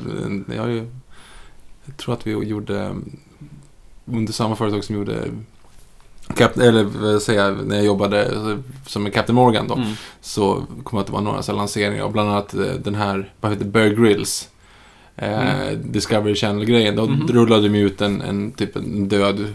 jag, 0.56 0.70
ju, 0.72 0.88
jag 1.86 1.98
tror 1.98 2.14
att 2.14 2.28
vi 2.28 2.32
gjorde, 2.32 2.82
eh, 2.82 2.96
under 4.06 4.34
samma 4.34 4.56
företag 4.56 4.84
som 4.84 4.96
gjorde, 4.96 5.20
Cap, 6.36 6.58
eller 6.58 7.32
jag, 7.34 7.68
när 7.68 7.76
jag 7.76 7.86
jobbade 7.86 8.26
eh, 8.26 8.58
som 8.86 9.04
med 9.04 9.14
Captain 9.14 9.36
Morgan 9.36 9.68
då. 9.68 9.76
Mm. 9.76 9.88
Så 10.22 10.64
kommer 10.84 11.00
jag 11.00 11.02
att 11.02 11.08
det 11.08 11.14
var 11.14 11.22
några 11.22 11.42
så 11.44 11.54
lanseringar 11.54 12.04
av 12.04 12.12
bland 12.12 12.30
annat 12.30 12.54
eh, 12.54 12.62
den 12.62 12.96
här, 12.96 13.34
vad 13.42 13.52
heter 13.52 13.66
det, 13.66 13.72
Bear 13.72 13.90
Grylls. 13.90 14.50
Eh, 15.16 15.72
Discovery 15.84 16.36
Channel-grejen. 16.36 16.96
Då 16.96 17.04
Mm. 17.04 17.28
Rullade 17.28 17.70
de 17.70 17.80
ut 17.80 18.02
en, 18.02 18.22
en 18.22 18.52
typ 18.52 18.76
en 18.76 19.08
död, 19.08 19.54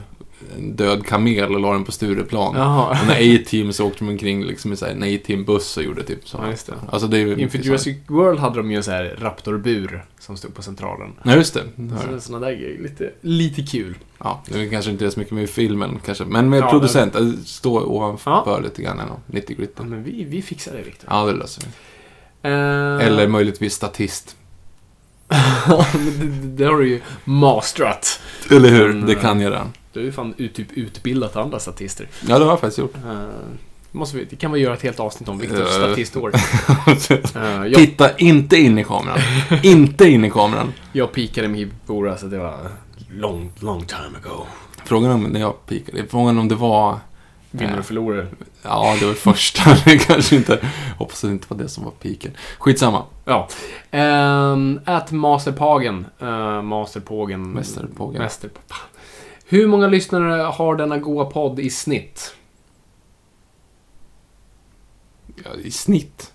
en 0.56 0.76
död 0.76 1.06
kamel 1.06 1.54
och 1.54 1.60
la 1.60 1.72
den 1.72 1.84
på 1.84 1.92
Stureplan. 1.92 2.54
Jaha. 2.56 2.90
Och 3.00 3.06
när 3.06 3.36
A-Team 3.36 3.72
så 3.72 3.86
åkte 3.86 3.98
de 4.04 4.08
omkring 4.08 4.44
liksom 4.44 4.72
i 4.72 4.76
så 4.76 4.84
här 4.86 4.92
en 4.92 5.02
A-Team-buss 5.02 5.76
och 5.76 5.82
gjorde 5.82 6.02
typ 6.02 6.28
så. 6.28 6.38
Ja, 6.42 6.50
just 6.50 6.66
det. 6.66 6.74
Alltså 6.90 7.08
det 7.08 7.18
är 7.18 7.38
Inför 7.38 7.58
Jurassic 7.58 7.96
World 8.06 8.38
hade 8.38 8.56
de 8.56 8.70
ju 8.70 8.76
en 8.76 8.82
sån 8.82 8.94
här 8.94 9.16
raptorbur 9.20 10.04
som 10.20 10.36
stod 10.36 10.54
på 10.54 10.62
centralen. 10.62 11.12
Ja, 11.22 11.34
just 11.36 11.54
det. 11.54 11.62
det. 11.76 11.96
Så, 11.98 12.20
såna 12.20 12.38
där 12.38 12.52
grejer. 12.52 12.78
Lite, 12.82 13.10
lite 13.20 13.62
kul. 13.62 13.94
Ja, 14.18 14.42
det 14.48 14.60
är 14.62 14.70
kanske 14.70 14.90
inte 14.90 15.06
är 15.06 15.10
så 15.10 15.18
mycket 15.20 15.34
med 15.34 15.50
filmen 15.50 15.98
kanske. 16.06 16.24
Men 16.24 16.48
med 16.50 16.60
Ja, 16.60 16.70
producent, 16.70 17.16
att 17.16 17.38
stå 17.46 17.80
ovanför 17.80 18.42
Ja. 18.46 18.58
lite 18.62 18.82
grann. 18.82 19.00
ändå. 19.00 19.20
90 19.26 19.56
gritty. 19.56 19.72
Ja, 19.76 19.82
men 19.84 20.02
vi, 20.04 20.24
vi 20.24 20.42
fixar 20.42 20.72
det, 20.72 20.82
Viktor. 20.82 21.08
Ja, 21.12 21.26
det 21.26 21.32
löser 21.32 21.62
vi. 21.62 21.68
Eh, 22.42 23.06
Eller 23.06 23.28
möjligtvis 23.28 23.74
statist. 23.74 24.36
Det, 26.18 26.26
det 26.46 26.64
har 26.64 26.78
du 26.78 26.88
ju 26.88 27.00
masterat. 27.24 28.20
Eller 28.50 28.68
hur? 28.68 28.92
Det 29.06 29.12
eh, 29.12 29.18
kan 29.20 29.40
jag 29.40 29.52
redan. 29.52 29.72
Du 29.92 30.00
har 30.00 30.04
ju 30.04 30.12
fan 30.12 30.34
ut, 30.36 30.54
typ 30.54 30.72
utbildat 30.72 31.36
andra 31.36 31.58
statister. 31.58 32.08
Ja, 32.28 32.38
det 32.38 32.44
har 32.44 32.52
jag 32.52 32.60
faktiskt 32.60 32.78
gjort. 32.78 32.94
Eh, 32.96 33.28
måste 33.92 34.16
vi, 34.16 34.24
det 34.24 34.36
kan 34.36 34.52
vi 34.52 34.60
göra 34.60 34.74
ett 34.74 34.82
helt 34.82 35.00
avsnitt 35.00 35.28
om 35.28 35.38
Viktors 35.38 35.58
Eh. 35.60 35.66
statistår. 35.66 36.32
Jag, 37.66 37.74
Titta 37.74 38.16
inte 38.18 38.56
in 38.56 38.78
i 38.78 38.84
kameran. 38.84 39.18
inte 39.62 40.08
in 40.08 40.24
i 40.24 40.30
kameran. 40.30 40.72
jag 40.92 41.12
pikade 41.12 41.48
med 41.48 41.58
Hibora 41.60 42.16
så 42.16 42.26
det 42.26 42.38
var 42.38 42.56
long, 43.10 43.52
long 43.58 43.84
time 43.84 44.18
ago. 44.24 44.46
Frågan 44.84 45.10
om 45.10 45.22
när 45.22 45.40
jag 45.40 45.66
pikade. 45.66 46.06
Frågan 46.10 46.38
om 46.38 46.48
det 46.48 46.54
var... 46.54 46.98
Vinner 47.52 47.78
och 47.78 47.84
förlorar. 47.84 48.28
Ja, 48.62 48.96
det 49.00 49.06
var 49.06 49.14
första. 49.14 49.76
kanske 50.06 50.36
inte... 50.36 50.58
Hoppas 50.98 51.24
att 51.24 51.30
det 51.30 51.32
inte 51.32 51.46
var 51.48 51.58
det 51.62 51.68
som 51.68 51.84
var 51.84 51.90
piken. 51.90 52.32
Skitsamma. 52.58 53.02
Ja. 53.24 53.48
Um, 53.92 54.80
ät 54.86 55.10
Masterpagen. 55.10 56.06
Uh, 56.22 56.62
Masterpågen. 56.62 57.42
Mästerpågen. 57.52 58.22
Mäster... 58.22 58.50
Hur 59.50 59.66
många 59.66 59.88
lyssnare 59.88 60.42
har 60.42 60.76
denna 60.76 60.98
goa 60.98 61.24
podd 61.24 61.60
i 61.60 61.70
snitt? 61.70 62.34
Ja, 65.44 65.50
I 65.64 65.70
snitt. 65.70 66.32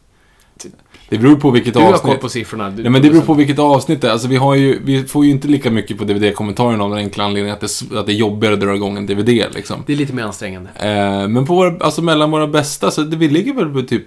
Det 1.09 1.17
beror 1.17 1.35
på 1.35 1.51
vilket 1.51 1.73
Du 1.73 1.79
har 1.79 1.93
avsnitt. 1.93 2.11
koll 2.11 2.17
på 2.17 2.29
siffrorna. 2.29 2.69
Du, 2.69 2.81
Nej, 2.81 2.91
men 2.91 3.01
det 3.01 3.09
beror 3.09 3.21
på 3.21 3.33
vilket 3.33 3.59
avsnitt 3.59 4.01
det 4.01 4.07
är. 4.07 4.11
Alltså, 4.11 4.27
vi, 4.27 4.35
har 4.35 4.55
ju, 4.55 4.79
vi 4.83 5.03
får 5.03 5.25
ju 5.25 5.31
inte 5.31 5.47
lika 5.47 5.71
mycket 5.71 5.97
på 5.97 6.03
DVD-kommentarerna 6.03 6.83
av 6.83 6.89
den 6.89 6.99
enkla 6.99 7.23
anledningen 7.23 7.53
att 7.55 7.61
det, 7.61 7.97
att 7.99 8.05
det 8.05 8.11
är 8.11 8.15
jobbigare 8.15 8.53
att 8.53 8.59
dra 8.59 8.75
igång 8.75 8.97
en 8.97 9.05
DVD. 9.05 9.27
Liksom. 9.55 9.83
Det 9.87 9.93
är 9.93 9.97
lite 9.97 10.13
mer 10.13 10.23
ansträngande. 10.23 10.69
Eh, 10.75 11.27
men 11.27 11.45
på 11.45 11.55
våra, 11.55 11.85
alltså 11.85 12.01
mellan 12.01 12.31
våra 12.31 12.47
bästa, 12.47 12.91
så 12.91 13.01
det, 13.01 13.17
vi 13.17 13.27
ligger 13.29 13.53
väl 13.53 13.73
på 13.73 13.81
typ 13.81 14.05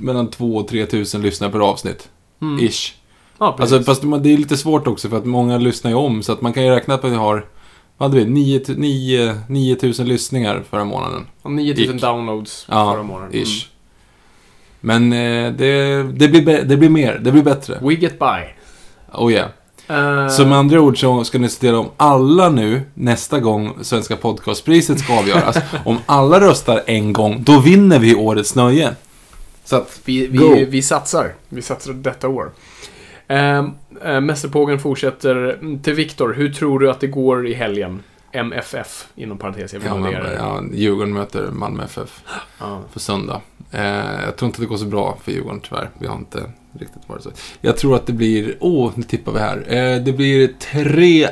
mellan 0.00 0.30
2 0.30 0.56
och 0.56 0.68
3 0.68 0.86
tusen 0.86 1.22
lyssnare 1.22 1.50
per 1.52 1.58
avsnitt. 1.60 2.08
Mm. 2.42 2.66
Ish. 2.66 2.94
Ja, 3.38 3.52
precis. 3.56 3.72
Alltså, 3.72 3.90
fast 3.90 4.22
det 4.24 4.32
är 4.32 4.36
lite 4.36 4.56
svårt 4.56 4.86
också 4.86 5.08
för 5.08 5.16
att 5.16 5.26
många 5.26 5.58
lyssnar 5.58 5.90
ju 5.90 5.96
om. 5.96 6.22
Så 6.22 6.32
att 6.32 6.40
man 6.40 6.52
kan 6.52 6.64
ju 6.64 6.70
räkna 6.70 6.98
på 6.98 7.06
att 7.06 7.12
vi 7.12 7.16
har, 7.16 7.46
vad 8.00 8.10
hade 8.10 8.24
vi, 8.24 8.30
9, 8.30 8.60
9, 8.68 9.40
9 9.48 9.76
tusen 9.76 10.08
lyssningar 10.08 10.62
förra 10.70 10.84
månaden. 10.84 11.26
Och 11.42 11.52
9000 11.52 11.96
ish. 11.96 12.00
downloads 12.00 12.66
Ja, 12.68 12.92
förra 12.92 13.02
månaden. 13.02 13.34
Ish. 13.34 13.66
Men 14.80 15.12
eh, 15.12 15.52
det, 15.52 16.02
det, 16.02 16.28
blir, 16.28 16.62
det 16.64 16.76
blir 16.76 16.88
mer, 16.88 17.18
det 17.22 17.32
blir 17.32 17.42
bättre. 17.42 17.74
Mm. 17.76 17.88
We 17.88 17.94
get 17.94 18.18
by. 18.18 18.54
Oh 19.12 19.32
yeah. 19.32 19.48
Eh, 19.88 20.28
Så 20.28 20.46
med 20.46 20.58
andra 20.58 20.80
ord 20.80 21.00
så 21.00 21.24
ska 21.24 21.38
ni 21.38 21.48
till 21.48 21.74
om 21.74 21.88
alla 21.96 22.48
nu, 22.48 22.82
nästa 22.94 23.40
gång 23.40 23.74
Svenska 23.82 24.16
podcastpriset 24.16 25.00
ska 25.00 25.18
avgöras, 25.18 25.56
om 25.84 25.98
alla 26.06 26.40
röstar 26.40 26.82
en 26.86 27.12
gång, 27.12 27.42
då 27.42 27.60
vinner 27.60 27.98
vi 27.98 28.14
årets 28.14 28.54
nöje. 28.54 28.94
Så 29.64 29.76
att, 29.76 30.00
vi, 30.04 30.26
Go. 30.26 30.54
vi, 30.54 30.64
vi 30.64 30.82
satsar. 30.82 31.34
Vi 31.48 31.62
satsar 31.62 31.92
detta 31.92 32.28
år. 32.28 32.50
Uh, 33.30 33.64
uh, 34.06 34.20
Mästerpågen 34.20 34.78
fortsätter. 34.78 35.36
Mm, 35.60 35.78
Till 35.78 35.94
Viktor, 35.94 36.32
hur 36.32 36.52
tror 36.52 36.78
du 36.78 36.90
att 36.90 37.00
det 37.00 37.06
går 37.06 37.46
i 37.48 37.54
helgen? 37.54 38.02
MFF, 38.32 39.08
inom 39.14 39.38
parentes. 39.38 39.72
Jag 39.72 39.80
vill 39.80 40.12
ja, 40.12 40.22
det. 40.22 40.34
ja, 40.34 40.62
Djurgården 40.72 41.12
möter 41.12 41.50
Malmö 41.50 41.84
FF 41.84 42.22
Ja. 42.58 42.80
på 42.92 42.98
söndag. 42.98 43.40
Eh, 43.72 44.24
jag 44.24 44.36
tror 44.36 44.46
inte 44.46 44.60
det 44.60 44.66
går 44.66 44.76
så 44.76 44.84
bra 44.84 45.18
för 45.22 45.32
Djurgården 45.32 45.60
tyvärr. 45.60 45.90
Vi 45.98 46.06
har 46.06 46.16
inte 46.16 46.38
riktigt 46.78 47.08
varit 47.08 47.22
så. 47.22 47.30
Jag 47.60 47.76
tror 47.76 47.96
att 47.96 48.06
det 48.06 48.12
blir, 48.12 48.56
åh, 48.60 48.92
nu 48.94 49.02
tippar 49.02 49.32
vi 49.32 49.38
här. 49.38 49.56
Eh, 49.68 50.02
det 50.02 50.12
blir 50.12 50.48
3 50.48 51.28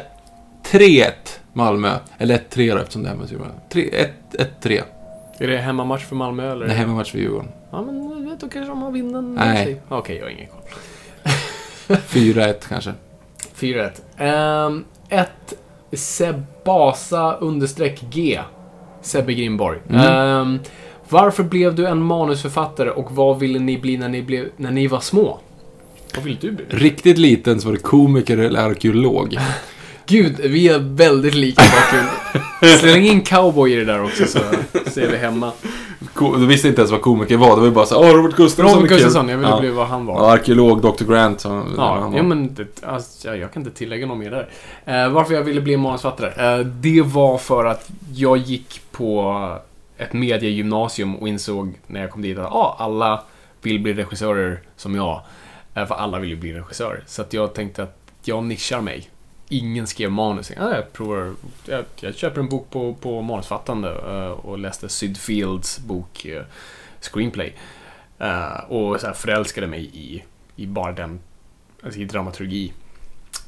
3-1 0.70 1.10
Malmö. 1.52 1.92
Eller 2.18 2.38
1-3 2.38 2.74
då 2.74 2.80
eftersom 2.80 3.02
det 3.02 3.08
är 3.08 3.10
hemma 3.10 3.22
mot 3.22 3.32
Djurgården. 3.32 3.54
3 3.72 3.90
1-3. 4.62 4.82
Är 5.38 5.46
det 5.48 5.56
hemmamatch 5.56 6.04
för 6.04 6.16
Malmö 6.16 6.52
eller? 6.52 6.66
Nej, 6.66 6.76
hemmamatch 6.76 7.10
för 7.10 7.18
Djurgården. 7.18 7.48
Ja, 7.70 7.82
men 7.82 8.36
då 8.40 8.48
kanske 8.48 8.68
de 8.70 8.82
har 8.82 8.90
vinden 8.90 9.34
Nej. 9.34 9.80
Okej, 9.88 10.16
jag 10.16 10.24
har 10.24 10.30
ingen 10.30 10.46
koll. 10.46 10.60
4-1 11.88 12.54
kanske. 12.68 12.92
4-1. 13.56 14.66
Um, 14.66 14.84
ett 15.08 15.54
Sebasa 15.92 17.36
understreck 17.36 18.04
G. 18.10 18.40
Sebbe 19.02 19.34
Grimborg. 19.34 19.78
Mm. 19.90 20.00
Ehm, 20.00 20.58
varför 21.08 21.42
blev 21.42 21.74
du 21.74 21.86
en 21.86 22.02
manusförfattare 22.02 22.90
och 22.90 23.12
vad 23.12 23.38
ville 23.38 23.58
ni 23.58 23.78
bli 23.78 23.96
när 23.96 24.08
ni, 24.08 24.22
blev, 24.22 24.48
när 24.56 24.70
ni 24.70 24.86
var 24.86 25.00
små? 25.00 25.38
Vad 26.14 26.24
ville 26.24 26.38
du 26.40 26.52
bli? 26.52 26.64
Riktigt 26.68 27.18
liten 27.18 27.60
så 27.60 27.68
var 27.68 27.74
det 27.74 27.82
komiker 27.82 28.38
eller 28.38 28.60
arkeolog. 28.60 29.38
Gud, 30.08 30.40
vi 30.40 30.68
är 30.68 30.78
väldigt 30.78 31.34
lika 31.34 31.62
bakgrund. 31.62 32.78
Släng 32.78 33.04
in 33.04 33.20
cowboy 33.20 33.72
i 33.72 33.76
det 33.76 33.84
där 33.84 34.04
också 34.04 34.24
så 34.26 34.38
ser 34.90 35.10
vi 35.10 35.16
hemma. 35.16 35.52
Du 36.18 36.46
visste 36.46 36.68
inte 36.68 36.80
ens 36.80 36.90
vad 36.90 37.00
komiker 37.00 37.36
var. 37.36 37.48
Det 37.50 37.56
var 37.56 37.64
ju 37.64 37.70
bara 37.70 37.86
så 37.86 38.00
åh, 38.00 38.14
Robert 38.14 38.36
Gustafsson 38.36 38.76
Robert 38.76 38.84
är 38.84 38.88
kul." 38.88 38.96
Gustafsson, 38.96 39.28
jag 39.28 39.38
ville 39.38 39.50
ja. 39.50 39.60
bli 39.60 39.70
vad 39.70 39.86
han 39.86 40.06
var. 40.06 40.14
Ja, 40.14 40.32
arkeolog, 40.32 40.80
Dr. 40.82 41.04
Grant. 41.04 41.40
Så, 41.40 41.62
Ja, 41.76 42.12
ja 42.16 42.22
men 42.22 42.54
det, 42.54 42.84
alltså, 42.84 43.36
jag 43.36 43.52
kan 43.52 43.62
inte 43.62 43.78
tillägga 43.78 44.06
något 44.06 44.18
mer 44.18 44.30
där. 44.30 44.48
Eh, 44.84 45.12
varför 45.12 45.34
jag 45.34 45.42
ville 45.42 45.60
bli 45.60 45.76
manusförfattare? 45.76 46.58
Eh, 46.58 46.66
det 46.66 47.02
var 47.02 47.38
för 47.38 47.64
att 47.64 47.88
jag 48.14 48.36
gick 48.36 48.80
på 48.90 49.34
ett 49.98 50.12
mediegymnasium 50.12 51.16
och 51.16 51.28
insåg 51.28 51.74
när 51.86 52.00
jag 52.00 52.10
kom 52.10 52.22
dit 52.22 52.38
att 52.38 52.52
ah, 52.52 52.76
alla 52.78 53.22
vill 53.62 53.80
bli 53.80 53.94
regissörer 53.94 54.60
som 54.76 54.94
jag. 54.94 55.20
Eh, 55.74 55.86
för 55.86 55.94
alla 55.94 56.18
vill 56.18 56.30
ju 56.30 56.36
bli 56.36 56.52
regissör. 56.52 57.02
Så 57.06 57.22
att 57.22 57.32
jag 57.32 57.54
tänkte 57.54 57.82
att 57.82 57.98
jag 58.24 58.44
nischar 58.44 58.80
mig. 58.80 59.08
Ingen 59.48 59.86
skrev 59.86 60.10
manus. 60.10 60.50
Ah, 60.50 60.74
jag, 60.74 60.92
provar, 60.92 61.34
jag, 61.64 61.84
jag 62.00 62.14
köper 62.14 62.40
en 62.40 62.48
bok 62.48 62.70
på, 62.70 62.94
på 62.94 63.22
manusfattande 63.22 63.88
eh, 63.88 64.30
och 64.30 64.58
läste 64.58 64.88
Syd 64.88 65.16
Fields 65.16 65.78
bok 65.78 66.24
eh, 66.24 66.42
Screenplay. 67.00 67.54
Eh, 68.18 68.58
och 68.68 69.00
så 69.00 69.06
här 69.06 69.14
förälskade 69.14 69.66
mig 69.66 69.90
i, 69.92 70.24
i 70.56 70.66
bara 70.66 70.92
den 70.92 71.20
alltså 71.82 72.00
i 72.00 72.04
dramaturgi. 72.04 72.72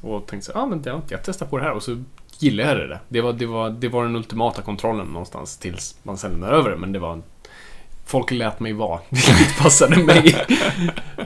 Och 0.01 0.27
tänkte 0.27 0.53
så, 0.53 0.59
ah, 0.59 0.67
men 0.67 0.83
jag, 0.85 1.03
jag 1.09 1.21
testar 1.25 1.47
på 1.47 1.59
det 1.59 1.65
här 1.65 1.73
och 1.73 1.83
så 1.83 2.03
gillade 2.39 2.81
jag 2.81 2.89
det. 2.89 3.01
Det 3.09 3.21
var, 3.21 3.33
det, 3.33 3.47
var, 3.47 3.71
det 3.71 3.89
var 3.89 4.05
den 4.05 4.17
ultimata 4.17 4.63
kontrollen 4.63 5.07
någonstans 5.07 5.57
tills 5.57 5.97
man 6.03 6.19
sen 6.19 6.31
lämnade 6.31 6.57
över 6.57 6.71
det. 6.71 6.77
Men 6.77 6.93
det 6.93 6.99
var... 6.99 7.23
Folk 8.07 8.31
lät 8.31 8.61
mig 8.61 8.73
vara, 8.73 9.01
vilket 9.09 9.59
passade 9.59 10.05
mig. 10.05 10.23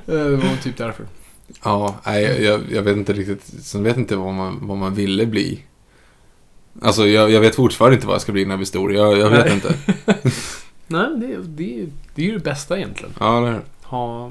Det 0.06 0.36
var 0.36 0.62
typ 0.62 0.76
därför. 0.76 1.06
Ja, 1.64 1.94
nej, 2.06 2.44
jag, 2.44 2.60
jag 2.72 2.82
vet 2.82 2.96
inte 2.96 3.12
riktigt. 3.12 3.42
Sen 3.62 3.82
vet 3.82 3.96
inte 3.96 4.16
vad 4.16 4.34
man, 4.34 4.58
vad 4.62 4.78
man 4.78 4.94
ville 4.94 5.26
bli. 5.26 5.60
Alltså, 6.82 7.06
jag, 7.06 7.30
jag 7.30 7.40
vet 7.40 7.54
fortfarande 7.54 7.94
inte 7.94 8.06
vad 8.06 8.14
jag 8.14 8.22
ska 8.22 8.32
bli 8.32 8.44
när 8.44 8.50
jag 8.52 8.58
blir 8.58 8.66
stor. 8.66 8.94
Jag, 8.94 9.18
jag 9.18 9.30
vet 9.30 9.44
Nej. 9.44 9.54
inte. 9.54 9.74
Nej, 10.86 11.08
det, 11.16 11.36
det, 11.36 11.86
det 12.14 12.22
är 12.22 12.26
ju 12.26 12.32
det 12.32 12.44
bästa 12.44 12.76
egentligen. 12.76 13.14
Ja, 13.20 13.40
det 13.40 13.48
är. 13.48 13.60
Ha, 13.82 14.30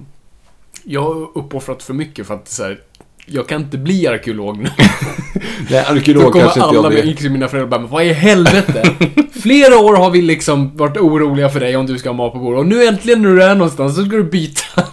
jag 0.84 1.02
har 1.02 1.38
uppoffrat 1.38 1.84
för 1.84 1.94
mycket 1.94 2.28
för 2.28 2.34
att 2.34 2.50
så 2.50 2.64
här, 2.64 2.80
jag 3.26 3.48
kan 3.48 3.62
inte 3.62 3.78
bli 3.78 4.08
arkeolog 4.08 4.58
nu. 4.58 4.70
Nej, 5.70 5.86
Då 5.88 5.94
arkeolog 5.94 6.32
kommer 6.32 6.44
kanske 6.46 6.60
inte 6.60 6.70
alla, 6.70 6.82
jag 6.82 6.92
blir. 6.92 7.06
inklusive 7.06 7.34
mina 7.34 7.48
föräldrar, 7.48 7.70
bara, 7.70 7.82
men 7.82 7.90
vad 7.90 8.04
i 8.06 8.14
helvete? 8.14 8.96
Flera 9.42 9.78
år 9.78 9.96
har 9.96 10.10
vi 10.12 10.22
liksom 10.22 10.78
varit 10.78 10.98
oroliga 10.98 11.50
för 11.50 11.60
dig 11.60 11.76
om 11.76 11.86
du 11.86 11.98
ska 11.98 12.10
ha 12.10 12.14
mat 12.14 12.34
på 12.34 12.40
bordet. 12.40 12.60
Och 12.60 12.66
nu 12.66 12.86
äntligen 12.86 13.22
när 13.22 13.30
du 13.30 13.44
är 13.44 13.56
någonstans, 13.56 13.96
så 13.96 14.06
ska 14.06 14.16
du 14.16 14.24
byta. 14.24 14.84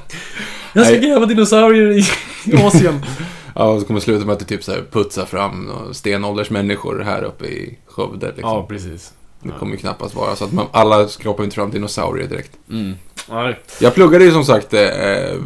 Jag 0.73 0.87
ska 0.87 0.97
gräva 0.97 1.27
dinosaurier 1.27 1.99
i 1.99 2.57
Asien. 2.67 3.03
Ja, 3.55 3.65
och 3.69 3.81
så 3.81 3.87
kommer 3.87 4.01
det 4.01 4.05
sluta 4.05 4.25
med 4.27 4.33
att 4.33 4.39
du 4.39 4.45
typ 4.45 4.65
så 4.65 4.73
här 4.73 4.83
putsar 4.91 5.25
fram 5.27 5.71
stenåldersmänniskor 5.93 7.01
här 7.07 7.23
uppe 7.23 7.47
i 7.47 7.79
Skövde. 7.87 8.27
Liksom. 8.27 8.43
Ja, 8.51 8.67
precis. 8.69 9.13
Det 9.43 9.53
kommer 9.59 9.73
ju 9.73 9.79
knappast 9.79 10.15
vara 10.15 10.37
så 10.37 10.45
att 10.45 10.53
man, 10.53 10.67
alla 10.73 11.09
skapar 11.09 11.45
inte 11.45 11.55
fram 11.55 11.71
dinosaurier 11.71 12.29
direkt. 12.29 12.53
Mm. 12.71 12.95
Ja, 13.29 13.55
Jag 13.81 13.95
pluggade 13.95 14.25
ju 14.25 14.31
som 14.33 14.45
sagt 14.45 14.75
eh, 14.75 14.81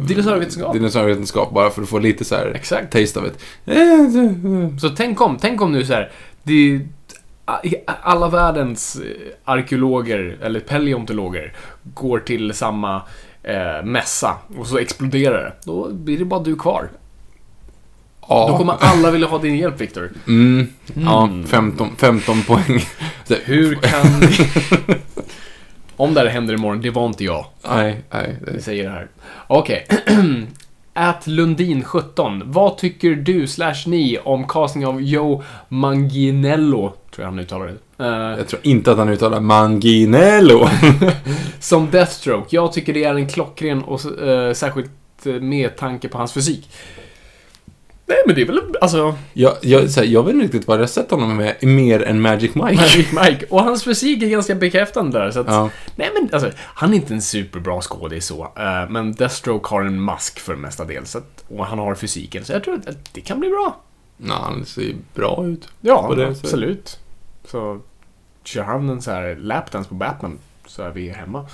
Dinosaurievetenskap. 0.07 0.73
dinosaurievetenskap 0.73 1.53
bara 1.53 1.69
för 1.69 1.81
att 1.81 1.89
få 1.89 1.99
lite 1.99 2.25
så 2.25 2.35
här 2.35 2.51
Exakt. 2.55 2.91
taste 2.93 3.19
it. 3.19 3.43
Eh, 3.65 4.77
Så 4.81 4.89
tänk 4.89 5.21
om, 5.21 5.37
tänk 5.41 5.61
om 5.61 5.71
nu 5.71 5.85
så 5.85 5.93
här, 5.93 6.11
det, 6.43 6.79
alla 7.85 8.29
världens 8.29 8.95
eh, 8.95 9.01
arkeologer, 9.45 10.37
eller 10.41 10.59
paleontologer, 10.59 11.53
går 11.83 12.19
till 12.19 12.53
samma 12.53 13.01
eh, 13.47 13.83
mässa 13.85 14.37
och 14.57 14.67
så 14.67 14.77
exploderar 14.77 15.43
det. 15.43 15.53
Då 15.63 15.89
blir 15.93 16.17
det 16.17 16.25
bara 16.25 16.39
du 16.43 16.55
kvar. 16.55 16.89
Ja. 18.27 18.47
Då 18.49 18.57
kommer 18.57 18.75
alla 18.79 19.11
vilja 19.11 19.27
ha 19.27 19.37
din 19.37 19.57
hjälp, 19.57 19.81
Viktor. 19.81 20.11
Mm, 20.27 20.67
ja, 20.93 21.29
15, 21.47 21.95
15 21.97 22.43
poäng. 22.43 22.85
Så, 23.25 23.35
Hur 23.43 23.75
kan. 23.75 24.05
Om 25.95 26.13
det 26.13 26.19
här 26.19 26.27
händer 26.27 26.53
imorgon, 26.53 26.81
det 26.81 26.89
var 26.89 27.05
inte 27.05 27.23
jag. 27.23 27.45
nej, 27.69 28.01
nej. 28.11 28.37
Vi 28.41 28.51
Det, 28.51 28.61
säger 28.61 28.83
det 28.83 28.89
här. 28.89 29.07
Okej. 29.47 29.87
At 30.93 31.27
Lundin17. 31.27 32.41
Vad 32.45 32.77
tycker 32.77 33.09
du 33.15 33.47
slash 33.47 33.75
ni 33.85 34.17
om 34.23 34.47
casting 34.47 34.85
av 34.85 35.01
Joe 35.01 35.43
Manginello? 35.69 36.93
Tror 37.15 37.23
jag 37.25 37.31
han 37.31 37.39
uttalar 37.39 37.65
det. 37.65 38.03
Eh, 38.03 38.37
jag 38.37 38.47
tror 38.47 38.61
inte 38.63 38.91
att 38.91 38.97
han 38.97 39.09
uttalar 39.09 39.39
Manginello. 39.39 40.67
som 41.59 41.91
Deathstroke. 41.91 42.55
Jag 42.55 42.73
tycker 42.73 42.93
det 42.93 43.03
är 43.03 43.15
en 43.15 43.27
klockren 43.27 43.83
och 43.83 44.21
eh, 44.21 44.53
särskilt 44.53 44.91
eh, 45.25 45.33
med 45.33 45.75
tanke 45.77 46.07
på 46.07 46.17
hans 46.17 46.33
fysik. 46.33 46.69
Nej, 48.07 48.17
men 48.25 48.35
det 48.35 48.41
är 48.41 48.45
väl 48.45 48.59
alltså 48.81 49.15
jag, 49.33 49.53
jag, 49.61 49.79
här, 49.81 50.03
jag 50.03 50.23
vet 50.23 50.33
inte 50.33 50.45
riktigt 50.45 50.67
vad 50.67 50.81
jag 50.81 50.89
sett 50.89 51.11
honom 51.11 51.37
med 51.37 51.55
mer 51.61 52.03
än 52.03 52.21
Magic 52.21 52.55
Mike. 52.55 52.75
Magic 52.75 53.11
Mike. 53.11 53.45
Och 53.49 53.63
hans 53.63 53.83
fysik 53.83 54.23
är 54.23 54.27
ganska 54.27 54.55
bekräftande 54.55 55.19
där. 55.19 55.31
Så 55.31 55.39
att, 55.39 55.47
Ja. 55.47 55.69
Nej, 55.95 56.09
men 56.13 56.29
alltså, 56.33 56.51
han 56.59 56.91
är 56.93 56.95
inte 56.95 57.13
en 57.13 57.21
superbra 57.21 57.81
skådis 57.81 58.25
så. 58.25 58.43
eh, 58.43 58.89
men 58.89 59.13
Deathstroke 59.13 59.69
har 59.69 59.81
en 59.81 60.01
mask 60.01 60.39
för 60.39 60.53
det 60.53 60.59
mesta 60.59 60.85
del. 60.85 61.05
Så 61.05 61.17
att, 61.17 61.43
och 61.47 61.65
han 61.65 61.79
har 61.79 61.95
fysiken. 61.95 62.45
Så 62.45 62.53
jag 62.53 62.63
tror 62.63 62.75
att 62.75 63.13
det 63.13 63.21
kan 63.21 63.39
bli 63.39 63.49
bra. 63.49 63.81
Nej, 64.17 64.37
han 64.41 64.65
ser 64.65 64.95
bra 65.13 65.45
ut. 65.47 65.67
Ja, 65.81 66.13
det 66.17 66.27
absolut. 66.27 66.99
Så 67.47 67.81
kör 68.43 68.63
han 68.63 68.89
en 68.89 69.01
så 69.01 69.11
här 69.11 69.35
lapdance 69.35 69.89
på 69.89 69.95
Batman 69.95 70.39
så 70.65 70.83
är 70.83 70.89
vi 70.89 71.09
hemma. 71.09 71.47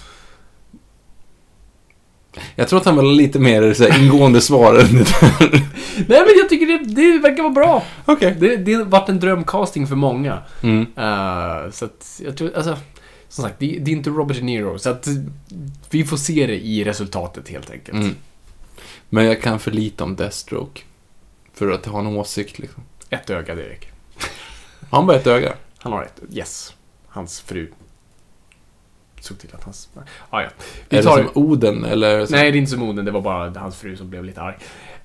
Jag 2.55 2.68
tror 2.68 2.80
att 2.80 2.85
han 2.85 2.95
var 2.95 3.03
lite 3.03 3.39
mer 3.39 3.73
så 3.73 3.84
här, 3.84 4.03
ingående 4.03 4.41
svar 4.41 4.73
än 4.73 4.95
det 4.95 5.03
där. 5.03 5.49
Nej, 5.95 6.22
men 6.26 6.38
jag 6.38 6.49
tycker 6.49 6.65
det, 6.65 6.95
det 6.95 7.19
verkar 7.19 7.43
vara 7.43 7.53
bra. 7.53 7.84
Okej. 8.05 8.35
Det, 8.39 8.55
det 8.55 8.73
har 8.73 8.84
varit 8.84 9.09
en 9.09 9.19
drömcasting 9.19 9.88
för 9.88 9.95
många. 9.95 10.39
Mm. 10.63 10.81
Eh, 10.81 11.72
så 11.72 11.85
att 11.85 12.22
jag 12.26 12.38
tror, 12.38 12.55
alltså, 12.55 12.77
som 13.30 13.43
sagt, 13.43 13.59
det, 13.59 13.77
det 13.80 13.91
är 13.91 13.95
inte 13.95 14.09
Robert 14.09 14.38
De 14.38 14.43
Niro. 14.43 14.80
Så 14.80 14.89
att 14.89 15.07
vi 15.89 16.03
får 16.03 16.18
se 16.18 16.47
det 16.47 16.65
i 16.65 16.84
resultatet 16.84 17.49
helt 17.49 17.72
enkelt. 17.72 17.97
Mm. 17.97 18.15
Men 19.09 19.26
jag 19.26 19.41
kan 19.41 19.59
för 19.59 19.72
lite 19.72 20.03
om 20.03 20.15
Deathstroke. 20.15 20.81
För 21.53 21.72
att 21.72 21.85
ha 21.85 21.99
en 21.99 22.07
åsikt 22.07 22.59
liksom. 22.59 22.84
Ett 23.09 23.30
öga, 23.30 23.55
det 23.55 23.69
räcker. 23.69 23.91
Han 24.89 25.07
bara 25.07 25.18
ett 25.18 25.27
öga. 25.27 25.53
Han 25.82 25.94
har 25.94 26.03
ett, 26.03 26.22
yes. 26.32 26.74
Hans 27.08 27.41
fru 27.41 27.72
såg 29.24 29.40
till 29.40 29.49
att 29.53 29.64
hans... 29.64 29.90
Ah, 30.30 30.41
ja. 30.41 30.49
Vi 30.90 30.98
Är 30.98 31.02
det 31.02 31.10
som 31.10 31.30
Oden 31.34 31.86
eller? 31.86 32.26
Så? 32.26 32.36
Nej, 32.36 32.52
det 32.52 32.58
är 32.58 32.60
inte 32.60 32.72
som 32.72 32.80
moden. 32.80 33.06
Det 33.06 33.12
var 33.12 33.22
bara 33.22 33.60
hans 33.60 33.76
fru 33.76 33.98
som 33.98 34.10
blev 34.10 34.26
lite 34.26 34.41
arg. 34.41 34.56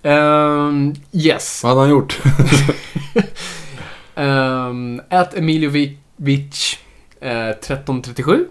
Ehm, 0.02 0.94
yes. 1.12 1.62
Vad 1.62 1.70
hade 1.70 1.80
han 1.80 1.90
gjort? 1.90 2.20
Um, 4.14 5.00
at 5.08 5.34
Emiljovic 5.36 6.78
uh, 7.22 7.48
1337. 7.50 8.46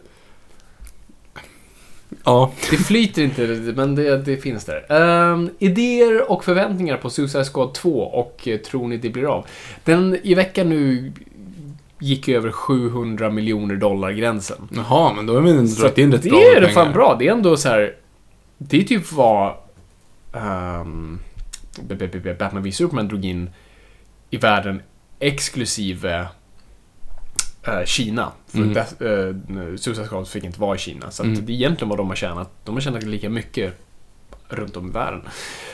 ja. 2.23 2.51
Det 2.69 2.77
flyter 2.77 3.23
inte, 3.23 3.41
men 3.75 3.95
det, 3.95 4.17
det 4.17 4.37
finns 4.37 4.65
där. 4.65 4.91
Ehm, 4.91 5.49
idéer 5.59 6.31
och 6.31 6.43
förväntningar 6.45 6.97
på 6.97 7.09
Suicide 7.09 7.45
Squad 7.45 7.73
2 7.73 7.99
och 7.99 8.47
eh, 8.47 8.57
tror 8.57 8.87
ni 8.87 8.97
det 8.97 9.09
blir 9.09 9.25
av? 9.25 9.47
Den 9.83 10.17
i 10.23 10.33
veckan 10.33 10.69
nu 10.69 11.11
gick 11.99 12.27
över 12.29 12.51
700 12.51 13.29
miljoner 13.29 13.75
dollar 13.75 14.11
gränsen. 14.11 14.69
Jaha, 14.75 15.13
men 15.13 15.25
då 15.25 15.33
har 15.33 15.41
vi 15.41 15.49
ändå 15.51 15.63
dragit 15.73 15.97
in 15.97 16.11
rätt 16.11 16.21
det 16.23 16.29
bra 16.29 16.39
är 16.57 16.61
det 16.61 16.69
fan 16.69 16.93
bra. 16.93 17.15
Det 17.19 17.27
är 17.27 17.31
ändå 17.31 17.57
så 17.57 17.69
här. 17.69 17.95
Det 18.57 18.77
är 18.77 18.83
typ 18.83 19.11
vad 19.11 19.53
um, 20.33 21.19
Batman 22.39 22.63
v 22.63 22.71
Superman 22.71 23.07
drog 23.07 23.25
in 23.25 23.49
i 24.29 24.37
världen 24.37 24.81
exklusive 25.19 26.27
eh, 27.67 27.83
Kina. 27.85 28.31
För 28.47 28.57
Mm. 28.57 28.73
Death- 28.73 29.69
eh, 29.71 29.75
Suicide 29.77 30.07
Squad 30.07 30.27
fick 30.27 30.43
inte 30.43 30.61
vara 30.61 30.75
i 30.75 30.79
Kina. 30.79 31.11
Så 31.11 31.23
Mm. 31.23 31.45
det 31.45 31.51
är 31.51 31.55
egentligen 31.55 31.89
vad 31.89 31.99
de 31.99 32.07
har 32.07 32.15
tjänat. 32.15 32.51
De 32.63 32.73
har 32.75 32.81
tjänat 32.81 33.03
lika 33.03 33.29
mycket 33.29 33.84
runt 34.49 34.77
om 34.77 34.87
i 34.87 34.91
världen. 34.91 35.21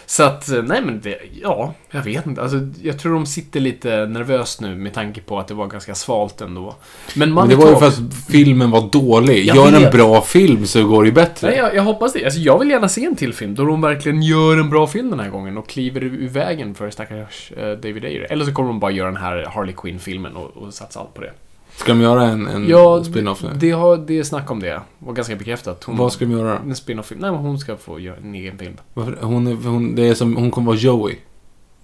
Så 0.06 0.24
att, 0.24 0.50
eh, 0.50 0.64
nej 0.64 0.82
men 0.82 1.02
det, 1.02 1.18
ja, 1.42 1.74
jag 1.92 2.02
vet 2.02 2.26
inte. 2.26 2.42
Alltså, 2.42 2.58
jag 2.82 3.00
tror 3.00 3.14
de 3.14 3.26
sitter 3.26 3.60
lite 3.60 4.06
nervöst 4.06 4.62
nu 4.62 4.76
med 4.76 4.94
tanke 4.94 5.22
på 5.22 5.40
att 5.40 5.48
det 5.48 5.54
var 5.54 5.68
ganska 5.68 5.96
svalt 5.96 6.42
ändå. 6.42 6.76
Men, 7.16 7.34
Men 7.34 7.50
det 7.50 7.56
var 7.56 7.70
ju 7.70 7.76
för 7.76 7.88
att 7.88 8.00
filmen 8.30 8.72
var 8.72 8.90
dålig. 8.92 9.46
Jag 9.46 9.56
Gör 9.56 9.68
en 9.68 9.82
vet. 9.82 9.92
bra 9.92 10.22
film 10.22 10.66
så 10.66 10.88
går 10.88 11.04
det 11.04 11.10
ju 11.10 11.14
bättre. 11.16 11.48
Nej, 11.48 11.58
jag, 11.58 11.76
jag 11.76 11.84
hoppas 11.84 12.14
det. 12.14 12.26
Alltså, 12.26 12.40
jag 12.40 12.60
vill 12.60 12.70
gärna 12.70 12.90
se 12.90 13.06
en 13.06 13.16
till 13.16 13.34
film 13.34 13.56
då 13.56 13.66
de 13.66 13.82
verkligen 13.82 14.22
gör 14.22 14.58
en 14.58 14.70
bra 14.70 14.88
film 14.88 15.10
den 15.10 15.20
här 15.20 15.30
gången 15.30 15.58
och 15.58 15.70
kliver 15.70 16.04
ur 16.04 16.28
vägen 16.30 16.76
för 16.76 16.90
stackars 16.90 17.52
eh, 17.58 17.72
David 17.72 18.06
Ayer. 18.06 18.28
Eller 18.32 18.46
så 18.46 18.54
kommer 18.54 18.70
de 18.70 18.80
bara 18.80 18.92
göra 18.92 19.08
den 19.12 19.22
här 19.22 19.46
Harley 19.46 19.76
Quinn-filmen 19.78 20.36
och, 20.36 20.58
och 20.58 20.74
satsa 20.74 21.00
allt 21.00 21.14
på 21.14 21.22
det. 21.22 21.32
Ska 21.76 21.92
de 21.92 22.02
göra 22.02 22.24
en, 22.24 22.48
en 22.48 22.68
Ja, 22.68 23.04
spin-off 23.04 23.44
nu? 23.44 23.50
det, 23.56 23.72
har, 23.72 23.98
det 23.98 24.20
är 24.20 24.24
snack 24.24 24.52
om 24.52 24.60
det. 24.60 24.82
Var 25.00 25.14
ganska 25.14 25.36
bekräftat. 25.36 25.84
Hon, 25.84 25.98
Vad 25.98 26.14
ska 26.14 26.26
de 26.26 26.32
göra? 26.32 26.60
En 26.60 26.76
spin-off-film. 26.76 27.22
Nej, 27.22 27.32
men 27.32 27.40
hon 27.40 27.60
ska 27.60 27.78
få 27.78 28.00
göra 28.00 28.18
en 28.18 28.36
egen 28.36 28.58
film. 28.58 28.74
Varför? 28.94 29.18
Hon, 29.22 29.48
är, 29.48 29.54
hon, 29.56 29.96
det 29.96 30.08
är 30.08 30.14
som, 30.14 30.36
hon 30.36 30.52
kommer 30.52 30.68
vara 30.68 30.78
Joey. 30.78 31.16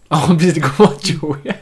Ja, 0.09 0.25
precis. 0.29 0.53
Det 0.53 0.59
kommer 0.61 0.89
vara 0.89 0.99
Joey. 1.01 1.39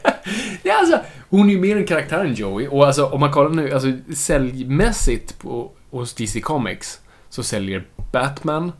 ja, 0.62 0.78
alltså, 0.80 0.98
hon 1.30 1.48
är 1.48 1.52
ju 1.54 1.60
mer 1.60 1.76
en 1.76 1.86
karaktär 1.86 2.24
än 2.24 2.34
Joey. 2.34 2.68
Och 2.68 2.86
alltså, 2.86 3.06
om 3.06 3.20
man 3.20 3.30
kollar 3.32 3.50
nu, 3.50 3.72
alltså 3.72 3.88
säljmässigt 4.16 5.38
på, 5.38 5.70
hos 5.90 6.14
DC 6.14 6.40
Comics 6.40 7.00
så 7.28 7.42
säljer 7.42 7.86
Batman 8.12 8.72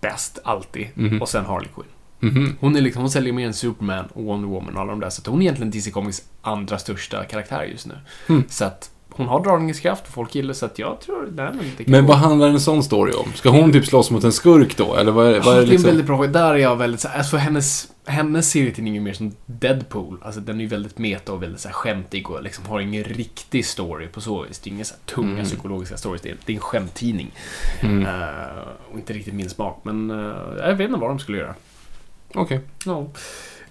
bäst 0.00 0.38
alltid. 0.44 0.86
Mhm. 0.94 1.22
Och 1.22 1.28
sen 1.28 1.44
Harley 1.44 1.68
Quinn. 1.74 1.88
Mhm. 2.32 2.56
Hon, 2.60 2.76
är 2.76 2.80
liksom, 2.80 3.02
hon 3.02 3.10
säljer 3.10 3.32
mer 3.32 3.46
än 3.46 3.54
Superman 3.54 4.04
och 4.14 4.24
Wonder 4.24 4.48
Woman 4.48 4.74
och 4.74 4.80
alla 4.80 4.90
de 4.90 5.00
där. 5.00 5.10
Så 5.10 5.30
hon 5.30 5.38
är 5.40 5.42
egentligen 5.42 5.70
DC 5.70 5.90
Comics 5.90 6.22
andra 6.42 6.78
största 6.78 7.24
karaktär 7.24 7.64
just 7.64 7.86
nu. 7.86 7.94
Mm. 8.28 8.44
Så 8.48 8.64
att 8.64 8.90
hon 9.14 9.26
har 9.28 9.44
dragningskraft 9.44 10.02
och 10.06 10.14
folk 10.14 10.34
gillar 10.34 10.54
så 10.54 10.66
att 10.66 10.78
jag 10.78 11.00
tror... 11.00 11.28
Nej, 11.34 11.50
men 11.52 11.70
det 11.76 11.86
Men 11.86 12.06
vad 12.06 12.16
handlar 12.16 12.48
en 12.48 12.60
sån 12.60 12.82
story 12.82 13.12
om? 13.12 13.32
Ska 13.34 13.50
hon 13.50 13.72
typ 13.72 13.86
slåss 13.86 14.10
mot 14.10 14.24
en 14.24 14.32
skurk 14.32 14.76
då? 14.76 14.96
Eller 14.96 15.12
vad 15.12 15.26
är, 15.26 15.40
vad 15.40 15.56
är 15.56 15.60
det 15.60 15.60
det 15.60 15.60
är 15.60 15.62
en 15.62 15.68
liksom? 15.70 15.86
väldigt 15.86 16.06
bra 16.06 16.16
fråga. 16.16 16.30
Där 16.30 16.54
är 16.54 16.58
jag 16.58 16.76
väldigt 16.76 17.00
så 17.00 17.08
alltså 17.08 17.36
hennes, 17.36 17.88
hennes 18.06 18.50
serietidning 18.50 18.96
är 18.96 19.00
mer 19.00 19.12
som 19.12 19.32
Deadpool. 19.46 20.18
Alltså 20.22 20.40
den 20.40 20.56
är 20.56 20.60
ju 20.60 20.66
väldigt 20.66 20.98
meta 20.98 21.32
och 21.32 21.42
väldigt 21.42 21.60
så 21.60 21.68
här 21.68 21.74
skämtig 21.74 22.30
och 22.30 22.42
liksom 22.42 22.66
har 22.66 22.80
ingen 22.80 23.04
riktig 23.04 23.66
story 23.66 24.06
på 24.06 24.20
så 24.20 24.42
vis. 24.42 24.58
Det 24.58 24.70
är 24.70 24.72
inga 24.72 24.84
så 24.84 24.94
här 24.94 25.14
tunga 25.14 25.32
Mm. 25.32 25.44
psykologiska 25.44 25.96
stories. 25.96 26.22
Det 26.22 26.30
är, 26.30 26.36
det 26.44 26.52
är 26.52 26.56
en 26.56 26.60
skämttidning. 26.60 27.30
Mm. 27.80 28.06
Eh, 28.06 28.62
och 28.92 28.98
inte 28.98 29.12
riktigt 29.12 29.34
min 29.34 29.50
smak. 29.50 29.80
Men 29.82 30.10
eh, 30.10 30.16
jag 30.58 30.74
vet 30.74 30.88
inte 30.88 31.00
vad 31.00 31.10
de 31.10 31.18
skulle 31.18 31.38
göra. 31.38 31.54
Okej. 32.34 32.60
Ja. 32.84 33.06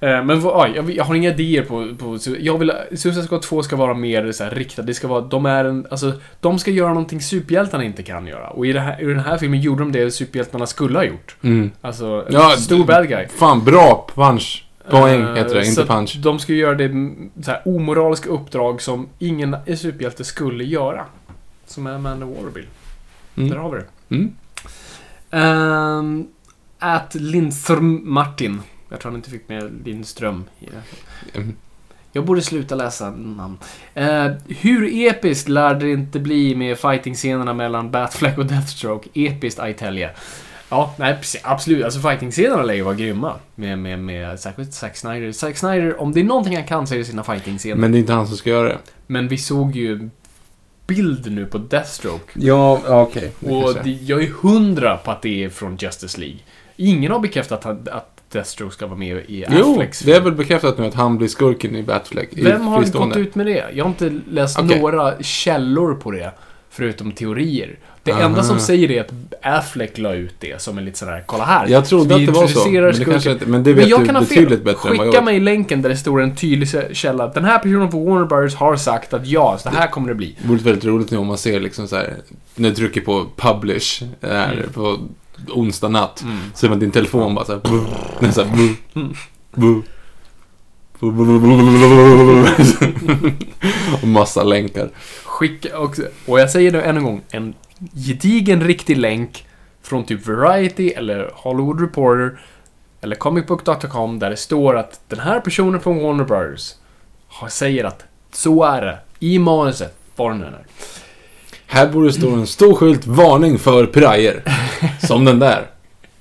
Eh, 0.04 0.24
Men 0.24 0.42
jag, 0.76 0.90
jag 0.92 1.04
har 1.04 1.16
inga 1.16 1.30
idéer 1.30 1.64
på... 1.64 1.96
på 2.00 2.18
jag 2.40 2.58
vill... 2.58 2.72
Suicide 2.96 3.28
Squad 3.28 3.42
2 3.42 3.64
ska 3.64 3.76
vara 3.76 3.94
mer 3.94 4.32
så 4.32 4.44
här 4.44 4.52
riktad. 4.52 4.82
Det 4.82 4.94
ska 4.94 5.08
vara... 5.08 5.22
De 5.22 5.46
är 5.46 5.66
en... 5.66 5.88
Alltså, 5.92 6.14
de 6.40 6.60
ska 6.60 6.72
göra 6.72 6.90
någonting 6.90 7.22
superhjältarna 7.22 7.84
inte 7.84 8.04
kan 8.04 8.28
göra. 8.28 8.50
Och 8.50 8.66
i, 8.66 8.74
här, 8.74 9.02
i 9.02 9.06
den 9.06 9.20
här 9.20 9.38
filmen 9.38 9.62
gjorde 9.62 9.84
de 9.84 9.92
det 9.92 10.12
superhjältarna 10.12 10.66
skulle 10.66 10.98
ha 10.98 11.04
gjort. 11.04 11.36
Mm. 11.42 11.72
Alltså, 11.82 12.26
Ja, 12.30 12.50
stor 12.50 12.86
bad 12.86 13.08
guy. 13.08 13.28
Fan, 13.28 13.64
bra 13.64 14.08
punch. 14.16 14.66
Poäng 14.90 15.22
Eh, 15.22 15.36
heter 15.36 15.56
det, 15.56 15.68
inte 15.68 15.86
punch. 15.86 16.16
De 16.24 16.40
ska 16.40 16.54
göra 16.54 16.76
det 16.76 17.14
så 17.44 17.52
här, 17.52 17.62
omoraliska 17.66 18.30
uppdrag 18.30 18.82
som 18.82 19.10
ingen 19.20 19.56
superhjälte 19.76 20.24
skulle 20.24 20.64
göra. 20.64 21.06
Som 21.66 21.88
är 21.88 21.92
Amanda 21.92 22.26
Där 22.26 22.66
Mm. 23.38 23.58
har 23.58 23.70
vi 23.72 23.78
det. 23.78 24.16
Mm. 24.16 24.36
Um, 26.00 26.28
at 26.80 27.16
Lindström 27.16 28.14
Martin. 28.14 28.62
Jag 28.92 29.00
tror 29.00 29.12
han 29.12 29.20
inte 29.20 29.30
fick 29.30 29.50
med 29.50 29.82
Lindström. 29.86 30.44
det. 30.60 31.38
Mm. 31.38 31.56
Jag 32.12 32.26
borde 32.26 32.42
sluta 32.42 32.76
läsa 32.76 33.10
namn. 33.10 33.58
Eh, 33.94 34.28
hur 34.48 35.08
episkt 35.08 35.50
lär 35.50 35.76
det 35.76 35.92
inte 35.92 36.20
bli 36.20 36.56
med 36.56 36.78
fighting-scenerna 36.78 37.54
mellan 37.54 37.92
Batfleck 37.92 38.38
och 38.38 38.46
Deathstroke? 38.46 39.10
Episkt, 39.14 39.60
I 39.70 39.74
tell 39.74 39.98
ya. 39.98 40.10
Ja, 40.70 40.96
nej, 40.98 41.18
absolut. 41.44 41.84
Alltså 41.84 42.00
fighting-scenerna 42.00 42.64
lär 42.64 42.74
ju 42.74 42.82
vara 42.82 42.96
grymma. 42.96 43.34
Med, 43.56 43.80
med, 43.80 44.00
med 44.00 44.40
särskilt 44.40 44.74
Zack 44.74 44.98
Snyder. 44.98 45.32
Zack 45.32 45.58
Snyder, 45.58 46.02
om 46.02 46.12
det 46.14 46.20
är 46.20 46.24
någonting 46.24 46.56
han 46.56 46.66
kan 46.68 46.88
så 46.88 46.94
är 46.94 46.98
det 46.98 47.06
sina 47.06 47.24
fighting-scener. 47.24 47.76
Men, 47.76 47.82
Men 47.82 47.92
det 47.92 47.98
är 47.98 48.00
inte 48.00 48.14
han 48.14 48.28
som 48.28 48.38
ska 48.38 48.50
göra 48.50 48.78
det. 49.08 49.22
vi 49.22 49.38
såg 49.38 49.76
ju 49.76 50.10
bild 50.88 51.32
nu 51.32 51.46
på 51.46 51.58
Deathstroke. 51.58 52.32
Ja, 52.34 52.82
okej. 52.88 53.32
Och 53.40 53.76
det, 53.84 53.90
jag 53.90 54.24
är 54.24 54.30
hundra 54.42 54.98
på 54.98 55.12
att 55.12 55.22
det 55.22 55.44
är 55.44 55.50
från 55.50 55.78
Justice 55.78 56.20
League. 56.20 56.40
Ingen 56.76 57.12
har 57.12 57.20
bekräftat 57.20 57.66
att, 57.66 57.88
att 57.88 58.21
Deathstroke 58.32 58.74
ska 58.74 58.88
vara 58.88 58.98
med 59.00 59.18
i 59.18 59.46
Jo, 59.50 59.72
Afflecks 59.74 60.00
det 60.00 60.14
är 60.14 60.22
väl 60.22 60.34
bekräftat 60.34 60.78
nu 60.78 60.86
att 60.86 60.94
han 60.94 61.18
blir 61.18 61.28
skurken 61.28 61.76
i 61.76 61.84
Batfleck. 61.84 62.30
Vem 62.32 62.62
har 62.68 62.84
gått 63.08 63.18
ut 63.18 63.36
med 63.36 63.46
det? 63.46 63.66
Jag 63.74 63.84
har 63.86 63.90
inte 63.90 64.14
läst 64.30 64.60
Okej. 64.60 64.80
några 64.80 65.14
källor 65.24 65.96
på 65.96 66.12
det. 66.12 66.32
Förutom 66.74 67.12
teorier. 67.12 67.76
Det 68.04 68.12
Aha. 68.12 68.22
enda 68.22 68.44
som 68.44 68.60
säger 68.60 68.88
det 68.88 68.98
är 68.98 69.02
att 69.02 69.12
Affleck 69.42 69.98
la 69.98 70.14
ut 70.14 70.36
det 70.40 70.62
som 70.62 70.78
en 70.78 70.86
lite 70.86 70.98
sådär, 71.00 71.24
kolla 71.26 71.46
här. 71.46 71.68
Jag 71.68 71.86
trodde 71.86 72.16
Vi 72.18 72.22
att 72.28 72.34
det 72.34 72.40
var 72.40 72.48
så. 72.48 72.70
Men 72.70 72.84
det, 73.00 73.06
kanske 73.06 73.32
inte, 73.32 73.46
men 73.46 73.64
det 73.64 73.70
Men 73.70 73.80
vet 73.80 73.88
jag 73.90 74.00
du 74.02 74.06
kan 74.06 74.16
ha 74.16 74.24
fel. 74.26 74.38
betydligt 74.38 74.64
bättre 74.64 74.90
än 74.90 74.98
vad 74.98 75.08
jag 75.08 75.14
Skicka 75.14 75.26
mig 75.26 75.40
länken 75.40 75.82
där 75.82 75.90
det 75.90 75.98
står 75.98 76.22
en 76.22 76.36
tydlig 76.36 76.70
källa. 76.92 77.28
Den 77.28 77.46
här 77.46 77.60
personen 77.60 77.90
på 77.90 78.00
Warner 78.06 78.26
Brothers 78.26 78.56
har 78.56 78.76
sagt 78.76 79.14
att 79.14 79.28
ja, 79.28 79.58
så 79.64 79.70
här 79.70 79.88
kommer 79.88 80.08
det 80.08 80.16
bli. 80.16 80.36
Det 80.42 80.48
vore 80.48 80.60
väldigt 80.60 80.86
roligt 80.86 81.12
nu 81.12 81.18
om 81.18 81.28
man 81.28 81.38
ser 81.38 81.60
liksom 81.60 81.88
så 81.88 81.96
här, 81.96 82.14
när 82.56 82.70
du 82.70 82.76
trycker 82.76 83.02
på 83.02 83.26
publish 83.36 84.04
här 84.22 84.54
Mm. 84.54 84.70
på 84.74 85.00
onsdag 85.50 85.90
natt. 85.90 86.22
Mm. 86.22 86.38
Så 86.56 86.66
är 86.66 86.70
man 86.70 86.80
din 86.80 86.92
telefon 86.92 87.36
bara 87.36 87.46
så 87.46 87.52
här, 87.52 87.60
buh, 87.60 87.84
den 88.20 88.30
är 88.30 88.34
så 88.34 88.44
här, 88.44 88.76
Mm. 88.94 89.84
Och 94.02 94.08
massa 94.08 94.44
länkar. 94.44 94.90
Skicka 95.24 95.80
också, 95.80 96.02
och 96.26 96.40
jag 96.40 96.52
säger 96.52 96.72
det 96.72 96.82
än 96.82 96.98
en 96.98 97.04
gång, 97.04 97.22
en 97.30 97.54
gedigen 97.94 98.64
riktig 98.64 98.98
länk 98.98 99.46
från 99.82 100.06
typ 100.06 100.28
Variety 100.28 100.90
eller 100.90 101.32
Hollywood 101.34 101.82
Reporter 101.82 102.40
eller 103.02 103.16
comicbook.com 103.16 104.20
där 104.20 104.30
det 104.30 104.38
står 104.38 104.78
att 104.78 105.02
den 105.08 105.20
här 105.20 105.40
personen 105.40 105.82
från 105.82 106.04
Warner 106.04 106.24
Brothers 106.24 106.74
säger 107.50 107.84
att 107.84 108.06
så 108.32 108.64
är 108.64 108.82
det 108.82 109.00
i 109.20 109.40
manuset, 109.40 109.98
vad 110.16 110.38
nu 110.38 110.46
än 110.46 110.54
är. 110.54 110.66
Här 111.72 111.88
borde 111.88 112.14
stå 112.14 112.32
en 112.32 112.48
stor 112.48 112.76
skylt, 112.76 113.06
varning 113.06 113.60
för 113.60 113.86
pirajer. 113.86 114.44
Som 115.08 115.26
den 115.26 115.40
där. 115.40 115.68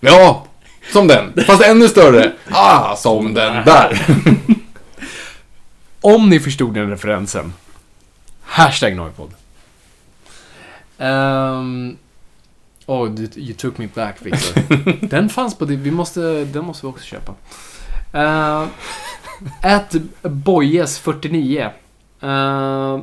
Ja, 0.01 0.47
som 0.93 1.07
den. 1.07 1.33
Fast 1.47 1.63
ännu 1.63 1.89
större. 1.89 2.33
Ah, 2.51 2.97
som 2.97 3.35
den 3.35 3.65
där. 3.65 3.99
Om 6.01 6.29
ni 6.31 6.41
förstod 6.41 6.75
den 6.75 6.91
referensen. 6.91 7.53
Hashtag 8.43 8.97
Noipod. 8.97 9.31
Um, 10.99 11.97
oh, 12.87 13.11
du- 13.11 13.41
you 13.41 13.55
took 13.55 13.79
me 13.79 13.89
back, 13.95 14.17
Victor. 14.23 14.63
den 15.07 15.29
fanns 15.29 15.59
på 15.59 15.65
det. 15.65 15.77
Vi 15.77 15.91
måste, 15.91 16.45
den 16.45 16.65
måste 16.65 16.87
vi 16.87 16.93
också 16.93 17.05
köpa. 17.05 17.33
Uh, 18.15 18.67
at 19.63 19.95
Bojes49. 20.23 21.71
Uh, 22.23 23.03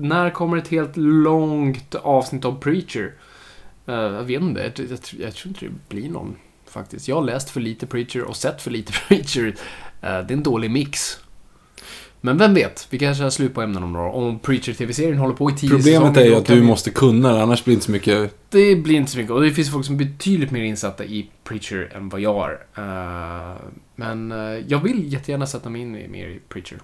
när 0.00 0.30
kommer 0.30 0.56
ett 0.56 0.68
helt 0.68 0.96
långt 0.96 1.94
avsnitt 1.94 2.44
av 2.44 2.60
Preacher? 2.60 3.14
Uh, 3.88 3.94
jag 3.94 4.22
vet 4.24 4.42
inte. 4.42 4.60
Jag, 4.60 4.72
jag, 4.90 4.98
jag 5.20 5.34
tror 5.34 5.48
inte 5.48 5.66
det 5.66 5.72
blir 5.94 6.08
någon, 6.10 6.36
faktiskt. 6.66 7.08
Jag 7.08 7.16
har 7.16 7.22
läst 7.22 7.50
för 7.50 7.60
lite 7.60 7.86
Preacher 7.86 8.22
och 8.22 8.36
sett 8.36 8.62
för 8.62 8.70
lite 8.70 8.92
Preacher. 9.08 9.46
Uh, 9.46 9.54
det 10.00 10.08
är 10.08 10.32
en 10.32 10.42
dålig 10.42 10.70
mix. 10.70 11.18
Men 12.22 12.38
vem 12.38 12.54
vet? 12.54 12.86
Vi 12.90 12.98
kanske 12.98 13.22
har 13.22 13.30
slut 13.30 13.54
på 13.54 13.62
ämnen 13.62 13.82
om 13.82 13.92
några. 13.92 14.10
Om 14.10 14.38
Preacher-TV-serien 14.38 15.18
håller 15.18 15.34
på 15.34 15.50
i 15.50 15.54
tio 15.54 15.70
Problemet 15.70 16.00
säsonger, 16.00 16.20
är 16.20 16.24
ju 16.24 16.34
att 16.34 16.46
du 16.46 16.54
vi- 16.54 16.66
måste 16.66 16.90
kunna 16.90 17.32
det, 17.32 17.42
annars 17.42 17.64
blir 17.64 17.72
det 17.72 17.74
inte 17.76 17.86
så 17.86 17.92
mycket... 17.92 18.34
Det 18.50 18.76
blir 18.76 18.94
inte 18.94 19.10
så 19.10 19.18
mycket. 19.18 19.32
Och 19.32 19.42
det 19.42 19.50
finns 19.50 19.72
folk 19.72 19.86
som 19.86 19.94
är 19.94 19.98
betydligt 20.04 20.50
mer 20.50 20.62
insatta 20.62 21.04
i 21.04 21.30
Preacher 21.44 21.92
än 21.96 22.08
vad 22.08 22.20
jag 22.20 22.50
är. 22.50 22.58
Eh, 22.76 23.56
men 23.96 24.30
jag 24.68 24.78
vill 24.78 25.12
jättegärna 25.12 25.46
sätta 25.46 25.70
mig 25.70 25.80
in 25.80 25.92
mer 25.92 26.28
i 26.28 26.40
Preacher. 26.48 26.78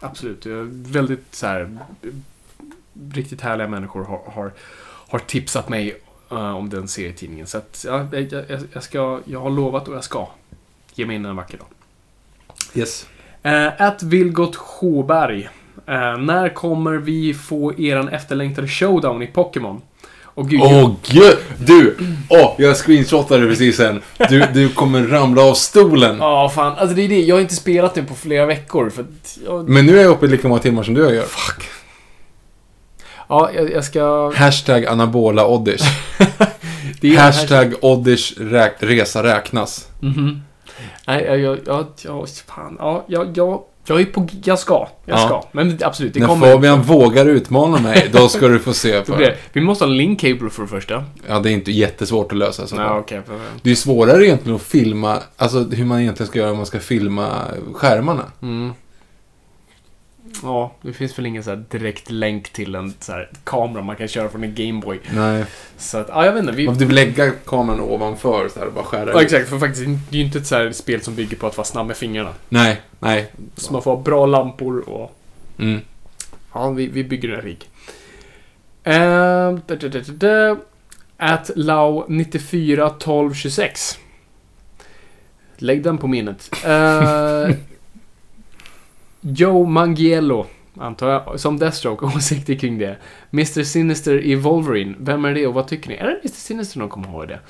Absolut. 0.00 0.44
Jag 0.44 0.58
är 0.58 0.92
väldigt 0.92 1.34
så 1.34 1.46
här, 1.46 1.78
riktigt 3.12 3.40
härliga 3.40 3.68
människor 3.68 4.04
har, 4.04 4.20
har, 4.26 4.52
har 5.08 5.18
tipsat 5.18 5.68
mig 5.68 6.00
eh, 6.30 6.56
om 6.56 6.68
den 6.68 6.88
serietidningen. 6.88 7.46
Så 7.46 7.58
att, 7.58 7.84
ja, 7.86 8.06
jag, 8.14 8.44
jag, 8.72 8.82
ska, 8.82 9.20
jag 9.24 9.40
har 9.40 9.50
lovat 9.50 9.88
och 9.88 9.94
jag 9.94 10.04
ska 10.04 10.28
ge 10.94 11.06
mig 11.06 11.16
in 11.16 11.24
en 11.24 11.36
vacker 11.36 11.58
dag. 11.58 11.66
Yes. 12.74 13.06
Uh, 13.46 13.82
att 13.82 14.02
Vilgot 14.02 14.56
Sjöberg. 14.56 15.48
Eh, 15.86 16.18
när 16.18 16.54
kommer 16.54 16.92
vi 16.92 17.34
få 17.34 17.74
eran 17.74 18.08
efterlängtade 18.08 18.68
showdown 18.68 19.22
i 19.22 19.26
Pokémon? 19.26 19.82
Och 20.34 20.48
gud, 20.48 20.60
Åh 20.62 20.94
gud! 21.08 21.36
Du! 21.58 21.96
Åh, 22.28 22.54
jag 22.58 22.76
screenshotade 22.76 23.46
precis 23.46 23.76
sen. 23.76 24.02
Du, 24.28 24.46
du 24.54 24.68
kommer 24.68 25.02
ramla 25.02 25.42
av 25.42 25.54
stolen. 25.54 26.16
Ja, 26.18 26.48
fan. 26.54 26.78
Alltså 26.78 26.96
det 26.96 27.02
är 27.02 27.08
det. 27.08 27.20
Jag 27.20 27.36
har 27.36 27.40
inte 27.40 27.54
spelat 27.54 27.96
nu 27.96 28.04
på 28.04 28.14
flera 28.14 28.46
veckor. 28.46 28.90
För 28.90 29.04
jag... 29.46 29.68
Men 29.68 29.86
nu 29.86 29.98
är 29.98 30.02
jag 30.02 30.10
uppe 30.10 30.26
i 30.26 30.28
lika 30.28 30.48
många 30.48 30.60
timmar 30.60 30.82
som 30.82 30.94
du 30.94 31.00
gör. 31.00 31.24
Ja, 33.28 33.50
jag, 33.54 33.72
jag 33.72 33.84
ska... 33.84 34.32
Hashtag 34.36 34.86
anabola 34.86 35.46
oddish. 35.46 35.84
Det 37.00 37.14
är 37.14 37.18
Hashtag 37.18 37.74
oddish 37.80 38.32
räk, 38.38 38.72
resa 38.78 39.22
räknas. 39.22 39.88
Mhm. 40.00 40.42
Nej, 41.06 41.24
jag, 41.24 41.38
jag, 41.40 41.58
jag, 41.66 41.86
jag, 42.04 42.28
fan. 42.46 42.76
Ja, 42.78 43.04
jag, 43.08 43.36
jag 43.36 43.60
Jag 43.94 44.00
är 44.00 44.04
på... 44.04 44.28
Jag 44.44 44.58
ska. 44.58 44.88
Jag 45.04 45.18
Ja. 45.18 45.26
ska. 45.26 45.42
Men 45.52 45.78
absolut, 45.82 46.14
det 46.14 46.20
När 46.20 46.26
kommer. 46.26 46.52
Fabian 46.52 46.82
vågar 46.82 47.26
utmana 47.26 47.78
mig, 47.78 48.08
då 48.12 48.28
ska 48.28 48.48
du 48.48 48.58
få 48.58 48.72
se 48.72 49.04
för 49.04 49.18
det. 49.18 49.36
Vi 49.52 49.60
måste 49.60 49.84
ha 49.84 49.90
link 49.90 50.20
cable 50.20 50.50
för 50.50 50.62
det 50.62 50.68
första. 50.68 51.04
Ja, 51.28 51.38
det 51.40 51.50
är 51.50 51.52
inte 51.52 51.72
jättesvårt 51.72 52.32
att 52.32 52.38
lösa. 52.38 52.66
Så 52.66 52.76
Nej, 52.76 52.86
okej. 52.90 53.20
Det 53.62 53.70
är 53.70 53.74
svårare 53.74 54.26
egentligen 54.26 54.56
att 54.56 54.62
filma, 54.62 55.18
alltså 55.36 55.58
hur 55.70 55.84
man 55.84 56.00
egentligen 56.00 56.28
ska 56.28 56.38
göra 56.38 56.50
om 56.50 56.56
man 56.56 56.66
ska 56.66 56.78
filma 56.80 57.28
skärmarna. 57.74 58.22
Mm. 58.42 58.72
Ja, 60.42 60.72
det 60.82 60.92
finns 60.92 61.18
väl 61.18 61.26
ingen 61.26 61.44
så 61.44 61.50
här 61.50 61.64
direkt 61.70 62.10
länk 62.10 62.50
till 62.50 62.74
en 62.74 62.94
så 63.00 63.12
här 63.12 63.30
kamera 63.44 63.82
man 63.82 63.96
kan 63.96 64.08
köra 64.08 64.28
från 64.28 64.44
en 64.44 64.54
Gameboy. 64.54 65.00
Nej. 65.14 65.44
Så 65.76 65.98
att, 65.98 66.08
ja, 66.08 66.24
jag 66.26 66.32
vet 66.32 66.40
inte. 66.40 66.52
Vi... 66.52 66.66
Man 66.66 66.74
får 66.74 66.80
typ 66.80 66.92
lägga 66.92 67.30
kameran 67.30 67.80
ovanför 67.80 68.48
så 68.48 68.58
här 68.60 68.66
och 68.66 68.72
bara 68.72 68.84
skära 68.84 69.10
Ja, 69.10 69.20
ut. 69.20 69.24
exakt. 69.24 69.48
För 69.48 69.58
faktiskt, 69.58 69.86
det 70.10 70.16
är 70.16 70.20
ju 70.20 70.24
inte 70.24 70.38
ett 70.38 70.46
så 70.46 70.54
här 70.54 70.72
spel 70.72 71.00
som 71.00 71.14
bygger 71.14 71.36
på 71.36 71.46
att 71.46 71.56
vara 71.56 71.64
snabb 71.64 71.86
med 71.86 71.96
fingrarna. 71.96 72.32
Nej, 72.48 72.80
nej. 72.98 73.32
Så 73.56 73.72
man 73.72 73.82
får 73.82 73.96
ha 73.96 74.02
bra 74.02 74.26
lampor 74.26 74.88
och... 74.88 75.16
Mm. 75.58 75.80
Ja, 76.52 76.70
vi, 76.70 76.86
vi 76.86 77.04
bygger 77.04 77.28
en 77.28 77.40
rig. 77.42 77.68
Uh, 78.86 79.58
da, 79.66 79.76
da, 79.76 79.88
da, 79.88 79.88
da, 79.88 80.12
da. 80.12 80.56
At 81.16 81.50
Lau 81.56 82.04
94 82.08 82.90
12 82.90 83.34
26. 83.34 83.98
Lägg 85.56 85.82
den 85.82 85.98
på 85.98 86.06
minnet. 86.06 86.50
Eh, 86.64 87.48
Joe 89.20 89.66
Mangiello, 89.66 90.46
antar 90.76 91.08
jag, 91.08 91.40
som 91.40 91.58
Deathstroke. 91.58 92.06
Åsikter 92.16 92.54
kring 92.54 92.78
det. 92.78 92.96
Mr 93.32 93.62
Sinister 93.62 94.24
i 94.24 94.34
Wolverine. 94.34 94.94
Vem 94.98 95.24
är 95.24 95.34
det 95.34 95.46
och 95.46 95.54
vad 95.54 95.68
tycker 95.68 95.88
ni? 95.88 95.94
Är 95.94 96.04
det 96.04 96.18
Mr 96.22 96.28
Sinister 96.28 96.78
någon 96.78 96.88
kommer 96.88 97.08
ihåg 97.08 97.28
det? 97.28 97.40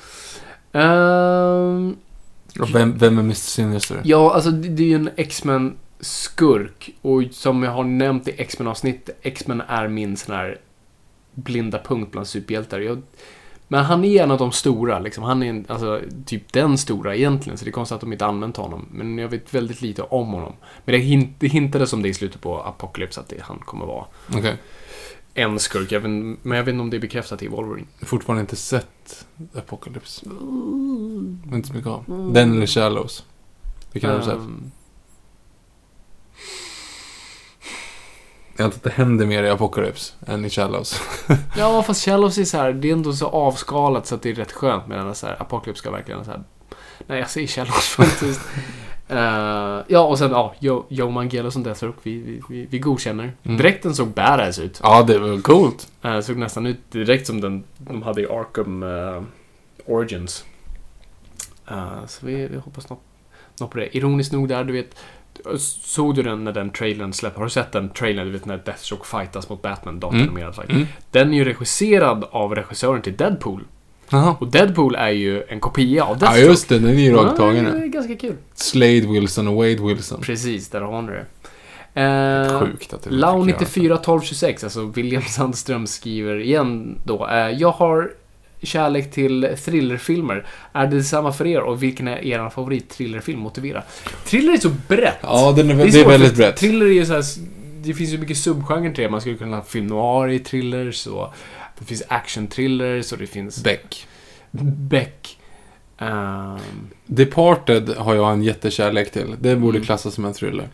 Och 2.59 2.75
vem, 2.75 2.97
vem 2.97 3.17
är 3.17 3.23
Mr 3.23 3.33
Sinister? 3.33 4.01
Ja, 4.03 4.33
alltså 4.33 4.51
det, 4.51 4.69
det 4.69 4.83
är 4.83 4.87
ju 4.87 4.95
en 4.95 5.09
X-Men 5.15 5.77
skurk. 5.99 6.89
Och 7.01 7.23
som 7.31 7.63
jag 7.63 7.71
har 7.71 7.83
nämnt 7.83 8.27
i 8.27 8.33
X-Men 8.37 8.67
avsnitt, 8.67 9.09
X-Men 9.21 9.61
är 9.61 9.87
min 9.87 10.17
sån 10.17 10.35
här 10.35 10.57
blinda 11.33 11.79
punkt 11.79 12.11
bland 12.11 12.27
superhjältar. 12.27 12.79
Jag, 12.79 13.01
men 13.71 13.85
han 13.85 14.05
är 14.05 14.23
en 14.23 14.31
av 14.31 14.37
de 14.37 14.51
stora, 14.51 14.99
liksom. 14.99 15.23
Han 15.23 15.43
är 15.43 15.49
en, 15.49 15.65
alltså, 15.69 16.01
typ 16.25 16.53
den 16.53 16.77
stora 16.77 17.15
egentligen, 17.15 17.57
så 17.57 17.65
det 17.65 17.69
är 17.69 17.73
konstigt 17.73 17.95
att 17.95 18.01
de 18.01 18.13
inte 18.13 18.25
använt 18.25 18.57
honom. 18.57 18.85
Men 18.91 19.17
jag 19.17 19.29
vet 19.29 19.53
väldigt 19.53 19.81
lite 19.81 20.01
om 20.01 20.27
honom. 20.27 20.53
Men 20.85 20.93
det, 20.93 20.97
hint, 20.99 21.35
det 21.39 21.47
hintades 21.47 21.93
om 21.93 22.01
det 22.01 22.09
i 22.09 22.13
slutet 22.13 22.41
på 22.41 22.61
Apocalypse, 22.61 23.19
att 23.19 23.29
det, 23.29 23.41
han 23.41 23.59
kommer 23.59 23.85
vara 23.85 24.05
Okej. 24.33 24.55
en 25.33 25.59
skurk. 25.59 25.91
Jag 25.91 25.99
vet, 25.99 26.09
men 26.09 26.57
jag 26.57 26.63
vet 26.63 26.71
inte 26.73 26.81
om 26.81 26.89
det 26.89 26.97
är 26.97 27.01
bekräftat 27.01 27.43
i 27.43 27.47
Wolverine. 27.47 27.87
Fortfarande 28.01 28.41
inte 28.41 28.55
sett 28.55 29.25
Apocalypse. 29.55 30.25
Inte 31.53 31.67
så 31.67 31.73
mycket 31.73 31.87
av. 31.87 32.31
Den 32.33 32.55
eller 32.55 32.67
Shallows. 32.67 33.25
Vilken 33.91 34.09
har 34.09 34.17
du 34.17 34.23
sett? 34.23 34.33
Ehm, 34.33 34.71
Jag 38.47 38.50
antar 38.50 38.50
att 38.65 38.83
det 38.83 38.89
händer 38.89 39.25
mer 39.25 39.43
i 39.43 39.49
Apocalypse 39.49 40.13
än 40.27 40.45
i 40.45 40.49
Shallows. 40.49 41.01
Ja, 41.57 41.83
fast 41.83 42.05
Shallows 42.05 42.37
är 42.37 42.45
så 42.45 42.57
här, 42.57 42.73
det 42.73 42.89
är 42.89 42.93
ändå 42.93 43.13
så 43.13 43.27
avskalat 43.27 44.07
så 44.07 44.15
att 44.15 44.21
det 44.21 44.29
är 44.29 44.33
rätt 44.33 44.51
skönt 44.51 44.87
medan 44.87 45.15
så 45.15 45.27
här, 45.27 45.41
Apocalypse 45.41 45.79
ska 45.79 45.91
verkligen 45.91 46.25
så 46.25 46.31
här... 46.31 46.43
Nej, 47.07 47.19
jag 47.19 47.29
säger 47.29 47.47
Shallows 47.47 47.87
faktiskt. 47.97 48.41
Eh, 49.11 49.83
ja, 49.87 49.99
och 49.99 50.17
sen 50.17 50.31
ja, 50.31 50.53
Joe, 50.89 51.09
Mangello 51.09 51.51
som 51.51 51.63
Deathstroke, 51.63 51.99
vi, 52.03 52.17
vi, 52.17 52.41
vi, 52.49 52.65
vi 52.65 52.79
godkänner. 52.79 53.33
Mm. 53.43 53.57
Dräkten 53.57 53.95
såg 53.95 54.07
badass 54.07 54.59
ut. 54.59 54.79
Ja, 54.83 55.03
det 55.03 55.19
var 55.19 55.41
coolt. 55.41 55.91
Uh, 56.05 56.19
såg 56.19 56.37
nästan 56.37 56.65
ut 56.65 56.91
direkt 56.91 57.27
som 57.27 57.41
den 57.41 57.63
de 57.77 58.01
hade 58.01 58.21
i 58.21 58.25
Arkham 58.25 58.83
eh, 58.83 59.23
Origins. 59.85 60.45
Eh, 61.67 62.05
så 62.07 62.25
vi, 62.25 62.47
vi 62.47 62.57
hoppas 62.57 62.89
något, 62.89 63.01
något 63.59 63.71
på 63.71 63.77
det. 63.77 63.97
Ironiskt 63.97 64.33
nog 64.33 64.47
där, 64.47 64.63
du 64.63 64.73
vet, 64.73 64.95
såg 65.57 66.15
du 66.15 66.23
den 66.23 66.43
när 66.43 66.51
den 66.51 66.69
trailern 66.69 67.13
släppte? 67.13 67.39
Har 67.39 67.45
du 67.45 67.49
sett 67.49 67.71
den 67.71 67.89
trailern, 67.89 68.25
du 68.25 68.31
vet 68.31 68.45
när 68.45 68.57
Deathstroke 68.57 69.05
fightas 69.05 69.49
mot 69.49 69.61
Batman, 69.61 69.99
datoranimerad 69.99 70.55
fight? 70.55 70.69
Mm. 70.69 70.85
Den 71.11 71.33
är 71.33 71.37
ju 71.37 71.43
regisserad 71.45 72.23
av 72.31 72.55
regissören 72.55 73.01
till 73.01 73.15
Deadpool. 73.17 73.63
Jaha. 74.09 74.35
Och 74.39 74.47
Deadpool 74.51 74.95
är 74.95 75.09
ju 75.09 75.43
en 75.43 75.59
kopia 75.59 76.03
av 76.03 76.09
Ja, 76.09 76.15
Deathstroke. 76.19 76.47
just 76.49 76.69
det. 76.69 76.79
Den 76.79 76.89
är 76.89 76.93
ju 77.03 77.13
rakt 77.15 77.37
tagen. 77.37 77.65
Ja, 77.65 77.71
det 77.71 77.77
nu. 77.77 77.83
är 77.83 77.87
ganska 77.87 78.15
kul. 78.15 78.35
Slade 78.53 78.99
Wilson 79.07 79.47
och 79.47 79.55
Wade 79.55 79.75
Wilson. 79.87 80.21
Precis, 80.21 80.69
där 80.69 80.81
har 80.81 81.01
ni 81.01 81.11
det. 81.11 81.25
Eh, 81.93 82.59
Sjukt 82.59 82.93
att 82.93 83.03
det 83.03 83.09
Lau 83.09 83.45
fick 83.45 83.49
göra. 83.49 83.59
94 83.59 83.97
12 83.97 84.21
26, 84.21 84.63
alltså 84.63 84.85
William 84.85 85.21
Sandström 85.21 85.87
skriver 85.87 86.39
igen 86.39 86.97
då. 87.03 87.27
Eh, 87.27 87.35
jag 87.49 87.71
har 87.71 88.11
kärlek 88.63 89.11
till 89.11 89.55
thrillerfilmer. 89.65 90.45
Är 90.73 90.87
det 90.87 90.95
detsamma 90.95 91.31
för 91.33 91.47
er 91.47 91.61
och 91.61 91.83
vilken 91.83 92.07
är 92.07 92.25
er 92.25 92.49
favorit 92.49 92.89
thrillerfilm? 92.89 93.39
Motivera. 93.39 93.83
Thriller 94.25 94.53
är 94.53 94.57
så 94.57 94.69
brett. 94.87 95.17
Ja, 95.21 95.53
den 95.55 95.69
är, 95.71 95.75
det 95.75 95.83
är, 95.83 95.91
svårt, 95.91 96.11
väldigt 96.11 96.29
för 96.29 96.37
brett. 96.37 96.57
Thriller 96.57 96.85
är 96.85 96.89
ju 96.89 97.05
så 97.05 97.13
här, 97.13 97.23
det 97.83 97.93
finns 97.93 98.09
ju 98.13 98.17
mycket 98.17 98.37
subgenrer 98.37 98.93
till 98.93 99.03
det. 99.03 99.09
Man 99.09 99.21
skulle 99.21 99.37
kunna 99.37 99.55
ha 99.57 99.63
film 99.63 99.87
noir 99.87 100.27
i 100.29 100.39
thrillers 100.39 101.07
och 101.07 101.33
det 101.79 101.85
finns 101.85 102.03
action-thrillers 102.07 103.11
och 103.11 103.17
det 103.17 103.27
finns 103.27 103.63
Beck. 103.63 104.07
Beck. 104.89 105.37
Ehm, 105.97 106.57
Departed 107.05 107.89
har 107.89 108.15
jag 108.15 108.31
en 108.33 108.43
jättekärlek 108.43 109.11
till. 109.11 109.35
Det 109.39 109.55
borde 109.55 109.77
Mm. 109.77 109.85
klassas 109.85 110.13
som 110.13 110.25
en 110.25 110.33
thriller. 110.33 110.69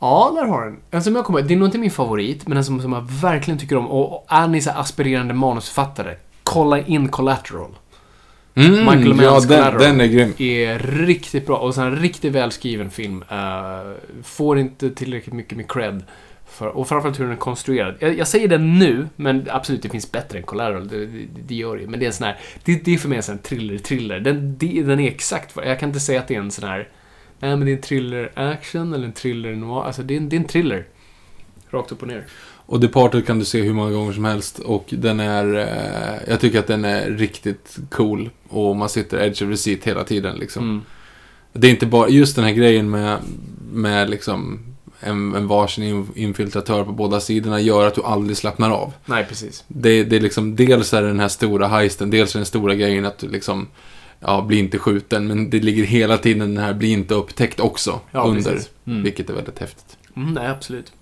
Ja, 0.00 0.32
där 0.36 0.44
har 0.44 0.64
den. 0.64 0.76
En 0.90 1.02
som 1.02 1.16
jag 1.16 1.24
kommer 1.24 1.42
Det 1.42 1.54
är 1.54 1.58
nog 1.58 1.68
inte 1.68 1.78
min 1.78 1.90
favorit, 1.90 2.48
men 2.48 2.56
en 2.58 2.64
som, 2.64 2.80
som 2.82 2.92
jag 2.92 3.10
verkligen 3.10 3.58
tycker 3.58 3.76
om. 3.76 3.86
Och, 3.86 4.12
och 4.12 4.26
är 4.28 4.48
ni 4.48 4.60
så 4.60 4.70
aspirerande 4.70 5.34
manusförfattare, 5.34 6.14
kolla 6.44 6.80
in 6.80 7.08
Collateral. 7.08 7.70
Mm, 8.54 8.70
Michael 8.70 9.06
ja, 9.22 9.30
Manns 9.30 9.46
den, 9.46 9.58
Collateral. 9.58 9.82
den 9.82 10.00
är 10.00 10.06
grym. 10.06 10.32
Är 10.38 10.78
riktigt 10.78 11.46
bra 11.46 11.56
och 11.56 11.74
så 11.74 11.80
en 11.80 11.96
riktigt 11.96 12.32
välskriven 12.32 12.90
film. 12.90 13.24
Eh, 13.30 13.92
får 14.22 14.58
inte 14.58 14.90
tillräckligt 14.90 15.34
mycket 15.34 15.56
med 15.56 15.70
cred. 15.70 16.02
För, 16.46 16.66
och 16.66 16.88
framförallt 16.88 17.20
hur 17.20 17.24
den 17.24 17.32
är 17.32 17.38
konstruerad. 17.38 17.94
Jag, 17.98 18.18
jag 18.18 18.28
säger 18.28 18.48
den 18.48 18.78
nu, 18.78 19.08
men 19.16 19.46
absolut, 19.50 19.82
det 19.82 19.88
finns 19.88 20.12
bättre 20.12 20.38
än 20.38 20.44
Collateral. 20.44 20.88
Det, 20.88 21.06
det, 21.06 21.26
det 21.46 21.54
gör 21.54 21.76
det. 21.76 21.86
Men 21.86 22.00
det 22.00 22.04
är 22.04 22.08
en 22.08 22.12
sån 22.12 22.26
här... 22.26 22.38
Det, 22.64 22.84
det 22.84 22.94
är 22.94 22.98
för 22.98 23.08
mig 23.08 23.16
en 23.16 23.22
sån 23.22 23.34
här 23.34 23.42
thriller-thriller. 23.42 24.20
Den, 24.20 24.58
det, 24.58 24.82
den 24.82 25.00
är 25.00 25.08
exakt 25.08 25.56
vad... 25.56 25.66
Jag 25.66 25.80
kan 25.80 25.88
inte 25.88 26.00
säga 26.00 26.20
att 26.20 26.28
det 26.28 26.34
är 26.34 26.38
en 26.38 26.50
sån 26.50 26.68
här... 26.68 26.88
Nej, 27.40 27.56
men 27.56 27.66
det 27.66 27.72
är 27.72 27.76
en 27.76 27.82
thriller-action 27.82 28.94
eller 28.94 29.04
en 29.04 29.12
thriller-noir. 29.12 29.84
Alltså, 29.84 30.02
det 30.02 30.14
är, 30.14 30.18
en, 30.18 30.28
det 30.28 30.36
är 30.36 30.40
en 30.40 30.46
thriller. 30.46 30.86
Rakt 31.70 31.92
upp 31.92 32.02
och 32.02 32.08
ner. 32.08 32.24
Och 32.66 32.80
Departed 32.80 33.26
kan 33.26 33.38
du 33.38 33.44
se 33.44 33.62
hur 33.62 33.72
många 33.72 33.90
gånger 33.90 34.12
som 34.12 34.24
helst. 34.24 34.58
Och 34.58 34.84
den 34.90 35.20
är... 35.20 35.54
Eh, 35.54 36.30
jag 36.30 36.40
tycker 36.40 36.58
att 36.58 36.66
den 36.66 36.84
är 36.84 37.10
riktigt 37.10 37.76
cool. 37.90 38.30
Och 38.48 38.76
man 38.76 38.88
sitter 38.88 39.22
edge 39.22 39.42
of 39.42 39.50
the 39.50 39.56
seat 39.56 39.84
hela 39.84 40.04
tiden 40.04 40.36
liksom. 40.36 40.62
Mm. 40.64 40.82
Det 41.52 41.66
är 41.66 41.70
inte 41.70 41.86
bara... 41.86 42.08
Just 42.08 42.36
den 42.36 42.44
här 42.44 42.52
grejen 42.52 42.90
med, 42.90 43.18
med 43.72 44.10
liksom... 44.10 44.60
En, 45.00 45.34
en 45.34 45.46
varsin 45.46 45.84
in- 45.84 46.12
infiltratör 46.14 46.84
på 46.84 46.92
båda 46.92 47.20
sidorna 47.20 47.60
gör 47.60 47.86
att 47.86 47.94
du 47.94 48.02
aldrig 48.02 48.36
slappnar 48.36 48.70
av. 48.70 48.92
Nej, 49.06 49.24
precis. 49.28 49.64
Det, 49.68 50.04
det 50.04 50.16
är 50.16 50.20
liksom... 50.20 50.56
Dels 50.56 50.94
är 50.94 51.02
det 51.02 51.08
den 51.08 51.20
här 51.20 51.28
stora 51.28 51.68
heisten. 51.68 52.10
Dels 52.10 52.34
är 52.34 52.38
den 52.38 52.46
stora 52.46 52.74
grejen 52.74 53.04
att 53.04 53.18
du 53.18 53.28
liksom... 53.28 53.66
Ja, 54.20 54.42
bli 54.42 54.58
inte 54.58 54.78
skjuten. 54.78 55.26
Men 55.26 55.50
det 55.50 55.60
ligger 55.60 55.84
hela 55.84 56.18
tiden 56.18 56.54
den 56.54 56.64
här 56.64 56.74
bli 56.74 56.88
inte 56.88 57.14
upptäckt 57.14 57.60
också. 57.60 58.00
Ja, 58.10 58.24
under. 58.24 58.60
Mm. 58.86 59.02
Vilket 59.02 59.30
är 59.30 59.34
väldigt 59.34 59.58
häftigt. 59.58 59.96
Mm, 60.16 60.32
nej, 60.32 60.48
absolut. 60.48 60.92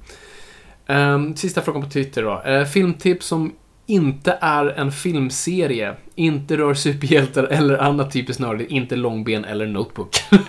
Ehm, 0.87 1.37
sista 1.37 1.63
frågan 1.63 1.83
på 1.83 1.89
Twitter 1.91 2.23
då. 2.23 2.43
Eh, 2.51 2.65
filmtips 2.65 3.27
som 3.27 3.53
inte 3.87 4.39
är 4.41 4.67
en 4.67 4.93
filmserie, 4.93 5.95
inte 6.15 6.57
rör 6.57 6.75
superhjältar 6.75 7.45
eller 7.45 7.79
annat 7.79 8.13
typiskt 8.13 8.41
nördigt, 8.41 8.71
inte 8.71 8.97
långben 8.97 9.45
eller 9.45 9.67
notebook. 9.67 10.17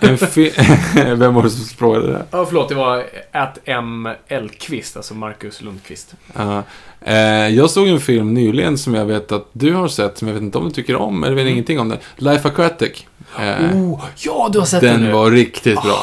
Vem 1.16 1.34
var 1.34 1.42
det 1.42 1.50
som 1.50 1.64
frågade 1.76 2.06
det? 2.12 2.24
Ja, 2.30 2.44
förlåt, 2.46 2.68
det 2.68 2.74
var 2.74 3.04
att 3.32 3.58
M. 3.64 4.08
Lundqvist, 4.30 4.96
alltså 4.96 5.14
Marcus 5.14 5.62
Lundqvist. 5.62 6.14
Ja. 6.36 6.62
Eh, 7.00 7.48
jag 7.48 7.70
såg 7.70 7.88
en 7.88 8.00
film 8.00 8.34
nyligen 8.34 8.78
som 8.78 8.94
jag 8.94 9.06
vet 9.06 9.32
att 9.32 9.48
du 9.52 9.72
har 9.74 9.88
sett, 9.88 10.18
som 10.18 10.28
jag 10.28 10.34
vet 10.34 10.42
inte 10.42 10.58
om 10.58 10.64
du 10.64 10.70
tycker 10.70 10.96
om, 10.96 11.24
eller 11.24 11.34
vet 11.34 11.42
Mm. 11.42 11.52
ingenting 11.52 11.80
om 11.80 11.88
den. 11.88 11.98
Life 12.16 12.48
Aquatic. 12.48 13.06
Eh, 13.38 13.76
Oh, 13.76 14.04
ja, 14.16 14.48
du 14.52 14.58
har 14.58 14.66
sett 14.66 14.80
den, 14.80 15.02
den 15.02 15.12
var 15.12 15.30
riktigt 15.30 15.82
bra. 15.82 15.98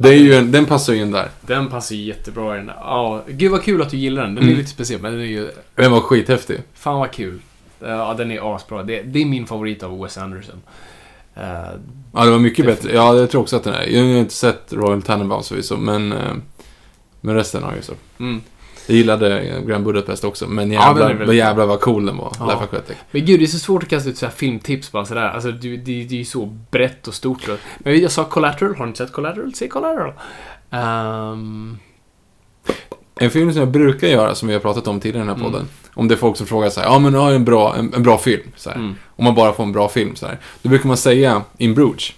Det 0.00 0.08
är 0.08 0.14
ju 0.18 0.34
en, 0.34 0.52
den 0.52 0.66
passar 0.66 0.92
ju 0.92 1.02
in 1.02 1.10
där. 1.10 1.28
Den 1.40 1.68
passar 1.68 1.94
ju 1.94 2.02
jättebra 2.02 2.54
i 2.54 2.58
den. 2.58 2.70
Ja, 2.80 3.22
gud 3.28 3.50
vad 3.50 3.62
kul 3.62 3.82
att 3.82 3.90
du 3.90 3.96
gillar 3.96 4.22
den. 4.22 4.34
Den 4.34 4.44
är 4.44 4.48
Mm. 4.48 4.58
lite 4.58 4.70
speciell, 4.70 5.00
men 5.00 5.12
den 5.12 5.20
är 5.20 5.24
ju... 5.24 5.50
Den 5.74 5.92
var 5.92 6.00
skithäftig. 6.00 6.60
Fan 6.74 6.98
vad 6.98 7.10
kul. 7.10 7.38
Ja, 7.80 8.14
den 8.18 8.30
är 8.30 8.56
asbra. 8.56 8.82
Det, 8.82 9.02
det 9.02 9.18
är 9.22 9.24
min 9.26 9.46
favorit 9.46 9.82
av 9.82 10.00
Wes 10.02 10.18
Anderson. 10.18 10.62
Eh, 11.34 11.42
Ja, 12.12 12.24
det 12.24 12.30
var 12.30 12.38
mycket 12.38 12.66
bättre. 12.66 12.92
Ja, 12.94 13.16
jag 13.16 13.30
tror 13.30 13.40
också 13.40 13.56
att 13.56 13.64
den 13.64 13.74
är. 13.74 13.82
Jag 13.86 14.02
har 14.02 14.08
inte 14.08 14.34
sett 14.34 14.72
Royal 14.72 15.02
Tenenbaums 15.02 15.48
förvisso, 15.48 15.76
men, 15.76 16.12
eh, 16.12 16.32
men 17.20 17.34
resten 17.34 17.62
har 17.62 17.70
jag 17.70 17.76
ju 17.76 17.82
så. 17.82 17.92
mm. 18.18 18.40
Jag 18.88 18.96
gillade 18.96 19.40
eh, 19.40 19.60
Grand 19.60 19.84
Budapest 19.84 20.24
också, 20.24 20.46
men 20.48 20.72
Ja, 20.72 20.86
jävlar, 20.86 21.08
väldigt 21.08 21.26
vad 21.26 21.36
jävlar 21.36 21.66
vad 21.66 21.80
cool 21.80 22.06
den 22.06 22.16
var. 22.16 22.32
Ja. 22.38 22.62
Men 23.10 23.24
gud, 23.24 23.40
det 23.40 23.44
är 23.44 23.46
så 23.46 23.58
svårt 23.58 23.82
att 23.82 23.88
kasta 23.88 24.10
ut 24.10 24.18
så 24.18 24.26
här 24.26 24.32
filmtips 24.32 24.92
bara 24.92 25.04
sådär. 25.04 25.28
Alltså, 25.28 25.50
det, 25.52 25.76
det, 25.76 26.04
det 26.04 26.14
är 26.14 26.18
ju 26.18 26.24
så 26.24 26.46
brett 26.70 27.08
och 27.08 27.14
stort. 27.14 27.48
Men 27.78 28.00
jag 28.00 28.10
sa 28.10 28.24
Collateral. 28.24 28.76
Har 28.76 28.84
ni 28.86 28.88
inte 28.90 28.98
sett 28.98 29.12
Collateral? 29.12 29.54
Se 29.54 29.68
Collateral. 29.68 30.12
Ehm, 30.70 31.78
En 33.20 33.30
film 33.30 33.52
som 33.52 33.60
jag 33.60 33.68
brukar 33.68 34.08
göra, 34.08 34.34
som 34.34 34.48
vi 34.48 34.54
har 34.54 34.60
pratat 34.60 34.88
om 34.88 35.00
tidigare 35.00 35.24
i 35.24 35.26
den 35.26 35.36
här 35.36 35.44
Mm. 35.44 35.52
podden. 35.52 35.68
Om 35.94 36.08
det 36.08 36.14
är 36.14 36.16
folk 36.16 36.36
som 36.36 36.46
frågar 36.46 36.70
så 36.70 36.80
här, 36.80 36.86
ja 36.86 36.98
men 36.98 37.12
nu 37.12 37.18
har 37.18 37.32
en 37.32 37.44
bra, 37.44 37.76
en, 37.76 37.94
en 37.94 38.02
bra 38.02 38.18
film. 38.18 38.42
Så 38.56 38.70
mm. 38.70 38.94
Om 39.16 39.24
man 39.24 39.34
bara 39.34 39.52
får 39.52 39.64
en 39.64 39.72
bra 39.72 39.88
film 39.88 40.16
så 40.16 40.26
här. 40.26 40.38
Då 40.62 40.68
brukar 40.68 40.88
man 40.88 40.96
säga 40.96 41.42
In 41.58 41.74
Bruges. 41.74 42.12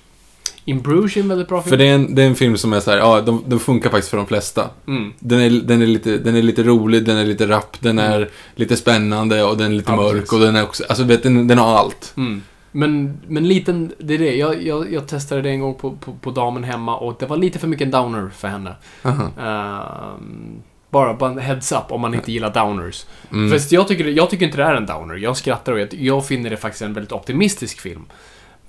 In 0.71 0.83
Bruges 0.83 1.17
är 1.17 1.21
en 1.21 1.29
väldigt 1.29 1.49
bra 1.49 1.63
film. 1.63 1.71
För 1.71 1.77
det 1.77 1.89
är, 1.89 1.95
en, 1.95 2.15
det 2.15 2.23
är 2.23 2.27
en 2.27 2.35
film 2.35 2.57
som 2.57 2.73
är 2.73 2.81
så 2.81 2.91
här, 2.91 2.99
ja, 2.99 3.21
de, 3.21 3.45
de 3.47 3.59
funkar 3.61 3.91
faktiskt 3.91 4.11
för 4.11 4.17
de 4.17 4.27
flesta. 4.27 4.71
Mm. 4.89 5.13
Den 5.19 5.41
är, 5.41 5.51
den, 5.51 5.83
är 5.83 5.87
lite, 5.87 6.19
den 6.19 6.37
är 6.37 6.43
lite 6.43 6.63
rolig, 6.63 7.05
den 7.05 7.17
är 7.17 7.25
lite 7.25 7.47
rapp, 7.47 7.77
den 7.81 7.99
är 7.99 8.29
lite 8.55 8.77
spännande 8.77 9.45
och 9.45 9.57
den 9.57 9.73
är 9.73 9.77
lite 9.77 9.93
Ja, 9.93 9.97
mörk 9.97 10.13
precis. 10.13 10.33
och 10.33 10.41
den 10.41 10.57
är 10.57 10.63
också, 10.63 10.85
alltså 10.89 11.05
vet, 11.05 11.23
den, 11.23 11.47
den 11.47 11.59
har 11.59 11.77
allt. 11.77 12.13
Mm. 12.17 12.43
Men, 12.73 13.21
men 13.29 13.49
liten, 13.49 13.93
det 13.99 14.15
är 14.15 14.19
det. 14.19 14.37
Jag, 14.37 14.63
jag, 14.63 14.93
jag 14.93 15.09
testade 15.09 15.43
det 15.43 15.51
en 15.51 15.61
gång 15.61 15.75
på, 15.75 15.91
på, 15.91 16.13
på 16.13 16.31
damen 16.31 16.65
hemma 16.65 16.97
och 16.97 17.17
det 17.19 17.27
var 17.27 17.37
lite 17.37 17.59
för 17.59 17.69
mycket 17.69 17.93
downer 17.93 18.31
för 18.37 18.49
henne. 18.49 18.75
Ehm, 19.05 20.63
bara, 20.91 21.15
bara 21.15 21.31
en 21.31 21.39
heads 21.39 21.73
up 21.73 21.93
om 21.93 22.01
man 22.01 22.15
inte 22.15 22.33
gillar 22.33 22.55
downers. 22.55 23.07
Mm. 23.33 23.51
Fast 23.51 23.73
jag 23.73 23.89
tycker, 23.89 24.05
jag 24.05 24.31
tycker 24.31 24.47
inte 24.47 24.59
det 24.59 24.65
är 24.65 24.75
en 24.75 24.87
downer. 24.87 25.15
Jag 25.15 25.37
skrattar 25.37 25.73
och 25.73 25.81
jag, 25.81 25.95
jag 25.95 26.27
finner 26.27 26.51
det 26.51 26.57
faktiskt 26.57 26.83
en 26.83 26.93
väldigt 26.95 27.13
optimistisk 27.13 27.81
film. 27.81 28.05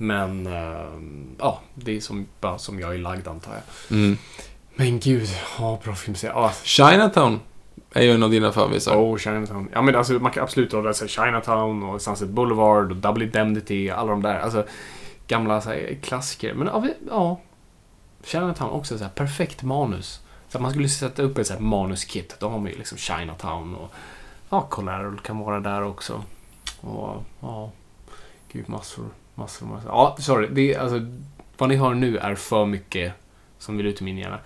Men, 0.01 0.47
ehm, 0.47 1.35
ja, 1.39 1.59
det 1.75 1.97
är 1.97 1.99
som, 1.99 2.27
bara 2.39 2.57
som 2.57 2.79
jag 2.79 2.93
är 2.93 2.97
lagd 2.97 3.27
antar 3.27 3.51
jag. 3.51 3.97
Mm. 3.97 4.17
Men 4.75 4.99
gud, 4.99 5.29
ja, 5.59 5.79
bra 5.83 5.95
film. 5.95 6.15
Ja, 6.23 6.51
Chinatown 6.63 7.39
är 7.93 8.01
ju 8.01 8.11
en 8.11 8.23
av 8.23 8.31
dina 8.31 8.51
favoriter. 8.51 8.91
Oh, 8.91 9.17
Chinatown. 9.17 9.69
Ja, 9.73 9.81
men 9.81 9.95
alltså 9.95 10.13
man 10.13 10.31
kan 10.31 10.43
absolut 10.43 10.71
dra 10.71 10.93
sig 10.93 11.07
Chinatown 11.07 11.83
och 11.83 12.01
Sunset 12.01 12.29
Boulevard 12.29 12.91
och 12.91 12.97
Double 12.97 13.25
Indemnity, 13.25 13.89
alla 13.89 14.11
de 14.11 14.21
där. 14.21 14.39
Alltså, 14.39 14.65
gamla 15.27 15.61
så 15.61 15.69
här, 15.69 15.97
klassiker. 16.01 16.53
Men 16.53 16.67
ja, 16.67 16.87
ja. 17.09 17.39
Chinatown 18.23 18.69
också 18.69 18.97
så 18.97 19.03
här, 19.03 19.11
perfekt 19.11 19.63
manus. 19.63 20.21
Så 20.49 20.57
att 20.57 20.61
man 20.61 20.71
skulle 20.71 20.89
sätta 20.89 21.21
upp 21.21 21.37
ett 21.37 21.47
så 21.47 21.53
här 21.53 21.59
manuskit. 21.59 22.35
Då 22.39 22.49
har 22.49 22.59
man 22.59 22.71
ju 22.71 22.77
liksom 22.77 22.97
Chinatown 22.97 23.75
och 23.75 23.93
ja, 24.49 24.61
Collateral 24.61 25.19
kan 25.19 25.39
vara 25.39 25.59
där 25.59 25.83
också. 25.83 26.23
Och 26.81 27.23
ja, 27.39 27.71
gud 28.51 28.69
massor, 28.69 29.05
massor, 29.35 29.65
massor. 29.65 29.89
Ja, 29.89 30.17
sorry. 30.19 30.47
Det 30.51 30.73
är, 30.73 30.79
alltså, 30.79 31.05
vad 31.57 31.69
ni 31.69 31.75
hör 31.75 31.93
nu 31.93 32.17
är 32.17 32.35
för 32.35 32.65
mycket 32.65 33.13
som 33.59 33.77
vill 33.77 33.85
ut 33.85 34.01
i 34.01 34.03
min 34.03 34.17
hjärna. 34.17 34.39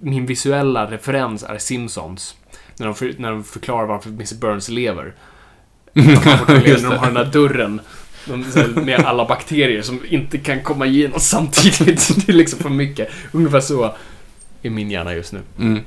Min 0.00 0.26
visuella 0.26 0.90
referens 0.90 1.42
är 1.42 1.58
Simpsons. 1.58 2.36
När 2.76 2.86
de, 2.86 2.94
för, 2.94 3.14
när 3.18 3.30
de 3.30 3.44
förklarar 3.44 3.86
varför 3.86 4.10
Mr. 4.10 4.34
Burns 4.34 4.68
lever. 4.80 5.14
När 5.92 6.82
de 6.82 6.96
har 6.96 7.06
den 7.06 7.16
här 7.16 7.32
dörren. 7.32 7.80
De, 8.26 8.44
här, 8.44 8.80
med 8.84 9.00
alla 9.00 9.24
bakterier 9.24 9.82
som 9.82 10.00
inte 10.08 10.38
kan 10.38 10.62
komma 10.62 10.86
igenom 10.86 11.20
samtidigt. 11.20 12.26
Det 12.26 12.32
är 12.32 12.36
liksom 12.36 12.58
för 12.58 12.68
mycket. 12.68 13.08
Ungefär 13.32 13.60
så 13.60 13.94
är 14.62 14.70
min 14.70 14.90
hjärna 14.90 15.14
just 15.14 15.32
nu. 15.32 15.40
Mm. 15.58 15.80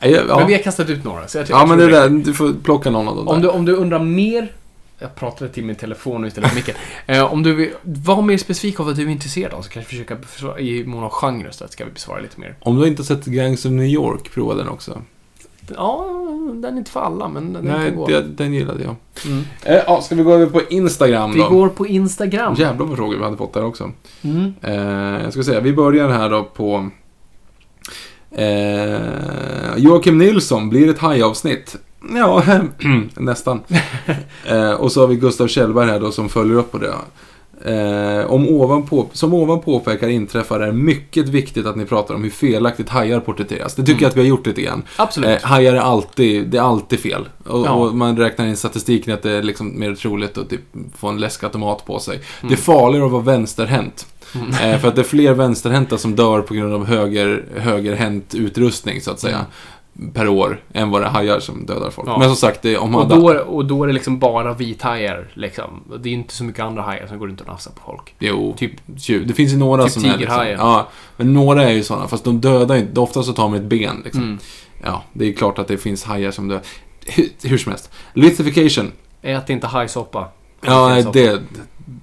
Ja, 0.00 0.08
ja. 0.08 0.36
Men 0.38 0.46
vi 0.46 0.54
har 0.54 0.62
kastat 0.62 0.90
ut 0.90 1.04
några. 1.04 1.28
Så 1.28 1.38
jag, 1.38 1.50
ja, 1.50 1.58
jag 1.58 1.68
men 1.68 1.78
det 1.78 1.86
där, 1.86 2.08
du 2.08 2.34
får 2.34 2.52
plocka 2.62 2.90
någon 2.90 3.08
av 3.08 3.16
dem 3.16 3.28
Om 3.28 3.34
där. 3.34 3.42
du, 3.42 3.48
om 3.48 3.64
du 3.64 3.72
undrar 3.72 3.98
mer... 3.98 4.52
Jag 4.98 5.14
pratade 5.14 5.50
till 5.50 5.64
min 5.64 5.76
telefon 5.76 6.24
istället 6.26 6.50
för 6.50 6.56
micken. 6.56 6.74
Eh, 7.06 7.32
om 7.32 7.42
du 7.42 7.54
vill 7.54 7.70
vara 7.82 8.22
mer 8.22 8.38
specifik 8.38 8.80
av 8.80 8.86
vad 8.86 8.96
du 8.96 9.02
är 9.02 9.08
intresserad 9.08 9.52
av 9.52 9.62
så 9.62 9.70
kan 9.70 9.80
jag 9.80 9.88
försöka 9.88 10.14
besvara, 10.14 10.60
i 10.60 10.84
mån 10.84 11.04
av 11.04 11.10
genre 11.10 11.52
så 11.52 11.64
att 11.64 11.72
ska 11.72 11.84
vi 11.84 11.90
besvara 11.90 12.20
lite 12.20 12.40
mer. 12.40 12.56
Om 12.60 12.76
du 12.76 12.86
inte 12.88 13.02
har 13.02 13.04
sett 13.04 13.24
Gangs 13.24 13.64
of 13.64 13.72
New 13.72 13.86
York, 13.86 14.30
prova 14.34 14.54
den 14.54 14.68
också. 14.68 15.02
Ja, 15.76 16.06
den 16.54 16.74
är 16.74 16.78
inte 16.78 16.90
för 16.90 17.00
alla, 17.00 17.28
men 17.28 17.52
den 17.52 17.64
Nej, 17.64 17.88
kan 17.88 17.96
gå. 17.96 18.08
den 18.36 18.54
gillade 18.54 18.84
jag. 18.84 18.96
Mm. 19.26 19.44
Eh, 19.62 19.82
ja, 19.86 20.00
ska 20.02 20.14
vi 20.14 20.22
gå 20.22 20.32
över 20.32 20.46
på 20.46 20.60
Instagram 20.70 21.32
Vi 21.32 21.38
då? 21.40 21.48
går 21.48 21.68
på 21.68 21.86
Instagram. 21.86 22.54
Jävlar 22.58 22.86
vad 22.86 22.96
frågor 22.96 23.16
vi 23.16 23.24
hade 23.24 23.36
fått 23.36 23.52
där 23.52 23.64
också. 23.64 23.90
Mm. 24.22 24.54
Eh, 24.62 25.22
jag 25.22 25.32
ska 25.32 25.42
säga, 25.42 25.60
vi 25.60 25.72
börjar 25.72 26.08
här 26.08 26.30
då 26.30 26.44
på... 26.44 26.90
Eh, 28.30 29.76
Joakim 29.76 30.18
Nilsson, 30.18 30.70
blir 30.70 30.88
ett 30.90 30.98
hajavsnitt? 30.98 31.76
Ja, 32.14 32.42
nästan. 33.16 33.60
eh, 34.46 34.70
och 34.70 34.92
så 34.92 35.00
har 35.00 35.06
vi 35.06 35.16
Gustav 35.16 35.46
Kjellberg 35.48 35.90
här 35.90 36.00
då 36.00 36.10
som 36.10 36.28
följer 36.28 36.56
upp 36.56 36.72
på 36.72 36.78
det. 36.78 36.94
Eh, 37.64 38.30
om 38.30 38.48
ovan 38.48 38.82
på, 38.86 39.06
som 39.12 39.34
ovan 39.34 39.60
påpekar 39.60 40.08
inträffar 40.08 40.60
är 40.60 40.72
mycket 40.72 41.28
viktigt 41.28 41.66
att 41.66 41.76
ni 41.76 41.84
pratar 41.84 42.14
om 42.14 42.22
hur 42.22 42.30
felaktigt 42.30 42.88
hajar 42.88 43.20
porträtteras. 43.20 43.74
Det 43.74 43.82
tycker 43.82 44.02
jag 44.02 44.10
att 44.10 44.16
vi 44.16 44.20
har 44.20 44.28
gjort 44.28 44.46
lite 44.46 44.62
grann. 44.62 44.82
Absolut. 44.96 45.30
Eh, 45.42 45.48
hajar 45.48 45.74
är 45.74 45.80
alltid, 45.80 46.48
det 46.48 46.58
är 46.58 46.62
alltid 46.62 47.00
fel. 47.00 47.28
Och, 47.46 47.66
Ja. 47.66 47.70
och 47.70 47.94
man 47.94 48.16
räknar 48.16 48.46
in 48.46 48.56
statistiken 48.56 49.14
att 49.14 49.22
det 49.22 49.30
är 49.32 49.42
liksom 49.42 49.78
mer 49.80 49.94
troligt 49.94 50.38
att 50.38 50.50
typ 50.50 50.60
få 50.98 51.08
en 51.08 51.16
läskautomat 51.20 51.86
på 51.86 51.98
sig. 51.98 52.14
Mm. 52.14 52.26
Det 52.48 52.54
är 52.54 52.62
farligare 52.62 53.06
att 53.06 53.12
vara 53.12 53.22
vänsterhänt. 53.22 54.06
Eh, 54.62 54.78
för 54.78 54.88
att 54.88 54.94
det 54.94 55.02
är 55.02 55.04
fler 55.04 55.34
vänsterhänta 55.34 55.98
som 55.98 56.16
dör 56.16 56.40
på 56.40 56.54
grund 56.54 56.74
av 56.74 56.86
höger, 56.86 57.44
högerhänt 57.56 58.34
utrustning, 58.34 59.00
så 59.00 59.10
att 59.10 59.20
säga. 59.20 59.46
Per 60.12 60.28
år, 60.28 60.62
än 60.72 60.90
vad 60.90 61.02
det 61.02 61.06
är 61.06 61.10
hajar 61.10 61.40
som 61.40 61.66
dödar 61.66 61.90
folk. 61.90 62.08
Ja. 62.08 62.18
Men 62.18 62.28
som 62.28 62.36
sagt, 62.36 62.62
det, 62.62 62.76
om 62.78 62.94
och, 62.94 63.08
då, 63.08 63.38
och 63.38 63.64
då 63.64 63.82
är 63.82 63.86
det 63.86 63.92
liksom 63.92 64.18
bara 64.18 64.54
vithajar. 64.54 65.28
Liksom. 65.34 65.82
Det 66.00 66.08
är 66.08 66.12
inte 66.12 66.34
så 66.34 66.44
mycket 66.44 66.60
andra 66.64 66.82
hajar 66.82 67.06
som 67.06 67.18
går 67.18 67.26
runt 67.26 67.40
och 67.40 67.46
nafsar 67.46 67.72
på 67.72 67.80
folk. 67.86 68.14
Jo, 68.18 68.54
Typ- 68.58 68.80
det 69.26 69.34
finns 69.34 69.52
ju 69.52 69.56
några 69.56 69.84
typ 69.84 69.92
som 69.92 70.04
är 70.04 70.18
liksom. 70.18 70.46
Ja, 70.46 70.88
men 71.16 71.34
några 71.34 71.62
är 71.64 71.72
ju 71.72 71.82
sådana, 71.82 72.08
fast 72.08 72.24
de 72.24 72.40
dödar 72.40 72.76
inte. 72.76 73.00
Ofta 73.00 73.22
så 73.22 73.32
tar 73.32 73.42
de 73.42 73.54
ett 73.54 73.62
ben 73.62 74.00
liksom. 74.04 74.22
Mm. 74.22 74.38
Ja, 74.82 75.02
det 75.12 75.28
är 75.28 75.32
klart 75.32 75.58
att 75.58 75.68
det 75.68 75.78
finns 75.78 76.04
hajar 76.04 76.30
som 76.30 76.48
dör. 76.48 76.60
Hur, 77.06 77.28
hur 77.42 77.58
som 77.58 77.72
helst. 77.72 77.90
Lithification. 78.12 78.92
Ät 79.22 79.50
inte 79.50 79.66
hajsoppa. 79.66 80.28
Ja, 80.60 80.88
nej, 80.88 81.06
det... 81.12 81.42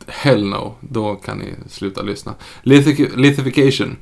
Hell 0.07 0.45
no. 0.45 0.76
Då 0.80 1.15
kan 1.15 1.38
ni 1.38 1.45
sluta 1.69 2.01
lyssna. 2.01 2.34
Lithification. 2.63 3.97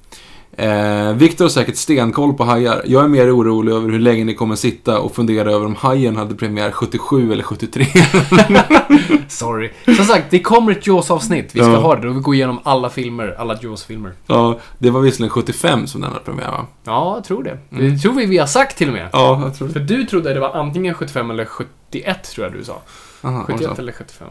Eh, 0.60 1.14
Viktor 1.14 1.45
har 1.45 1.49
säkert 1.49 1.76
stenkoll 1.77 2.34
på 2.34 2.44
hajar. 2.44 2.81
Jag 2.86 3.03
är 3.03 3.07
mer 3.07 3.38
orolig 3.38 3.72
över 3.73 3.90
hur 3.90 3.99
länge 3.99 4.23
ni 4.23 4.34
kommer 4.36 4.56
sitta 4.56 4.99
och 4.99 5.15
fundera 5.15 5.52
över 5.52 5.65
om 5.65 5.76
hajen 5.76 6.15
hade 6.18 6.36
premiär 6.36 6.72
77 6.72 7.31
eller 7.31 7.44
73. 7.44 7.86
Sorry. 9.27 9.72
Som 9.86 10.06
sagt, 10.06 10.26
det 10.31 10.40
kommer 10.40 10.72
ett 10.72 10.88
Jaws-avsnitt. 10.88 11.56
Vi 11.56 11.60
ska 11.60 11.72
Ja. 11.72 11.77
ha 11.80 11.95
det. 11.95 12.07
Då 12.07 12.14
vi 12.14 12.19
går 12.19 12.36
igenom 12.36 12.60
alla 12.64 12.90
filmer. 12.90 13.36
Alla 13.40 13.57
Jaws-filmer. 13.61 14.11
ja, 14.27 14.60
det 14.77 14.90
var 14.90 15.02
visserligen 15.02 15.30
75 15.30 15.88
som 15.88 16.02
den 16.02 16.11
hade 16.11 16.23
premiär 16.26 16.52
va? 16.52 16.65
Ja, 16.84 17.15
jag 17.15 17.23
tror 17.23 17.44
det. 17.44 17.57
Det 17.69 17.98
tror 17.98 18.14
vi 18.14 18.26
vi 18.26 18.38
har 18.38 18.48
sagt 18.48 18.77
till 18.77 18.88
och 18.88 18.94
med. 18.94 19.10
Ja, 19.14 19.41
jag 19.44 19.56
tror 19.56 19.68
För 19.69 19.80
du 19.80 20.03
trodde 20.06 20.34
det 20.34 20.40
var 20.40 20.49
antingen 20.53 20.94
75 20.94 21.31
eller 21.31 21.45
71, 21.45 22.23
tror 22.23 22.48
jag 22.48 22.53
du 22.57 22.64
sa. 22.64 22.81
Aha, 23.22 23.44
71 23.48 23.68
alltså. 23.68 23.81
eller 23.81 23.91
75. 23.91 24.27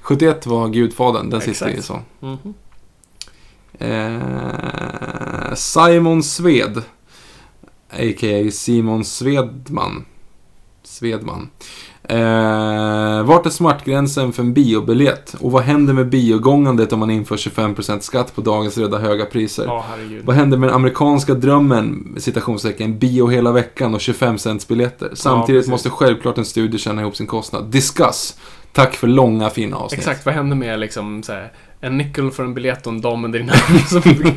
71 0.00 0.46
var 0.46 0.68
Gudfadern, 0.68 1.30
den 1.30 1.40
Exakt. 1.42 1.78
ju 1.78 1.82
så. 1.82 2.00
Mhm. 2.20 2.54
Eh, 3.80 5.54
Simon 5.54 6.22
Sved. 6.22 6.82
A.k.a. 7.90 8.50
Simon 8.50 9.04
Svedman. 9.04 10.04
Svedman. 10.82 11.50
Eh, 12.02 13.22
vart 13.22 13.46
är 13.46 13.50
smärtgränsen 13.50 14.32
för 14.32 14.42
en 14.42 14.54
biobiljett? 14.54 15.34
Och 15.40 15.52
vad 15.52 15.62
händer 15.62 15.94
med 15.94 16.08
biogångandet 16.08 16.92
om 16.92 16.98
man 16.98 17.10
inför 17.10 17.36
25% 17.36 18.00
skatt 18.00 18.34
på 18.34 18.40
dagens 18.40 18.78
redan 18.78 19.00
höga 19.00 19.26
priser? 19.26 19.64
Ja, 19.64 19.84
herregud. 19.88 20.24
Vad 20.24 20.36
händer 20.36 20.58
med 20.58 20.68
den 20.68 20.76
amerikanska 20.76 21.34
drömmen, 21.34 22.14
citationstecken, 22.18 22.98
bio 22.98 23.28
hela 23.28 23.52
veckan 23.52 23.94
och 23.94 24.00
25 24.00 24.38
cents 24.38 24.68
biljetter? 24.68 25.10
Samtidigt 25.14 25.58
precis. 25.58 25.70
måste 25.70 25.90
självklart 25.90 26.38
en 26.38 26.44
studie 26.44 26.78
tjäna 26.78 27.02
ihop 27.02 27.16
sin 27.16 27.26
kostnad. 27.26 27.64
Discuss. 27.64 28.36
Tack 28.72 28.94
för 28.94 29.06
långa 29.06 29.50
fina 29.50 29.76
avsnitt. 29.76 29.98
Exakt, 29.98 30.26
vad 30.26 30.34
händer 30.34 30.56
med 30.56 30.80
liksom 30.80 31.22
så 31.22 31.32
här, 31.32 31.52
en 31.80 31.98
nickel 31.98 32.30
för 32.30 32.44
en 32.44 32.54
biljett 32.54 32.86
och 32.86 32.92
en 32.92 33.00
dam 33.00 33.24
under 33.24 33.38
din 33.38 33.50
som- 33.88 34.32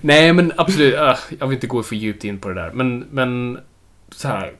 Nej, 0.00 0.32
men 0.32 0.52
absolut. 0.56 0.94
äh, 0.94 1.14
jag 1.38 1.46
vill 1.46 1.56
inte 1.56 1.66
gå 1.66 1.82
för 1.82 1.96
djupt 1.96 2.24
in 2.24 2.38
på 2.38 2.48
det 2.48 2.54
där. 2.54 2.70
Men, 2.74 2.98
men 3.10 3.58
så 4.10 4.28
här. 4.28 4.52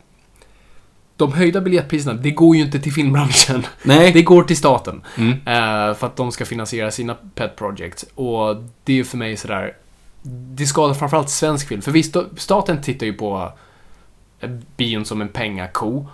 De 1.16 1.32
höjda 1.32 1.61
biljettpriserna, 1.61 2.15
det 2.15 2.31
går 2.31 2.57
ju 2.57 2.62
inte 2.62 2.81
till 2.81 2.93
filmbranschen. 2.93 3.66
Nej. 3.82 4.12
Det 4.12 4.23
går 4.23 4.43
till 4.43 4.57
staten. 4.57 5.02
Mm. 5.16 5.31
Eh, 5.32 5.94
för 5.94 6.07
att 6.07 6.16
de 6.16 6.32
ska 6.32 6.44
finansiera 6.44 6.90
sina 6.90 7.16
pet 7.35 7.57
projects. 7.57 8.07
Och 8.15 8.57
det 8.85 8.93
är 8.93 8.97
ju 8.97 9.05
för 9.05 9.16
mig 9.16 9.36
sådär... 9.36 9.74
Det 10.55 10.66
skadar 10.66 10.94
framförallt 10.94 11.31
svensk 11.31 11.69
film. 11.69 11.82
För 11.82 11.90
visst, 11.93 12.16
staten 12.36 12.82
tittar 12.82 13.07
ju 13.07 13.12
på 13.12 13.52
bion 14.77 15.05
som 15.05 15.20
en 15.20 15.28
pengako. 15.28 16.07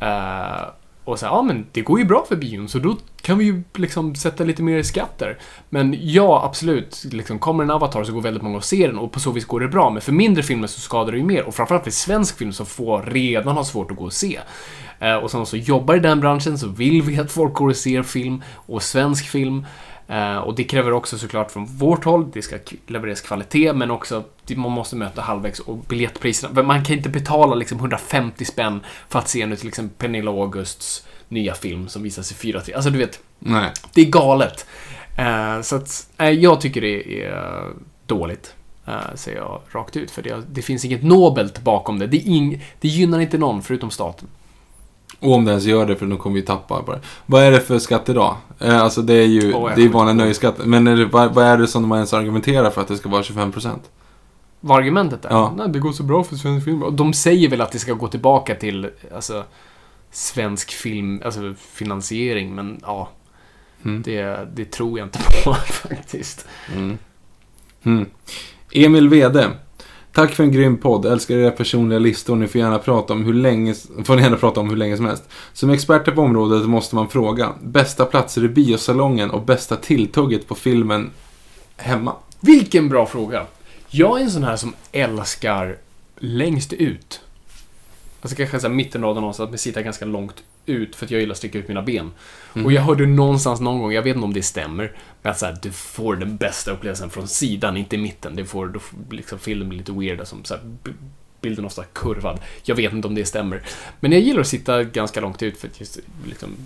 Eh, 0.00 0.62
och 1.04 1.18
så 1.18 1.26
ja 1.26 1.42
men 1.42 1.66
det 1.72 1.80
går 1.80 1.98
ju 1.98 2.04
bra 2.04 2.24
för 2.28 2.36
bion, 2.36 2.68
så 2.68 2.78
då 2.78 2.96
kan 3.22 3.38
vi 3.38 3.44
ju 3.44 3.62
liksom 3.74 4.14
sätta 4.14 4.44
lite 4.44 4.62
mer 4.62 4.82
skatter. 4.82 5.38
Men 5.68 5.96
ja, 6.00 6.44
absolut, 6.44 7.04
liksom, 7.10 7.38
kommer 7.38 7.64
en 7.64 7.70
Avatar 7.70 8.04
så 8.04 8.12
går 8.12 8.20
väldigt 8.20 8.42
många 8.42 8.56
och 8.56 8.64
ser 8.64 8.88
den 8.88 8.98
och 8.98 9.12
på 9.12 9.20
så 9.20 9.30
vis 9.30 9.44
går 9.44 9.60
det 9.60 9.68
bra. 9.68 9.90
Men 9.90 10.02
för 10.02 10.12
mindre 10.12 10.42
filmer 10.42 10.66
så 10.66 10.80
skadar 10.80 11.12
det 11.12 11.18
ju 11.18 11.24
mer. 11.24 11.44
Och 11.44 11.54
framförallt 11.54 11.84
för 11.84 11.90
svensk 11.90 12.38
film 12.38 12.52
som 12.52 12.66
får 12.66 13.02
redan 13.02 13.56
har 13.56 13.64
svårt 13.64 13.90
att 13.90 13.96
gå 13.96 14.04
och 14.04 14.12
se. 14.12 14.40
Eh, 14.98 15.14
och 15.14 15.30
sen 15.30 15.46
så 15.46 15.56
jobbar 15.56 15.96
i 15.96 16.00
den 16.00 16.20
branschen 16.20 16.58
så 16.58 16.68
vill 16.68 17.02
vi 17.02 17.18
att 17.18 17.32
folk 17.32 17.54
går 17.54 17.68
och 17.68 17.76
ser 17.76 18.02
film 18.02 18.42
och 18.48 18.82
svensk 18.82 19.28
film. 19.28 19.66
Eh, 20.08 20.36
och 20.36 20.54
det 20.54 20.64
kräver 20.64 20.92
också 20.92 21.18
såklart 21.18 21.50
från 21.50 21.66
vårt 21.66 22.04
håll, 22.04 22.30
det 22.32 22.42
ska 22.42 22.58
levereras 22.86 23.20
kvalitet, 23.20 23.72
men 23.72 23.90
också 23.90 24.24
man 24.56 24.72
måste 24.72 24.96
möta 24.96 25.22
halvvägs 25.22 25.60
och 25.60 25.78
biljettpriserna. 25.78 26.62
Man 26.62 26.84
kan 26.84 26.96
inte 26.96 27.08
betala 27.08 27.54
liksom 27.54 27.78
150 27.78 28.44
spänn 28.44 28.80
för 29.08 29.18
att 29.18 29.28
se 29.28 29.46
nu 29.46 29.56
till 29.56 29.68
exempel 29.68 29.96
Pernilla 29.98 30.30
Augusts 30.30 31.06
nya 31.28 31.54
film 31.54 31.88
som 31.88 32.02
visas 32.02 32.30
i 32.30 32.34
4 32.34 32.60
Alltså 32.74 32.90
du 32.90 32.98
vet, 32.98 33.20
Nej. 33.38 33.72
det 33.94 34.00
är 34.00 34.10
galet. 34.10 34.66
Eh, 35.18 35.60
så 35.60 35.76
att, 35.76 36.10
eh, 36.18 36.30
jag 36.30 36.60
tycker 36.60 36.80
det 36.80 37.24
är 37.24 37.64
dåligt. 38.06 38.54
Uh, 38.88 39.14
säger 39.14 39.38
jag 39.38 39.60
rakt 39.70 39.96
ut. 39.96 40.10
För 40.10 40.22
det, 40.22 40.42
det 40.50 40.62
finns 40.62 40.84
inget 40.84 41.02
nobelt 41.02 41.60
bakom 41.60 41.98
det. 41.98 42.06
Det, 42.06 42.16
ing, 42.16 42.64
det 42.80 42.88
gynnar 42.88 43.20
inte 43.20 43.38
någon 43.38 43.62
förutom 43.62 43.90
staten. 43.90 44.28
Och 45.24 45.32
om 45.32 45.44
det 45.44 45.50
ens 45.50 45.64
gör 45.64 45.86
det, 45.86 45.96
för 45.96 46.06
då 46.06 46.16
kommer 46.16 46.36
vi 46.36 46.42
tappa 46.42 46.82
bara. 46.82 46.98
Vad 47.26 47.42
är 47.42 47.50
det 47.50 47.60
för 47.60 47.78
skatt 47.78 48.08
idag? 48.08 48.36
Eh, 48.58 48.80
alltså 48.80 49.02
det 49.02 49.14
är 49.14 49.26
ju, 49.26 49.50
jag 49.50 49.72
det 49.76 49.84
är 49.84 49.88
vanliga 49.88 50.14
nöjesskatter. 50.14 50.64
Men 50.64 50.86
är 50.86 50.96
det, 50.96 51.04
vad, 51.04 51.34
vad 51.34 51.44
är 51.44 51.58
det 51.58 51.66
som 51.66 51.82
de 51.82 51.92
ens 51.92 52.14
argumenterar 52.14 52.70
för 52.70 52.80
att 52.80 52.88
det 52.88 52.96
ska 52.96 53.08
vara 53.08 53.22
25%? 53.22 53.78
Vad 54.60 54.78
argumentet 54.78 55.24
är? 55.24 55.30
Ja. 55.30 55.54
Nej, 55.56 55.68
det 55.68 55.78
går 55.78 55.92
så 55.92 56.02
bra 56.02 56.24
för 56.24 56.36
svensk 56.36 56.64
film. 56.64 56.82
Och 56.82 56.92
de 56.92 57.12
säger 57.12 57.48
väl 57.48 57.60
att 57.60 57.72
det 57.72 57.78
ska 57.78 57.92
gå 57.92 58.08
tillbaka 58.08 58.54
till, 58.54 58.90
alltså, 59.14 59.44
svensk 60.10 60.70
film, 60.70 61.22
alltså 61.24 61.54
finansiering, 61.58 62.54
men 62.54 62.80
ja. 62.82 63.08
Mm. 63.84 64.02
Det, 64.02 64.48
det 64.54 64.64
tror 64.64 64.98
jag 64.98 65.06
inte 65.06 65.18
på 65.44 65.54
faktiskt. 65.88 66.46
Mm. 66.74 66.98
Mm. 67.82 68.06
Emil 68.72 69.08
Wede. 69.08 69.50
Tack 70.14 70.32
för 70.34 70.42
en 70.42 70.52
grym 70.52 70.76
podd. 70.76 71.06
Älskar 71.06 71.34
era 71.34 71.50
personliga 71.50 71.98
listor. 71.98 72.36
Ni 72.36 72.48
får 72.48 72.60
gärna 72.60 72.78
prata 72.78 73.12
om 73.12 73.24
hur 73.24 73.34
länge, 73.34 73.74
får 74.04 74.16
ni 74.16 74.22
gärna 74.22 74.36
prata 74.36 74.60
om 74.60 74.70
hur 74.70 74.76
länge 74.76 74.96
som 74.96 75.06
helst. 75.06 75.28
Som 75.52 75.70
experter 75.70 76.12
på 76.12 76.20
området 76.20 76.68
måste 76.68 76.94
man 76.94 77.08
fråga. 77.08 77.52
Bästa 77.62 78.04
platser 78.04 78.44
i 78.44 78.48
biosalongen 78.48 79.30
och 79.30 79.42
bästa 79.42 79.76
tilltugget 79.76 80.48
på 80.48 80.54
filmen 80.54 81.10
hemma. 81.76 82.12
Vilken 82.40 82.88
bra 82.88 83.06
fråga. 83.06 83.46
Jag 83.88 84.20
är 84.20 84.24
en 84.24 84.30
sån 84.30 84.44
här 84.44 84.56
som 84.56 84.74
älskar 84.92 85.76
längst 86.18 86.72
ut. 86.72 87.20
Alltså 88.24 88.36
kanske 88.36 88.60
så 88.60 88.68
här 88.68 88.74
mittenraden 88.74 89.20
någonstans, 89.20 89.50
men 89.50 89.58
sitta 89.58 89.82
ganska 89.82 90.04
långt 90.04 90.44
ut 90.66 90.96
för 90.96 91.04
att 91.04 91.10
jag 91.10 91.20
gillar 91.20 91.32
att 91.32 91.38
sticka 91.38 91.58
ut 91.58 91.68
mina 91.68 91.82
ben. 91.82 92.10
Och 92.64 92.72
jag 92.72 92.82
hörde 92.82 93.06
någonstans 93.06 93.60
någon 93.60 93.78
gång, 93.78 93.92
jag 93.92 94.02
vet 94.02 94.14
inte 94.16 94.24
om 94.24 94.32
det 94.32 94.42
stämmer, 94.42 94.92
men 95.22 95.32
att 95.32 95.38
så 95.38 95.46
här, 95.46 95.58
du 95.62 95.72
får 95.72 96.16
den 96.16 96.36
bästa 96.36 96.70
upplevelsen 96.70 97.10
från 97.10 97.28
sidan, 97.28 97.76
inte 97.76 97.96
i 97.96 97.98
mitten. 97.98 98.36
Det 98.36 98.44
får, 98.44 98.68
då 98.68 98.80
får 98.80 98.96
liksom 99.10 99.38
filmen 99.38 99.76
lite 99.76 99.92
weird, 99.92 100.26
som 100.26 100.44
så 100.44 100.54
här, 100.54 100.62
bilden 101.44 101.64
ofta 101.64 101.84
kurvad. 101.84 102.40
Jag 102.62 102.74
vet 102.74 102.92
inte 102.92 103.08
om 103.08 103.14
det 103.14 103.24
stämmer. 103.24 103.62
Men 104.00 104.12
jag 104.12 104.20
gillar 104.20 104.40
att 104.40 104.46
sitta 104.46 104.84
ganska 104.84 105.20
långt 105.20 105.42
ut 105.42 105.58
för 105.58 105.68
att 105.68 105.80
just, 105.80 105.98
liksom, 106.26 106.56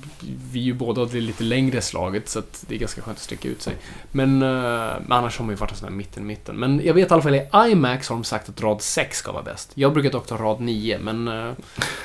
vi 0.53 0.61
är 0.61 0.65
ju 0.65 0.75
båda 0.75 1.05
det 1.05 1.21
lite 1.21 1.45
längre 1.45 1.81
slaget 1.81 2.29
så 2.29 2.43
det 2.61 2.75
är 2.75 2.79
ganska 2.79 3.03
skönt 3.03 3.17
att 3.17 3.23
sticka 3.23 3.49
ut 3.49 3.63
sig. 3.63 3.75
Men, 4.13 4.43
eh, 4.43 4.93
annars 5.09 5.39
har 5.39 5.45
man 5.45 5.55
ju 5.55 5.59
varit 5.59 5.71
en 5.71 5.77
sån 5.77 5.89
här 5.89 5.97
mitten-mitten. 5.97 6.57
Men 6.57 6.81
jag 6.85 6.95
vet 6.95 7.11
i 7.11 7.15
alla 7.15 7.23
fall 7.23 7.35
i 7.35 7.49
IMAX 7.71 8.09
har 8.09 8.17
de 8.17 8.25
sagt 8.25 8.49
att 8.49 8.61
rad 8.61 8.83
6 8.83 9.19
ska 9.19 9.33
vara 9.33 9.43
bäst. 9.43 9.71
Jag 9.75 9.93
brukar 9.93 10.11
dock 10.11 10.27
ta 10.27 10.37
rad 10.37 10.61
9, 10.61 10.99
men 10.99 11.29
uh, 11.29 11.53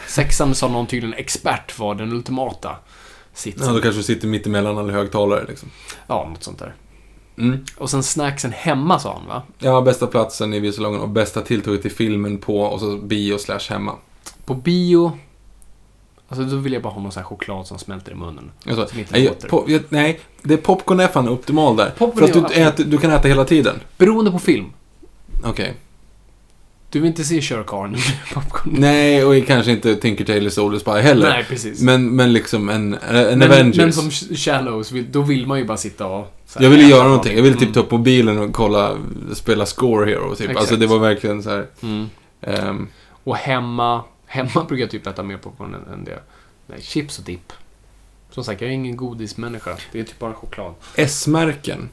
sexan 0.08 0.56
sa 0.56 0.68
någon 0.68 0.88
tydligen 0.88 1.14
expert 1.14 1.80
var 1.80 1.96
den 1.96 2.14
ultimata 2.14 2.76
sitsen. 3.34 3.68
Ja, 3.68 3.74
då 3.74 3.82
kanske 3.82 4.00
du 4.00 4.04
sitter 4.04 4.28
mitt 4.28 4.48
emellan 4.48 4.78
alla 4.78 4.94
högtalare 4.94 5.46
liksom. 5.48 5.70
Ja, 6.08 6.30
något 6.30 6.44
sånt 6.44 6.60
där. 6.60 6.74
Mm. 7.38 7.66
Och 7.78 7.90
sen 7.90 8.04
snacksen 8.04 8.52
hemma 8.52 9.00
sa 9.00 9.14
han 9.14 9.28
va? 9.28 9.42
Ja, 9.60 9.82
bästa 9.82 10.08
platsen 10.08 10.54
i 10.54 10.62
biosalongen 10.62 11.02
och 11.02 11.10
bästa 11.10 11.42
tilltugget 11.42 11.82
till 11.82 11.92
filmen 11.92 12.38
på 12.38 12.60
och 12.62 12.80
så 12.80 12.98
bio 12.98 13.38
slash 13.38 13.60
hemma. 13.70 13.96
På 14.46 14.54
bio... 14.54 15.12
Alltså 16.28 16.44
då 16.46 16.56
vill 16.58 16.74
jag 16.74 16.82
bara 16.82 16.94
ha 16.94 17.02
någon 17.02 17.12
sån 17.12 17.24
här 17.24 17.28
choklad 17.30 17.68
som 17.68 17.80
smälter 17.80 18.12
i 18.12 18.16
munnen. 18.16 18.52
Alltså, 18.66 18.88
Som 18.88 19.00
inte 19.00 19.12
nej, 19.14 19.32
po- 19.50 19.64
jag- 19.72 19.82
nej, 19.90 20.20
det 20.42 20.54
är 20.54 20.58
popcorn 20.58 21.00
är 21.00 21.08
fan 21.08 21.30
optimal 21.30 21.76
där. 21.76 21.90
Popcorn 21.98 22.28
för 22.28 22.38
att 22.42 22.50
du, 22.50 22.56
äter, 22.62 22.84
du 22.86 22.98
kan 22.98 23.12
äta 23.12 23.28
hela 23.28 23.46
tiden. 23.46 23.76
Beroende 23.98 24.32
på 24.32 24.40
film. 24.40 24.66
Okej. 25.44 25.74
Du 26.94 27.00
vill 27.00 27.08
inte 27.08 27.24
se 27.24 27.42
med 27.92 28.02
popcorn. 28.34 28.76
Nej, 28.80 29.26
och 29.26 29.48
kanske 29.48 29.72
inte 29.72 29.96
Tinker 29.96 30.26
Tailor 30.26 30.50
Soldier 30.50 30.80
Spy 30.80 30.92
heller. 30.92 31.30
Nej, 31.30 31.44
precis. 31.50 31.82
Men, 31.82 32.16
men 32.16 32.34
liksom 32.34 32.70
en, 32.70 32.94
en 32.94 33.40
men, 33.40 33.52
Avengers. 33.52 33.78
men 33.78 33.94
som 33.94 34.12
Shallows, 34.36 34.94
då 35.10 35.22
vill 35.22 35.48
man 35.48 35.60
ju 35.60 35.66
bara 35.66 35.78
sitta 35.78 36.06
och... 36.08 36.36
här 36.46 36.64
jag 36.64 36.70
ville 36.70 36.84
göra 36.84 37.04
någonting. 37.04 37.36
Jag 37.36 37.44
ville 37.44 37.56
typ 37.56 37.62
Mm. 37.62 37.74
ta 37.74 37.80
upp 37.80 37.92
mobilen 37.92 38.38
och 38.38 38.54
kolla, 38.54 38.98
spela 39.34 39.66
Score 39.66 40.06
Hero 40.10 40.30
typ. 40.36 40.42
Exakt. 40.42 40.60
Alltså 40.60 40.76
det 40.76 40.88
var 40.88 41.00
verkligen 41.00 41.44
så 41.44 41.50
här. 41.50 41.68
Mm. 41.84 42.10
ehm, 42.42 42.88
Och 43.24 43.36
hemma, 43.36 44.04
hemma 44.26 44.64
brukar 44.68 44.82
jag 44.84 44.92
typ 44.92 45.08
äta 45.08 45.24
mer 45.24 45.38
popcorn 45.38 45.74
än, 45.74 45.94
än 45.94 46.04
det. 46.04 46.20
Nej, 46.68 46.82
chips 46.82 47.20
och 47.20 47.26
dipp. 47.26 47.54
Som 48.32 48.44
sagt, 48.44 48.62
jag 48.62 48.70
är 48.70 48.74
ingen 48.74 48.98
godismänniska. 48.98 49.78
Det 49.92 50.00
är 50.00 50.04
typ 50.04 50.20
bara 50.20 50.34
choklad. 50.34 50.74
S-märken. 50.96 51.90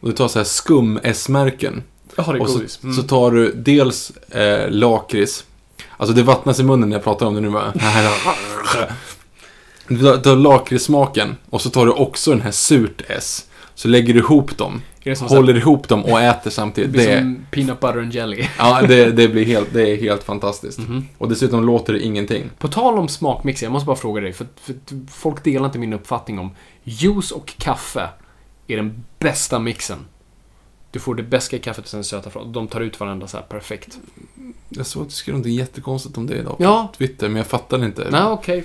Och 0.00 0.08
du 0.08 0.14
tar 0.14 0.28
så 0.28 0.38
här 0.38 0.44
skum 0.44 1.00
S-märken. 1.02 1.82
Jaha, 2.16 2.32
det 2.32 2.38
är 2.38 2.42
Och 2.42 2.48
så, 2.48 2.54
godis. 2.54 2.80
Mm. 2.82 2.96
så 2.96 3.02
tar 3.02 3.30
du 3.30 3.52
dels 3.52 4.10
eh, 4.30 4.70
lakrits. 4.70 5.44
Alltså 5.96 6.14
det 6.14 6.22
vattnas 6.22 6.60
i 6.60 6.62
munnen 6.62 6.88
när 6.88 6.96
jag 6.96 7.04
pratar 7.04 7.26
om 7.26 7.34
det 7.34 7.40
nu 7.40 7.50
bara. 7.50 7.72
Du 9.88 10.18
tar, 10.18 10.36
lakritssmaken 10.36 11.36
och 11.50 11.60
så 11.60 11.70
tar 11.70 11.86
du 11.86 11.92
också 11.92 12.30
den 12.30 12.40
här 12.40 12.50
surt 12.50 13.02
S. 13.08 13.46
Så 13.74 13.88
lägger 13.88 14.14
du 14.14 14.20
ihop 14.20 14.58
dem. 14.58 14.82
så 15.16 15.26
Håller 15.26 15.56
ihop 15.56 15.88
dem 15.88 16.04
och 16.04 16.20
äter 16.20 16.50
samtidigt. 16.50 16.92
det 16.92 16.98
blir 16.98 17.08
Det, 17.10 17.18
som 17.18 17.46
peanut 17.50 17.80
butter 17.80 17.98
and 17.98 18.14
jelly. 18.14 18.48
ja, 18.58 18.82
det, 18.88 19.10
det 19.10 19.28
blir 19.28 19.44
helt, 19.44 19.68
det 19.72 19.90
är 19.90 19.96
helt 19.96 20.24
fantastiskt. 20.24 20.78
Mhm. 20.78 21.08
Och 21.18 21.28
dessutom 21.28 21.64
låter 21.64 21.92
det 21.92 22.00
ingenting. 22.00 22.50
På 22.58 22.68
tal 22.68 22.98
om 22.98 23.08
smakmixer, 23.08 23.66
jag 23.66 23.72
måste 23.72 23.86
bara 23.86 23.96
fråga 23.96 24.20
dig, 24.20 24.32
för, 24.32 24.46
för 24.60 24.74
folk 25.12 25.44
delar 25.44 25.66
inte 25.66 25.78
min 25.78 25.92
uppfattning 25.92 26.38
om 26.38 26.50
juice 26.84 27.30
och 27.32 27.52
kaffe 27.58 28.08
är 28.66 28.76
den 28.76 29.04
bästa 29.18 29.58
mixen. 29.58 29.98
Du 30.94 31.00
får 31.00 31.14
det 31.14 31.22
bästa 31.22 31.58
kaffet 31.58 31.84
och 31.84 31.90
sen 31.90 32.04
söta 32.04 32.30
från. 32.30 32.52
De 32.52 32.68
tar 32.68 32.80
ut 32.80 33.00
varandra 33.00 33.26
så 33.28 33.36
här 33.36 33.44
perfekt. 33.44 33.98
Jag 34.68 34.86
såg 34.86 35.02
att 35.02 35.08
du 35.08 35.14
skrev 35.14 35.32
någonting 35.32 35.54
jättekonstigt 35.54 36.18
om 36.18 36.26
det 36.26 36.34
idag 36.34 36.58
på 36.58 36.64
Ja. 36.64 36.92
Twitter, 36.98 37.28
men 37.28 37.36
jag 37.36 37.46
fattar 37.46 37.84
inte. 37.84 38.08
Nej, 38.10 38.22
okej. 38.24 38.64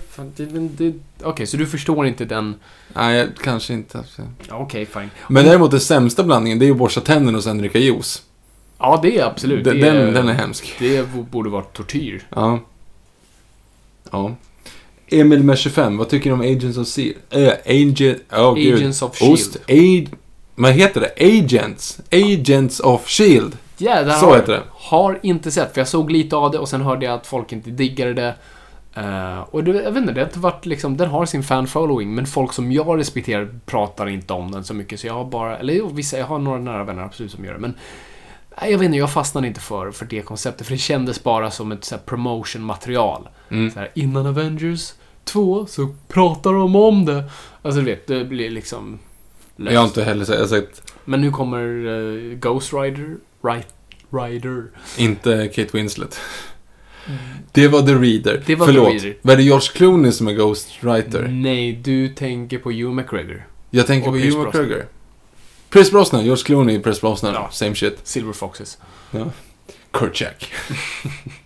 det- 0.78 0.94
Okej, 1.24 1.48
så 1.48 1.58
du 1.58 1.68
förstår 1.68 2.08
inte 2.08 2.26
den... 2.26 2.56
Nej, 2.94 3.28
kanske 3.44 3.74
inte. 3.74 4.04
Ja, 4.50 4.56
Okej, 4.58 4.86
fine. 4.86 5.10
Men 5.30 5.46
däremot 5.46 5.72
den 5.72 5.80
sämsta 5.80 6.24
blandningen, 6.24 6.60
det 6.60 6.66
är 6.66 6.68
ju 6.68 6.72
att 6.72 6.78
borsta 6.80 7.02
tänderna 7.02 7.38
och 7.38 7.44
sen 7.44 7.58
dricka 7.58 7.80
juice. 7.80 8.24
Ja, 8.78 9.00
det 9.04 9.18
är 9.18 9.26
absolut. 9.26 9.64
Den, 9.64 9.80
det 9.80 9.88
är, 9.88 9.94
den, 10.06 10.14
den 10.14 10.30
är 10.30 10.34
hemsk. 10.34 10.76
Det 10.80 11.08
borde 11.32 11.50
vara 11.50 11.64
tortyr. 11.64 12.28
Ja. 12.36 12.60
Ja. 14.12 14.36
Emil 15.08 15.44
med 15.44 15.58
25, 15.58 15.98
vad 15.98 16.10
tycker 16.10 16.30
du 16.30 16.34
om 16.34 16.42
Agents 16.42 16.78
of 16.78 16.88
Seal? 16.88 17.14
Äh, 17.30 17.52
Agent... 17.66 18.22
Oh, 18.32 18.56
gud. 18.56 18.74
Agents 18.76 19.02
of 19.02 19.22
Ost. 19.22 19.56
A, 19.56 20.10
vad 20.60 20.72
heter 20.72 21.02
det? 21.02 21.40
Agents. 21.40 22.00
Agents 22.12 22.80
of 22.80 23.08
Shield. 23.08 23.58
Ja, 23.78 24.04
det 24.04 24.14
Så 24.14 24.36
heter 24.36 24.54
det. 24.54 24.64
Har 24.72 25.20
inte 25.22 25.52
sett, 25.52 25.74
för 25.74 25.82
jag 25.82 25.88
såg 25.88 26.12
lite 26.12 26.36
av 26.36 26.52
det 26.52 26.60
och 26.60 26.70
sen 26.70 26.82
hörde 26.82 27.06
jag 27.06 27.16
att 27.16 27.28
folk 27.28 27.52
inte 27.52 27.70
diggade 27.70 28.14
det. 28.14 28.36
Eh, 28.94 29.40
och 29.40 29.64
det, 29.64 29.72
jag 29.72 29.92
vet 29.92 30.02
inte, 30.02 30.14
det 30.14 30.22
har 30.22 30.28
inte 30.28 30.40
varit 30.40 30.66
liksom, 30.66 30.98
den 30.98 31.10
har 31.10 31.26
sin 31.26 31.44
fan-following, 31.44 32.16
men 32.16 32.26
folk 32.26 32.54
som 32.54 32.72
jag 32.72 33.00
respekterar 33.00 33.50
pratar 33.66 34.10
inte 34.10 34.34
om 34.34 34.52
den 34.52 34.64
så 34.64 34.74
mycket, 34.74 35.00
så 35.00 35.08
jag 35.08 35.14
har 35.14 35.26
bara, 35.26 35.58
eller 35.58 35.74
jo, 35.74 35.90
vissa, 35.94 36.18
jag 36.18 36.26
har 36.26 36.40
några 36.40 36.60
nära 36.60 36.84
vänner 36.84 37.04
absolut 37.04 37.32
som 37.32 37.46
gör 37.46 37.54
det, 37.54 37.60
men 37.60 37.74
jag 38.62 38.78
vet 38.78 38.86
inte, 38.86 38.98
jag 38.98 39.12
fastnade 39.12 39.48
inte 39.48 39.60
för, 39.60 39.92
för 39.92 40.06
det 40.06 40.22
konceptet, 40.22 40.68
för 40.68 40.74
det 40.74 40.80
kändes 40.80 41.24
bara 41.24 41.52
som 41.52 41.72
ett 41.72 42.06
promotion-material. 42.06 43.30
Mm. 43.50 43.72
Så 43.72 43.80
här, 43.80 43.92
innan 43.96 44.26
Avengers 44.26 44.94
2 45.24 45.66
så 45.66 45.96
pratar 46.08 46.54
de 46.54 46.76
om 46.76 47.06
det. 47.06 47.24
Alltså 47.62 47.80
du 47.80 47.86
vet, 47.86 48.08
det 48.08 48.26
blir 48.26 48.50
liksom 48.50 49.00
löst. 49.60 49.74
Jag 49.74 49.80
har 49.80 49.88
inte 49.88 50.04
heller 50.04 50.26
sett, 50.26 50.50
sett 50.50 50.94
Men 51.06 51.22
nu 51.22 51.32
kommer 51.32 51.64
uh, 51.68 52.36
Ghost 52.38 52.74
Rider, 52.74 53.18
right, 53.44 53.68
Rider. 54.10 54.64
inte 54.98 55.48
Kate 55.48 55.70
Winslet. 55.78 56.20
Det 57.52 57.68
var 57.68 57.82
The 57.82 57.94
Reader. 57.94 58.32
Mm. 58.32 58.44
Det 58.46 58.56
var 58.56 58.66
Förlåt. 58.66 58.88
The 58.88 58.94
Reader. 58.94 59.18
Var 59.22 59.36
det 59.36 59.44
George 59.44 59.68
Clooney 59.74 60.12
som 60.12 60.28
är 60.28 60.34
Ghostwriter? 60.34 61.28
Nej, 61.28 61.74
du 61.74 62.08
tänker 62.10 62.58
på 62.58 62.72
Hugh 62.72 62.94
McGregor. 62.94 63.48
Jag 63.70 63.88
tänker 63.88 64.08
Och 64.08 64.14
på 64.14 64.20
Pierce 64.20 64.36
Hugh. 64.36 64.46
McGregor. 64.46 64.86
Chris 65.74 65.92
Brosnan, 65.92 66.26
George 66.26 66.44
Clooney, 66.44 66.84
Chris 66.84 67.02
Brosnan. 67.02 67.34
Ja. 67.34 67.50
Same 67.52 67.76
shit. 67.76 68.00
Silver 68.04 68.34
Foxes. 68.34 68.78
Kurtjack. 69.92 70.54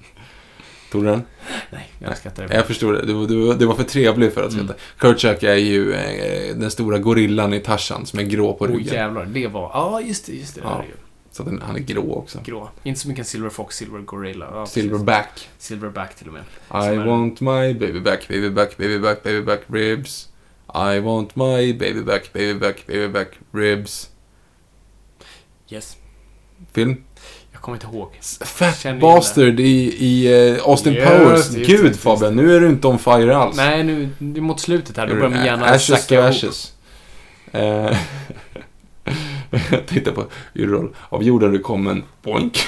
Tog 0.93 1.03
du 1.03 1.09
den? 1.09 1.23
Nej, 1.71 1.91
jag 1.99 2.17
skrattar. 2.17 2.43
Mm. 2.43 2.55
Jag 2.57 2.65
förstår 2.67 2.93
det. 2.93 3.05
Det 3.05 3.13
var, 3.13 3.27
det 3.27 3.65
var, 3.65 3.73
det 3.73 3.83
för 3.83 3.83
trevligt 3.89 4.33
för 4.33 4.43
att 4.43 4.51
skratta. 4.53 4.73
Kurtjack 4.97 5.43
är 5.43 5.55
ju 5.55 5.93
eh, 5.93 6.55
den 6.55 6.71
stora 6.71 6.97
gorillan 6.97 7.53
i 7.53 7.59
Tarzan 7.59 8.05
som 8.05 8.19
är 8.19 8.23
grå 8.23 8.53
på 8.53 8.65
Åh 8.65 8.71
ryggen. 8.71 8.93
jävlar, 8.93 9.25
det 9.25 9.47
var... 9.47 9.71
Ja, 9.73 10.01
just 10.01 10.25
det, 10.25 10.31
just 10.33 10.55
det. 10.55 10.61
det 10.61 10.67
Ja. 10.67 10.79
är 10.81 10.83
ju 10.83 10.93
så 11.31 11.43
den, 11.43 11.61
han 11.65 11.75
är 11.75 11.79
grå 11.79 12.13
också. 12.15 12.39
grå. 12.45 12.69
Inte 12.83 12.99
så 12.99 13.07
mycket 13.07 13.27
Silver 13.27 13.49
Fox, 13.49 13.75
Silver 13.77 13.99
Gorilla. 13.99 14.45
Ja, 14.51 14.59
precis. 14.65 14.83
Silverback. 14.83 15.49
Silverback 15.57 16.15
till 16.15 16.27
och 16.27 16.33
med. 16.33 16.43
I 16.71 16.95
är- 16.95 17.05
want 17.05 17.41
my 17.41 17.73
baby 17.73 17.99
back, 17.99 18.27
baby 18.27 18.49
back, 18.49 18.77
baby 18.77 18.99
back, 18.99 19.23
baby 19.23 19.41
back 19.41 19.59
ribs. 19.67 20.29
I 20.67 20.99
want 20.99 21.35
my 21.35 21.73
baby 21.73 22.01
back, 22.01 22.33
baby 22.33 22.53
back, 22.53 22.87
baby 22.87 23.07
back 23.07 23.27
ribs. 23.51 24.09
Yes. 25.69 25.97
Film. 26.73 27.03
Kommer 27.63 27.75
inte 27.75 27.87
ihåg. 27.87 28.11
Fat 28.41 28.99
Bastard 28.99 29.59
i, 29.59 29.95
i 29.99 30.33
eh, 30.55 30.63
Austin 30.63 30.93
Just 30.93 31.07
Powers. 31.07 31.47
det, 31.49 31.59
just 31.59 31.69
Gud 31.69 31.83
det, 31.83 31.87
just 31.87 31.99
Fabian, 31.99 32.35
nu 32.35 32.55
är 32.55 32.59
du 32.59 32.67
inte 32.69 32.87
on 32.87 32.99
fire 32.99 33.37
alls. 33.37 33.57
Nej, 33.57 33.83
nu, 33.83 34.09
nu 34.17 34.41
mot 34.41 34.59
slutet 34.59 34.97
här, 34.97 35.07
då 35.07 35.13
börjar 35.13 35.29
min 35.29 35.45
hjärna 35.45 35.65
Ashes 35.65 36.07
to 36.07 36.15
ashes. 36.15 36.73
Eh, 37.51 37.61
Jag 39.71 39.85
tittar 39.87 40.11
på 40.11 40.25
Yrrol. 40.55 40.95
Av 41.09 41.23
jorden 41.23 41.51
du 41.51 41.59
kommen. 41.59 42.03
Boink. 42.23 42.57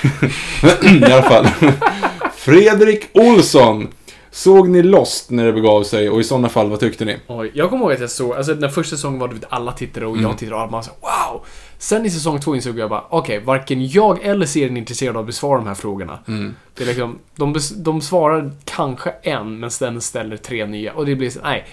I 0.83 1.03
alla 1.03 1.23
fall. 1.23 1.47
Fredrik 2.35 3.09
Olsson. 3.13 3.87
Såg 4.35 4.69
ni 4.69 4.83
Lost 4.83 5.29
när 5.31 5.45
det 5.45 5.53
begav 5.53 5.83
sig 5.83 6.09
och 6.09 6.19
i 6.19 6.23
sådana 6.23 6.49
fall, 6.49 6.69
vad 6.69 6.79
tyckte 6.79 7.05
ni? 7.05 7.17
Oj, 7.27 7.51
jag 7.53 7.69
kommer 7.69 7.83
ihåg 7.85 7.93
att 7.93 7.99
jag 7.99 8.09
såg, 8.09 8.33
alltså 8.35 8.53
den 8.53 8.71
första 8.71 8.95
säsongen 8.95 9.19
var 9.19 9.27
det 9.27 9.45
alla 9.49 9.71
tittade 9.71 10.05
och 10.05 10.11
Mm. 10.17 10.25
jag 10.29 10.37
tittade 10.37 10.63
och 10.63 10.69
bara 10.71 10.81
så, 10.81 10.91
wow! 11.01 11.45
Sen 11.77 12.05
i 12.05 12.09
säsong 12.09 12.39
två 12.39 12.55
insåg 12.55 12.79
jag 12.79 12.89
bara, 12.89 13.03
okej, 13.09 13.39
varken 13.39 13.87
jag 13.87 14.23
eller 14.25 14.45
serien 14.45 14.77
är 14.77 14.81
intresserad 14.81 15.15
av 15.15 15.19
att 15.19 15.25
besvara 15.27 15.57
de 15.57 15.67
här 15.67 15.73
frågorna. 15.75 16.19
Mm. 16.27 16.55
Det 16.73 16.83
är 16.83 16.87
liksom, 16.87 17.19
de, 17.35 17.55
de 17.75 18.01
svarar 18.01 18.51
kanske 18.63 19.09
en, 19.21 19.59
men 19.59 19.71
sen 19.71 20.01
ställer 20.01 20.37
tre 20.37 20.65
nya. 20.65 20.93
Och 20.93 21.05
det 21.05 21.15
blir 21.15 21.29
så, 21.29 21.39
nej. 21.43 21.65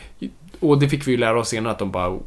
Och 0.60 0.78
det 0.80 0.88
fick 0.88 1.06
vi 1.06 1.10
ju 1.10 1.16
lära 1.18 1.40
oss 1.40 1.48
senare 1.48 1.72
att 1.72 1.78
de 1.78 1.90
bara, 1.90 2.18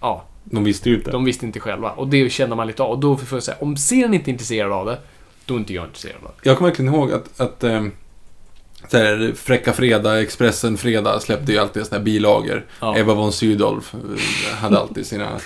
ja, 0.00 0.24
De 0.44 0.64
visste 0.64 0.90
ju 0.90 0.96
inte. 0.96 1.10
de 1.10 1.24
visste 1.24 1.46
inte 1.46 1.60
själva. 1.60 1.90
Och 1.90 2.08
det 2.08 2.30
kände 2.30 2.56
man 2.56 2.66
lite 2.66 2.82
av. 2.82 2.90
Och 2.90 2.98
då 2.98 3.16
får 3.16 3.36
jag 3.36 3.42
säga, 3.42 3.56
om 3.60 3.76
serien 3.76 4.14
inte 4.14 4.30
är 4.30 4.32
intresserad 4.32 4.72
av 4.72 4.86
det, 4.86 4.98
då 5.44 5.54
är 5.54 5.58
inte 5.58 5.74
jag 5.74 5.84
intresserad 5.86 6.16
av 6.24 6.30
det. 6.42 6.48
Jag 6.48 6.58
kommer 6.58 6.70
verkligen 6.70 6.94
ihåg 6.94 7.12
att, 7.12 7.40
att 7.40 7.64
ehm, 7.64 7.92
så 8.88 8.98
här, 8.98 9.32
Fräcka 9.36 9.72
Fredag, 9.72 10.20
Expressen 10.20 10.76
Fredag 10.76 11.20
släppte 11.20 11.52
ju 11.52 11.58
alltid 11.58 11.86
såna 11.86 11.98
här 11.98 12.04
bilagor. 12.04 12.66
Ja. 12.80 12.96
Eva 12.96 13.14
von 13.14 13.32
Sydow 13.32 13.84
hade 14.60 14.78
alltid 14.78 15.06
sina 15.06 15.40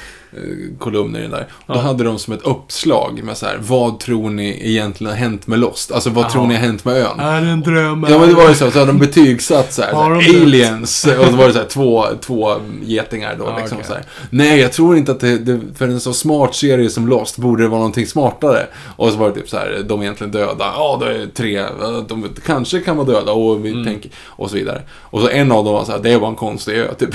kolumner 0.78 1.18
i 1.18 1.22
den 1.22 1.30
där. 1.30 1.46
Och 1.66 1.74
Då 1.74 1.80
Ja. 1.80 1.82
hade 1.82 2.04
de 2.04 2.18
som 2.18 2.34
ett 2.34 2.42
uppslag 2.42 3.20
med 3.24 3.36
så 3.36 3.46
här, 3.46 3.58
vad 3.60 4.00
tror 4.00 4.30
ni 4.30 4.60
egentligen 4.70 5.10
har 5.12 5.18
hänt 5.18 5.46
med 5.46 5.58
Lost? 5.58 5.92
Alltså 5.92 6.10
vad 6.10 6.24
Jaha. 6.24 6.30
tror 6.30 6.46
ni 6.46 6.54
har 6.54 6.60
hänt 6.60 6.84
med 6.84 6.96
ön? 6.96 7.20
Är 7.20 7.40
det 7.42 7.48
en 7.48 7.60
dröm? 7.60 8.06
Ja 8.10 8.18
men 8.18 8.28
det 8.28 8.34
var 8.34 8.48
ju 8.48 8.54
så, 8.54 8.70
så 8.70 8.78
hade 8.78 8.92
de 8.92 8.98
betygsatt 8.98 9.72
så 9.72 9.82
här, 9.82 9.90
så 9.92 10.02
här 10.02 10.10
aliens, 10.42 11.04
och 11.18 11.26
så 11.26 11.36
var 11.36 11.46
det 11.46 11.52
så 11.52 11.58
här 11.58 11.66
två, 11.66 12.04
två 12.20 12.54
getingar 12.84 13.36
då 13.38 13.44
Ja, 13.44 13.58
liksom 13.58 13.76
okej. 13.78 13.88
så 13.88 13.94
här. 13.94 14.04
Nej, 14.30 14.60
jag 14.60 14.72
tror 14.72 14.96
inte 14.96 15.12
att 15.12 15.20
det, 15.20 15.38
det, 15.38 15.60
för 15.78 15.88
en 15.88 16.00
så 16.00 16.12
smart 16.12 16.54
serie 16.54 16.90
som 16.90 17.08
Lost 17.08 17.36
borde 17.38 17.62
det 17.62 17.68
vara 17.68 17.78
någonting 17.78 18.06
smartare. 18.06 18.66
Och 18.96 19.12
så 19.12 19.16
var 19.18 19.28
det 19.28 19.34
typ 19.34 19.48
så 19.48 19.56
här, 19.56 19.84
de 19.88 20.00
är 20.00 20.04
egentligen 20.04 20.30
döda, 20.32 20.64
ja 20.76 20.98
det 21.00 21.16
är 21.22 21.26
tre, 21.26 21.62
de 22.08 22.28
kanske 22.46 22.80
kan 22.80 22.96
vara 22.96 23.06
döda 23.06 23.32
och 23.32 23.64
vi 23.64 23.70
Mm. 23.72 23.84
tänker, 23.84 24.10
och 24.26 24.50
så 24.50 24.56
vidare. 24.56 24.82
Och 25.00 25.20
så 25.20 25.28
en 25.28 25.52
av 25.52 25.64
dem 25.64 25.74
var 25.74 25.84
så 25.84 25.92
här, 25.92 25.98
det 25.98 26.16
var 26.18 26.28
en 26.28 26.34
konstig 26.34 26.72
ö 26.76 26.94
typ. 26.98 27.10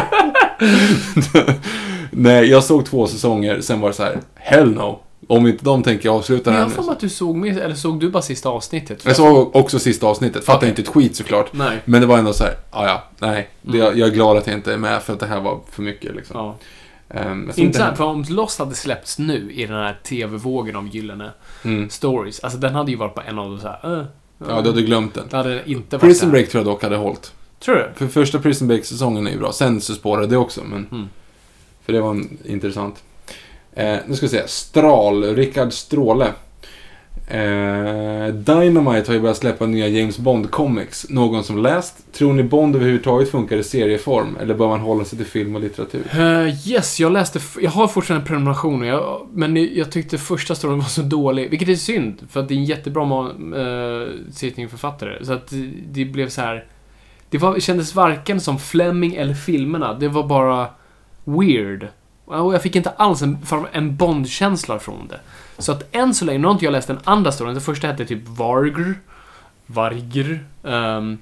Nej, 2.11 2.47
jag 2.51 2.65
såg 2.65 2.87
två 2.87 3.07
säsonger, 3.07 3.61
sen 3.61 3.81
var 3.81 3.89
det 3.89 3.95
så 3.95 4.03
här, 4.03 4.19
hell 4.35 4.71
no. 4.75 4.99
Om 5.29 5.47
inte 5.47 5.65
de 5.65 5.83
tänker 5.83 6.09
avsluta 6.09 6.51
den 6.51 6.61
jag 6.61 6.85
mig 6.85 6.93
att 6.93 7.01
du 7.01 7.09
såg 7.09 7.37
med, 7.37 7.59
eller 7.59 7.75
såg 7.75 8.01
du 8.01 8.11
bara 8.11 8.23
sista 8.23 8.49
avsnittet? 8.49 9.05
Jag 9.05 9.17
såg 9.17 9.57
också 9.57 9.79
sista 9.79 10.07
avsnittet, 10.07 10.45
fattade 10.45 10.59
Okej. 10.59 10.69
inte 10.69 10.83
ett 10.83 10.89
skit 10.89 11.17
såklart. 11.17 11.53
Nej. 11.53 11.79
Men 11.85 12.01
det 12.01 12.07
var 12.07 12.19
ändå 12.19 12.33
så 12.33 12.45
här, 12.45 12.55
ja 12.73 12.85
ja, 12.87 13.03
nej. 13.19 13.49
Det, 13.63 13.79
Mm. 13.81 13.99
jag, 13.99 14.09
är 14.09 14.13
glad 14.13 14.37
att 14.37 14.47
jag 14.47 14.57
inte 14.57 14.73
är 14.73 14.77
med 14.79 15.03
för 15.03 15.13
att 15.13 15.21
det 15.21 15.27
här 15.27 15.41
var 15.41 15.61
för 15.71 15.83
mycket 15.83 16.15
liksom. 16.15 16.37
Ja. 16.37 16.57
Ehm, 17.21 17.45
jag 17.47 17.55
tror 17.55 17.67
Intressant, 17.67 17.97
för 17.97 18.05
om 18.05 18.25
Lost 18.29 18.59
hade 18.59 18.75
släppts 18.75 19.19
nu 19.19 19.53
i 19.53 19.67
den 19.67 19.77
här 19.77 19.99
TV-vågen 20.05 20.77
av 20.77 20.89
gyllene 20.89 21.31
Mm. 21.65 21.91
stories, 21.91 22.41
alltså 22.41 22.59
den 22.59 22.75
hade 22.75 22.91
ju 22.91 22.97
varit 22.97 23.15
på 23.15 23.23
en 23.29 23.39
av 23.39 23.51
de 23.51 23.61
så 23.61 23.69
här. 23.69 23.93
Uh, 23.99 24.05
Ja, 24.49 24.61
du 24.61 24.69
hade 24.71 24.83
glömt 24.83 25.15
den. 25.15 25.25
Det 25.31 25.37
hade 25.37 25.63
inte 25.71 25.97
varit 25.97 26.01
Prison. 26.01 26.31
Break 26.31 26.49
tror 26.49 26.65
jag 26.65 26.73
dock 26.75 26.83
hade 26.83 26.97
hållit. 26.97 27.33
Tror 27.65 27.75
du? 27.75 27.89
För 27.95 28.07
första 28.07 28.39
Prison 28.39 28.69
Break-säsongen 28.69 29.27
är 29.27 29.31
ju 29.31 29.39
bra. 29.39 29.53
Sen 29.53 29.81
så 29.81 29.95
spårade 29.95 30.27
det 30.27 30.37
också, 30.37 30.61
men... 30.65 30.87
Mm. 30.93 31.09
För 31.85 31.93
det 31.93 32.01
var 32.01 32.11
en, 32.11 32.39
intressant. 32.45 33.03
Eh, 33.73 33.97
nu 34.07 34.17
ska 34.17 34.27
vi 34.27 34.31
se. 34.31 34.49
Stral, 34.49 35.25
Rickard 35.25 35.73
Stråle. 35.73 36.27
Eh, 37.27 38.35
Dynamite 38.35 39.11
har 39.11 39.15
ju 39.15 39.21
börjat 39.21 39.37
släppa 39.37 39.67
nya 39.67 39.89
James 39.89 40.19
Bond-comics. 40.19 41.07
Någon 41.09 41.45
som 41.45 41.59
läst? 41.59 42.13
Tror 42.13 42.33
ni 42.33 42.43
Bond 42.43 42.77
överhuvudtaget 42.77 43.31
funkar 43.31 43.57
i 43.57 43.65
serieform? 43.65 44.37
Eller 44.41 44.55
bör 44.55 44.69
man 44.69 44.81
hålla 44.81 45.05
sig 45.05 45.19
till 45.19 45.27
film 45.27 45.55
och 45.55 45.61
litteratur? 45.61 46.03
Uh, 46.15 46.69
yes, 46.69 47.01
jag 47.01 47.13
läste... 47.13 47.41
Jag 47.61 47.71
har 47.71 47.89
fortfarande 47.89 48.23
en 48.23 48.27
prenumeration, 48.27 48.81
och 48.81 48.87
jag, 48.87 49.29
men 49.33 49.75
jag, 49.75 49.93
tyckte 49.93 50.19
första 50.19 50.55
storyn 50.55 50.79
var 50.79 50.87
så 50.87 51.03
dålig. 51.03 51.51
Vilket 51.51 51.69
är 51.69 51.75
synd, 51.75 52.27
för 52.31 52.41
att 52.41 52.49
det 52.49 52.55
är 52.55 52.57
en 52.57 52.65
jättebra 52.65 53.03
uh, 53.03 53.29
serietidningsförfattare. 54.33 55.25
Så 55.25 55.33
att 55.33 55.51
det, 55.51 55.73
det 55.89 56.05
blev 56.05 56.29
så 56.29 56.41
här... 56.41 56.65
Det 57.31 57.39
var, 57.39 57.61
kändes 57.61 57.95
varken 57.95 58.41
som 58.41 58.59
Fleming 58.59 59.15
eller 59.15 59.35
filmerna. 59.35 59.95
Det 59.95 60.09
var 60.09 60.27
bara 60.27 60.69
weird. 61.25 61.89
Och 62.25 62.55
jag 62.55 62.63
fick 62.63 62.77
inte 62.77 62.91
alls 62.91 63.23
en, 63.23 63.39
en 63.73 63.97
Bond-känsla 63.97 64.79
från 64.79 65.09
det. 65.09 65.21
Så 65.59 65.73
att 65.73 65.97
än 65.97 66.15
så 66.15 66.25
länge, 66.25 66.39
nu 66.39 66.47
har 66.47 66.53
inte 66.53 66.65
jag 66.65 66.73
läst 66.73 66.89
den 66.89 66.99
andra 67.05 67.33
storyn. 67.33 67.55
Den 67.55 67.63
första 67.63 67.87
hette 67.87 68.07
typ 68.07 68.29
Vargr. 68.29 68.95
Vargr. 69.67 70.45
Um, 70.63 71.19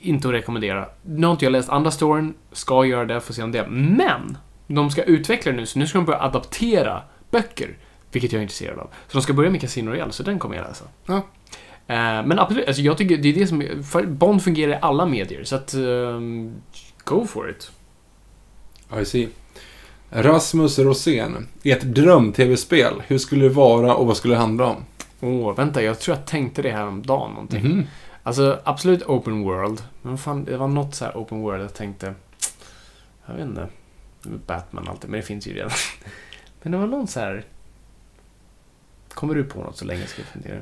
inte 0.00 0.28
att 0.28 0.34
rekommendera. 0.34 0.88
Nu 1.02 1.26
har 1.26 1.32
inte 1.32 1.44
jag 1.44 1.52
läst 1.52 1.68
andra 1.68 1.90
storyn, 1.90 2.34
ska 2.52 2.84
göra 2.84 3.04
det, 3.04 3.20
får 3.20 3.34
se 3.34 3.42
om 3.42 3.52
det. 3.52 3.66
Men! 3.68 4.38
De 4.66 4.90
ska 4.90 5.02
utveckla 5.02 5.52
det 5.52 5.58
nu, 5.58 5.66
så 5.66 5.78
nu 5.78 5.86
ska 5.86 5.98
de 5.98 6.04
börja 6.04 6.22
adaptera 6.22 7.02
böcker. 7.30 7.76
Vilket 8.12 8.32
jag 8.32 8.38
är 8.38 8.42
intresserad 8.42 8.78
av. 8.78 8.90
Så 9.08 9.18
de 9.18 9.22
ska 9.22 9.32
börja 9.32 9.50
med 9.50 9.60
Casino 9.60 9.90
Royale, 9.90 10.12
så 10.12 10.22
den 10.22 10.38
kommer 10.38 10.56
jag 10.56 10.68
läsa. 10.68 10.84
Ja. 11.06 11.22
Eh, 11.86 12.26
men 12.26 12.38
absolut, 12.38 12.66
alltså 12.66 12.82
jag 12.82 12.98
tycker 12.98 13.16
det 13.16 13.28
är 13.28 13.34
det 13.34 13.46
som... 13.46 13.62
Bond 14.06 14.42
fungerar 14.42 14.72
i 14.72 14.78
alla 14.82 15.06
medier, 15.06 15.44
så 15.44 15.56
att... 15.56 15.74
ehm, 15.74 16.54
go 17.04 17.26
for 17.26 17.50
it. 17.50 17.70
I 19.00 19.04
see. 19.04 19.28
Rasmus 20.10 20.78
Rosén. 20.78 21.48
Ert 21.62 21.82
dröm-tv-spel. 21.82 23.02
Hur 23.06 23.18
skulle 23.18 23.44
det 23.44 23.54
vara 23.54 23.94
och 23.94 24.06
vad 24.06 24.16
skulle 24.16 24.34
det 24.34 24.38
handla 24.40 24.66
om? 24.66 24.84
Åh, 25.20 25.54
vänta, 25.56 25.82
jag 25.82 26.00
tror 26.00 26.16
jag 26.16 26.26
tänkte 26.26 26.62
det 26.62 26.70
här 26.70 26.86
om 26.86 27.02
dagen 27.02 27.30
någonting. 27.30 27.64
Mhm. 27.64 27.86
Alltså, 28.22 28.60
absolut 28.64 29.02
open 29.02 29.42
world. 29.42 29.82
Men 30.02 30.18
fan, 30.18 30.44
det 30.44 30.56
var 30.56 30.68
något 30.68 30.94
så 30.94 31.04
här 31.04 31.12
open 31.12 31.40
world 31.40 31.62
jag 31.62 31.74
tänkte... 31.74 32.14
Jag 33.26 33.34
vet 33.34 33.44
inte. 33.44 33.68
Batman 34.46 34.88
alltid, 34.88 35.10
men 35.10 35.20
det 35.20 35.26
finns 35.26 35.46
ju 35.46 35.54
redan. 35.54 35.70
Men 36.62 36.72
det 36.72 36.78
var 36.78 36.86
någon 36.86 37.06
så 37.06 37.20
här... 37.20 37.44
Kommer 39.08 39.34
du 39.34 39.44
på 39.44 39.58
något 39.62 39.76
så 39.76 39.84
länge 39.84 40.06
ska 40.06 40.22
jag 40.22 40.28
fundera. 40.28 40.60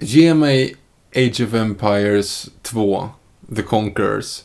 Ge 0.00 0.34
mig 0.34 0.74
Age 1.16 1.44
of 1.44 1.54
Empires 1.54 2.48
2, 2.62 3.08
The 3.56 3.62
Conquerors. 3.62 4.44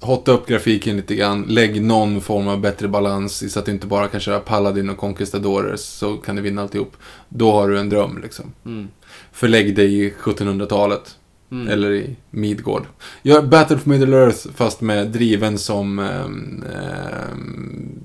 Hotta 0.00 0.32
upp 0.32 0.46
grafiken 0.46 0.96
lite 0.96 1.14
grann, 1.14 1.42
lägg 1.42 1.82
någon 1.82 2.20
form 2.20 2.48
av 2.48 2.60
bättre 2.60 2.88
balans 2.88 3.52
så 3.52 3.58
att 3.58 3.66
du 3.66 3.72
inte 3.72 3.86
bara 3.86 4.08
kan 4.08 4.20
köra 4.20 4.40
Paladin 4.40 4.90
och 4.90 4.96
Conquistadores 4.96 5.84
så 5.84 6.16
kan 6.16 6.36
du 6.36 6.42
vinna 6.42 6.62
alltihop. 6.62 6.96
Då 7.28 7.52
har 7.52 7.68
du 7.68 7.78
en 7.78 7.88
dröm 7.88 8.18
liksom. 8.22 8.52
Mm. 8.66 8.88
Förlägg 9.32 9.76
dig 9.76 10.04
i 10.04 10.10
1700-talet. 10.10 11.16
Mm. 11.50 11.68
Eller 11.68 11.92
i 11.92 12.16
Midgård. 12.30 12.86
Gör 13.22 13.42
Battle 13.42 13.78
for 13.78 13.90
Middle 13.90 14.16
Earth 14.16 14.48
fast 14.54 14.80
med 14.80 15.08
driven 15.08 15.58
som 15.58 15.98
ehm, 15.98 16.64
ehm, 16.74 18.04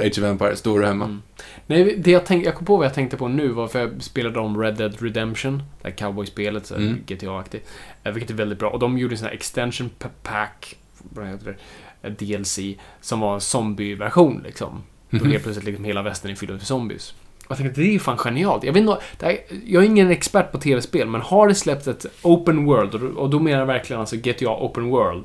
Age 0.00 0.18
of 0.18 0.24
Empires, 0.24 0.62
då 0.62 0.76
är 0.76 0.80
du 0.80 0.86
hemma. 0.86 1.04
Mm. 1.04 1.22
Nej, 1.66 1.96
det 1.98 2.10
jag, 2.10 2.26
tänk, 2.26 2.46
jag 2.46 2.54
kom 2.54 2.64
på 2.66 2.76
vad 2.76 2.86
jag 2.86 2.94
tänkte 2.94 3.16
på 3.16 3.28
nu 3.28 3.48
var 3.48 3.68
för 3.68 3.78
jag 3.80 4.02
spelade 4.02 4.38
om 4.40 4.60
Red 4.62 4.74
Dead 4.76 5.02
Redemption, 5.02 5.62
det 5.82 5.88
här 5.88 5.96
cowboy-spelet, 5.96 6.70
Mm. 6.70 6.98
GTA-aktigt. 7.06 7.66
eh, 8.04 8.12
Vilket 8.12 8.30
är 8.30 8.34
väldigt 8.34 8.58
bra. 8.58 8.70
Och 8.70 8.78
de 8.78 8.98
gjorde 8.98 9.14
en 9.14 9.18
sån 9.18 9.26
här 9.26 9.34
extension 9.34 9.90
pa- 9.98 10.08
pack, 10.22 10.76
vad 10.98 11.26
heter 11.26 11.44
det, 11.46 11.54
Eh, 12.02 12.12
DLC, 12.12 12.58
som 13.00 13.20
var 13.20 13.34
en 13.34 13.40
zombie-version 13.40 14.40
liksom. 14.44 14.82
Då 15.10 15.18
Mhm. 15.24 15.30
helt 15.30 15.42
plötsligt 15.42 15.66
liksom 15.66 15.84
hela 15.84 16.02
västern 16.02 16.32
är 16.32 16.36
fylld 16.36 16.52
med 16.52 16.62
zombies. 16.62 17.14
Och 17.44 17.50
jag 17.50 17.58
tänkte, 17.58 17.80
det 17.80 17.86
är 17.88 17.92
ju 17.92 17.98
fan 17.98 18.16
genialt. 18.18 18.64
Jag 18.64 18.72
vet 18.72 18.80
inte, 18.80 18.98
här, 19.20 19.38
jag 19.66 19.82
är 19.82 19.86
ingen 19.86 20.10
expert 20.10 20.52
på 20.52 20.58
tv-spel, 20.58 21.08
men 21.08 21.20
har 21.20 21.48
det 21.48 21.54
släppts 21.54 21.88
ett 21.88 22.06
open 22.22 22.64
world, 22.64 22.94
och 22.94 23.00
då, 23.00 23.06
och 23.06 23.30
då 23.30 23.38
menar 23.40 23.58
jag 23.58 23.66
verkligen 23.66 24.00
alltså 24.00 24.16
GTA 24.16 24.50
open 24.64 24.88
world, 24.88 25.24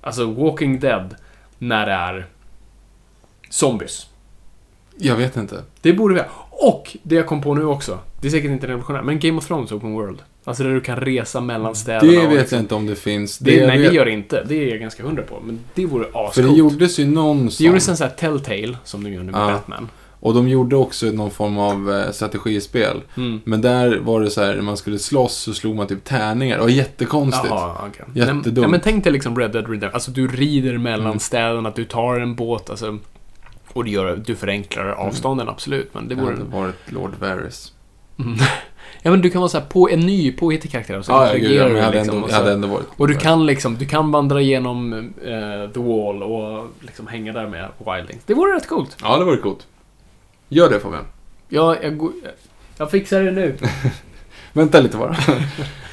alltså 0.00 0.24
Walking 0.32 0.80
Dead, 0.80 1.14
när 1.58 1.86
det 1.86 1.92
är 1.92 2.26
zombies. 3.50 4.06
Jag 4.96 5.16
vet 5.16 5.36
inte. 5.36 5.62
Det 5.80 5.92
borde 5.92 6.14
vi 6.14 6.20
ha. 6.20 6.26
Och 6.50 6.96
det 7.02 7.14
jag 7.14 7.26
kom 7.26 7.42
på 7.42 7.54
nu 7.54 7.64
också. 7.64 7.98
Det 8.20 8.26
är 8.28 8.30
säkert 8.30 8.50
inte 8.50 8.66
revolutionärt, 8.66 9.04
men 9.04 9.18
Game 9.18 9.38
of 9.38 9.46
Thrones 9.46 9.72
Open 9.72 9.92
World. 9.92 10.18
Alltså 10.44 10.62
där 10.62 10.70
du 10.70 10.80
kan 10.80 10.96
resa 10.96 11.40
mellan 11.40 11.74
städerna. 11.74 12.12
Det 12.12 12.26
vet 12.26 12.38
liksom- 12.38 12.56
jag 12.56 12.62
inte 12.64 12.74
om 12.74 12.86
det 12.86 12.96
finns. 12.96 13.38
Det, 13.38 13.54
jag 13.56 13.66
nej, 13.66 13.78
vet, 13.78 13.90
det 13.90 13.96
gör 13.96 14.04
det 14.04 14.10
inte. 14.10 14.44
Det 14.48 14.54
är 14.54 14.68
jag 14.70 14.80
ganska 14.80 15.02
hundra 15.02 15.22
på. 15.22 15.40
Men 15.44 15.58
det 15.74 15.86
vore 15.86 16.04
För 16.12 16.26
ascoolt. 16.28 16.48
det 16.48 16.54
gjordes 16.58 16.98
ju 16.98 17.06
någon 17.06 17.46
Det 17.46 17.60
gjordes 17.64 17.88
en 17.88 17.96
sån 17.96 18.06
här 18.08 18.14
Telltale, 18.16 18.76
som 18.84 19.04
de 19.04 19.12
gör 19.12 19.22
nu 19.22 19.32
med 19.32 19.40
Ja. 19.40 19.46
Batman. 19.52 19.88
Och 20.22 20.34
de 20.34 20.48
gjorde 20.48 20.76
också 20.76 21.06
någon 21.06 21.30
form 21.30 21.58
av 21.58 21.92
eh, 21.92 22.10
strategispel. 22.12 23.00
Mm. 23.16 23.40
Men 23.44 23.60
där 23.60 23.98
var 23.98 24.20
det 24.20 24.30
så 24.30 24.42
här, 24.42 24.54
när 24.54 24.62
man 24.62 24.76
skulle 24.76 24.98
slåss 24.98 25.36
så 25.36 25.54
slog 25.54 25.76
man 25.76 25.86
typ 25.86 26.04
tärningar. 26.04 26.56
Det 26.56 26.62
var 26.62 26.68
jättekonstigt. 26.70 27.46
Jaha, 27.50 27.76
okej. 27.88 28.04
Jättedumt. 28.14 28.56
Nej, 28.58 28.68
men 28.68 28.80
tänk 28.80 29.04
dig 29.04 29.12
liksom 29.12 29.38
Red 29.38 29.50
Dead 29.52 29.64
Redemption. 29.70 29.94
Alltså 29.94 30.10
du 30.10 30.26
rider 30.28 30.78
mellan 30.78 31.06
Mm. 31.06 31.18
städerna, 31.18 31.68
att 31.68 31.76
du 31.76 31.84
tar 31.84 32.20
en 32.20 32.34
båt, 32.34 32.70
alltså. 32.70 32.98
Och 33.72 33.84
det 33.84 33.90
gör, 33.90 34.22
du 34.26 34.36
förenklar 34.36 34.86
avstånden, 34.86 35.48
absolut. 35.48 35.94
Men 35.94 36.08
det 36.08 36.14
vore... 36.14 36.32
hade 36.32 36.44
varit 36.44 36.92
Lord 36.92 37.14
Varys. 37.20 37.72
Mm. 38.18 38.34
ja, 39.02 39.10
men 39.10 39.20
du 39.20 39.30
kan 39.30 39.40
vara 39.40 39.48
så 39.48 39.58
här 39.58 39.66
på 39.66 39.90
en 39.90 40.00
ny 40.00 40.32
påhittig 40.32 40.70
karaktär 40.70 40.98
och 40.98 41.04
så 41.04 41.12
ja, 41.12 41.34
interagerar 41.34 41.68
jag 41.68 41.92
du 41.92 41.98
liksom, 41.98 42.14
ändå, 42.14 42.26
och 42.26 42.32
jag 42.32 42.62
så- 42.62 42.66
varit... 42.66 42.86
Och 42.96 43.08
du 43.08 43.14
kan 43.14 43.46
liksom, 43.46 43.76
du 43.78 43.86
kan 43.86 44.10
vandra 44.10 44.40
igenom 44.40 44.92
eh, 45.24 45.72
The 45.74 45.80
Wall 45.80 46.22
och 46.22 46.66
liksom 46.80 47.06
hänga 47.06 47.32
där 47.32 47.46
med 47.46 47.68
Wildlings. 47.78 48.24
Det 48.26 48.34
vore 48.34 48.56
rätt 48.56 48.68
coolt. 48.68 48.96
Ja, 49.02 49.18
det 49.18 49.24
vore 49.24 49.36
coolt. 49.36 49.66
Gör 50.48 50.70
det 50.70 50.80
Fabian. 50.80 51.04
Ja, 51.48 51.76
jag, 51.82 52.12
jag 52.76 52.90
fixar 52.90 53.22
det 53.22 53.30
nu. 53.30 53.56
Vänta 54.52 54.80
lite 54.80 54.96
bara. 54.96 55.16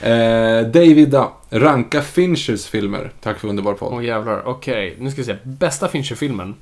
eh, 0.12 0.68
Davida, 0.68 1.30
ranka 1.50 2.02
Finchers 2.02 2.66
filmer. 2.66 3.12
Tack 3.22 3.40
för 3.40 3.48
underbar 3.48 3.74
podd. 3.74 3.94
Åh 3.94 4.06
jävlar, 4.06 4.48
okej. 4.48 4.96
Nu 5.00 5.12
ska 5.12 5.22
vi 5.22 5.26
se. 5.26 5.36
Bästa 5.44 5.88
Fincher-filmen. 5.88 6.56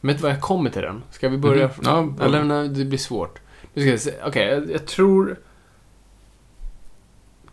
Vet 0.00 0.16
du 0.16 0.22
vad 0.22 0.32
jag 0.32 0.40
kommer 0.40 0.70
till 0.70 0.82
den? 0.82 1.02
Ska 1.10 1.28
vi 1.28 1.38
börja? 1.38 1.66
Mhm. 1.66 1.74
Ja, 1.84 2.02
bra. 2.02 2.26
Eller 2.26 2.44
nej, 2.44 2.68
det 2.68 2.84
blir 2.84 2.98
svårt. 2.98 3.38
Nu 3.74 3.82
ska 3.82 3.90
vi 3.90 3.98
se. 3.98 4.12
Okej, 4.26 4.46
jag, 4.46 4.70
jag 4.70 4.86
tror... 4.86 5.36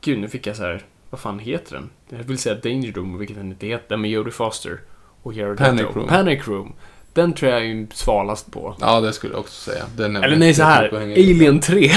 Gud, 0.01 0.19
nu 0.19 0.27
fick 0.27 0.48
jag 0.48 0.56
så 0.56 0.64
här 0.64 0.85
Vad 1.09 1.19
fan 1.19 1.40
heter 1.40 1.74
den? 1.75 1.90
Jag 2.09 2.24
vill 2.24 2.38
säga 2.38 2.56
Danger 2.56 2.91
Room, 2.91 3.17
vilket 3.17 3.38
den 3.38 3.51
inte 3.51 3.67
heter. 3.67 3.85
Den 3.90 4.01
med 4.01 4.11
Jodie 4.11 4.32
Foster 4.32 4.82
och 5.22 5.33
Jared 5.33 5.57
Panic. 5.57 5.85
Room. 5.93 6.07
Panic 6.07 6.48
Room. 6.48 6.74
Den 7.16 7.34
tror 7.34 7.52
jag 7.52 7.66
är 7.66 7.88
svalast 7.94 8.52
på. 8.52 8.76
Ja, 8.82 9.00
det 9.02 9.14
skulle 9.14 9.34
jag 9.34 9.40
också 9.40 9.72
säga. 9.72 9.84
Den 9.98 10.16
är 10.16 10.24
Eller 10.24 10.35
nej, 10.38 10.53
så 10.53 10.64
här. 10.64 10.94
Alien 10.94 11.60
3. 11.60 11.92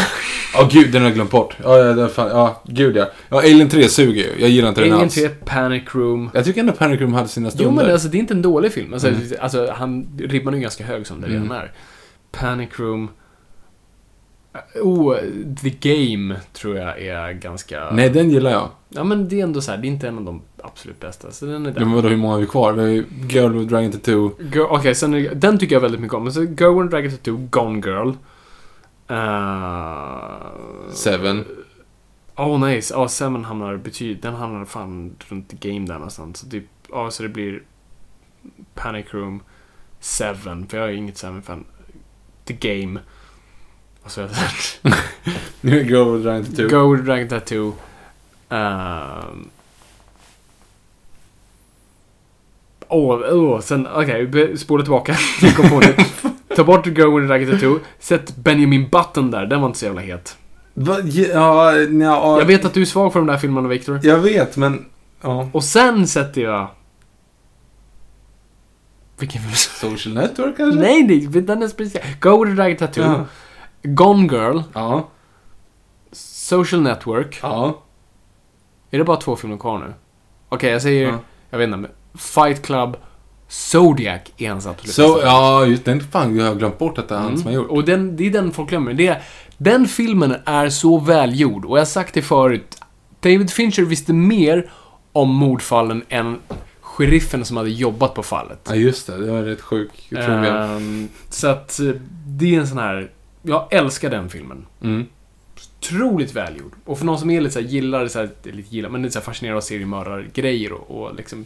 Ja, 0.54 0.68
gud, 0.72 0.92
den 0.92 1.02
har 1.02 1.08
jag 1.08 1.14
glömt 1.14 1.30
bort. 1.30 1.56
Ja, 1.62 1.78
ja, 1.78 1.92
den 1.92 2.08
fan, 2.08 2.28
ja, 2.28 2.62
gud 2.64 2.96
ja. 2.96 3.10
Ja, 3.28 3.38
Alien 3.38 3.68
3 3.68 3.88
suger 3.88 4.22
ju. 4.24 4.40
Jag 4.40 4.50
gillar 4.50 4.68
inte 4.68 4.80
den 4.80 4.90
Alien 4.92 5.04
alls. 5.04 5.14
3, 5.14 5.28
Panic 5.28 5.82
Room. 5.94 6.30
Jag 6.34 6.44
tycker 6.44 6.60
ändå 6.60 6.72
Panic 6.72 7.00
Room 7.00 7.14
hade 7.14 7.28
sina 7.28 7.50
stunder. 7.50 7.64
Jo, 7.70 7.76
men 7.76 7.92
alltså, 7.92 8.08
det 8.08 8.16
är 8.16 8.20
inte 8.20 8.34
en 8.34 8.42
dålig 8.42 8.72
film. 8.72 8.92
Alltså, 8.92 9.08
Mm. 9.08 9.22
alltså 9.40 9.70
han, 9.76 10.06
ribban 10.18 10.54
är 10.54 10.58
ju 10.58 10.62
ganska 10.62 10.84
hög 10.84 11.06
som 11.06 11.20
det 11.20 11.26
redan 11.26 11.42
Mm. 11.42 11.56
är. 11.56 11.72
Panic 12.32 12.68
Room. 12.76 13.08
Oh, 14.82 15.16
The 15.62 15.70
Game 15.70 16.36
tror 16.52 16.76
jag 16.76 17.02
är 17.02 17.32
ganska... 17.32 17.90
Nej, 17.92 18.10
den 18.10 18.30
gillar 18.30 18.50
jag. 18.50 18.68
Ja, 18.88 19.04
men 19.04 19.28
det 19.28 19.40
är 19.40 19.42
ändå 19.42 19.60
så 19.60 19.70
här, 19.70 19.78
det 19.78 19.86
är 19.86 19.88
inte 19.90 20.08
en 20.08 20.18
av 20.18 20.24
de 20.24 20.42
absolut 20.64 21.00
bästa. 21.00 21.30
Så 21.30 21.46
den 21.46 21.66
är 21.66 21.70
där. 21.70 21.80
Men 21.80 21.92
vadå, 21.92 22.08
hur 22.08 22.16
många 22.16 22.34
har 22.34 22.40
vi 22.40 22.46
kvar? 22.46 22.72
Vi 22.72 22.80
har 22.80 22.88
ju 22.88 23.04
Girl 23.28 23.52
with 23.52 23.68
Dragon 23.68 23.92
Tattoo. 23.92 24.32
Girl- 24.40 24.66
Okej, 24.70 24.94
sen 24.94 25.14
är 25.14 25.20
det, 25.20 25.34
den 25.34 25.58
tycker 25.58 25.74
jag 25.74 25.80
väldigt 25.80 26.00
mycket 26.00 26.14
om. 26.14 26.24
Men 26.24 26.32
så 26.32 26.44
Go 26.44 26.80
and 26.80 26.90
Dragon 26.90 27.10
Tattoo, 27.10 27.48
Gone 27.50 27.80
Girl. 27.86 28.12
Uh, 29.10 30.90
Seven. 30.90 31.44
Oh 32.36 32.58
nej, 32.60 32.82
ja 32.90 33.02
oh, 33.02 33.06
Seven 33.06 33.44
hamnar 33.44 33.76
betyd, 33.76 34.18
den 34.22 34.34
hamnar 34.34 34.64
fan 34.64 35.16
runt 35.28 35.52
game 35.52 35.86
där 35.86 35.94
någonstans. 35.94 36.38
Så 36.38 36.48
typ, 36.50 36.64
ja 36.90 37.10
så 37.10 37.22
det 37.22 37.28
blir 37.28 37.62
Panic 38.74 39.06
Room, 39.10 39.42
Seven, 40.00 40.66
för 40.66 40.78
jag 40.78 40.88
är 40.88 40.92
inget 40.92 41.18
Seven-fan. 41.18 41.64
The 42.44 42.54
Game. 42.54 43.00
Och 44.02 44.10
så 44.10 44.20
är 44.20 44.28
Girl 45.60 46.12
with 46.12 46.24
Dragon 46.24 46.44
Tattoo. 46.44 46.68
Go 46.68 46.92
with 46.92 47.04
Dragon 47.04 47.28
Tattoo. 47.28 47.72
Um, 48.48 49.50
Åh, 52.88 53.20
åh, 53.32 53.60
sen, 53.60 53.86
okej, 53.94 54.28
okay, 54.28 54.56
spola 54.56 54.82
tillbaka. 54.82 55.16
Jag 55.42 55.56
kom 55.56 55.68
på 55.68 55.80
det. 55.80 55.96
Ta 56.56 56.64
bort 56.64 56.86
Go 56.86 57.18
with 57.18 57.28
Dragon 57.28 57.50
Tattoo. 57.50 57.78
Sätt 57.98 58.36
Benjamin 58.36 58.88
Button 58.88 59.30
där, 59.30 59.46
den 59.46 59.60
var 59.60 59.66
inte 59.66 59.78
så 59.78 59.84
jävla 59.84 60.00
het. 60.00 60.36
Va? 60.74 60.98
Ja, 61.00 61.76
ja, 61.76 62.38
Jag 62.38 62.46
vet 62.46 62.64
att 62.64 62.74
du 62.74 62.80
är 62.80 62.86
svag 62.86 63.12
för 63.12 63.20
de 63.20 63.26
där 63.26 63.36
filmerna, 63.36 63.68
Victor. 63.68 64.00
Jag 64.02 64.18
vet, 64.18 64.56
men... 64.56 64.84
Ja. 65.20 65.48
Och 65.52 65.64
sen 65.64 66.06
sätter 66.06 66.40
jag... 66.40 66.68
Vilken 69.18 69.42
film? 69.42 69.54
Social 69.54 70.14
Network 70.14 70.56
kanske? 70.56 70.80
Nej, 70.80 71.02
nej, 71.02 71.42
den 71.42 71.62
är 71.62 71.68
speciell. 71.68 72.04
Go 72.20 72.44
with 72.44 72.56
the 72.56 72.62
Dragon 72.62 72.76
Tattoo. 72.76 73.04
Ja. 73.04 73.24
Gone 73.82 74.28
Girl. 74.32 74.60
Ja. 74.72 75.08
Social 76.12 76.82
Network. 76.82 77.38
Ja. 77.42 77.82
Är 78.90 78.98
det 78.98 79.04
bara 79.04 79.16
två 79.16 79.36
filmer 79.36 79.56
kvar 79.56 79.78
nu? 79.78 79.94
Okej, 80.48 80.70
jag 80.70 80.82
säger... 80.82 81.08
Ja. 81.08 81.18
Jag 81.50 81.58
vet 81.58 81.68
inte. 81.68 81.90
Fight 82.18 82.62
Club. 82.62 82.96
Zodiac 83.48 84.20
är 84.36 84.50
hans 84.50 84.66
absolut 84.66 84.94
Så, 84.94 85.12
bästa. 85.14 85.26
ja, 85.28 85.66
just 85.66 85.84
den. 85.84 86.00
Fan, 86.00 86.36
jag 86.36 86.46
har 86.46 86.54
glömt 86.54 86.78
bort 86.78 86.98
att 86.98 87.08
det 87.08 87.14
är 87.14 87.18
han 87.18 87.26
Mm. 87.28 87.38
som 87.38 87.46
har 87.46 87.52
gjort. 87.54 87.68
Och 87.70 87.84
den, 87.84 88.16
det 88.16 88.26
är 88.26 88.30
den 88.30 88.52
folk 88.52 88.68
glömmer. 88.68 88.92
Det 88.94 89.06
är, 89.06 89.22
den 89.58 89.88
filmen 89.88 90.34
är 90.44 90.68
så 90.68 90.98
välgjord. 90.98 91.64
Och 91.64 91.76
jag 91.76 91.80
har 91.80 91.86
sagt 91.86 92.14
det 92.14 92.22
förut. 92.22 92.78
David 93.20 93.50
Fincher 93.50 93.82
visste 93.82 94.12
mer 94.12 94.70
om 95.12 95.34
mordfallen 95.34 96.02
än 96.08 96.38
sheriffen 96.80 97.44
som 97.44 97.56
hade 97.56 97.70
jobbat 97.70 98.14
på 98.14 98.22
fallet. 98.22 98.58
Ja, 98.68 98.74
just 98.74 99.06
det. 99.06 99.16
Det 99.26 99.32
var 99.32 99.42
rätt 99.42 99.60
sjuk. 99.60 100.12
Ehm, 100.12 101.08
så 101.30 101.46
att 101.48 101.80
eh, 101.80 101.86
det 102.26 102.54
är 102.54 102.60
en 102.60 102.68
sån 102.68 102.78
här... 102.78 103.10
Jag 103.42 103.72
älskar 103.72 104.10
den 104.10 104.28
filmen. 104.28 104.66
Mm. 104.82 105.06
Otroligt 105.80 106.34
välgjord. 106.34 106.72
Och 106.84 106.98
för 106.98 107.04
någon 107.06 107.18
som 107.18 107.30
är 107.30 107.40
lite 107.40 107.52
så 107.54 107.60
här, 107.60 107.66
gillar, 107.66 108.08
så 108.08 108.18
här, 108.18 108.28
inte 108.46 108.74
gillar, 108.76 108.88
men 108.90 109.02
lite 109.02 109.12
så 109.12 109.18
här 109.18 109.24
fascinerad 109.24 109.56
av 109.56 109.60
seriemördargrejer 109.60 110.72
och, 110.72 110.90
och 111.02 111.14
liksom 111.14 111.44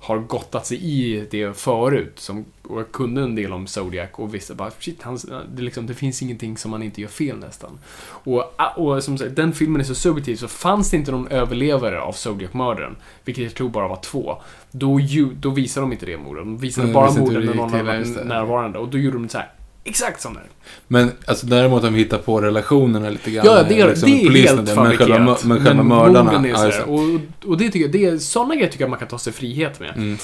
har 0.00 0.18
gottat 0.18 0.66
sig 0.66 0.78
i 0.84 1.26
det 1.30 1.56
förut. 1.56 2.12
Som, 2.16 2.44
och 2.62 2.80
jag 2.80 2.92
kunde 2.92 3.22
en 3.22 3.34
del 3.34 3.52
om 3.52 3.66
Zodiac 3.66 4.08
och 4.12 4.34
visste 4.34 4.54
bara 4.54 4.70
shit, 4.78 5.02
han, 5.02 5.18
det, 5.54 5.62
liksom, 5.62 5.86
det 5.86 5.94
finns 5.94 6.22
ingenting 6.22 6.56
som 6.56 6.70
man 6.70 6.82
inte 6.82 7.00
gör 7.00 7.08
fel 7.08 7.38
nästan. 7.38 7.78
Och, 8.00 8.44
och 8.76 9.04
som 9.04 9.18
sagt, 9.18 9.36
den 9.36 9.52
filmen 9.52 9.80
är 9.80 9.84
så 9.84 9.94
subjektiv 9.94 10.36
så 10.36 10.48
fanns 10.48 10.90
det 10.90 10.96
inte 10.96 11.10
någon 11.10 11.28
överlevare 11.28 12.00
av 12.00 12.12
Zodiac-mördaren, 12.12 12.96
vilket 13.24 13.44
jag 13.44 13.54
tror 13.54 13.68
bara 13.68 13.88
var 13.88 14.00
två, 14.02 14.36
då, 14.70 15.00
ju, 15.00 15.34
då 15.34 15.50
visade 15.50 15.86
de 15.86 15.92
inte 15.92 16.06
det 16.06 16.18
mordet. 16.18 16.44
De 16.44 16.58
visade 16.58 16.86
Nej, 16.86 16.94
bara 16.94 17.12
morden 17.12 17.46
när 17.46 17.54
någon 17.54 17.72
det. 17.72 18.24
närvarande. 18.24 18.78
Och 18.78 18.88
då 18.88 18.98
gjorde 18.98 19.16
de 19.16 19.28
så 19.28 19.38
här, 19.38 19.52
exakt 19.84 20.20
som 20.22 20.34
det. 20.34 20.40
Men 20.88 21.12
alltså 21.26 21.46
däremot 21.46 21.84
om 21.84 21.92
vi 21.92 21.98
hittar 21.98 22.18
på 22.18 22.40
relationerna 22.40 23.10
lite 23.10 23.30
grann. 23.30 23.46
Ja, 23.46 23.62
det 23.62 23.80
är, 23.80 23.88
liksom, 23.88 24.10
det 24.10 24.22
är 24.22 24.26
polisen 24.26 24.56
helt 24.56 24.68
där, 24.68 24.76
men 24.76 24.96
själva, 24.96 25.16
fabrikerat. 25.16 25.44
men 25.44 25.64
själva 25.64 25.82
mördarna. 25.82 26.32
är 26.32 26.48
ja, 26.48 26.56
så 26.56 26.66
just 26.66 26.78
här, 26.78 26.86
det. 26.86 26.92
och, 26.92 27.50
och 27.50 27.58
det 27.58 27.64
tycker 27.70 27.80
jag, 27.80 27.92
det 27.92 28.04
är, 28.04 28.18
sådana 28.18 28.54
grejer 28.54 28.68
tycker 28.70 28.84
jag 28.84 28.90
man 28.90 28.98
kan 28.98 29.08
ta 29.08 29.18
sig 29.18 29.32
frihet 29.32 29.80
med. 29.80 30.16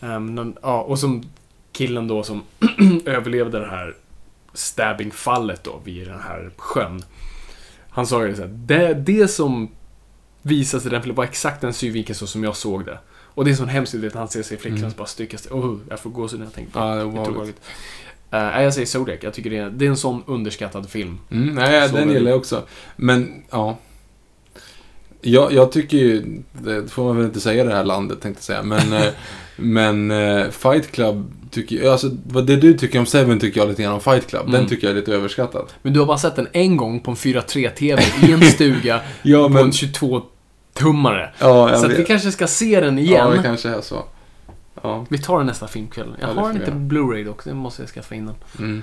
Mm. 0.00 0.34
Någon- 0.34 0.56
ja, 0.62 0.82
och 0.82 0.98
som 0.98 1.22
killen 1.72 2.08
då 2.08 2.22
som 2.22 2.42
överlevde 3.04 3.58
det 3.60 3.66
här 3.70 3.94
stabbing-fallet 4.54 5.64
då 5.64 5.80
vid 5.84 6.06
den 6.08 6.20
här 6.20 6.50
sjön. 6.56 7.02
Han 7.90 8.06
sa 8.06 8.26
ju 8.26 8.34
så 8.34 8.42
här, 8.42 8.48
det, 8.48 8.94
det 8.94 9.28
som 9.28 9.68
visas 10.42 10.86
i 10.86 10.88
den 10.88 11.02
filmen 11.02 11.16
var 11.16 11.24
exakt 11.24 11.60
den 11.60 11.72
synvinkeln 11.72 12.16
så 12.16 12.26
som 12.26 12.44
jag 12.44 12.56
såg 12.56 12.84
det. 12.84 12.98
Och 13.34 13.44
det 13.44 13.50
är 13.50 13.54
så 13.54 13.64
hemskt, 13.64 13.92
du 13.92 13.98
vet, 13.98 14.14
han 14.14 14.28
ser 14.28 14.42
sig 14.42 14.56
i 14.56 14.60
flickans 14.60 14.82
Mm. 14.82 14.94
bara 14.96 15.06
styckas. 15.06 15.46
Oh, 15.50 15.78
jag 15.90 16.00
får 16.00 16.10
gåshud 16.10 16.38
när 16.38 16.46
jag 16.46 16.54
tänker 16.54 16.72
på 16.72 16.78
Ja, 16.78 16.94
det 16.94 17.00
är 17.00 17.52
nej, 18.30 18.64
jag 18.64 18.74
säger 18.74 18.86
Zodiac. 18.86 19.18
Jag 19.22 19.34
tycker 19.34 19.50
det 19.50 19.56
är, 19.58 19.70
det 19.70 19.84
är 19.84 19.88
en 19.90 19.96
sån 19.96 20.22
underskattad 20.26 20.90
film. 20.90 21.18
Mm, 21.30 21.54
nej, 21.54 21.88
Så 21.88 21.96
den 21.96 22.08
väl. 22.08 22.16
gillar 22.16 22.30
jag 22.30 22.38
också. 22.38 22.62
Men, 22.96 23.42
ja. 23.50 23.78
Jag, 25.22 25.52
jag 25.52 25.72
tycker 25.72 25.96
ju, 25.96 26.42
det 26.52 26.88
får 26.90 27.04
man 27.04 27.16
väl 27.16 27.24
inte 27.26 27.40
säga 27.40 27.64
det 27.64 27.74
här 27.74 27.84
landet 27.84 28.20
tänkte 28.20 28.38
jag 28.40 28.44
säga, 28.44 28.62
men, 28.62 28.92
eh, 29.02 29.08
men 29.56 30.10
eh, 30.10 30.50
Fight 30.50 30.92
Club 30.92 31.32
tycker 31.50 31.76
jag, 31.76 31.86
alltså 31.92 32.10
vad 32.26 32.46
det 32.46 32.56
du 32.56 32.74
tycker 32.78 32.98
om 32.98 33.06
Seven 33.06 33.40
tycker 33.40 33.60
jag 33.60 33.68
lite 33.68 33.82
grann 33.82 33.92
om 33.94 34.00
Fight 34.00 34.26
Club. 34.26 34.46
Den 34.46 34.54
Mm. 34.54 34.66
tycker 34.68 34.86
jag 34.86 34.96
är 34.96 35.00
lite 35.00 35.12
överskattad. 35.14 35.66
Men 35.82 35.92
du 35.92 35.98
har 36.00 36.06
bara 36.06 36.18
sett 36.18 36.36
den 36.36 36.48
en 36.52 36.76
gång 36.76 37.00
på 37.00 37.10
en 37.10 37.16
4.3-TV 37.16 38.02
i 38.28 38.32
en 38.32 38.42
stuga 38.50 39.00
Ja, 39.22 39.42
på 39.42 39.48
men, 39.48 39.64
en 39.64 39.70
22-tummare. 39.70 41.28
ja, 41.38 41.76
Så 41.78 41.86
att 41.86 41.92
vi 41.92 42.04
kanske 42.04 42.32
ska 42.32 42.46
se 42.46 42.80
den 42.80 42.98
Ja, 42.98 43.02
igen. 43.04 43.30
det 43.30 43.42
kanske 43.42 43.68
är 43.68 43.80
så. 43.80 44.04
Ja. 44.82 45.06
Vi 45.08 45.18
tar 45.18 45.38
den 45.38 45.46
nästa 45.46 45.68
filmkväll. 45.68 46.16
Jag 46.20 46.30
Ja, 46.30 46.34
har 46.34 46.48
den 46.48 46.56
inte 46.56 46.70
på 46.72 46.78
Blu-ray 46.78 47.24
dock, 47.24 47.44
det 47.44 47.54
måste 47.54 47.82
jag 47.82 47.88
skaffa 47.88 48.14
in 48.14 48.26
den. 48.26 48.34
Mm. 48.58 48.82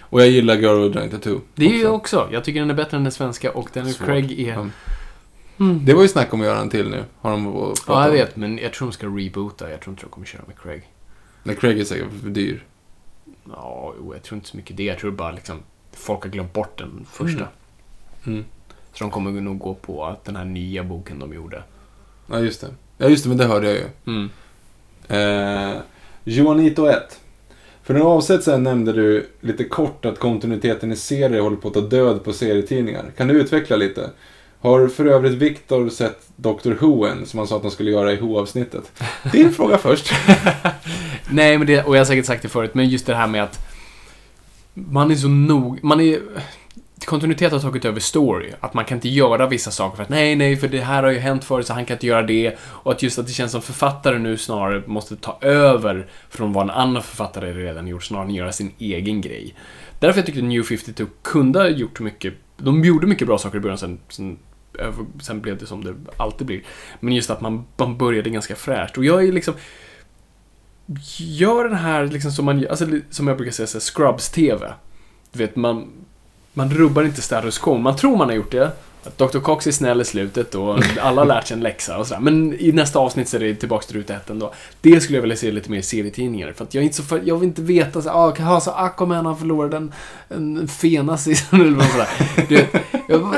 Och 0.00 0.20
jag 0.20 0.28
gillar 0.28 0.54
Girl 0.54 0.82
with 0.82 0.92
Dragon 0.94 1.10
Tattoo. 1.10 1.40
Det 1.54 1.64
är 1.64 1.68
ju 1.78 1.86
också. 1.88 2.16
också. 2.20 2.34
Jag 2.34 2.44
tycker 2.44 2.60
den 2.60 2.70
är 2.70 2.74
bättre 2.74 2.96
än 2.96 3.02
den 3.04 3.12
svenska 3.12 3.50
och 3.50 3.70
Svårt. 3.70 4.06
Craig 4.06 4.40
är... 4.40 4.70
Mm. 5.60 5.84
Det 5.84 5.94
var 5.94 6.02
ju 6.02 6.08
snack 6.08 6.34
om 6.34 6.40
att 6.40 6.46
göra 6.46 6.58
en 6.58 6.70
till 6.70 6.88
nu. 6.90 7.04
Har 7.20 7.30
de 7.30 7.44
pratat 7.44 7.84
Ja, 7.86 8.00
jag 8.00 8.08
om. 8.10 8.14
vet, 8.14 8.36
men 8.36 8.58
jag 8.58 8.72
tror 8.72 8.88
de 8.88 8.92
ska 8.92 9.06
reboota. 9.06 9.70
Jag 9.70 9.80
tror 9.80 9.92
inte 9.92 10.02
de 10.04 10.08
kommer 10.10 10.26
köra 10.26 10.42
med 10.46 10.58
Craig. 10.58 10.82
Nej, 11.42 11.56
Craig 11.56 11.80
är 11.80 11.84
säkert 11.84 12.06
för 12.22 12.28
dyr. 12.28 12.64
Ja, 13.50 13.94
jag 14.12 14.22
tror 14.22 14.36
inte 14.36 14.48
så 14.48 14.56
mycket 14.56 14.76
det. 14.76 14.82
Jag 14.82 14.98
tror 14.98 15.10
bara 15.10 15.30
liksom... 15.32 15.56
Folk 15.92 16.22
har 16.22 16.30
glömt 16.30 16.52
bort 16.52 16.78
den 16.78 17.06
första. 17.12 17.38
Mm. 17.38 17.48
Mm. 18.26 18.44
Så 18.92 19.04
de 19.04 19.10
kommer 19.10 19.30
nog 19.40 19.58
gå 19.58 19.74
på 19.74 20.04
att 20.06 20.24
den 20.24 20.36
här 20.36 20.44
nya 20.44 20.84
boken 20.84 21.18
de 21.18 21.34
gjorde. 21.34 21.62
Ja, 22.26 22.38
just 22.38 22.60
det. 22.60 22.68
Ja, 22.98 23.08
just 23.08 23.22
det, 23.24 23.28
men 23.28 23.38
det 23.38 23.44
hörde 23.44 23.66
jag 23.66 23.76
ju. 23.76 24.28
Eh, 25.08 25.72
Juanito 26.24 26.86
1. 26.86 27.20
För 27.82 27.94
några 27.94 28.08
avsnitt 28.08 28.42
sen 28.42 28.62
nämnde 28.62 28.92
du 28.92 29.28
lite 29.40 29.64
kort 29.64 30.04
att 30.04 30.18
kontinuiteten 30.18 30.92
i 30.92 30.96
serier 30.96 31.40
håller 31.40 31.56
på 31.56 31.68
att 31.68 31.74
ta 31.74 31.80
död 31.80 32.24
på 32.24 32.32
serietidningar. 32.32 33.04
Kan 33.16 33.28
du 33.28 33.40
utveckla 33.40 33.76
lite? 33.76 34.10
Har 34.60 34.88
för 34.88 35.06
övrigt 35.06 35.32
Viktor 35.32 35.88
sett 35.88 36.28
Dr. 36.36 36.72
Who 36.80 37.06
än, 37.06 37.26
som 37.26 37.38
han 37.38 37.48
sa 37.48 37.56
att 37.56 37.62
han 37.62 37.70
skulle 37.70 37.90
göra 37.90 38.12
i 38.12 38.16
Who-avsnittet? 38.16 38.92
Din 39.32 39.52
fråga 39.52 39.78
först. 39.78 40.12
Nej, 41.30 41.58
men 41.58 41.66
det, 41.66 41.84
och 41.84 41.96
jag 41.96 42.00
har 42.00 42.04
säkert 42.04 42.26
sagt 42.26 42.42
det 42.42 42.48
förut, 42.48 42.74
men 42.74 42.88
just 42.88 43.06
det 43.06 43.14
här 43.14 43.26
med 43.26 43.42
att 43.42 43.58
man 44.74 45.10
är 45.10 45.14
så 45.14 45.28
nog... 45.28 45.84
Man 45.84 46.00
är... 46.00 46.20
Kontinuitet 47.04 47.52
har 47.52 47.60
tagit 47.60 47.84
över 47.84 48.00
story. 48.00 48.52
Att 48.60 48.74
man 48.74 48.84
kan 48.84 48.96
inte 48.96 49.08
göra 49.08 49.46
vissa 49.46 49.70
saker 49.70 49.96
för 49.96 50.02
att 50.02 50.08
nej, 50.08 50.36
nej, 50.36 50.56
för 50.56 50.68
det 50.68 50.80
här 50.80 51.02
har 51.02 51.10
ju 51.10 51.18
hänt 51.18 51.44
förut 51.44 51.66
så 51.66 51.72
han 51.72 51.84
kan 51.84 51.94
inte 51.94 52.06
göra 52.06 52.22
det. 52.22 52.58
Och 52.60 52.92
att 52.92 53.02
just 53.02 53.18
att 53.18 53.26
det 53.26 53.32
känns 53.32 53.52
som 53.52 53.62
författare 53.62 54.18
nu 54.18 54.36
snarare 54.36 54.82
måste 54.86 55.16
ta 55.16 55.38
över 55.40 56.06
från 56.30 56.52
vad 56.52 56.64
en 56.64 56.70
annan 56.70 57.02
författare 57.02 57.52
redan 57.52 57.86
gjort, 57.86 58.04
snarare 58.04 58.26
än 58.26 58.34
göra 58.34 58.52
sin 58.52 58.72
egen 58.78 59.20
grej. 59.20 59.54
Därför 59.98 60.18
jag 60.18 60.26
tyckte 60.26 60.42
New 60.42 60.62
52 60.62 61.04
kunde 61.22 61.58
ha 61.58 61.68
gjort 61.68 62.00
mycket. 62.00 62.34
De 62.56 62.84
gjorde 62.84 63.06
mycket 63.06 63.26
bra 63.26 63.38
saker 63.38 63.58
i 63.58 63.60
början, 63.60 63.78
sen, 63.78 63.98
sen, 64.08 64.38
sen 65.20 65.40
blev 65.40 65.58
det 65.58 65.66
som 65.66 65.84
det 65.84 65.94
alltid 66.16 66.46
blir. 66.46 66.62
Men 67.00 67.14
just 67.14 67.30
att 67.30 67.40
man, 67.40 67.64
man 67.76 67.98
började 67.98 68.30
ganska 68.30 68.56
fräscht. 68.56 68.98
Och 68.98 69.04
jag 69.04 69.24
är 69.24 69.32
liksom... 69.32 69.54
Gör 71.16 71.64
den 71.64 71.78
här 71.78 72.06
liksom 72.06 72.32
som 72.32 72.44
man 72.44 72.66
alltså, 72.70 72.86
som 73.10 73.28
jag 73.28 73.36
brukar 73.36 73.52
säga, 73.52 73.66
så 73.66 73.78
här, 73.78 73.80
Scrubs-TV. 73.80 74.72
Du 75.32 75.38
vet, 75.38 75.56
man, 75.56 75.90
man 76.58 76.70
rubbar 76.70 77.02
inte 77.02 77.22
status 77.22 77.58
quo. 77.58 77.78
Man 77.78 77.96
tror 77.96 78.16
man 78.16 78.28
har 78.28 78.36
gjort 78.36 78.52
det. 78.52 78.70
Att 79.04 79.18
Dr. 79.18 79.38
Cox 79.38 79.66
är 79.66 79.72
snäll 79.72 80.00
i 80.00 80.04
slutet 80.04 80.54
och 80.54 80.78
alla 81.00 81.20
har 81.20 81.26
lärt 81.26 81.46
sig 81.46 81.54
en 81.54 81.60
läxa 81.60 81.98
och 81.98 82.06
sådär. 82.06 82.20
Men 82.20 82.60
i 82.60 82.72
nästa 82.72 82.98
avsnitt 82.98 83.28
så 83.28 83.36
är 83.36 83.40
det 83.40 83.54
tillbaka 83.54 83.86
till 83.86 83.96
ruta 83.96 84.14
ett 84.14 84.30
ändå. 84.30 84.52
Det 84.80 85.00
skulle 85.00 85.16
jag 85.16 85.22
vilja 85.22 85.36
se 85.36 85.50
lite 85.50 85.70
mer 85.70 85.78
i 85.78 85.82
serietidningar. 85.82 86.52
För 86.52 86.64
att 86.64 86.74
jag 86.74 86.80
är 86.80 86.84
inte 86.84 86.96
så 86.96 87.02
för, 87.02 87.22
jag 87.24 87.36
vill 87.36 87.48
inte 87.48 87.62
veta 87.62 88.02
så 88.02 88.10
ah, 88.10 88.34
ha 88.38 88.60
så 88.60 88.70
Aquaman 88.70 89.26
han 89.26 89.38
förlorade 89.38 89.76
en, 89.76 89.92
en 90.28 90.68
fena 90.68 91.16
sist 91.18 91.46
eller 91.52 91.70
något 91.70 91.90
sådär. 91.90 92.08
Det, 92.48 92.66
jag. 93.08 93.36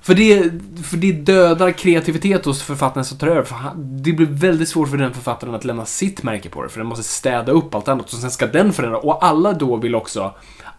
För 0.00 0.14
det, 0.14 0.50
för 0.84 0.96
det 0.96 1.12
dödar 1.12 1.70
kreativitet 1.70 2.44
hos 2.44 2.62
författaren 2.62 3.04
som 3.04 3.18
tar 3.18 3.26
över. 3.26 3.42
För 3.42 3.54
han, 3.54 4.02
det 4.02 4.12
blir 4.12 4.26
väldigt 4.26 4.68
svårt 4.68 4.88
för 4.88 4.96
den 4.96 5.14
författaren 5.14 5.54
att 5.54 5.64
lämna 5.64 5.84
sitt 5.84 6.22
märke 6.22 6.48
på 6.48 6.62
det. 6.62 6.68
För 6.68 6.78
den 6.78 6.86
måste 6.86 7.04
städa 7.04 7.52
upp 7.52 7.74
allt 7.74 7.88
annat. 7.88 8.12
Och 8.12 8.18
sen 8.18 8.30
ska 8.30 8.46
den 8.46 8.72
förändra. 8.72 8.98
Och 8.98 9.24
alla 9.24 9.52
då 9.52 9.76
vill 9.76 9.94
också... 9.94 10.34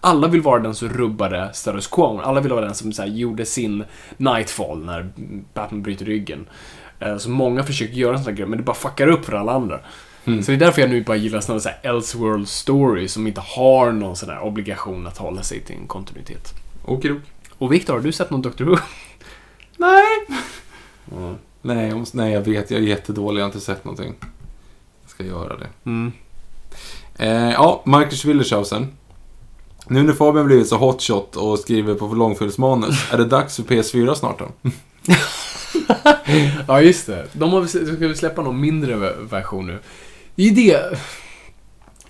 Alla 0.06 0.28
vill 0.28 0.42
vara 0.42 0.60
den 0.60 0.76
som 0.76 0.90
rubbade 0.90 1.50
status 1.54 1.88
quo. 1.88 2.20
Alla 2.24 2.42
vill 2.42 2.52
vara 2.52 2.66
den 2.66 2.76
som 2.76 2.94
så 2.94 3.02
här, 3.02 3.10
gjorde 3.10 3.46
sin 3.46 3.84
Nightfall 4.18 4.86
när 4.86 5.10
Batman 5.54 5.82
bryter 5.82 6.06
ryggen. 6.06 6.46
Eh, 7.00 7.18
Så 7.18 7.30
många 7.30 7.64
försöker 7.64 7.94
göra 7.94 8.18
sådana 8.18 8.32
grejer, 8.32 8.48
men 8.50 8.58
det 8.58 8.64
bara 8.64 8.76
fuckar 8.76 9.08
upp 9.08 9.26
för 9.26 9.34
alla 9.34 9.52
andra. 9.52 9.80
Så 10.26 10.32
det 10.32 10.54
är 10.54 10.58
därför 10.58 10.82
jag 10.82 10.90
nu 10.90 11.04
bara 11.04 11.18
gillar 11.18 11.40
sådana 11.40 11.60
så 11.60 11.70
här 11.70 11.80
Elseworld 11.84 12.48
stories 12.48 13.14
som 13.14 13.28
inte 13.28 13.42
har 13.42 13.92
någon 13.92 14.16
sån 14.16 14.30
här 14.30 14.40
obligation 14.44 15.08
att 15.08 15.18
hålla 15.18 15.44
sig 15.44 15.60
till 15.60 15.76
en 15.76 15.88
kontinuitet. 15.88 16.54
Okej, 16.86 17.20
Och 17.58 17.74
Viktor, 17.74 17.94
har 17.94 18.00
du 18.02 18.12
sett 18.12 18.30
någon 18.30 18.42
Doctor 18.42 18.66
Who? 18.66 18.78
Nej. 19.78 20.04
Nej, 21.62 21.88
jag 21.88 21.98
måste, 21.98 22.18
nej, 22.18 22.34
jag 22.34 22.42
vet. 22.42 22.72
Jag 22.72 22.82
är 22.82 22.86
jättedålig. 22.88 23.40
Jag 23.42 23.46
har 23.46 23.50
inte 23.50 23.60
sett 23.66 23.86
någonting. 23.86 24.14
Jag 25.02 25.10
ska 25.10 25.24
göra 25.24 25.58
det. 25.58 25.68
Mm. 25.86 26.12
Eh, 27.18 27.52
ja, 27.52 27.82
Marcus 27.86 28.26
Willershausen. 28.26 28.88
Nu 29.88 30.04
när 30.04 30.14
Fabian 30.14 30.46
blivit 30.46 30.68
så 30.68 30.78
hotshot 30.78 31.36
och 31.36 31.60
skriver 31.60 31.96
på 31.96 32.08
långfilmsmanus, 32.08 33.12
är 33.12 33.18
det 33.18 33.26
dags 33.26 33.56
för 33.56 33.64
PS4 33.64 34.14
snart 34.14 34.40
då? 34.40 34.72
Ja, 36.68 36.82
just 36.82 37.08
det. 37.08 37.28
De 37.34 37.54
har, 37.54 37.66
ska 37.66 38.08
vi 38.08 38.16
släppa 38.16 38.42
någon 38.42 38.62
mindre 38.62 38.96
version 39.30 39.68
nu. 39.68 39.80
Det 40.36 40.44
är 40.44 40.48
ju 40.48 40.56
det. 40.56 41.00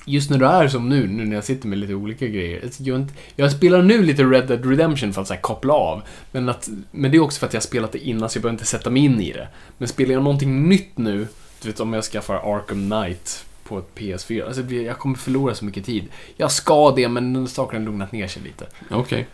Just 0.05 0.29
när 0.29 0.37
du 0.37 0.45
är 0.45 0.67
som 0.67 0.89
nu, 0.89 1.07
nu 1.07 1.25
när 1.25 1.35
jag 1.35 1.43
sitter 1.43 1.67
med 1.67 1.77
lite 1.77 1.93
olika 1.93 2.27
grejer. 2.27 2.63
Alltså, 2.63 2.83
jag, 2.83 3.05
jag 3.35 3.51
spelar 3.51 3.81
nu 3.81 4.03
lite 4.03 4.23
Red 4.23 4.47
Dead 4.47 4.65
Redemption 4.65 5.13
för 5.13 5.21
att 5.21 5.27
så 5.27 5.33
här, 5.33 5.41
koppla 5.41 5.73
av. 5.73 6.01
Men, 6.31 6.49
att, 6.49 6.69
men 6.91 7.11
det 7.11 7.17
är 7.17 7.21
också 7.21 7.39
för 7.39 7.47
att 7.47 7.53
jag 7.53 7.61
har 7.61 7.63
spelat 7.63 7.91
det 7.91 7.99
innan 7.99 8.29
så 8.29 8.37
jag 8.37 8.41
behöver 8.41 8.53
inte 8.53 8.65
sätta 8.65 8.89
mig 8.89 9.05
in 9.05 9.21
i 9.21 9.31
det. 9.31 9.47
Men 9.77 9.87
spelar 9.87 10.13
jag 10.13 10.23
någonting 10.23 10.69
nytt 10.69 10.97
nu, 10.97 11.27
du 11.61 11.69
vet 11.69 11.79
om 11.79 11.93
jag 11.93 12.03
skaffar 12.03 12.35
Arkham 12.35 12.89
Knight 12.89 13.45
på 13.73 13.79
ett 13.79 13.95
PS4. 13.95 14.47
Alltså, 14.47 14.61
jag 14.61 14.97
kommer 14.97 15.15
förlora 15.15 15.55
så 15.55 15.65
mycket 15.65 15.85
tid. 15.85 16.03
Jag 16.37 16.51
ska 16.51 16.91
det, 16.91 17.09
men 17.09 17.33
den 17.33 17.47
saken 17.47 17.79
har 17.79 17.85
lugnat 17.85 18.11
ner 18.11 18.27
sig 18.27 18.41
lite. 18.43 18.65
Okej. 18.91 19.27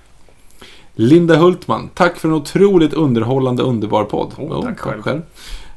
Linda 0.96 1.36
Hultman, 1.36 1.90
tack 1.94 2.18
för 2.18 2.28
en 2.28 2.34
otroligt 2.34 2.94
underhållande, 2.94 3.64
underbar 3.64 4.04
podd. 4.04 4.34
Oh, 4.38 4.64
tack 4.64 4.80
själv. 4.80 5.22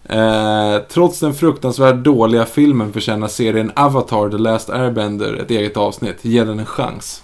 Eh, 0.05 0.79
trots 0.89 1.21
den 1.21 1.35
fruktansvärt 1.35 2.05
dåliga 2.05 2.47
filmen 2.47 2.93
förtjänar 2.93 3.29
serien 3.29 3.73
Avatar 3.77 4.31
The 4.31 4.39
Last 4.39 4.71
Airbender 4.71 5.35
ett 5.35 5.51
eget 5.51 5.77
avsnitt. 5.77 6.25
Ge 6.25 6.45
den 6.45 6.59
en 6.59 6.67
chans. 6.67 7.23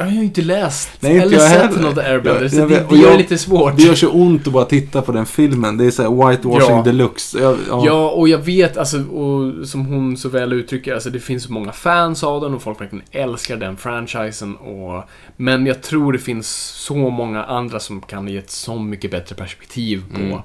Jag 0.00 0.04
har 0.04 0.12
ju 0.12 0.24
inte 0.24 0.42
läst 0.42 0.90
Nej, 1.00 1.12
inte 1.14 1.24
eller 1.26 1.38
sett 1.38 1.48
heller. 1.62 1.80
något 1.82 1.98
Airbender, 1.98 2.48
så 2.48 2.56
jag 2.56 2.68
det, 2.68 2.86
det 2.90 2.96
gör 2.96 3.10
jag- 3.10 3.18
lite 3.18 3.38
svårt. 3.38 3.76
Det 3.76 3.82
gör 3.82 3.94
så 3.94 4.10
ont 4.10 4.46
att 4.46 4.52
bara 4.52 4.64
titta 4.64 5.02
på 5.02 5.12
den 5.12 5.26
filmen. 5.26 5.76
Det 5.76 5.84
är 5.86 5.90
så 5.90 6.02
här 6.02 6.28
whitewashing 6.30 6.76
Ja. 6.76 6.82
deluxe. 6.82 7.38
Jag, 7.38 7.56
ja. 7.68 7.82
Ja, 7.86 8.10
och 8.10 8.28
jag 8.28 8.38
vet, 8.38 8.76
alltså, 8.76 8.98
och 9.02 9.68
som 9.68 9.86
hon 9.86 10.16
så 10.16 10.28
väl 10.28 10.52
uttrycker, 10.52 10.94
alltså 10.94 11.10
det 11.10 11.20
finns 11.20 11.42
så 11.44 11.52
många 11.52 11.72
fans 11.72 12.24
av 12.24 12.40
den 12.40 12.54
och 12.54 12.62
folk 12.62 12.80
verkligen 12.80 13.04
älskar 13.10 13.56
den 13.56 13.76
franchisen. 13.76 14.56
Och, 14.56 15.04
men 15.36 15.66
jag 15.66 15.82
tror 15.82 16.12
det 16.12 16.18
finns 16.18 16.48
så 16.74 16.94
många 16.96 17.44
andra 17.44 17.80
som 17.80 18.00
kan 18.00 18.28
ge 18.28 18.36
ett 18.38 18.50
så 18.50 18.78
mycket 18.78 19.10
bättre 19.10 19.34
perspektiv 19.36 20.02
på, 20.14 20.20
Mm. 20.20 20.38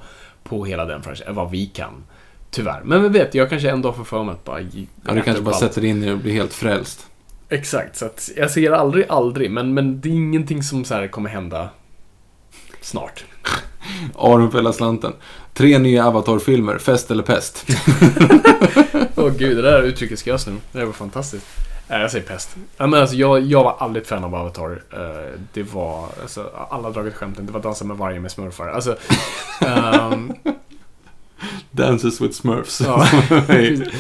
på 0.44 0.66
hela 0.66 0.86
den 0.86 1.04
franchisen 1.04 1.28
än 1.28 1.36
vad 1.36 1.52
vi 1.52 1.66
kan. 1.66 1.94
Tyvärr. 2.52 2.82
Men 2.84 3.04
vem 3.04 3.12
vet, 3.12 3.36
jag 3.36 3.50
kanske 3.50 3.70
ändå 3.70 3.94
får 3.94 4.04
för 4.04 4.24
mig 4.24 4.34
att 4.34 4.44
bara... 4.44 4.60
Ja, 4.62 5.14
du 5.14 5.22
kanske 5.22 5.44
bara 5.44 5.52
allt. 5.52 5.60
sätter 5.60 5.86
in 5.86 6.02
dig 6.02 6.12
och 6.12 6.18
blir 6.18 6.34
helt 6.34 6.54
frälst. 6.54 7.06
Exakt, 7.54 7.98
så 7.98 8.06
att 8.06 8.30
jag 8.36 8.52
ser 8.52 8.72
aldrig, 8.72 9.06
aldrig, 9.10 9.52
men, 9.52 9.74
men 9.74 10.02
det 10.02 10.10
är 10.10 10.14
ingenting 10.14 10.64
som 10.64 10.86
så 10.86 10.94
här 10.94 11.08
kommer 11.08 11.30
hända 11.30 11.70
snart. 12.82 13.26
Aron 14.18 14.52
för 14.52 14.58
hela 14.58 14.74
slanten. 14.74 15.14
Tre 15.54 15.80
nya 15.80 16.06
Avatar-filmer, 16.08 16.78
fest 16.78 17.12
eller 17.12 17.24
pest. 17.24 17.66
Åh 19.16 19.32
gud, 19.38 19.58
det 19.58 19.62
där 19.62 19.84
uttrycket 19.84 20.20
ska 20.20 20.30
jag 20.30 20.40
nu. 20.48 20.54
Det 20.72 20.80
där 20.80 20.86
var 20.86 20.94
fantastiskt. 20.94 21.46
Nej, 21.88 22.02
jag 22.02 22.12
säger 22.12 22.26
pest. 22.26 22.56
Men 22.78 22.94
alltså, 22.94 23.16
jag, 23.16 23.42
jag 23.42 23.64
var 23.64 23.76
aldrig 23.80 24.02
ett 24.04 24.10
fan 24.10 24.24
av 24.24 24.36
Avatar. 24.36 24.84
Eh, 24.94 25.40
det 25.54 25.64
var, 25.64 26.08
alltså, 26.22 26.50
alla 26.70 26.90
dragit 26.90 27.14
skämten. 27.14 27.46
Det 27.46 27.52
var 27.52 27.60
Dansa 27.60 27.86
med 27.86 27.98
varje 27.98 28.20
med 28.20 28.32
smurfar. 28.32 28.68
Alltså, 28.68 28.98
ehm, 29.62 30.34
Dances 31.72 32.22
with 32.22 32.34
Smurfs. 32.34 32.82
ja, 32.82 33.08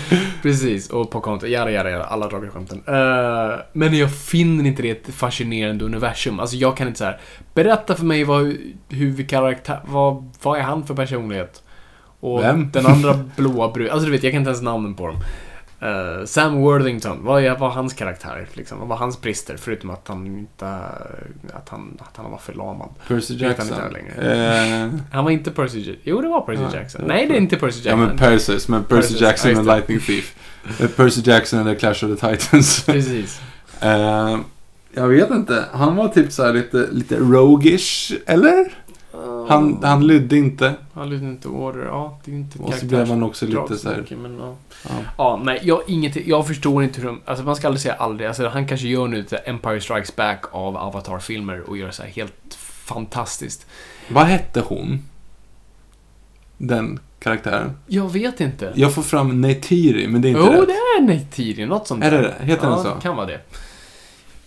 precis. 0.41 0.89
Och 0.89 1.11
på 1.11 1.21
kontot, 1.21 1.49
jada, 1.49 1.71
jada, 1.71 1.89
jada. 1.89 2.03
Alla 2.03 2.27
dragit 2.27 2.51
skämten. 2.51 2.83
Eh, 2.87 3.59
men 3.73 3.97
jag 3.97 4.15
finner 4.15 4.65
inte 4.65 4.81
det 4.81 4.89
ett 4.89 5.15
fascinerande 5.15 5.85
universum. 5.85 6.39
Alltså, 6.39 6.55
jag 6.55 6.77
kan 6.77 6.87
inte 6.87 6.97
så 6.97 7.05
här. 7.05 7.19
Berätta 7.53 7.95
för 7.95 8.05
mig 8.05 8.23
vad 8.23 8.57
huvudkaraktär, 8.89 9.79
vad, 9.85 10.31
vad 10.41 10.59
är 10.59 10.63
han 10.63 10.85
för 10.85 10.93
personlighet? 10.93 11.63
Och 12.19 12.43
Vem? 12.43 12.69
den 12.71 12.85
andra 12.85 13.13
blåa 13.35 13.71
bruden. 13.71 13.93
Alltså 13.93 14.05
du 14.05 14.11
vet, 14.11 14.23
jag 14.23 14.31
kan 14.31 14.39
inte 14.41 14.49
ens 14.49 14.61
namnen 14.61 14.95
på 14.95 15.07
dem. 15.07 15.15
Eh, 15.83 16.25
Sam 16.25 16.55
Worthington, 16.61 17.23
vad 17.23 17.43
är- 17.43 17.57
var 17.57 17.69
hans 17.69 17.93
karaktär? 17.93 18.47
Liksom? 18.53 18.79
Vad 18.79 18.87
var 18.87 18.95
hans 18.95 19.21
brister? 19.21 19.57
Förutom 19.57 19.89
att 19.89 20.07
han 20.07 20.27
inte... 20.27 20.65
Att 21.53 21.69
han, 21.69 21.97
att 21.99 22.17
han 22.17 22.31
var 22.31 22.37
förlamad. 22.37 22.89
Percy 23.07 23.33
han 23.39 23.47
Jackson. 23.49 23.67
inte 23.67 23.89
längre. 23.89 24.83
Eh, 24.85 24.89
Han 25.11 25.23
var 25.23 25.31
inte 25.31 25.51
Percy 25.51 25.77
Jackson. 25.79 26.01
Jo, 26.03 26.21
det 26.21 26.27
var 26.27 26.41
Percy 26.41 26.61
Ja, 26.61 26.79
Jackson. 26.79 27.01
Nej, 27.07 27.27
det 27.27 27.33
är 27.33 27.37
inte 27.37 27.55
Percy 27.57 27.79
ja, 27.83 27.89
Jackson. 27.89 27.99
men 28.07 28.17
Perseus. 28.17 28.67
Men 28.67 28.83
Percy 28.83 29.01
Perseus, 29.01 29.21
Jackson 29.21 29.51
ja, 29.51 29.59
och. 29.59 29.65
Lightning 29.65 29.99
Thief. 29.99 30.35
Eh, 30.79 30.87
Percy 30.87 31.21
Jackson 31.25 31.59
eller 31.59 31.75
Clash 31.75 32.05
of 32.05 32.19
the 32.19 32.29
Titans. 32.35 32.83
Precis. 32.85 33.41
Eh, 33.81 34.37
jag 34.95 35.07
vet 35.07 35.29
inte. 35.31 35.65
Han 35.73 35.95
var 35.95 36.07
typ 36.07 36.31
så 36.31 36.43
här 36.43 36.53
lite, 36.53 36.87
lite 36.91 37.15
roguish, 37.17 38.13
eller? 38.25 38.73
Han, 39.47 39.79
han 39.83 40.07
lydde 40.07 40.37
inte. 40.37 40.73
Han 40.93 41.09
lydde 41.09 41.25
inte 41.25 41.47
order. 41.47 41.85
Ja, 41.85 42.19
det 42.25 42.31
är 42.31 42.35
inte 42.35 42.59
Och 42.59 42.73
så 42.73 42.85
blev 42.85 43.07
han 43.07 43.23
också 43.23 43.45
lite 43.45 43.77
så 43.77 43.89
här... 43.89 43.95
Dragsmoke, 43.95 44.15
Men, 44.15 44.37
ja. 44.39 44.55
Ja. 44.83 44.89
Ja, 45.17 45.41
nej, 45.43 45.59
jag, 45.63 45.81
ingenting, 45.87 46.23
jag 46.25 46.47
förstår 46.47 46.83
inte 46.83 47.01
hur 47.01 47.07
de... 47.07 47.21
Alltså 47.25 47.45
man 47.45 47.55
ska 47.55 47.67
aldrig 47.67 47.81
säga 47.81 47.93
aldrig. 47.93 48.27
Alltså, 48.27 48.47
han 48.47 48.67
kanske 48.67 48.87
gör 48.87 49.07
nu 49.07 49.25
Empire 49.45 49.81
Strikes 49.81 50.15
Back 50.15 50.43
av 50.51 50.77
Avatar-filmer 50.77 51.69
och 51.69 51.77
gör 51.77 51.91
så 51.91 52.03
här 52.03 52.09
helt 52.09 52.57
fantastiskt. 52.85 53.65
Vad 54.09 54.25
hette 54.25 54.61
hon? 54.61 54.99
Den 56.57 56.99
karaktären. 57.19 57.71
Jag 57.87 58.11
vet 58.13 58.41
inte. 58.41 58.71
Jag 58.75 58.93
får 58.93 59.01
fram 59.01 59.41
Neytiri, 59.41 60.07
men 60.07 60.21
det 60.21 60.27
är 60.27 60.29
inte 60.29 60.41
Jo, 60.45 60.61
rätt. 60.61 60.67
det 60.67 60.73
är 60.73 61.01
Neytiri, 61.01 61.65
något 61.65 61.87
sånt 61.87 62.03
Är 62.03 62.11
det 62.11 62.21
det? 62.21 62.45
Heter 62.45 62.67
ja, 62.67 62.69
den 62.69 62.83
så? 62.83 62.95
det 62.95 63.01
kan 63.01 63.15
vara 63.15 63.25
det. 63.25 63.39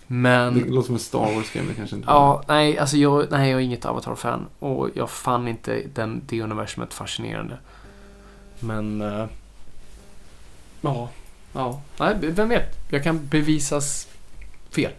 Det 0.07 0.13
Men... 0.13 0.59
låter 0.59 0.85
som 0.85 0.95
en 0.95 0.99
Star 0.99 1.35
Wars-game, 1.35 1.67
det 1.67 1.73
kanske 1.73 1.95
inte 1.95 2.07
Ja, 2.09 2.43
nej, 2.47 2.77
alltså 2.77 2.97
jag, 2.97 3.27
nej, 3.31 3.49
jag 3.51 3.59
är 3.59 3.63
inget 3.63 3.85
Avatar-fan. 3.85 4.45
Och 4.59 4.89
jag 4.93 5.09
fann 5.09 5.47
inte 5.47 5.81
den, 5.93 6.21
det 6.25 6.41
universumet 6.41 6.93
fascinerande. 6.93 7.57
Men... 8.59 9.01
eh, 9.01 9.25
ja, 10.81 11.09
ja. 11.53 11.81
Nej, 11.99 12.15
vem 12.21 12.49
vet? 12.49 12.77
Jag 12.89 13.03
kan 13.03 13.27
bevisas 13.27 14.07
fel. 14.69 14.91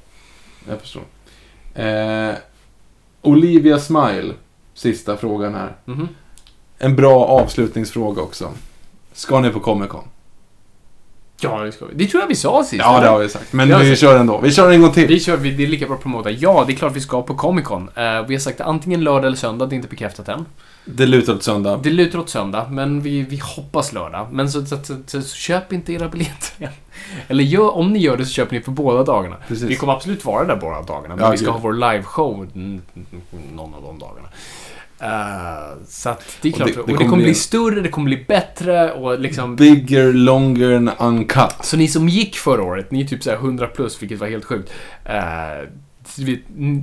Jag 0.69 0.81
förstår. 0.81 1.03
Eh, 1.75 2.35
Olivia 3.23 3.79
Smile, 3.79 4.35
sista 4.75 5.17
frågan 5.17 5.55
här. 5.55 5.77
Mhm. 5.85 6.09
En 6.79 6.97
bra 6.97 7.25
avslutningsfråga 7.25 8.23
också. 8.23 8.53
Ska 9.13 9.41
ni 9.41 9.51
på 9.51 9.61
Comic 9.61 9.89
Con? 9.89 10.05
Ja, 11.41 11.59
det 11.59 11.73
ska 11.73 11.85
vi. 11.87 11.95
Det 11.95 12.07
tror 12.11 12.21
jag 12.23 12.29
vi 12.29 12.35
sa 12.35 12.65
sist. 12.65 12.75
Ja, 12.85 12.93
eller? 12.97 13.07
det 13.07 13.13
har 13.13 13.19
vi 13.19 13.29
sagt. 13.29 13.53
Men 13.53 13.69
Ja, 13.69 13.79
vi 13.79 13.97
så- 13.97 14.01
kör 14.01 14.19
ändå. 14.21 14.41
Vi 14.41 14.53
kör 14.53 14.71
en 14.71 14.83
gång 14.83 14.93
till. 14.93 15.07
Vi 15.07 15.21
kör, 15.21 15.37
vi- 15.37 15.51
det 15.51 15.63
är 15.63 15.67
lika 15.67 15.87
bra 15.87 15.95
att 15.97 16.03
promota. 16.03 16.31
Ja, 16.31 16.65
det 16.67 16.73
är 16.73 16.77
klart 16.77 16.97
vi 16.97 17.01
ska 17.01 17.23
på 17.23 17.35
Comic 17.35 17.65
Con. 17.65 17.83
Eh, 17.95 18.23
vi 18.27 18.35
har 18.35 18.39
sagt 18.39 18.61
antingen 18.61 19.05
lördag 19.05 19.27
eller 19.27 19.37
söndag, 19.37 19.67
det 19.67 19.75
är 19.75 19.77
inte 19.77 19.89
bekräftat 19.89 20.29
än. 20.29 20.47
Det 20.85 21.07
lutar 21.07 21.35
åt 21.35 21.43
söndag. 21.43 21.81
Det 21.83 21.91
lutar 21.91 22.19
åt 22.19 22.29
söndag, 22.31 22.67
men 22.71 23.01
vi, 23.01 23.23
vi 23.23 23.41
hoppas 23.57 23.93
lördag. 23.93 24.27
Men 24.33 24.51
så, 24.51 24.67
så, 24.67 24.77
så, 24.85 24.97
så, 25.07 25.23
köp 25.23 25.73
inte 25.73 25.93
era 25.93 26.09
biljetter 26.09 26.65
än. 26.67 26.69
Eller 27.29 27.45
gör, 27.45 27.77
om 27.77 27.93
ni 27.93 27.99
gör 27.99 28.17
det 28.17 28.25
så 28.25 28.33
köper 28.33 28.57
ni 28.57 28.63
för 28.63 28.71
båda 28.73 29.03
dagarna. 29.05 29.37
Precis. 29.49 29.69
Vi 29.71 29.77
kommer 29.77 29.93
absolut 29.93 30.25
vara 30.25 30.45
där 30.45 30.57
båda 30.57 30.83
dagarna, 30.83 31.17
men 31.17 31.25
Ja, 31.25 31.31
vi 31.31 31.37
ska 31.37 31.45
gud. 31.47 31.53
ha 31.55 31.61
vår 31.61 31.73
liveshow 31.73 32.49
någon 33.55 33.75
av 33.75 33.83
de 33.83 33.99
dagarna. 33.99 34.29
Eh, 35.01 35.09
så 35.89 36.09
att 36.09 36.25
det 36.43 36.49
är 36.49 36.53
Och 36.53 36.57
klart. 36.57 36.69
det- 36.75 36.81
Och 36.81 36.87
det 36.87 36.93
det, 36.93 36.97
kommer 36.97 37.11
kommer 37.11 37.23
bli 37.23 37.25
bli 37.25 37.35
större, 37.35 37.81
det 37.81 37.89
kommer 37.89 38.05
bli 38.07 38.25
bättre 38.29 38.93
och 38.93 39.19
liksom... 39.21 39.57
Bigger, 39.57 40.13
longer 40.13 40.73
and 40.77 40.91
uncut. 40.99 41.55
Så 41.63 41.77
ni 41.77 41.89
som 41.89 42.09
gick 42.09 42.37
förra 42.37 42.63
året, 42.63 42.91
ni 42.91 43.01
är 43.03 43.07
typ 43.07 43.23
så 43.23 43.31
här 43.31 43.37
100 43.37 43.67
plus, 43.67 44.03
vilket 44.03 44.19
var 44.19 44.27
helt 44.29 44.45
sjukt. 44.45 44.73
Så 46.07 46.23
vi- 46.23 46.43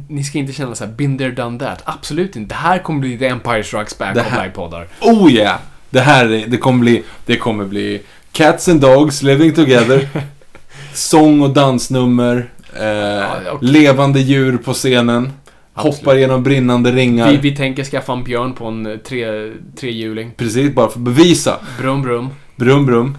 ni 0.09 0.23
ska 0.23 0.37
inte 0.37 0.53
känna 0.53 0.75
så 0.75 0.85
här, 0.85 0.91
been 0.91 1.17
there, 1.17 1.31
done 1.31 1.59
that. 1.59 1.81
Absolut 1.85 2.35
inte. 2.35 2.55
Det 2.55 2.59
här 2.59 2.79
kommer 2.79 2.99
bli 2.99 3.17
The 3.17 3.27
Empire 3.27 3.63
Strikes 3.63 3.97
Back 3.97 4.13
Det 4.15 4.21
av 4.21 4.27
här- 4.27 4.43
livepoddar. 4.43 4.87
Oh 5.01 5.31
yeah! 5.31 5.59
Det 5.89 5.99
här 5.99 6.25
är, 6.25 6.47
det 6.47 6.57
kommer 6.57 6.79
bli, 6.79 7.03
det 7.25 7.37
kommer 7.37 7.65
bli 7.65 8.01
Cats 8.31 8.67
and 8.69 8.81
Dogs 8.81 9.21
living 9.23 9.53
together. 9.53 10.07
sång 10.93 11.41
och 11.41 11.49
dansnummer. 11.49 12.49
Eh, 12.79 13.47
och- 13.53 13.63
levande 13.63 14.19
djur 14.19 14.57
på 14.57 14.73
scenen. 14.73 15.31
Absolut. 15.77 15.97
Hoppar 15.97 16.15
genom 16.15 16.43
brinnande 16.43 16.91
ringar. 16.91 17.31
Vi, 17.31 17.37
vi 17.37 17.55
tänker 17.55 17.83
skaffa 17.83 18.13
en 18.13 18.23
björn 18.23 18.53
på 18.53 18.65
en 18.65 18.85
eh, 18.85 18.97
tre, 18.97 19.51
trehjuling. 19.79 20.31
Precis, 20.37 20.73
bara 20.75 20.89
för 20.89 20.99
att 20.99 21.05
bevisa. 21.05 21.59
Brum, 21.79 22.01
brum. 22.01 22.29
Brum, 22.55 22.85
brum. 22.85 23.17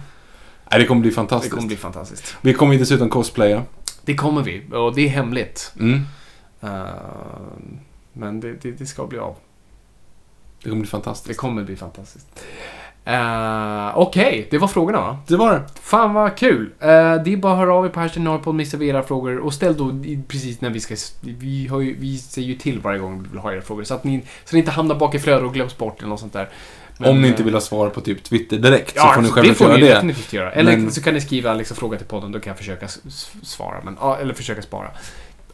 Nej, 0.71 0.79
det 0.79 0.85
kommer 0.85 1.01
bli 1.01 1.09
Det 1.09 1.15
fantastiskt. 1.15 1.53
kommer 1.55 1.67
bli 1.67 1.75
fantastiskt. 1.77 2.35
Vi 2.41 2.53
kommer 2.53 2.75
dessutom 2.77 3.09
cosplaya. 3.09 3.63
Det 4.05 4.15
kommer 4.15 4.41
vi, 4.43 4.61
och 4.71 4.95
det 4.95 5.01
är 5.01 5.09
hemligt. 5.09 5.73
Mm. 5.79 6.01
Eh, 6.61 6.69
Men 8.13 8.39
det, 8.39 8.53
det, 8.61 8.71
det 8.71 8.85
ska 8.85 9.07
bli 9.07 9.17
av. 9.19 9.35
Det 10.63 10.69
kommer 10.69 10.75
bli 10.81 10.85
Det 10.85 10.91
fantastiskt. 10.91 11.39
kommer 11.39 11.63
bli 11.63 11.75
fantastiskt. 11.75 12.27
Uh, 13.07 13.97
Okej, 13.97 14.47
det 14.51 14.57
var 14.57 14.67
frågorna 14.67 14.99
va? 15.01 15.17
Det 15.27 15.35
var 15.37 15.53
det. 15.53 15.61
Fan 15.81 16.13
vad 16.13 16.35
kul! 16.37 16.61
Uh, 16.65 16.67
det 17.23 17.33
är 17.33 17.37
bara 17.37 17.53
att 17.53 17.59
höra 17.59 17.73
av 17.73 17.85
er 17.85 17.89
på 17.89 17.99
hashtag 17.99 18.23
Norrpodd 18.23 18.55
med 18.55 18.81
era 18.81 19.03
frågor 19.03 19.37
och 19.37 19.53
ställ 19.53 19.77
då 19.77 19.91
precis 20.27 20.61
när 20.61 20.69
vi 20.69 20.79
ska... 20.79 20.95
Vi, 21.21 21.67
har 21.67 21.79
ju, 21.79 21.95
vi 21.99 22.17
säger 22.17 22.47
ju 22.47 22.55
till 22.55 22.79
varje 22.79 22.99
gång 22.99 23.23
vi 23.23 23.29
vill 23.29 23.39
ha 23.39 23.53
era 23.53 23.61
frågor 23.61 23.83
så 23.83 23.93
att 23.93 24.03
ni, 24.03 24.23
så 24.45 24.55
ni 24.55 24.59
inte 24.59 24.71
hamnar 24.71 24.95
bak 24.95 25.15
i 25.15 25.19
flödet 25.19 25.43
och 25.43 25.53
glöms 25.53 25.77
bort 25.77 25.99
eller 25.99 26.09
något 26.09 26.19
sånt 26.19 26.33
där. 26.33 26.49
Men, 26.97 27.09
Om 27.09 27.21
ni 27.21 27.27
inte 27.27 27.41
eh, 27.41 27.45
vill 27.45 27.53
ha 27.53 27.61
svar 27.61 27.89
på 27.89 28.01
typ 28.01 28.23
Twitter 28.23 28.57
direkt 28.57 28.91
så 28.91 28.97
Ja, 28.97 29.13
får 29.13 29.41
ni 29.41 29.47
det 29.47 29.53
får 29.55 29.67
göra 29.67 29.77
ni 29.77 29.83
det. 29.87 29.93
definitivt 29.93 30.33
göra. 30.33 30.51
Eller 30.51 30.77
Men- 30.77 30.91
så 30.91 31.01
kan 31.01 31.13
ni 31.13 31.21
skriva 31.21 31.53
liksom, 31.53 31.77
fråga 31.77 31.97
till 31.97 32.07
podden, 32.07 32.31
då 32.31 32.39
kan 32.39 32.51
jag 32.51 32.57
försöka 32.57 32.87
svara. 33.43 33.75
Men, 33.83 33.97
ja, 34.01 34.17
eller 34.17 34.33
försöka 34.33 34.61
spara. 34.61 34.87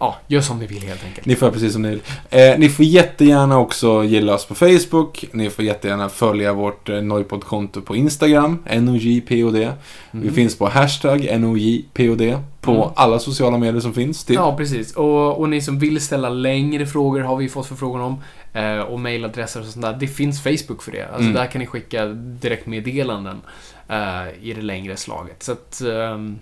Ja, 0.03 0.15
gör 0.27 0.41
som 0.41 0.59
ni 0.59 0.67
vill 0.67 0.83
helt 0.83 1.03
enkelt. 1.05 1.25
Ni 1.25 1.35
får 1.35 1.51
precis 1.51 1.73
som 1.73 1.81
ni 1.81 1.89
vill. 1.89 2.01
Eh, 2.29 2.57
ni 2.57 2.69
får 2.69 2.85
jättegärna 2.85 3.57
också 3.59 4.03
gilla 4.03 4.33
oss 4.33 4.45
på 4.45 4.55
Facebook. 4.55 5.25
Ni 5.31 5.49
får 5.49 5.65
jättegärna 5.65 6.09
följa 6.09 6.53
vårt 6.53 6.89
eh, 6.89 7.01
Noipod-konto 7.01 7.81
på 7.81 7.95
Instagram, 7.95 8.63
NOJPOD. 8.79 9.53
Vi 9.53 9.69
Mm. 10.13 10.33
finns 10.33 10.57
på 10.57 10.67
hashtag 10.69 11.39
NOJPOD 11.39 12.37
på 12.61 12.71
Mm. 12.71 12.89
alla 12.95 13.19
sociala 13.19 13.57
medier 13.57 13.79
som 13.81 13.93
finns. 13.93 14.23
Typ. 14.23 14.35
Ja, 14.35 14.57
precis. 14.57 14.95
Och, 14.95 15.39
och 15.39 15.49
ni 15.49 15.61
som 15.61 15.79
vill 15.79 16.01
ställa 16.01 16.29
längre 16.29 16.85
frågor 16.85 17.19
har 17.21 17.35
vi 17.37 17.49
fått 17.49 17.65
förfrågan 17.67 18.01
om. 18.01 18.17
Eh, 18.53 18.79
och 18.79 18.99
mailadresser 18.99 19.59
och 19.59 19.65
sånt 19.65 19.85
där. 19.85 19.93
Det 19.99 20.07
finns 20.07 20.43
Facebook 20.43 20.83
för 20.83 20.91
det. 20.91 21.03
Alltså 21.07 21.21
Mm. 21.21 21.33
där 21.33 21.45
kan 21.47 21.59
ni 21.61 21.67
skicka 21.67 22.05
direktmeddelanden 22.07 23.41
eh, 23.89 24.27
i 24.41 24.53
det 24.53 24.61
längre 24.61 24.97
slaget. 24.97 25.43
Så 25.43 25.51
att 25.51 25.81
ehm, 25.81 26.39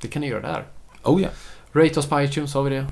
det 0.00 0.08
kan 0.08 0.20
ni 0.22 0.28
göra 0.28 0.42
där. 0.42 0.64
Oh 1.02 1.22
ja. 1.22 1.28
Rate 1.72 2.00
oss 2.00 2.06
på 2.06 2.22
iTunes, 2.22 2.54
har 2.54 2.62
vi 2.62 2.70
det? 2.70 2.86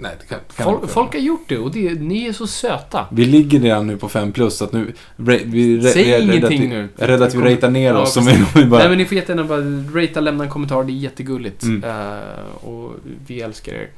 Nej, 0.00 0.16
det 0.20 0.26
kan, 0.26 0.38
kan 0.56 0.64
Folk, 0.64 0.90
folk 0.90 1.12
har 1.12 1.20
gjort 1.20 1.44
det 1.48 1.58
och 1.58 1.70
det, 1.70 1.94
ni 2.00 2.26
är 2.26 2.32
så 2.32 2.46
söta. 2.46 3.06
Vi 3.10 3.24
ligger 3.24 3.60
redan 3.60 3.86
nu 3.86 3.96
på 3.96 4.08
5 4.08 4.32
plus, 4.32 4.56
så 4.56 4.64
att 4.64 4.72
nu... 4.72 4.92
re- 5.16 5.42
Vi, 5.44 5.78
re- 5.80 5.88
Säg 5.92 6.12
rädda 6.12 6.22
ingenting 6.24 6.44
att 6.44 6.50
vi, 6.64 6.68
nu. 6.68 6.88
Jag 6.96 7.04
är 7.04 7.08
rädd 7.08 7.22
att 7.22 7.34
vi 7.34 7.38
Kom- 7.38 7.48
ratear 7.48 7.70
ner 7.70 7.92
Ja, 7.94 7.98
oss. 8.00 8.12
Som 8.14 8.26
vi 8.54 8.64
bara... 8.64 8.78
Nej 8.80 8.88
men 8.88 8.98
ni 8.98 9.04
får 9.04 9.16
jättegärna 9.16 9.44
bara 9.44 9.60
ratea, 10.02 10.20
lämna 10.20 10.44
en 10.44 10.50
kommentar. 10.50 10.84
Det 10.84 10.92
är 10.92 10.94
jättegulligt. 10.94 11.62
Mm. 11.62 11.84
Eh, 11.84 12.66
och 12.68 12.92
vi 13.26 13.40
älskar 13.40 13.72
er. 13.72 13.88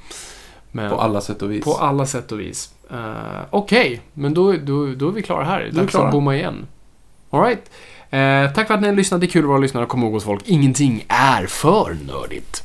Men, 0.72 0.90
På 0.90 1.00
alla 1.00 1.20
sätt 1.20 1.42
och 1.42 1.52
vis. 1.52 1.64
på 1.64 1.74
alla 1.74 2.06
sätt 2.06 2.32
och 2.32 2.40
vis. 2.40 2.70
Uh, 2.92 2.98
Okej, 3.50 4.00
men 4.14 4.34
då, 4.34 4.52
då, 4.52 4.86
då 4.86 5.08
är 5.08 5.12
vi 5.12 5.22
klara 5.22 5.44
här. 5.44 5.68
vi 5.72 5.78
Dags 5.78 5.90
klara. 5.90 6.06
att 6.06 6.12
bomma 6.12 6.36
igen. 6.36 6.66
Alright. 7.30 7.70
Uh, 8.12 8.54
tack 8.54 8.66
för 8.66 8.74
att 8.74 8.80
ni 8.80 8.88
har 8.88 8.94
lyssnat. 8.94 9.20
Det 9.20 9.26
är 9.26 9.28
kul 9.28 9.42
att 9.42 9.48
vara 9.48 9.58
lyssnare. 9.58 9.86
Kom 9.86 10.02
ihåg 10.02 10.14
oss 10.14 10.24
folk, 10.24 10.42
ingenting 10.46 11.04
är 11.08 11.46
för 11.46 11.96
nördigt. 12.06 12.64